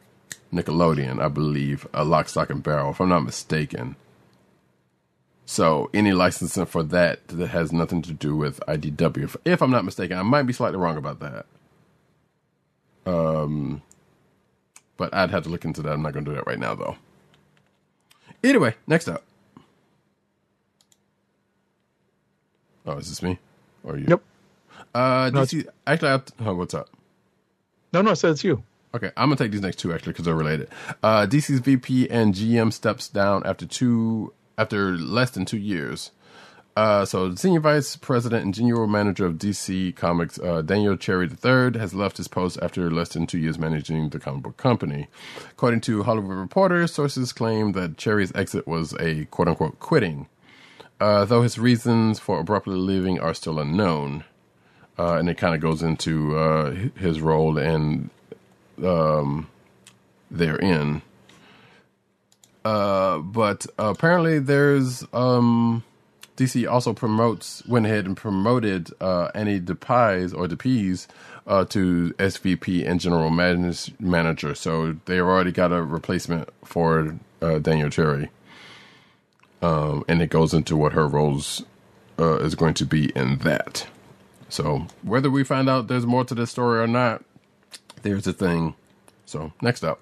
Nickelodeon, 0.51 1.21
I 1.21 1.27
believe, 1.27 1.87
a 1.93 2.03
lock, 2.03 2.27
stock, 2.27 2.49
and 2.49 2.63
barrel, 2.63 2.91
if 2.91 2.99
I'm 2.99 3.09
not 3.09 3.23
mistaken. 3.23 3.95
So 5.45 5.89
any 5.93 6.11
licensing 6.11 6.65
for 6.65 6.83
that 6.83 7.27
that 7.27 7.47
has 7.47 7.71
nothing 7.71 8.01
to 8.03 8.13
do 8.13 8.35
with 8.35 8.59
IDW, 8.67 9.23
if, 9.23 9.37
if 9.45 9.61
I'm 9.61 9.71
not 9.71 9.85
mistaken, 9.85 10.17
I 10.17 10.23
might 10.23 10.43
be 10.43 10.53
slightly 10.53 10.77
wrong 10.77 10.97
about 10.97 11.19
that. 11.21 11.45
Um, 13.05 13.81
but 14.99 15.11
I'd 15.13 15.31
have 15.31 15.43
to 15.43 15.49
look 15.49 15.65
into 15.65 15.81
that. 15.81 15.93
I'm 15.93 16.03
not 16.03 16.13
going 16.13 16.25
to 16.25 16.31
do 16.31 16.35
that 16.35 16.45
right 16.45 16.59
now, 16.59 16.75
though. 16.75 16.97
Anyway, 18.43 18.75
next 18.85 19.07
up. 19.07 19.23
Oh, 22.85 22.97
is 22.97 23.09
this 23.09 23.23
me 23.23 23.39
or 23.83 23.97
you? 23.97 24.05
Yep. 24.07 24.21
Uh, 24.93 25.31
No, 25.33 25.41
DC. 25.41 25.65
Actually, 25.87 26.09
I, 26.11 26.21
oh, 26.41 26.55
what's 26.55 26.73
up? 26.73 26.89
No, 27.93 28.01
no, 28.01 28.11
I 28.11 28.13
said 28.13 28.31
it's 28.31 28.43
you. 28.43 28.61
Okay, 28.93 29.11
I'm 29.15 29.29
gonna 29.29 29.35
take 29.35 29.51
these 29.51 29.61
next 29.61 29.77
two 29.77 29.93
actually 29.93 30.13
because 30.13 30.25
they're 30.25 30.33
related. 30.35 30.67
Uh, 31.03 31.27
DC's 31.27 31.59
VP 31.59 32.09
and 32.09 32.33
GM 32.33 32.73
steps 32.73 33.07
down 33.07 33.43
after 33.45 33.67
two 33.67 34.33
after 34.57 34.97
less 34.97 35.29
than 35.31 35.45
two 35.45 35.59
years. 35.59 36.09
Uh, 36.75 37.03
so, 37.03 37.33
senior 37.35 37.59
vice 37.59 37.95
president 37.95 38.45
and 38.45 38.53
general 38.53 38.87
manager 38.87 39.25
of 39.25 39.33
DC 39.33 39.95
Comics, 39.95 40.39
uh, 40.39 40.61
Daniel 40.61 40.95
Cherry 40.95 41.27
III, 41.27 41.77
has 41.79 41.93
left 41.93 42.17
his 42.17 42.27
post 42.27 42.57
after 42.61 42.89
less 42.89 43.09
than 43.09 43.27
two 43.27 43.39
years 43.39 43.57
managing 43.59 44.09
the 44.09 44.19
comic 44.19 44.43
book 44.43 44.57
company. 44.57 45.07
According 45.51 45.81
to 45.81 46.03
Hollywood 46.03 46.37
Reporter, 46.37 46.87
sources 46.87 47.33
claim 47.33 47.73
that 47.73 47.97
Cherry's 47.97 48.33
exit 48.33 48.67
was 48.67 48.93
a 48.99 49.25
quote 49.25 49.49
unquote 49.49 49.79
quitting, 49.79 50.27
uh, 51.01 51.25
though 51.25 51.41
his 51.41 51.59
reasons 51.59 52.19
for 52.19 52.39
abruptly 52.39 52.77
leaving 52.77 53.19
are 53.19 53.33
still 53.33 53.59
unknown. 53.59 54.23
Uh, 54.97 55.15
and 55.15 55.29
it 55.29 55.37
kind 55.37 55.55
of 55.55 55.61
goes 55.61 55.81
into 55.81 56.37
uh, 56.37 56.71
his 56.95 57.21
role 57.21 57.57
and 57.57 58.09
um, 58.83 59.47
therein. 60.29 61.01
Uh, 62.65 63.19
but 63.19 63.65
apparently, 63.77 64.39
there's 64.39 65.05
um, 65.13 65.83
DC 66.39 66.69
also 66.71 66.93
promotes 66.93 67.65
went 67.65 67.85
ahead 67.85 68.05
and 68.05 68.15
promoted 68.15 68.91
uh, 69.01 69.29
Annie 69.35 69.59
DePies 69.59 70.33
or 70.33 70.47
DePies 70.47 71.07
uh, 71.45 71.65
to 71.65 72.13
SVP 72.17 72.87
and 72.87 73.01
general 73.01 73.29
manage, 73.29 73.91
manager. 73.99 74.55
So 74.55 74.95
they 75.05 75.19
already 75.19 75.51
got 75.51 75.73
a 75.73 75.83
replacement 75.83 76.47
for 76.63 77.17
uh, 77.41 77.59
Daniel 77.59 77.89
Cherry, 77.89 78.29
um, 79.61 80.05
and 80.07 80.21
it 80.21 80.29
goes 80.29 80.53
into 80.53 80.77
what 80.77 80.93
her 80.93 81.07
roles 81.07 81.63
uh, 82.17 82.37
is 82.37 82.55
going 82.55 82.73
to 82.75 82.85
be 82.85 83.11
in 83.15 83.39
that. 83.39 83.87
So 84.47 84.87
whether 85.03 85.29
we 85.29 85.43
find 85.43 85.69
out 85.69 85.87
there's 85.87 86.05
more 86.05 86.23
to 86.23 86.33
this 86.33 86.51
story 86.51 86.79
or 86.79 86.87
not, 86.87 87.23
there's 88.03 88.27
a 88.27 88.33
thing. 88.33 88.75
So 89.25 89.51
next 89.61 89.83
up. 89.83 89.99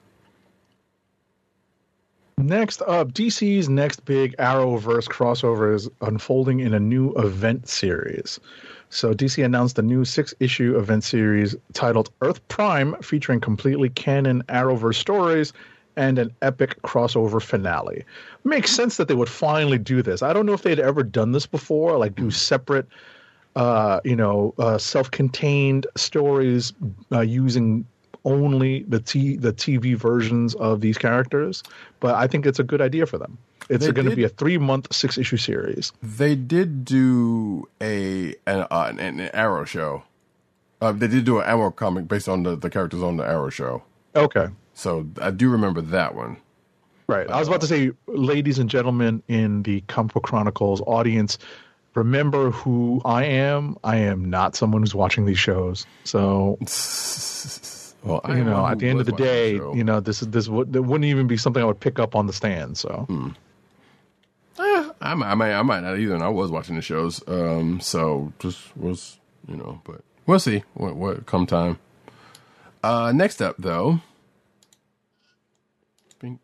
Next 2.40 2.84
up, 2.84 3.14
DC's 3.14 3.68
next 3.68 4.06
big 4.06 4.38
Arrowverse 4.38 5.10
crossover 5.10 5.74
is 5.74 5.90
unfolding 6.02 6.60
in 6.60 6.72
a 6.76 6.80
new 6.80 7.12
event 7.14 7.68
series. 7.68 8.40
So, 8.90 9.12
DC 9.12 9.44
announced 9.44 9.80
a 9.80 9.82
new 9.82 10.06
six 10.06 10.36
issue 10.40 10.78
event 10.78 11.04
series 11.04 11.56
titled 11.74 12.12
Earth 12.22 12.48
Prime, 12.48 12.96
featuring 13.02 13.40
completely 13.40 13.90
canon 13.90 14.44
Arrowverse 14.50 14.96
stories 14.96 15.52
and 15.96 16.20
an 16.20 16.32
epic 16.44 16.80
crossover 16.84 17.42
finale. 17.42 18.06
Makes 18.44 18.70
sense 18.70 18.98
that 18.98 19.08
they 19.08 19.16
would 19.16 19.30
finally 19.30 19.80
do 19.80 20.04
this. 20.04 20.22
I 20.22 20.32
don't 20.32 20.46
know 20.46 20.54
if 20.54 20.62
they'd 20.62 20.80
ever 20.80 21.02
done 21.02 21.32
this 21.32 21.48
before, 21.48 21.98
like 21.98 22.14
do 22.14 22.30
separate, 22.30 22.88
uh, 23.56 24.00
you 24.04 24.16
know, 24.16 24.54
uh, 24.60 24.78
self 24.78 25.10
contained 25.10 25.88
stories 25.96 26.72
uh, 27.12 27.22
using 27.22 27.84
only 28.26 28.84
the 28.84 29.00
t 29.00 29.36
the 29.38 29.54
TV 29.54 29.96
versions 29.96 30.56
of 30.56 30.82
these 30.82 30.98
characters, 30.98 31.64
but 32.00 32.16
I 32.16 32.28
think 32.28 32.46
it's 32.46 32.60
a 32.60 32.64
good 32.64 32.82
idea 32.82 33.06
for 33.06 33.18
them. 33.18 33.38
It's 33.70 33.88
going 33.92 34.10
to 34.10 34.16
be 34.16 34.24
a 34.24 34.30
three 34.30 34.58
month, 34.58 34.94
six 34.94 35.18
issue 35.18 35.38
series. 35.38 35.92
They 36.02 36.36
did 36.36 36.86
do 36.86 37.68
a 37.82 38.30
an, 38.46 38.66
uh, 38.72 38.94
an, 38.98 39.00
an 39.00 39.30
Arrow 39.34 39.66
show. 39.66 40.04
Uh, 40.80 40.92
they 40.92 41.08
did 41.08 41.26
do 41.26 41.40
an 41.40 41.46
Arrow 41.46 41.72
comic 41.72 42.08
based 42.08 42.30
on 42.30 42.44
the, 42.44 42.56
the 42.56 42.70
characters 42.70 43.02
on 43.02 43.18
the 43.18 43.24
Arrow 43.26 43.50
show. 43.50 43.84
Okay, 44.16 44.48
So 44.74 45.06
I 45.22 45.32
do 45.32 45.50
remember 45.50 45.82
that 45.82 46.16
one. 46.16 46.38
right. 47.08 47.30
I 47.30 47.40
was 47.40 47.48
about 47.48 47.62
to 47.62 47.68
say, 47.68 47.92
ladies 48.08 48.58
and 48.60 48.70
gentlemen, 48.70 49.22
in 49.28 49.64
the 49.64 49.82
Book 49.82 50.24
Chronicles 50.24 50.82
audience, 50.88 51.38
remember 51.94 52.52
who 52.52 53.02
I 53.06 53.26
am. 53.26 53.78
I 53.84 53.98
am 53.98 54.30
not 54.30 54.56
someone 54.56 54.82
who's 54.82 54.96
watching 54.96 55.26
these 55.26 55.40
shows. 55.40 55.86
So 56.04 56.58
Well, 58.04 58.22
I 58.24 58.38
you 58.38 58.44
know, 58.44 58.66
at 58.66 58.80
the 58.80 58.88
end 58.90 59.00
of 59.00 59.06
the 59.06 59.12
day, 59.12 59.58
show. 59.58 59.74
you 59.74 59.84
know, 59.84 60.00
this 60.00 60.22
is 60.22 60.30
this 60.30 60.48
would 60.48 60.74
wouldn't 60.76 61.06
even 61.06 61.28
be 61.28 61.36
something 61.38 61.62
I 61.62 61.66
would 61.66 61.80
pick 61.80 62.00
up 62.00 62.16
on 62.16 62.28
the 62.28 62.34
stand. 62.34 62.78
So 62.78 63.06
I 64.60 65.14
might, 65.14 65.28
I 65.32 65.36
might, 65.36 65.54
I 65.54 65.62
might 65.62 65.82
not 65.82 65.98
either. 66.00 66.14
And 66.16 66.24
I 66.24 66.30
was 66.30 66.52
watching 66.52 66.76
the 66.76 66.82
shows, 66.82 67.22
um, 67.28 67.80
so 67.80 68.32
just 68.40 68.76
was, 68.78 69.18
you 69.48 69.56
know, 69.58 69.82
but 69.84 70.02
we'll 70.26 70.40
see 70.40 70.64
what 70.74 70.96
what 70.96 71.26
come 71.26 71.46
time. 71.46 71.80
Uh, 72.84 73.12
next 73.14 73.42
up, 73.42 73.56
though, 73.58 74.00
Bink. 76.20 76.40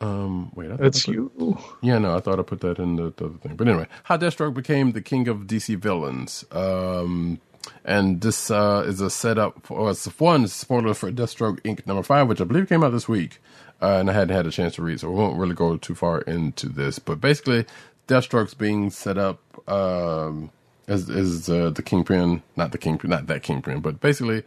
Um, 0.00 0.52
wait, 0.54 0.70
I 0.70 0.76
thought 0.76 0.86
it's 0.86 1.02
I 1.08 1.12
put- 1.12 1.14
you. 1.14 1.58
Yeah, 1.80 1.98
no, 1.98 2.16
I 2.16 2.20
thought 2.20 2.38
I 2.38 2.42
put 2.42 2.60
that 2.60 2.78
in 2.78 2.96
the, 2.96 3.12
the 3.16 3.26
other 3.26 3.38
thing. 3.38 3.56
But 3.56 3.66
anyway, 3.68 3.86
how 4.04 4.16
Deathstroke 4.18 4.54
became 4.54 4.92
the 4.92 5.00
king 5.00 5.26
of 5.28 5.46
DC 5.46 5.76
villains. 5.78 6.44
Um, 6.52 7.40
and 7.84 8.20
this 8.20 8.50
uh, 8.50 8.84
is 8.86 9.00
a 9.00 9.10
setup 9.10 9.66
for 9.66 9.78
well, 9.78 9.90
it's 9.90 10.06
one 10.18 10.48
spoiler 10.48 10.94
for 10.94 11.10
Deathstroke 11.10 11.60
Inc. 11.60 11.86
number 11.86 12.02
five, 12.02 12.28
which 12.28 12.40
I 12.40 12.44
believe 12.44 12.68
came 12.68 12.84
out 12.84 12.92
this 12.92 13.08
week. 13.08 13.40
Uh, 13.80 13.98
and 14.00 14.08
I 14.08 14.14
hadn't 14.14 14.34
had 14.34 14.46
a 14.46 14.50
chance 14.50 14.76
to 14.76 14.82
read, 14.82 15.00
so 15.00 15.10
we 15.10 15.16
won't 15.16 15.38
really 15.38 15.54
go 15.54 15.76
too 15.76 15.94
far 15.94 16.22
into 16.22 16.70
this. 16.70 16.98
But 16.98 17.20
basically, 17.20 17.66
Deathstroke's 18.08 18.54
being 18.54 18.88
set 18.88 19.18
up 19.18 19.38
um, 19.68 20.50
as, 20.88 21.10
as 21.10 21.50
uh, 21.50 21.70
the 21.70 21.82
kingpin, 21.82 22.42
not 22.56 22.72
the 22.72 22.78
kingpin, 22.78 23.10
not 23.10 23.26
that 23.26 23.42
kingpin, 23.42 23.80
but 23.80 24.00
basically 24.00 24.44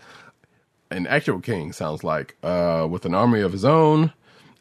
an 0.92 1.08
actual 1.08 1.40
king 1.40 1.72
sounds 1.72 2.04
like 2.04 2.36
uh, 2.44 2.88
with 2.90 3.06
an 3.06 3.14
army 3.14 3.42
of 3.42 3.52
his 3.52 3.66
own 3.66 4.14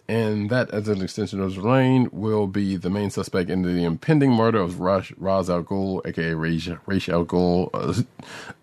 and 0.09 0.49
that 0.49 0.71
as 0.71 0.89
an 0.89 1.03
extension 1.03 1.41
of 1.41 1.55
his 1.55 2.13
will 2.13 2.47
be 2.47 2.77
the 2.77 2.89
main 2.89 3.11
suspect 3.11 3.51
in 3.51 3.63
the 3.63 3.85
impending 3.85 4.33
murder 4.33 4.59
of 4.59 4.81
Ra's, 4.81 5.13
Ra's 5.19 5.51
al 5.51 5.63
Ghul, 5.63 6.05
aka 6.07 6.33
Ra's, 6.33 6.69
Ra's 6.87 7.09
al 7.11 7.27
Ghul, 7.27 7.69
uh, 7.75 8.03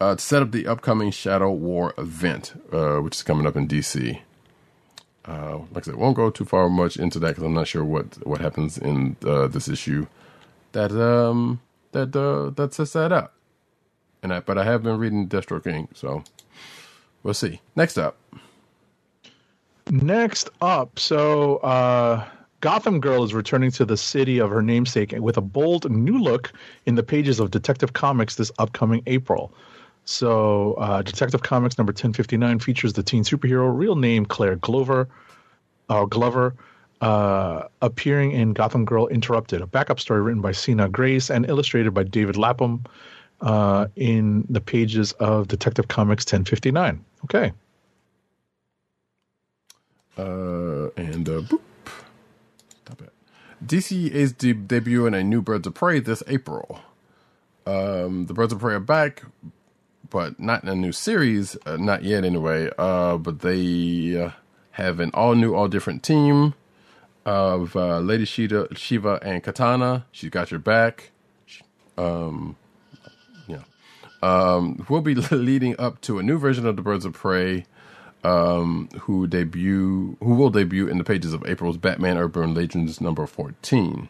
uh, 0.04 0.16
to 0.16 0.22
set 0.22 0.42
up 0.42 0.52
the 0.52 0.66
upcoming 0.66 1.12
Shadow 1.12 1.52
War 1.52 1.94
event, 2.00 2.60
uh, 2.74 2.98
which 2.98 3.16
is 3.16 3.24
coming 3.24 3.46
up 3.46 3.56
in 3.56 3.68
DC. 3.68 4.20
Uh, 5.26 5.58
like 5.72 5.84
I 5.84 5.92
said, 5.92 5.96
won't 5.96 6.16
go 6.16 6.32
too 6.32 6.46
far 6.46 6.68
much 6.70 6.98
into 6.98 7.20
that 7.20 7.30
because 7.30 7.44
I'm 7.44 7.54
not 7.54 7.68
sure 7.68 7.84
what 7.84 8.26
what 8.28 8.42
happens 8.42 8.78
in 8.78 9.16
uh, 9.26 9.48
this 9.48 9.68
issue 9.68 10.08
that 10.72 10.92
um 10.92 11.62
that 11.94 12.16
uh, 12.16 12.50
that 12.52 12.74
sets 12.74 12.94
that 12.94 13.12
up. 13.12 13.34
And 14.22 14.34
I, 14.34 14.40
but 14.40 14.58
I 14.58 14.64
have 14.64 14.82
been 14.82 14.98
reading 14.98 15.28
Deathstroke 15.28 15.64
Inc., 15.64 15.96
so 15.96 16.24
we'll 17.22 17.36
see. 17.36 17.62
Next 17.76 17.98
up. 17.98 18.18
Next 19.92 20.50
up, 20.62 20.98
so 20.98 21.58
uh, 21.58 22.26
Gotham 22.62 23.00
Girl 23.00 23.24
is 23.24 23.36
returning 23.36 23.70
to 23.72 23.86
the 23.86 23.98
city 23.98 24.40
of 24.40 24.50
her 24.50 24.64
namesake 24.64 25.14
with 25.20 25.38
a 25.38 25.42
bold 25.42 25.90
new 25.92 26.18
look 26.18 26.52
in 26.88 26.96
the 26.96 27.04
pages 27.04 27.40
of 27.40 27.52
Detective 27.52 27.94
Comics 27.94 28.36
this 28.36 28.52
upcoming 28.58 29.04
April. 29.06 29.54
So, 30.06 30.74
uh, 30.74 31.04
Detective 31.04 31.44
Comics 31.44 31.78
number 31.78 31.92
1059 31.92 32.60
features 32.60 32.94
the 32.94 33.04
teen 33.04 33.24
superhero, 33.24 33.76
real 33.76 33.96
name 33.96 34.26
Claire 34.26 34.56
Glover, 34.56 35.08
or 35.90 36.08
Glover, 36.08 36.56
uh, 37.02 37.64
appearing 37.84 38.32
in 38.32 38.54
Gotham 38.54 38.86
Girl 38.86 39.08
Interrupted, 39.08 39.62
a 39.62 39.68
backup 39.68 40.00
story 40.00 40.22
written 40.22 40.42
by 40.42 40.52
Sina 40.52 40.90
Grace 40.90 41.30
and 41.30 41.48
illustrated 41.48 41.94
by 41.94 42.04
David 42.04 42.38
Lapham 42.38 42.84
uh, 43.42 43.88
in 43.96 44.46
the 44.50 44.62
pages 44.62 45.12
of 45.14 45.48
Detective 45.48 45.88
Comics 45.88 46.24
1059. 46.26 47.04
Okay. 47.26 47.52
Uh, 50.18 50.90
and 50.98 51.28
uh, 51.30 51.42
boop. 51.42 51.62
Stop 52.86 53.02
it. 53.04 53.14
DC 53.66 54.10
is 54.10 54.34
de- 54.34 54.54
debuting 54.54 55.16
a 55.18 55.24
new 55.24 55.42
Birds 55.42 55.68
of 55.68 55.74
Prey 55.76 56.00
this 56.00 56.24
April. 56.28 56.82
Um, 57.66 58.28
the 58.28 58.34
Birds 58.34 58.54
of 58.54 58.60
Prey 58.60 58.76
are 58.76 58.80
back, 58.80 59.24
but 60.10 60.40
not 60.40 60.64
in 60.64 60.70
a 60.70 60.76
new 60.76 60.92
series, 60.94 61.58
uh, 61.66 61.78
not 61.78 62.04
yet 62.04 62.24
anyway. 62.26 62.70
Uh, 62.78 63.18
but 63.18 63.40
they 63.42 64.22
uh, 64.22 64.32
have 64.72 65.00
an 65.00 65.12
all 65.14 65.36
new, 65.36 65.56
all 65.56 65.68
different 65.70 66.04
team. 66.04 66.54
of 67.26 67.76
uh, 67.76 68.00
Lady 68.00 68.26
Shiva, 68.26 68.68
Shiva 68.76 69.20
and 69.24 69.44
Katana. 69.44 70.06
She's 70.12 70.30
got 70.30 70.52
your 70.52 70.60
back. 70.60 71.12
Um, 71.98 72.58
yeah. 73.48 73.64
Um, 74.24 74.86
we'll 74.90 75.02
be 75.02 75.16
leading 75.32 75.80
up 75.80 76.02
to 76.02 76.20
a 76.20 76.24
new 76.24 76.38
version 76.38 76.68
of 76.68 76.76
the 76.76 76.84
Birds 76.84 77.06
of 77.06 77.14
Prey, 77.14 77.66
um, 78.26 78.90
who 79.02 79.28
debut, 79.28 80.18
who 80.20 80.34
will 80.34 80.50
debut 80.50 80.88
in 80.88 80.98
the 80.98 81.04
pages 81.04 81.34
of 81.34 81.46
April's 81.46 81.78
Batman 81.78 82.18
Urban 82.18 82.54
Legends 82.54 83.00
number 83.00 83.26
fourteen. 83.28 84.10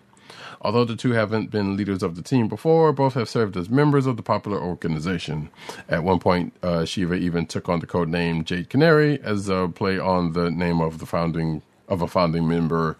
Although 0.61 0.85
the 0.85 0.95
two 0.95 1.11
haven't 1.11 1.51
been 1.51 1.77
leaders 1.77 2.01
of 2.01 2.15
the 2.15 2.23
team 2.23 2.47
before, 2.47 2.91
both 2.91 3.13
have 3.13 3.29
served 3.29 3.55
as 3.55 3.69
members 3.69 4.07
of 4.07 4.17
the 4.17 4.23
popular 4.23 4.59
organization. 4.59 5.49
At 5.87 6.03
one 6.03 6.17
point, 6.17 6.53
uh, 6.63 6.85
Shiva 6.85 7.13
even 7.13 7.45
took 7.45 7.69
on 7.69 7.79
the 7.81 7.85
code 7.85 8.09
name 8.09 8.43
Jade 8.43 8.69
Canary 8.69 9.19
as 9.21 9.47
a 9.47 9.69
play 9.75 9.99
on 9.99 10.33
the 10.33 10.49
name 10.49 10.81
of 10.81 10.97
the 10.97 11.05
founding 11.05 11.61
of 11.87 12.01
a 12.01 12.07
founding 12.07 12.47
member. 12.47 12.97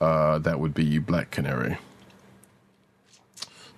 Uh, 0.00 0.38
that 0.38 0.60
would 0.60 0.74
be 0.74 0.98
Black 1.00 1.32
Canary. 1.32 1.76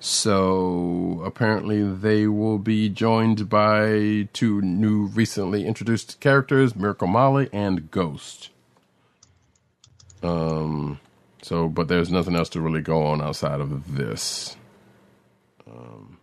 So 0.00 1.22
apparently, 1.24 1.82
they 1.82 2.26
will 2.26 2.58
be 2.58 2.88
joined 2.88 3.50
by 3.50 4.28
two 4.32 4.62
new, 4.62 5.06
recently 5.06 5.66
introduced 5.66 6.18
characters: 6.20 6.74
Miracle 6.74 7.06
Molly 7.06 7.50
and 7.52 7.90
Ghost. 7.90 8.48
Um. 10.22 11.00
So, 11.42 11.68
but 11.68 11.88
there's 11.88 12.10
nothing 12.10 12.36
else 12.36 12.48
to 12.50 12.60
really 12.60 12.82
go 12.82 13.04
on 13.04 13.22
outside 13.22 13.60
of 13.60 13.96
this. 13.96 14.56
Um, 15.70 16.18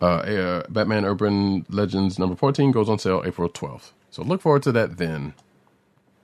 uh, 0.00 0.04
uh, 0.04 0.62
Batman 0.68 1.04
Urban 1.04 1.66
Legends 1.68 2.18
number 2.18 2.34
14 2.34 2.72
goes 2.72 2.88
on 2.88 2.98
sale 2.98 3.22
April 3.24 3.48
12th. 3.48 3.92
So 4.10 4.22
look 4.22 4.40
forward 4.40 4.62
to 4.64 4.72
that 4.72 4.96
then. 4.96 5.34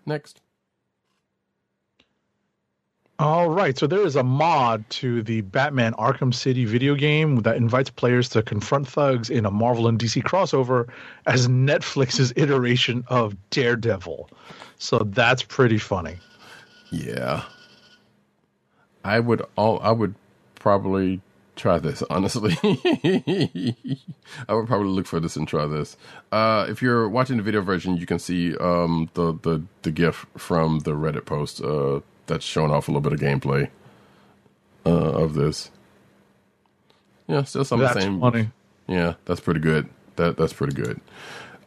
Next. 0.05 0.41
All 3.19 3.49
right, 3.49 3.79
so 3.79 3.87
there 3.87 4.05
is 4.05 4.15
a 4.15 4.23
mod 4.23 4.89
to 4.91 5.23
the 5.23 5.41
Batman 5.41 5.95
Arkham 5.95 6.35
City 6.35 6.67
video 6.67 6.95
game 6.95 7.37
that 7.41 7.57
invites 7.57 7.89
players 7.89 8.29
to 8.31 8.43
confront 8.43 8.87
thugs 8.87 9.31
in 9.31 9.47
a 9.47 9.51
Marvel 9.51 9.89
and 9.89 9.99
DC 9.99 10.23
crossover 10.23 10.87
as 11.25 11.49
Netflix's 11.49 12.35
iteration 12.37 13.05
of 13.09 13.35
Daredevil. 13.49 14.29
So 14.79 14.99
that's 14.99 15.43
pretty 15.43 15.79
funny. 15.79 16.17
Yeah. 16.91 17.45
I 19.03 19.21
would 19.21 19.43
all 19.57 19.81
I 19.83 19.93
would 19.93 20.15
probably 20.57 21.23
try 21.55 21.79
this 21.79 22.03
honestly. 22.11 22.55
I 22.63 24.55
would 24.55 24.67
probably 24.67 24.89
look 24.89 25.07
for 25.07 25.21
this 25.21 25.37
and 25.37 25.49
try 25.49 25.67
this. 25.67 25.97
Uh, 26.33 26.67
if 26.69 26.83
you're 26.83 27.09
watching 27.09 27.39
the 27.39 27.43
video 27.43 27.63
version, 27.63 27.97
you 27.97 28.05
can 28.05 28.19
see 28.19 28.55
um, 28.59 29.09
the 29.15 29.33
the 29.41 29.63
the 29.83 29.91
GIF 29.91 30.27
from 30.37 30.81
the 30.81 30.93
Reddit 30.93 31.25
post 31.25 31.63
uh, 31.63 32.01
that's 32.27 32.45
showing 32.45 32.71
off 32.71 32.89
a 32.89 32.93
little 32.93 33.01
bit 33.01 33.13
of 33.13 33.21
gameplay 33.21 33.69
uh, 34.85 34.91
of 34.91 35.35
this. 35.35 35.71
Yeah, 37.27 37.43
still 37.45 37.65
some 37.65 37.81
of 37.81 37.93
the 37.93 38.01
same. 38.01 38.21
funny. 38.21 38.51
Yeah, 38.87 39.15
that's 39.25 39.41
pretty 39.41 39.61
good. 39.61 39.89
That 40.17 40.37
that's 40.37 40.53
pretty 40.53 40.75
good. 40.75 41.01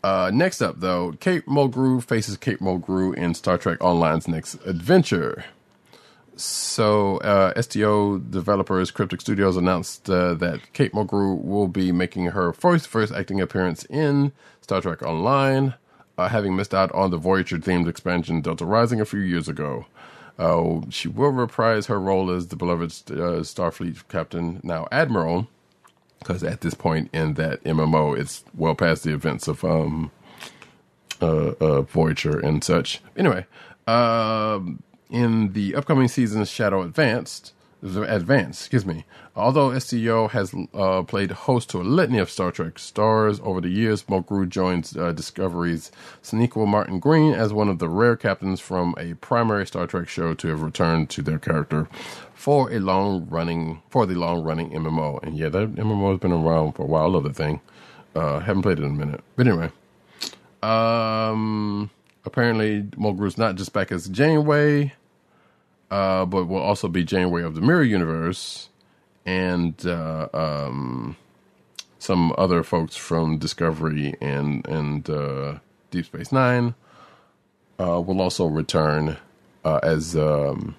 Uh, 0.04 0.32
next 0.34 0.62
up, 0.62 0.80
though, 0.80 1.14
Kate 1.20 1.46
Mulgrew 1.46 2.02
faces 2.02 2.38
Kate 2.38 2.60
Mulgrew 2.60 3.14
in 3.16 3.34
Star 3.34 3.58
Trek 3.58 3.84
Online's 3.84 4.28
next 4.28 4.56
adventure. 4.66 5.44
So, 6.38 7.18
uh, 7.18 7.62
STO 7.62 8.20
developers 8.20 8.92
Cryptic 8.92 9.20
Studios 9.20 9.58
announced 9.58 10.10
uh, 10.10 10.36
that 10.36 10.72
Kate 10.72 10.94
Mulgrew 10.94 11.44
will 11.44 11.68
be 11.68 11.92
making 11.92 12.28
her 12.28 12.54
first 12.54 12.88
first 12.88 13.12
acting 13.12 13.42
appearance 13.42 13.84
in 13.86 14.32
Star 14.62 14.80
Trek 14.80 15.02
Online, 15.04 15.74
uh, 16.18 16.30
having 16.30 16.56
missed 16.56 16.74
out 16.74 16.94
on 16.94 17.12
the 17.12 17.18
Voyager 17.18 17.58
themed 17.58 17.90
expansion 17.90 18.40
Delta 18.40 18.64
Rising 18.66 19.02
a 19.02 19.06
few 19.06 19.20
years 19.20 19.50
ago. 19.50 19.86
Uh, 20.40 20.80
she 20.90 21.10
will 21.10 21.32
reprise 21.32 21.88
her 21.88 22.00
role 22.00 22.32
as 22.32 22.48
the 22.48 22.56
beloved 22.56 22.92
uh, 23.12 23.44
Starfleet 23.44 24.08
captain, 24.08 24.62
now 24.64 24.88
Admiral, 24.90 25.50
because 26.20 26.44
at 26.44 26.62
this 26.62 26.74
point 26.74 27.10
in 27.14 27.34
that 27.34 27.62
MMO, 27.66 28.18
it's 28.18 28.46
well 28.56 28.74
past 28.74 29.04
the 29.04 29.14
events 29.14 29.50
of 29.50 29.66
um, 29.66 30.12
uh, 31.22 31.52
uh, 31.60 31.82
Voyager 31.82 32.40
and 32.40 32.64
such. 32.64 33.02
Anyway, 33.18 33.46
um, 33.86 34.82
in 35.10 35.52
the 35.52 35.76
upcoming 35.76 36.08
season's 36.08 36.50
Shadow 36.50 36.84
Advanced, 36.84 37.54
Advance, 37.84 38.62
excuse 38.62 38.86
me. 38.86 39.06
Although 39.40 39.78
STO 39.80 40.28
has 40.28 40.54
uh, 40.74 41.04
played 41.04 41.32
host 41.32 41.70
to 41.70 41.82
a 41.82 41.84
litany 41.84 42.20
of 42.20 42.30
Star 42.30 42.52
Trek 42.52 42.78
stars 42.78 43.40
over 43.42 43.62
the 43.62 43.70
years, 43.70 44.04
Mulgrew 44.04 44.48
joins 44.48 44.96
uh, 44.96 45.12
Discovery's 45.14 45.92
Sonequa 46.22 46.68
Martin 46.68 47.00
Green 47.00 47.34
as 47.34 47.54
one 47.54 47.70
of 47.70 47.80
the 47.80 47.90
rare 47.90 48.16
captains 48.16 48.60
from 48.60 48.94
a 48.98 49.14
primary 49.16 49.66
Star 49.66 49.88
Trek 49.88 50.10
show 50.10 50.34
to 50.34 50.48
have 50.50 50.62
returned 50.62 51.10
to 51.12 51.22
their 51.22 51.40
character 51.40 51.88
for 52.34 52.72
a 52.72 52.80
long 52.80 53.28
running 53.30 53.82
for 53.90 54.06
the 54.06 54.16
long 54.16 54.44
running 54.44 54.72
MMO. 54.72 55.24
And 55.24 55.38
yeah, 55.38 55.50
that 55.50 55.76
MMO 55.76 56.12
has 56.12 56.20
been 56.20 56.32
around 56.32 56.74
for 56.74 56.84
a 56.84 56.88
while. 56.88 57.04
I 57.04 57.08
love 57.08 57.24
the 57.24 57.34
thing. 57.34 57.62
Uh, 58.16 58.40
haven't 58.40 58.64
played 58.64 58.80
it 58.80 58.84
in 58.84 58.92
a 58.92 58.94
minute, 58.94 59.24
but 59.36 59.48
anyway. 59.48 59.72
Um, 60.62 61.90
apparently 62.26 62.84
Mulgrew's 62.98 63.38
not 63.38 63.56
just 63.56 63.74
back 63.74 63.92
as 63.92 64.10
Janeway, 64.10 64.94
uh, 65.92 66.26
but 66.26 66.46
will 66.46 66.58
also 66.58 66.88
be 66.88 67.04
Janeway 67.04 67.44
of 67.44 67.56
the 67.56 67.62
Mirror 67.62 67.84
Universe, 67.84 68.69
and 69.30 69.86
uh, 69.86 70.28
um, 70.34 71.16
some 72.00 72.34
other 72.36 72.64
folks 72.64 72.96
from 72.96 73.38
Discovery 73.38 74.16
and 74.20 74.68
and 74.68 75.08
uh, 75.08 75.60
Deep 75.92 76.06
Space 76.06 76.32
Nine 76.32 76.74
uh, 77.80 78.02
will 78.02 78.22
also 78.22 78.48
return 78.48 79.18
uh, 79.64 79.80
as 79.84 80.16
um, 80.16 80.76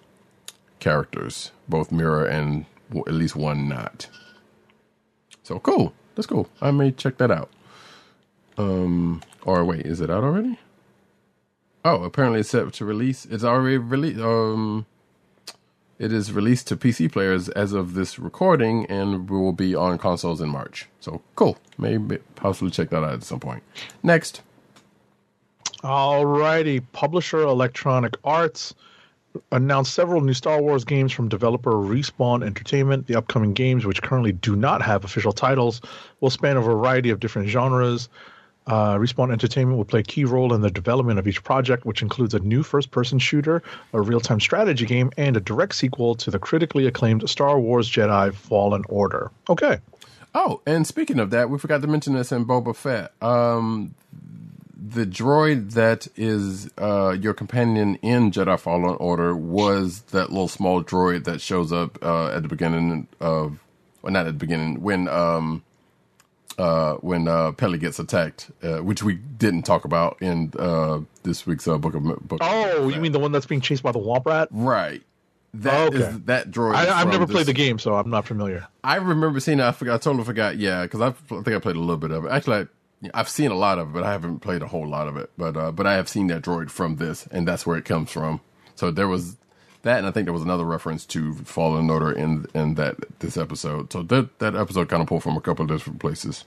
characters, 0.81 1.53
both 1.69 1.93
Mirror 1.93 2.25
and 2.27 2.67
at 3.07 3.13
least 3.13 3.37
one 3.37 3.69
not. 3.69 4.09
So 5.45 5.61
cool. 5.61 5.93
That's 6.17 6.27
cool. 6.27 6.49
I 6.61 6.73
may 6.73 6.91
check 6.91 7.19
that 7.19 7.31
out. 7.31 7.51
Um, 8.59 9.23
or 9.45 9.65
wait, 9.65 9.87
is 9.87 10.01
it 10.01 10.11
out 10.11 10.25
already? 10.25 10.59
Oh, 11.85 12.03
apparently 12.03 12.41
it's 12.41 12.51
set 12.51 12.73
to 12.73 12.85
release. 12.85 13.27
It's 13.27 13.45
already 13.45 13.79
released. 13.79 14.21
Um, 14.21 14.87
it 16.01 16.15
is 16.15 16.33
released 16.33 16.67
to 16.69 16.77
PC 16.77 17.13
players 17.13 17.51
as 17.51 17.75
of 17.75 17.93
this 17.93 18.19
recording, 18.19 18.87
and 18.87 19.29
will 19.29 19.53
be 19.53 19.75
on 19.75 19.99
consoles 19.99 20.41
in 20.41 20.49
March. 20.49 20.89
So 20.99 21.21
cool. 21.37 21.59
Maybe 21.77 22.17
possibly 22.37 22.71
check 22.71 22.89
that 22.89 23.05
out 23.05 23.13
at 23.13 23.23
some 23.23 23.39
point. 23.39 23.63
Next. 24.03 24.41
Alrighty, 25.83 26.83
publisher 26.93 27.43
Electronic 27.43 28.15
Arts 28.25 28.75
announced 29.53 29.93
several 29.93 30.23
new 30.23 30.33
Star 30.35 30.61
Wars 30.61 30.85
games 30.85 31.13
from 31.13 31.29
developer 31.29 31.73
Respawn 31.73 32.45
Entertainment. 32.45 33.07
The 33.07 33.17
upcoming 33.17 33.53
games, 33.53 33.85
which 33.85 34.01
currently 34.01 34.33
do 34.33 34.57
not 34.57 34.81
have 34.81 35.05
official 35.05 35.33
titles, 35.33 35.83
will 36.21 36.31
span 36.31 36.57
a 36.57 36.63
variety 36.63 37.11
of 37.11 37.21
different 37.21 37.49
genres. 37.49 38.09
Uh, 38.71 38.97
Respawn 38.99 39.33
Entertainment 39.33 39.77
will 39.77 39.85
play 39.85 39.99
a 39.99 40.05
key 40.05 40.25
role 40.25 40.55
in 40.55 40.61
the 40.61 40.71
development 40.71 41.19
of 41.19 41.27
each 41.27 41.43
project, 41.43 41.85
which 41.85 42.03
includes 42.03 42.35
a 42.35 42.39
new 42.39 42.63
first 42.63 42.93
person 42.93 43.19
shooter, 43.19 43.65
a 43.93 44.01
real 44.01 44.21
time 44.21 44.39
strategy 44.39 44.87
game, 44.87 45.11
and 45.17 45.37
a 45.37 45.41
direct 45.41 45.75
sequel 45.75 46.15
to 46.15 46.31
the 46.31 46.39
critically 46.39 46.87
acclaimed 46.87 47.29
Star 47.29 47.59
Wars 47.59 47.91
Jedi 47.91 48.33
Fallen 48.33 48.85
Order. 48.89 49.33
Okay. 49.49 49.81
Oh, 50.37 50.61
and 50.67 50.87
speaking 50.87 51.19
of 51.19 51.31
that, 51.31 51.51
we 51.51 51.59
forgot 51.59 51.83
to 51.83 51.89
mention 51.89 52.13
this 52.13 52.31
in 52.31 52.45
Boba 52.45 52.77
Fett. 52.77 53.13
Um, 53.21 53.93
the 54.81 55.05
droid 55.05 55.73
that 55.73 56.07
is 56.15 56.71
uh, 56.79 57.17
your 57.21 57.35
companion 57.35 57.97
in 57.97 58.31
Jedi 58.31 58.57
Fallen 58.57 58.97
Order 59.01 59.35
was 59.35 60.03
that 60.13 60.31
little 60.31 60.47
small 60.47 60.81
droid 60.81 61.25
that 61.25 61.41
shows 61.41 61.73
up 61.73 61.99
uh, 62.05 62.29
at 62.29 62.45
the 62.45 62.49
beginning 62.49 63.09
of, 63.19 63.59
well, 64.01 64.13
not 64.13 64.29
at 64.29 64.39
the 64.39 64.47
beginning, 64.47 64.81
when 64.81 65.09
um, 65.09 65.65
uh, 66.61 66.95
when 66.97 67.27
uh, 67.29 67.53
Peli 67.53 67.79
gets 67.79 67.99
attacked, 67.99 68.51
uh, 68.63 68.79
which 68.79 69.03
we 69.03 69.15
didn't 69.15 69.63
talk 69.63 69.85
about 69.85 70.19
in 70.21 70.53
uh, 70.59 71.01
this 71.23 71.47
week's 71.47 71.67
uh, 71.67 71.79
book 71.79 71.95
of 71.95 72.03
book. 72.29 72.39
Oh, 72.43 72.89
you 72.89 73.01
mean 73.01 73.13
the 73.13 73.19
one 73.19 73.33
that's 73.33 73.47
being 73.47 73.61
chased 73.61 73.83
by 73.83 73.93
the 73.93 73.99
Womp 73.99 74.27
Rat? 74.27 74.49
right? 74.51 75.03
That 75.55 75.95
is 75.95 76.03
Okay. 76.03 76.17
that 76.27 76.51
droid. 76.53 76.75
I, 76.77 77.01
I've 77.01 77.09
never 77.09 77.27
this- 77.27 77.35
played 77.35 77.47
the 77.47 77.53
game, 77.53 77.79
so 77.81 77.97
I'm 77.97 78.09
not 78.11 78.25
familiar. 78.27 78.69
I 78.85 78.97
remember 78.97 79.41
seeing 79.41 79.59
it. 79.59 79.65
I 79.65 79.73
forgot. 79.73 79.95
I 79.95 79.99
totally 79.99 80.25
forgot. 80.25 80.57
Yeah, 80.59 80.83
because 80.83 81.01
I 81.01 81.11
think 81.11 81.49
I 81.49 81.59
played 81.59 81.75
a 81.77 81.81
little 81.81 81.97
bit 81.97 82.13
of 82.13 82.25
it. 82.25 82.31
Actually, 82.31 82.69
I, 83.05 83.11
I've 83.15 83.29
seen 83.29 83.51
a 83.51 83.57
lot 83.57 83.79
of 83.81 83.89
it, 83.89 83.93
but 83.95 84.05
I 84.05 84.13
haven't 84.13 84.41
played 84.41 84.63
a 84.63 84.69
whole 84.69 84.87
lot 84.87 85.09
of 85.09 85.17
it. 85.17 85.29
But 85.37 85.57
uh, 85.57 85.73
but 85.73 85.87
I 85.89 85.95
have 85.95 86.09
seen 86.09 86.29
that 86.29 86.43
droid 86.43 86.71
from 86.71 86.97
this, 86.97 87.27
and 87.33 87.49
that's 87.49 87.67
where 87.67 87.77
it 87.77 87.85
comes 87.85 88.11
from. 88.13 88.41
So 88.77 88.93
there 88.93 89.09
was 89.09 89.39
that, 89.83 89.99
and 89.99 90.07
I 90.07 90.11
think 90.11 90.27
there 90.27 90.33
was 90.33 90.43
another 90.43 90.65
reference 90.65 91.07
to 91.07 91.35
Fallen 91.35 91.89
Order 91.91 92.13
in 92.13 92.47
in 92.55 92.75
that 92.75 92.97
this 93.21 93.37
episode. 93.37 93.93
So 93.93 94.03
that 94.05 94.39
that 94.39 94.55
episode 94.55 94.89
kind 94.89 95.03
of 95.03 95.09
pulled 95.09 95.23
from 95.23 95.37
a 95.37 95.41
couple 95.41 95.65
of 95.65 95.71
different 95.71 96.01
places. 96.01 96.45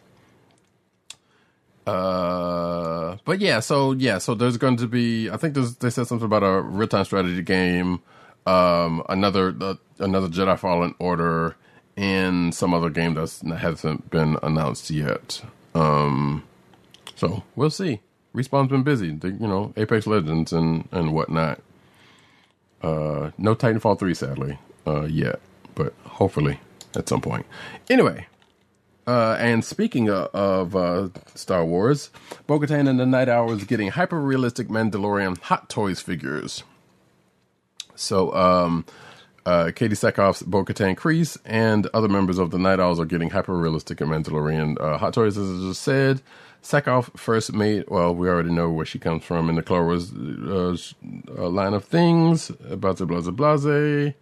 Uh, 1.85 3.17
but 3.25 3.39
yeah, 3.41 3.59
so 3.59 3.91
yeah, 3.91 4.17
so 4.17 4.35
there's 4.35 4.57
going 4.57 4.77
to 4.77 4.87
be. 4.87 5.29
I 5.29 5.37
think 5.37 5.53
there's 5.53 5.75
they 5.75 5.89
said 5.89 6.07
something 6.07 6.25
about 6.25 6.43
a 6.43 6.61
real 6.61 6.87
time 6.87 7.05
strategy 7.05 7.41
game, 7.41 8.01
um, 8.45 9.03
another 9.09 9.55
uh, 9.59 9.75
another 9.99 10.27
Jedi 10.27 10.57
Fallen 10.57 10.95
Order, 10.99 11.55
and 11.97 12.53
some 12.55 12.73
other 12.73 12.89
game 12.89 13.15
that's 13.15 13.41
hasn't 13.41 14.09
been 14.11 14.37
announced 14.43 14.89
yet. 14.91 15.43
Um, 15.75 16.43
so 17.15 17.43
we'll 17.55 17.69
see. 17.69 17.99
Respawn's 18.33 18.69
been 18.69 18.83
busy, 18.83 19.07
you 19.07 19.47
know, 19.47 19.73
Apex 19.75 20.07
Legends 20.07 20.53
and 20.53 20.87
and 20.91 21.13
whatnot. 21.13 21.61
Uh, 22.83 23.31
no 23.37 23.55
Titanfall 23.55 23.97
three, 23.97 24.13
sadly, 24.13 24.59
uh, 24.85 25.03
yet, 25.03 25.39
but 25.73 25.93
hopefully 26.03 26.59
at 26.95 27.07
some 27.07 27.21
point. 27.21 27.45
Anyway, 27.89 28.27
uh, 29.07 29.35
and 29.39 29.63
speaking 29.63 30.09
of, 30.09 30.27
of 30.33 30.75
uh, 30.75 31.09
Star 31.33 31.65
Wars, 31.65 32.09
Bo 32.45 32.59
Katan 32.59 32.89
and 32.89 32.99
the 32.99 33.05
Nite 33.05 33.29
Owl 33.29 33.51
is 33.53 33.63
getting 33.63 33.89
hyper 33.89 34.19
realistic 34.19 34.67
Mandalorian 34.67 35.39
Hot 35.43 35.69
Toys 35.69 36.01
figures. 36.01 36.63
So, 37.95 38.33
um, 38.33 38.85
uh, 39.45 39.65
Katee 39.65 39.91
Sackhoff's 39.91 40.41
Bo 40.43 40.63
Katan 40.63 40.95
Kryze 40.95 41.37
and 41.45 41.87
other 41.93 42.07
members 42.07 42.37
of 42.37 42.51
the 42.51 42.57
Nite 42.57 42.79
Owls 42.79 42.99
are 42.99 43.05
getting 43.05 43.29
hyper 43.29 43.57
realistic 43.57 43.97
Mandalorian 43.99 44.79
uh, 44.79 44.97
Hot 44.97 45.13
Toys, 45.13 45.37
as 45.37 45.49
I 45.49 45.67
just 45.67 45.81
said. 45.81 46.21
Sackhoff 46.63 47.17
first 47.19 47.53
made, 47.53 47.83
well, 47.89 48.15
we 48.15 48.29
already 48.29 48.49
know 48.49 48.69
where 48.69 48.85
she 48.85 48.97
comes 48.97 49.23
from 49.25 49.49
in 49.49 49.55
the 49.55 49.61
Clone 49.61 49.85
Wars 49.85 50.13
uh, 50.13 51.49
line 51.49 51.73
of 51.73 51.83
things, 51.83 52.49
blase, 52.51 53.01
blase, 53.01 53.27
uh, 53.27 53.31
blase. 53.31 54.13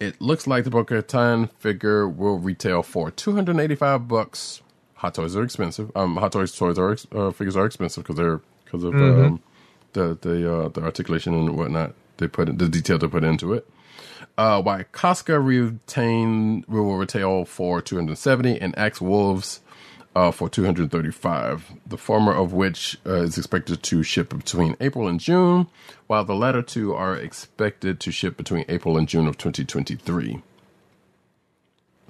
It 0.00 0.20
looks 0.20 0.46
like 0.46 0.64
the 0.64 0.70
Boca 0.70 1.48
figure 1.58 2.08
will 2.08 2.38
retail 2.38 2.82
for 2.82 3.10
285 3.10 4.06
bucks. 4.06 4.60
Hot 4.96 5.14
toys 5.14 5.34
are 5.34 5.42
expensive. 5.42 5.90
Um, 5.96 6.16
hot 6.16 6.32
toys 6.32 6.54
toys 6.54 6.78
are 6.78 6.96
uh, 7.12 7.30
figures 7.30 7.56
are 7.56 7.66
expensive 7.66 8.04
because 8.04 8.16
they're 8.16 8.40
because 8.64 8.84
of 8.84 8.92
mm-hmm. 8.92 9.24
um, 9.24 9.42
the 9.94 10.18
the 10.20 10.52
uh, 10.52 10.68
the 10.68 10.82
articulation 10.82 11.34
and 11.34 11.56
whatnot 11.56 11.94
they 12.18 12.28
put 12.28 12.48
in, 12.48 12.58
the 12.58 12.68
detail 12.68 12.98
they 12.98 13.08
put 13.08 13.24
into 13.24 13.54
it. 13.54 13.66
Uh, 14.38 14.62
why 14.62 14.84
Koska 14.92 15.38
Reeves 15.40 15.80
will 16.68 16.96
retail 16.96 17.44
for 17.44 17.82
two 17.82 17.96
hundred 17.96 18.16
seventy 18.16 18.58
and 18.58 18.76
Axe 18.78 19.00
Woves 19.00 19.60
uh, 20.14 20.30
for 20.30 20.48
235, 20.48 21.72
the 21.86 21.96
former 21.96 22.32
of 22.32 22.52
which 22.52 22.98
uh, 23.04 23.22
is 23.22 23.36
expected 23.36 23.82
to 23.82 24.02
ship 24.02 24.30
between 24.30 24.76
April 24.80 25.06
and 25.06 25.20
June, 25.20 25.66
while 26.06 26.24
the 26.24 26.34
latter 26.34 26.62
two 26.62 26.94
are 26.94 27.16
expected 27.16 28.00
to 28.00 28.10
ship 28.10 28.36
between 28.36 28.64
April 28.68 28.96
and 28.96 29.08
June 29.08 29.26
of 29.26 29.38
2023. 29.38 30.42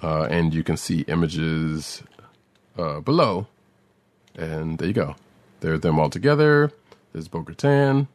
Uh, 0.01 0.27
and 0.29 0.53
you 0.53 0.63
can 0.63 0.77
see 0.77 1.01
images 1.01 2.01
uh, 2.77 2.99
below. 2.99 3.47
And 4.35 4.77
there 4.77 4.87
you 4.87 4.93
go. 4.93 5.15
There's 5.59 5.81
them 5.81 5.99
all 5.99 6.09
together. 6.09 6.71
There's 7.11 7.27
Bo 7.27 7.43
Katan. 7.43 8.07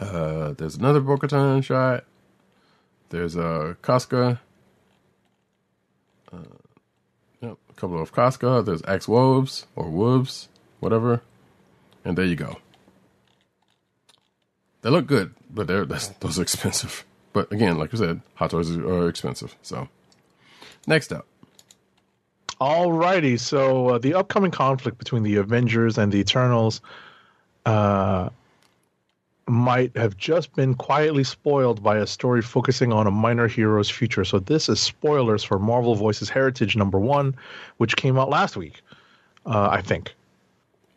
Uh, 0.00 0.52
there's 0.52 0.76
another 0.76 1.00
Bo 1.00 1.16
Katan 1.16 1.62
shot. 1.62 2.04
There's 3.10 3.36
a 3.36 3.76
uh, 6.32 6.44
Yep, 7.40 7.56
a 7.70 7.72
couple 7.74 8.02
of 8.02 8.12
Koska. 8.12 8.62
There's 8.64 8.82
Axe 8.86 9.08
Woves 9.08 9.66
or 9.76 9.88
Wolves, 9.88 10.48
whatever. 10.80 11.22
And 12.04 12.18
there 12.18 12.24
you 12.24 12.36
go. 12.36 12.58
They 14.82 14.90
look 14.90 15.06
good, 15.06 15.34
but 15.50 15.66
they're 15.66 15.84
those 16.20 16.38
are 16.38 16.42
expensive. 16.42 17.04
But 17.32 17.52
again, 17.52 17.78
like 17.78 17.94
I 17.94 17.98
said, 17.98 18.20
hot 18.34 18.50
toys 18.50 18.76
are 18.76 19.08
expensive. 19.08 19.54
So 19.62 19.88
next 20.86 21.12
up, 21.12 21.26
Alrighty, 22.60 23.38
so 23.38 23.90
uh, 23.90 23.98
the 23.98 24.14
upcoming 24.14 24.50
conflict 24.50 24.98
between 24.98 25.22
the 25.22 25.36
Avengers 25.36 25.96
and 25.96 26.10
the 26.10 26.18
Eternals 26.18 26.80
uh, 27.64 28.30
might 29.48 29.96
have 29.96 30.16
just 30.16 30.54
been 30.54 30.74
quietly 30.74 31.24
spoiled 31.24 31.82
by 31.82 31.98
a 31.98 32.06
story 32.06 32.42
focusing 32.42 32.92
on 32.92 33.06
a 33.06 33.10
minor 33.10 33.48
hero's 33.48 33.88
future. 33.90 34.24
So 34.24 34.38
this 34.38 34.68
is 34.68 34.80
spoilers 34.80 35.42
for 35.44 35.58
Marvel 35.58 35.94
Voices 35.94 36.28
Heritage 36.28 36.76
number 36.76 36.98
one, 36.98 37.34
which 37.78 37.96
came 37.96 38.18
out 38.18 38.28
last 38.28 38.56
week, 38.56 38.82
uh, 39.46 39.68
I 39.70 39.82
think, 39.82 40.14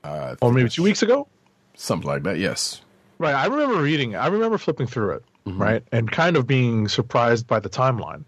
uh, 0.04 0.36
or 0.42 0.52
maybe 0.52 0.70
two 0.70 0.84
weeks 0.84 1.02
ago. 1.02 1.28
something 1.76 2.08
like 2.08 2.24
that. 2.24 2.38
Yes. 2.38 2.82
Right. 3.18 3.36
I 3.36 3.46
remember 3.46 3.82
reading 3.82 4.14
it. 4.14 4.18
I 4.18 4.28
remember 4.28 4.58
flipping 4.58 4.88
through 4.88 5.12
it, 5.12 5.24
right? 5.46 5.84
And 5.92 6.12
kind 6.12 6.36
of 6.36 6.48
being 6.48 6.88
surprised 6.88 7.46
by 7.48 7.60
the 7.60 7.70
timeline. 7.70 8.24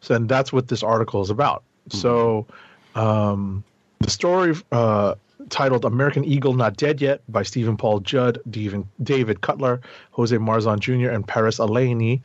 So, 0.00 0.14
and 0.16 0.28
that's 0.28 0.52
what 0.52 0.68
this 0.68 0.82
article 0.82 1.22
is 1.22 1.30
about. 1.30 1.62
So, 1.90 2.46
um, 2.94 3.62
the 4.00 4.10
story 4.10 4.54
uh, 4.72 5.14
titled 5.50 5.84
American 5.84 6.24
Eagle 6.24 6.54
Not 6.54 6.76
Dead 6.76 7.00
Yet 7.00 7.22
by 7.28 7.42
Stephen 7.42 7.76
Paul 7.76 8.00
Judd, 8.00 8.38
David, 8.50 9.40
Cutler, 9.40 9.80
Jose 10.12 10.36
Marzan 10.36 10.80
Jr., 10.80 11.10
and 11.10 11.26
Paris 11.26 11.60
Alleyne 11.60 12.22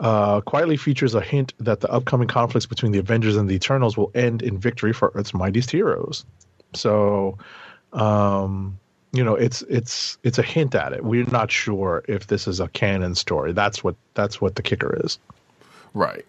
uh, 0.00 0.40
quietly 0.42 0.76
features 0.76 1.14
a 1.14 1.20
hint 1.20 1.54
that 1.58 1.80
the 1.80 1.90
upcoming 1.90 2.28
conflicts 2.28 2.66
between 2.66 2.92
the 2.92 2.98
Avengers 2.98 3.36
and 3.36 3.48
the 3.48 3.54
Eternals 3.54 3.96
will 3.96 4.10
end 4.14 4.42
in 4.42 4.58
victory 4.58 4.92
for 4.92 5.10
Earth's 5.14 5.34
mightiest 5.34 5.70
heroes. 5.70 6.24
So, 6.74 7.38
um, 7.92 8.78
you 9.12 9.24
know, 9.24 9.34
it's 9.34 9.62
it's 9.62 10.18
it's 10.22 10.38
a 10.38 10.42
hint 10.42 10.74
at 10.74 10.92
it. 10.92 11.02
We're 11.02 11.24
not 11.24 11.50
sure 11.50 12.04
if 12.06 12.26
this 12.26 12.46
is 12.46 12.60
a 12.60 12.68
canon 12.68 13.14
story. 13.14 13.52
That's 13.52 13.82
what 13.82 13.96
that's 14.14 14.40
what 14.40 14.54
the 14.54 14.62
kicker 14.62 15.00
is. 15.04 15.18
Right. 15.94 16.26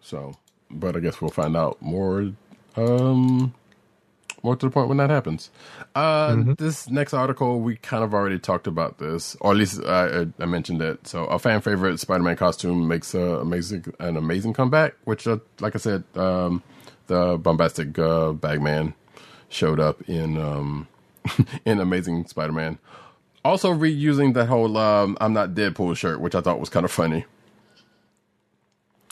So, 0.00 0.34
but 0.70 0.96
I 0.96 1.00
guess 1.00 1.20
we'll 1.20 1.30
find 1.30 1.56
out 1.56 1.80
more, 1.82 2.32
um, 2.76 3.52
more 4.42 4.56
to 4.56 4.66
the 4.66 4.70
point 4.70 4.88
when 4.88 4.98
that 4.98 5.10
happens. 5.10 5.50
Uh, 5.94 6.54
this 6.58 6.88
next 6.88 7.14
article, 7.14 7.60
we 7.60 7.76
kind 7.76 8.04
of 8.04 8.14
already 8.14 8.38
talked 8.38 8.66
about 8.66 8.98
this, 8.98 9.36
or 9.40 9.52
at 9.52 9.56
least 9.56 9.82
I, 9.84 10.22
I, 10.22 10.26
I 10.40 10.46
mentioned 10.46 10.82
it. 10.82 11.06
So, 11.06 11.24
a 11.24 11.38
fan 11.38 11.60
favorite 11.60 11.98
Spider-Man 11.98 12.36
costume 12.36 12.88
makes 12.88 13.14
a 13.14 13.38
amazing, 13.38 13.92
an 13.98 14.16
amazing 14.16 14.52
comeback. 14.52 14.94
Which, 15.04 15.26
uh, 15.26 15.38
like 15.60 15.74
I 15.74 15.78
said, 15.78 16.04
um, 16.14 16.62
the 17.06 17.38
bombastic 17.38 17.98
uh, 17.98 18.32
Bagman 18.32 18.94
showed 19.48 19.80
up 19.80 20.02
in 20.08 20.38
um, 20.38 20.88
in 21.64 21.80
Amazing 21.80 22.26
Spider-Man. 22.26 22.78
Also, 23.44 23.72
reusing 23.72 24.34
that 24.34 24.46
whole 24.46 24.76
um, 24.76 25.16
"I'm 25.20 25.32
not 25.32 25.50
Deadpool" 25.50 25.96
shirt, 25.96 26.20
which 26.20 26.34
I 26.34 26.40
thought 26.40 26.60
was 26.60 26.68
kind 26.68 26.84
of 26.84 26.90
funny. 26.90 27.24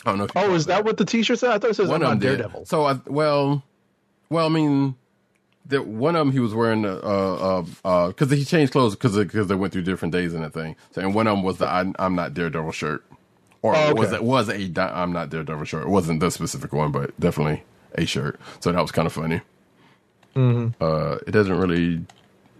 I 0.05 0.11
don't 0.11 0.19
know. 0.19 0.27
Oh, 0.35 0.53
is 0.53 0.67
that 0.67 0.85
what 0.85 0.97
the 0.97 1.05
T-shirt 1.05 1.39
said? 1.39 1.49
I 1.49 1.57
thought 1.57 1.71
it 1.71 1.75
says 1.75 1.89
one 1.89 2.03
I'm 2.03 2.09
not. 2.09 2.19
Daredevil. 2.19 2.65
So, 2.65 2.85
I, 2.85 2.99
well, 3.07 3.63
well, 4.29 4.45
I 4.45 4.49
mean, 4.49 4.95
the 5.67 5.81
one 5.81 6.15
of 6.15 6.19
them 6.19 6.31
he 6.31 6.39
was 6.39 6.53
wearing 6.53 6.85
uh 6.85 6.89
uh 6.89 7.65
uh 7.83 8.07
because 8.07 8.31
he 8.31 8.45
changed 8.45 8.71
clothes 8.71 8.95
because 8.95 9.15
because 9.17 9.47
they 9.47 9.55
went 9.55 9.73
through 9.73 9.81
different 9.83 10.11
days 10.11 10.33
and 10.33 10.43
that 10.43 10.53
thing. 10.53 10.75
So, 10.91 11.01
and 11.01 11.13
one 11.15 11.27
of 11.27 11.35
them 11.35 11.43
was 11.43 11.57
the 11.57 11.67
I, 11.67 11.91
I'm 11.99 12.15
not 12.15 12.33
Daredevil 12.33 12.71
shirt, 12.71 13.03
or 13.61 13.75
Oh, 13.75 13.89
okay. 13.89 13.93
was 13.99 14.11
it 14.11 14.23
was 14.23 14.49
a 14.49 14.71
I'm 14.95 15.11
not 15.11 15.29
Daredevil 15.29 15.65
shirt. 15.65 15.83
It 15.83 15.89
wasn't 15.89 16.19
the 16.19 16.29
specific 16.31 16.71
one, 16.73 16.91
but 16.91 17.19
definitely 17.19 17.63
a 17.95 18.05
shirt. 18.05 18.39
So 18.59 18.71
that 18.71 18.81
was 18.81 18.91
kind 18.91 19.05
of 19.05 19.13
funny. 19.13 19.41
Mm-hmm. 20.35 20.83
Uh, 20.83 21.15
it 21.25 21.31
doesn't 21.31 21.57
really, 21.57 22.05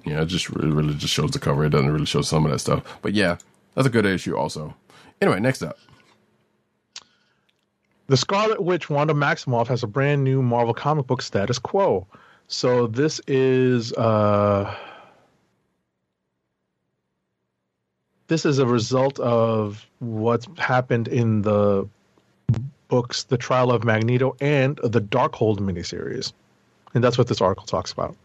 you 0.05 0.13
know, 0.13 0.21
it 0.21 0.27
just 0.27 0.49
really, 0.49 0.71
really 0.71 0.93
just 0.95 1.13
shows 1.13 1.31
the 1.31 1.39
cover. 1.39 1.65
It 1.65 1.71
doesn't 1.71 1.91
really 1.91 2.05
show 2.05 2.21
some 2.21 2.45
of 2.45 2.51
that 2.51 2.59
stuff. 2.59 2.99
But 3.01 3.13
yeah, 3.13 3.37
that's 3.75 3.85
a 3.87 3.91
good 3.91 4.05
issue 4.05 4.35
also. 4.37 4.73
Anyway, 5.21 5.39
next 5.41 5.61
up. 5.61 5.77
The 8.07 8.17
Scarlet 8.17 8.63
Witch 8.63 8.89
Wanda 8.89 9.13
Maximoff 9.13 9.67
has 9.67 9.83
a 9.83 9.87
brand 9.87 10.23
new 10.23 10.41
Marvel 10.41 10.73
comic 10.73 11.07
book 11.07 11.21
status 11.21 11.57
quo. 11.59 12.07
So 12.47 12.87
this 12.87 13.19
is 13.27 13.91
uh 13.93 14.73
this 18.27 18.45
is 18.45 18.59
a 18.59 18.65
result 18.65 19.19
of 19.19 19.85
what's 19.99 20.47
happened 20.57 21.07
in 21.07 21.41
the 21.43 21.87
books 22.87 23.23
The 23.23 23.37
Trial 23.37 23.71
of 23.71 23.83
Magneto 23.83 24.35
and 24.39 24.77
the 24.83 25.01
Darkhold 25.01 25.59
miniseries. 25.59 26.33
And 26.93 27.03
that's 27.03 27.17
what 27.17 27.27
this 27.27 27.41
article 27.41 27.65
talks 27.65 27.91
about. 27.91 28.15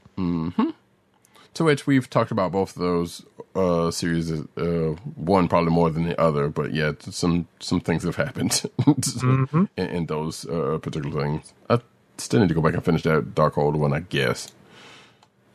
To 1.54 1.64
which 1.64 1.86
we've 1.86 2.08
talked 2.08 2.30
about 2.30 2.52
both 2.52 2.76
of 2.76 2.82
those 2.82 3.24
uh, 3.56 3.90
series. 3.90 4.30
Uh, 4.30 4.94
one 5.16 5.48
probably 5.48 5.72
more 5.72 5.90
than 5.90 6.04
the 6.04 6.18
other, 6.20 6.48
but 6.48 6.72
yeah, 6.72 6.92
some 7.00 7.48
some 7.58 7.80
things 7.80 8.04
have 8.04 8.16
happened 8.16 8.62
in, 9.22 9.68
in 9.76 10.06
those 10.06 10.46
uh, 10.48 10.78
particular 10.80 11.22
things. 11.22 11.52
I 11.68 11.80
still 12.20 12.40
need 12.40 12.48
to 12.48 12.54
go 12.54 12.62
back 12.62 12.74
and 12.74 12.84
finish 12.84 13.02
that 13.02 13.34
Darkhold 13.34 13.76
one, 13.76 13.92
I 13.92 14.00
guess. 14.00 14.52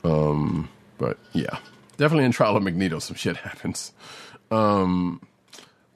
Um, 0.03 0.69
but 0.97 1.17
yeah, 1.33 1.57
definitely 1.97 2.25
in 2.25 2.31
Trial 2.31 2.55
of 2.55 2.63
Magneto, 2.63 2.99
some 2.99 3.15
shit 3.15 3.37
happens. 3.37 3.93
Um, 4.51 5.21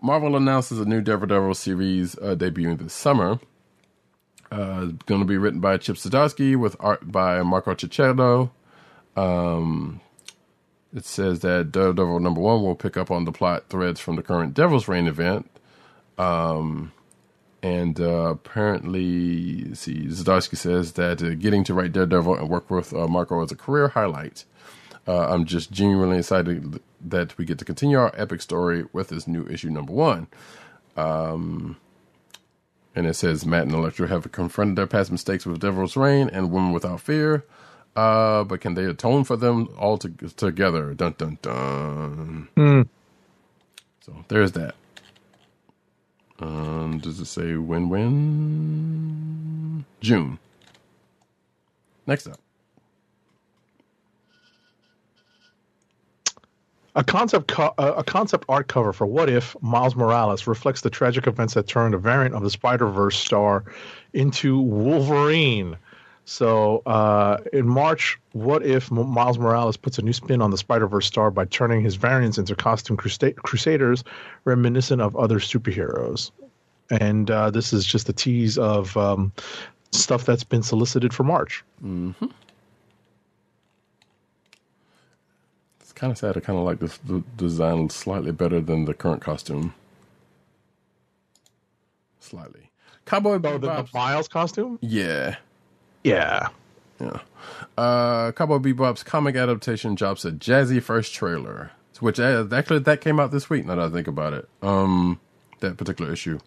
Marvel 0.01 0.35
announces 0.35 0.79
a 0.79 0.85
new 0.85 1.01
Daredevil 1.01 1.55
series 1.55 2.17
uh, 2.17 2.35
debuting 2.35 2.79
this 2.79 2.93
summer. 2.93 3.39
Uh, 4.51 4.87
going 5.05 5.21
to 5.21 5.27
be 5.27 5.37
written 5.37 5.59
by 5.59 5.77
Chip 5.77 5.95
Zdarsky 5.95 6.55
with 6.55 6.75
art 6.79 7.11
by 7.11 7.43
Marco 7.43 7.75
Checchetto. 7.75 8.49
Um, 9.15 10.01
it 10.95 11.05
says 11.05 11.41
that 11.41 11.71
Daredevil 11.71 12.19
number 12.19 12.41
one 12.41 12.63
will 12.63 12.75
pick 12.75 12.97
up 12.97 13.11
on 13.11 13.25
the 13.25 13.31
plot 13.31 13.65
threads 13.69 13.99
from 13.99 14.15
the 14.15 14.23
current 14.23 14.55
Devil's 14.55 14.87
Reign 14.87 15.07
event. 15.07 15.49
Um, 16.17 16.91
and 17.61 17.99
uh, 17.99 18.31
apparently, 18.31 19.73
see, 19.75 20.05
Zdarsky 20.07 20.57
says 20.57 20.93
that 20.93 21.21
uh, 21.21 21.35
getting 21.35 21.63
to 21.65 21.73
write 21.73 21.91
Daredevil 21.91 22.35
and 22.35 22.49
work 22.49 22.69
with 22.69 22.93
uh, 22.93 23.07
Marco 23.07 23.41
is 23.43 23.51
a 23.51 23.55
career 23.55 23.89
highlight. 23.89 24.45
Uh, 25.07 25.27
I'm 25.27 25.45
just 25.45 25.71
genuinely 25.71 26.19
excited 26.19 26.79
that 27.01 27.37
we 27.37 27.45
get 27.45 27.57
to 27.59 27.65
continue 27.65 27.97
our 27.97 28.13
epic 28.15 28.41
story 28.41 28.85
with 28.93 29.09
this 29.09 29.27
new 29.27 29.45
issue 29.47 29.69
number 29.69 29.91
one. 29.93 30.27
Um, 30.95 31.77
and 32.95 33.07
it 33.07 33.15
says 33.15 33.45
Matt 33.45 33.63
and 33.63 33.73
Elektra 33.73 34.07
have 34.07 34.31
confronted 34.31 34.75
their 34.75 34.87
past 34.87 35.11
mistakes 35.11 35.45
with 35.45 35.59
Devil's 35.59 35.95
Reign 35.95 36.29
and 36.31 36.51
Woman 36.51 36.73
Without 36.73 37.01
Fear. 37.01 37.45
Uh, 37.95 38.43
but 38.43 38.61
can 38.61 38.75
they 38.75 38.85
atone 38.85 39.23
for 39.23 39.35
them 39.35 39.69
all 39.77 39.97
to- 39.97 40.09
together? 40.09 40.93
Dun 40.93 41.15
dun 41.17 41.37
dun. 41.41 42.47
Hmm. 42.55 42.81
So 44.01 44.25
there's 44.27 44.51
that. 44.53 44.75
Um, 46.41 46.99
does 46.99 47.19
it 47.19 47.25
say 47.25 47.55
win 47.55 47.89
win? 47.89 49.85
June. 50.01 50.39
Next 52.07 52.27
up. 52.27 52.39
A 56.95 57.03
concept 57.03 57.47
co- 57.47 57.73
a 57.77 58.03
concept 58.03 58.45
art 58.49 58.67
cover 58.67 58.91
for 58.93 59.05
What 59.05 59.29
If 59.29 59.55
Miles 59.61 59.95
Morales 59.95 60.47
reflects 60.47 60.81
the 60.81 60.89
tragic 60.89 61.27
events 61.27 61.53
that 61.53 61.67
turned 61.67 61.93
a 61.93 61.97
variant 61.97 62.35
of 62.35 62.41
the 62.41 62.49
Spider 62.49 62.87
Verse 62.87 63.17
star 63.17 63.63
into 64.13 64.59
Wolverine. 64.59 65.77
So 66.29 66.83
uh, 66.85 67.37
in 67.51 67.67
March, 67.67 68.19
What 68.33 68.63
If 68.63 68.91
Miles 68.91 69.39
Morales 69.39 69.77
puts 69.77 69.97
a 69.97 70.03
new 70.03 70.13
spin 70.13 70.43
on 70.43 70.51
the 70.51 70.59
Spider 70.59 70.85
Verse 70.85 71.07
star 71.07 71.31
by 71.31 71.45
turning 71.45 71.83
his 71.83 71.95
variants 71.95 72.37
into 72.37 72.55
costume 72.55 72.97
crusaders, 72.97 74.03
reminiscent 74.45 75.01
of 75.01 75.15
other 75.15 75.39
superheroes. 75.39 76.29
And 76.91 77.31
uh, 77.31 77.49
this 77.49 77.73
is 77.73 77.83
just 77.83 78.09
a 78.09 78.13
tease 78.13 78.59
of 78.59 78.95
um, 78.95 79.31
stuff 79.91 80.23
that's 80.23 80.43
been 80.43 80.61
solicited 80.61 81.15
for 81.15 81.23
March. 81.23 81.63
It's 85.81 85.93
kind 85.95 86.11
of 86.11 86.17
sad. 86.19 86.37
I 86.37 86.41
kind 86.41 86.59
of 86.59 86.63
like 86.63 86.79
this 86.79 86.99
the 86.99 87.23
design 87.37 87.89
slightly 87.89 88.31
better 88.31 88.61
than 88.61 88.85
the 88.85 88.93
current 88.93 89.23
costume. 89.23 89.73
Slightly. 92.19 92.69
Cowboy 93.07 93.39
Oh, 93.43 93.57
the, 93.57 93.57
the 93.57 93.89
Miles 93.95 94.27
costume? 94.27 94.77
Yeah. 94.83 95.37
Yeah. 96.03 96.49
Yeah. 96.99 97.19
Uh, 97.77 98.31
Cowboy 98.33 98.57
Bebop's 98.57 99.03
comic 99.03 99.35
adaptation 99.35 99.95
drops 99.95 100.25
a 100.25 100.31
jazzy 100.31 100.81
first 100.81 101.13
trailer, 101.13 101.71
which 101.99 102.19
uh, 102.19 102.45
actually 102.51 102.79
that 102.79 103.01
came 103.01 103.19
out 103.19 103.31
this 103.31 103.49
week. 103.49 103.65
Now 103.65 103.75
that 103.75 103.85
I 103.85 103.89
think 103.89 104.07
about 104.07 104.33
it, 104.33 104.49
um, 104.61 105.19
that 105.59 105.77
particular 105.77 106.11
issue. 106.11 106.39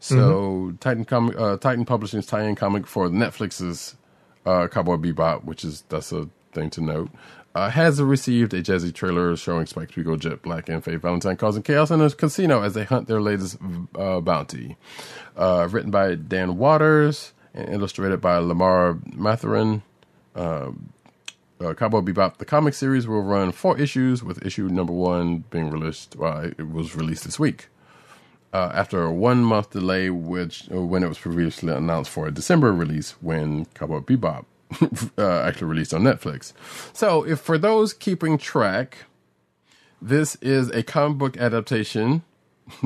So 0.00 0.74
Titan 0.80 1.04
comic, 1.04 1.38
uh, 1.38 1.56
Titan 1.56 1.84
Publishing's 1.84 2.26
tie-in 2.26 2.56
comic 2.56 2.86
for 2.86 3.08
Netflix's 3.08 3.96
uh, 4.44 4.68
Cowboy 4.68 4.96
Bebop, 4.96 5.44
which 5.44 5.64
is 5.64 5.82
that's 5.88 6.12
a 6.12 6.28
thing 6.52 6.70
to 6.70 6.82
note, 6.82 7.10
uh, 7.54 7.70
has 7.70 8.02
received 8.02 8.52
a 8.52 8.62
jazzy 8.62 8.92
trailer 8.92 9.36
showing 9.36 9.66
Spike 9.66 9.90
Spiegel, 9.92 10.16
Jet 10.16 10.42
Black, 10.42 10.68
and 10.68 10.82
Faye 10.84 10.96
Valentine 10.96 11.36
causing 11.36 11.62
chaos 11.62 11.90
in 11.90 12.00
a 12.00 12.10
casino 12.10 12.62
as 12.62 12.74
they 12.74 12.84
hunt 12.84 13.06
their 13.06 13.20
latest 13.20 13.56
uh, 13.96 14.20
bounty. 14.20 14.76
Uh, 15.36 15.68
written 15.70 15.90
by 15.90 16.16
Dan 16.16 16.58
Watters 16.58 17.32
illustrated 17.54 18.20
by 18.20 18.38
Lamar 18.38 18.98
Mathurin. 19.14 19.82
Uh, 20.34 20.72
Cowboy 21.72 22.00
Bebop, 22.00 22.36
the 22.36 22.44
comic 22.44 22.74
series, 22.74 23.06
will 23.06 23.22
run 23.22 23.52
four 23.52 23.78
issues, 23.78 24.22
with 24.22 24.44
issue 24.44 24.68
number 24.68 24.92
one 24.92 25.44
being 25.50 25.70
released. 25.70 26.16
Well, 26.16 26.44
it 26.44 26.70
was 26.70 26.94
released 26.94 27.24
this 27.24 27.38
week. 27.38 27.68
Uh, 28.52 28.70
after 28.74 29.02
a 29.02 29.12
one 29.12 29.42
month 29.42 29.70
delay, 29.70 30.10
which 30.10 30.70
uh, 30.70 30.80
when 30.80 31.02
it 31.02 31.08
was 31.08 31.18
previously 31.18 31.72
announced 31.72 32.10
for 32.10 32.26
a 32.26 32.30
December 32.30 32.72
release, 32.72 33.12
when 33.20 33.64
Cowboy 33.66 34.00
Bebop 34.00 34.44
uh, 35.18 35.40
actually 35.40 35.68
released 35.68 35.94
on 35.94 36.02
Netflix. 36.02 36.52
So, 36.92 37.24
if 37.26 37.40
for 37.40 37.58
those 37.58 37.92
keeping 37.92 38.38
track, 38.38 39.06
this 40.00 40.36
is 40.36 40.70
a 40.70 40.82
comic 40.82 41.18
book 41.18 41.36
adaptation 41.36 42.22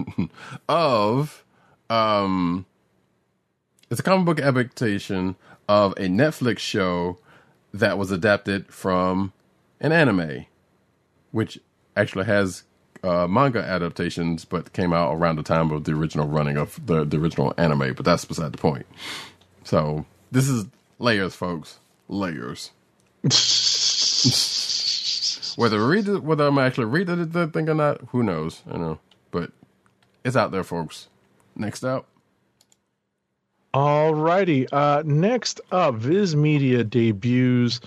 of 0.69 1.45
um, 1.91 2.65
it's 3.91 4.01
a 4.01 4.03
comic 4.03 4.27
book 4.27 4.41
adaptation 4.41 5.37
of 5.69 5.93
a 5.93 6.09
Netflix 6.09 6.59
show 6.59 7.19
that 7.73 7.99
was 7.99 8.11
adapted 8.11 8.73
from 8.73 9.33
an 9.81 9.93
anime, 9.93 10.47
which 11.31 11.59
actually 11.97 12.25
has 12.25 12.65
uh, 13.03 13.27
manga 13.27 13.63
adaptations, 13.63 14.45
but 14.45 14.73
came 14.73 14.93
out 14.93 15.15
around 15.15 15.37
the 15.37 15.43
time 15.43 15.71
of 15.71 15.85
the 15.85 15.93
original 15.93 16.27
running 16.27 16.57
of 16.57 16.85
the, 16.85 17.05
the 17.05 17.19
original 17.19 17.55
anime. 17.57 17.95
But 17.95 18.05
that's 18.05 18.25
beside 18.25 18.53
the 18.53 18.59
point. 18.59 18.87
So 19.65 20.07
this 20.31 20.49
is 20.49 20.67
layers, 20.99 21.35
folks, 21.35 21.79
layers. 22.09 22.71
whether 25.57 25.85
read 25.85 26.09
it, 26.09 26.23
whether 26.23 26.47
I'm 26.47 26.59
actually 26.59 26.87
reading 26.87 27.31
the 27.31 27.49
thing 27.49 27.69
or 27.69 27.75
not, 27.75 28.01
who 28.11 28.23
knows? 28.23 28.63
I 28.71 28.77
know, 28.77 28.99
but 29.31 29.53
it's 30.25 30.37
out 30.37 30.53
there, 30.53 30.65
folks. 30.65 31.09
Next 31.57 31.85
up. 31.85 32.07
Alrighty. 33.75 34.67
Uh, 34.73 35.03
next 35.05 35.61
up, 35.71 35.97
Viz 35.97 36.35
Media 36.35 36.83
debuts 36.85 37.81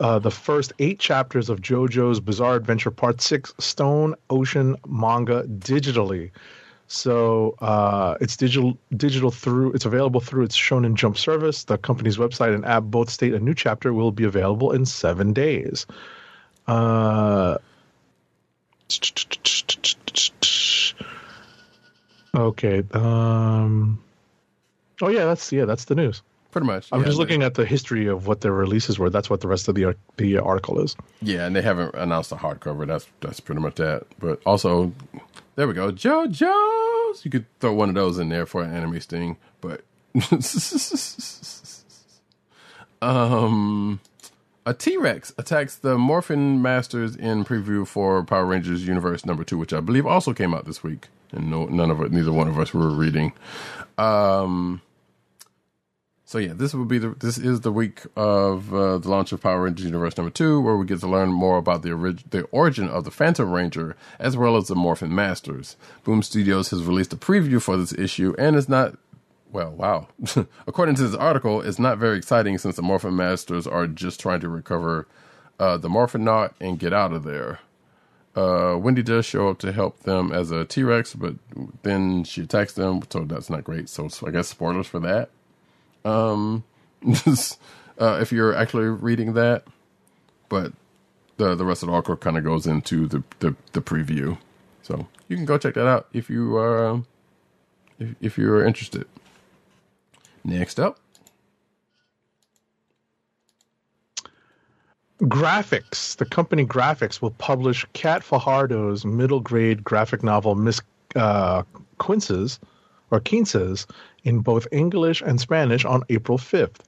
uh, 0.00 0.18
the 0.18 0.30
first 0.30 0.72
eight 0.78 0.98
chapters 0.98 1.48
of 1.50 1.60
JoJo's 1.60 2.20
Bizarre 2.20 2.54
Adventure 2.56 2.90
Part 2.90 3.20
Six: 3.20 3.52
Stone 3.58 4.14
Ocean 4.30 4.76
manga 4.86 5.44
digitally. 5.44 6.30
So 6.86 7.56
uh, 7.60 8.16
it's 8.20 8.36
digital 8.36 8.78
digital 8.96 9.30
through 9.32 9.72
it's 9.72 9.84
available 9.84 10.20
through 10.20 10.44
its 10.44 10.56
Shonen 10.56 10.94
Jump 10.94 11.18
service. 11.18 11.64
The 11.64 11.78
company's 11.78 12.16
website 12.16 12.54
and 12.54 12.64
app 12.64 12.84
both 12.84 13.10
state 13.10 13.34
a 13.34 13.40
new 13.40 13.54
chapter 13.54 13.92
will 13.92 14.12
be 14.12 14.22
available 14.24 14.70
in 14.72 14.86
seven 14.86 15.32
days. 15.32 15.86
Uh, 16.68 17.58
okay. 22.36 22.84
Um, 22.92 23.98
oh 25.02 25.08
yeah, 25.08 25.24
that's 25.24 25.52
yeah, 25.52 25.64
that's 25.64 25.86
the 25.86 25.94
news. 25.94 26.22
Pretty 26.50 26.66
much. 26.68 26.88
I'm 26.92 27.00
yeah, 27.00 27.06
just 27.06 27.18
looking 27.18 27.42
at 27.42 27.54
the 27.54 27.66
history 27.66 28.06
of 28.06 28.28
what 28.28 28.40
their 28.40 28.52
releases 28.52 28.96
were. 28.96 29.10
That's 29.10 29.28
what 29.28 29.40
the 29.40 29.48
rest 29.48 29.66
of 29.66 29.74
the 29.74 29.96
the 30.18 30.38
article 30.38 30.80
is. 30.80 30.94
Yeah, 31.20 31.46
and 31.46 31.56
they 31.56 31.62
haven't 31.62 31.96
announced 31.96 32.30
a 32.30 32.36
hardcover. 32.36 32.86
That's 32.86 33.08
that's 33.20 33.40
pretty 33.40 33.60
much 33.60 33.74
that. 33.76 34.04
But 34.20 34.40
also, 34.46 34.92
there 35.56 35.66
we 35.66 35.74
go, 35.74 35.90
JoJo's. 35.90 37.24
You 37.24 37.30
could 37.30 37.46
throw 37.58 37.72
one 37.72 37.88
of 37.88 37.96
those 37.96 38.18
in 38.18 38.28
there 38.28 38.46
for 38.46 38.62
an 38.62 38.72
anime 38.72 39.00
sting, 39.00 39.36
but 39.60 39.82
um, 43.02 44.00
a 44.64 44.74
T 44.74 44.96
Rex 44.96 45.32
attacks 45.36 45.74
the 45.76 45.98
Morphin 45.98 46.62
Masters 46.62 47.16
in 47.16 47.44
preview 47.44 47.84
for 47.86 48.22
Power 48.22 48.46
Rangers 48.46 48.86
Universe 48.86 49.26
number 49.26 49.42
two, 49.42 49.58
which 49.58 49.72
I 49.72 49.80
believe 49.80 50.06
also 50.06 50.32
came 50.32 50.54
out 50.54 50.66
this 50.66 50.84
week, 50.84 51.08
and 51.34 51.50
no, 51.50 51.66
none 51.66 51.90
of 51.90 52.00
it, 52.00 52.12
neither 52.12 52.32
one 52.32 52.48
of 52.48 52.58
us 52.58 52.74
were 52.74 52.90
reading. 52.90 53.32
Um. 53.98 54.80
So 56.26 56.38
yeah, 56.38 56.54
this 56.54 56.74
will 56.74 56.86
be 56.86 56.98
the 56.98 57.10
this 57.10 57.38
is 57.38 57.60
the 57.60 57.70
week 57.72 58.02
of 58.16 58.74
uh, 58.74 58.98
the 58.98 59.08
launch 59.08 59.30
of 59.32 59.40
Power 59.42 59.62
Rangers 59.62 59.86
Universe 59.86 60.16
number 60.16 60.30
two, 60.30 60.60
where 60.60 60.76
we 60.76 60.86
get 60.86 61.00
to 61.00 61.06
learn 61.06 61.30
more 61.30 61.58
about 61.58 61.82
the 61.82 61.92
orig- 61.92 62.28
the 62.30 62.42
origin 62.44 62.88
of 62.88 63.04
the 63.04 63.12
Phantom 63.12 63.52
Ranger 63.52 63.94
as 64.18 64.36
well 64.36 64.56
as 64.56 64.66
the 64.66 64.74
Morphin 64.74 65.14
Masters. 65.14 65.76
Boom 66.02 66.22
Studios 66.22 66.70
has 66.70 66.84
released 66.84 67.12
a 67.12 67.16
preview 67.16 67.62
for 67.62 67.76
this 67.76 67.92
issue, 67.92 68.34
and 68.38 68.56
it's 68.56 68.68
not 68.68 68.96
well, 69.52 69.70
wow. 69.70 70.08
According 70.66 70.96
to 70.96 71.06
this 71.06 71.14
article, 71.14 71.60
it's 71.60 71.78
not 71.78 71.98
very 71.98 72.18
exciting 72.18 72.58
since 72.58 72.74
the 72.74 72.82
Morphin 72.82 73.14
Masters 73.14 73.68
are 73.68 73.86
just 73.86 74.18
trying 74.18 74.40
to 74.40 74.48
recover 74.48 75.06
uh, 75.60 75.76
the 75.76 75.88
Morphin 75.88 76.24
Knot 76.24 76.56
and 76.60 76.78
get 76.78 76.92
out 76.92 77.12
of 77.12 77.22
there. 77.22 77.60
Uh, 78.36 78.76
Wendy 78.76 79.02
does 79.02 79.24
show 79.24 79.48
up 79.48 79.58
to 79.58 79.72
help 79.72 80.00
them 80.00 80.32
as 80.32 80.50
a 80.50 80.64
T 80.64 80.82
Rex, 80.82 81.14
but 81.14 81.36
then 81.82 82.24
she 82.24 82.42
attacks 82.42 82.72
them, 82.72 83.00
so 83.08 83.20
that's 83.24 83.48
not 83.48 83.62
great. 83.62 83.88
So, 83.88 84.08
so 84.08 84.26
I 84.26 84.32
guess 84.32 84.48
spoilers 84.48 84.88
for 84.88 84.98
that. 85.00 85.30
Um, 86.04 86.64
uh, 87.06 88.18
if 88.20 88.32
you're 88.32 88.54
actually 88.54 88.86
reading 88.86 89.34
that, 89.34 89.64
but 90.48 90.72
the 91.36 91.54
the 91.54 91.64
rest 91.64 91.82
of 91.82 91.88
the 91.88 91.92
article 91.92 92.16
kind 92.16 92.36
of 92.36 92.44
goes 92.44 92.66
into 92.66 93.06
the, 93.06 93.22
the 93.38 93.54
the 93.72 93.80
preview, 93.80 94.36
so 94.82 95.06
you 95.28 95.36
can 95.36 95.44
go 95.44 95.56
check 95.56 95.74
that 95.74 95.86
out 95.86 96.08
if 96.12 96.28
you 96.28 96.56
are 96.56 96.88
um, 96.88 97.06
if, 98.00 98.14
if 98.20 98.38
you're 98.38 98.64
interested. 98.64 99.06
Next 100.42 100.78
up, 100.80 100.98
Graphix. 105.22 106.16
The 106.16 106.24
company 106.24 106.66
Graphix 106.66 107.22
will 107.22 107.30
publish 107.30 107.86
Kat 107.92 108.22
Fajardo's 108.22 109.04
middle 109.04 109.40
grade 109.40 109.84
graphic 109.84 110.22
novel 110.22 110.54
Miss 110.54 110.80
uh, 111.14 111.62
Quinces 111.98 112.58
or 113.10 113.20
Quinces 113.20 113.86
in 114.24 114.40
both 114.40 114.66
English 114.72 115.22
and 115.22 115.40
Spanish 115.40 115.84
on 115.84 116.02
April 116.08 116.38
5th. 116.38 116.80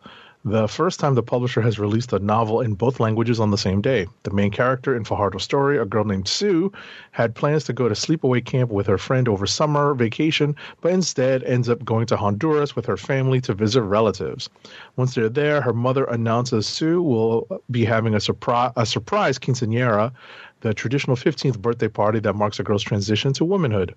The 0.49 0.69
first 0.69 1.01
time 1.01 1.17
the 1.17 1.25
publisher 1.25 1.61
has 1.63 1.77
released 1.77 2.13
a 2.13 2.21
novel 2.21 2.61
in 2.61 2.75
both 2.75 3.01
languages 3.01 3.41
on 3.41 3.51
the 3.51 3.59
same 3.59 3.81
day. 3.81 4.07
The 4.23 4.31
main 4.31 4.53
character 4.53 4.95
in 4.95 5.03
Fajardo's 5.03 5.43
story, 5.43 5.77
a 5.77 5.85
girl 5.85 6.05
named 6.05 6.29
Sue, 6.29 6.71
had 7.11 7.35
plans 7.35 7.65
to 7.65 7.73
go 7.73 7.89
to 7.89 7.97
sleepaway 7.97 8.45
camp 8.45 8.71
with 8.71 8.87
her 8.87 8.97
friend 8.97 9.27
over 9.27 9.45
summer 9.45 9.93
vacation, 9.93 10.55
but 10.83 10.93
instead 10.93 11.43
ends 11.43 11.69
up 11.69 11.85
going 11.85 12.07
to 12.07 12.17
Honduras 12.17 12.77
with 12.77 12.87
her 12.87 12.97
family 12.97 13.41
to 13.41 13.55
visit 13.55 13.83
relatives. 13.83 14.49
Once 14.95 15.17
they're 15.17 15.29
there, 15.29 15.61
her 15.63 15.73
mother 15.73 16.05
announces 16.05 16.69
Sue 16.69 17.03
will 17.03 17.49
be 17.73 17.85
having 17.85 18.15
a, 18.15 18.19
surpri- 18.19 18.73
a 18.77 18.87
surprise 18.87 19.41
quinceanera 19.41 20.13
the 20.61 20.73
traditional 20.75 21.17
15th 21.17 21.59
birthday 21.59 21.89
party 21.89 22.19
that 22.19 22.35
marks 22.35 22.59
a 22.59 22.63
girl's 22.63 22.83
transition 22.83 23.33
to 23.35 23.45
womanhood. 23.45 23.95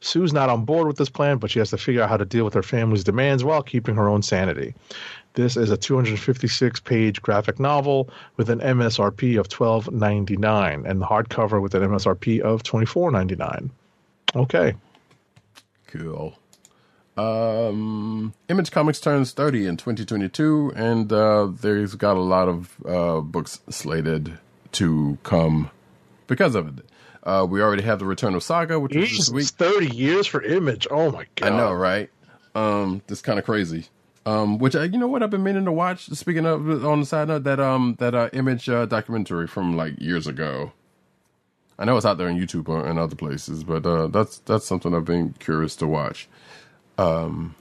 Sue's 0.00 0.32
not 0.32 0.48
on 0.48 0.64
board 0.64 0.86
with 0.86 0.96
this 0.96 1.10
plan, 1.10 1.38
but 1.38 1.50
she 1.50 1.58
has 1.58 1.70
to 1.70 1.76
figure 1.76 2.02
out 2.02 2.08
how 2.08 2.16
to 2.16 2.24
deal 2.24 2.44
with 2.44 2.54
her 2.54 2.62
family's 2.62 3.04
demands 3.04 3.44
while 3.44 3.62
keeping 3.62 3.94
her 3.94 4.08
own 4.08 4.22
sanity. 4.22 4.74
This 5.34 5.56
is 5.56 5.70
a 5.70 5.76
256 5.76 6.80
page 6.80 7.22
graphic 7.22 7.60
novel 7.60 8.10
with 8.36 8.50
an 8.50 8.60
MSRP 8.60 9.38
of 9.38 9.48
$12.99 9.48 10.88
and 10.88 11.00
the 11.00 11.06
hardcover 11.06 11.62
with 11.62 11.74
an 11.74 11.82
MSRP 11.82 12.40
of 12.40 12.62
$24.99. 12.62 13.70
Okay. 14.34 14.74
Cool. 15.86 16.36
Um, 17.16 18.32
Image 18.48 18.70
Comics 18.70 19.00
turns 19.00 19.32
30 19.32 19.66
in 19.66 19.76
2022, 19.76 20.72
and 20.76 21.12
uh, 21.12 21.48
there's 21.60 21.94
got 21.96 22.16
a 22.16 22.20
lot 22.20 22.48
of 22.48 22.76
uh, 22.86 23.20
books 23.20 23.60
slated 23.68 24.38
to 24.72 25.18
come 25.24 25.70
because 26.28 26.54
of 26.54 26.78
it. 26.78 26.84
Uh, 27.24 27.44
we 27.48 27.60
already 27.60 27.82
have 27.82 27.98
the 27.98 28.04
Return 28.04 28.34
of 28.34 28.42
Saga, 28.42 28.78
which 28.78 28.94
is 28.94 29.16
this 29.16 29.30
week. 29.30 29.46
30 29.46 29.94
years 29.94 30.26
for 30.26 30.42
Image. 30.42 30.86
Oh 30.90 31.10
my 31.10 31.26
God. 31.34 31.52
I 31.52 31.56
know, 31.56 31.72
right? 31.72 32.08
Um, 32.54 33.02
that's 33.06 33.20
kind 33.20 33.38
of 33.38 33.44
crazy. 33.44 33.86
Um, 34.28 34.58
which 34.58 34.76
I, 34.76 34.84
you 34.84 34.98
know 34.98 35.08
what 35.08 35.22
I've 35.22 35.30
been 35.30 35.42
meaning 35.42 35.64
to 35.64 35.72
watch. 35.72 36.10
Speaking 36.10 36.44
of 36.44 36.84
on 36.84 37.00
the 37.00 37.06
side 37.06 37.28
note, 37.28 37.44
that 37.44 37.58
um 37.60 37.96
that 37.98 38.14
uh, 38.14 38.28
image 38.34 38.68
uh, 38.68 38.84
documentary 38.84 39.46
from 39.46 39.74
like 39.74 39.98
years 39.98 40.26
ago. 40.26 40.72
I 41.78 41.86
know 41.86 41.96
it's 41.96 42.04
out 42.04 42.18
there 42.18 42.28
on 42.28 42.38
YouTube 42.38 42.68
and 42.86 42.98
other 42.98 43.16
places, 43.16 43.64
but 43.64 43.86
uh, 43.86 44.08
that's 44.08 44.38
that's 44.40 44.66
something 44.66 44.94
I've 44.94 45.06
been 45.06 45.34
curious 45.38 45.76
to 45.76 45.86
watch. 45.86 46.28
Um, 46.98 47.54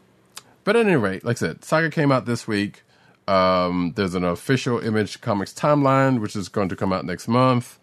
but 0.65 0.75
at 0.75 0.85
any 0.85 0.97
rate, 0.97 1.23
like 1.23 1.37
I 1.37 1.39
said, 1.39 1.63
Saga 1.63 1.89
came 1.89 2.11
out 2.11 2.25
this 2.25 2.47
week. 2.47 2.83
Um, 3.29 3.93
there's 3.95 4.15
an 4.15 4.25
official 4.25 4.79
Image 4.79 5.21
Comics 5.21 5.53
timeline, 5.53 6.19
which 6.19 6.35
is 6.35 6.49
going 6.49 6.67
to 6.67 6.75
come 6.75 6.91
out 6.91 7.05
next 7.05 7.29
month. 7.29 7.79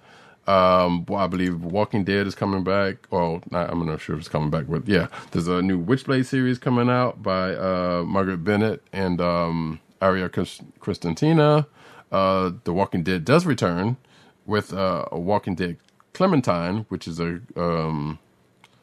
Um, 0.47 1.06
well, 1.06 1.20
I 1.20 1.26
believe 1.26 1.64
Walking 1.64 2.05
Dead 2.05 2.26
is 2.26 2.34
coming 2.34 2.64
back. 2.64 3.06
Well, 3.10 3.42
not, 3.50 3.70
I'm 3.70 3.84
not 3.86 4.00
sure 4.00 4.14
if 4.14 4.20
it's 4.20 4.28
coming 4.28 4.50
back, 4.50 4.64
but 4.68 4.86
yeah, 4.86 5.08
there's 5.31 5.48
a 5.48 5.62
new 5.62 5.82
Witchblade 5.82 6.26
series 6.26 6.58
coming 6.58 6.90
out 6.90 7.23
by 7.23 7.55
uh, 7.55 8.05
Marguerite 8.06 8.44
Bennett 8.44 8.82
and 8.92 9.20
um, 9.20 9.81
Aria 10.02 10.28
Christantina. 10.28 11.66
Uh, 12.12 12.52
the 12.64 12.73
Walking 12.73 13.02
Dead 13.02 13.24
does 13.24 13.47
return 13.47 13.97
with 14.44 14.74
uh, 14.74 15.06
a 15.10 15.18
Walking 15.18 15.55
Dead 15.55 15.78
Clementine, 16.12 16.84
which 16.90 17.08
is 17.08 17.18
a 17.18 17.40
um, 17.56 18.18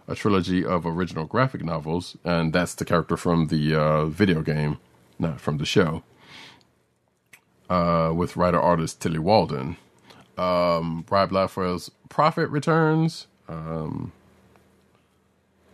a 0.07 0.15
trilogy 0.15 0.65
of 0.65 0.85
original 0.85 1.25
graphic 1.25 1.63
novels, 1.63 2.17
and 2.25 2.51
that's 2.53 2.73
the 2.73 2.83
character 2.83 3.15
from 3.15 3.47
the 3.47 3.75
uh, 3.75 4.05
video 4.07 4.41
game, 4.41 4.79
not 5.19 5.39
from 5.39 5.57
the 5.57 5.65
show. 5.65 6.03
Uh, 7.69 8.11
with 8.13 8.35
writer 8.35 8.59
artist 8.59 8.99
Tilly 8.99 9.19
Walden 9.19 9.77
um, 10.37 11.05
Rob 11.09 11.31
Liefeld 11.31 11.89
Prophet 12.09 12.49
returns, 12.49 13.27
um, 13.47 14.11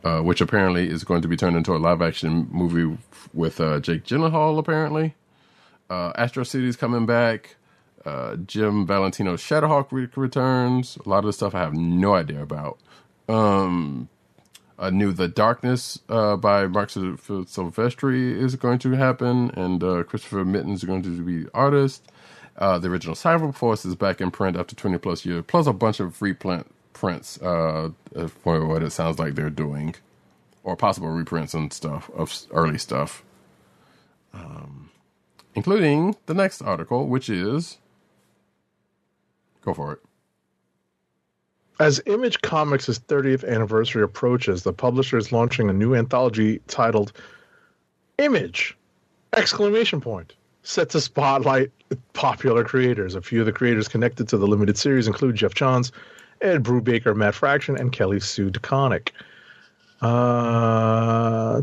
uh, 0.03 0.21
which 0.21 0.41
apparently 0.41 0.89
is 0.89 1.03
going 1.03 1.21
to 1.21 1.27
be 1.27 1.37
turned 1.37 1.57
into 1.57 1.75
a 1.75 1.77
live 1.77 2.01
action 2.01 2.47
movie 2.51 2.97
with 3.33 3.59
uh, 3.59 3.79
Jake 3.79 4.03
Gyllenhaal. 4.03 4.57
Apparently, 4.57 5.15
uh, 5.89 6.11
Astro 6.15 6.43
City's 6.43 6.75
coming 6.75 7.05
back. 7.05 7.55
Uh, 8.05 8.37
Jim 8.37 8.85
Valentino's 8.87 9.41
Shadowhawk 9.41 9.87
re- 9.91 10.07
returns. 10.15 10.97
A 11.05 11.09
lot 11.09 11.19
of 11.19 11.25
the 11.25 11.33
stuff 11.33 11.53
I 11.53 11.59
have 11.59 11.73
no 11.73 12.13
idea 12.13 12.41
about. 12.41 12.79
Um, 13.27 14.07
I 14.79 14.91
knew 14.91 15.11
The 15.11 15.27
Darkness 15.27 15.99
uh, 16.07 16.37
by 16.37 16.67
Marc 16.67 16.91
Sil- 16.93 17.17
Silvestri 17.19 18.31
is 18.31 18.55
going 18.55 18.79
to 18.79 18.91
happen, 18.91 19.51
and 19.55 19.83
uh, 19.83 20.03
Christopher 20.03 20.45
Mitten 20.45 20.71
is 20.71 20.83
going 20.83 21.01
to 21.03 21.21
be 21.21 21.43
the 21.43 21.49
artist. 21.53 22.09
Uh, 22.57 22.79
the 22.79 22.89
original 22.89 23.15
Cyber 23.15 23.53
Force 23.53 23.85
is 23.85 23.95
back 23.95 24.19
in 24.19 24.31
print 24.31 24.57
after 24.57 24.75
20 24.75 24.97
plus 24.97 25.25
years, 25.25 25.43
plus 25.47 25.67
a 25.67 25.73
bunch 25.73 25.99
of 25.99 26.21
reprint 26.21 26.65
prints 26.93 27.39
uh, 27.41 27.91
uh, 28.15 28.27
for 28.27 28.65
what 28.65 28.81
it 28.81 28.89
sounds 28.89 29.19
like 29.19 29.35
they're 29.35 29.51
doing, 29.51 29.93
or 30.63 30.75
possible 30.75 31.09
reprints 31.09 31.53
and 31.53 31.71
stuff 31.71 32.09
of 32.15 32.35
early 32.51 32.79
stuff, 32.79 33.23
um, 34.33 34.89
including 35.53 36.15
the 36.25 36.33
next 36.33 36.61
article, 36.63 37.07
which 37.07 37.29
is 37.29 37.77
go 39.61 39.73
for 39.73 39.93
it. 39.93 39.99
As 41.79 42.01
Image 42.07 42.41
Comics' 42.41 42.87
30th 42.87 43.47
anniversary 43.47 44.01
approaches, 44.01 44.63
the 44.63 44.73
publisher 44.73 45.15
is 45.15 45.31
launching 45.31 45.69
a 45.69 45.73
new 45.73 45.93
anthology 45.93 46.59
titled 46.67 47.13
Image! 48.17 48.75
Exclamation 49.35 50.01
point. 50.01 50.33
Set 50.67 50.89
to 50.89 50.99
spotlight 50.99 51.71
popular 52.11 52.65
creators. 52.65 53.15
A 53.15 53.21
few 53.21 53.39
of 53.39 53.45
the 53.45 53.53
creators 53.53 53.87
connected 53.87 54.27
to 54.27 54.37
the 54.37 54.45
limited 54.45 54.77
series 54.77 55.07
include 55.07 55.37
Geoff 55.37 55.53
Johns, 55.53 55.93
Ed 56.41 56.61
Brubaker, 56.61 57.15
Matt 57.15 57.35
Fraction, 57.35 57.77
and 57.77 57.93
Kelly 57.93 58.19
Sue 58.19 58.51
DeConnick. 58.51 59.11
Uh, 60.01 61.61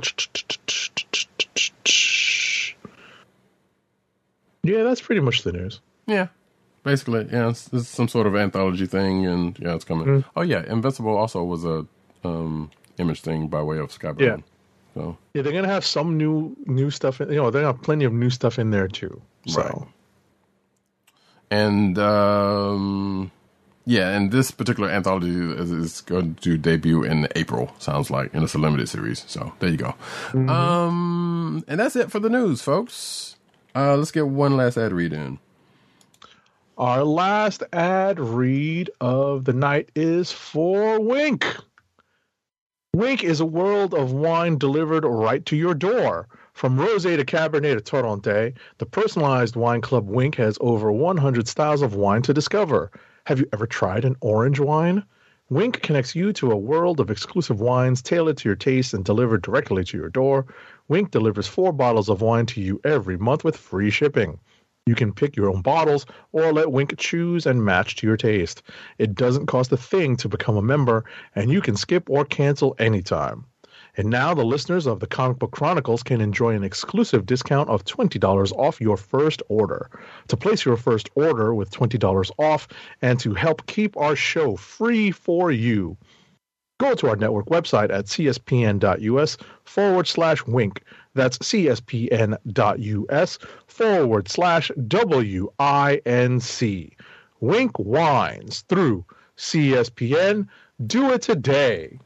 yeah, 4.63 4.83
that's 4.85 5.03
pretty 5.03 5.21
much 5.21 5.43
the 5.43 5.53
news. 5.53 5.83
Yeah, 6.07 6.29
basically, 6.83 7.29
yeah, 7.31 7.51
it's, 7.51 7.71
it's 7.75 7.89
some 7.89 8.09
sort 8.09 8.27
of 8.27 8.35
anthology 8.35 8.87
thing, 8.87 9.27
and 9.27 9.59
yeah, 9.59 9.75
it's 9.75 9.85
coming. 9.85 10.25
Oh 10.35 10.41
yeah, 10.41 10.65
Invincible 10.67 11.15
also 11.15 11.45
was 11.45 11.67
a 11.67 11.87
um, 12.25 12.71
image 12.97 13.21
thing 13.21 13.49
by 13.49 13.61
way 13.61 13.77
of 13.77 13.91
Skybound. 13.91 14.21
Yeah. 14.21 14.37
So 14.95 15.19
Yeah, 15.35 15.43
they're 15.43 15.53
gonna 15.53 15.69
have 15.69 15.85
some 15.85 16.17
new 16.17 16.57
new 16.67 16.91
stuff. 16.91 17.21
In, 17.21 17.29
you 17.31 17.37
know, 17.37 17.51
they're 17.51 17.63
gonna 17.63 17.75
have 17.75 17.83
plenty 17.83 18.05
of 18.05 18.13
new 18.13 18.31
stuff 18.31 18.59
in 18.59 18.71
there 18.71 18.89
too. 18.89 19.21
So 19.47 19.63
Right. 19.63 19.89
and 21.51 21.99
um, 21.99 23.31
yeah, 23.87 24.11
and 24.11 24.31
this 24.31 24.51
particular 24.51 24.89
anthology 24.91 25.29
is, 25.31 25.71
is 25.71 26.01
going 26.01 26.37
to 26.37 26.57
debut 26.57 27.03
in 27.05 27.29
April. 27.37 27.73
Sounds 27.79 28.11
like, 28.11 28.33
and 28.35 28.43
it's 28.43 28.55
a 28.55 28.59
limited 28.59 28.89
series. 28.89 29.25
So 29.27 29.53
there 29.59 29.71
you 29.71 29.77
go. 29.77 29.95
Um, 30.33 31.65
and 31.69 31.79
that's 31.79 31.97
it 31.97 32.11
for 32.11 32.19
the 32.21 32.31
news, 32.31 32.63
folks. 32.63 33.37
Uh, 33.77 33.97
let's 33.97 34.11
get 34.11 34.27
one 34.29 34.57
last 34.57 34.77
ad 34.79 34.93
read 34.93 35.13
in. 35.13 35.39
our 36.79 37.05
last 37.05 37.63
ad 37.73 38.19
read 38.19 38.91
of 39.01 39.45
the 39.45 39.53
night 39.53 39.91
is 39.95 40.33
for 40.33 40.99
Winc. 40.99 41.45
Winc 42.95 43.25
is 43.25 43.41
a 43.41 43.45
world 43.45 43.93
of 43.93 44.13
wine 44.13 44.57
delivered 44.57 45.05
right 45.05 45.45
to 45.47 45.57
your 45.57 45.75
door. 45.75 46.29
From 46.53 46.77
rosé 46.77 47.17
to 47.17 47.25
cabernet 47.25 47.77
to 47.77 47.83
torronté, 47.83 48.55
the 48.79 48.87
personalized 48.87 49.57
wine 49.57 49.81
club 49.81 50.09
Winc 50.09 50.37
has 50.37 50.57
over 50.61 50.93
100 50.93 51.49
styles 51.49 51.83
of 51.83 51.97
wine 51.97 52.23
to 52.23 52.33
discover. 52.33 52.93
Have 53.27 53.41
you 53.41 53.49
ever 53.53 53.67
tried 53.67 54.05
an 54.05 54.15
orange 54.21 54.61
wine? 54.61 55.03
Winc 55.51 55.83
connects 55.83 56.15
you 56.15 56.33
to 56.35 56.53
a 56.53 56.57
world 56.57 57.01
of 57.01 57.11
exclusive 57.11 57.61
wines 57.61 58.01
tailored 58.01 58.37
to 58.37 58.49
your 58.49 58.55
taste 58.55 58.95
and 58.95 59.05
delivered 59.05 59.43
directly 59.43 59.83
to 59.83 59.99
your 59.99 60.09
door. 60.09 60.47
Winc 60.87 61.11
delivers 61.11 61.49
four 61.49 61.73
bottles 61.73 62.09
of 62.09 62.23
wine 62.23 62.47
to 62.47 62.61
you 62.61 62.81
every 62.85 63.19
month 63.19 63.43
with 63.43 63.57
free 63.57 63.91
shipping. 63.91 64.39
You 64.87 64.95
can 64.95 65.15
pick 65.15 65.35
your 65.35 65.49
own 65.49 65.63
bottles 65.63 66.05
or 66.33 66.53
let 66.53 66.71
Winc 66.71 66.95
choose 66.99 67.47
and 67.47 67.65
match 67.65 67.97
to 67.97 68.07
your 68.07 68.19
taste. 68.19 68.63
It 68.99 69.15
doesn't 69.15 69.47
cost 69.47 69.73
a 69.73 69.79
thing 69.79 70.15
to 70.19 70.29
become 70.29 70.59
a 70.59 70.63
member, 70.63 71.07
and 71.35 71.51
you 71.51 71.63
can 71.63 71.75
skip 71.75 72.11
or 72.11 72.27
cancel 72.27 72.77
anytime. 72.79 73.47
And 73.97 74.11
now 74.11 74.35
the 74.35 74.45
listeners 74.45 74.87
of 74.87 75.01
the 75.01 75.07
Comic 75.07 75.39
Book 75.39 75.53
Chronicles 75.53 76.03
can 76.03 76.21
enjoy 76.21 76.55
an 76.55 76.65
exclusive 76.65 77.25
discount 77.25 77.71
of 77.71 77.87
$20 77.87 78.53
off 78.53 78.79
your 78.79 78.99
first 78.99 79.43
order. 79.49 79.89
To 80.29 80.37
place 80.37 80.67
your 80.67 80.77
first 80.77 81.09
order 81.15 81.55
with 81.55 81.71
$20 81.71 82.31
off 82.39 82.69
and 83.01 83.19
to 83.21 83.33
help 83.33 83.65
keep 83.65 83.97
our 83.97 84.15
show 84.15 84.55
free 84.57 85.11
for 85.11 85.51
you, 85.51 85.97
go 86.79 86.95
to 86.95 87.09
our 87.09 87.17
network 87.17 87.47
website 87.47 87.91
at 87.91 88.05
cspn.us 88.05 89.39
forward 89.65 90.07
slash 90.07 90.45
winc. 90.47 90.83
That's 91.15 91.39
cspn.us 91.39 93.39
forward 93.67 94.29
slash 94.29 94.71
W-I-N-C. 94.87 96.93
Winc 97.41 97.79
Wines 97.79 98.65
through 98.69 99.05
CSPN. 99.37 100.49
Do 100.87 101.13
it 101.13 101.23
today. 101.23 101.99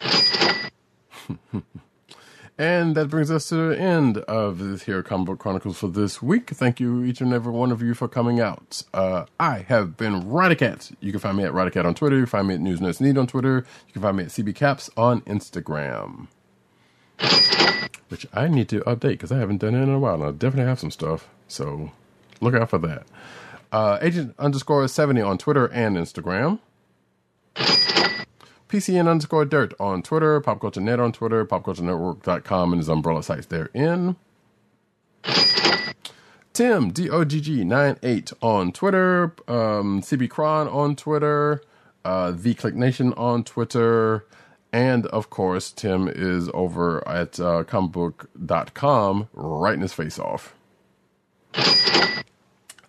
And 2.56 2.94
that 2.94 3.08
brings 3.08 3.32
us 3.32 3.48
to 3.48 3.70
the 3.70 3.80
end 3.80 4.18
of 4.18 4.58
this 4.60 4.84
here 4.84 5.02
Comic 5.02 5.26
Book 5.26 5.38
Chronicles 5.40 5.78
for 5.78 5.88
this 5.88 6.22
week. 6.22 6.50
Thank 6.50 6.78
you, 6.78 7.02
each 7.02 7.20
and 7.20 7.32
every 7.32 7.52
one 7.52 7.72
of 7.72 7.82
you, 7.82 7.94
for 7.94 8.06
coming 8.06 8.38
out. 8.38 8.82
Uh, 8.94 9.24
I 9.40 9.58
have 9.66 9.96
been 9.96 10.28
Roddy 10.30 10.54
Cat. 10.54 10.92
You 11.00 11.10
can 11.10 11.18
find 11.18 11.36
me 11.36 11.42
at 11.42 11.52
Radicat 11.52 11.84
on 11.84 11.96
Twitter. 11.96 12.14
You 12.14 12.22
can 12.22 12.30
find 12.30 12.48
me 12.48 12.54
at 12.54 12.60
News 12.60 12.80
Nuts 12.80 13.00
Need 13.00 13.18
on 13.18 13.26
Twitter. 13.26 13.66
You 13.88 13.92
can 13.92 14.02
find 14.02 14.16
me 14.16 14.22
at 14.24 14.28
CB 14.28 14.54
Caps 14.54 14.88
on 14.96 15.22
Instagram. 15.22 16.28
Which 18.08 18.26
I 18.32 18.46
need 18.46 18.68
to 18.68 18.80
update 18.82 19.14
because 19.14 19.32
I 19.32 19.38
haven't 19.38 19.58
done 19.58 19.74
it 19.74 19.82
in 19.82 19.88
a 19.90 19.98
while. 19.98 20.14
And 20.14 20.24
I 20.24 20.30
definitely 20.30 20.68
have 20.68 20.78
some 20.78 20.92
stuff. 20.92 21.28
So 21.48 21.90
look 22.40 22.54
out 22.54 22.70
for 22.70 22.78
that. 22.78 23.04
Uh, 23.72 23.98
Agent 24.00 24.36
underscore 24.38 24.86
70 24.86 25.20
on 25.20 25.38
Twitter 25.38 25.66
and 25.66 25.96
Instagram. 25.96 26.60
PCN 28.74 29.08
underscore 29.08 29.44
dirt 29.44 29.72
on 29.78 30.02
Twitter, 30.02 30.40
Pop 30.40 30.60
Culture 30.60 30.80
Net 30.80 30.98
on 30.98 31.12
Twitter, 31.12 31.46
popculturenetwork.com 31.46 32.72
and 32.72 32.80
his 32.80 32.88
umbrella 32.88 33.22
sites 33.22 33.46
therein. 33.46 34.16
Tim 36.52 36.90
D 36.90 37.08
O 37.08 37.24
G 37.24 37.40
G 37.40 37.62
98 37.62 38.32
on 38.42 38.72
Twitter, 38.72 39.32
um, 39.46 40.02
CB 40.02 40.28
Cron 40.28 40.66
on 40.66 40.96
Twitter, 40.96 41.62
uh, 42.04 42.32
The 42.32 42.54
Click 42.54 42.74
Nation 42.74 43.12
on 43.12 43.44
Twitter, 43.44 44.26
and 44.72 45.06
of 45.06 45.30
course, 45.30 45.70
Tim 45.70 46.08
is 46.08 46.50
over 46.52 47.06
at 47.08 47.38
uh, 47.38 47.62
comicbook.com 47.62 49.28
writing 49.34 49.82
his 49.82 49.92
face 49.92 50.18
off. 50.18 50.56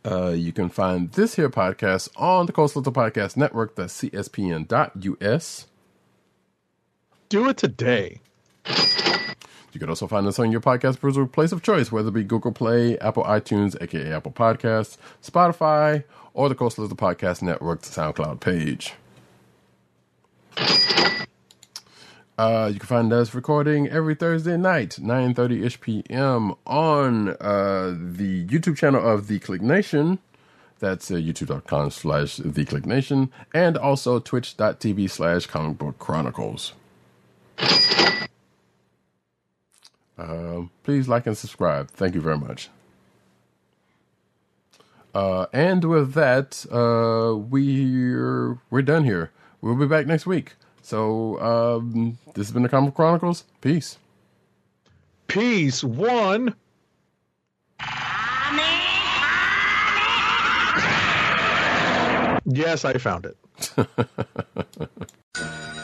Uh, 0.03 0.29
you 0.29 0.51
can 0.51 0.69
find 0.69 1.11
this 1.11 1.35
here 1.35 1.49
podcast 1.49 2.09
on 2.15 2.47
the 2.47 2.51
Coastal 2.51 2.81
Podcast 2.81 3.37
Network, 3.37 3.75
that's 3.75 4.01
cspn.us. 4.01 5.67
Do 7.35 7.49
it 7.49 7.57
today. 7.57 8.21
You 9.73 9.77
can 9.81 9.89
also 9.89 10.07
find 10.07 10.25
us 10.25 10.39
on 10.39 10.53
your 10.53 10.61
podcast 10.61 11.01
browser 11.01 11.25
place 11.25 11.51
of 11.51 11.61
choice, 11.61 11.91
whether 11.91 12.07
it 12.07 12.13
be 12.13 12.23
Google 12.23 12.53
Play, 12.53 12.97
Apple 12.99 13.25
iTunes, 13.25 13.75
aka 13.81 14.09
Apple 14.13 14.31
Podcasts, 14.31 14.95
Spotify, 15.21 16.05
or 16.33 16.47
the 16.47 16.55
Coastal 16.55 16.85
Little 16.85 16.95
Podcast 16.95 17.41
Network's 17.41 17.89
SoundCloud 17.89 18.39
page. 18.39 18.93
Uh, 22.37 22.71
you 22.71 22.79
can 22.79 22.87
find 22.87 23.11
us 23.11 23.35
recording 23.35 23.89
every 23.89 24.15
Thursday 24.15 24.55
night, 24.55 24.91
9.30ish 24.91 25.81
p.m. 25.81 26.55
on 26.65 27.31
uh, 27.41 27.93
the 27.99 28.47
YouTube 28.47 28.77
channel 28.77 29.05
of 29.05 29.27
The 29.27 29.39
Click 29.39 29.61
Nation. 29.61 30.19
That's 30.79 31.11
uh, 31.11 31.15
youtube.com 31.15 31.91
slash 31.91 32.37
The 32.37 32.63
Click 32.63 32.85
Nation. 32.85 33.29
And 33.53 33.77
also 33.77 34.19
twitch.tv 34.19 35.09
slash 35.09 35.47
comic 35.47 35.77
book 35.77 35.99
chronicles. 35.99 36.71
Um, 40.17 40.71
please 40.83 41.07
like 41.07 41.27
and 41.27 41.37
subscribe. 41.37 41.91
Thank 41.91 42.15
you 42.15 42.21
very 42.21 42.37
much. 42.37 42.69
Uh, 45.13 45.45
and 45.53 45.83
with 45.85 46.13
that, 46.13 46.65
uh, 46.71 47.37
we're 47.37 48.59
we're 48.69 48.81
done 48.81 49.03
here. 49.03 49.31
We'll 49.61 49.75
be 49.75 49.87
back 49.87 50.07
next 50.07 50.25
week. 50.25 50.53
So 50.81 51.39
um, 51.41 52.17
this 52.33 52.47
has 52.47 52.51
been 52.51 52.63
the 52.63 52.69
Comic 52.69 52.93
Chronicles. 52.93 53.45
Peace. 53.61 53.97
Peace. 55.27 55.83
One. 55.83 56.55
Yes, 62.45 62.85
I 62.85 62.93
found 62.99 63.25
it. 63.25 63.37